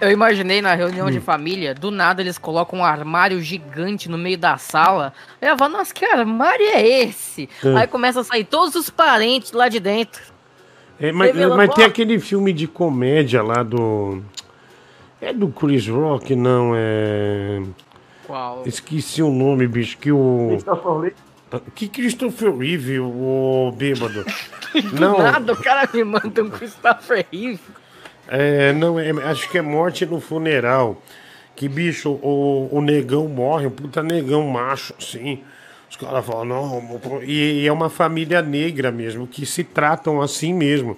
Eu 0.00 0.12
imaginei 0.12 0.62
na 0.62 0.76
reunião 0.76 1.08
Hum. 1.08 1.10
de 1.10 1.18
família, 1.18 1.74
do 1.74 1.90
nada 1.90 2.22
eles 2.22 2.38
colocam 2.38 2.78
um 2.78 2.84
armário 2.84 3.42
gigante 3.42 4.08
no 4.08 4.16
meio 4.16 4.38
da 4.38 4.56
sala. 4.56 5.12
Aí 5.42 5.48
eu 5.48 5.58
falo, 5.58 5.72
nossa, 5.72 5.92
que 5.92 6.04
armário 6.04 6.64
é 6.66 7.02
esse? 7.02 7.48
Hum. 7.64 7.76
Aí 7.76 7.88
começa 7.88 8.20
a 8.20 8.24
sair 8.24 8.44
todos 8.44 8.76
os 8.76 8.88
parentes 8.88 9.50
lá 9.50 9.68
de 9.68 9.80
dentro. 9.80 10.22
É, 11.00 11.10
mas, 11.10 11.34
mas 11.34 11.74
tem 11.74 11.84
aquele 11.84 12.20
filme 12.20 12.52
de 12.52 12.68
comédia 12.68 13.42
lá 13.42 13.64
do. 13.64 14.22
É 15.20 15.32
do 15.32 15.48
Chris 15.48 15.88
Rock, 15.88 16.36
não, 16.36 16.74
é. 16.76 17.60
Qual? 18.24 18.62
Esqueci 18.64 19.20
o 19.20 19.30
nome, 19.30 19.66
bicho, 19.66 19.98
que 19.98 20.12
o. 20.12 20.46
Christopher 20.50 20.92
Lee. 20.92 21.12
Que 21.74 21.88
Christopher 21.88 22.56
Reeve, 22.56 23.00
o 23.00 23.72
bêbado. 23.76 24.24
Do 24.92 25.00
Não, 25.00 25.18
nada 25.18 25.52
o 25.52 25.56
cara 25.56 25.88
me 25.92 26.04
manda 26.04 26.42
um 26.42 26.50
Christopher 26.50 27.26
Reeve. 27.32 27.60
é, 28.28 28.72
não, 28.72 29.00
é, 29.00 29.10
acho 29.30 29.50
que 29.50 29.58
é 29.58 29.62
Morte 29.62 30.06
no 30.06 30.20
Funeral. 30.20 31.02
Que, 31.56 31.68
bicho, 31.68 32.10
o, 32.22 32.68
o 32.70 32.80
negão 32.80 33.28
morre, 33.28 33.66
um 33.66 33.70
puta 33.70 34.02
negão 34.02 34.46
macho, 34.46 34.94
assim. 34.98 35.42
Os 35.90 35.96
caras 35.96 36.24
falam, 36.24 36.44
não, 36.44 36.98
pô", 36.98 37.20
e, 37.22 37.62
e 37.62 37.66
é 37.66 37.72
uma 37.72 37.90
família 37.90 38.40
negra 38.40 38.92
mesmo, 38.92 39.26
que 39.26 39.44
se 39.44 39.64
tratam 39.64 40.22
assim 40.22 40.54
mesmo. 40.54 40.96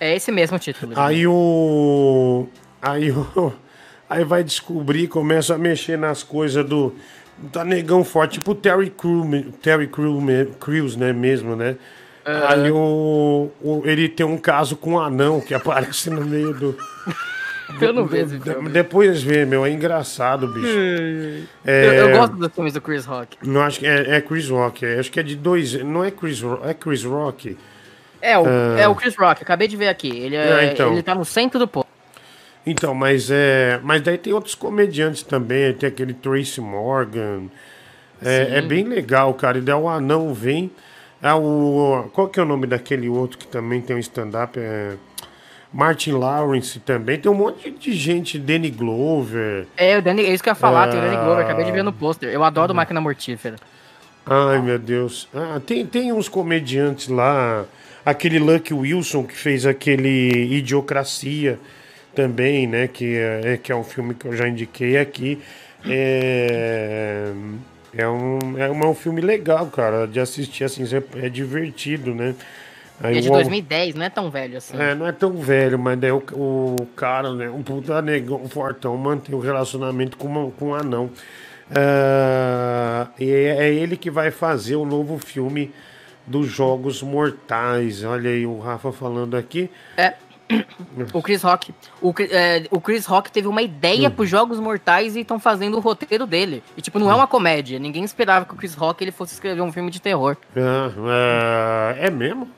É 0.00 0.16
esse 0.16 0.32
mesmo 0.32 0.58
título. 0.58 0.92
Aí 0.96 1.26
o. 1.26 2.46
Aí 2.82 3.10
o. 3.12 3.52
Aí 4.10 4.22
vai 4.22 4.44
descobrir, 4.44 5.08
começa 5.08 5.54
a 5.54 5.58
mexer 5.58 5.96
nas 5.96 6.22
coisas 6.22 6.64
do. 6.66 6.94
Tá 7.52 7.64
negão 7.64 8.04
forte, 8.04 8.34
tipo 8.34 8.52
o 8.52 8.54
Terry 8.54 8.90
Crews, 8.90 9.26
Terry 9.60 9.86
Crews, 9.88 10.22
me- 10.22 10.46
Crews, 10.60 10.96
né, 10.96 11.12
mesmo, 11.12 11.56
né? 11.56 11.76
É. 12.24 12.32
Aí 12.46 12.70
o, 12.70 13.50
o- 13.60 13.82
Ele 13.84 14.08
tem 14.08 14.24
um 14.24 14.38
caso 14.38 14.76
com 14.76 14.92
um 14.92 14.98
anão 15.00 15.40
que 15.40 15.52
aparece 15.54 16.08
no 16.10 16.24
meio 16.24 16.54
do. 16.54 16.76
Eu 17.80 17.92
não 17.94 18.06
vejo 18.06 18.38
de-. 18.38 18.68
Depois 18.70 19.22
vê, 19.22 19.44
meu, 19.44 19.64
é 19.64 19.70
engraçado, 19.70 20.46
bicho. 20.48 20.66
É, 21.64 21.86
Eu, 21.86 21.92
eu 22.10 22.16
gosto 22.18 22.36
dos 22.36 22.52
filmes 22.52 22.72
do 22.74 22.80
Chris 22.80 23.04
Rock. 23.06 23.36
Não 23.42 23.62
acho 23.62 23.80
que 23.80 23.86
é, 23.86 24.16
é 24.16 24.20
Chris 24.20 24.48
Rock, 24.50 24.84
é, 24.84 24.98
acho 24.98 25.10
que 25.10 25.18
é 25.18 25.22
de 25.22 25.34
dois. 25.34 25.72
Não 25.82 26.04
é 26.04 26.10
Chris 26.10 26.40
Rock, 26.42 26.66
é 26.68 26.74
Chris 26.74 27.02
Rock. 27.04 27.56
É 28.20 28.38
o, 28.38 28.44
Ah. 28.46 28.80
é 28.80 28.86
o 28.88 28.94
Chris 28.94 29.16
Rock, 29.16 29.42
acabei 29.42 29.66
de 29.66 29.76
ver 29.76 29.88
aqui. 29.88 30.08
Ele, 30.08 30.36
é, 30.36 30.66
É, 30.66 30.72
então. 30.72 30.92
ele 30.92 31.02
tá 31.02 31.14
no 31.14 31.24
centro 31.24 31.58
do 31.58 31.66
povo. 31.66 31.86
Então, 32.66 32.94
mas 32.94 33.30
é. 33.30 33.78
Mas 33.82 34.02
daí 34.02 34.16
tem 34.16 34.32
outros 34.32 34.54
comediantes 34.54 35.22
também, 35.22 35.72
tem 35.74 35.88
aquele 35.88 36.14
Tracy 36.14 36.60
Morgan. 36.60 37.44
É, 38.22 38.58
é 38.58 38.62
bem 38.62 38.84
legal, 38.84 39.34
cara. 39.34 39.58
E 39.58 39.60
daí 39.60 39.74
o 39.74 39.88
anão 39.88 40.32
vem. 40.32 40.70
É 41.22 41.32
o. 41.32 42.08
Qual 42.12 42.28
que 42.28 42.40
é 42.40 42.42
o 42.42 42.46
nome 42.46 42.66
daquele 42.66 43.08
outro 43.08 43.38
que 43.38 43.46
também 43.46 43.80
tem 43.80 43.96
um 43.96 43.98
stand-up? 43.98 44.58
É. 44.58 44.94
Martin 45.72 46.12
Lawrence 46.12 46.78
também. 46.78 47.18
Tem 47.18 47.30
um 47.30 47.34
monte 47.34 47.70
de 47.70 47.92
gente, 47.92 48.38
Danny 48.38 48.70
Glover. 48.70 49.66
É, 49.76 49.98
o 49.98 50.02
Danny, 50.02 50.22
é 50.22 50.32
isso 50.32 50.40
que 50.42 50.48
eu 50.48 50.52
ia 50.52 50.54
falar, 50.54 50.88
tem 50.88 51.00
o 51.00 51.02
Danny 51.02 51.16
Ah. 51.16 51.24
Glover, 51.24 51.44
acabei 51.44 51.64
de 51.64 51.72
ver 51.72 51.82
no 51.82 51.92
pôster. 51.92 52.32
Eu 52.32 52.44
adoro 52.44 52.72
Máquina 52.72 53.00
Mortífera. 53.00 53.56
Ai, 54.24 54.62
meu 54.62 54.78
Deus. 54.78 55.28
Ah, 55.34 55.60
tem, 55.64 55.84
tem 55.84 56.12
uns 56.12 56.28
comediantes 56.28 57.08
lá. 57.08 57.64
Aquele 58.06 58.38
Lucky 58.38 58.72
Wilson 58.72 59.24
que 59.24 59.34
fez 59.36 59.66
aquele 59.66 60.44
Idiocracia 60.54 61.58
também, 62.14 62.66
né? 62.66 62.88
Que 62.88 63.16
é, 63.16 63.58
que 63.62 63.70
é 63.72 63.76
um 63.76 63.84
filme 63.84 64.14
que 64.14 64.26
eu 64.26 64.36
já 64.36 64.48
indiquei 64.48 64.96
aqui. 64.98 65.40
É, 65.86 67.30
É 67.96 68.08
um, 68.08 68.38
é 68.58 68.68
um, 68.70 68.80
é 68.82 68.86
um 68.88 68.94
filme 68.94 69.20
legal, 69.20 69.66
cara, 69.66 70.06
de 70.06 70.18
assistir, 70.18 70.64
assim, 70.64 70.82
é 71.22 71.28
divertido, 71.28 72.12
né? 72.14 72.34
Aí 73.00 73.18
é 73.18 73.20
de 73.20 73.28
o- 73.28 73.32
2010, 73.32 73.94
não 73.94 74.04
é 74.04 74.10
tão 74.10 74.30
velho 74.30 74.56
assim. 74.56 74.76
É, 74.80 74.94
não 74.96 75.06
é 75.06 75.12
tão 75.12 75.32
velho, 75.38 75.78
mas 75.78 75.98
daí 75.98 76.10
o, 76.10 76.22
o 76.32 76.86
cara, 76.96 77.32
né, 77.34 77.48
um 77.50 77.62
puta 77.62 78.00
negão, 78.02 78.40
um 78.42 78.48
fortão, 78.48 78.96
mantém 78.96 79.34
o 79.34 79.38
relacionamento 79.38 80.16
com, 80.16 80.26
uma- 80.26 80.50
com 80.52 80.68
um 80.70 80.74
anão. 80.74 81.10
Ah, 81.70 83.08
e 83.18 83.30
é, 83.30 83.68
é 83.68 83.74
ele 83.74 83.96
que 83.96 84.10
vai 84.10 84.30
fazer 84.30 84.76
o 84.76 84.84
novo 84.84 85.18
filme 85.18 85.72
dos 86.26 86.48
Jogos 86.48 87.02
Mortais. 87.02 88.02
Olha 88.04 88.30
aí 88.30 88.44
o 88.46 88.58
Rafa 88.58 88.90
falando 88.92 89.36
aqui. 89.36 89.70
É. 89.96 90.14
O 91.12 91.22
Chris 91.22 91.42
Rock. 91.42 91.74
O, 92.02 92.12
é, 92.20 92.66
o 92.70 92.80
Chris 92.80 93.06
Rock 93.06 93.30
teve 93.32 93.48
uma 93.48 93.62
ideia 93.62 94.08
Hum. 94.08 94.12
pros 94.12 94.28
Jogos 94.28 94.60
Mortais 94.60 95.16
e 95.16 95.20
estão 95.20 95.38
fazendo 95.38 95.76
o 95.76 95.80
roteiro 95.80 96.26
dele. 96.26 96.62
E, 96.76 96.82
tipo, 96.82 96.98
não 96.98 97.10
é 97.10 97.14
uma 97.14 97.26
comédia. 97.26 97.78
Ninguém 97.78 98.04
esperava 98.04 98.44
que 98.44 98.52
o 98.52 98.56
Chris 98.56 98.74
Rock 98.74 99.02
ele 99.02 99.10
fosse 99.12 99.34
escrever 99.34 99.62
um 99.62 99.72
filme 99.72 99.90
de 99.90 100.00
terror. 100.00 100.36
Ah, 100.56 100.92
ah, 100.98 101.96
é 101.98 102.10
mesmo? 102.10 102.48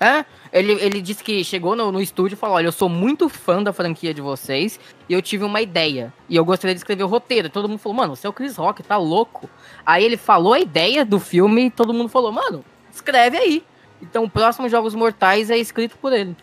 É, 0.00 0.24
ele, 0.52 0.74
ele 0.74 1.00
disse 1.00 1.24
que 1.24 1.42
chegou 1.42 1.74
no, 1.74 1.90
no 1.90 2.00
estúdio 2.00 2.36
e 2.36 2.38
falou: 2.38 2.54
Olha, 2.54 2.66
eu 2.66 2.72
sou 2.72 2.88
muito 2.88 3.28
fã 3.28 3.60
da 3.60 3.72
franquia 3.72 4.14
de 4.14 4.20
vocês 4.20 4.78
e 5.08 5.12
eu 5.12 5.20
tive 5.20 5.42
uma 5.44 5.60
ideia. 5.60 6.12
E 6.28 6.36
eu 6.36 6.44
gostaria 6.44 6.72
de 6.72 6.78
escrever 6.78 7.02
o 7.02 7.08
roteiro. 7.08 7.50
Todo 7.50 7.68
mundo 7.68 7.80
falou: 7.80 7.98
Mano, 7.98 8.14
você 8.14 8.26
é 8.26 8.30
o 8.30 8.32
Chris 8.32 8.56
Rock, 8.56 8.82
tá 8.84 8.96
louco. 8.96 9.50
Aí 9.84 10.04
ele 10.04 10.16
falou 10.16 10.52
a 10.52 10.60
ideia 10.60 11.04
do 11.04 11.18
filme 11.18 11.66
e 11.66 11.70
todo 11.70 11.92
mundo 11.92 12.08
falou: 12.08 12.30
Mano, 12.30 12.64
escreve 12.92 13.36
aí. 13.38 13.64
Então 14.00 14.22
o 14.22 14.30
próximo 14.30 14.68
Jogos 14.68 14.94
Mortais 14.94 15.50
é 15.50 15.58
escrito 15.58 15.98
por 15.98 16.12
ele. 16.12 16.36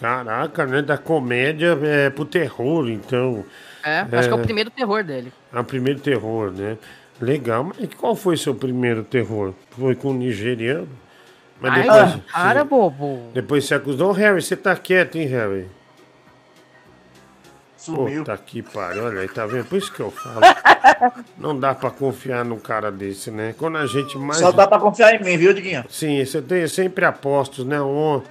Caraca, 0.00 0.66
né? 0.66 0.80
Da 0.80 0.96
comédia 0.96 1.78
é 1.82 2.08
pro 2.08 2.24
terror, 2.24 2.88
então. 2.88 3.44
É, 3.84 4.00
acho 4.00 4.28
que 4.28 4.34
é 4.34 4.36
o 4.36 4.42
primeiro 4.42 4.70
terror 4.70 5.04
dele. 5.04 5.32
É 5.52 5.60
o 5.60 5.64
primeiro 5.64 6.00
terror, 6.00 6.50
né? 6.50 6.78
Legal, 7.20 7.64
mas 7.64 7.76
qual 7.94 8.16
foi 8.16 8.36
seu 8.36 8.54
primeiro 8.54 9.04
terror? 9.04 9.52
Foi 9.70 9.94
com 9.94 10.08
o 10.08 10.14
nigeriano? 10.14 10.88
Mas 11.60 11.72
Ai, 11.72 11.82
depois, 11.82 12.24
cara, 12.32 12.64
bobo. 12.64 13.30
depois 13.34 13.64
você 13.66 13.74
acusou. 13.74 14.08
Ô, 14.08 14.12
Harry, 14.12 14.40
você 14.40 14.56
tá 14.56 14.74
quieto, 14.74 15.16
hein, 15.16 15.26
Harry? 15.26 15.68
Sumiu. 17.76 18.24
Puta 18.24 18.36
que 18.38 18.62
pariu, 18.62 19.04
olha 19.04 19.20
aí, 19.20 19.28
tá 19.28 19.46
vendo? 19.46 19.66
Por 19.66 19.76
isso 19.76 19.92
que 19.92 20.00
eu 20.00 20.10
falo. 20.10 20.40
Não 21.36 21.58
dá 21.58 21.74
pra 21.74 21.90
confiar 21.90 22.44
num 22.44 22.58
cara 22.58 22.90
desse, 22.90 23.30
né? 23.30 23.54
Quando 23.56 23.76
a 23.76 23.86
gente 23.86 24.16
mais. 24.16 24.38
Só 24.38 24.50
dá 24.52 24.66
pra 24.66 24.78
confiar 24.78 25.14
em 25.14 25.22
mim, 25.22 25.36
viu, 25.36 25.52
Diguinho? 25.52 25.84
Sim, 25.90 26.24
você 26.24 26.40
tem 26.40 26.66
sempre 26.68 27.04
apostos, 27.04 27.64
né? 27.66 27.80
Um, 27.80 28.22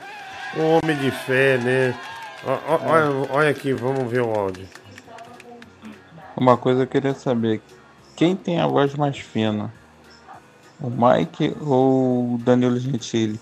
um 0.58 0.78
homem 0.78 0.98
de 0.98 1.12
fé, 1.12 1.58
né? 1.58 1.98
Ó, 2.46 2.80
olha, 2.86 3.28
olha 3.32 3.50
aqui, 3.50 3.74
vamos 3.74 4.10
ver 4.10 4.22
o 4.22 4.34
áudio. 4.34 4.68
Uma 6.36 6.58
coisa 6.58 6.84
eu 6.84 6.88
queria 6.88 7.14
saber: 7.14 7.62
quem 8.16 8.36
tem 8.36 8.60
a 8.60 8.68
voz 8.68 8.96
mais 8.96 9.18
fina? 9.18 9.74
O 10.80 10.90
Mike 10.90 11.56
ou 11.62 12.36
o 12.36 12.38
Danilo 12.38 12.80
Gentili? 12.80 13.40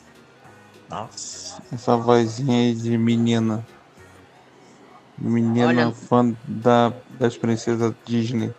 Nossa. 0.90 1.62
Essa 1.72 1.96
vozinha 1.96 2.58
aí 2.58 2.74
de 2.74 2.98
menina. 2.98 3.64
Menina 5.18 5.68
Olha- 5.68 5.92
fã 5.92 6.34
da, 6.48 6.92
das 7.20 7.38
princesas 7.38 7.94
Disney. 8.06 8.52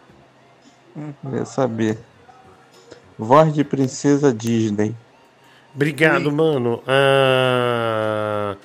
Queria 1.22 1.44
saber. 1.44 1.98
Voz 3.18 3.52
de 3.52 3.64
princesa 3.64 4.32
Disney. 4.32 4.94
Obrigado, 5.78 6.32
mano. 6.32 6.82
Ah, 6.88 8.56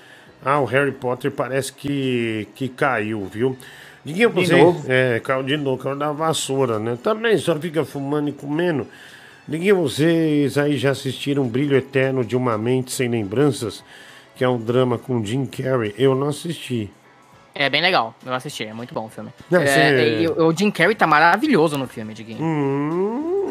ah, 0.44 0.60
o 0.62 0.66
Harry 0.66 0.92
Potter 0.92 1.30
parece 1.30 1.72
que, 1.72 2.48
que 2.56 2.68
caiu, 2.68 3.24
viu? 3.32 3.56
Diguinho, 4.04 4.30
De 4.32 4.46
você. 4.48 4.58
novo? 4.58 4.84
É, 4.92 5.20
caiu 5.20 5.44
de 5.44 5.56
novo, 5.56 5.82
caiu 5.84 5.96
da 5.96 6.12
vassoura, 6.12 6.80
né? 6.80 6.98
Também 7.04 7.38
só 7.38 7.56
fica 7.56 7.86
fumando 7.86 8.30
e 8.30 8.32
comendo. 8.32 8.88
Diguinho, 9.48 9.76
vocês 9.84 10.58
aí 10.58 10.76
já 10.76 10.90
assistiram 10.90 11.48
Brilho 11.48 11.78
Eterno 11.78 12.26
de 12.26 12.36
uma 12.36 12.58
Mente 12.58 12.92
Sem 12.92 13.08
Lembranças? 13.10 13.84
Que 14.36 14.44
é 14.44 14.50
um 14.50 14.58
drama 14.58 14.98
com 14.98 15.24
Jim 15.24 15.46
Carrey. 15.46 15.94
Eu 15.98 16.16
não 16.16 16.30
assisti. 16.30 16.90
É 17.54 17.70
bem 17.70 17.84
legal, 17.84 18.16
eu 18.26 18.34
assisti, 18.34 18.64
é 18.64 18.74
muito 18.74 18.92
bom 18.96 19.06
o 19.06 19.10
filme. 19.10 19.30
Não, 19.52 19.62
É, 19.62 19.68
você- 19.68 20.22
e 20.24 20.28
o 20.28 20.48
o 20.48 20.58
Jim 20.58 20.72
Carrey 20.72 20.96
tá 20.96 21.06
maravilhoso 21.06 21.78
no 21.78 21.88
filme, 21.88 22.12
Diguinho. 22.16 22.44
Hum. 22.44 23.43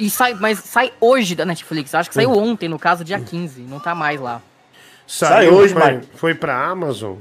E 0.00 0.08
sai, 0.10 0.34
mas 0.34 0.58
sai 0.60 0.92
hoje 1.00 1.34
da 1.34 1.44
Netflix, 1.44 1.94
acho 1.94 2.08
que 2.08 2.14
saiu 2.14 2.30
Hum. 2.32 2.50
ontem, 2.52 2.68
no 2.68 2.78
caso, 2.78 3.04
dia 3.04 3.20
15, 3.20 3.60
não 3.62 3.78
tá 3.78 3.94
mais 3.94 4.18
lá. 4.20 4.40
Saiu 5.06 5.54
hoje, 5.54 5.74
foi, 5.74 5.92
Mike. 5.92 6.06
foi 6.14 6.34
pra 6.34 6.66
Amazon. 6.66 7.16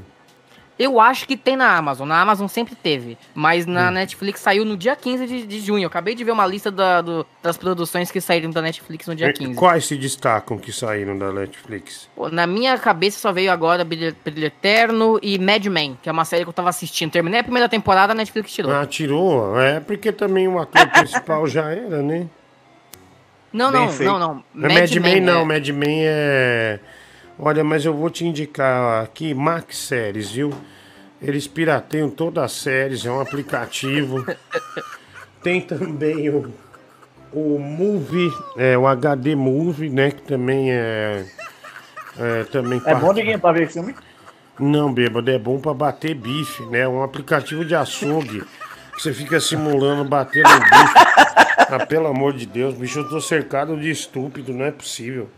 Eu 0.77 0.97
acho 0.97 1.27
que 1.27 1.35
tem 1.35 1.57
na 1.57 1.75
Amazon, 1.75 2.07
na 2.07 2.21
Amazon 2.21 2.47
sempre 2.47 2.73
teve, 2.73 3.17
mas 3.35 3.65
Hum. 3.67 3.71
na 3.73 3.91
Netflix 3.91 4.39
saiu 4.39 4.63
no 4.63 4.77
dia 4.77 4.95
15 4.95 5.27
de, 5.27 5.45
de 5.45 5.59
junho. 5.59 5.83
Eu 5.83 5.87
acabei 5.87 6.15
de 6.15 6.23
ver 6.23 6.31
uma 6.31 6.45
lista 6.47 6.71
da- 6.71 7.01
do- 7.01 7.25
das 7.43 7.57
produções 7.57 8.09
que 8.09 8.21
saíram 8.21 8.49
da 8.49 8.61
Netflix 8.61 9.05
no 9.05 9.13
dia 9.13 9.33
15. 9.33 9.55
Quais 9.55 9.85
se 9.87 9.97
destacam 9.97 10.57
que 10.57 10.71
saíram 10.71 11.17
da 11.17 11.33
Netflix? 11.33 12.07
Pô, 12.15 12.29
Na 12.29 12.47
minha 12.47 12.77
cabeça 12.77 13.19
só 13.19 13.33
veio 13.33 13.51
agora 13.51 13.83
Brilho 13.83 14.15
Brilho 14.23 14.45
Eterno 14.47 15.19
e 15.21 15.37
Mad 15.37 15.65
Men, 15.65 15.97
que 16.01 16.07
é 16.07 16.11
uma 16.13 16.23
série 16.23 16.43
que 16.45 16.49
eu 16.49 16.53
tava 16.53 16.69
assistindo. 16.69 17.11
Terminei 17.11 17.41
a 17.41 17.43
primeira 17.43 17.67
temporada, 17.67 18.13
a 18.13 18.15
Netflix 18.15 18.53
tirou. 18.53 18.71
Ah, 18.71 18.85
tirou? 18.85 19.59
É, 19.59 19.81
porque 19.81 20.13
também 20.13 20.47
o 20.47 20.57
ator 20.59 20.87
principal 20.91 21.45
já 21.45 21.69
era, 21.71 22.01
né? 22.01 22.25
Não, 23.53 23.71
não, 23.71 23.89
feito. 23.89 24.11
não, 24.11 24.19
não. 24.19 24.43
Mad, 24.53 24.71
Mad 24.73 24.91
Men 24.95 25.21
não, 25.21 25.41
é- 25.41 25.45
Mad 25.45 25.67
Men 25.69 25.99
é. 26.03 26.79
Olha, 27.37 27.63
mas 27.63 27.85
eu 27.85 27.93
vou 27.93 28.09
te 28.09 28.25
indicar 28.25 29.03
aqui 29.03 29.33
Max 29.33 29.77
Séries, 29.77 30.31
viu? 30.31 30.53
Eles 31.21 31.47
pirateiam 31.47 32.09
todas 32.09 32.43
as 32.43 32.51
séries, 32.51 33.05
é 33.05 33.11
um 33.11 33.19
aplicativo. 33.19 34.25
Tem 35.41 35.61
também 35.61 36.29
o, 36.29 36.53
o 37.31 37.57
Movie, 37.59 38.29
é, 38.57 38.77
o 38.77 38.85
HD 38.87 39.35
Movie, 39.35 39.89
né? 39.89 40.11
Que 40.11 40.21
também 40.21 40.71
é. 40.71 41.25
É, 42.17 42.43
também 42.45 42.81
É 42.85 42.93
bom, 42.95 43.01
part- 43.01 43.15
Diguinho, 43.15 43.39
pra 43.39 43.51
ver 43.53 43.69
filme? 43.69 43.95
Não, 44.59 44.93
bêbado, 44.93 45.31
é 45.31 45.39
bom 45.39 45.57
pra 45.59 45.73
bater 45.73 46.13
bife, 46.13 46.63
né? 46.65 46.85
Um 46.85 47.01
aplicativo 47.01 47.63
de 47.63 47.73
açougue. 47.75 48.43
Que 48.99 49.03
Você 49.03 49.13
fica 49.13 49.39
simulando 49.39 50.03
bater 50.03 50.43
no 50.43 50.59
bife. 50.59 50.93
Ah, 51.57 51.85
pelo 51.85 52.07
amor 52.07 52.33
de 52.33 52.45
Deus, 52.45 52.75
bicho, 52.75 52.99
eu 52.99 53.07
tô 53.07 53.21
cercado 53.21 53.79
de 53.79 53.89
estúpido, 53.89 54.53
não 54.53 54.65
é 54.65 54.71
possível. 54.71 55.29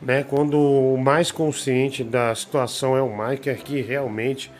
Né? 0.00 0.22
Quando 0.22 0.56
o 0.56 0.96
mais 0.96 1.32
consciente 1.32 2.04
da 2.04 2.32
situação 2.36 2.96
é 2.96 3.02
o 3.02 3.10
Mike, 3.10 3.50
aqui 3.50 3.80
realmente. 3.80 4.52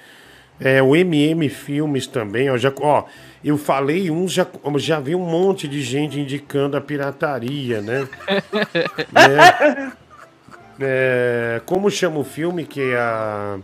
É, 0.59 0.83
o 0.83 0.97
MM 0.97 1.49
Filmes 1.49 2.07
também, 2.07 2.51
ó, 2.51 2.57
já, 2.59 2.73
ó, 2.83 3.05
eu 3.43 3.57
falei 3.57 4.11
uns, 4.11 4.33
já, 4.33 4.47
já 4.77 5.01
vi 5.01 5.15
um 5.15 5.25
monte 5.25 5.67
de 5.67 5.81
gente 5.81 6.21
indicando 6.21 6.77
a 6.77 6.81
pirataria, 6.81 7.81
né? 7.81 8.07
né? 9.11 9.93
É, 10.79 11.63
como 11.65 11.91
chama 11.91 12.19
o 12.19 12.25
filme 12.25 12.67
que 12.67 12.95
a, 12.95 13.59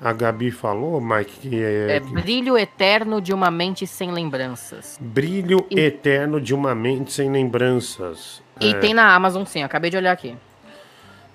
a 0.00 0.12
Gabi 0.12 0.50
falou, 0.50 1.00
Mike? 1.00 1.38
Que 1.48 1.62
é, 1.62 1.96
É 1.96 2.00
Brilho 2.00 2.58
Eterno 2.58 3.20
de 3.20 3.32
uma 3.32 3.50
Mente 3.50 3.86
Sem 3.86 4.12
Lembranças. 4.12 4.98
Brilho 5.00 5.66
Eterno 5.70 6.40
de 6.40 6.54
uma 6.54 6.74
Mente 6.74 7.12
Sem 7.12 7.30
Lembranças. 7.30 8.42
E 8.60 8.70
É. 8.70 8.74
tem 8.78 8.92
na 8.94 9.14
Amazon, 9.14 9.44
sim, 9.44 9.62
acabei 9.62 9.90
de 9.90 9.96
olhar 9.96 10.12
aqui. 10.12 10.36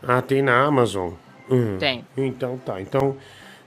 Ah, 0.02 0.22
tem 0.22 0.42
na 0.42 0.62
Amazon? 0.64 1.12
Hum. 1.50 1.78
Tem. 1.80 2.06
Então 2.16 2.58
tá, 2.58 2.80
então 2.80 3.18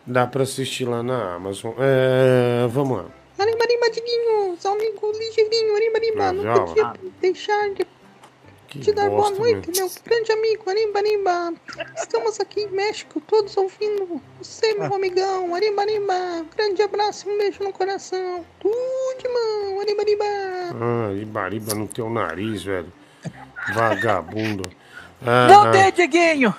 dá 0.06 0.26
pra 0.26 0.44
assistir 0.44 0.84
lá 0.84 1.02
na 1.02 1.34
Amazon. 1.34 1.72
É, 1.78 2.66
vamos 2.68 2.98
lá. 2.98 3.04
Arriba, 3.38 3.58
arriba, 3.64 3.90
Diguinho, 3.90 4.56
seu 4.58 4.72
amigo 4.72 5.12
ligeirinho, 5.18 5.74
arriba, 5.74 5.98
arriba. 5.98 6.24
Ah, 6.28 6.32
Não 6.32 6.64
podia 6.66 6.86
ó. 6.86 6.92
deixar 7.20 7.70
de 7.74 7.84
Que 8.72 8.78
te 8.78 8.92
dar 8.94 9.10
boa 9.10 9.28
noite, 9.28 9.70
meu. 9.70 9.86
meu 9.86 9.90
grande 10.02 10.32
amigo, 10.32 10.70
arriba, 10.70 10.98
arriba. 10.98 11.52
Estamos 11.94 12.40
aqui 12.40 12.62
em 12.62 12.70
México, 12.70 13.20
todos 13.20 13.54
ouvindo 13.58 14.18
você, 14.38 14.72
meu 14.72 14.94
amigão, 14.94 15.54
arriba, 15.54 15.82
arriba. 15.82 16.46
Grande 16.56 16.80
abraço, 16.80 17.28
um 17.28 17.36
beijo 17.36 17.62
no 17.62 17.70
coração. 17.70 18.42
Tudo 18.58 18.74
de 19.18 19.28
mão, 19.28 19.78
arriba, 19.78 20.00
arriba. 20.00 20.24
Ah, 20.24 21.12
Ibariba 21.12 21.74
no 21.74 21.86
teu 21.86 22.08
nariz, 22.08 22.64
velho. 22.64 22.90
Vagabundo. 23.74 24.62
Ah, 25.20 25.48
Não 25.50 25.62
ah, 25.64 25.70
tem, 25.70 25.92
Diguinho! 25.92 26.54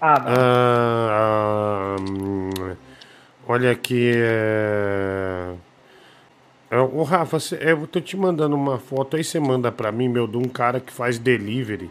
Ah, 0.00 0.18
não. 0.18 0.28
ah, 0.28 1.08
ah, 1.12 1.96
hum, 2.00 2.76
olha 3.46 3.70
aqui. 3.70 4.12
É... 4.16 5.54
é, 6.76 6.80
Ô 6.80 7.02
Rafa, 7.02 7.38
cê- 7.40 7.58
eu 7.60 7.86
tô 7.86 8.00
te 8.00 8.16
mandando 8.16 8.54
uma 8.56 8.78
foto 8.78 9.16
aí, 9.16 9.24
você 9.24 9.38
manda 9.40 9.70
pra 9.70 9.92
mim, 9.92 10.08
meu, 10.08 10.26
de 10.26 10.36
um 10.36 10.48
cara 10.48 10.80
que 10.80 10.92
faz 10.92 11.18
delivery. 11.18 11.90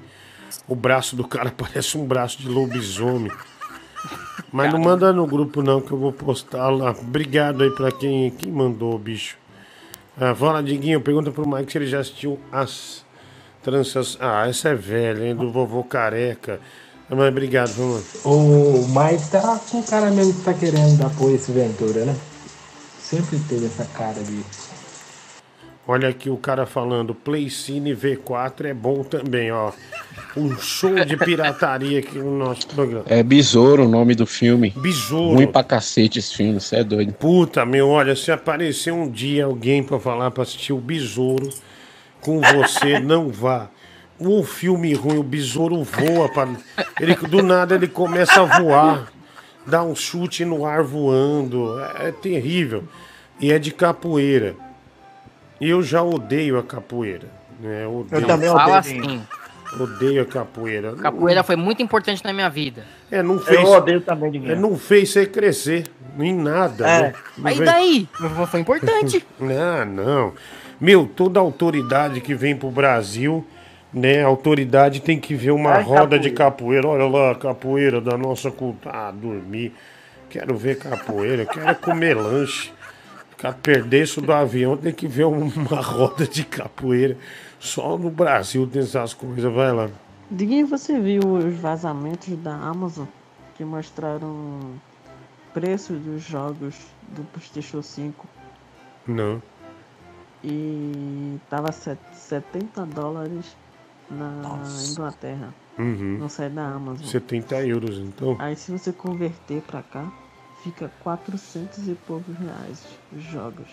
O 0.67 0.75
braço 0.75 1.15
do 1.15 1.27
cara 1.27 1.51
parece 1.55 1.97
um 1.97 2.05
braço 2.05 2.39
de 2.41 2.47
lobisomem. 2.49 3.31
Mas 4.51 4.71
não 4.71 4.79
manda 4.79 5.11
no 5.11 5.25
grupo 5.25 5.61
não, 5.61 5.81
que 5.81 5.91
eu 5.91 5.97
vou 5.97 6.11
postar 6.11 6.69
lá. 6.69 6.91
Obrigado 6.91 7.63
aí 7.63 7.71
pra 7.71 7.91
quem, 7.91 8.29
quem 8.31 8.51
mandou, 8.51 8.97
bicho. 8.99 9.37
Ah, 10.19 10.35
fala, 10.35 10.61
Diguinho, 10.61 11.01
pergunta 11.01 11.31
pro 11.31 11.47
Mike 11.47 11.71
se 11.71 11.77
ele 11.79 11.87
já 11.87 11.99
assistiu 11.99 12.39
as 12.51 13.03
tranças. 13.63 14.15
Ah, 14.19 14.47
essa 14.47 14.69
é 14.69 14.75
velha, 14.75 15.25
hein? 15.25 15.35
Do 15.35 15.51
vovô 15.51 15.83
careca. 15.83 16.59
Ah, 17.09 17.15
Mas 17.15 17.29
obrigado, 17.29 17.69
vamos. 17.73 18.03
O 18.23 18.87
Mike 18.89 19.29
tá 19.31 19.59
com 19.71 19.81
cara 19.81 20.11
mesmo 20.11 20.33
que 20.35 20.41
tá 20.41 20.53
querendo 20.53 20.97
dar 20.97 21.07
apoio 21.07 21.35
esse 21.35 21.51
Ventura, 21.51 22.05
né? 22.05 22.15
Sempre 22.99 23.39
teve 23.49 23.65
essa 23.65 23.85
cara 23.85 24.21
de. 24.23 24.43
Olha 25.85 26.07
aqui 26.07 26.29
o 26.29 26.37
cara 26.37 26.65
falando, 26.65 27.13
Playcine 27.13 27.93
V4 27.93 28.65
é 28.67 28.73
bom 28.73 29.03
também, 29.03 29.51
ó. 29.51 29.73
Um 30.37 30.57
show 30.57 30.95
de 31.03 31.17
pirataria 31.17 31.99
aqui 31.99 32.17
no 32.19 32.37
nosso 32.37 32.65
programa. 32.67 33.03
É 33.09 33.21
Besouro 33.21 33.83
o 33.83 33.87
nome 33.87 34.15
do 34.15 34.25
filme. 34.25 34.73
Besouro. 34.77 35.35
Ruim 35.35 35.47
pra 35.47 35.61
cacete 35.61 36.19
esse 36.19 36.33
filme, 36.37 36.53
você 36.53 36.77
é 36.77 36.83
doido. 36.85 37.11
Puta, 37.11 37.65
meu, 37.65 37.89
olha, 37.89 38.15
se 38.15 38.31
aparecer 38.31 38.93
um 38.93 39.11
dia 39.11 39.43
alguém 39.43 39.83
pra 39.83 39.99
falar 39.99 40.31
pra 40.31 40.43
assistir 40.43 40.71
o 40.71 40.77
Besouro 40.77 41.49
com 42.21 42.39
você, 42.39 42.97
não 43.03 43.27
vá. 43.27 43.69
Um 44.17 44.41
filme 44.41 44.93
ruim, 44.93 45.17
o 45.17 45.23
Besouro 45.23 45.83
voa 45.83 46.29
pra... 46.29 46.47
Ele, 46.97 47.13
do 47.15 47.43
nada 47.43 47.75
ele 47.75 47.89
começa 47.89 48.41
a 48.41 48.61
voar, 48.61 49.11
dá 49.67 49.83
um 49.83 49.93
chute 49.93 50.45
no 50.45 50.65
ar 50.65 50.81
voando. 50.81 51.77
É, 51.97 52.07
é 52.07 52.11
terrível. 52.13 52.85
E 53.37 53.51
é 53.51 53.59
de 53.59 53.71
capoeira. 53.71 54.55
Eu 55.61 55.81
já 55.83 56.01
odeio 56.03 56.57
a 56.57 56.63
capoeira. 56.63 57.27
Né? 57.59 57.85
Eu, 57.85 57.99
odeio. 57.99 58.25
também 58.27 58.49
Fala 58.49 58.79
odeio. 58.79 59.01
assim. 59.03 59.21
Odeio 59.79 60.21
a 60.21 60.25
capoeira. 60.25 60.93
Capoeira 60.95 61.43
foi 61.43 61.55
muito 61.55 61.81
importante 61.81 62.23
na 62.23 62.31
minha 62.31 62.49
vida. 62.49 62.83
É, 63.09 63.23
não 63.23 63.39
fez. 63.39 63.59
Eu 63.59 63.71
odeio 63.71 64.01
também, 64.01 64.29
É, 64.29 64.31
Diguinho. 64.31 64.59
não 64.61 64.77
fez 64.77 65.09
você 65.09 65.25
crescer 65.25 65.87
em 66.19 66.33
nada. 66.33 66.87
É. 66.87 67.01
né? 67.01 67.13
Não 67.37 67.47
Aí 67.47 67.55
fez- 67.57 67.69
daí? 67.69 68.09
Foi 68.49 68.59
importante. 68.59 69.25
Ah, 69.41 69.83
não. 69.85 70.33
Meu, 70.79 71.07
toda 71.07 71.39
autoridade 71.39 72.19
que 72.21 72.35
vem 72.35 72.55
pro 72.55 72.69
Brasil, 72.69 73.45
né? 73.93 74.23
A 74.23 74.27
autoridade 74.27 75.01
tem 75.01 75.19
que 75.19 75.33
ver 75.33 75.51
uma 75.51 75.75
Ai, 75.75 75.83
roda 75.83 76.19
de 76.19 76.29
capoeira. 76.31 76.87
Olha 76.87 77.07
lá, 77.07 77.31
a 77.31 77.35
capoeira 77.35 77.99
da 78.01 78.17
nossa 78.17 78.51
cultura. 78.51 78.93
Ah, 78.95 79.11
dormir. 79.11 79.73
Quero 80.29 80.55
ver 80.55 80.77
capoeira, 80.77 81.45
quero 81.45 81.75
comer 81.75 82.15
lanche. 82.15 82.71
Ficar 83.43 83.55
perder 83.61 84.03
isso 84.03 84.21
do 84.21 84.31
avião, 84.31 84.77
tem 84.77 84.93
que 84.93 85.05
ver 85.05 85.25
uma 85.25 85.49
roda 85.81 86.25
de 86.25 86.45
capoeira. 86.45 87.17
Só 87.59 87.97
no 87.97 88.09
Brasil 88.09 88.65
tem 88.65 88.81
essas 88.81 89.13
coisas, 89.13 89.51
vai 89.53 89.69
lá. 89.73 89.89
Diguinho, 90.31 90.65
você 90.65 90.97
viu 90.97 91.19
os 91.25 91.53
vazamentos 91.55 92.29
da 92.37 92.55
Amazon 92.55 93.05
que 93.55 93.65
mostraram 93.65 94.59
preços 95.53 95.99
dos 95.99 96.23
jogos 96.23 96.73
do 97.09 97.21
PlayStation 97.33 97.81
5 97.81 98.25
Não. 99.05 99.41
e 100.41 101.37
tava 101.49 101.73
set- 101.73 101.99
70 102.13 102.85
dólares 102.85 103.57
na 104.09 104.61
Inglaterra, 104.89 105.53
Uhum. 105.77 106.17
no 106.17 106.29
site 106.29 106.53
da 106.53 106.65
Amazon. 106.65 107.05
70 107.05 107.61
euros, 107.65 107.97
então. 107.97 108.37
Aí 108.39 108.55
se 108.55 108.71
você 108.71 108.93
converter 108.93 109.61
pra 109.63 109.83
cá, 109.83 110.09
fica 110.63 110.89
400 111.03 111.89
e 111.89 111.93
poucos 112.07 112.35
reais 112.37 112.81
jogos. 113.21 113.67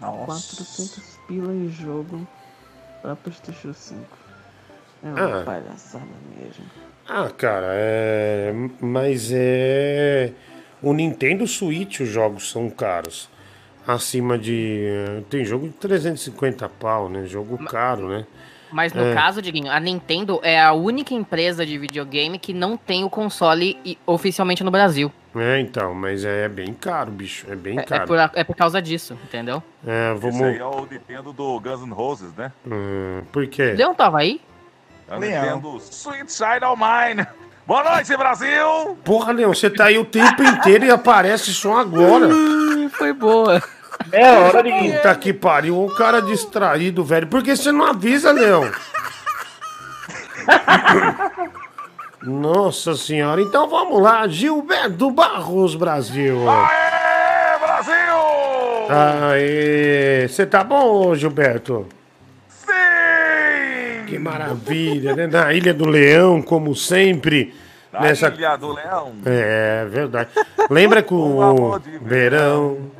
Nossa. 0.00 0.56
400 0.56 1.18
pila 1.26 1.52
em 1.52 1.68
jogo 1.70 2.26
pra 3.02 3.16
PlayStation 3.16 3.72
5. 3.72 4.00
É 5.02 5.08
uma 5.08 5.40
Ah. 5.40 5.44
palhaçada 5.44 6.04
mesmo. 6.38 6.64
Ah, 7.08 7.30
cara, 7.30 7.68
é. 7.70 8.52
Mas 8.80 9.30
é. 9.32 10.32
O 10.82 10.92
Nintendo 10.92 11.46
Switch, 11.46 12.00
os 12.00 12.08
jogos 12.08 12.50
são 12.50 12.68
caros. 12.68 13.28
Acima 13.86 14.36
de. 14.36 14.84
Tem 15.30 15.44
jogo 15.44 15.68
de 15.68 15.74
350 15.74 16.68
pau, 16.68 17.08
né? 17.08 17.24
Jogo 17.24 17.56
caro, 17.64 18.08
né? 18.08 18.26
Mas 18.72 18.92
no 18.92 19.02
É. 19.04 19.14
caso, 19.14 19.40
Diguinho, 19.40 19.70
a 19.70 19.78
Nintendo 19.78 20.40
é 20.42 20.60
a 20.60 20.72
única 20.72 21.14
empresa 21.14 21.64
de 21.64 21.78
videogame 21.78 22.38
que 22.38 22.52
não 22.52 22.76
tem 22.76 23.04
o 23.04 23.10
console 23.10 23.78
oficialmente 24.06 24.64
no 24.64 24.70
Brasil. 24.70 25.12
É, 25.34 25.60
então, 25.60 25.94
mas 25.94 26.24
é 26.24 26.48
bem 26.48 26.72
caro, 26.72 27.10
bicho. 27.10 27.46
É 27.50 27.54
bem 27.54 27.78
É, 27.78 27.82
é 27.82 27.84
caro. 27.84 28.06
por, 28.06 28.18
a- 28.18 28.30
é 28.34 28.42
por 28.42 28.56
causa 28.56 28.80
disso, 28.80 29.16
entendeu? 29.24 29.62
É, 29.86 30.14
vamos. 30.14 30.36
Esse 30.36 30.44
aí 30.44 30.58
é 30.58 30.64
o 30.64 30.86
Nintendo 30.90 31.32
do 31.32 31.60
Guns 31.60 31.82
N' 31.82 31.92
Roses, 31.92 32.32
né? 32.34 32.50
Hum, 32.66 33.22
por 33.30 33.46
quê? 33.46 33.74
Leão 33.76 33.94
tava 33.94 34.18
aí? 34.18 34.40
É 35.08 35.14
o. 35.16 35.20
Nintendo 35.20 35.76
Sweet 35.76 36.32
Child 36.32 36.64
of 36.64 36.82
Mine. 36.82 37.26
Boa 37.66 37.82
noite, 37.94 38.16
Brasil! 38.16 38.96
Porra, 39.04 39.32
Leão, 39.32 39.52
você 39.52 39.68
tá 39.68 39.86
aí 39.86 39.98
o 39.98 40.04
tempo 40.04 40.42
inteiro 40.42 40.84
e 40.86 40.90
aparece 40.90 41.52
só 41.52 41.78
agora. 41.78 42.28
Foi 42.92 43.12
boa. 43.12 43.60
É 44.12 44.30
hora 44.32 44.62
de. 44.62 44.70
Puta 44.70 45.14
que 45.14 45.32
pariu, 45.32 45.84
o 45.84 45.94
cara 45.94 46.20
distraído, 46.20 47.04
velho. 47.04 47.26
Por 47.26 47.42
que 47.42 47.56
você 47.56 47.72
não 47.72 47.84
avisa, 47.84 48.32
Leão? 48.32 48.70
Nossa 52.22 52.96
senhora, 52.96 53.40
então 53.40 53.68
vamos 53.68 54.02
lá, 54.02 54.26
Gilberto 54.26 55.10
Barros 55.10 55.76
Brasil. 55.76 56.38
Aê, 56.48 57.58
Brasil! 57.60 57.94
Aê, 58.88 60.26
você 60.28 60.44
tá 60.44 60.64
bom, 60.64 61.14
Gilberto? 61.14 61.86
Sim! 62.48 64.06
Que 64.06 64.18
maravilha, 64.18 65.14
né? 65.14 65.28
Na 65.28 65.52
Ilha 65.52 65.72
do 65.72 65.86
Leão, 65.86 66.42
como 66.42 66.74
sempre. 66.74 67.54
Da 67.92 68.00
nessa... 68.00 68.28
Ilha 68.28 68.56
do 68.56 68.72
Leão. 68.72 69.12
É, 69.24 69.86
verdade. 69.88 70.30
Lembra 70.68 71.02
que 71.02 71.14
o 71.14 71.80
verão 72.02 72.90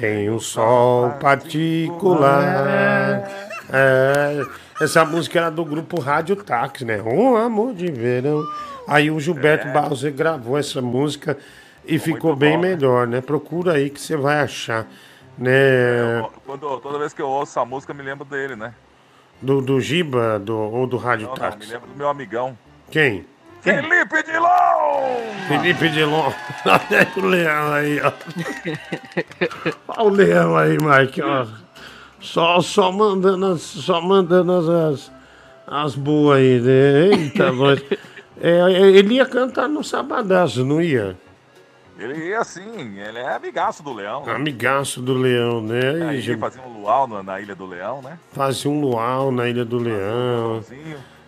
tem 0.00 0.30
um 0.30 0.38
sol 0.38 1.10
particular. 1.20 3.28
É, 3.70 4.44
essa 4.80 5.04
música 5.04 5.40
era 5.40 5.50
do 5.50 5.64
grupo 5.64 6.00
Rádio 6.00 6.36
Táxi, 6.36 6.84
né? 6.84 7.02
Um 7.02 7.36
amor 7.36 7.74
de 7.74 7.90
verão. 7.90 8.42
Aí 8.86 9.10
o 9.10 9.18
Gilberto 9.20 9.66
É. 9.68 9.72
Barros 9.72 10.02
gravou 10.04 10.56
essa 10.56 10.80
música 10.80 11.36
e 11.84 11.98
ficou 11.98 12.34
bem 12.36 12.56
bom, 12.56 12.62
né? 12.62 12.68
melhor, 12.70 13.06
né? 13.06 13.20
Procura 13.20 13.74
aí 13.74 13.90
que 13.90 14.00
você 14.00 14.16
vai 14.16 14.40
achar. 14.40 14.86
Né? 15.36 16.24
Quando, 16.46 16.78
toda 16.80 16.98
vez 16.98 17.12
que 17.12 17.22
eu 17.22 17.28
ouço 17.28 17.52
essa 17.52 17.64
música, 17.64 17.92
eu 17.92 17.96
me 17.96 18.02
lembro 18.02 18.24
dele, 18.24 18.56
né? 18.56 18.74
Do, 19.40 19.60
do 19.60 19.80
Giba 19.80 20.38
do, 20.38 20.56
ou 20.56 20.86
do 20.86 20.96
Rádio 20.96 21.26
Não, 21.26 21.34
não, 21.34 21.40
Táxi? 21.40 21.66
me 21.66 21.72
lembro 21.72 21.88
do 21.88 21.96
meu 21.96 22.08
amigão. 22.08 22.58
Quem? 22.90 23.24
Felipe 23.74 24.22
Dilon! 24.22 25.16
Felipe 25.48 25.88
Dilon. 25.90 26.32
Olha 26.64 27.08
o 27.16 27.26
leão 27.26 27.72
aí, 27.72 28.00
ó. 28.00 28.12
Olha 29.88 30.02
o 30.02 30.08
leão 30.08 30.56
aí, 30.56 30.76
Mike, 30.78 31.22
ó. 31.22 31.46
Só, 32.20 32.60
só 32.60 32.90
mandando 32.90 33.46
as, 33.46 33.60
só 33.62 34.00
mandando 34.00 34.52
as, 34.52 34.68
as, 34.68 35.12
as 35.66 35.94
boas 35.94 36.38
aí, 36.38 36.60
né? 36.60 37.06
Eita, 37.16 37.50
nós. 37.52 37.82
É, 38.40 38.70
ele 38.72 39.14
ia 39.14 39.26
cantar 39.26 39.68
no 39.68 39.82
Sabadaço, 39.84 40.64
não 40.64 40.80
ia? 40.80 41.16
Ele 41.98 42.30
é 42.30 42.36
assim, 42.36 42.96
ele 43.00 43.18
é 43.18 43.34
amigaço 43.34 43.82
do 43.82 43.92
Leão. 43.92 44.24
né? 44.24 44.32
Amigaço 44.32 45.02
do 45.02 45.14
leão, 45.14 45.60
né? 45.60 45.80
Aí 46.08 46.20
já 46.20 46.38
fazia 46.38 46.62
um 46.62 46.80
luau 46.80 47.08
na, 47.08 47.24
na 47.24 47.40
Ilha 47.40 47.56
do 47.56 47.66
Leão, 47.66 48.00
né? 48.00 48.16
fazia 48.30 48.70
um 48.70 48.80
luau 48.80 49.32
na 49.32 49.48
Ilha 49.48 49.64
do 49.64 49.78
Leão. 49.78 50.62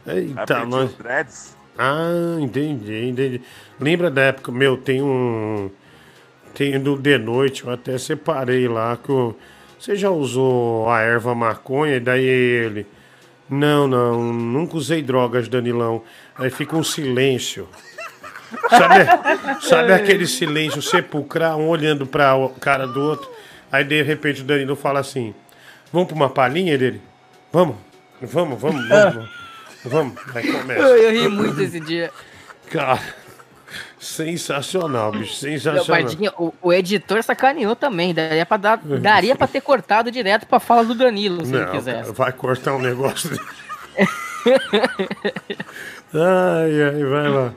Aí 0.07 0.33
Eita, 0.39 0.65
nós. 0.65 0.95
dreads. 0.95 1.57
Ah, 1.83 2.37
entendi, 2.39 3.09
entendi. 3.09 3.41
Lembra 3.81 4.11
da 4.11 4.21
época, 4.21 4.53
meu, 4.53 4.77
tem 4.77 5.01
um. 5.01 5.71
Tem 6.53 6.79
do 6.79 6.95
de 6.99 7.17
noite, 7.17 7.65
eu 7.65 7.73
até 7.73 7.97
separei 7.97 8.69
lá 8.69 8.99
que 8.99 9.11
o. 9.11 9.35
Você 9.79 9.97
já 9.97 10.11
usou 10.11 10.91
a 10.91 11.01
erva 11.01 11.35
maconha? 11.35 11.97
E 11.97 12.01
daí 12.01 12.23
ele. 12.23 12.87
Não, 13.49 13.89
não, 13.89 14.23
nunca 14.31 14.77
usei 14.77 15.01
drogas, 15.01 15.49
Danilão. 15.49 16.03
Aí 16.37 16.51
fica 16.51 16.77
um 16.77 16.85
silêncio. 16.85 17.67
Sabe, 18.69 19.63
sabe 19.63 19.93
aquele 19.95 20.27
silêncio 20.27 20.83
sepulcral, 20.83 21.59
um 21.59 21.69
olhando 21.69 22.07
pra 22.07 22.37
o 22.37 22.51
cara 22.51 22.87
do 22.87 23.01
outro? 23.01 23.31
Aí 23.73 23.85
de 23.85 24.03
repente 24.03 24.43
o 24.43 24.45
Danilo 24.45 24.77
fala 24.77 25.01
assim: 25.01 25.35
Vamos 25.91 26.09
pra 26.09 26.17
uma 26.17 26.29
palhinha 26.29 26.77
dele? 26.77 27.01
Vamos, 27.51 27.77
vamos, 28.21 28.61
vamos. 28.61 28.87
Vamos, 28.87 29.40
aí 30.35 30.53
começa. 30.53 30.81
Eu, 30.81 30.97
eu 30.97 31.11
ri 31.11 31.29
muito 31.29 31.61
esse 31.61 31.81
dia. 31.81 32.11
Cara, 32.71 33.01
sensacional, 33.99 35.13
bicho, 35.13 35.35
sensacional. 35.35 36.35
o, 36.39 36.53
o 36.63 36.73
editor 36.73 37.23
sacaneou 37.23 37.75
também. 37.77 38.15
Daria 38.15 38.47
pra, 38.47 38.57
dar, 38.57 38.77
daria 38.79 39.37
pra 39.37 39.47
ter 39.47 39.61
cortado 39.61 40.11
direto 40.11 40.47
pra 40.47 40.61
fala 40.61 40.85
do 40.85 40.95
Danilo, 40.95 41.45
se 41.45 41.55
ele 41.55 41.65
Não, 41.65 41.73
quisesse. 41.73 42.01
cara, 42.03 42.13
vai 42.13 42.33
cortar 42.33 42.75
um 42.75 42.81
negócio. 42.81 43.31
desse. 43.31 43.43
ai, 46.15 46.83
ai, 46.83 47.05
vai 47.05 47.29
lá. 47.29 47.53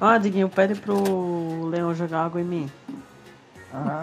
Ó, 0.00 0.18
Diguinho, 0.18 0.48
pede 0.48 0.74
pro 0.80 1.68
Leão 1.68 1.94
jogar 1.94 2.24
água 2.24 2.40
em 2.40 2.44
mim. 2.44 2.70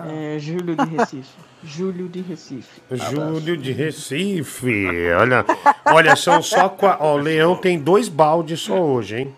É 0.08 0.40
Júlio 0.40 0.76
de 0.76 0.86
Recife. 0.95 1.30
Júlio 1.64 2.08
de 2.08 2.22
Recife. 2.22 2.82
Júlio 2.92 3.58
de 3.58 3.72
Recife. 3.72 4.88
Olha, 5.20 5.46
olha, 5.86 6.16
são 6.16 6.42
só. 6.42 6.70
qua- 6.70 6.98
Ó, 7.00 7.16
o 7.16 7.18
Leão 7.18 7.56
tem 7.56 7.78
dois 7.78 8.08
baldes 8.08 8.62
só 8.62 8.80
hoje, 8.80 9.18
hein? 9.18 9.36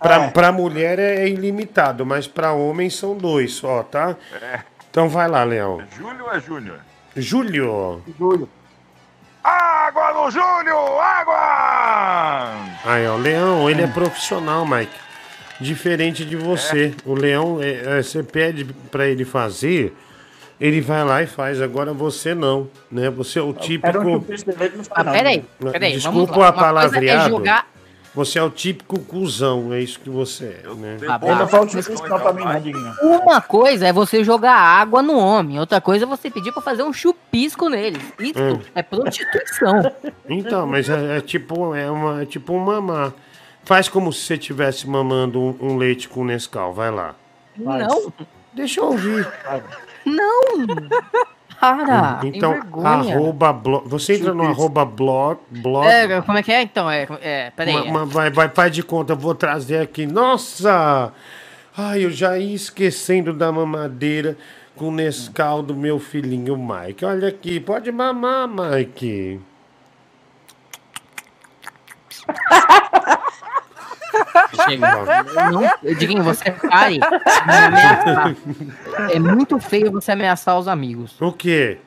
Pra, 0.00 0.28
pra 0.28 0.52
mulher 0.52 0.98
é 1.00 1.28
ilimitado, 1.28 2.06
mas 2.06 2.28
pra 2.28 2.52
homem 2.52 2.88
são 2.88 3.16
dois 3.16 3.52
só, 3.54 3.82
tá? 3.82 4.16
É. 4.40 4.60
Então 4.90 5.08
vai 5.08 5.26
lá, 5.28 5.42
Leão. 5.42 5.82
Júlio 5.96 6.24
ou 6.24 6.32
é 6.32 6.40
Júnior? 6.40 6.78
Júlio. 7.16 8.02
Júlio. 8.16 8.48
Água 9.42 10.12
no 10.12 10.30
Júlio! 10.30 10.76
Água! 11.00 12.52
Aí, 12.84 13.06
ó, 13.08 13.14
o 13.14 13.18
Leão, 13.18 13.68
ele 13.70 13.82
é 13.82 13.86
profissional, 13.86 14.64
Mike. 14.66 14.92
Diferente 15.60 16.24
de 16.24 16.36
você. 16.36 16.94
O 17.04 17.14
Leão, 17.14 17.58
é, 17.60 17.98
é, 17.98 18.02
você 18.02 18.22
pede 18.22 18.64
pra 18.64 19.06
ele 19.08 19.24
fazer, 19.24 19.96
Ele 20.60 20.80
vai 20.80 21.04
lá 21.04 21.22
e 21.22 21.26
faz. 21.26 21.60
Agora 21.62 21.92
você 21.92 22.34
não, 22.34 22.68
né? 22.90 23.08
Você 23.10 23.38
é 23.38 23.42
o 23.42 23.52
típico. 23.52 24.24
Ah, 24.90 25.04
peraí, 25.04 25.44
peraí, 25.72 25.92
Desculpa 25.92 26.32
vamos 26.32 26.36
lá. 26.36 26.46
a 26.46 26.50
Uma 26.50 26.52
coisa 26.52 26.58
é 26.58 26.60
palavreado. 26.60 27.28
jogar- 27.30 27.66
Você 28.14 28.38
é 28.38 28.42
o 28.42 28.50
típico 28.50 28.98
cuzão, 28.98 29.72
é 29.72 29.80
isso 29.80 30.00
que 30.00 30.10
você 30.10 30.60
é, 30.64 30.68
né? 30.74 30.96
Ah, 31.08 31.18
bom, 31.18 31.28
mas- 31.32 31.88
Uma 33.00 33.40
coisa 33.40 33.86
é 33.86 33.92
você 33.92 34.24
jogar 34.24 34.54
água 34.56 35.00
no 35.02 35.16
homem, 35.16 35.60
outra 35.60 35.80
coisa 35.80 36.04
é 36.04 36.08
você 36.08 36.28
pedir 36.28 36.50
pra 36.50 36.60
fazer 36.60 36.82
um 36.82 36.92
chupisco 36.92 37.68
nele. 37.68 38.00
Isso 38.18 38.42
Hum. 38.42 38.60
é 38.74 38.82
prostituição. 38.82 39.92
Então, 40.28 40.66
mas 40.66 40.88
é, 40.88 41.18
é 41.18 41.20
tipo, 41.20 41.74
é 41.74 41.88
uma, 41.88 42.22
é 42.22 42.26
tipo 42.26 42.52
um 42.54 42.58
mamar. 42.58 43.12
Faz 43.62 43.88
como 43.88 44.12
se 44.12 44.22
você 44.22 44.34
estivesse 44.34 44.88
mamando 44.88 45.40
um, 45.40 45.56
um 45.60 45.76
leite 45.76 46.08
com 46.08 46.24
Nescau, 46.24 46.72
vai 46.72 46.90
lá. 46.90 47.14
Não, 47.56 48.12
Deixa 48.54 48.80
eu 48.80 48.86
ouvir. 48.86 49.28
Não. 50.04 50.66
Para, 51.60 52.20
então, 52.22 52.52
vergonha. 52.52 52.88
arroba 53.16 53.52
blog. 53.52 53.88
Você 53.88 54.14
entra 54.14 54.32
no 54.32 54.44
arroba 54.44 54.84
blog. 54.84 55.40
blog 55.50 55.86
É, 55.88 56.20
como 56.22 56.38
é 56.38 56.42
que 56.42 56.52
é 56.52 56.62
então? 56.62 56.88
É, 56.88 57.06
é 57.20 57.50
peraí. 57.50 57.74
uma- 57.74 57.82
uma- 57.84 58.06
vai, 58.06 58.30
vai, 58.30 58.48
faz 58.48 58.70
de 58.72 58.82
conta, 58.82 59.14
eu 59.14 59.16
vou 59.16 59.34
trazer 59.34 59.78
aqui. 59.80 60.06
Nossa! 60.06 61.12
Ai, 61.76 62.04
eu 62.04 62.10
já 62.12 62.38
ia 62.38 62.54
esquecendo 62.54 63.32
da 63.32 63.50
mamadeira 63.50 64.36
com 64.76 64.88
o 64.88 64.92
Nescau 64.92 65.60
do 65.62 65.74
meu 65.74 65.98
filhinho 65.98 66.56
Mike. 66.56 67.04
Olha 67.04 67.26
aqui, 67.28 67.58
pode 67.58 67.90
mamar, 67.90 68.46
Mike. 68.48 69.40
Não, 75.52 75.94
Diguinho, 75.94 76.22
você 76.22 76.50
pare. 76.50 76.98
de 76.98 77.06
me 77.46 77.54
ameaçar. 77.54 78.36
É 79.10 79.18
muito 79.18 79.58
feio 79.58 79.90
você 79.92 80.12
ameaçar 80.12 80.58
os 80.58 80.68
amigos. 80.68 81.20
O 81.20 81.32
quê? 81.32 81.78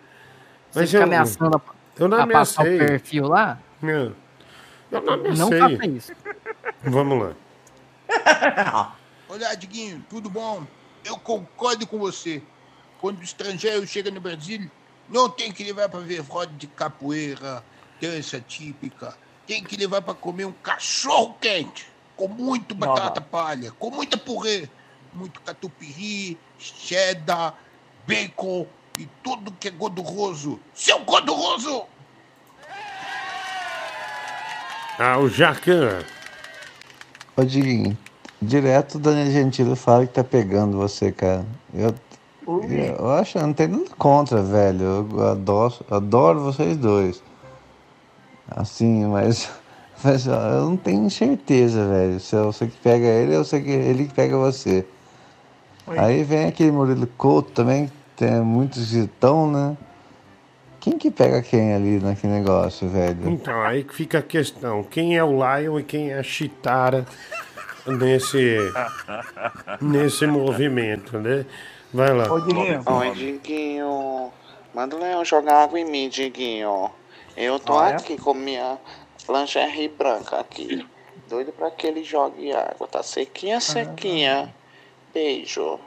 Você 0.72 0.80
Mas 0.82 0.90
fica 0.90 1.02
eu- 1.02 1.08
ameaçando 1.08 1.58
a, 1.58 1.62
eu 2.00 2.08
não 2.08 2.22
a 2.22 2.28
passar 2.28 2.62
o 2.62 2.66
perfil 2.66 3.28
lá? 3.28 3.58
Não. 3.82 4.14
Eu 4.92 5.02
não 5.02 5.18
Não 5.18 5.48
ameacei. 5.48 5.60
faça 5.78 5.88
isso. 5.88 6.12
Vamos 6.84 7.24
lá. 7.24 7.32
Olá, 9.30 9.56
Diguinho, 9.56 10.04
tudo 10.10 10.30
bom? 10.30 10.64
Eu 11.06 11.18
concordo 11.18 11.88
com 11.88 11.98
você. 11.98 12.42
Quando 13.00 13.20
o 13.20 13.24
estrangeiro 13.24 13.86
chega 13.88 14.12
no 14.12 14.22
Brasil, 14.22 14.70
não 15.10 15.30
tem 15.30 15.52
que 15.52 15.64
levar 15.64 15.90
para 15.90 16.00
ver 16.02 16.20
roda 16.20 16.52
de 16.58 16.68
capoeira, 16.68 17.64
dança 18.00 18.40
típica. 18.46 19.16
Tem 19.48 19.64
que 19.64 19.76
levar 19.76 20.02
para 20.02 20.14
comer 20.14 20.46
um 20.46 20.52
cachorro 20.52 21.36
quente, 21.42 21.88
com 22.22 22.28
muito 22.28 22.76
batata 22.76 23.20
palha, 23.20 23.72
com 23.80 23.90
muita 23.90 24.16
purê, 24.16 24.70
muito 25.12 25.42
catupiry, 25.42 26.38
cheddar, 26.60 27.56
bacon 28.06 28.68
e 29.00 29.08
tudo 29.24 29.52
que 29.54 29.70
é 29.70 29.72
gorduroso. 29.72 30.60
Seu 30.72 31.00
gorduroso! 31.00 31.86
Ah, 35.00 35.18
o 35.18 35.28
Jacan. 35.28 36.04
Ô, 37.36 37.44
Diguinho, 37.44 37.98
direto 38.40 38.96
o 38.96 39.00
Daniel 39.00 39.32
Gentili 39.32 39.76
fala 39.76 40.06
que 40.06 40.14
tá 40.14 40.24
pegando 40.24 40.78
você, 40.78 41.12
cara. 41.12 41.44
Eu, 41.74 41.96
eu 42.46 43.10
acho, 43.10 43.40
eu 43.40 43.48
não 43.48 43.54
tenho 43.54 43.80
nada 43.80 43.96
contra, 43.98 44.44
velho. 44.44 45.10
Eu 45.10 45.28
adoro, 45.28 45.74
adoro 45.90 46.40
vocês 46.42 46.78
dois. 46.78 47.24
Assim, 48.48 49.06
mas, 49.06 49.50
mas 50.04 50.28
ó, 50.28 50.50
eu 50.50 50.66
não 50.70 50.78
tenho 50.78 51.10
certeza, 51.10 51.88
velho. 51.88 52.20
Se 52.20 52.36
eu 52.36 52.52
sei 52.52 52.68
que 52.68 52.78
pega 52.78 53.06
ele, 53.06 53.36
eu 53.36 53.44
sei 53.44 53.62
que 53.62 53.70
ele 53.72 54.06
que 54.08 54.14
pega 54.14 54.38
você. 54.38 54.86
Aí 55.88 56.24
vem 56.24 56.46
aquele 56.46 56.72
Murilo 56.72 57.08
Couto 57.18 57.52
também, 57.52 57.88
que 57.88 57.94
tem 58.16 58.40
muito 58.42 58.80
esquisitão, 58.80 59.52
né? 59.52 59.76
Quem 60.80 60.98
que 60.98 61.12
pega 61.12 61.42
quem 61.42 61.74
ali 61.74 62.00
naquele 62.00 62.34
negócio, 62.34 62.88
velho? 62.90 63.30
Então, 63.30 63.62
aí 63.62 63.84
que 63.84 63.94
fica 63.94 64.20
a 64.20 64.22
questão. 64.22 64.84
Quem 64.84 65.16
é 65.18 65.24
o 65.24 65.32
Lion 65.34 65.80
e 65.80 65.84
quem 65.84 66.12
é 66.12 66.18
a 66.18 66.24
Chitara 66.24 67.06
nesse, 67.86 68.58
nesse 69.80 70.26
movimento, 70.26 71.20
né? 71.20 71.46
Vai 71.94 72.14
lá. 72.14 72.32
Oi, 72.32 72.42
Diguinho. 73.14 74.32
Manda 74.74 74.96
o 74.96 75.00
Leão 75.00 75.26
jogar 75.26 75.64
água 75.64 75.80
em 75.80 75.86
mim, 75.86 76.10
Diguinho. 76.10 76.90
Eu 77.36 77.60
tô 77.60 77.78
Ah, 77.78 77.92
é? 77.92 77.96
aqui 77.96 78.18
com 78.18 78.34
minha 78.34 78.78
lingerie 79.30 79.90
branca 79.90 80.40
aqui. 80.40 80.86
Doido 81.30 81.52
pra 81.52 81.72
que 81.72 81.88
ele 81.88 82.04
jogue 82.04 82.52
água. 82.54 82.88
Tá 82.88 83.02
sequinha, 83.04 83.60
sequinha. 83.60 84.54
Beijo. 85.14 85.80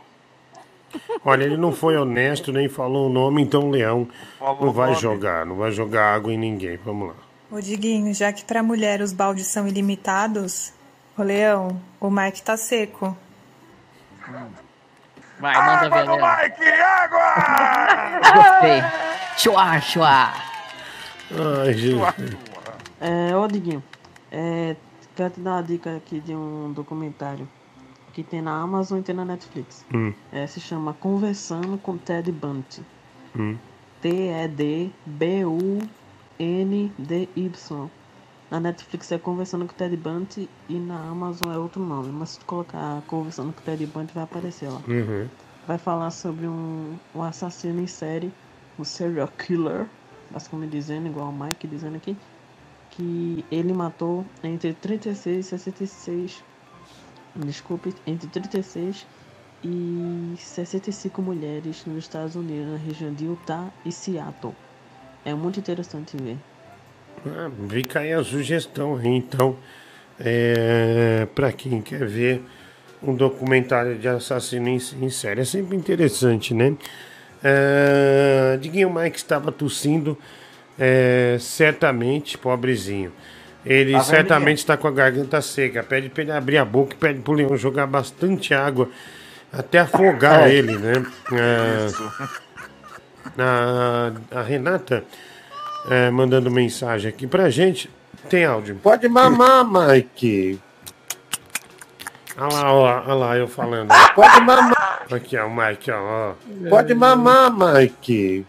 Olha, 1.24 1.44
ele 1.44 1.56
não 1.56 1.72
foi 1.72 1.96
honesto, 1.96 2.52
nem 2.52 2.68
falou 2.68 3.08
o 3.08 3.12
nome, 3.12 3.42
então 3.42 3.68
o 3.68 3.70
Leão 3.70 4.08
não 4.40 4.72
vai 4.72 4.94
jogar, 4.94 5.44
não 5.44 5.56
vai 5.56 5.72
jogar 5.72 6.14
água 6.14 6.32
em 6.32 6.38
ninguém. 6.38 6.76
Vamos 6.76 7.08
lá. 7.08 7.14
Ô 7.50 7.60
Diguinho, 7.60 8.14
já 8.14 8.32
que 8.32 8.44
pra 8.44 8.62
mulher 8.62 9.00
os 9.00 9.12
baldes 9.12 9.46
são 9.46 9.66
ilimitados, 9.66 10.72
ô 11.18 11.22
Leão, 11.22 11.80
o 12.00 12.10
Mike 12.10 12.42
tá 12.42 12.56
seco. 12.56 13.16
Vai, 15.38 15.54
manda 15.54 15.90
ver. 15.90 16.04
Léo. 16.04 16.16
Mike, 16.16 16.64
água! 16.80 17.34
Gostei. 18.34 18.82
Chua, 19.36 19.80
chua. 19.80 20.32
Ai, 21.62 21.72
gente. 21.74 22.53
É, 23.00 23.36
ô 23.36 23.46
Diguinho, 23.48 23.82
é, 24.30 24.76
quero 25.16 25.34
te 25.34 25.40
dar 25.40 25.52
uma 25.56 25.62
dica 25.62 25.96
aqui 25.96 26.20
de 26.20 26.34
um 26.34 26.72
documentário 26.72 27.48
que 28.12 28.22
tem 28.22 28.40
na 28.40 28.60
Amazon 28.60 29.00
e 29.00 29.02
tem 29.02 29.14
na 29.14 29.24
Netflix. 29.24 29.84
Hum, 29.92 30.12
É, 30.32 30.46
se 30.46 30.60
chama 30.60 30.94
Conversando 30.94 31.76
com 31.78 31.98
Ted 31.98 32.30
Bundy. 32.30 32.82
hum. 33.36 33.56
T-E-D-B-U-N-D-Y. 36.40 37.90
Na 38.50 38.60
Netflix 38.60 39.10
é 39.10 39.18
Conversando 39.18 39.66
com 39.66 39.74
Ted 39.74 39.96
Bundy 39.96 40.48
e 40.68 40.78
na 40.78 41.08
Amazon 41.08 41.50
é 41.52 41.58
outro 41.58 41.82
nome. 41.82 42.12
Mas 42.12 42.30
se 42.30 42.38
tu 42.38 42.46
colocar 42.46 43.02
Conversando 43.06 43.52
com 43.52 43.62
Ted 43.62 43.84
Bundy 43.86 44.12
vai 44.14 44.24
aparecer 44.24 44.68
lá. 44.68 44.80
Uhum. 44.86 45.28
Vai 45.66 45.78
falar 45.78 46.10
sobre 46.10 46.46
um, 46.46 46.96
um 47.14 47.22
assassino 47.22 47.80
em 47.80 47.86
série, 47.86 48.30
um 48.78 48.84
serial 48.84 49.28
killer, 49.28 49.86
basicamente 50.30 50.72
dizendo, 50.72 51.08
igual 51.08 51.30
o 51.30 51.32
Mike 51.32 51.66
dizendo 51.66 51.96
aqui, 51.96 52.16
que 52.96 53.44
ele 53.50 53.72
matou 53.72 54.24
entre 54.42 54.72
36 54.72 55.46
e 55.46 55.48
66, 55.48 56.44
desculpe, 57.36 57.94
entre 58.06 58.28
36 58.28 59.06
e 59.64 60.34
65 60.38 61.22
mulheres 61.22 61.84
nos 61.86 61.98
Estados 61.98 62.36
Unidos, 62.36 62.72
na 62.72 62.76
região 62.76 63.12
de 63.12 63.24
Utah 63.24 63.70
e 63.84 63.90
Seattle. 63.90 64.54
É 65.24 65.34
muito 65.34 65.58
interessante 65.58 66.16
ver. 66.16 66.36
Ah, 67.26 67.50
fica 67.68 68.00
aí 68.00 68.12
a 68.12 68.22
sugestão 68.22 69.00
então. 69.02 69.56
É, 70.20 71.26
para 71.34 71.50
quem 71.50 71.82
quer 71.82 72.06
ver 72.06 72.44
um 73.02 73.14
documentário 73.14 73.98
de 73.98 74.06
assassino 74.06 74.68
em, 74.68 74.76
em 74.76 75.10
série. 75.10 75.40
É 75.40 75.44
sempre 75.44 75.76
interessante, 75.76 76.54
né? 76.54 76.76
É, 77.42 78.56
Diguinho 78.60 78.92
Mike 78.92 79.16
estava 79.16 79.50
tossindo, 79.50 80.16
é, 80.78 81.36
certamente, 81.40 82.36
pobrezinho. 82.38 83.12
Ele 83.64 83.92
Tá 83.92 84.02
certamente 84.02 84.58
está 84.58 84.76
com 84.76 84.86
a 84.86 84.90
garganta 84.90 85.40
seca. 85.40 85.82
Pede 85.82 86.08
para 86.10 86.22
ele 86.22 86.32
abrir 86.32 86.58
a 86.58 86.64
boca 86.64 86.94
e 86.94 86.98
pede 86.98 87.20
para 87.20 87.32
o 87.32 87.34
leão 87.34 87.56
jogar 87.56 87.86
bastante 87.86 88.52
água 88.52 88.88
até 89.52 89.78
afogar 89.78 90.42
É. 90.50 90.52
ele, 90.54 90.76
né? 90.76 90.92
Isso. 91.88 92.12
a, 93.38 94.12
a 94.30 94.42
Renata 94.42 95.02
é, 95.88 96.10
mandando 96.10 96.50
mensagem 96.50 97.08
aqui 97.08 97.26
pra 97.26 97.48
gente. 97.48 97.90
Tem 98.28 98.44
áudio. 98.44 98.76
Pode 98.82 99.08
mamar, 99.08 99.64
Mike. 99.66 100.58
Olha 102.36 102.52
lá, 102.54 102.72
ó, 102.72 103.02
olha 103.04 103.14
lá, 103.14 103.36
eu 103.38 103.46
falando. 103.46 103.88
Pode 104.14 104.40
mamar. 104.40 105.06
Aqui, 105.10 105.36
ó, 105.36 105.46
o 105.46 105.54
Mike, 105.54 105.90
ó. 105.90 105.96
ó. 106.00 106.34
Pode 106.68 106.94
mamar, 106.94 107.52
Mike. 107.52 108.44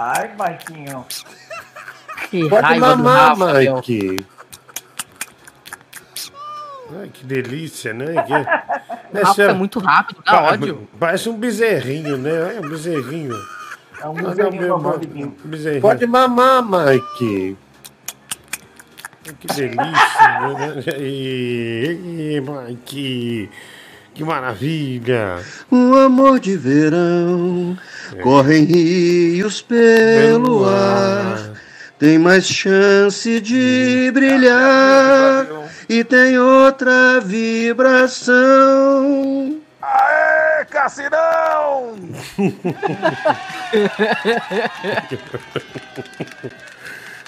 Ai, 0.00 0.30
Marquinho. 0.38 1.04
Que 2.30 2.48
Pode 2.48 2.62
raiva 2.62 2.94
do 2.96 3.02
mamar, 3.02 3.28
Rafa, 3.30 3.52
meu. 3.54 3.74
Mike. 3.76 4.26
Ai, 7.00 7.08
que 7.12 7.24
delícia, 7.24 7.92
né? 7.92 8.06
Que... 8.22 9.18
Rafa 9.22 9.42
é 9.42 9.52
muito 9.52 9.78
rápido, 9.80 10.22
dá 10.24 10.32
Pa- 10.32 10.42
ódio. 10.52 10.88
Parece 11.00 11.28
um 11.28 11.36
bezerrinho, 11.36 12.16
né? 12.16 12.56
É 12.56 12.60
um 12.60 12.68
bezerrinho. 12.68 13.34
É 14.00 14.06
um 14.06 14.16
Ah, 14.18 14.22
não, 14.22 14.30
bezerrinho 14.30 14.68
normal, 14.68 14.98
Diguinho. 14.98 15.36
bezerrinho. 15.44 15.82
Pode 15.82 16.06
mamar, 16.06 16.62
Mike. 16.62 17.56
Que 19.40 19.46
delícia. 19.48 20.40
né? 20.40 20.82
E, 20.96 22.36
e, 22.36 22.40
Mike. 22.40 23.50
Que 24.18 24.24
maravilha. 24.24 25.38
Um 25.70 25.94
amor 25.94 26.40
de 26.40 26.56
verão 26.56 27.78
É. 28.16 28.20
correm 28.20 28.64
rios 28.64 29.62
pelo 29.62 30.68
ar. 30.68 31.52
Tem 32.00 32.18
mais 32.18 32.44
chance 32.44 33.40
de 33.40 34.10
brilhar 34.12 35.46
e 35.88 36.02
tem 36.02 36.36
outra 36.36 37.20
vibração. 37.20 38.34
Aê, 39.80 40.66
assim 40.80 41.04
não! 41.12 41.94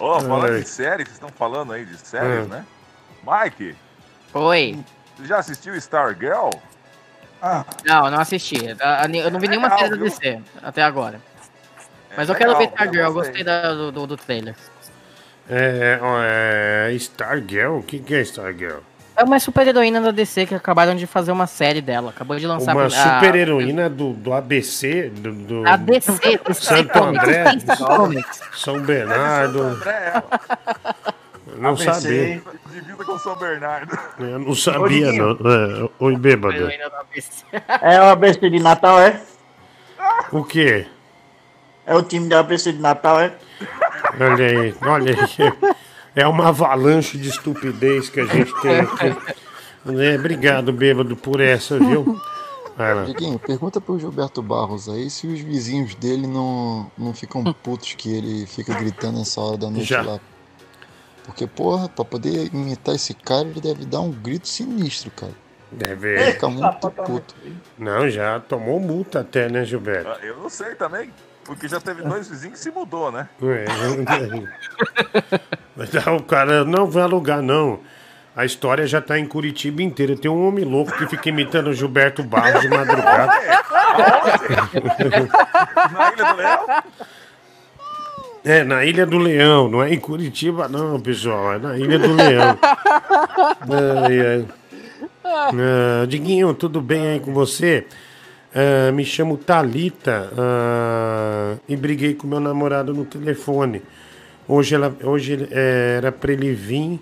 Ô, 0.01 0.19
falando 0.27 0.44
Ai. 0.55 0.60
de 0.60 0.69
série, 0.69 1.05
vocês 1.05 1.15
estão 1.15 1.28
falando 1.28 1.73
aí 1.73 1.85
de 1.85 1.97
séries, 1.97 2.47
Hum. 2.47 2.49
né? 2.49 2.65
Mike, 3.25 3.77
Oi. 4.35 4.77
você 5.17 5.27
já 5.27 5.39
assistiu 5.39 5.77
Stargirl? 7.41 7.65
Não, 7.86 8.10
não 8.10 8.20
assisti. 8.20 8.57
Eu 9.25 9.31
não 9.31 9.41
vi 9.41 9.49
nenhuma 9.49 9.69
legal, 9.69 9.78
série 9.81 9.91
da? 9.91 10.05
DC 10.05 10.41
até 10.62 10.83
agora. 10.83 11.20
Mas 12.17 12.28
eu 12.28 12.35
legal, 12.35 12.55
quero 12.57 12.59
ver 12.59 12.75
Stargirl, 12.75 13.05
eu 13.07 13.12
gostei. 13.12 13.44
da- 13.44 13.73
do, 13.75 13.93
do, 13.93 14.07
do 14.07 14.17
trailer. 14.17 14.55
É, 15.49 15.99
é 16.89 16.93
Stargirl? 16.94 17.78
O 17.78 17.83
que, 17.83 17.99
que 17.99 18.15
é 18.15 18.20
Stargirl? 18.23 18.78
É 19.17 19.25
uma 19.25 19.39
super 19.39 19.67
heroína 19.67 20.01
da 20.01 20.10
DC 20.12 20.47
que 20.47 20.55
acabaram 20.55 20.94
de 20.94 21.07
fazer 21.07 21.31
uma 21.31 21.47
série 21.47 21.83
dela. 21.83 22.10
Acabou 22.10 22.39
de 22.39 22.47
lançar 22.47 22.75
Uma 22.75 22.86
a- 22.86 22.91
super 22.91 23.35
heroína 23.35 23.91
do, 23.91 24.12
do 24.15 24.33
ABC, 24.33 25.10
do, 25.10 25.33
do 25.33 25.69
A 25.69 25.77
DC, 25.77 26.39
do 26.47 26.55
Santo 26.55 26.99
André, 27.02 27.44
Comics. 27.86 28.41
São 28.55 28.81
Bernardo. 28.81 29.78
Não 31.60 31.70
ABC. 31.70 31.84
sabia. 31.84 32.42
Divisa 32.72 33.05
com 33.05 33.18
São 33.18 33.36
Bernardo. 33.36 33.98
Eu 34.18 34.39
não 34.39 34.55
sabia, 34.55 35.12
não. 35.12 35.30
É, 35.32 35.90
oi, 35.98 36.16
bêbado. 36.16 36.68
É 37.82 38.00
o 38.00 38.05
ABC 38.05 38.48
de 38.48 38.58
Natal, 38.60 38.98
é? 39.00 39.20
O 40.32 40.42
quê? 40.42 40.86
É 41.84 41.94
o 41.94 42.02
time 42.02 42.28
da 42.28 42.40
ABC 42.40 42.72
de 42.72 42.78
Natal, 42.78 43.20
é? 43.20 43.34
Olha 44.18 44.47
aí, 44.47 44.74
olha 44.82 45.14
aí. 45.14 45.74
É 46.16 46.26
uma 46.26 46.48
avalanche 46.48 47.18
de 47.18 47.28
estupidez 47.28 48.08
que 48.08 48.20
a 48.20 48.26
gente 48.26 48.52
tem 48.60 48.80
aqui. 48.80 49.16
É, 49.86 50.14
obrigado, 50.16 50.72
bêbado, 50.72 51.16
por 51.16 51.40
essa, 51.40 51.78
viu? 51.78 52.20
Diguinho, 53.06 53.39
pergunta 53.39 53.80
pro 53.80 53.98
Gilberto 53.98 54.42
Barros 54.42 54.89
aí 54.89 55.10
se 55.10 55.26
os 55.26 55.40
vizinhos 55.40 55.94
dele 55.94 56.26
não, 56.26 56.90
não 56.97 57.12
ficam 57.12 57.44
putos 57.52 57.92
que 57.94 58.10
ele 58.10 58.47
fica 58.47 58.74
gritando 58.74 59.20
essa 59.20 59.40
hora 59.40 59.58
da 59.58 59.68
noite 59.70 59.86
Já. 59.86 60.02
lá. 60.02 60.20
Porque, 61.31 61.47
porra, 61.47 61.89
pra 61.89 62.05
poder 62.05 62.52
imitar 62.52 62.97
esse 62.97 63.15
cara, 63.15 63.47
ele 63.47 63.60
deve 63.60 63.84
dar 63.86 64.00
um 64.00 64.10
grito 64.10 64.49
sinistro, 64.49 65.12
cara. 65.12 65.33
Deve. 65.70 66.33
Fica 66.33 66.49
muito 66.49 66.91
puto. 66.91 67.36
Não, 67.78 68.10
já 68.10 68.41
tomou 68.41 68.81
multa 68.81 69.20
até, 69.20 69.49
né, 69.49 69.65
Gilberto? 69.65 70.09
Ah, 70.10 70.18
Eu 70.26 70.39
não 70.39 70.50
sei 70.50 70.75
também, 70.75 71.12
porque 71.44 71.68
já 71.68 71.81
teve 71.81 72.02
dois 72.02 72.28
vizinhos 72.28 72.59
que 72.59 72.65
se 72.65 72.73
mudou, 72.73 73.12
né? 73.12 73.28
É, 75.81 76.10
o 76.10 76.23
cara 76.25 76.65
não 76.65 76.91
vai 76.91 77.05
alugar, 77.05 77.41
não. 77.41 77.78
A 78.34 78.44
história 78.44 78.86
já 78.86 79.00
tá 79.00 79.18
em 79.18 79.25
Curitiba 79.26 79.83
inteira. 79.83 80.17
Tem 80.17 80.31
um 80.31 80.47
homem 80.47 80.65
louco 80.65 80.92
que 80.92 81.07
fica 81.07 81.28
imitando 81.28 81.68
o 81.68 81.73
Gilberto 81.73 82.23
Barros 82.23 82.60
de 82.60 82.68
madrugada. 82.68 83.33
Na 85.92 86.12
Ilha 86.12 86.25
do 86.25 86.36
Leão? 86.36 86.67
É, 88.44 88.65
na 88.65 88.85
Ilha 88.85 89.05
do 89.05 89.19
Leão, 89.19 89.69
não 89.69 89.83
é 89.83 89.93
em 89.93 89.99
Curitiba, 90.01 90.67
não, 90.69 90.99
pessoal. 90.99 91.55
É 91.55 91.59
na 91.59 91.77
Ilha 91.78 91.99
do 91.99 92.15
Leão. 92.15 92.59
Ai, 93.69 94.20
ai. 94.20 94.44
Ah, 95.25 96.07
Diguinho, 96.09 96.55
tudo 96.55 96.81
bem 96.81 97.07
aí 97.07 97.20
com 97.20 97.33
você? 97.35 97.86
Ah, 98.55 98.91
me 98.93 99.05
chamo 99.05 99.36
Talita 99.36 100.31
ah, 100.36 101.57
e 101.69 101.77
briguei 101.77 102.15
com 102.15 102.27
meu 102.27 102.41
namorado 102.41 102.94
no 102.94 103.05
telefone. 103.05 103.83
Hoje, 104.49 104.75
ela, 104.75 104.93
hoje 105.05 105.33
ele- 105.35 105.49
eh, 105.52 105.94
era 105.99 106.10
pra 106.10 106.33
ele 106.33 106.52
vir 106.52 106.99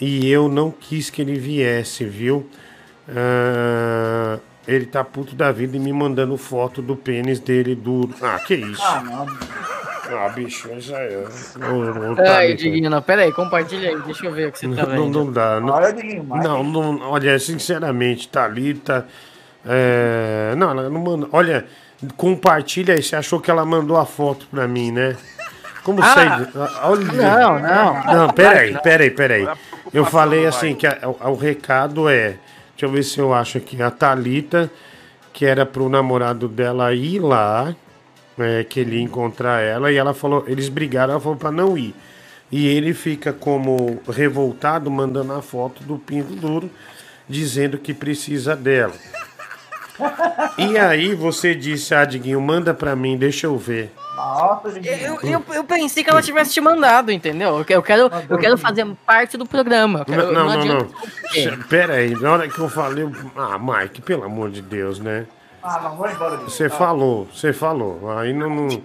e 0.00 0.30
eu 0.30 0.48
não 0.48 0.70
quis 0.70 1.10
que 1.10 1.22
ele 1.22 1.34
viesse, 1.36 2.04
viu? 2.04 2.46
Ele 4.66 4.84
tá 4.86 5.02
puto 5.02 5.34
da 5.34 5.50
vida 5.50 5.76
e 5.76 5.80
me 5.80 5.92
mandando 5.92 6.36
foto 6.36 6.80
do 6.82 6.94
pênis 6.94 7.40
dele 7.40 7.74
duro. 7.74 8.14
Ah, 8.22 8.38
que 8.38 8.54
isso? 8.54 8.80
Ah, 8.84 9.02
não. 9.02 9.26
Ah, 10.10 10.28
bicho, 10.30 10.68
isso 10.76 10.94
aí. 10.94 11.16
Ô, 11.16 11.20
ô, 11.20 12.10
Ai, 12.10 12.24
Thalita. 12.24 12.56
Diguinho, 12.56 12.90
não, 12.90 13.02
pera 13.02 13.22
aí, 13.22 13.32
compartilha 13.32 13.90
aí, 13.90 14.00
deixa 14.02 14.26
eu 14.26 14.32
ver 14.32 14.48
o 14.48 14.52
que 14.52 14.58
você 14.60 14.68
tá 14.68 14.86
Não, 14.86 14.94
não, 14.96 15.04
vendo. 15.04 15.24
não 15.24 15.32
dá. 15.32 15.60
Não, 15.60 15.74
Olha, 15.74 15.92
Diguinho, 15.92 16.24
não, 16.24 16.64
não, 16.64 17.00
olha, 17.10 17.38
sinceramente, 17.38 18.28
Thalita. 18.28 19.06
É, 19.66 20.54
não, 20.56 20.70
ela 20.70 20.88
não 20.88 21.00
manda. 21.00 21.28
Olha, 21.32 21.66
compartilha 22.16 22.94
aí. 22.94 23.02
Você 23.02 23.16
achou 23.16 23.40
que 23.40 23.50
ela 23.50 23.64
mandou 23.64 23.96
a 23.96 24.06
foto 24.06 24.46
pra 24.50 24.66
mim, 24.66 24.90
né? 24.92 25.16
Como 25.84 26.02
Ah, 26.02 26.06
sai? 26.14 26.48
Olha. 26.82 27.04
não, 27.04 27.58
não. 27.58 28.14
Não, 28.14 28.28
peraí, 28.30 28.72
Não. 28.72 28.80
peraí, 28.80 29.10
peraí. 29.10 29.48
Eu 29.92 30.04
falei 30.04 30.46
assim 30.46 30.74
que 30.74 30.86
a- 30.86 30.98
o, 31.04 31.30
o 31.30 31.34
recado 31.34 32.08
é. 32.08 32.36
Deixa 32.72 32.86
eu 32.86 32.90
ver 32.90 33.02
se 33.02 33.18
eu 33.18 33.34
acho 33.34 33.58
aqui. 33.58 33.82
A 33.82 33.90
Thalita, 33.90 34.70
que 35.32 35.44
era 35.44 35.66
pro 35.66 35.88
namorado 35.88 36.46
dela 36.46 36.92
ir 36.94 37.18
lá, 37.20 37.74
é, 38.38 38.64
que 38.64 38.80
ele 38.80 38.96
ia 38.96 39.02
encontrar 39.02 39.60
ela, 39.60 39.90
e 39.92 39.96
ela 39.96 40.14
falou, 40.14 40.44
eles 40.46 40.68
brigaram, 40.68 41.12
ela 41.12 41.20
falou 41.20 41.36
pra 41.36 41.50
não 41.50 41.76
ir. 41.76 41.94
E 42.50 42.66
ele 42.66 42.94
fica 42.94 43.32
como 43.32 44.00
revoltado, 44.08 44.90
mandando 44.90 45.32
a 45.34 45.42
foto 45.42 45.82
do 45.82 45.98
pinto 45.98 46.34
duro, 46.34 46.70
dizendo 47.28 47.76
que 47.78 47.92
precisa 47.92 48.56
dela. 48.56 48.94
E 50.56 50.78
aí 50.78 51.14
você 51.14 51.54
disse, 51.54 51.94
ah, 51.94 52.04
Diguinho, 52.04 52.40
manda 52.40 52.72
pra 52.72 52.94
mim, 52.94 53.16
deixa 53.16 53.46
eu 53.46 53.56
ver. 53.58 53.92
Nossa. 54.16 54.68
Eu, 54.80 55.18
eu, 55.22 55.44
eu 55.54 55.64
pensei 55.64 56.02
que 56.02 56.10
ela 56.10 56.22
tivesse 56.22 56.52
te 56.52 56.60
mandado, 56.60 57.10
entendeu? 57.12 57.58
Eu 57.58 57.64
que- 57.64 57.74
Eu 57.74 57.82
quero, 57.82 58.10
eu 58.28 58.38
quero 58.38 58.56
fazer 58.58 58.86
parte 59.06 59.36
do 59.36 59.44
programa. 59.46 60.00
Eu 60.00 60.04
quero- 60.06 60.32
Não, 60.32 60.44
não, 60.48 60.64
não. 60.64 60.78
não. 60.80 60.88
você. 61.30 61.56
Pera 61.68 61.94
aí, 61.94 62.10
na 62.20 62.32
hora 62.32 62.48
que 62.48 62.58
eu 62.58 62.68
falei. 62.68 63.08
Ah, 63.36 63.58
Mike, 63.58 64.00
pelo 64.02 64.24
amor 64.24 64.50
de 64.50 64.60
Deus, 64.62 64.98
né? 64.98 65.26
Ah, 65.68 65.80
não, 65.82 65.96
vou 65.96 66.10
embora. 66.10 66.36
Você 66.38 66.70
falou, 66.70 67.26
você 67.26 67.52
falou. 67.52 68.10
Aí 68.18 68.32
não. 68.32 68.48
não... 68.48 68.68
Eu 68.68 68.82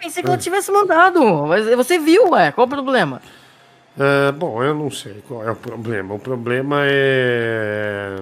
pensei 0.00 0.20
que 0.20 0.28
ela 0.28 0.36
tivesse 0.36 0.72
mandado. 0.72 1.22
Mas 1.46 1.66
você 1.76 1.96
viu, 1.98 2.30
ué, 2.30 2.50
qual 2.50 2.66
o 2.66 2.70
problema? 2.70 3.22
É, 3.96 4.32
bom, 4.32 4.60
eu 4.62 4.74
não 4.74 4.90
sei 4.90 5.22
qual 5.28 5.46
é 5.46 5.52
o 5.52 5.56
problema. 5.56 6.14
O 6.14 6.18
problema 6.18 6.78
é. 6.82 8.16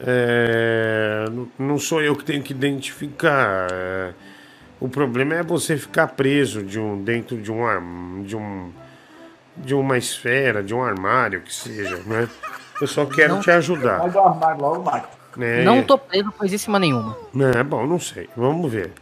é, 0.00 1.24
não 1.58 1.78
sou 1.78 2.02
eu 2.02 2.14
que 2.14 2.24
tenho 2.24 2.42
que 2.42 2.52
identificar. 2.52 3.68
é, 3.72 4.12
o 4.78 4.88
problema 4.88 5.34
é 5.34 5.42
você 5.42 5.78
ficar 5.78 6.08
preso 6.08 6.62
de 6.62 6.78
um, 6.78 7.02
dentro 7.02 7.40
de 7.40 7.50
um, 7.50 8.22
de 8.22 8.36
um 8.36 8.70
de 9.56 9.74
uma 9.74 9.98
esfera, 9.98 10.62
de 10.62 10.74
um 10.74 10.82
armário, 10.82 11.42
que 11.42 11.54
seja, 11.54 11.96
né? 12.06 12.28
Eu 12.80 12.86
só 12.86 13.04
quero 13.06 13.34
Não- 13.34 13.40
te 13.40 13.50
ajudar. 13.50 13.98
Vai 13.98 14.10
do 14.10 14.18
armário 14.18 14.60
logo, 14.60 14.90
Mike. 14.90 15.06
Né? 15.36 15.62
Não 15.62 15.82
tô 15.82 15.96
preso 15.98 16.30
coisíssima 16.32 16.78
nenhuma. 16.78 17.16
É, 17.54 17.62
bom, 17.62 17.86
não 17.86 17.98
sei. 17.98 18.28
Vamos 18.36 18.70
ver. 18.70 18.92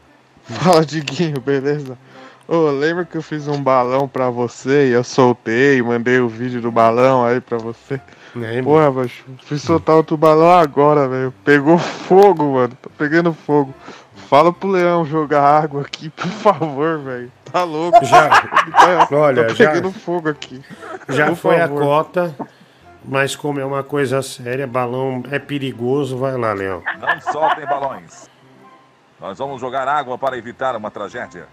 Fala, 0.44 0.84
Diguinho, 0.84 1.40
beleza? 1.40 1.96
Ô, 2.48 2.70
lembra 2.70 3.04
que 3.04 3.16
eu 3.16 3.22
fiz 3.22 3.46
um 3.46 3.62
balão 3.62 4.08
pra 4.08 4.28
você 4.30 4.88
e 4.88 4.92
eu 4.92 5.04
soltei, 5.04 5.80
mandei 5.80 6.18
o 6.18 6.28
vídeo 6.28 6.60
do 6.60 6.70
balão 6.72 7.24
aí 7.24 7.40
pra 7.40 7.58
você? 7.58 8.00
Lembro. 8.34 8.64
Porra, 8.72 8.90
macho, 8.90 9.24
fui 9.44 9.58
soltar 9.58 9.94
outro 9.96 10.16
balão 10.16 10.50
agora, 10.58 11.08
velho. 11.08 11.32
Pegou 11.44 11.78
fogo, 11.78 12.54
mano. 12.54 12.74
Tá 12.80 12.90
pegando 12.98 13.32
fogo. 13.32 13.72
Fala 14.28 14.52
pro 14.52 14.68
Leão 14.70 15.04
jogar 15.04 15.42
água 15.42 15.82
aqui, 15.82 16.08
por 16.14 16.26
favor, 16.28 16.98
velho. 17.00 17.30
Tá 17.52 17.62
louco? 17.64 18.04
Já. 18.04 18.28
Tá- 18.28 19.08
Olha, 19.12 19.46
tá 19.46 19.54
já- 19.54 19.70
pegando 19.72 19.92
fogo 19.92 20.28
aqui. 20.28 20.60
Já 21.08 21.26
Por 21.26 21.36
foi 21.36 21.58
favor. 21.58 21.82
a 21.82 21.84
cota, 21.86 22.36
mas 23.04 23.34
como 23.34 23.60
é 23.60 23.64
uma 23.64 23.82
coisa 23.82 24.22
séria, 24.22 24.66
balão 24.66 25.22
é 25.30 25.38
perigoso, 25.38 26.18
vai 26.18 26.36
lá, 26.36 26.52
Leão. 26.52 26.82
Não 26.98 27.32
soltem 27.32 27.66
balões. 27.66 28.28
Nós 29.20 29.38
vamos 29.38 29.60
jogar 29.60 29.86
água 29.86 30.16
para 30.16 30.36
evitar 30.38 30.76
uma 30.76 30.90
tragédia. 30.90 31.46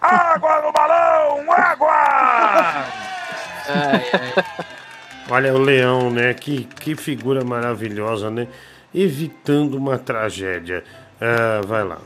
água 0.00 0.62
no 0.62 0.72
balão! 0.72 1.52
Água! 1.52 2.84
Olha 5.30 5.54
o 5.54 5.58
Leão, 5.58 6.10
né? 6.10 6.32
Que, 6.34 6.64
que 6.64 6.96
figura 6.96 7.44
maravilhosa, 7.44 8.30
né? 8.30 8.48
Evitando 8.94 9.76
uma 9.76 9.98
tragédia. 9.98 10.82
Ah, 11.20 11.60
vai 11.66 11.84
lá. 11.84 11.98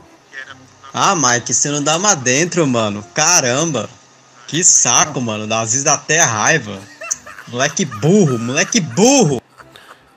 Ah, 0.93 1.15
Mike, 1.15 1.53
você 1.53 1.69
não 1.69 1.81
dá 1.81 1.97
uma 1.97 2.15
dentro, 2.15 2.67
mano. 2.67 3.03
Caramba. 3.13 3.89
Que 4.47 4.63
saco, 4.63 5.19
mano. 5.21 5.51
Às 5.53 5.71
vezes 5.71 5.83
dá 5.83 5.93
até 5.93 6.19
raiva. 6.19 6.79
Moleque 7.47 7.85
burro, 7.85 8.39
moleque 8.39 8.79
burro. 8.79 9.41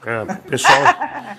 É, 0.05 0.25
pessoal, 0.49 0.79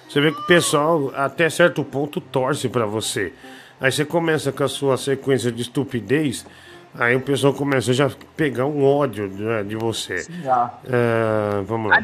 você 0.07 0.19
vê 0.19 0.31
que 0.31 0.39
o 0.41 0.45
pessoal, 0.45 1.11
até 1.15 1.49
certo 1.49 1.83
ponto, 1.85 2.19
torce 2.19 2.67
pra 2.67 2.85
você. 2.85 3.31
Aí 3.79 3.91
você 3.91 4.03
começa 4.03 4.51
com 4.51 4.63
a 4.63 4.67
sua 4.67 4.97
sequência 4.97 5.51
de 5.51 5.61
estupidez, 5.61 6.45
aí 6.93 7.15
o 7.15 7.21
pessoal 7.21 7.53
começa 7.53 7.93
já 7.93 8.07
a 8.07 8.11
pegar 8.35 8.65
um 8.65 8.83
ódio 8.83 9.27
né, 9.29 9.63
de 9.63 9.77
você. 9.77 10.25
já. 10.43 10.73
É, 10.85 11.61
vamos 11.63 11.91
lá. 11.91 12.03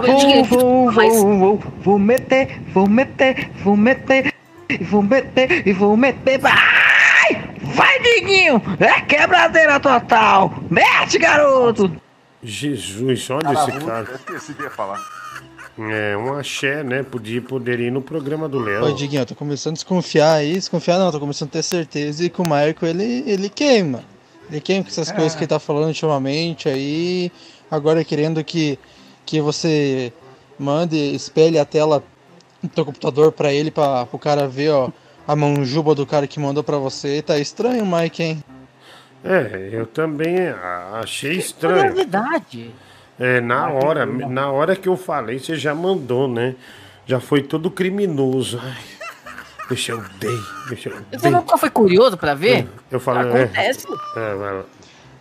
Vou, 0.00 0.44
vou, 0.44 0.92
vou, 0.92 1.38
vou, 1.38 1.62
vou 1.80 1.98
meter, 1.98 2.60
vou 2.72 2.88
meter, 2.88 3.50
vou 3.64 3.76
meter, 3.76 4.32
e 4.70 4.84
vou 4.84 5.02
meter, 5.02 5.66
e 5.66 5.72
vou 5.72 5.96
meter. 5.96 6.38
Vai! 6.38 6.54
Vai, 7.74 7.98
Diguinho! 8.00 8.62
É 8.78 9.00
quebradeira 9.00 9.80
total! 9.80 10.54
Mete, 10.70 11.18
garoto! 11.18 12.03
Jesus, 12.44 13.30
olha 13.30 13.42
Cara, 13.42 13.70
esse 13.70 13.86
cara. 13.86 14.06
Eu 14.10 14.16
esqueci 14.16 14.54
de 14.54 14.68
falar. 14.70 15.00
É, 15.78 16.16
um 16.16 16.34
axé, 16.34 16.84
né? 16.84 17.02
Podia, 17.02 17.42
poderia 17.42 17.88
ir 17.88 17.90
no 17.90 18.00
programa 18.02 18.48
do 18.48 18.58
Léo. 18.60 18.84
Ô, 18.84 18.92
Diguinho, 18.92 19.22
eu 19.22 19.26
tô 19.26 19.34
começando 19.34 19.72
a 19.72 19.74
desconfiar 19.74 20.34
aí. 20.34 20.52
Desconfiar 20.52 20.98
não, 20.98 21.10
tô 21.10 21.18
começando 21.18 21.48
a 21.48 21.52
ter 21.52 21.62
certeza 21.62 22.28
que 22.28 22.40
o 22.40 22.46
Marco, 22.48 22.86
ele, 22.86 23.24
ele 23.26 23.48
queima. 23.48 24.04
Ele 24.48 24.60
queima 24.60 24.84
com 24.84 24.90
essas 24.90 25.10
É. 25.10 25.12
coisas 25.14 25.34
que 25.34 25.40
ele 25.40 25.48
tá 25.48 25.58
falando 25.58 25.88
ultimamente 25.88 26.68
aí. 26.68 27.32
Agora 27.70 28.04
querendo 28.04 28.44
que, 28.44 28.78
que 29.26 29.40
você 29.40 30.12
mande, 30.58 30.96
espelhe 30.96 31.58
a 31.58 31.64
tela 31.64 32.04
do 32.62 32.68
teu 32.68 32.84
computador 32.84 33.32
pra 33.32 33.52
ele, 33.52 33.70
pra, 33.70 34.06
pro 34.06 34.18
cara 34.18 34.46
ver, 34.46 34.70
ó, 34.70 34.90
a 35.26 35.34
manjuba 35.34 35.94
do 35.94 36.06
cara 36.06 36.26
que 36.28 36.38
mandou 36.38 36.62
pra 36.62 36.76
você. 36.76 37.20
Tá 37.20 37.36
estranho, 37.38 37.84
Mike, 37.84 38.22
hein? 38.22 38.44
É, 39.24 39.70
eu 39.72 39.86
também 39.86 40.48
a- 40.48 41.00
achei 41.02 41.32
estranho. 41.32 41.88
Curiosidade. 41.88 42.74
É, 43.18 43.40
na 43.40 43.70
hora, 43.70 44.04
na 44.04 44.50
hora 44.50 44.76
que 44.76 44.88
eu 44.88 44.96
falei, 44.96 45.38
você 45.38 45.56
já 45.56 45.74
mandou, 45.74 46.28
né? 46.28 46.54
Já 47.06 47.20
foi 47.20 47.42
todo 47.42 47.70
criminoso. 47.70 48.60
Ai, 48.62 48.82
deixa 49.68 49.92
eu 49.92 50.02
dei, 50.18 50.36
deixa 50.68 50.88
eu 50.90 50.96
Você 51.10 51.18
dei. 51.18 51.30
nunca 51.30 51.56
foi 51.56 51.70
curioso 51.70 52.16
pra 52.18 52.34
ver? 52.34 52.68
Eu 52.90 52.98
falei, 53.00 53.30
é. 53.32 53.44
Acontece. 53.44 53.86
É, 54.16 54.34
vai 54.34 54.54
lá. 54.54 54.64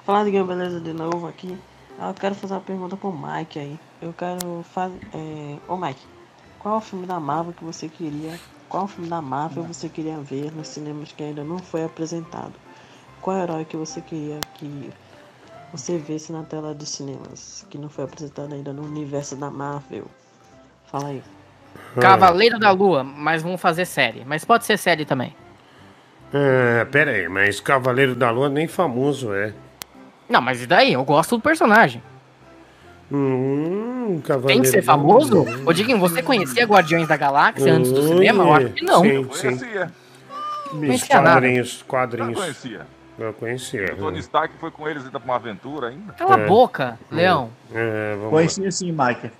Falar 0.06 0.24
de 0.26 0.32
Game 0.32 0.48
Beleza 0.48 0.80
de 0.82 0.92
novo 0.92 1.28
aqui. 1.28 1.58
Ah, 2.00 2.10
Eu 2.10 2.14
quero 2.16 2.36
fazer 2.36 2.54
uma 2.56 2.60
pergunta 2.62 2.98
pro 2.98 3.12
Mike 3.14 3.60
aí. 3.60 3.80
Eu 4.02 4.12
quero 4.18 4.66
fazer. 4.74 4.98
É... 5.14 5.56
Ô 5.68 5.78
Mike, 5.78 6.02
qual 6.60 6.76
é 6.76 6.78
o 6.80 6.82
filme 6.82 7.06
da 7.06 7.20
Marvel 7.20 7.54
que 7.54 7.64
você 7.64 7.88
queria. 7.88 8.38
Qual 8.68 8.88
filme 8.88 9.08
da 9.10 9.22
Marvel 9.22 9.64
você 9.64 9.88
queria 9.88 10.18
ver 10.18 10.52
nos 10.52 10.68
cinemas 10.68 11.12
que 11.12 11.24
ainda 11.24 11.44
não 11.44 11.60
foi 11.60 11.84
apresentado? 11.84 12.54
Qual 13.24 13.38
herói 13.38 13.64
que 13.64 13.78
você 13.78 14.02
queria 14.02 14.38
que 14.56 14.90
você 15.72 15.98
visse 15.98 16.34
na 16.34 16.44
tela 16.44 16.74
dos 16.74 16.90
cinemas 16.90 17.66
que 17.70 17.78
não 17.78 17.88
foi 17.88 18.04
apresentado 18.04 18.54
ainda 18.54 18.74
no 18.74 18.84
universo 18.84 19.38
da 19.38 19.50
Marvel? 19.50 20.04
Fala 20.92 21.08
aí. 21.08 21.24
Cavaleiro 22.02 22.60
da 22.60 22.72
Lua, 22.72 23.02
mas 23.02 23.42
vamos 23.42 23.62
fazer 23.62 23.86
série. 23.86 24.26
Mas 24.26 24.44
pode 24.44 24.66
ser 24.66 24.78
série 24.78 25.06
também. 25.06 25.34
É, 26.34 26.84
pera 26.84 27.12
aí, 27.12 27.30
mas 27.30 27.62
Cavaleiro 27.62 28.14
da 28.14 28.30
Lua 28.30 28.50
nem 28.50 28.68
famoso 28.68 29.34
é. 29.34 29.54
Não, 30.28 30.42
mas 30.42 30.62
e 30.62 30.68
daí? 30.68 30.92
Eu 30.92 31.06
gosto 31.06 31.38
do 31.38 31.42
personagem. 31.42 32.04
Hum, 33.10 34.20
Cavaleiro 34.22 34.48
Tem 34.48 34.62
que 34.62 34.68
ser 34.68 34.82
famoso? 34.82 35.46
Ô, 35.66 35.72
Diguinho, 35.72 35.98
você 35.98 36.22
conhecia 36.22 36.66
Guardiões 36.66 37.08
da 37.08 37.16
Galáxia 37.16 37.72
antes 37.72 37.90
do 37.90 38.02
Oi, 38.02 38.08
cinema? 38.10 38.44
Eu 38.44 38.54
acho 38.54 38.70
que 38.72 38.84
não. 38.84 39.02
Sim, 39.02 39.24
sim. 39.32 39.58
Conhecia. 39.58 39.92
Os 40.66 40.72
conhecia 40.72 41.16
nada. 41.22 41.32
quadrinhos, 41.32 41.84
quadrinhos. 41.88 42.38
Já 42.38 42.42
conhecia. 42.42 43.03
Eu 43.18 43.32
conhecia. 43.34 43.94
O 43.94 43.98
Tony 43.98 44.20
Stark 44.20 44.56
foi 44.60 44.72
com 44.72 44.88
eles 44.88 45.04
ainda 45.06 45.20
pra 45.20 45.26
uma 45.30 45.36
aventura 45.36 45.90
ainda. 45.90 46.14
Cala 46.14 46.40
É. 46.40 46.44
a 46.44 46.48
boca, 46.48 46.98
Leão. 47.12 47.50
É, 47.74 48.16
vamos 48.16 48.30
Conhecia 48.32 48.66
lá. 48.66 48.72
sim, 48.72 48.92
Mike. 48.92 49.32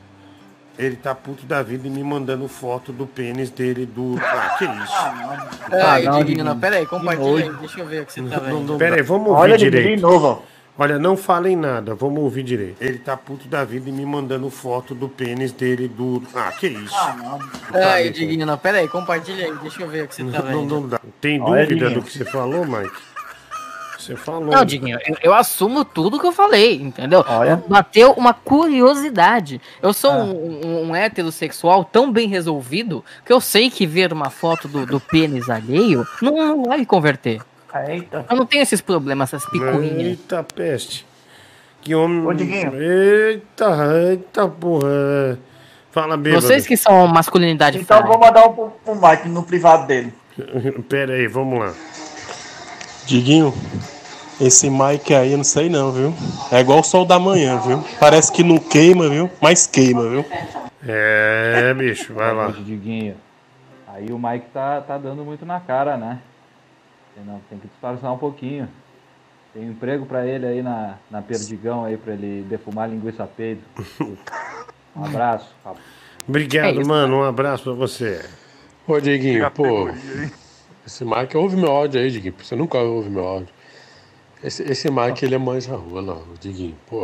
Ele 0.78 0.96
tá 0.96 1.14
puto 1.14 1.46
da 1.46 1.62
vida 1.62 1.88
e 1.88 1.90
me 1.90 2.04
mandando 2.04 2.48
foto 2.48 2.92
do 2.92 3.06
pênis 3.06 3.50
dele 3.52 3.86
do. 3.86 4.16
Ah, 4.20 4.56
que 4.58 4.66
isso? 4.66 5.70
Peraí, 5.70 6.04
não, 6.06 6.12
Diguinho, 6.14 6.26
Diguinho. 6.26 6.46
não, 6.46 6.60
peraí, 6.60 6.86
compartilha 6.88 7.44
aí. 7.46 7.50
Deixa 7.60 7.80
eu 7.80 7.86
ver 7.86 8.02
o 8.02 8.06
que 8.08 8.14
você 8.14 8.22
tá 8.24 8.38
Não, 8.38 8.44
vendo. 8.44 8.72
não, 8.72 8.78
Pera 8.80 8.96
aí, 8.96 9.02
vamos 9.04 9.28
ouvir 9.28 9.42
Olha, 9.42 9.58
direito. 9.58 9.96
de 9.96 10.02
novo, 10.02 10.44
Olha, 10.76 10.98
não 10.98 11.16
falem 11.16 11.56
nada, 11.56 11.94
vamos 11.94 12.20
ouvir 12.24 12.42
direito. 12.42 12.82
Ele 12.82 12.98
tá 12.98 13.16
puto 13.16 13.48
da 13.48 13.64
vida 13.64 13.88
e 13.90 13.92
me 13.92 14.04
mandando 14.04 14.50
foto 14.50 14.96
do 14.96 15.08
pênis 15.08 15.52
dele 15.52 15.88
do. 15.88 16.24
Ah, 16.34 16.52
que 16.52 16.66
isso? 16.68 16.96
Peraí, 17.72 18.10
Diguinho, 18.10 18.44
não, 18.46 18.58
peraí, 18.58 18.88
compartilha 18.88 19.46
aí. 19.46 19.56
Deixa 19.62 19.84
eu 19.84 19.88
ver 19.88 20.06
o 20.06 20.08
que 20.08 20.16
você 20.16 20.24
tá 20.24 20.40
Não, 20.42 20.62
vendo. 20.62 20.82
não 20.82 20.88
dá. 20.90 21.00
Tem 21.22 21.40
Olha, 21.40 21.68
dúvida 21.68 21.90
do 21.92 22.02
que 22.02 22.12
você 22.12 22.26
falou, 22.26 22.66
Mike? 22.66 23.13
Você 24.06 24.16
falou. 24.16 24.52
Não, 24.52 24.66
Diguinho, 24.66 24.98
eu, 25.08 25.16
eu 25.24 25.34
assumo 25.34 25.86
tudo 25.86 26.20
que 26.20 26.26
eu 26.28 26.32
falei, 26.32 26.76
entendeu? 26.82 27.24
Bateu 27.68 28.12
uma 28.14 28.34
curiosidade. 28.34 29.62
Eu 29.82 29.94
sou 29.94 30.12
um, 30.12 30.66
um- 30.66 30.90
um 30.90 30.96
heterossexual 30.96 31.86
tão 31.86 32.12
bem 32.12 32.28
resolvido 32.28 33.04
que 33.26 33.32
eu 33.32 33.40
sei 33.40 33.70
que 33.70 33.86
ver 33.88 34.12
uma 34.12 34.30
foto 34.30 34.68
do, 34.68 34.86
do 34.86 35.00
pênis 35.00 35.50
alheio 35.50 36.06
não, 36.22 36.36
não 36.36 36.64
vai 36.66 36.80
me 36.80 36.86
converter. 36.86 37.42
Eita. 37.88 38.26
Eu 38.30 38.36
não 38.36 38.46
tenho 38.46 38.62
esses 38.62 38.82
problemas, 38.82 39.34
essas 39.34 39.50
picuinhas. 39.50 39.98
Eita 40.00 40.44
peste. 40.44 41.06
Que 41.82 41.96
homem. 41.96 42.26
Ô, 42.26 42.34
Diguinho. 42.34 42.74
Eita, 42.76 43.68
eita 44.10 44.48
porra. 44.48 45.40
Fala, 45.92 46.18
bêbado. 46.18 46.42
Vocês 46.42 46.66
que 46.68 46.76
são 46.78 47.08
masculinidade 47.08 47.78
Então 47.80 47.98
eu 47.98 48.04
frágil. 48.04 48.20
vou 48.20 48.28
mandar 48.28 48.48
um 48.48 48.70
pro 48.96 49.10
Mike 49.10 49.28
no 49.30 49.44
privado 49.44 49.88
dele. 49.88 50.14
Pera 50.90 51.14
aí, 51.14 51.28
vamos 51.28 51.60
lá. 51.60 51.74
Diguinho, 53.06 53.54
esse 54.40 54.70
Mike 54.70 55.14
aí, 55.14 55.32
eu 55.32 55.38
não 55.38 55.44
sei 55.44 55.70
não, 55.70 55.92
viu? 55.92 56.14
É 56.52 56.60
igual 56.60 56.80
o 56.80 56.84
sol 56.84 57.06
da 57.06 57.20
manhã, 57.20 57.60
viu? 57.60 57.84
Parece 58.00 58.32
que 58.32 58.44
não 58.44 58.58
queima, 58.58 59.10
viu? 59.10 59.30
Mas 59.42 59.68
queima, 59.68 60.08
viu? 60.10 60.26
É, 60.86 61.74
bicho, 61.74 62.14
vai 62.14 62.34
lá. 62.34 62.48
Diguinho. 62.48 63.16
Aí 63.88 64.12
o 64.12 64.18
Mike 64.18 64.48
tá, 64.54 64.82
tá 64.82 64.98
dando 64.98 65.24
muito 65.24 65.46
na 65.46 65.60
cara, 65.60 65.98
né? 65.98 66.20
Tem, 67.16 67.24
não, 67.24 67.40
tem 67.50 67.60
que 67.60 67.68
disfarçar 67.68 68.12
um 68.12 68.18
pouquinho. 68.18 68.68
Tem 69.54 69.64
um 69.64 69.72
emprego 69.72 70.06
pra 70.06 70.26
ele 70.26 70.48
aí 70.48 70.64
na, 70.64 70.96
na 71.12 71.22
Perdigão 71.22 71.86
aí, 71.86 71.96
pra 71.96 72.14
ele 72.14 72.44
defumar 72.50 72.90
linguiça 72.90 73.26
peido. 73.26 73.62
Um 74.96 75.06
abraço. 75.06 75.50
Obrigado, 76.28 76.78
É 76.78 76.82
isso, 76.82 76.88
mano. 76.88 77.18
Um 77.18 77.24
abraço 77.24 77.64
pra 77.64 77.74
você. 77.74 78.24
Ô, 78.88 79.00
Diguinho, 79.00 79.50
pô. 79.50 79.90
Esse 80.86 81.04
Mike 81.04 81.36
ouve 81.36 81.56
meu 81.56 81.72
áudio 81.72 82.00
aí, 82.00 82.12
Diguinho. 82.12 82.36
Você 82.38 82.56
nunca 82.56 82.78
ouve 82.78 83.10
meu 83.10 83.26
áudio. 83.26 83.50
Esse, 84.44 84.64
esse 84.64 84.90
Mike, 84.92 85.24
ele 85.26 85.36
é 85.36 85.38
mais 85.38 85.70
a 85.70 85.76
rua, 85.76 86.02
não, 86.02 86.18
o 86.18 86.34
Diguinho, 86.40 86.76
pô. 86.90 87.04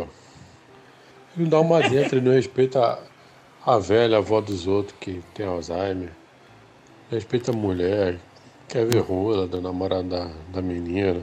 Ele 1.36 1.44
não 1.44 1.48
dá 1.48 1.60
uma 1.60 1.80
dentro, 1.80 2.18
ele 2.18 2.26
não 2.28 2.34
respeita 2.34 2.80
a, 3.64 3.74
a 3.74 3.78
velha, 3.78 4.16
a 4.16 4.18
avó 4.18 4.40
dos 4.40 4.66
outros 4.66 4.94
que 5.00 5.22
tem 5.34 5.46
Alzheimer. 5.46 6.10
Respeita 7.10 7.50
a 7.50 7.54
mulher, 7.54 8.16
quer 8.68 8.84
ver 8.86 9.00
rola 9.00 9.46
da 9.48 9.60
namorada 9.60 10.02
da, 10.04 10.30
da 10.54 10.62
menina. 10.62 11.20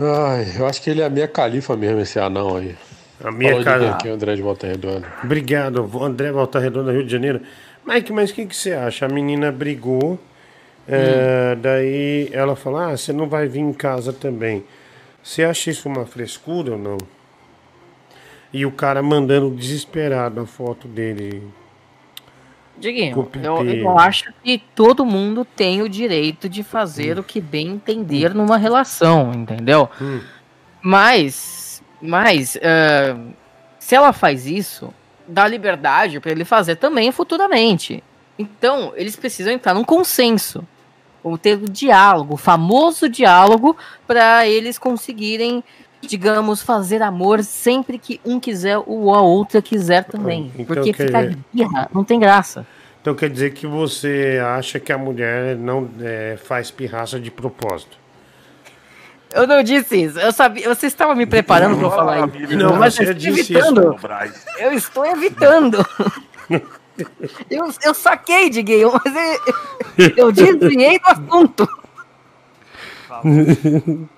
Ai, 0.00 0.46
eu 0.58 0.66
acho 0.66 0.80
que 0.82 0.90
ele 0.90 1.02
é 1.02 1.04
a 1.04 1.10
minha 1.10 1.28
califa 1.28 1.76
mesmo, 1.76 2.00
esse 2.00 2.18
anão 2.18 2.56
aí. 2.56 2.74
A 3.22 3.30
minha 3.30 3.62
cara- 3.62 3.90
aqui, 3.92 4.08
André 4.08 4.34
de 4.34 4.42
Volta 4.42 4.66
Redonda. 4.66 5.06
Obrigado, 5.22 5.88
André 6.02 6.32
Volta 6.32 6.58
Redonda, 6.58 6.90
Rio 6.90 7.04
de 7.04 7.12
Janeiro. 7.12 7.40
Mike, 7.86 8.12
mas 8.12 8.30
o 8.30 8.34
que, 8.34 8.46
que 8.46 8.56
você 8.56 8.72
acha? 8.72 9.06
A 9.06 9.08
menina 9.08 9.52
brigou, 9.52 10.18
é, 10.86 11.56
daí 11.56 12.28
ela 12.32 12.56
falou: 12.56 12.80
Ah, 12.80 12.96
você 12.96 13.12
não 13.12 13.28
vai 13.28 13.46
vir 13.46 13.60
em 13.60 13.72
casa 13.72 14.12
também. 14.12 14.64
Você 15.22 15.44
acha 15.44 15.70
isso 15.70 15.88
uma 15.88 16.04
frescura 16.04 16.72
ou 16.72 16.78
não? 16.78 16.98
E 18.52 18.66
o 18.66 18.72
cara 18.72 19.02
mandando 19.02 19.50
desesperado 19.50 20.40
a 20.40 20.46
foto 20.46 20.88
dele. 20.88 21.42
Diguinho, 22.76 23.30
eu, 23.42 23.64
eu 23.64 23.98
acho 23.98 24.32
que 24.42 24.58
todo 24.74 25.06
mundo 25.06 25.44
tem 25.44 25.82
o 25.82 25.88
direito 25.88 26.48
de 26.48 26.62
fazer 26.64 27.18
o 27.18 27.22
que 27.22 27.40
bem 27.40 27.68
entender 27.68 28.34
numa 28.34 28.56
relação, 28.56 29.32
entendeu? 29.32 29.88
Mas, 30.80 31.82
mas 32.00 32.58
eh, 32.60 33.14
se 33.78 33.94
ela 33.94 34.12
faz 34.12 34.46
isso, 34.46 34.92
dá 35.28 35.46
liberdade 35.46 36.18
para 36.18 36.32
ele 36.32 36.44
fazer 36.44 36.76
também 36.76 37.12
futuramente. 37.12 38.02
Então, 38.42 38.92
eles 38.96 39.16
precisam 39.16 39.52
entrar 39.52 39.74
num 39.74 39.84
consenso. 39.84 40.66
Ou 41.22 41.38
ter 41.38 41.56
o 41.56 41.70
diálogo, 41.70 42.34
o 42.34 42.36
famoso 42.36 43.08
diálogo, 43.08 43.76
para 44.06 44.46
eles 44.46 44.76
conseguirem, 44.76 45.62
digamos, 46.00 46.60
fazer 46.60 47.00
amor 47.00 47.44
sempre 47.44 47.96
que 47.96 48.20
um 48.24 48.40
quiser 48.40 48.78
ou 48.84 49.14
a 49.14 49.20
outra 49.20 49.62
quiser 49.62 50.04
também. 50.04 50.50
Então, 50.54 50.66
Porque 50.66 50.92
quer 50.92 51.06
ficar 51.06 51.36
birra 51.52 51.88
não 51.94 52.02
tem 52.02 52.18
graça. 52.18 52.66
Então 53.00 53.14
quer 53.14 53.30
dizer 53.30 53.52
que 53.52 53.66
você 53.66 54.40
acha 54.44 54.78
que 54.78 54.92
a 54.92 54.98
mulher 54.98 55.56
não 55.56 55.90
é, 56.00 56.36
faz 56.42 56.70
pirraça 56.70 57.18
de 57.18 57.30
propósito? 57.30 57.98
Eu 59.32 59.46
não 59.46 59.62
disse 59.62 60.04
isso. 60.04 60.20
Eu 60.20 60.32
sabia. 60.32 60.68
Você 60.68 60.86
estava 60.86 61.14
me 61.14 61.26
preparando 61.26 61.78
para 61.78 61.90
falar 61.90 62.28
isso. 62.28 62.56
Não, 62.56 62.76
mas 62.76 62.94
você 62.94 63.02
eu 63.02 63.12
estou 63.12 63.32
disse 63.32 63.54
evitando. 63.54 63.96
isso. 64.26 64.46
Eu 64.58 64.72
estou 64.72 65.06
evitando. 65.06 65.86
Eu, 67.50 67.72
eu 67.82 67.94
saquei, 67.94 68.50
Diguinho, 68.50 68.92
mas 68.92 69.14
eu, 69.96 70.12
eu 70.16 70.32
desviei 70.32 70.98
do 70.98 71.08
assunto. 71.08 71.68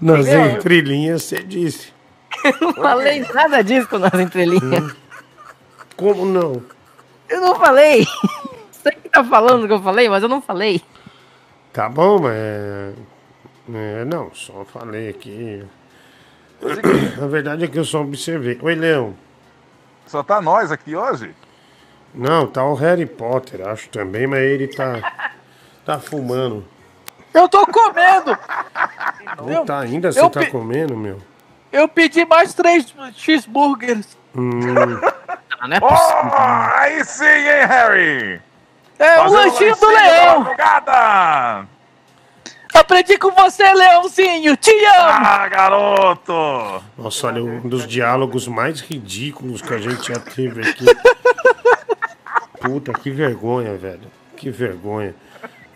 Nas 0.00 0.26
Entendeu? 0.26 0.50
entrelinhas 0.56 1.22
você 1.22 1.42
disse. 1.42 1.92
Eu 2.44 2.54
não 2.60 2.74
falei 2.74 3.20
nada 3.32 3.62
disso 3.62 3.98
nas 3.98 4.14
entrelinhas. 4.14 4.94
Como 5.96 6.26
não? 6.26 6.62
Eu 7.28 7.40
não 7.40 7.54
falei. 7.56 8.04
Você 8.70 8.90
que 8.92 9.08
tá 9.08 9.24
falando 9.24 9.66
que 9.66 9.72
eu 9.72 9.80
falei, 9.80 10.08
mas 10.08 10.22
eu 10.22 10.28
não 10.28 10.42
falei. 10.42 10.82
Tá 11.72 11.88
bom, 11.88 12.18
mas. 12.18 12.34
é, 13.74 14.04
não, 14.04 14.34
só 14.34 14.64
falei 14.64 15.08
aqui. 15.08 15.64
A 17.22 17.26
verdade 17.26 17.64
é 17.64 17.68
que 17.68 17.78
eu 17.78 17.84
só 17.84 18.02
observei. 18.02 18.58
Oi, 18.60 18.74
Leão. 18.74 19.14
Só 20.06 20.22
tá 20.22 20.42
nós 20.42 20.70
aqui 20.70 20.94
hoje? 20.94 21.34
Não, 22.14 22.46
tá 22.46 22.64
o 22.64 22.74
Harry 22.74 23.06
Potter, 23.06 23.66
acho 23.66 23.88
também, 23.88 24.26
mas 24.26 24.40
ele 24.40 24.68
tá. 24.68 25.12
Tá 25.84 25.98
fumando. 25.98 26.64
Eu 27.34 27.48
tô 27.48 27.66
comendo! 27.66 28.38
Não 29.46 29.64
tá 29.66 29.80
ainda? 29.80 30.12
Você 30.12 30.20
eu 30.20 30.30
tá 30.30 30.40
pe- 30.40 30.46
comendo, 30.50 30.96
meu? 30.96 31.20
Eu 31.72 31.88
pedi 31.88 32.24
mais 32.24 32.54
três 32.54 32.94
cheeseburgers. 33.16 34.16
Hum, 34.36 34.98
Ah, 35.58 35.66
não 35.68 35.76
é 35.76 35.80
Oh, 35.82 35.88
possível. 35.88 36.32
aí 36.76 37.04
sim, 37.04 37.24
hein, 37.24 37.66
Harry? 37.66 38.40
É 38.98 39.20
o 39.20 39.28
lanchinho 39.32 39.74
do 39.76 39.86
leão. 39.88 40.46
Aprendi 42.72 43.18
com 43.18 43.30
você, 43.32 43.72
leãozinho. 43.72 44.56
Te 44.56 44.70
amo. 44.70 44.96
Ah, 45.26 45.48
garoto. 45.48 46.82
Nossa, 46.96 47.26
olha, 47.28 47.42
um 47.44 47.60
dos 47.68 47.86
diálogos 47.86 48.46
mais 48.48 48.80
ridículos 48.80 49.60
que 49.62 49.74
a 49.74 49.78
gente 49.78 50.12
já 50.12 50.18
teve 50.20 50.60
aqui. 50.62 50.84
Puta, 52.64 52.92
que 52.92 53.10
vergonha, 53.10 53.76
velho. 53.76 54.00
Que 54.36 54.50
vergonha. 54.50 55.14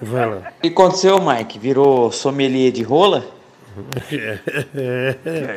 Vai 0.01 0.27
lá. 0.27 0.53
O 0.59 0.61
que 0.63 0.69
aconteceu, 0.69 1.21
Mike? 1.21 1.59
Virou 1.59 2.11
sommelier 2.11 2.73
de 2.73 2.83
rola? 2.83 3.25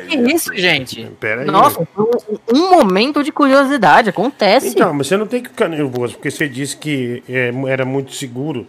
Que 0.08 0.16
isso, 0.32 0.54
gente? 0.54 1.10
Pera 1.18 1.40
aí. 1.40 1.46
Nossa, 1.46 1.80
um, 1.80 2.56
um 2.56 2.70
momento 2.70 3.24
de 3.24 3.32
curiosidade. 3.32 4.10
Acontece. 4.10 4.68
Então, 4.68 4.94
mas 4.94 5.08
você 5.08 5.16
não 5.16 5.26
tem 5.26 5.42
que 5.42 5.48
ficar 5.48 5.68
nervoso, 5.68 6.14
porque 6.14 6.30
você 6.30 6.48
disse 6.48 6.76
que 6.76 7.22
é, 7.28 7.50
era 7.68 7.84
muito 7.84 8.12
seguro 8.12 8.64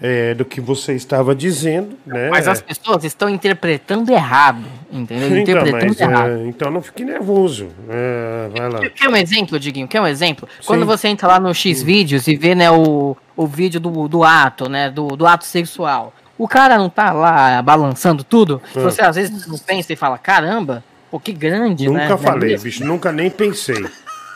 é, 0.00 0.32
do 0.34 0.44
que 0.44 0.60
você 0.60 0.94
estava 0.94 1.34
dizendo, 1.34 1.96
né? 2.06 2.30
Mas 2.30 2.46
as 2.46 2.62
pessoas 2.62 3.04
estão 3.04 3.28
interpretando 3.28 4.10
errado, 4.10 4.64
entendeu? 4.90 5.26
Então, 5.26 5.38
interpretando 5.38 5.88
mas, 5.88 6.00
errado. 6.00 6.30
é, 6.30 6.46
então 6.46 6.70
não 6.70 6.80
fique 6.80 7.04
nervoso. 7.04 7.68
É, 7.88 8.48
vai 8.56 8.70
lá. 8.70 8.90
Quer 8.90 9.08
um 9.08 9.16
exemplo, 9.16 9.58
Diguinho? 9.58 9.88
Quer 9.88 10.00
um 10.00 10.06
exemplo? 10.06 10.48
Quando 10.64 10.80
Sim. 10.80 10.86
você 10.86 11.08
entra 11.08 11.26
lá 11.26 11.40
no 11.40 11.52
X 11.52 11.82
vídeos 11.82 12.28
e 12.28 12.36
vê, 12.36 12.54
né, 12.54 12.70
o, 12.70 13.16
o 13.36 13.46
vídeo 13.46 13.80
do, 13.80 14.08
do 14.08 14.22
ato, 14.22 14.68
né, 14.68 14.88
do, 14.90 15.08
do 15.08 15.26
ato 15.26 15.44
sexual. 15.44 16.14
O 16.38 16.46
cara 16.46 16.78
não 16.78 16.88
tá 16.88 17.12
lá 17.12 17.60
balançando 17.60 18.22
tudo? 18.22 18.62
É. 18.76 18.80
Você 18.80 19.02
às 19.02 19.16
vezes 19.16 19.46
não 19.48 19.58
pensa 19.58 19.92
e 19.92 19.96
fala, 19.96 20.16
caramba, 20.16 20.84
pô, 21.10 21.18
que 21.18 21.32
grande, 21.32 21.88
né? 21.88 22.02
Nunca 22.02 22.14
é 22.14 22.16
falei, 22.18 22.56
bicho, 22.56 22.84
nunca 22.84 23.10
nem 23.10 23.28
pensei. 23.28 23.84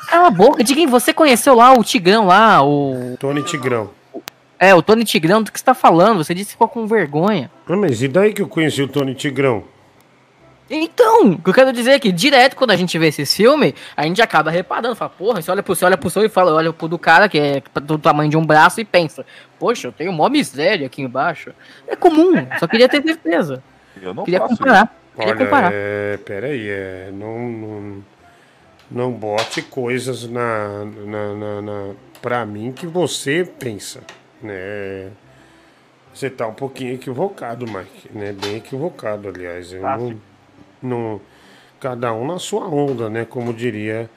Cala 0.09 0.27
a 0.27 0.31
boca, 0.31 0.65
Diguinho, 0.65 0.91
você 0.91 1.15
conheceu 1.15 1.55
lá 1.55 1.73
o 1.73 1.85
Tigrão 1.85 2.27
lá, 2.27 2.61
o... 2.65 3.17
Tony 3.21 3.45
Tigrão. 3.45 4.02
É, 4.63 4.73
o 4.77 4.81
Tony 4.81 5.03
Tigrão, 5.03 5.43
do 5.43 5.51
que 5.51 5.59
você 5.59 5.65
tá 5.65 5.75
falando? 5.75 6.23
Você 6.23 6.33
disse 6.33 6.51
que 6.51 6.53
ficou 6.53 6.69
com 6.69 6.87
vergonha. 6.87 7.51
Ah, 7.67 7.77
mas 7.77 8.01
e 8.01 8.07
daí 8.07 8.33
que 8.33 8.41
eu 8.41 8.47
conheci 8.47 8.81
o 8.81 8.87
Tony 8.87 9.13
Tigrão? 9.13 9.65
Então, 10.71 11.33
o 11.33 11.43
que 11.43 11.51
eu 11.51 11.53
quero 11.53 11.73
dizer 11.73 11.91
é 11.91 11.99
que 11.99 12.13
direto 12.13 12.55
quando 12.55 12.71
a 12.71 12.77
gente 12.77 12.97
vê 12.97 13.09
esse 13.09 13.27
filme, 13.27 13.75
a 13.97 14.05
gente 14.05 14.23
acaba 14.23 14.53
reparando, 14.53 14.95
fala, 14.95 15.11
porra, 15.11 15.43
você 15.43 15.51
olha 15.51 15.65
pro 15.65 15.75
você 15.75 15.85
olha 15.85 15.97
pro 15.97 16.09
seu 16.09 16.25
e 16.25 16.29
fala, 16.29 16.55
olha 16.55 16.73
pro 16.73 16.87
do 16.87 16.97
cara 16.97 17.29
que 17.29 17.41
é 17.41 17.63
do 17.83 17.99
tamanho 17.99 18.31
de 18.31 18.37
um 18.37 18.47
braço 18.47 18.81
e 18.81 18.85
pensa, 18.85 19.27
poxa, 19.59 19.89
eu 19.89 19.93
tenho 19.93 20.13
mó 20.13 20.29
miséria 20.29 20.87
aqui 20.87 21.03
embaixo. 21.03 21.53
É 21.89 21.97
comum, 21.97 22.33
só 22.61 22.69
queria 22.69 22.89
ter 22.89 23.03
certeza. 23.03 23.61
Eu 24.01 24.15
não 24.15 24.23
Queria 24.23 24.39
faço 24.39 24.57
comparar. 24.59 24.97
Queria 25.17 25.33
Olha, 25.35 25.45
comparar. 25.45 25.71
é, 25.75 26.17
peraí, 26.19 26.69
é, 26.69 27.11
não, 27.13 27.51
não, 27.51 28.05
não 28.89 29.11
bote 29.11 29.61
coisas 29.61 30.23
na, 30.23 30.85
na, 30.85 31.35
na, 31.35 31.63
na, 31.63 31.95
pra 32.23 32.47
mim 32.47 32.71
que 32.71 32.87
você 32.87 33.45
pensa, 33.59 34.03
né? 34.43 35.11
Você 36.15 36.29
tá 36.29 36.47
um 36.47 36.55
pouquinho 36.55 36.95
equivocado, 36.95 37.67
Mike, 37.67 38.11
né? 38.12 38.33
Bem 38.33 38.57
equivocado, 38.57 39.29
aliás. 39.29 39.73
Eu 39.73 39.81
Tá, 39.81 39.97
não, 39.97 40.21
não, 40.83 41.21
cada 41.81 42.12
um 42.12 42.27
na 42.27 42.39
sua 42.39 42.67
onda, 42.69 43.09
né? 43.09 43.25
Como 43.25 43.53
diria 43.55 44.11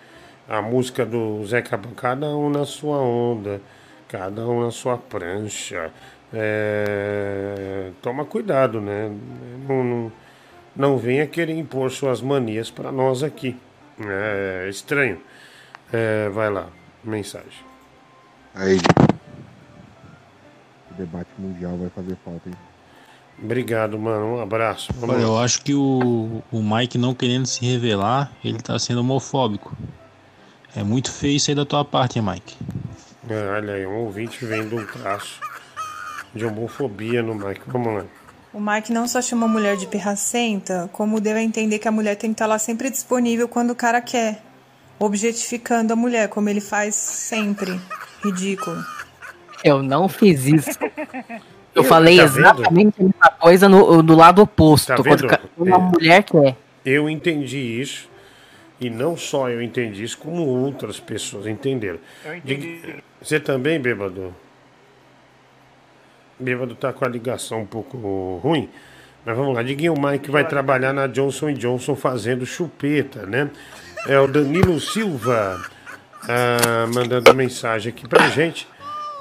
a 0.47 0.61
música 0.61 1.05
do 1.05 1.45
Zé 1.45 1.61
Caban, 1.61 1.91
cada 1.95 2.27
um 2.27 2.49
na 2.49 2.65
sua 2.65 2.97
onda, 2.97 3.61
cada 4.07 4.47
um 4.47 4.63
na 4.63 4.71
sua 4.71 4.97
prancha. 4.97 5.91
É, 6.33 7.91
toma 8.01 8.25
cuidado, 8.25 8.81
né? 8.81 9.11
Não, 9.67 9.83
não, 9.83 10.11
não 10.75 10.97
venha 10.97 11.25
querer 11.25 11.53
impor 11.53 11.89
suas 11.91 12.21
manias 12.21 12.69
para 12.69 12.91
nós 12.91 13.23
aqui. 13.23 13.57
É 13.99 14.67
estranho. 14.69 15.21
É, 15.93 16.27
vai 16.29 16.49
lá, 16.49 16.67
mensagem. 17.03 17.63
Aí, 18.53 18.77
debate 20.97 21.29
mundial 21.37 21.77
vai 21.77 21.89
fazer 21.89 22.17
falta, 22.23 22.49
hein? 22.49 22.55
Obrigado, 23.41 23.99
mano. 23.99 24.37
Um 24.37 24.41
abraço. 24.41 24.93
Vamos 24.93 25.15
Olha, 25.15 25.25
lá. 25.25 25.33
eu 25.33 25.37
acho 25.39 25.61
que 25.61 25.73
o, 25.73 26.41
o 26.51 26.61
Mike 26.63 26.97
não 26.97 27.13
querendo 27.13 27.45
se 27.45 27.65
revelar, 27.65 28.31
ele 28.43 28.59
tá 28.59 28.77
sendo 28.79 29.01
homofóbico. 29.01 29.75
É 30.75 30.83
muito 30.83 31.11
feio 31.11 31.35
isso 31.35 31.51
aí 31.51 31.55
da 31.55 31.65
tua 31.65 31.83
parte, 31.83 32.19
hein, 32.19 32.25
Mike? 32.25 32.57
É, 33.29 33.49
olha 33.49 33.73
aí, 33.73 33.85
um 33.85 33.97
ouvinte 34.05 34.45
vendo 34.45 34.77
um 34.77 34.85
traço 34.85 35.39
de 36.33 36.45
homofobia 36.45 37.21
no 37.21 37.35
Mike. 37.35 37.61
Vamos 37.67 37.93
lá. 37.93 38.05
O 38.53 38.59
Mike 38.59 38.93
não 38.93 39.07
só 39.07 39.21
chamou 39.21 39.49
a 39.49 39.51
mulher 39.51 39.75
de 39.75 39.87
pirracenta, 39.87 40.89
como 40.93 41.19
deu 41.19 41.35
a 41.35 41.41
entender 41.41 41.79
que 41.79 41.87
a 41.87 41.91
mulher 41.91 42.15
tem 42.15 42.29
que 42.29 42.35
estar 42.35 42.45
lá 42.45 42.57
sempre 42.57 42.89
disponível 42.89 43.47
quando 43.47 43.71
o 43.71 43.75
cara 43.75 43.99
quer. 43.99 44.41
Objetificando 44.97 45.91
a 45.91 45.95
mulher, 45.95 46.29
como 46.29 46.47
ele 46.47 46.61
faz 46.61 46.95
sempre. 46.95 47.79
Ridículo. 48.23 48.81
Eu 49.65 49.81
não 49.81 50.07
fiz 50.07 50.45
isso. 50.45 50.69
Eu 51.73 51.81
Eu- 51.81 51.83
falei 51.83 52.17
tá 52.17 52.25
vendo? 52.25 52.39
exatamente 52.39 52.95
a 53.01 53.03
mesma 53.03 53.29
coisa 53.39 53.67
no, 53.67 54.03
do 54.03 54.15
lado 54.15 54.41
oposto. 54.43 54.87
Tá 54.87 54.95
quando 54.95 55.27
vendo? 55.27 55.39
uma 55.57 55.75
É. 55.75 55.79
mulher 55.79 56.23
quer. 56.23 56.55
Eu 56.85 57.09
entendi 57.09 57.57
isso. 57.57 58.07
E 58.79 58.89
não 58.89 59.17
só 59.17 59.49
eu 59.49 59.61
entendi 59.61 60.03
isso, 60.03 60.17
como 60.17 60.45
outras 60.45 60.99
pessoas 60.99 61.47
entenderam. 61.47 61.97
Eu 62.23 62.35
entendi. 62.35 62.95
Você 63.21 63.39
também, 63.39 63.79
bêbado? 63.79 64.35
Bêbado 66.39 66.75
tá 66.75 66.91
com 66.91 67.05
a 67.05 67.07
ligação 67.07 67.61
um 67.61 67.65
pouco 67.65 68.39
ruim. 68.43 68.69
Mas 69.25 69.35
vamos 69.35 69.55
lá. 69.55 69.63
Diguinho, 69.63 69.93
o 69.93 69.99
Mike 70.01 70.29
vai 70.29 70.45
trabalhar 70.47 70.93
na 70.93 71.07
Johnson 71.07 71.51
Johnson 71.53 71.95
fazendo 71.95 72.45
chupeta, 72.45 73.25
né? 73.25 73.49
É 74.07 74.19
o 74.19 74.27
Danilo 74.27 74.79
Silva 74.79 75.59
ah, 76.29 76.85
mandando 76.93 77.33
mensagem 77.33 77.91
aqui 77.91 78.07
pra 78.07 78.27
gente. 78.27 78.67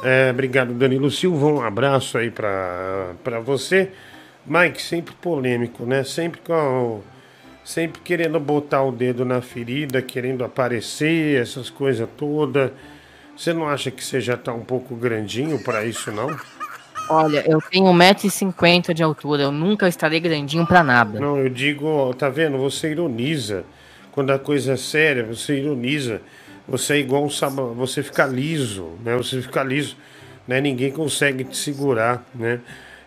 É, 0.03 0.31
obrigado, 0.31 0.75
Danilo 0.75 1.11
Silva. 1.11 1.47
Um 1.47 1.63
abraço 1.63 2.19
aí 2.19 2.31
pra 2.31 3.41
você. 3.45 3.91
Mike, 4.47 4.83
sempre 4.83 5.15
polêmico, 5.15 5.85
né? 5.87 6.05
Sempre 6.05 6.41
com. 6.41 7.01
Sempre 7.65 8.03
querendo 8.03 8.39
botar 8.39 8.83
o 8.83 8.93
dedo 8.93 9.25
na 9.25 9.41
ferida, 9.41 10.03
querendo 10.03 10.45
aparecer, 10.45 11.41
essas 11.41 11.71
coisas 11.71 12.07
todas. 12.19 12.71
Você 13.35 13.55
não 13.55 13.67
acha 13.67 13.91
que 13.91 14.05
você 14.05 14.21
já 14.21 14.37
tá 14.37 14.53
um 14.53 14.61
pouco 14.61 14.95
grandinho 14.95 15.59
pra 15.65 15.83
isso, 15.85 16.13
não? 16.13 16.37
Olha, 17.09 17.43
eu 17.47 17.59
tenho 17.71 17.87
1,50m 17.87 18.93
de 18.93 19.03
altura, 19.03 19.45
eu 19.45 19.53
nunca 19.53 19.89
estarei 19.89 20.21
grandinho 20.21 20.67
pra 20.67 20.83
nada. 20.83 21.19
Não, 21.19 21.39
eu 21.39 21.49
digo, 21.49 21.87
ó, 21.87 22.13
tá 22.13 22.29
vendo? 22.29 22.59
Você 22.59 22.91
ironiza. 22.91 23.65
Quando 24.13 24.31
a 24.31 24.39
coisa 24.39 24.75
é 24.75 24.77
séria, 24.77 25.25
você 25.25 25.59
ironiza. 25.59 26.21
Você 26.67 26.95
é 26.95 26.99
igual 26.99 27.25
um 27.25 27.31
saba, 27.31 27.63
você 27.63 28.03
fica 28.03 28.25
liso, 28.27 28.93
né? 29.05 29.17
Você 29.17 29.43
fica 29.43 29.63
liso, 29.63 29.97
né? 30.49 30.61
Ninguém 30.61 30.91
consegue 30.91 31.45
te 31.45 31.57
segurar, 31.57 32.25
né? 32.35 32.61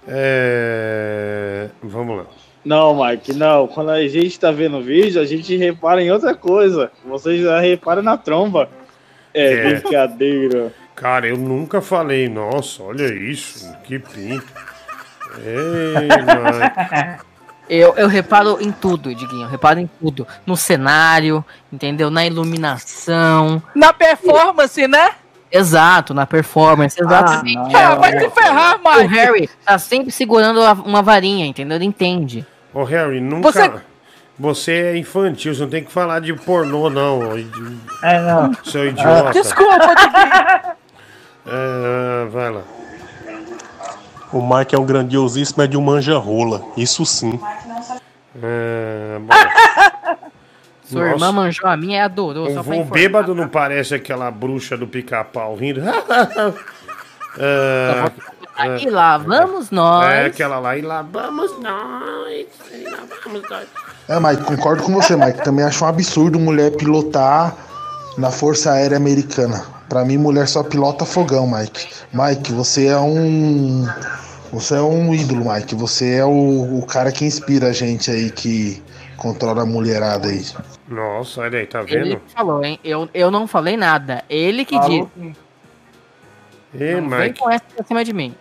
É... 0.07 1.69
Vamos 1.81 2.17
lá. 2.17 2.25
Não, 2.63 3.03
Mike, 3.03 3.33
não. 3.33 3.67
Quando 3.67 3.91
a 3.91 4.07
gente 4.07 4.39
tá 4.39 4.51
vendo 4.51 4.77
o 4.77 4.81
vídeo, 4.83 5.21
a 5.21 5.25
gente 5.25 5.55
repara 5.55 6.01
em 6.01 6.11
outra 6.11 6.35
coisa. 6.35 6.91
Você 7.05 7.41
já 7.41 7.59
repara 7.59 8.01
na 8.01 8.17
tromba. 8.17 8.69
É, 9.33 9.53
É. 9.53 9.73
brincadeira. 9.75 10.73
Cara, 10.95 11.27
eu 11.27 11.37
nunca 11.37 11.79
falei, 11.79 12.27
nossa, 12.27 12.81
olha 12.83 13.05
isso, 13.13 13.71
que 13.83 13.99
pinto. 13.99 14.45
Ei, 15.45 16.07
mano. 16.07 17.21
Eu, 17.69 17.95
eu 17.97 18.07
reparo 18.07 18.57
em 18.61 18.71
tudo, 18.71 19.13
Diguinho. 19.13 19.43
Eu 19.43 19.49
reparo 19.49 19.79
em 19.79 19.89
tudo. 19.99 20.25
No 20.45 20.55
cenário, 20.55 21.43
entendeu? 21.71 22.09
Na 22.09 22.25
iluminação. 22.25 23.61
Na 23.75 23.91
performance, 23.93 24.87
né? 24.87 25.11
Exato, 25.51 26.13
na 26.13 26.25
performance, 26.25 26.99
exatamente. 27.01 27.75
Ah, 27.75 27.95
vai 27.95 28.19
se 28.19 28.29
ferrar, 28.29 28.79
O 28.83 28.97
Mike. 29.01 29.13
Harry 29.15 29.49
tá 29.65 29.77
sempre 29.79 30.11
segurando 30.11 30.59
uma 30.85 31.01
varinha, 31.01 31.45
entendeu? 31.45 31.75
Ele 31.77 31.85
entende. 31.85 32.45
Ô, 32.73 32.83
Harry, 32.83 33.21
nunca. 33.21 33.51
Você- 33.51 33.71
Você... 34.39 34.71
é 34.73 34.97
infantil, 34.97 35.53
você 35.55 35.61
não 35.61 35.69
tem 35.69 35.83
que 35.83 35.91
falar 35.91 36.19
de 36.19 36.33
pornô, 36.33 36.89
não. 36.89 37.21
É, 38.03 38.19
não. 38.21 38.51
Seu 38.63 38.87
idiota. 38.87 39.31
Desculpa, 39.31 39.77
Diguinho. 39.95 40.77
É, 41.49 42.25
vai 42.25 42.51
lá. 42.51 42.61
O 44.37 44.55
Mike 44.57 44.75
é 44.75 44.79
um 44.79 44.85
grandiosíssimo, 44.85 45.63
é 45.63 45.67
de 45.67 45.75
um 45.75 45.81
manja-rola. 45.81 46.61
Isso 46.77 47.03
sim. 47.05 47.39
É, 48.41 49.17
bom. 49.19 49.33
Sua 50.85 51.01
Nossa. 51.01 51.13
irmã 51.15 51.31
manjou 51.31 51.67
a 51.67 51.75
minha 51.75 51.97
e 51.97 51.99
adorou. 52.01 52.47
O, 52.47 52.59
o 52.59 52.85
bêbado 52.85 53.33
não 53.35 53.47
parece 53.49 53.95
aquela 53.95 54.29
bruxa 54.31 54.77
do 54.77 54.87
pica-pau 54.87 55.55
rindo. 55.55 55.81
é, 57.39 58.11
E 58.79 58.89
lá 58.89 59.17
vamos 59.17 59.69
nós. 59.71 60.05
é 60.13 60.25
aquela 60.27 60.59
lá, 60.59 60.77
e 60.77 60.81
lá 60.81 61.01
vamos 61.01 61.59
nós, 61.59 62.45
e 62.71 62.83
lá 62.83 62.99
vamos 63.23 63.41
nós. 63.49 63.67
É, 64.07 64.19
Mike, 64.19 64.43
concordo 64.43 64.83
com 64.83 64.93
você, 64.93 65.17
Mike. 65.17 65.43
Também 65.43 65.65
acho 65.65 65.83
um 65.83 65.87
absurdo 65.87 66.39
mulher 66.39 66.71
pilotar 66.77 67.53
na 68.17 68.31
Força 68.31 68.71
Aérea 68.71 68.97
Americana. 68.97 69.65
Pra 69.89 70.05
mim, 70.05 70.17
mulher 70.17 70.47
só 70.47 70.63
pilota 70.63 71.05
fogão, 71.05 71.47
Mike. 71.49 71.87
Mike, 72.13 72.53
você 72.53 72.87
é 72.87 72.97
um. 72.97 73.85
Você 74.51 74.75
é 74.75 74.81
um 74.81 75.13
ídolo, 75.13 75.51
Mike. 75.51 75.75
Você 75.75 76.15
é 76.15 76.25
o, 76.25 76.79
o 76.79 76.85
cara 76.85 77.11
que 77.11 77.25
inspira 77.25 77.67
a 77.67 77.73
gente 77.73 78.09
aí, 78.09 78.31
que 78.31 78.81
controla 79.17 79.63
a 79.63 79.65
mulherada 79.65 80.29
aí. 80.29 80.45
Nossa, 80.87 81.41
olha 81.41 81.59
aí, 81.59 81.67
tá 81.67 81.81
Ele 81.81 82.09
vendo? 82.11 82.19
que 82.21 82.33
falou, 82.33 82.63
hein? 82.63 82.79
Eu, 82.83 83.09
eu 83.13 83.29
não 83.29 83.45
falei 83.47 83.75
nada. 83.75 84.23
Ele 84.29 84.63
que 84.63 84.75
Falou 84.75 85.09
disse. 85.17 85.35
Ê, 86.79 86.95
Não 87.01 87.09
vem 87.09 87.19
Mike. 87.29 87.39
com 87.39 87.49
essa 87.49 87.63
pra 87.75 87.85
cima 87.85 88.05
de 88.05 88.13
mim. 88.13 88.35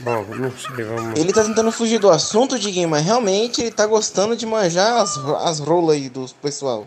Bom, 0.00 0.24
não 0.36 0.50
sei, 0.52 0.84
vamos. 0.84 1.18
Ele 1.18 1.32
tá 1.32 1.42
tentando 1.42 1.72
fugir 1.72 1.98
do 1.98 2.08
assunto, 2.10 2.58
Diguinho, 2.58 2.88
mas 2.88 3.04
realmente 3.04 3.60
ele 3.60 3.72
tá 3.72 3.84
gostando 3.86 4.36
de 4.36 4.46
manjar 4.46 4.98
as, 5.00 5.16
as 5.44 5.58
rolas 5.58 5.96
aí 5.96 6.08
do 6.08 6.24
pessoal. 6.40 6.86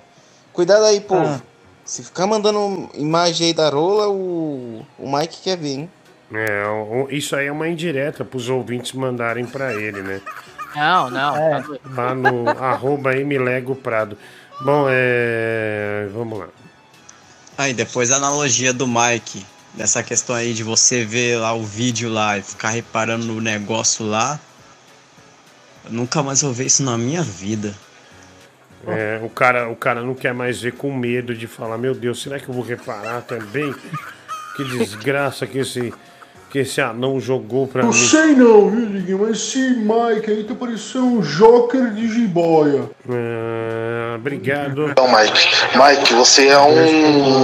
Cuidado 0.54 0.86
aí, 0.86 1.02
povo. 1.02 1.26
Ah. 1.26 1.42
Se 1.84 2.04
ficar 2.04 2.26
mandando 2.28 2.90
imagem 2.94 3.48
aí 3.48 3.54
da 3.54 3.70
rola, 3.70 4.08
o, 4.08 4.86
o 4.98 5.12
Mike 5.18 5.42
quer 5.42 5.58
ver, 5.58 5.74
hein? 5.74 5.92
É, 6.34 6.64
isso 7.10 7.36
aí 7.36 7.48
é 7.48 7.52
uma 7.52 7.68
indireta 7.68 8.24
pros 8.24 8.48
ouvintes 8.50 8.94
mandarem 8.94 9.46
pra 9.46 9.74
ele, 9.74 10.02
né? 10.02 10.22
Não, 10.76 11.10
não. 11.10 11.34
tá 11.34 11.60
doido. 11.60 11.82
Lá 11.96 12.16
no 12.16 12.50
arroba 12.50 13.16
Emilego 13.16 13.76
Prado. 13.76 14.18
Bom, 14.62 14.86
é. 14.90 16.08
Vamos 16.14 16.40
lá. 16.40 16.48
Aí, 17.58 17.74
depois 17.74 18.12
a 18.12 18.16
analogia 18.16 18.74
do 18.74 18.88
Mike, 18.88 19.46
dessa 19.74 20.02
questão 20.02 20.36
aí 20.36 20.54
de 20.54 20.64
você 20.64 21.04
ver 21.04 21.38
lá 21.38 21.54
o 21.54 21.64
vídeo 21.64 22.10
lá 22.10 22.38
e 22.38 22.42
ficar 22.42 22.70
reparando 22.70 23.26
no 23.26 23.42
negócio 23.42 24.06
lá. 24.06 24.40
Eu 25.86 25.92
nunca 25.92 26.24
mais 26.24 26.42
vou 26.42 26.54
ver 26.54 26.66
isso 26.66 26.84
na 26.84 26.98
minha 26.98 27.22
vida. 27.22 27.74
É, 28.88 29.20
o, 29.24 29.30
cara, 29.30 29.70
o 29.70 29.76
cara 29.76 30.02
não 30.02 30.16
quer 30.16 30.34
mais 30.34 30.62
ver 30.62 30.74
com 30.74 30.92
medo 30.92 31.36
de 31.36 31.46
falar, 31.46 31.78
meu 31.78 31.94
Deus, 31.94 32.22
será 32.22 32.40
que 32.40 32.50
eu 32.50 32.54
vou 32.54 32.64
reparar 32.64 33.22
também? 33.22 33.76
Que 34.56 34.64
desgraça 34.64 35.46
que 35.46 35.60
esse, 35.60 35.94
que 36.52 36.60
esse 36.60 36.82
anão 36.82 37.18
jogou 37.20 37.66
pra 37.66 37.82
Não 37.82 37.92
mim. 37.92 37.96
sei 37.98 38.36
não, 38.36 38.70
viu, 38.70 38.86
Diguinho? 38.88 39.20
Mas 39.20 39.38
esse 39.38 39.70
Mike 39.70 40.30
aí 40.30 40.44
tá 40.44 40.54
parecendo 40.54 41.06
um 41.06 41.22
Joker 41.22 41.94
de 41.94 42.10
jiboia. 42.14 42.90
Ah, 43.10 44.16
obrigado. 44.18 44.94
Não, 44.96 45.08
Mike. 45.08 45.48
Mike, 45.78 46.14
você 46.14 46.48
é 46.48 46.60
um. 46.60 47.44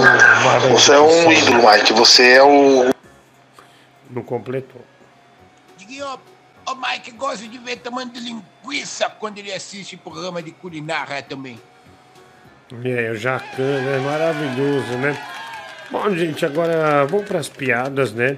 Você 0.72 0.92
é 0.92 1.00
um 1.00 1.32
ídolo, 1.32 1.70
Mike. 1.70 1.92
Você 1.94 2.32
é 2.32 2.42
o. 2.42 2.90
Não 4.10 4.22
completou. 4.22 4.82
Diguinho, 5.78 6.06
o 6.66 6.74
Mike 6.74 7.10
gosta 7.12 7.48
de 7.48 7.56
ver 7.58 7.76
tamanho 7.76 8.10
de 8.10 8.20
linguiça 8.20 9.08
quando 9.18 9.38
ele 9.38 9.52
assiste 9.52 9.96
programa 9.96 10.42
de 10.42 10.50
culinária 10.50 11.22
também. 11.22 11.58
É, 12.84 13.10
o 13.10 13.14
Jacan, 13.14 13.62
é 13.62 13.98
maravilhoso, 14.00 14.98
né? 14.98 15.18
Bom, 15.90 16.14
gente, 16.14 16.44
agora 16.44 17.06
vamos 17.06 17.26
para 17.26 17.38
as 17.38 17.48
piadas, 17.48 18.12
né? 18.12 18.36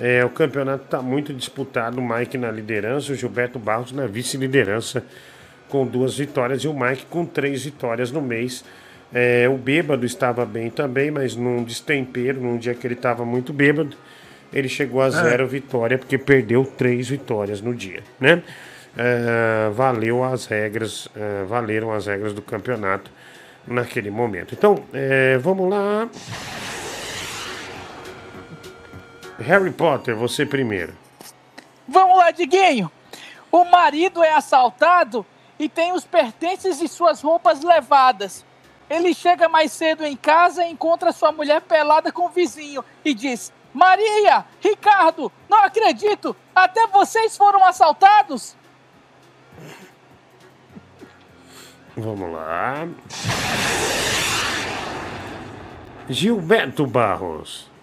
É, 0.00 0.24
o 0.24 0.30
campeonato 0.30 0.84
está 0.84 1.00
muito 1.00 1.32
disputado. 1.32 1.98
O 2.00 2.08
Mike 2.08 2.36
na 2.36 2.50
liderança, 2.50 3.12
o 3.12 3.14
Gilberto 3.14 3.58
Barros 3.58 3.92
na 3.92 4.06
vice-liderança, 4.06 5.04
com 5.68 5.86
duas 5.86 6.16
vitórias, 6.16 6.62
e 6.62 6.68
o 6.68 6.74
Mike 6.74 7.06
com 7.06 7.24
três 7.24 7.64
vitórias 7.64 8.10
no 8.10 8.20
mês. 8.20 8.64
É, 9.12 9.48
o 9.48 9.56
bêbado 9.56 10.04
estava 10.04 10.44
bem 10.44 10.70
também, 10.70 11.10
mas 11.10 11.36
num 11.36 11.62
destempero, 11.62 12.40
num 12.40 12.58
dia 12.58 12.74
que 12.74 12.86
ele 12.86 12.94
estava 12.94 13.24
muito 13.24 13.52
bêbado, 13.52 13.96
ele 14.52 14.68
chegou 14.68 15.00
a 15.00 15.10
zero 15.10 15.46
vitória, 15.46 15.98
porque 15.98 16.18
perdeu 16.18 16.64
três 16.64 17.08
vitórias 17.08 17.60
no 17.60 17.74
dia, 17.74 18.02
né? 18.20 18.42
É, 18.96 19.70
valeu 19.70 20.22
as 20.22 20.46
regras, 20.46 21.08
é, 21.16 21.44
valeram 21.44 21.92
as 21.92 22.06
regras 22.06 22.32
do 22.32 22.40
campeonato 22.40 23.10
naquele 23.66 24.10
momento. 24.10 24.54
Então, 24.54 24.84
é, 24.92 25.36
vamos 25.38 25.68
lá. 25.68 26.08
Harry 29.38 29.70
Potter, 29.70 30.16
você 30.16 30.46
primeiro. 30.46 30.94
Vamos 31.86 32.16
lá, 32.16 32.30
Diguinho. 32.30 32.90
O 33.50 33.64
marido 33.64 34.22
é 34.22 34.32
assaltado 34.34 35.24
e 35.58 35.68
tem 35.68 35.92
os 35.92 36.04
pertences 36.04 36.80
e 36.80 36.88
suas 36.88 37.20
roupas 37.20 37.62
levadas. 37.62 38.44
Ele 38.88 39.14
chega 39.14 39.48
mais 39.48 39.72
cedo 39.72 40.04
em 40.04 40.16
casa 40.16 40.64
e 40.64 40.70
encontra 40.70 41.12
sua 41.12 41.32
mulher 41.32 41.60
pelada 41.62 42.12
com 42.12 42.26
o 42.26 42.30
vizinho 42.30 42.84
e 43.04 43.14
diz: 43.14 43.52
Maria, 43.72 44.44
Ricardo, 44.60 45.32
não 45.48 45.58
acredito, 45.62 46.36
até 46.54 46.86
vocês 46.86 47.36
foram 47.36 47.64
assaltados? 47.64 48.56
Vamos 51.96 52.32
lá. 52.32 52.88
Gilberto 56.08 56.86
Barros. 56.86 57.73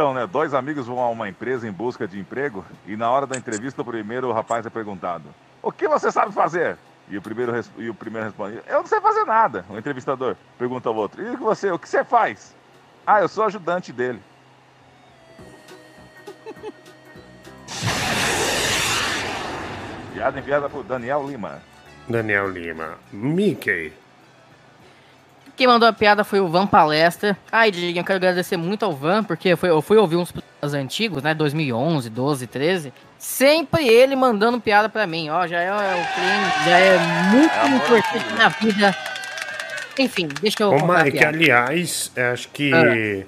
Então, 0.00 0.14
né? 0.14 0.26
Dois 0.26 0.54
amigos 0.54 0.86
vão 0.86 0.98
a 0.98 1.10
uma 1.10 1.28
empresa 1.28 1.68
em 1.68 1.70
busca 1.70 2.08
de 2.08 2.18
emprego 2.18 2.64
e 2.86 2.96
na 2.96 3.10
hora 3.10 3.26
da 3.26 3.36
entrevista, 3.36 3.82
o 3.82 3.84
primeiro 3.84 4.32
rapaz 4.32 4.64
é 4.64 4.70
perguntado: 4.70 5.24
O 5.60 5.70
que 5.70 5.86
você 5.86 6.10
sabe 6.10 6.32
fazer? 6.32 6.78
E 7.10 7.18
o 7.18 7.22
primeiro, 7.22 7.52
e 7.76 7.90
o 7.90 7.94
primeiro 7.94 8.26
responde: 8.26 8.62
Eu 8.66 8.78
não 8.78 8.86
sei 8.86 8.98
fazer 8.98 9.26
nada. 9.26 9.62
O 9.68 9.76
entrevistador 9.76 10.36
pergunta 10.58 10.88
ao 10.88 10.96
outro: 10.96 11.22
E 11.22 11.36
você, 11.36 11.70
o 11.70 11.78
que 11.78 11.86
você 11.86 12.02
faz? 12.02 12.56
Ah, 13.06 13.20
eu 13.20 13.28
sou 13.28 13.44
ajudante 13.44 13.92
dele. 13.92 14.22
Piada 20.14 20.38
enviada 20.38 20.70
por 20.70 20.82
Daniel 20.82 21.28
Lima. 21.28 21.60
Daniel 22.08 22.48
Lima. 22.48 22.96
Mickey. 23.12 23.92
Quem 25.60 25.66
mandou 25.66 25.86
a 25.86 25.92
piada 25.92 26.24
foi 26.24 26.40
o 26.40 26.48
Van 26.48 26.66
Palestra. 26.66 27.36
Ai, 27.52 27.70
Diguinho, 27.70 28.00
eu 28.00 28.02
quero 28.04 28.16
agradecer 28.16 28.56
muito 28.56 28.82
ao 28.82 28.94
Van, 28.94 29.22
porque 29.22 29.54
foi- 29.56 29.68
eu 29.68 29.82
fui 29.82 29.98
ouvir 29.98 30.16
uns 30.16 30.32
programas 30.32 30.72
antigos, 30.72 31.22
né? 31.22 31.34
2011, 31.34 32.08
12, 32.08 32.46
13. 32.46 32.90
Sempre 33.18 33.86
ele 33.86 34.16
mandando 34.16 34.58
piada 34.58 34.88
pra 34.88 35.06
mim. 35.06 35.28
Ó, 35.28 35.46
já 35.46 35.60
é 35.60 35.70
o 35.70 36.14
cliente, 36.14 36.64
já 36.64 36.78
é 36.78 36.98
muito 37.30 37.76
importante 37.76 38.34
na 38.38 38.48
vida. 38.48 38.96
Enfim, 39.98 40.28
deixa 40.40 40.62
eu 40.62 40.70
Ô, 40.70 40.76
Mike, 40.76 41.22
aliás, 41.22 42.10
acho 42.32 42.48
que 42.48 42.72
Ah. 42.72 43.26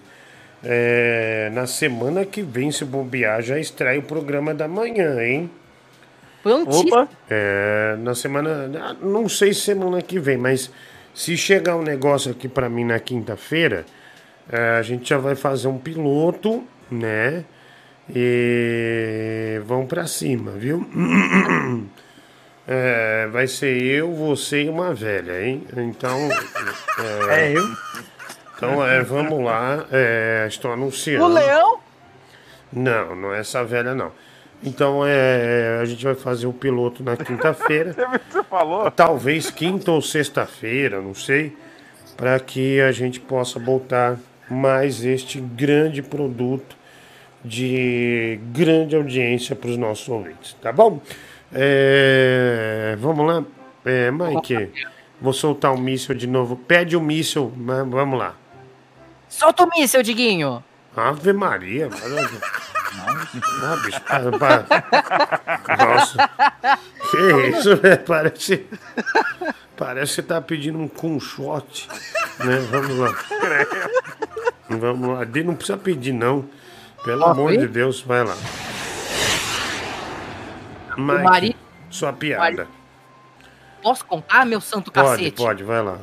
é, 0.64 1.50
na 1.52 1.66
semana 1.66 2.24
que 2.24 2.40
vem, 2.40 2.72
se 2.72 2.82
bobear, 2.86 3.42
já 3.42 3.58
estreia 3.58 3.98
o 4.00 4.02
programa 4.02 4.54
da 4.54 4.66
manhã, 4.66 5.22
hein? 5.22 5.50
Prontíssimo. 6.42 7.06
É, 7.28 7.94
na 7.98 8.14
semana. 8.14 8.70
ah, 8.82 8.96
Não 9.02 9.28
sei 9.28 9.52
se 9.52 9.60
semana 9.60 10.00
que 10.00 10.18
vem, 10.18 10.38
mas 10.38 10.70
se 11.14 11.36
chegar 11.36 11.76
um 11.76 11.82
negócio 11.82 12.30
aqui 12.30 12.48
pra 12.48 12.68
mim 12.68 12.84
na 12.84 12.98
quinta-feira, 12.98 13.84
é, 14.50 14.76
a 14.78 14.82
gente 14.82 15.08
já 15.08 15.18
vai 15.18 15.34
fazer 15.34 15.68
um 15.68 15.78
piloto, 15.78 16.64
né? 16.90 17.44
E 18.14 19.60
vamos 19.64 19.86
pra 19.86 20.06
cima, 20.06 20.52
viu? 20.52 20.86
É, 22.64 23.26
vai 23.32 23.48
ser 23.48 23.82
eu, 23.82 24.14
você 24.14 24.62
e 24.62 24.68
uma 24.68 24.94
velha, 24.94 25.44
hein? 25.44 25.66
Então. 25.76 26.16
É 27.28 27.50
eu? 27.50 27.62
Então, 28.56 28.86
é, 28.86 29.02
vamos 29.02 29.44
lá. 29.44 29.84
é, 29.90 30.44
estou 30.46 30.72
anunciando. 30.72 31.24
O 31.24 31.28
leão? 31.28 31.80
Não, 32.72 33.16
não 33.16 33.34
é 33.34 33.40
essa 33.40 33.64
velha, 33.64 33.96
não. 33.96 34.12
Então, 34.64 35.04
é, 35.04 35.78
a 35.80 35.84
gente 35.84 36.04
vai 36.04 36.14
fazer 36.14 36.46
o 36.46 36.52
piloto 36.52 37.02
na 37.02 37.16
quinta-feira. 37.16 37.94
Você 38.30 38.42
falou? 38.44 38.90
Talvez 38.90 39.50
quinta 39.50 39.90
ou 39.90 40.00
sexta-feira, 40.00 41.00
não 41.00 41.14
sei. 41.14 41.56
Para 42.16 42.38
que 42.38 42.80
a 42.80 42.92
gente 42.92 43.18
possa 43.18 43.58
botar 43.58 44.18
mais 44.48 45.04
este 45.04 45.40
grande 45.40 46.02
produto 46.02 46.76
de 47.44 48.38
grande 48.52 48.94
audiência 48.94 49.56
para 49.56 49.70
os 49.70 49.76
nossos 49.76 50.08
ouvintes, 50.08 50.54
tá 50.62 50.70
bom? 50.70 51.00
É, 51.52 52.96
vamos 53.00 53.26
lá. 53.26 53.44
É, 53.84 54.10
Mike, 54.10 54.70
vou 55.20 55.32
soltar 55.32 55.74
o 55.74 55.78
míssil 55.78 56.14
de 56.14 56.26
novo. 56.26 56.54
Pede 56.56 56.96
o 56.96 57.00
míssil, 57.00 57.52
mas 57.56 57.86
vamos 57.88 58.18
lá. 58.18 58.36
Solta 59.28 59.64
o 59.64 59.68
míssel, 59.68 60.02
Diguinho. 60.02 60.62
Ave 60.94 61.32
Maria. 61.32 61.88
mano. 61.88 62.28
Ah, 62.94 63.76
bicho, 63.84 64.00
para, 64.02 64.38
para. 64.38 65.86
Nossa. 65.86 66.30
Que 67.10 67.48
isso, 67.48 67.82
né? 67.82 67.96
Parece. 67.96 68.66
Parece 69.76 70.10
que 70.10 70.14
você 70.16 70.22
tá 70.22 70.40
pedindo 70.40 70.78
um 70.78 70.88
conchote. 70.88 71.88
Né? 72.38 72.56
Vamos 72.70 72.98
lá. 72.98 73.14
Vamos 74.68 75.08
lá. 75.18 75.24
Não 75.44 75.54
precisa 75.54 75.78
pedir, 75.78 76.12
não. 76.12 76.44
Pelo 77.04 77.22
Ó, 77.24 77.30
amor 77.30 77.48
foi? 77.48 77.58
de 77.58 77.66
Deus, 77.66 78.00
vai 78.00 78.22
lá. 78.24 78.36
Mike, 80.96 81.22
marido- 81.22 81.56
sua 81.90 82.12
piada. 82.12 82.68
Posso 83.82 84.04
contar, 84.04 84.44
meu 84.46 84.60
santo 84.60 84.92
Pode, 84.92 85.08
cacete? 85.08 85.36
pode, 85.36 85.64
vai 85.64 85.82
lá. 85.82 85.98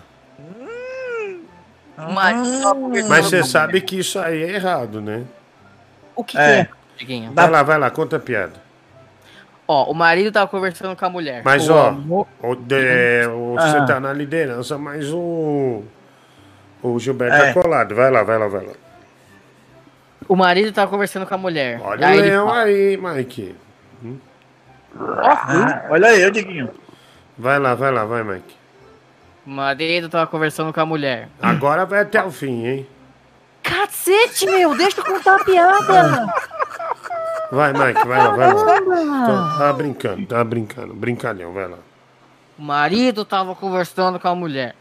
Conversando 1.95 3.08
Mas 3.09 3.26
com 3.26 3.30
você 3.30 3.38
a 3.38 3.43
sabe 3.43 3.82
que 3.82 4.00
isso 4.00 4.19
aí 4.19 4.43
é 4.43 4.56
errado, 4.56 5.00
né? 5.01 5.24
O 6.16 6.24
que, 6.24 6.38
É. 6.38 6.66
que 6.66 6.72
é, 6.72 6.74
Diguinho? 6.99 7.31
Vai 7.33 7.49
lá, 7.49 7.63
vai 7.63 7.79
lá, 7.79 7.89
conta 7.89 8.17
a 8.17 8.19
piada. 8.19 8.53
Ó, 9.67 9.89
o 9.91 9.93
marido 9.93 10.31
tava 10.31 10.47
conversando 10.47 10.95
com 10.95 11.05
a 11.05 11.09
mulher. 11.09 11.41
Mas, 11.45 11.69
O 11.69 11.73
ó, 11.73 11.87
amor- 11.87 12.27
o, 12.41 12.55
de- 12.55 13.27
o- 13.27 13.53
você 13.53 13.77
Ah. 13.77 13.85
tá 13.85 13.99
na 13.99 14.11
liderança, 14.13 14.77
mas 14.77 15.11
o. 15.13 15.83
O 16.81 16.99
Gilberto 16.99 17.35
É. 17.35 17.53
tá 17.53 17.61
colado. 17.61 17.93
Vai 17.95 18.09
lá, 18.11 18.23
vai 18.23 18.37
lá, 18.37 18.47
vai 18.47 18.65
lá. 18.65 18.73
O 20.27 20.35
marido 20.35 20.71
tava 20.71 20.89
conversando 20.91 21.25
com 21.25 21.33
a 21.35 21.37
mulher. 21.37 21.79
Olha 21.83 22.07
Aí 22.07 22.17
o 22.19 22.21
leão 22.21 22.47
fala, 22.47 22.61
aí, 22.63 22.97
Mike. 22.97 23.55
Ah, 24.99 25.85
olha 25.89 26.07
aí, 26.07 26.31
Diguinho. 26.31 26.69
Vai 27.37 27.59
lá, 27.59 27.75
vai 27.75 27.91
lá, 27.91 28.05
vai, 28.05 28.23
Mike. 28.23 28.55
O 29.45 29.49
marido 29.51 30.09
tava 30.09 30.27
conversando 30.27 30.73
com 30.73 30.79
a 30.81 30.85
mulher. 30.85 31.29
Agora 31.41 31.85
vai 31.85 32.01
até 32.01 32.23
o 32.23 32.31
fim, 32.31 32.65
hein? 32.65 32.87
Cacete, 33.63 34.45
meu, 34.47 34.75
deixa 34.75 34.99
eu 35.01 35.05
contar 35.05 35.35
a 35.35 35.43
piada. 35.43 36.33
Vai, 37.51 37.73
Mike, 37.73 38.07
vai 38.07 38.17
lá, 38.19 38.35
vai 38.35 38.53
lá. 38.53 39.25
Tá, 39.25 39.57
tá 39.57 39.73
brincando, 39.73 40.25
tá 40.25 40.43
brincando. 40.43 40.93
Brincalhão, 40.93 41.51
vai 41.51 41.67
lá. 41.67 41.79
O 42.57 42.61
marido 42.61 43.25
tava 43.25 43.55
conversando 43.55 44.19
com 44.19 44.27
a 44.27 44.35
mulher. 44.35 44.75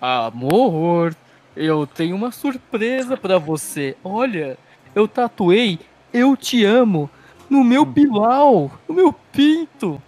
Amor, 0.00 1.14
eu 1.56 1.86
tenho 1.86 2.16
uma 2.16 2.32
surpresa 2.32 3.16
pra 3.16 3.38
você. 3.38 3.96
Olha, 4.02 4.58
eu 4.94 5.06
tatuei 5.06 5.78
Eu 6.12 6.36
Te 6.36 6.64
Amo 6.64 7.08
no 7.48 7.62
meu 7.62 7.86
pilau, 7.86 8.70
no 8.88 8.94
meu 8.94 9.12
pinto. 9.12 10.02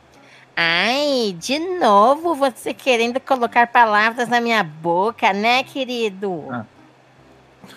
Ai, 0.56 1.36
de 1.38 1.58
novo 1.58 2.34
você 2.34 2.72
querendo 2.72 3.20
colocar 3.20 3.66
palavras 3.66 4.28
na 4.28 4.40
minha 4.40 4.62
boca, 4.62 5.32
né, 5.32 5.62
querido? 5.62 6.44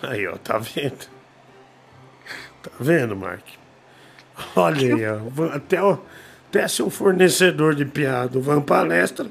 Aí, 0.04 0.28
ó, 0.28 0.38
tá 0.38 0.58
vendo? 0.58 1.08
Tá 2.64 2.72
vendo, 2.80 3.16
Mark? 3.16 3.57
Olha 4.56 4.96
aí, 4.96 5.02
ó. 5.08 5.46
Até, 5.56 5.82
o, 5.82 6.00
até 6.50 6.68
seu 6.68 6.90
fornecedor 6.90 7.76
de 7.76 7.86
piada, 7.86 8.38
o 8.38 8.42
Van 8.42 8.62
Palestra, 8.62 9.28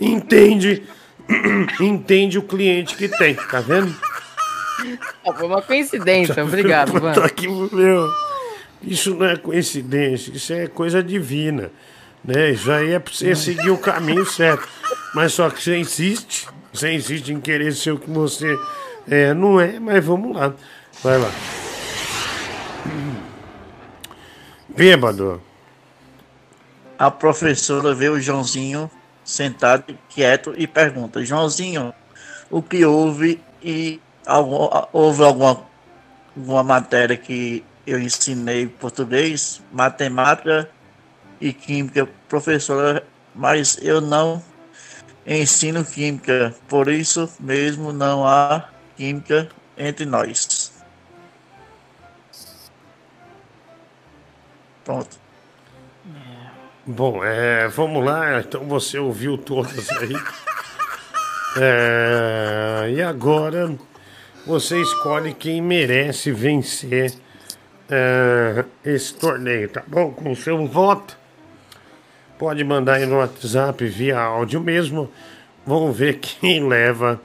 entende, 0.00 0.82
entende 1.80 2.38
o 2.38 2.42
cliente 2.42 2.96
que 2.96 3.08
tem, 3.08 3.34
tá 3.34 3.60
vendo? 3.60 3.94
Ah, 5.26 5.32
Foi 5.32 5.46
uma 5.46 5.62
coincidência, 5.62 6.42
obrigado, 6.44 6.92
Van. 7.00 7.12
que- 7.28 7.48
meu, 7.48 8.08
isso 8.82 9.14
não 9.14 9.26
é 9.26 9.36
coincidência, 9.36 10.30
isso 10.32 10.52
é 10.52 10.66
coisa 10.66 11.02
divina. 11.02 11.70
Né? 12.24 12.50
Isso 12.50 12.70
aí 12.72 12.92
é 12.92 12.98
pra 12.98 13.12
você 13.12 13.34
seguir 13.36 13.70
o 13.70 13.78
caminho 13.78 14.26
certo. 14.26 14.66
Mas 15.14 15.32
só 15.32 15.48
que 15.48 15.62
você 15.62 15.76
insiste, 15.76 16.48
você 16.72 16.92
insiste 16.92 17.28
em 17.32 17.40
querer 17.40 17.72
ser 17.72 17.92
o 17.92 17.98
que 17.98 18.10
você 18.10 18.56
é, 19.08 19.32
não 19.32 19.60
é, 19.60 19.78
mas 19.78 20.04
vamos 20.04 20.36
lá. 20.36 20.52
Vai 21.02 21.18
lá. 21.18 21.30
Bêbado. 24.76 25.40
A 26.98 27.10
professora 27.10 27.94
vê 27.94 28.10
o 28.10 28.20
Joãozinho 28.20 28.90
sentado 29.24 29.96
quieto 30.10 30.52
e 30.54 30.66
pergunta: 30.66 31.24
Joãozinho, 31.24 31.94
o 32.50 32.60
que 32.60 32.84
houve 32.84 33.40
e 33.62 33.98
algum, 34.26 34.68
houve 34.92 35.24
alguma, 35.24 35.62
alguma 36.36 36.62
matéria 36.62 37.16
que 37.16 37.64
eu 37.86 37.98
ensinei 37.98 38.66
português, 38.66 39.62
matemática 39.72 40.68
e 41.40 41.54
química, 41.54 42.06
professora, 42.28 43.02
mas 43.34 43.78
eu 43.80 44.02
não 44.02 44.42
ensino 45.26 45.86
química, 45.86 46.54
por 46.68 46.88
isso 46.88 47.30
mesmo 47.40 47.94
não 47.94 48.26
há 48.26 48.68
química 48.94 49.48
entre 49.78 50.04
nós. 50.04 50.45
Pronto. 54.86 55.18
Bom, 56.86 57.24
é, 57.24 57.66
vamos 57.66 58.04
lá. 58.04 58.38
Então 58.38 58.64
você 58.64 58.98
ouviu 58.98 59.36
todas 59.36 59.90
aí. 59.90 60.14
É, 61.58 62.90
e 62.94 63.00
agora 63.00 63.74
você 64.46 64.78
escolhe 64.78 65.32
quem 65.32 65.62
merece 65.62 66.30
vencer 66.30 67.14
é, 67.88 68.62
esse 68.84 69.14
torneio, 69.14 69.66
tá 69.70 69.82
bom? 69.86 70.12
Com 70.12 70.32
o 70.32 70.36
seu 70.36 70.66
voto. 70.66 71.16
Pode 72.38 72.62
mandar 72.62 72.96
aí 72.96 73.06
no 73.06 73.16
WhatsApp 73.16 73.86
via 73.86 74.20
áudio 74.20 74.60
mesmo. 74.60 75.10
Vamos 75.66 75.96
ver 75.96 76.18
quem 76.18 76.68
leva 76.68 77.18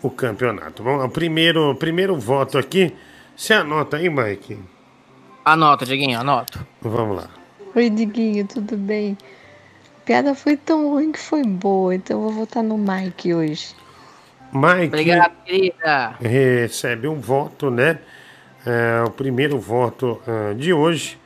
o 0.00 0.08
campeonato. 0.08 0.84
Vamos 0.84 1.00
lá, 1.00 1.06
o 1.06 1.10
primeiro, 1.10 1.74
primeiro 1.74 2.16
voto 2.16 2.58
aqui. 2.58 2.94
Você 3.34 3.52
anota 3.52 3.96
aí, 3.96 4.08
Mike? 4.08 4.60
Anota, 5.44 5.84
Dieguinho, 5.84 6.20
anota. 6.20 6.64
Vamos 6.80 7.16
lá. 7.16 7.28
Oi, 7.74 7.90
Diguinho, 7.90 8.46
tudo 8.46 8.76
bem? 8.76 9.18
A 9.96 10.04
piada 10.06 10.34
foi 10.36 10.56
tão 10.56 10.90
ruim 10.90 11.10
que 11.10 11.18
foi 11.18 11.42
boa, 11.42 11.92
então 11.92 12.16
eu 12.18 12.22
vou 12.22 12.32
votar 12.32 12.62
no 12.62 12.78
Mike 12.78 13.34
hoje. 13.34 13.74
Mike 14.52 14.86
Obrigado, 14.86 15.32
querida. 15.44 16.14
recebe 16.20 17.08
um 17.08 17.18
voto, 17.18 17.72
né? 17.72 17.98
É, 18.64 19.02
o 19.04 19.10
primeiro 19.10 19.58
voto 19.58 20.22
ah, 20.28 20.54
de 20.54 20.72
hoje. 20.72 21.18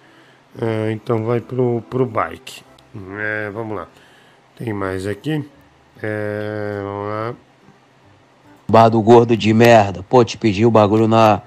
Ah, 0.59 0.91
então 0.91 1.25
vai 1.25 1.41
pro, 1.43 1.83
pro 1.91 2.07
bike. 2.07 2.63
É, 3.19 3.51
vamos 3.51 3.77
lá. 3.77 3.87
Tem 4.57 4.73
mais 4.73 5.07
aqui. 5.07 5.45
É, 6.03 6.81
vamos 6.83 7.09
lá. 7.09 7.35
Bar 8.67 8.89
do 8.89 9.03
gordo 9.03 9.37
de 9.37 9.53
merda. 9.53 10.03
Pô, 10.03 10.25
te 10.25 10.39
pedi 10.39 10.65
o 10.65 10.71
bagulho 10.71 11.07
na, 11.07 11.43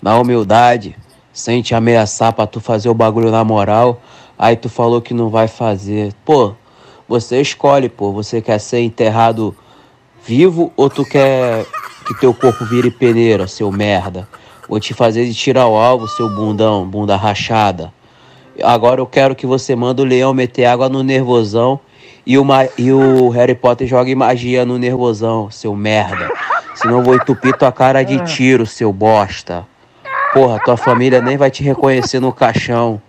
na 0.00 0.16
humildade, 0.18 0.96
sem 1.32 1.62
te 1.62 1.74
ameaçar 1.74 2.32
pra 2.32 2.46
tu 2.46 2.60
fazer 2.60 2.88
o 2.88 2.94
bagulho 2.94 3.30
na 3.30 3.44
moral. 3.44 4.00
Aí 4.38 4.56
tu 4.56 4.68
falou 4.68 5.00
que 5.00 5.14
não 5.14 5.28
vai 5.28 5.48
fazer. 5.48 6.12
Pô, 6.24 6.52
você 7.08 7.40
escolhe, 7.40 7.88
pô. 7.88 8.12
Você 8.12 8.40
quer 8.40 8.58
ser 8.58 8.80
enterrado 8.80 9.54
vivo 10.24 10.72
ou 10.76 10.90
tu 10.90 11.04
quer 11.04 11.64
que 12.06 12.18
teu 12.20 12.34
corpo 12.34 12.64
vire 12.64 12.90
peneira, 12.90 13.46
seu 13.46 13.70
merda? 13.70 14.28
Vou 14.68 14.78
te 14.78 14.94
fazer 14.94 15.26
de 15.26 15.34
tirar 15.34 15.66
o 15.66 15.76
alvo, 15.76 16.06
seu 16.08 16.28
bundão, 16.28 16.86
bunda 16.86 17.16
rachada. 17.16 17.92
Agora 18.62 19.00
eu 19.00 19.06
quero 19.06 19.34
que 19.34 19.46
você 19.46 19.74
manda 19.74 20.02
o 20.02 20.04
leão 20.04 20.34
meter 20.34 20.66
água 20.66 20.88
no 20.88 21.02
nervosão 21.02 21.80
e 22.26 22.38
o, 22.38 22.46
e 22.78 22.92
o 22.92 23.28
Harry 23.30 23.54
Potter 23.54 23.86
jogue 23.86 24.14
magia 24.14 24.64
no 24.64 24.78
nervosão, 24.78 25.50
seu 25.50 25.74
merda. 25.74 26.30
Senão 26.74 26.98
eu 26.98 27.02
vou 27.02 27.14
entupir 27.14 27.56
tua 27.56 27.72
cara 27.72 28.02
de 28.02 28.18
tiro, 28.24 28.66
seu 28.66 28.92
bosta. 28.92 29.66
Porra, 30.32 30.58
tua 30.60 30.76
família 30.76 31.20
nem 31.20 31.36
vai 31.36 31.50
te 31.50 31.62
reconhecer 31.62 32.20
no 32.20 32.32
caixão, 32.32 33.00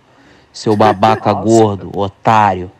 seu 0.52 0.76
babaca 0.76 1.32
gordo, 1.32 1.90
otário. 1.98 2.70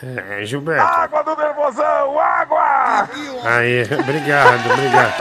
É, 0.00 0.44
Gilberto. 0.44 0.82
Água 0.82 1.22
do 1.24 1.36
nervosão, 1.36 2.20
água! 2.20 3.08
Aí, 3.44 3.82
obrigado, 3.98 4.70
obrigado. 4.72 5.14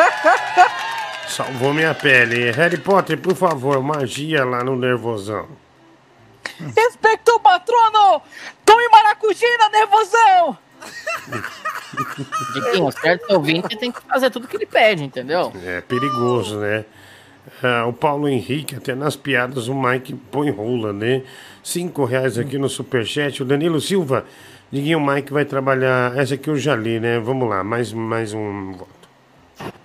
Salvou 1.28 1.74
minha 1.74 1.96
pele. 1.96 2.52
Harry 2.52 2.78
Potter, 2.78 3.18
por 3.18 3.36
favor, 3.36 3.82
magia 3.82 4.46
lá 4.46 4.64
no 4.64 4.76
nervosão. 4.76 5.48
Respecto 6.76 7.40
patrono! 7.40 8.22
Tome 8.64 8.88
maracujina, 8.90 9.70
nervosão! 9.70 10.58
Dieguinho, 12.54 12.92
certo 12.92 13.34
ouvinte 13.34 13.76
tem 13.78 13.92
que 13.92 14.02
fazer 14.02 14.30
tudo 14.30 14.48
que 14.48 14.58
ele 14.58 14.66
pede, 14.66 15.04
entendeu? 15.04 15.52
É 15.66 15.82
perigoso, 15.82 16.58
né? 16.58 16.86
Ah, 17.64 17.86
o 17.88 17.94
Paulo 17.94 18.28
Henrique, 18.28 18.76
até 18.76 18.94
nas 18.94 19.16
piadas, 19.16 19.68
o 19.68 19.76
Mike 19.76 20.14
põe 20.32 20.50
rola, 20.50 20.92
né? 20.94 21.24
Cinco 21.64 22.06
reais 22.06 22.38
aqui 22.38 22.58
no 22.58 22.70
Superchat. 22.70 23.42
O 23.42 23.46
Danilo 23.46 23.80
Silva, 23.80 24.26
Diguinho, 24.72 25.00
o 25.00 25.06
Mike 25.06 25.32
vai 25.32 25.46
trabalhar. 25.46 26.18
Essa 26.18 26.36
aqui 26.36 26.50
eu 26.50 26.58
já 26.58 26.76
li, 26.76 27.00
né? 27.00 27.20
Vamos 27.20 27.50
lá, 27.50 27.64
mais, 27.64 27.94
mais 27.94 28.34
um 28.34 28.74
voto. 28.74 28.98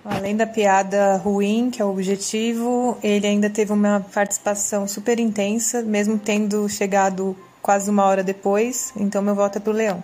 Além 0.05 0.35
da 0.35 0.45
piada 0.45 1.17
ruim, 1.17 1.71
que 1.71 1.81
é 1.81 1.85
o 1.85 1.89
objetivo, 1.89 2.97
ele 3.01 3.25
ainda 3.25 3.49
teve 3.49 3.71
uma 3.71 4.05
participação 4.13 4.87
super 4.87 5.17
intensa, 5.19 5.81
mesmo 5.81 6.19
tendo 6.19 6.67
chegado 6.67 7.35
quase 7.61 7.89
uma 7.89 8.03
hora 8.03 8.23
depois. 8.23 8.93
Então 8.97 9.21
meu 9.21 9.33
voto 9.33 9.57
é 9.57 9.61
pro 9.61 9.71
Leão. 9.71 10.03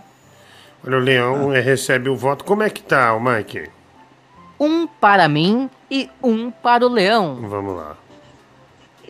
Olha, 0.86 0.98
o 0.98 1.00
Leão 1.00 1.54
eh, 1.54 1.60
recebe 1.60 2.10
o 2.10 2.16
voto. 2.16 2.46
Como 2.46 2.64
é 2.64 2.70
que 2.70 2.82
tá, 2.82 3.14
o 3.14 3.20
Mike? 3.20 3.70
Um 4.60 4.88
para 4.88 5.28
mim 5.28 5.70
e 5.90 6.10
um 6.24 6.52
para 6.52 6.86
o 6.86 6.90
leão. 6.90 7.36
Vamos 7.36 7.76
lá. 7.76 7.98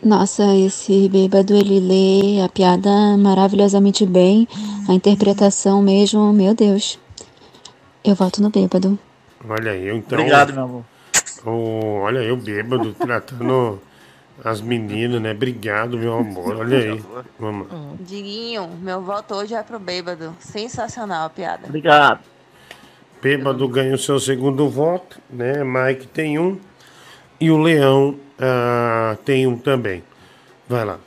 Nossa, 0.02 0.54
esse 0.56 1.08
bêbado 1.10 1.54
ele 1.54 1.78
lê 1.78 2.40
a 2.42 2.48
piada 2.48 2.90
maravilhosamente 3.18 4.06
bem, 4.06 4.48
a 4.88 4.94
interpretação 4.94 5.82
mesmo, 5.82 6.32
meu 6.32 6.54
Deus. 6.54 6.98
Eu 8.02 8.14
voto 8.14 8.40
no 8.40 8.48
bêbado. 8.48 8.98
Olha 9.46 9.72
aí, 9.72 9.90
então. 9.90 10.18
Obrigado, 10.18 10.54
meu 10.54 10.64
amor. 10.64 10.84
O, 11.44 12.00
olha 12.00 12.20
aí, 12.20 12.32
o 12.32 12.36
bêbado 12.36 12.92
tratando 12.98 13.78
as 14.42 14.62
meninas, 14.62 15.20
né? 15.20 15.32
Obrigado, 15.32 15.98
meu 15.98 16.14
amor. 16.14 16.56
Olha 16.56 16.78
aí. 16.78 17.02
Vamos. 17.38 17.70
lá. 17.70 17.78
Diguinho, 18.00 18.68
meu 18.80 19.02
voto 19.02 19.34
hoje 19.34 19.54
é 19.54 19.62
pro 19.62 19.78
bêbado. 19.78 20.34
Sensacional 20.40 21.26
a 21.26 21.30
piada. 21.30 21.66
Obrigado. 21.66 22.20
Bêbado 23.20 23.68
ganha 23.68 23.94
o 23.94 23.98
seu 23.98 24.18
segundo 24.18 24.66
voto, 24.68 25.20
né? 25.28 25.62
Mike 25.62 26.06
tem 26.06 26.38
um. 26.38 26.58
E 27.40 27.50
o 27.50 27.56
Leão 27.56 28.16
ah, 28.38 29.16
tem 29.24 29.46
um 29.46 29.56
também. 29.56 30.02
Vai 30.68 30.84
lá. 30.84 30.98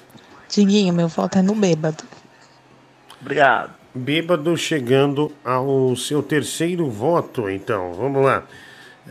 Diguinho, 0.50 0.94
meu 0.94 1.08
voto 1.08 1.38
é 1.38 1.42
no 1.42 1.56
bêbado. 1.56 2.04
Obrigado. 3.22 3.72
Bêbado 3.96 4.58
chegando 4.58 5.32
ao 5.46 5.96
seu 5.96 6.24
terceiro 6.24 6.90
voto, 6.90 7.50
então. 7.50 7.94
Vamos 7.94 8.24
lá. 8.24 8.44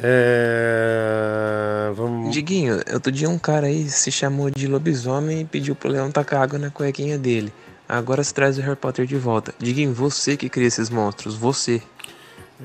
É... 0.01 1.91
Vamos... 1.95 2.33
Diguinho, 2.33 2.81
outro 2.93 3.13
dia 3.13 3.29
um 3.29 3.39
cara 3.39 3.67
aí 3.67 3.89
se 3.89 4.11
chamou 4.11 4.51
de 4.51 4.67
lobisomem 4.67 5.43
e 5.43 5.45
pediu 5.45 5.75
pro 5.75 5.91
leão 5.91 6.11
tacar 6.11 6.43
água 6.43 6.59
na 6.59 6.71
cuequinha 6.71 7.19
dele. 7.19 7.53
Agora 7.89 8.25
você 8.25 8.33
traz 8.33 8.59
o 8.59 8.63
Harry 8.63 8.77
Potter 8.77 9.07
de 9.07 9.17
volta. 9.17 9.55
Diguinho, 9.59 9.93
você 9.93 10.37
que 10.37 10.49
cria 10.49 10.67
esses 10.67 10.89
monstros, 10.89 11.35
você. 11.35 11.83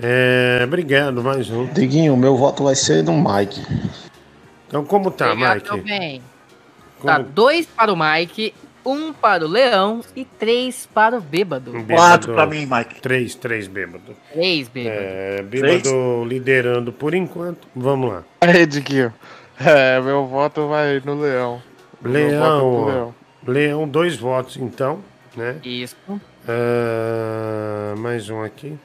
É, 0.01 0.61
obrigado, 0.63 1.23
mais 1.23 1.49
um. 1.49 1.65
Diguinho, 1.65 2.15
meu 2.15 2.37
voto 2.37 2.63
vai 2.63 2.75
ser 2.75 3.03
no 3.03 3.13
Mike. 3.13 3.61
Então, 4.67 4.83
como 4.85 5.09
tá, 5.11 5.31
Obrigado, 5.31 5.73
Mike? 5.73 5.81
bem. 5.81 6.21
Como- 6.99 7.13
Tá, 7.13 7.19
dois 7.19 7.65
para 7.65 7.91
o 7.93 7.97
Mike, 7.97 8.53
um 8.85 9.13
para 9.13 9.45
o 9.45 9.47
Leão 9.47 10.01
e 10.15 10.25
três 10.25 10.87
para 10.93 11.17
o 11.17 11.21
Bêbado. 11.21 11.71
Bêbado- 11.71 12.33
Três, 13.01 13.35
três 13.35 13.67
bêbado. 13.67 14.15
Três 14.33 14.67
bêbado. 14.67 14.95
É, 14.99 15.41
bêbado 15.43 16.25
liderando 16.25 16.91
por 16.91 17.13
enquanto. 17.13 17.67
Vamos 17.75 18.09
lá. 18.11 18.23
Aí, 18.41 18.65
Diguinho. 18.65 19.13
É, 19.59 19.99
meu 20.01 20.25
voto 20.27 20.67
vai 20.67 21.01
no 21.03 21.19
Leão. 21.19 21.61
É 22.03 22.07
Leão. 22.07 22.85
Leão. 22.85 23.15
Leão, 23.45 23.87
dois 23.87 24.15
votos 24.17 24.57
então, 24.57 24.99
né? 25.35 25.57
Isso. 25.63 25.95
Ah, 26.47 27.93
mais 27.97 28.29
um 28.29 28.41
aqui. 28.41 28.77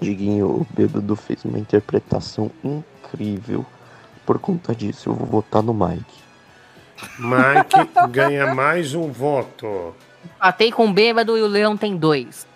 Diguinho, 0.00 0.46
o 0.46 0.66
Bêbado 0.76 1.14
fez 1.16 1.44
uma 1.44 1.58
interpretação 1.58 2.50
incrível. 2.62 3.64
Por 4.24 4.38
conta 4.38 4.74
disso, 4.74 5.10
eu 5.10 5.14
vou 5.14 5.26
votar 5.26 5.62
no 5.62 5.74
Mike. 5.74 6.22
Mike 7.18 8.08
ganha 8.10 8.54
mais 8.54 8.94
um 8.94 9.10
voto. 9.12 9.94
Empatei 10.24 10.72
com 10.72 10.86
o 10.88 10.92
Bêbado 10.92 11.36
e 11.36 11.42
o 11.42 11.46
Leão 11.46 11.76
tem 11.76 11.96
dois. 11.96 12.46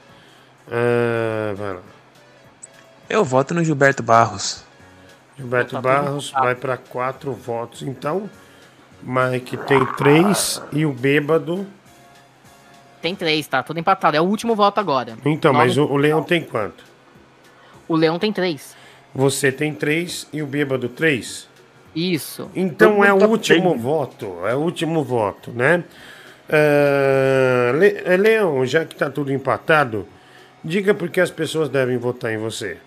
Ah, 0.70 1.52
vai 1.54 1.74
lá. 1.74 1.80
Eu 3.08 3.24
voto 3.24 3.52
no 3.54 3.62
Gilberto 3.64 4.02
Barros. 4.02 4.64
Gilberto 5.36 5.80
Barros 5.80 6.30
vai 6.30 6.54
para 6.54 6.76
quatro 6.76 7.32
votos, 7.32 7.82
então. 7.82 8.28
Mike 9.02 9.56
tem 9.58 9.84
três 9.94 10.60
e 10.72 10.84
o 10.84 10.92
bêbado. 10.92 11.66
Tem 13.00 13.14
três, 13.14 13.46
tá? 13.46 13.62
Tudo 13.62 13.78
empatado. 13.78 14.16
É 14.16 14.20
o 14.20 14.24
último 14.24 14.56
voto 14.56 14.78
agora. 14.80 15.16
Então, 15.24 15.52
Nove- 15.52 15.64
mas 15.66 15.78
o, 15.78 15.84
o 15.84 15.96
Leão 15.96 16.22
tem 16.22 16.42
quanto? 16.42 16.84
O 17.86 17.94
Leão 17.94 18.18
tem 18.18 18.32
três. 18.32 18.74
Você 19.14 19.52
tem 19.52 19.72
três 19.72 20.26
e 20.32 20.42
o 20.42 20.46
bêbado 20.46 20.88
três? 20.88 21.48
Isso. 21.94 22.50
Então 22.54 23.04
é 23.04 23.12
o 23.12 23.18
tá 23.18 23.26
último 23.26 23.70
bem. 23.70 23.78
voto. 23.78 24.46
É 24.46 24.54
o 24.54 24.58
último 24.58 25.02
voto, 25.02 25.50
né? 25.50 25.82
Le- 27.74 28.02
eh, 28.04 28.16
Leão, 28.16 28.64
já 28.64 28.84
que 28.84 28.94
tá 28.94 29.10
tudo 29.10 29.32
empatado, 29.32 30.06
diga 30.64 30.94
por 30.94 31.08
que 31.10 31.20
as 31.20 31.30
pessoas 31.30 31.68
devem 31.68 31.96
votar 31.98 32.32
em 32.32 32.38
você. 32.38 32.78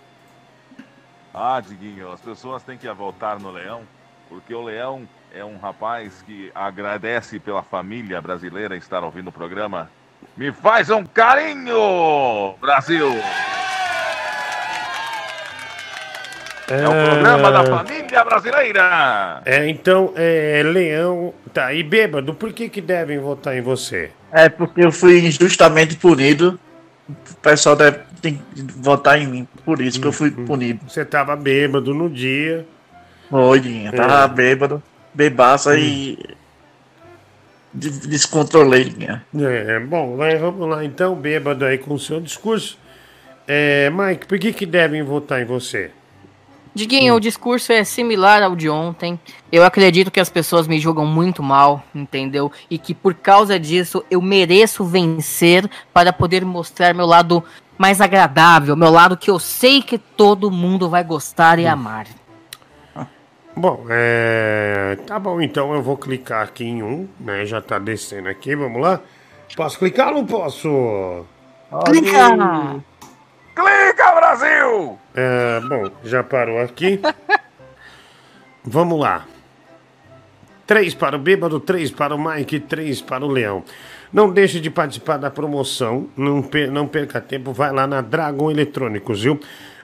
Ah, 1.34 1.62
Diguinho, 1.66 2.12
as 2.12 2.20
pessoas 2.20 2.62
têm 2.64 2.78
que 2.78 2.92
votar 2.92 3.40
no 3.40 3.52
Leão, 3.52 3.82
porque 4.28 4.54
o 4.54 4.64
Leão 4.64 5.08
é 5.34 5.46
um 5.46 5.58
rapaz 5.58 6.22
que 6.26 6.52
agradece 6.54 7.40
pela 7.40 7.64
família 7.64 8.22
brasileira 8.22 8.76
estar 8.76 9.04
ouvindo 9.04 9.30
o 9.30 9.32
programa. 9.32 9.90
Me 10.36 10.52
faz 10.52 10.90
um 10.90 11.04
carinho, 11.06 12.54
Brasil! 12.60 13.08
É 16.74 16.88
o 16.88 16.92
programa 17.10 17.52
da 17.52 17.66
família 17.66 18.24
brasileira! 18.24 19.42
É, 19.46 19.68
então, 19.68 20.14
é, 20.16 20.62
Leão, 20.66 21.34
tá, 21.54 21.74
e 21.74 21.84
bêbado, 21.84 22.34
por 22.34 22.54
que 22.54 22.70
que 22.70 22.80
devem 22.82 23.20
votar 23.20 23.58
em 23.58 23.62
você? 23.62 24.12
É 24.32 24.48
porque 24.50 24.84
eu 24.86 24.92
fui 24.92 25.20
injustamente 25.20 25.96
punido. 25.98 26.60
O 27.10 27.36
pessoal 27.42 27.76
deve 27.76 28.00
tem 28.22 28.36
que 28.56 28.62
votar 28.78 29.20
em 29.20 29.28
mim. 29.28 29.48
Por 29.66 29.82
isso 29.82 30.00
que 30.00 30.08
eu 30.08 30.14
fui 30.14 30.32
punido. 30.32 30.80
Você 30.88 31.04
tava 31.04 31.36
bêbado 31.36 31.94
no 31.94 32.10
dia. 32.10 32.66
Oi, 33.32 33.88
eu 33.88 33.92
tava 33.94 34.24
É. 34.24 34.28
bêbado, 34.28 34.82
bebaça 35.14 35.78
e. 35.78 36.18
de- 37.74 38.08
Descontrolei. 38.08 38.94
É, 39.40 39.80
bom, 39.80 40.16
vai, 40.18 40.38
vamos 40.38 40.70
lá 40.70 40.84
então, 40.86 41.16
bêbado 41.16 41.66
aí 41.66 41.78
com 41.78 41.94
o 41.94 42.00
seu 42.00 42.20
discurso. 42.22 42.78
É, 43.48 43.90
Mike, 43.90 44.26
por 44.28 44.38
que 44.40 44.54
que 44.54 44.66
devem 44.66 45.02
votar 45.04 45.42
em 45.42 45.46
você? 45.46 45.92
Diguinho, 46.74 47.16
o 47.16 47.20
discurso 47.20 47.74
é 47.74 47.84
similar 47.84 48.42
ao 48.42 48.56
de 48.56 48.70
ontem. 48.70 49.20
Eu 49.52 49.64
acredito 49.64 50.10
que 50.10 50.20
as 50.20 50.30
pessoas 50.30 50.68
me 50.68 50.80
julgam 50.80 51.06
muito 51.06 51.44
mal, 51.44 51.84
entendeu? 51.94 52.52
E 52.70 52.78
que 52.78 52.94
por 52.94 53.14
causa 53.14 53.60
disso 53.60 54.04
eu 54.10 54.22
mereço 54.22 54.86
vencer 54.86 55.70
para 55.94 56.14
poder 56.14 56.46
mostrar 56.46 56.94
meu 56.94 57.06
lado 57.06 57.44
mais 57.78 58.00
agradável, 58.00 58.76
meu 58.76 58.90
lado 58.90 59.18
que 59.18 59.30
eu 59.30 59.40
sei 59.40 59.82
que 59.82 59.98
todo 59.98 60.52
mundo 60.52 60.88
vai 60.88 61.04
gostar 61.04 61.60
e 61.60 61.68
amar. 61.68 62.08
Bom, 63.56 63.86
é, 63.90 64.98
tá 65.06 65.20
bom, 65.20 65.42
então 65.42 65.74
eu 65.74 65.82
vou 65.82 65.98
clicar 65.98 66.44
aqui 66.44 66.64
em 66.64 66.82
um, 66.82 67.08
né? 67.20 67.46
Já 67.46 67.62
tá 67.62 67.78
descendo 67.78 68.30
aqui, 68.30 68.56
vamos 68.56 68.82
lá. 68.82 69.02
Posso 69.56 69.78
clicar 69.78 70.10
ou 70.10 70.16
não 70.16 70.26
posso? 70.26 71.26
Clica! 71.86 72.82
Clica, 73.66 74.16
Brasil! 74.16 74.98
É, 75.14 75.60
bom, 75.62 75.92
já 76.04 76.24
parou 76.24 76.60
aqui. 76.60 77.00
Vamos 78.66 79.00
lá. 79.00 79.26
Três 80.66 80.94
para 80.96 81.16
o 81.16 81.20
Bêbado, 81.20 81.60
três 81.60 81.92
para 81.92 82.16
o 82.16 82.24
Mike, 82.24 82.60
três 82.62 83.02
para 83.02 83.24
o 83.26 83.28
Leão. 83.28 83.64
Não 84.12 84.32
deixe 84.32 84.60
de 84.60 84.70
participar 84.70 85.18
da 85.18 85.30
promoção, 85.30 86.08
não, 86.18 86.42
per- 86.42 86.72
não 86.72 86.88
perca 86.88 87.20
tempo, 87.22 87.54
vai 87.54 87.72
lá 87.72 87.86
na 87.86 88.02
Dragon 88.02 88.50
Eletrônicos, 88.50 89.22
viu? 89.24 89.40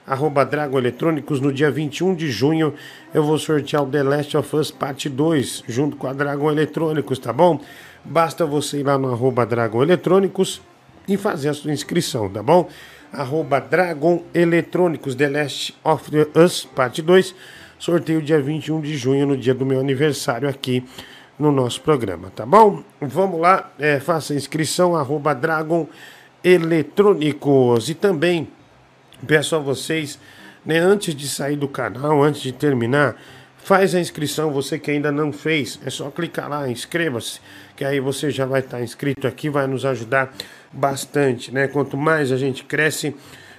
Arroba 0.06 0.44
Dragon 0.44 0.78
Eletrônicos, 0.78 1.40
no 1.40 1.52
dia 1.52 1.70
21 1.70 2.14
de 2.14 2.30
junho 2.30 2.74
eu 3.12 3.22
vou 3.22 3.38
sortear 3.38 3.82
o 3.82 3.86
The 3.86 4.02
Last 4.02 4.36
of 4.36 4.56
Us 4.56 4.70
Parte 4.70 5.08
2, 5.08 5.64
junto 5.68 5.96
com 5.96 6.06
a 6.06 6.12
Dragon 6.12 6.50
Eletrônicos, 6.50 7.18
tá 7.18 7.32
bom? 7.32 7.60
Basta 8.04 8.46
você 8.46 8.80
ir 8.80 8.84
lá 8.84 8.96
no 8.98 9.12
arroba 9.12 9.44
Dragon 9.44 9.82
Eletrônicos 9.82 10.62
e 11.06 11.16
fazer 11.18 11.50
a 11.50 11.54
sua 11.54 11.72
inscrição, 11.72 12.28
tá 12.30 12.42
bom? 12.42 12.68
Arroba 13.12 13.60
Dragon 13.60 14.22
Eletrônicos, 14.34 15.14
The 15.14 15.28
Last 15.28 15.74
of 15.82 16.10
Us, 16.34 16.64
parte 16.64 17.00
2. 17.02 17.34
Sorteio 17.78 18.20
dia 18.20 18.40
21 18.40 18.80
de 18.80 18.96
junho, 18.96 19.26
no 19.26 19.36
dia 19.36 19.54
do 19.54 19.64
meu 19.64 19.80
aniversário 19.80 20.48
aqui 20.48 20.84
no 21.38 21.52
nosso 21.52 21.80
programa, 21.80 22.30
tá 22.34 22.44
bom? 22.44 22.82
Vamos 23.00 23.40
lá, 23.40 23.70
é, 23.78 24.00
faça 24.00 24.34
inscrição, 24.34 24.96
arroba 24.96 25.32
Dragon 25.34 25.86
Eletrônicos. 26.42 27.88
E 27.88 27.94
também 27.94 28.48
peço 29.26 29.54
a 29.54 29.58
vocês, 29.58 30.18
né, 30.64 30.78
antes 30.78 31.14
de 31.14 31.28
sair 31.28 31.56
do 31.56 31.68
canal, 31.68 32.22
antes 32.22 32.42
de 32.42 32.52
terminar, 32.52 33.16
faz 33.58 33.94
a 33.94 34.00
inscrição, 34.00 34.50
você 34.50 34.78
que 34.78 34.90
ainda 34.90 35.12
não 35.12 35.32
fez, 35.32 35.78
é 35.84 35.90
só 35.90 36.10
clicar 36.10 36.48
lá, 36.48 36.68
inscreva-se, 36.68 37.40
que 37.76 37.84
aí 37.84 38.00
você 38.00 38.30
já 38.30 38.46
vai 38.46 38.60
estar 38.60 38.82
inscrito 38.82 39.26
aqui, 39.26 39.48
vai 39.48 39.66
nos 39.66 39.84
ajudar 39.84 40.32
bastante, 40.72 41.52
né? 41.52 41.68
Quanto 41.68 41.96
mais 41.96 42.30
a 42.32 42.36
gente 42.36 42.64
cresce, 42.64 43.14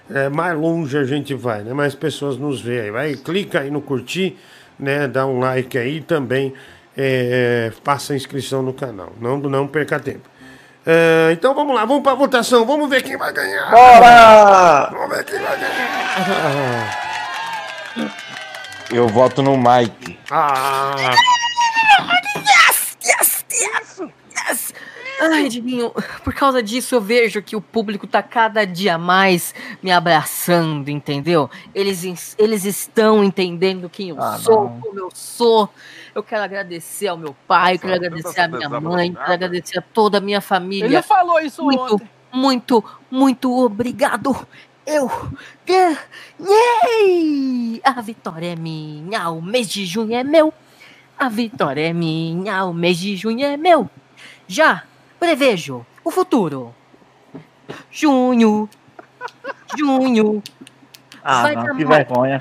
é, 0.10 0.30
mais 0.30 0.58
longe 0.58 0.98
a 0.98 1.04
gente 1.04 1.34
vai, 1.34 1.62
né? 1.62 1.74
Mais 1.74 1.96
pessoas 1.96 2.38
nos 2.38 2.62
veem 2.62 2.82
aí. 2.82 2.92
Vai, 2.92 3.16
clica 3.16 3.62
aí 3.62 3.72
no 3.72 3.82
curtir, 3.82 4.38
né? 4.80 5.08
Dá 5.08 5.26
um 5.26 5.40
like 5.40 5.78
aí 5.78 6.02
também 6.02 6.54
é, 6.98 7.72
faça 7.84 8.14
a 8.14 8.16
inscrição 8.16 8.62
no 8.62 8.74
canal. 8.74 9.14
Não, 9.22 9.38
não 9.38 9.68
perca 9.68 10.00
tempo. 10.00 10.30
É, 10.86 11.30
então 11.32 11.54
vamos 11.54 11.76
lá, 11.76 11.86
vamos 11.86 12.04
para 12.04 12.16
votação, 12.16 12.66
vamos 12.66 12.90
ver 12.90 13.04
quem 13.04 13.16
vai 13.18 13.32
ganhar. 13.32 13.70
Bora! 13.70 14.90
Vamos 14.92 15.16
ver 15.16 15.24
quem 15.24 15.40
vai 15.40 15.60
ganhar. 15.60 17.10
Eu 18.92 19.08
voto 19.08 19.44
no 19.44 19.56
Mike. 19.56 20.18
Ah, 20.32 20.96
Yes, 22.36 22.98
yes, 23.06 23.46
yes, 23.52 24.02
yes. 24.36 24.74
Ai, 25.22 25.50
Diguinho, 25.50 25.92
por 26.24 26.34
causa 26.34 26.64
disso 26.64 26.96
eu 26.96 27.02
vejo 27.02 27.42
que 27.42 27.56
o 27.56 27.62
público 27.62 28.08
tá 28.08 28.24
cada 28.24 28.66
dia 28.66 28.98
mais 28.98 29.54
me 29.84 29.92
abraçando, 29.92 30.90
entendeu? 30.90 31.50
Eles, 31.76 32.36
eles 32.38 32.64
estão 32.66 33.24
entendendo 33.24 33.90
quem 33.90 34.10
eu 34.10 34.22
Ah, 34.22 34.38
sou, 34.38 34.64
não. 34.66 34.80
como 34.82 35.00
eu 35.00 35.10
sou. 35.14 35.70
Eu 36.16 36.24
quero 36.24 36.44
agradecer 36.44 37.08
ao 37.08 37.18
meu 37.18 37.36
pai, 37.48 37.76
eu 37.76 37.80
quero 37.80 37.94
agradecer 37.94 38.40
à 38.42 38.48
minha 38.48 38.70
mãe, 38.70 39.14
quero 39.14 39.34
agradecer 39.34 39.80
a 39.80 39.82
toda 39.82 40.18
a 40.18 40.22
minha 40.22 40.42
família. 40.42 40.86
Ele 40.86 41.02
falou 41.02 41.40
isso 41.40 41.64
muito, 41.64 41.96
ontem. 41.96 42.10
muito, 42.34 42.84
muito 43.12 43.66
obrigado. 43.66 44.48
Eu 44.86 45.10
ganhei! 46.40 47.82
A 47.84 48.02
vitória 48.02 48.54
é 48.54 48.56
minha, 48.56 49.30
o 49.30 49.42
mês 49.42 49.70
de 49.70 49.86
junho 49.86 50.16
é 50.16 50.24
meu. 50.24 50.54
A 51.18 51.30
vitória 51.30 51.90
é 51.90 51.94
minha, 51.94 52.66
o 52.66 52.74
mês 52.74 52.98
de 52.98 53.16
junho 53.16 53.46
é 53.46 53.58
meu. 53.58 53.90
Já 54.48 54.84
prevejo 55.20 55.86
o 56.04 56.12
futuro. 56.12 56.74
Junho, 57.92 58.70
junho. 59.78 60.42
Ah, 61.24 61.42
Vai 61.44 61.56
não, 61.56 61.76
que 61.78 61.86
mais. 61.86 62.08
vergonha. 62.08 62.40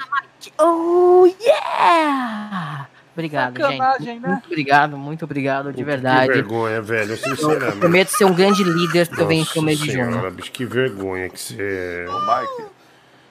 Oh, 0.59 1.27
yeah! 1.41 2.89
Obrigado, 3.13 3.61
Sacanagem, 3.61 4.07
gente. 4.07 4.21
né? 4.23 4.29
Muito 4.29 4.47
obrigado, 4.47 4.97
muito 4.97 5.25
obrigado, 5.25 5.71
de 5.73 5.79
que 5.79 5.85
verdade. 5.85 6.29
vergonha, 6.33 6.81
velho, 6.81 7.13
Eu 7.15 7.17
sinceramente. 7.17 7.79
prometo 7.79 8.09
ser 8.11 8.25
um 8.25 8.33
grande 8.33 8.63
líder 8.63 9.09
que 9.09 9.21
eu 9.21 9.27
venho 9.27 9.45
no 9.57 9.63
mês 9.63 9.79
de 9.81 9.91
junho. 9.91 10.33
que 10.37 10.65
vergonha 10.65 11.29
que 11.29 11.41
você. 11.41 12.07
Ô, 12.09 12.13
Mike, 12.21 12.71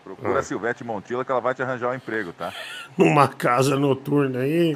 procura 0.03 0.35
Ah. 0.35 0.40
a 0.40 0.43
Silvete 0.43 0.84
Montila 0.84 1.24
que 1.24 1.32
ela 1.32 1.40
vai 1.40 1.53
te 1.56 1.64
arranjar 1.64 1.90
um 1.92 1.95
emprego, 1.95 2.34
tá? 2.34 2.51
Numa 2.98 3.30
casa 3.30 3.77
noturna 3.77 4.40
aí. 4.40 4.76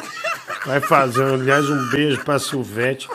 Vai 0.65 0.79
fazer, 0.79 1.25
aliás, 1.25 1.69
um 1.69 1.89
beijo 1.89 2.23
pra 2.23 2.39
Silvete. 2.39 3.09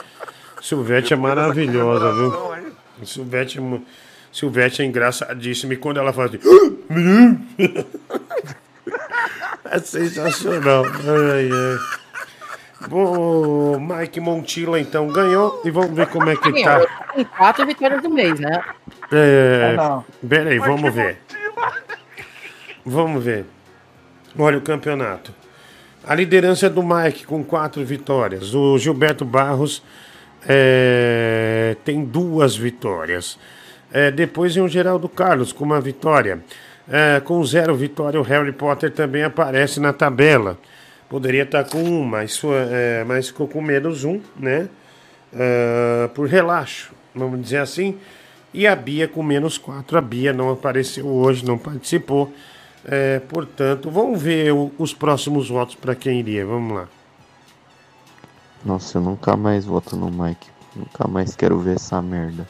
Silvete 0.60 1.12
é 1.12 1.17
maravilhosa, 1.17 2.12
viu? 2.12 3.07
Silvete 3.07 3.59
é, 3.59 3.78
Silvete 4.33 4.83
é 4.83 4.85
engraçadíssima 4.85 5.75
e 5.75 5.76
quando 5.76 5.99
ela 5.99 6.12
faz 6.12 6.33
assim. 6.35 6.41
É 9.68 9.78
sensacional. 9.81 10.85
Ai, 10.85 11.49
ai. 11.51 12.89
O 12.91 13.78
Mike 13.81 14.20
Montilla 14.20 14.78
então 14.78 15.09
ganhou 15.09 15.60
e 15.65 15.70
vamos 15.70 15.91
ver 15.97 16.07
como 16.07 16.31
é 16.31 16.36
que 16.36 16.62
tá. 16.62 16.86
Tem 17.15 17.25
quatro 17.25 17.67
vitórias 17.67 18.01
do 18.01 18.09
mês, 18.09 18.39
né? 18.39 18.62
É, 19.10 19.75
Ah, 19.76 19.83
não. 19.83 20.05
pera 20.28 20.51
aí, 20.51 20.59
vamos 20.59 20.94
ver. 20.94 21.18
Vamos 22.85 23.25
ver. 23.25 23.44
Olha 24.39 24.59
o 24.59 24.60
campeonato. 24.60 25.35
A 26.07 26.15
liderança 26.15 26.67
é 26.67 26.70
do 26.70 26.83
Mike 26.83 27.26
com 27.26 27.43
quatro 27.43 27.85
vitórias. 27.85 28.55
O 28.55 28.78
Gilberto 28.78 29.25
Barros 29.25 29.83
é, 30.49 31.76
tem 31.84 32.05
duas 32.05 32.57
vitórias. 32.57 33.39
É, 33.92 34.10
depois 34.10 34.55
vem 34.55 34.65
o 34.65 34.68
Geraldo 34.68 35.08
Carlos 35.08 35.52
com 35.52 35.65
uma 35.65 35.81
vitória. 35.81 36.41
É, 36.89 37.20
com 37.20 37.42
zero 37.44 37.75
vitória, 37.75 38.20
o 38.20 38.23
Harry 38.23 38.52
Potter 38.52 38.91
também 38.92 39.23
aparece 39.25 39.81
na 39.81 39.92
tabela. 39.92 40.57
Poderia 41.08 41.42
estar 41.42 41.65
com 41.65 41.78
um, 41.83 42.05
mas, 42.05 42.41
é, 42.70 43.05
mas 43.05 43.28
ficou 43.28 43.47
com 43.49 43.60
menos 43.60 44.05
um, 44.05 44.20
né? 44.39 44.68
É, 45.33 46.08
por 46.15 46.28
relaxo, 46.28 46.92
vamos 47.15 47.41
dizer 47.41 47.58
assim. 47.58 47.97
E 48.55 48.66
a 48.66 48.75
Bia 48.75 49.07
com 49.07 49.23
menos 49.23 49.58
quatro. 49.58 49.99
A 49.99 50.00
Bia 50.00 50.33
não 50.33 50.50
apareceu 50.50 51.07
hoje, 51.07 51.44
não 51.44 51.58
participou. 51.58 52.33
É, 52.84 53.20
portanto, 53.28 53.91
vamos 53.91 54.23
ver 54.23 54.52
o- 54.52 54.73
os 54.78 54.94
próximos 54.94 55.49
votos 55.49 55.75
para 55.75 55.94
quem 55.94 56.20
iria. 56.20 56.47
Vamos 56.47 56.75
lá. 56.76 56.89
Nossa, 58.66 58.98
eu 58.98 59.02
nunca 59.02 59.36
mais 59.36 59.64
voto 59.64 59.96
no 59.96 60.10
Mike. 60.10 60.48
Nunca 60.74 61.06
mais 61.06 61.36
quero 61.36 61.56
ver 61.60 61.76
essa 61.76 62.02
merda. 62.02 62.48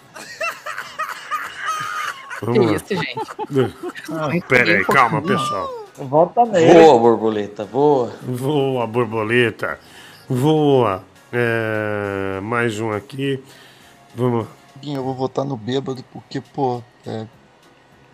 Lá. 2.43 2.75
isso, 2.75 2.87
gente? 2.89 4.43
Pera 4.49 4.79
aí, 4.79 4.85
calma, 4.87 5.21
pessoal. 5.21 5.69
Volta 5.99 6.43
Voa, 6.47 6.99
borboleta, 6.99 7.67
voa. 7.67 8.15
Voa, 8.23 8.87
borboleta. 8.87 9.79
Voa. 10.27 11.05
É, 11.31 12.41
mais 12.43 12.81
um 12.81 12.93
aqui. 12.93 13.43
Vamos. 14.15 14.47
Eu 14.83 15.05
vou 15.05 15.15
votar 15.15 15.45
no 15.45 15.57
bêbado 15.57 16.03
porque, 16.15 16.41
pô, 16.41 16.83
é, 17.07 17.27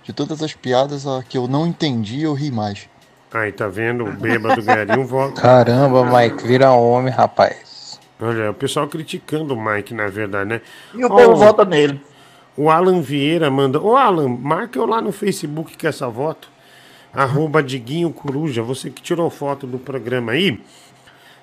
de 0.03 0.13
todas 0.13 0.43
as 0.43 0.55
piadas, 0.55 1.07
a 1.07 1.23
que 1.23 1.39
eu 1.39 1.47
não 1.47 1.69
entendi, 1.69 2.23
eu 2.23 2.35
ri 2.35 2.51
mais. 2.51 2.89
Aí, 3.33 3.53
tá 3.53 3.69
vendo? 3.69 4.05
O 4.05 4.13
bêbado 4.13 4.61
ganharia 4.61 4.99
um 4.99 5.07
voto. 5.07 5.41
Caramba, 5.41 6.05
Mike, 6.05 6.45
vira 6.45 6.73
homem, 6.73 7.13
rapaz. 7.13 7.72
Olha, 8.23 8.51
o 8.51 8.55
pessoal 8.55 8.87
criticando 8.87 9.55
o 9.55 9.61
Mike, 9.61 9.93
na 9.93 10.07
verdade, 10.07 10.49
né? 10.49 10.61
E 10.95 11.05
o 11.05 11.09
povo 11.09 11.33
Ó, 11.33 11.35
vota 11.35 11.65
nele. 11.65 12.01
O 12.57 12.71
Alan 12.71 13.01
Vieira 13.01 13.51
manda. 13.51 13.81
Ô, 13.81 13.97
Alan, 13.97 14.29
marca 14.29 14.79
eu 14.79 14.87
lá 14.87 15.01
no 15.01 15.11
Facebook 15.11 15.77
que 15.77 15.87
essa 15.87 16.09
voto. 16.09 16.49
Arroba 17.13 17.63
Diguinho 17.63 18.11
Coruja. 18.13 18.63
Você 18.63 18.91
que 18.91 19.03
tirou 19.03 19.29
foto 19.29 19.67
do 19.67 19.79
programa 19.79 20.33
aí. 20.33 20.61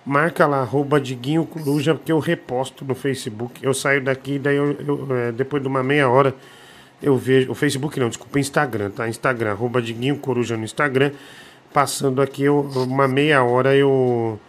Marca 0.05 0.47
lá, 0.47 0.61
arroba 0.61 0.99
Diguinho 0.99 1.45
Coruja, 1.45 1.93
porque 1.93 2.11
eu 2.11 2.19
reposto 2.19 2.85
no 2.85 2.95
Facebook. 2.95 3.63
Eu 3.63 3.73
saio 3.73 4.01
daqui, 4.01 4.39
daí 4.39 4.55
eu, 4.55 4.71
eu, 4.71 5.15
é, 5.15 5.31
depois 5.31 5.61
de 5.61 5.67
uma 5.67 5.83
meia 5.83 6.09
hora 6.09 6.33
eu 7.01 7.17
vejo. 7.17 7.51
O 7.51 7.55
Facebook 7.55 7.99
não, 7.99 8.09
desculpa, 8.09 8.39
Instagram, 8.39 8.89
tá? 8.91 9.07
Instagram, 9.07 9.51
arroba 9.51 9.81
Diguinho 9.81 10.17
Coruja 10.17 10.55
no 10.55 10.63
Instagram. 10.63 11.11
Passando 11.73 12.21
aqui, 12.21 12.43
eu, 12.43 12.61
uma 12.61 13.07
meia 13.07 13.43
hora 13.43 13.75
eu. 13.75 14.39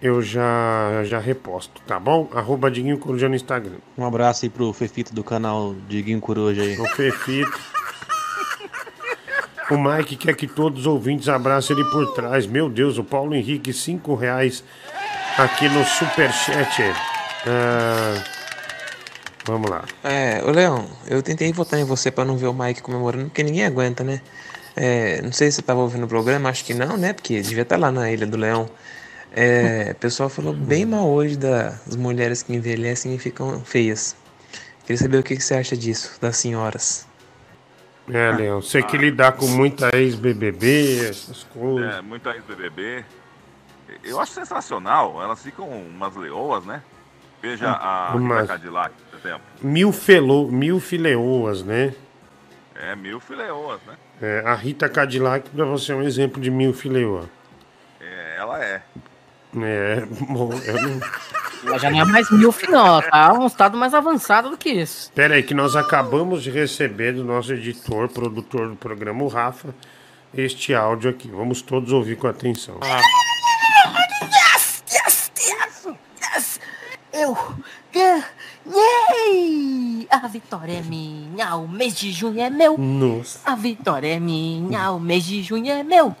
Eu 0.00 0.22
já, 0.22 1.02
já 1.04 1.18
reposto, 1.18 1.82
tá 1.86 1.98
bom? 1.98 2.28
Arroba 2.32 2.70
Diguinho 2.70 2.98
Coruja 2.98 3.28
no 3.28 3.34
Instagram. 3.34 3.78
Um 3.96 4.06
abraço 4.06 4.44
aí 4.44 4.48
pro 4.48 4.72
Fefito 4.72 5.12
do 5.12 5.24
canal 5.24 5.74
Diguinho 5.88 6.20
Coruja 6.20 6.62
aí. 6.62 6.78
O 6.78 6.86
Fefito. 6.90 7.58
O 9.70 9.76
Mike 9.76 10.16
quer 10.16 10.34
que 10.34 10.46
todos 10.46 10.80
os 10.80 10.86
ouvintes 10.86 11.28
abracem 11.28 11.76
ele 11.76 11.84
por 11.90 12.14
trás. 12.14 12.46
Meu 12.46 12.70
Deus, 12.70 12.96
o 12.96 13.04
Paulo 13.04 13.34
Henrique, 13.34 13.72
cinco 13.72 14.14
reais 14.14 14.64
aqui 15.36 15.68
no 15.68 15.84
Superchat. 15.84 16.82
Ah, 17.46 18.24
vamos 19.44 19.68
lá. 19.68 19.84
É, 20.04 20.42
ô 20.46 20.50
Leão, 20.50 20.86
eu 21.06 21.22
tentei 21.22 21.52
votar 21.52 21.78
em 21.78 21.84
você 21.84 22.10
pra 22.10 22.24
não 22.24 22.36
ver 22.36 22.46
o 22.46 22.54
Mike 22.54 22.80
comemorando, 22.82 23.26
porque 23.26 23.42
ninguém 23.42 23.64
aguenta, 23.66 24.02
né? 24.02 24.20
É, 24.74 25.20
não 25.22 25.32
sei 25.32 25.50
se 25.50 25.56
você 25.56 25.62
tava 25.62 25.80
ouvindo 25.80 26.04
o 26.04 26.08
programa, 26.08 26.48
acho 26.48 26.64
que 26.64 26.72
não, 26.72 26.96
né? 26.96 27.12
Porque 27.12 27.40
devia 27.42 27.62
estar 27.62 27.76
lá 27.76 27.90
na 27.90 28.10
Ilha 28.10 28.26
do 28.26 28.36
Leão. 28.36 28.70
É, 29.32 29.90
o 29.92 29.94
pessoal 29.96 30.28
falou 30.28 30.52
bem 30.52 30.84
mal 30.86 31.08
hoje 31.08 31.36
das 31.36 31.94
mulheres 31.96 32.42
que 32.42 32.52
envelhecem 32.54 33.14
e 33.14 33.18
ficam 33.18 33.60
feias. 33.64 34.16
Queria 34.86 34.96
saber 34.96 35.18
o 35.18 35.22
que 35.22 35.36
que 35.36 35.42
você 35.42 35.54
acha 35.54 35.76
disso, 35.76 36.18
das 36.20 36.36
senhoras. 36.38 37.06
É, 38.10 38.30
Leão, 38.32 38.62
você 38.62 38.82
que 38.82 38.96
lidar 38.96 39.32
com 39.32 39.46
muita 39.46 39.94
ex-BBB, 39.94 41.08
essas 41.10 41.44
coisas. 41.44 41.94
É, 41.96 42.00
muita 42.00 42.30
ex-BBB. 42.30 43.04
Eu 44.02 44.18
acho 44.18 44.32
sensacional. 44.32 45.22
Elas 45.22 45.42
ficam 45.42 45.68
umas 45.68 46.16
leoas, 46.16 46.64
né? 46.64 46.82
Veja 47.42 47.70
a 47.70 48.14
Umas- 48.16 48.40
Rita 48.42 48.52
Cadillac, 48.54 48.94
por 49.10 49.18
exemplo. 49.18 49.42
Mil, 49.62 49.92
felo, 49.92 50.50
mil 50.50 50.80
fileoas, 50.80 51.62
né? 51.62 51.94
É, 52.74 52.96
mil 52.96 53.20
fileoas, 53.20 53.80
né? 53.86 53.94
É, 54.22 54.42
a 54.46 54.54
Rita 54.54 54.88
Cadillac, 54.88 55.48
pra 55.50 55.64
você, 55.66 55.92
é 55.92 55.94
um 55.94 56.02
exemplo 56.02 56.40
de 56.40 56.50
mil 56.50 56.72
fileoa. 56.72 57.28
É, 58.00 58.36
ela 58.38 58.62
é. 58.64 58.82
É, 59.56 60.06
bom, 60.28 60.52
eu 60.52 60.82
não... 60.82 61.00
Ela 61.64 61.78
já 61.78 61.90
não 61.90 62.00
é 62.00 62.04
mais 62.04 62.30
milf, 62.30 62.62
não. 62.68 63.02
Tá 63.02 63.32
um 63.32 63.46
estado 63.46 63.76
mais 63.76 63.92
avançado 63.92 64.50
do 64.50 64.56
que 64.56 64.68
isso. 64.68 65.10
Pera 65.12 65.34
aí, 65.34 65.42
que 65.42 65.54
nós 65.54 65.74
acabamos 65.74 66.42
de 66.42 66.50
receber 66.50 67.12
do 67.12 67.24
nosso 67.24 67.52
editor, 67.52 68.08
produtor 68.08 68.68
do 68.68 68.76
programa, 68.76 69.24
o 69.24 69.28
Rafa, 69.28 69.74
este 70.32 70.74
áudio 70.74 71.10
aqui. 71.10 71.28
Vamos 71.28 71.60
todos 71.60 71.92
ouvir 71.92 72.16
com 72.16 72.28
atenção. 72.28 72.78
Yes, 74.22 74.84
yes, 74.92 75.32
yes, 75.38 75.88
yes. 76.22 76.60
Eu 77.12 77.36
ganhei! 77.92 80.06
A 80.10 80.28
vitória 80.28 80.78
é 80.78 80.82
minha, 80.82 81.56
o 81.56 81.66
mês 81.66 81.96
de 81.96 82.12
junho 82.12 82.40
é 82.40 82.50
meu. 82.50 82.78
Nossa. 82.78 83.40
A 83.44 83.56
vitória 83.56 84.14
é 84.14 84.20
minha, 84.20 84.92
o 84.92 85.00
mês 85.00 85.24
de 85.24 85.42
junho 85.42 85.72
é 85.72 85.82
meu. 85.82 86.14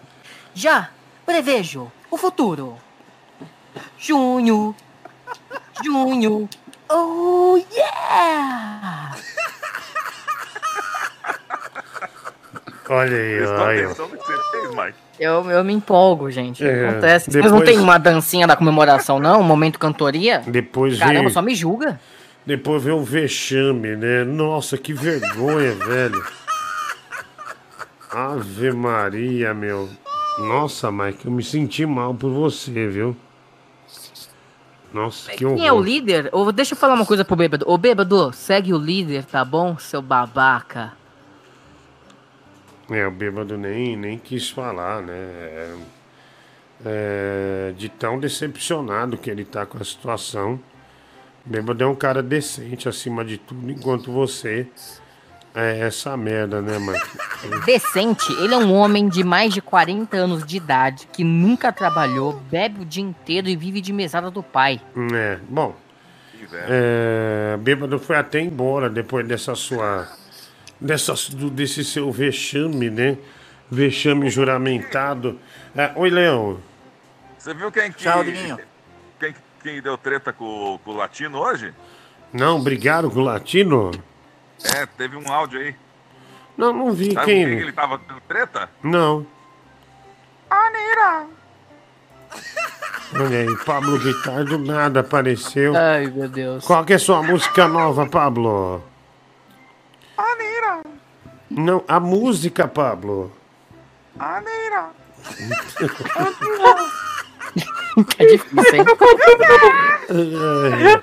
Já 0.52 0.90
prevejo 1.24 1.92
o 2.10 2.16
futuro. 2.16 2.76
Junho, 3.98 4.74
junho, 5.84 6.48
oh 6.90 7.60
yeah! 7.72 9.16
Olha 12.90 13.16
aí, 13.16 13.44
olha. 13.44 13.88
Mike? 13.88 14.98
Eu, 15.20 15.50
eu 15.50 15.64
me 15.64 15.72
empolgo, 15.74 16.30
gente. 16.30 16.64
É, 16.66 16.88
Acontece. 16.88 17.30
Vocês 17.30 17.44
depois- 17.44 17.52
não 17.52 17.64
tem 17.64 17.78
uma 17.78 17.98
dancinha 17.98 18.46
da 18.46 18.56
comemoração, 18.56 19.18
não? 19.18 19.40
Um 19.40 19.44
momento 19.44 19.78
cantoria? 19.78 20.42
Depois 20.46 20.98
Caramba, 20.98 21.18
veio, 21.20 21.30
só 21.30 21.42
me 21.42 21.54
julga. 21.54 22.00
depois 22.46 22.82
veio 22.82 22.96
o 22.96 23.04
vexame, 23.04 23.94
né? 23.96 24.24
Nossa, 24.24 24.78
que 24.78 24.94
vergonha, 24.94 25.72
velho. 25.84 26.24
Ave 28.10 28.72
Maria, 28.72 29.52
meu. 29.52 29.88
Nossa, 30.38 30.90
Mike, 30.90 31.26
eu 31.26 31.32
me 31.32 31.42
senti 31.42 31.84
mal 31.84 32.14
por 32.14 32.30
você, 32.30 32.86
viu? 32.88 33.14
Nossa, 34.92 35.30
que 35.32 35.38
Quem 35.38 35.66
é 35.66 35.70
o 35.70 35.76
horror. 35.76 35.86
líder? 35.86 36.30
Ô, 36.32 36.50
deixa 36.50 36.74
eu 36.74 36.78
falar 36.78 36.94
uma 36.94 37.04
coisa 37.06 37.24
pro 37.24 37.36
bêbado. 37.36 37.64
Ô, 37.68 37.76
bêbado, 37.76 38.32
segue 38.32 38.72
o 38.72 38.78
líder, 38.78 39.24
tá 39.24 39.44
bom, 39.44 39.76
seu 39.78 40.00
babaca? 40.00 40.92
É, 42.90 43.06
o 43.06 43.10
bêbado 43.10 43.58
nem, 43.58 43.96
nem 43.96 44.18
quis 44.18 44.48
falar, 44.48 45.02
né? 45.02 45.12
É, 45.14 45.76
é, 46.86 47.74
de 47.76 47.88
tão 47.88 48.18
decepcionado 48.18 49.18
que 49.18 49.30
ele 49.30 49.44
tá 49.44 49.66
com 49.66 49.78
a 49.78 49.84
situação. 49.84 50.58
O 51.44 51.50
bêbado 51.50 51.84
é 51.84 51.86
um 51.86 51.94
cara 51.94 52.22
decente 52.22 52.88
acima 52.88 53.24
de 53.24 53.36
tudo, 53.36 53.70
enquanto 53.70 54.10
você 54.10 54.66
é 55.60 55.80
essa 55.80 56.16
merda, 56.16 56.60
né, 56.62 56.78
Mike? 56.78 57.62
Decente, 57.66 58.32
ele 58.42 58.54
é 58.54 58.56
um 58.58 58.72
homem 58.72 59.08
de 59.08 59.22
mais 59.24 59.52
de 59.52 59.60
40 59.60 60.16
anos 60.16 60.44
de 60.46 60.56
idade 60.56 61.08
que 61.12 61.22
nunca 61.24 61.72
trabalhou, 61.72 62.34
bebe 62.50 62.82
o 62.82 62.84
dia 62.84 63.02
inteiro 63.02 63.48
e 63.48 63.56
vive 63.56 63.80
de 63.80 63.92
mesada 63.92 64.30
do 64.30 64.42
pai. 64.42 64.80
É, 65.14 65.38
bom. 65.48 65.74
É, 66.52 67.56
bêbado 67.60 67.98
foi 67.98 68.16
até 68.16 68.40
embora 68.40 68.88
depois 68.88 69.26
dessa 69.26 69.54
sua. 69.54 70.08
Dessa, 70.80 71.12
do- 71.34 71.50
desse 71.50 71.84
seu 71.84 72.10
vexame, 72.12 72.88
né? 72.88 73.18
Vexame 73.70 74.30
juramentado. 74.30 75.38
É, 75.76 75.90
oi, 75.96 76.08
Leão. 76.08 76.58
Você 77.36 77.52
viu 77.52 77.70
quem 77.70 77.90
que. 77.92 77.98
Tchau. 78.04 78.24
Quem, 79.18 79.34
quem 79.62 79.82
deu 79.82 79.98
treta 79.98 80.32
com, 80.32 80.78
com 80.84 80.90
o 80.92 80.96
latino 80.96 81.38
hoje? 81.38 81.74
Não, 82.32 82.62
brigaram 82.62 83.10
com 83.10 83.18
o 83.20 83.24
latino? 83.24 83.90
É, 84.64 84.86
teve 84.86 85.16
um 85.16 85.30
áudio 85.32 85.60
aí. 85.60 85.74
Não, 86.56 86.72
não 86.72 86.92
vi 86.92 87.12
Sabe 87.12 87.26
quem. 87.26 87.42
ele 87.42 87.72
tava 87.72 87.98
tendo 87.98 88.20
treta? 88.22 88.68
Não. 88.82 89.26
Anira! 90.50 91.26
Olha 93.14 93.38
aí, 93.38 93.56
Pablo 93.64 93.98
Vittar 93.98 94.44
do 94.44 94.58
nada 94.58 95.00
apareceu. 95.00 95.74
Ai, 95.76 96.06
meu 96.06 96.28
Deus. 96.28 96.64
Qual 96.64 96.84
que 96.84 96.92
é 96.92 96.96
a 96.96 96.98
sua 96.98 97.22
música 97.22 97.66
nova, 97.68 98.06
Pablo? 98.06 98.82
Anira. 100.16 100.82
Não, 101.50 101.84
a 101.88 101.98
música, 102.00 102.66
Pablo. 102.68 103.32
Anira. 104.18 104.90
É 108.18 108.26
difícil, 108.26 108.74
hein? 108.76 108.84
Ai, 110.74 111.02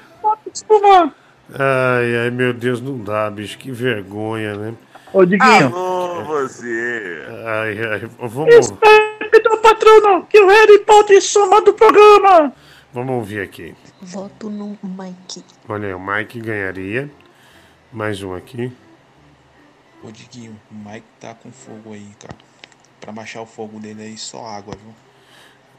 ai, 1.53 2.17
ai, 2.23 2.29
meu 2.31 2.53
Deus, 2.53 2.81
não 2.81 2.97
dá, 2.97 3.29
bicho, 3.29 3.57
que 3.57 3.71
vergonha, 3.71 4.55
né? 4.55 4.73
Ô, 5.13 5.23
Diguinho. 5.25 5.67
Alô, 5.67 6.23
você. 6.23 7.25
Ai, 7.45 7.77
ai, 7.79 8.09
vamos, 8.19 8.53
Respeita, 8.53 9.57
patrono, 9.61 10.25
que 10.25 10.39
o 10.39 10.47
Harry 10.47 10.79
Potter 10.79 11.21
soma 11.21 11.61
do 11.61 11.73
programa. 11.73 12.53
vamos 12.93 13.15
ouvir 13.15 13.41
aqui. 13.41 13.75
Voto 14.01 14.49
no 14.49 14.77
Mike. 14.83 15.43
Olha 15.69 15.87
aí, 15.87 15.93
o 15.93 15.99
Mike 15.99 16.39
ganharia. 16.41 17.09
Mais 17.91 18.21
um 18.21 18.33
aqui. 18.35 18.71
Ô 20.03 20.11
Diguinho, 20.11 20.59
o 20.69 20.75
Mike 20.75 21.05
tá 21.19 21.33
com 21.33 21.51
fogo 21.51 21.93
aí, 21.93 22.09
cara. 22.19 22.35
Pra 22.99 23.11
baixar 23.11 23.41
o 23.41 23.45
fogo 23.45 23.79
dele 23.79 24.03
aí, 24.03 24.17
só 24.17 24.45
água, 24.45 24.75
viu? 24.75 24.93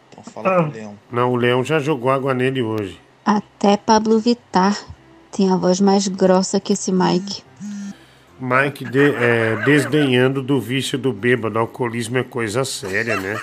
Então 0.09 0.25
fala 0.25 0.63
pro 0.63 0.73
Leão. 0.73 0.99
Não, 1.11 1.33
o 1.33 1.37
Leão 1.37 1.63
já 1.63 1.79
jogou 1.79 2.11
água 2.11 2.33
nele 2.33 2.63
hoje. 2.63 2.99
Até 3.25 3.77
Pablo 3.77 4.19
Vittar 4.19 4.77
tem 5.37 5.53
a 5.53 5.57
voz 5.57 5.81
mais 5.81 6.09
grossa 6.09 6.59
que 6.59 6.73
esse 6.73 6.91
Mike. 6.91 7.43
Mike 8.41 8.85
de- 8.85 9.15
é, 9.15 9.57
desdenhando 9.65 10.43
do 10.43 10.61
vício 10.61 10.99
do 10.99 11.13
bêbado. 11.13 11.59
Alcoolismo 11.59 12.19
é 12.19 12.23
coisa 12.23 12.65
séria, 12.65 13.19
né? 13.21 13.39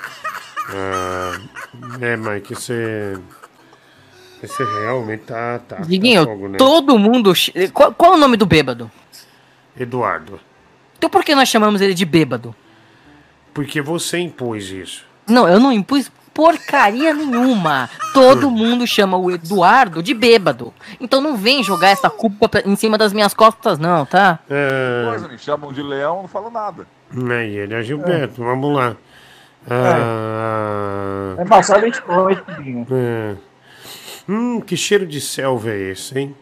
Ah, 0.69 1.39
é, 2.01 2.17
Mike, 2.17 2.55
você. 2.55 3.17
Você 4.41 4.63
realmente 4.63 5.21
tá. 5.21 5.59
tá 5.59 5.77
tá 5.77 5.81
Diguinho, 5.83 6.23
fogo, 6.25 6.47
né? 6.49 6.57
todo 6.57 6.97
mundo. 6.99 7.31
Qual, 7.73 7.93
qual 7.93 8.13
é 8.13 8.15
o 8.15 8.19
nome 8.19 8.35
do 8.37 8.45
bêbado? 8.45 8.91
Eduardo, 9.79 10.39
Então 10.97 11.09
por 11.09 11.23
que 11.23 11.33
nós 11.33 11.49
chamamos 11.49 11.81
ele 11.81 11.93
de 11.93 12.05
bêbado? 12.05 12.55
porque 13.53 13.81
você 13.81 14.17
impôs 14.19 14.69
isso. 14.71 15.05
Não, 15.27 15.47
eu 15.47 15.59
não 15.59 15.71
impus 15.71 16.11
porcaria 16.33 17.13
nenhuma. 17.13 17.89
Todo 18.13 18.49
mundo 18.49 18.85
chama 18.87 19.17
o 19.17 19.31
Eduardo 19.31 20.01
de 20.01 20.13
bêbado. 20.13 20.73
Então 20.99 21.21
não 21.21 21.35
vem 21.37 21.63
jogar 21.63 21.89
essa 21.89 22.09
culpa 22.09 22.49
em 22.65 22.75
cima 22.75 22.97
das 22.97 23.13
minhas 23.13 23.33
costas, 23.33 23.77
não, 23.77 24.05
tá? 24.05 24.39
É, 24.49 25.05
Coisa, 25.09 25.27
me 25.27 25.37
chamam 25.37 25.71
de 25.71 25.81
leão, 25.81 26.21
não 26.23 26.27
falo 26.27 26.49
nada. 26.49 26.87
aí 27.31 27.55
ele 27.55 27.73
é 27.73 27.81
Gilberto, 27.83 28.43
vamos 28.43 28.75
lá. 28.75 28.95
Ah, 29.69 31.35
É 31.37 31.45
passado 31.45 31.83
a 31.83 31.85
gente 31.85 32.01
é. 32.91 33.35
Hum, 34.27 34.61
que 34.61 34.75
cheiro 34.77 35.05
de 35.05 35.19
selva 35.21 35.69
é 35.69 35.91
esse, 35.91 36.17
hein? 36.17 36.35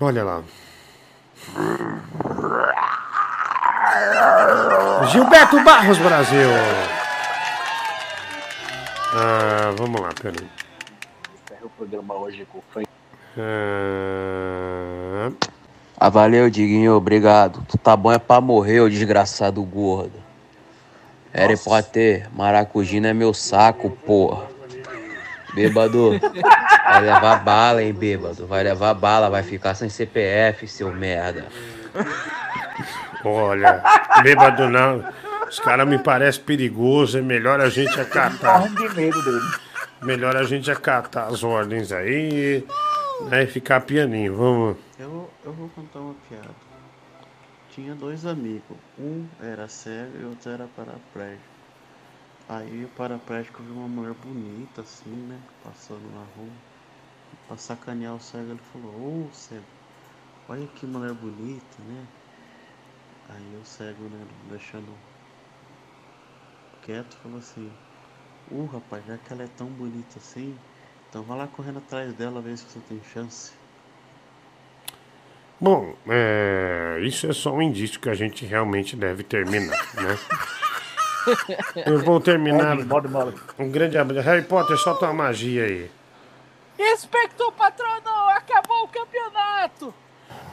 Olha 0.00 0.24
lá. 0.24 0.42
Gilberto 5.10 5.62
Barros, 5.64 5.98
Brasil. 5.98 6.48
Ah, 9.14 9.74
vamos 9.76 10.00
lá, 10.00 10.08
peraí. 10.20 10.48
O 11.62 11.68
programa 11.68 12.14
hoje 12.14 12.46
com 12.50 12.58
o 12.58 12.64
Ah, 13.38 15.30
Ah, 15.98 16.08
valeu, 16.08 16.48
Diguinho, 16.48 16.94
obrigado. 16.94 17.62
Tu 17.68 17.76
tá 17.76 17.94
bom 17.94 18.10
é 18.10 18.18
pra 18.18 18.40
morrer, 18.40 18.80
ô 18.80 18.88
desgraçado 18.88 19.62
gordo. 19.62 20.14
Harry 21.30 21.58
Potter, 21.58 22.26
maracujina 22.34 23.08
é 23.08 23.12
meu 23.12 23.34
saco, 23.34 23.90
porra. 23.90 24.46
Bêbado, 25.54 26.18
vai 26.84 27.00
levar 27.02 27.44
bala, 27.44 27.82
hein, 27.82 27.92
bêbado. 27.92 28.46
Vai 28.46 28.62
levar 28.62 28.94
bala, 28.94 29.28
vai 29.28 29.42
ficar 29.42 29.74
sem 29.74 29.90
CPF, 29.90 30.66
seu 30.66 30.90
merda. 30.90 31.46
olha, 33.22 33.82
bêbado 34.22 34.70
não. 34.70 35.04
Os 35.52 35.60
caras 35.60 35.86
me 35.86 35.98
parecem 35.98 36.42
perigoso, 36.44 37.18
é 37.18 37.20
melhor 37.20 37.60
a 37.60 37.68
gente 37.68 38.00
acatar. 38.00 38.66
De 38.70 38.88
medo 38.94 39.22
dele. 39.22 39.54
Melhor 40.00 40.34
a 40.34 40.44
gente 40.44 40.70
acatar 40.70 41.28
as 41.28 41.44
ordens 41.44 41.92
aí, 41.92 42.66
né, 43.28 43.42
e 43.42 43.46
ficar 43.46 43.82
pianinho. 43.82 44.34
Vamos. 44.34 44.78
Eu, 44.98 45.30
eu 45.44 45.52
vou 45.52 45.68
contar 45.68 45.98
uma 45.98 46.14
piada. 46.26 46.54
Tinha 47.68 47.94
dois 47.94 48.24
amigos. 48.24 48.78
Um 48.98 49.26
era 49.42 49.68
cego 49.68 50.16
e 50.22 50.24
outro 50.24 50.52
era 50.52 50.66
paraplégico. 50.74 51.44
Aí 52.48 52.86
o 52.86 52.88
paraplégico 52.96 53.62
viu 53.62 53.74
uma 53.74 53.88
mulher 53.88 54.14
bonita 54.24 54.80
assim, 54.80 55.10
né? 55.10 55.38
Passando 55.62 56.10
na 56.14 56.24
rua. 56.34 56.52
Pra 57.46 57.58
sacanear 57.58 58.14
o 58.14 58.20
cego, 58.20 58.52
ele 58.52 58.60
falou, 58.72 59.28
ô 59.28 59.28
cego, 59.34 59.62
olha 60.48 60.66
que 60.68 60.86
mulher 60.86 61.12
bonita, 61.12 61.76
né? 61.86 62.06
Aí 63.28 63.60
o 63.62 63.66
cego, 63.66 64.04
né, 64.04 64.24
deixando 64.48 64.88
quieto, 66.82 67.16
falou 67.22 67.38
assim, 67.38 67.70
ô 68.50 68.64
rapaz, 68.66 69.04
já 69.06 69.16
que 69.16 69.32
ela 69.32 69.42
é 69.42 69.48
tão 69.56 69.66
bonita 69.68 70.18
assim, 70.18 70.56
então 71.08 71.22
vai 71.22 71.38
lá 71.38 71.46
correndo 71.46 71.78
atrás 71.78 72.12
dela 72.14 72.40
ver 72.40 72.56
se 72.56 72.64
você 72.64 72.80
tem 72.88 73.00
chance. 73.12 73.52
Bom, 75.60 75.94
é, 76.08 76.98
isso 77.02 77.28
é 77.28 77.32
só 77.32 77.52
um 77.52 77.62
indício 77.62 78.00
que 78.00 78.10
a 78.10 78.14
gente 78.14 78.44
realmente 78.44 78.96
deve 78.96 79.22
terminar, 79.22 79.78
né? 79.94 80.18
Eu 81.86 82.00
vou 82.00 82.20
terminar. 82.20 82.76
Um 83.56 83.70
grande 83.70 83.96
abraço. 83.96 84.26
Harry 84.26 84.42
Potter, 84.42 84.76
solta 84.76 85.04
uma 85.04 85.14
magia 85.14 85.64
aí. 85.64 85.90
Inspector 86.76 87.52
Patrono, 87.52 88.10
acabou 88.30 88.84
o 88.84 88.88
campeonato! 88.88 89.94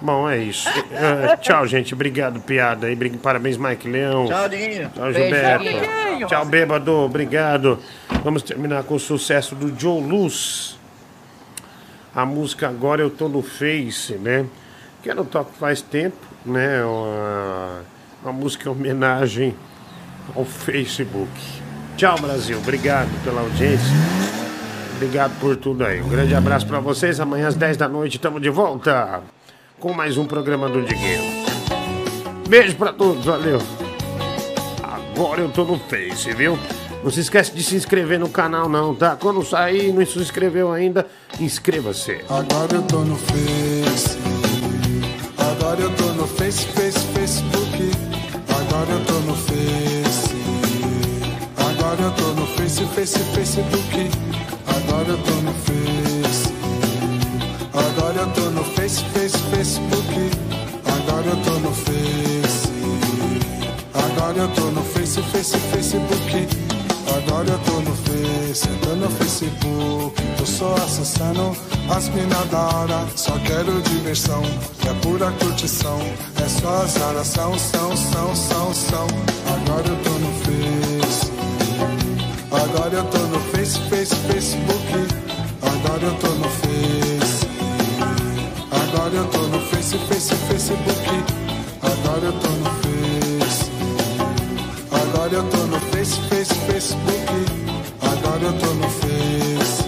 Bom, 0.01 0.29
é 0.29 0.37
isso. 0.37 0.67
É, 0.91 1.35
tchau, 1.37 1.67
gente. 1.67 1.93
Obrigado, 1.93 2.39
piada. 2.39 2.87
Brig- 2.95 3.17
Parabéns, 3.17 3.57
Mike 3.57 3.89
Leão. 3.89 4.27
Tchau, 4.27 4.47
Diguinho. 4.49 4.89
Tchau, 4.95 5.03
Beijo, 5.11 5.19
Gilberto. 5.19 5.63
Diguinho. 5.65 6.27
Tchau, 6.27 6.45
bêbado. 6.45 6.91
Obrigado. 6.93 7.79
Vamos 8.23 8.41
terminar 8.41 8.83
com 8.83 8.95
o 8.95 8.99
sucesso 8.99 9.55
do 9.55 9.77
Joe 9.77 10.01
Luz. 10.01 10.77
A 12.15 12.25
música 12.25 12.67
Agora 12.69 13.01
Eu 13.01 13.09
Tô 13.09 13.27
no 13.27 13.41
Face, 13.41 14.13
né? 14.13 14.45
Que 15.03 15.11
eu 15.11 15.15
não 15.15 15.25
toco 15.25 15.51
faz 15.59 15.81
tempo, 15.81 16.17
né? 16.45 16.83
Uma, 16.83 17.81
uma 18.23 18.33
música 18.33 18.67
em 18.67 18.71
homenagem 18.71 19.55
ao 20.35 20.45
Facebook. 20.45 21.29
Tchau, 21.97 22.17
Brasil. 22.19 22.57
Obrigado 22.57 23.09
pela 23.23 23.41
audiência. 23.41 23.93
Obrigado 24.95 25.37
por 25.39 25.55
tudo 25.55 25.85
aí. 25.85 26.01
Um 26.01 26.09
grande 26.09 26.33
abraço 26.35 26.65
pra 26.67 26.79
vocês. 26.79 27.19
Amanhã 27.19 27.47
às 27.47 27.55
10 27.55 27.77
da 27.77 27.87
noite 27.87 28.15
estamos 28.15 28.41
de 28.41 28.49
volta 28.49 29.21
com 29.79 29.93
mais 29.93 30.17
um 30.17 30.25
programa 30.25 30.67
do 30.67 30.81
Diguinho. 30.81 31.23
Beijo 32.47 32.75
pra 32.75 32.91
todos, 32.91 33.25
valeu. 33.25 33.59
Agora 34.83 35.41
eu 35.41 35.49
tô 35.49 35.63
no 35.63 35.79
Face, 35.79 36.33
viu? 36.33 36.59
Não 37.01 37.09
se 37.09 37.21
esquece 37.21 37.55
de 37.55 37.63
se 37.63 37.75
inscrever 37.75 38.19
no 38.19 38.27
canal 38.27 38.67
não, 38.67 38.93
tá? 38.93 39.15
Quando 39.15 39.43
sair 39.45 39.89
e 39.89 39.93
não 39.93 40.05
se 40.05 40.19
inscreveu 40.19 40.71
ainda, 40.71 41.07
inscreva-se. 41.39 42.19
Agora 42.29 42.75
eu 42.75 42.81
tô 42.83 42.99
no 42.99 43.15
Face. 43.15 44.17
Agora 45.37 45.79
eu 45.79 45.95
tô 45.95 46.05
no 46.13 46.27
Face, 46.27 46.65
Face, 46.67 46.99
Facebook. 46.99 47.91
Agora 48.49 48.91
eu 48.91 49.05
tô 49.05 49.13
no 49.13 49.35
Face. 49.35 50.35
Agora 51.57 52.01
eu 52.01 52.11
tô 52.11 52.27
no 52.33 52.47
Face, 52.47 52.83
Face, 52.87 53.19
Facebook. 53.19 54.11
Agora 54.67 55.07
eu 55.07 55.17
tô 55.17 55.31
no 55.41 55.53
Face. 55.53 56.58
Agora 57.79 58.19
eu 58.19 58.27
tô 58.33 58.49
no 58.51 58.63
Face, 58.63 59.03
Face, 59.13 59.37
Facebook. 59.37 60.31
Agora 60.85 61.27
eu 61.27 61.37
tô 61.43 61.51
no 61.59 61.73
Face. 61.73 62.69
Agora 63.93 64.37
eu 64.37 64.47
tô 64.49 64.61
no 64.71 64.83
Face, 64.83 65.21
Face, 65.21 65.57
Facebook. 65.57 66.47
Agora 67.07 67.49
eu 67.49 67.59
tô 67.59 67.79
no 67.81 67.95
Face, 67.95 68.67
tô 68.81 68.95
no 68.95 69.09
Facebook. 69.09 70.21
Tô 70.37 70.45
só 70.45 70.75
acessando 70.75 71.55
as 71.89 72.09
minas 72.09 72.45
da 72.49 72.59
hora. 72.59 73.07
Só 73.15 73.37
quero 73.39 73.81
diversão, 73.81 74.43
é 74.87 74.93
pura 75.01 75.31
curtição. 75.31 75.99
É 76.43 76.47
só 76.49 76.85
são, 77.23 77.57
são, 77.57 77.95
são, 77.97 78.35
são, 78.35 78.73
são. 78.73 79.07
Agora 79.53 79.87
eu 79.87 79.95
tô 80.03 80.09
no 80.11 80.31
Face. 80.43 81.31
Agora 82.51 82.95
eu 82.95 83.03
tô 83.05 83.19
no 83.19 83.39
Face, 83.51 83.79
Face, 83.89 84.15
Facebook. 84.15 85.07
Agora 85.61 86.03
eu 86.03 86.13
tô 86.15 86.27
no 86.27 86.49
Face. 86.49 87.18
Agora 89.09 89.23
eu 89.23 89.31
tô 89.31 89.39
no 89.39 89.59
Face, 89.59 89.97
Face, 89.97 90.35
Facebook. 90.35 91.23
Agora 91.81 92.25
eu 92.25 92.33
tô 92.33 92.47
no 92.47 92.69
Face. 92.79 93.71
Agora 94.91 95.33
eu 95.33 95.43
tô 95.49 95.57
no 95.57 95.79
Face, 95.79 96.21
Face, 96.29 96.53
Facebook. 96.53 97.45
Agora 98.03 98.43
eu 98.43 98.53
tô 98.59 98.67
no 98.67 98.87
Face. 98.87 99.83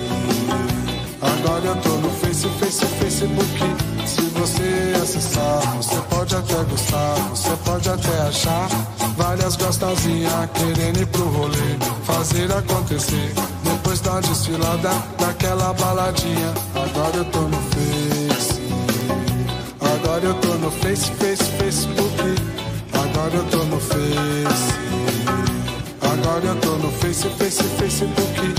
Agora 1.21 1.65
eu 1.65 1.75
tô 1.83 1.89
no 1.97 2.09
Face, 2.09 2.49
Face, 2.59 2.83
Facebook. 2.83 3.59
Se 4.07 4.21
você 4.21 4.99
acessar, 4.99 5.77
você 5.77 6.01
pode 6.09 6.35
até 6.35 6.63
gostar, 6.63 7.15
você 7.29 7.55
pode 7.63 7.89
até 7.89 8.21
achar 8.27 8.67
várias 9.15 9.55
gostosinhas 9.55 10.49
querendo 10.55 10.99
ir 10.99 11.05
pro 11.05 11.29
rolê, 11.29 11.77
fazer 12.05 12.51
acontecer. 12.51 13.33
Depois 13.63 14.01
da 14.01 14.19
desfilada, 14.19 14.89
daquela 15.19 15.73
baladinha. 15.73 16.53
Agora 16.73 17.17
eu 17.17 17.25
tô 17.25 17.41
no 17.41 17.57
Face. 17.69 18.00
Agora 20.11 20.25
eu 20.25 20.33
tô 20.41 20.53
no 20.55 20.69
Face, 20.69 21.09
Face, 21.11 21.43
Facebook. 21.51 22.35
Agora 22.91 23.33
eu 23.33 23.45
tô 23.45 23.63
no 23.63 23.79
Face. 23.79 24.73
Agora 26.01 26.45
eu 26.47 26.55
tô 26.57 26.71
no 26.79 26.91
Face, 26.91 27.29
Face, 27.29 27.63
Facebook. 27.63 28.53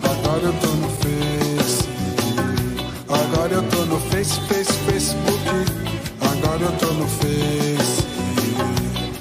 Agora 0.00 0.42
eu 0.44 0.52
tô 0.60 0.68
no 0.68 0.88
Face. 1.00 1.88
Agora 3.08 3.52
eu 3.52 3.62
tô 3.64 3.84
no 3.86 3.98
Face, 3.98 4.40
Face, 4.42 4.72
Facebook. 4.72 5.48
Agora 6.20 6.62
eu 6.62 6.72
tô 6.78 6.92
no 6.92 7.08
Face. 7.08 8.06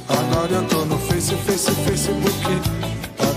Agora 0.08 0.51
eu 0.51 0.64
tô 0.68 0.85
no 0.85 1.00
Face, 1.00 1.34
Face, 1.34 1.72
Facebook. 1.72 2.81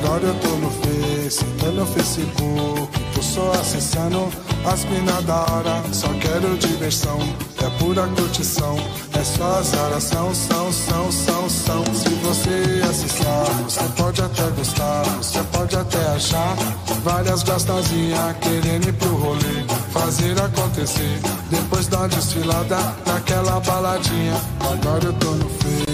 Agora 0.05 0.26
eu 0.26 0.34
tô 0.34 0.49
no 0.49 0.70
Face, 0.70 1.44
tô 1.58 1.66
no 1.68 1.86
Facebook. 1.86 3.00
Tô 3.15 3.23
só 3.23 3.52
acessando 3.52 4.28
as 4.66 4.84
mina 4.84 5.23
da 5.23 5.41
hora. 5.50 5.83
Só 5.92 6.08
quero 6.20 6.58
diversão, 6.58 7.18
é 7.62 7.70
pura 7.78 8.07
curtição. 8.08 8.76
É 9.15 9.24
só 9.24 9.60
azaração, 9.60 10.34
são, 10.34 10.70
são, 10.70 11.10
são, 11.10 11.49
são. 11.49 11.84
Se 11.94 12.10
você 12.23 12.83
acessar, 12.84 13.47
você 13.62 13.84
pode 13.97 14.20
até 14.20 14.42
gostar. 14.50 15.05
Você 15.16 15.42
pode 15.44 15.74
até 15.74 16.07
achar 16.08 16.55
várias 17.02 17.42
gostosinhas 17.42 18.36
querendo 18.42 18.89
ir 18.89 18.92
pro 18.92 19.16
rolê. 19.16 19.65
Fazer 19.91 20.39
acontecer, 20.39 21.18
depois 21.50 21.86
da 21.89 22.07
desfilada, 22.08 22.76
naquela 23.07 23.58
baladinha. 23.60 24.34
Agora 24.60 25.05
eu 25.07 25.12
tô 25.15 25.31
no 25.31 25.49
Face. 25.49 25.93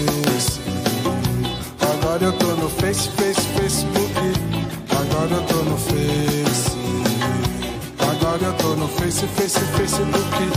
Agora 2.11 2.25
eu 2.25 2.33
tô 2.33 2.47
no 2.47 2.69
Face, 2.69 3.07
Face, 3.11 3.39
Facebook. 3.39 4.13
Agora 4.89 5.33
eu 5.33 5.43
tô 5.43 5.55
no 5.63 5.77
Face. 5.77 6.71
Agora 7.99 8.43
eu 8.43 8.53
tô 8.55 8.75
no 8.75 8.87
Face, 8.89 9.25
Face, 9.27 9.59
Facebook. 9.77 10.49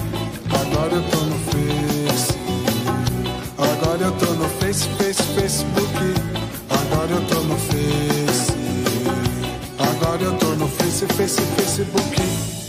Agora 0.50 0.94
eu 0.94 1.02
tô 1.10 1.16
no 1.20 1.38
Face. 1.38 2.34
Agora 3.56 4.02
eu 4.02 4.12
tô 4.18 4.32
no 4.34 4.48
Face, 4.48 4.88
Face, 4.98 5.22
Facebook. 5.22 6.14
Agora 6.70 7.12
eu 7.12 7.24
tô 7.28 7.40
no 7.42 7.56
Face. 7.56 8.52
Agora 9.78 10.22
eu 10.24 10.36
tô 10.36 10.48
no 10.56 10.66
Face, 10.66 11.06
Face, 11.06 11.40
Facebook. 11.40 12.63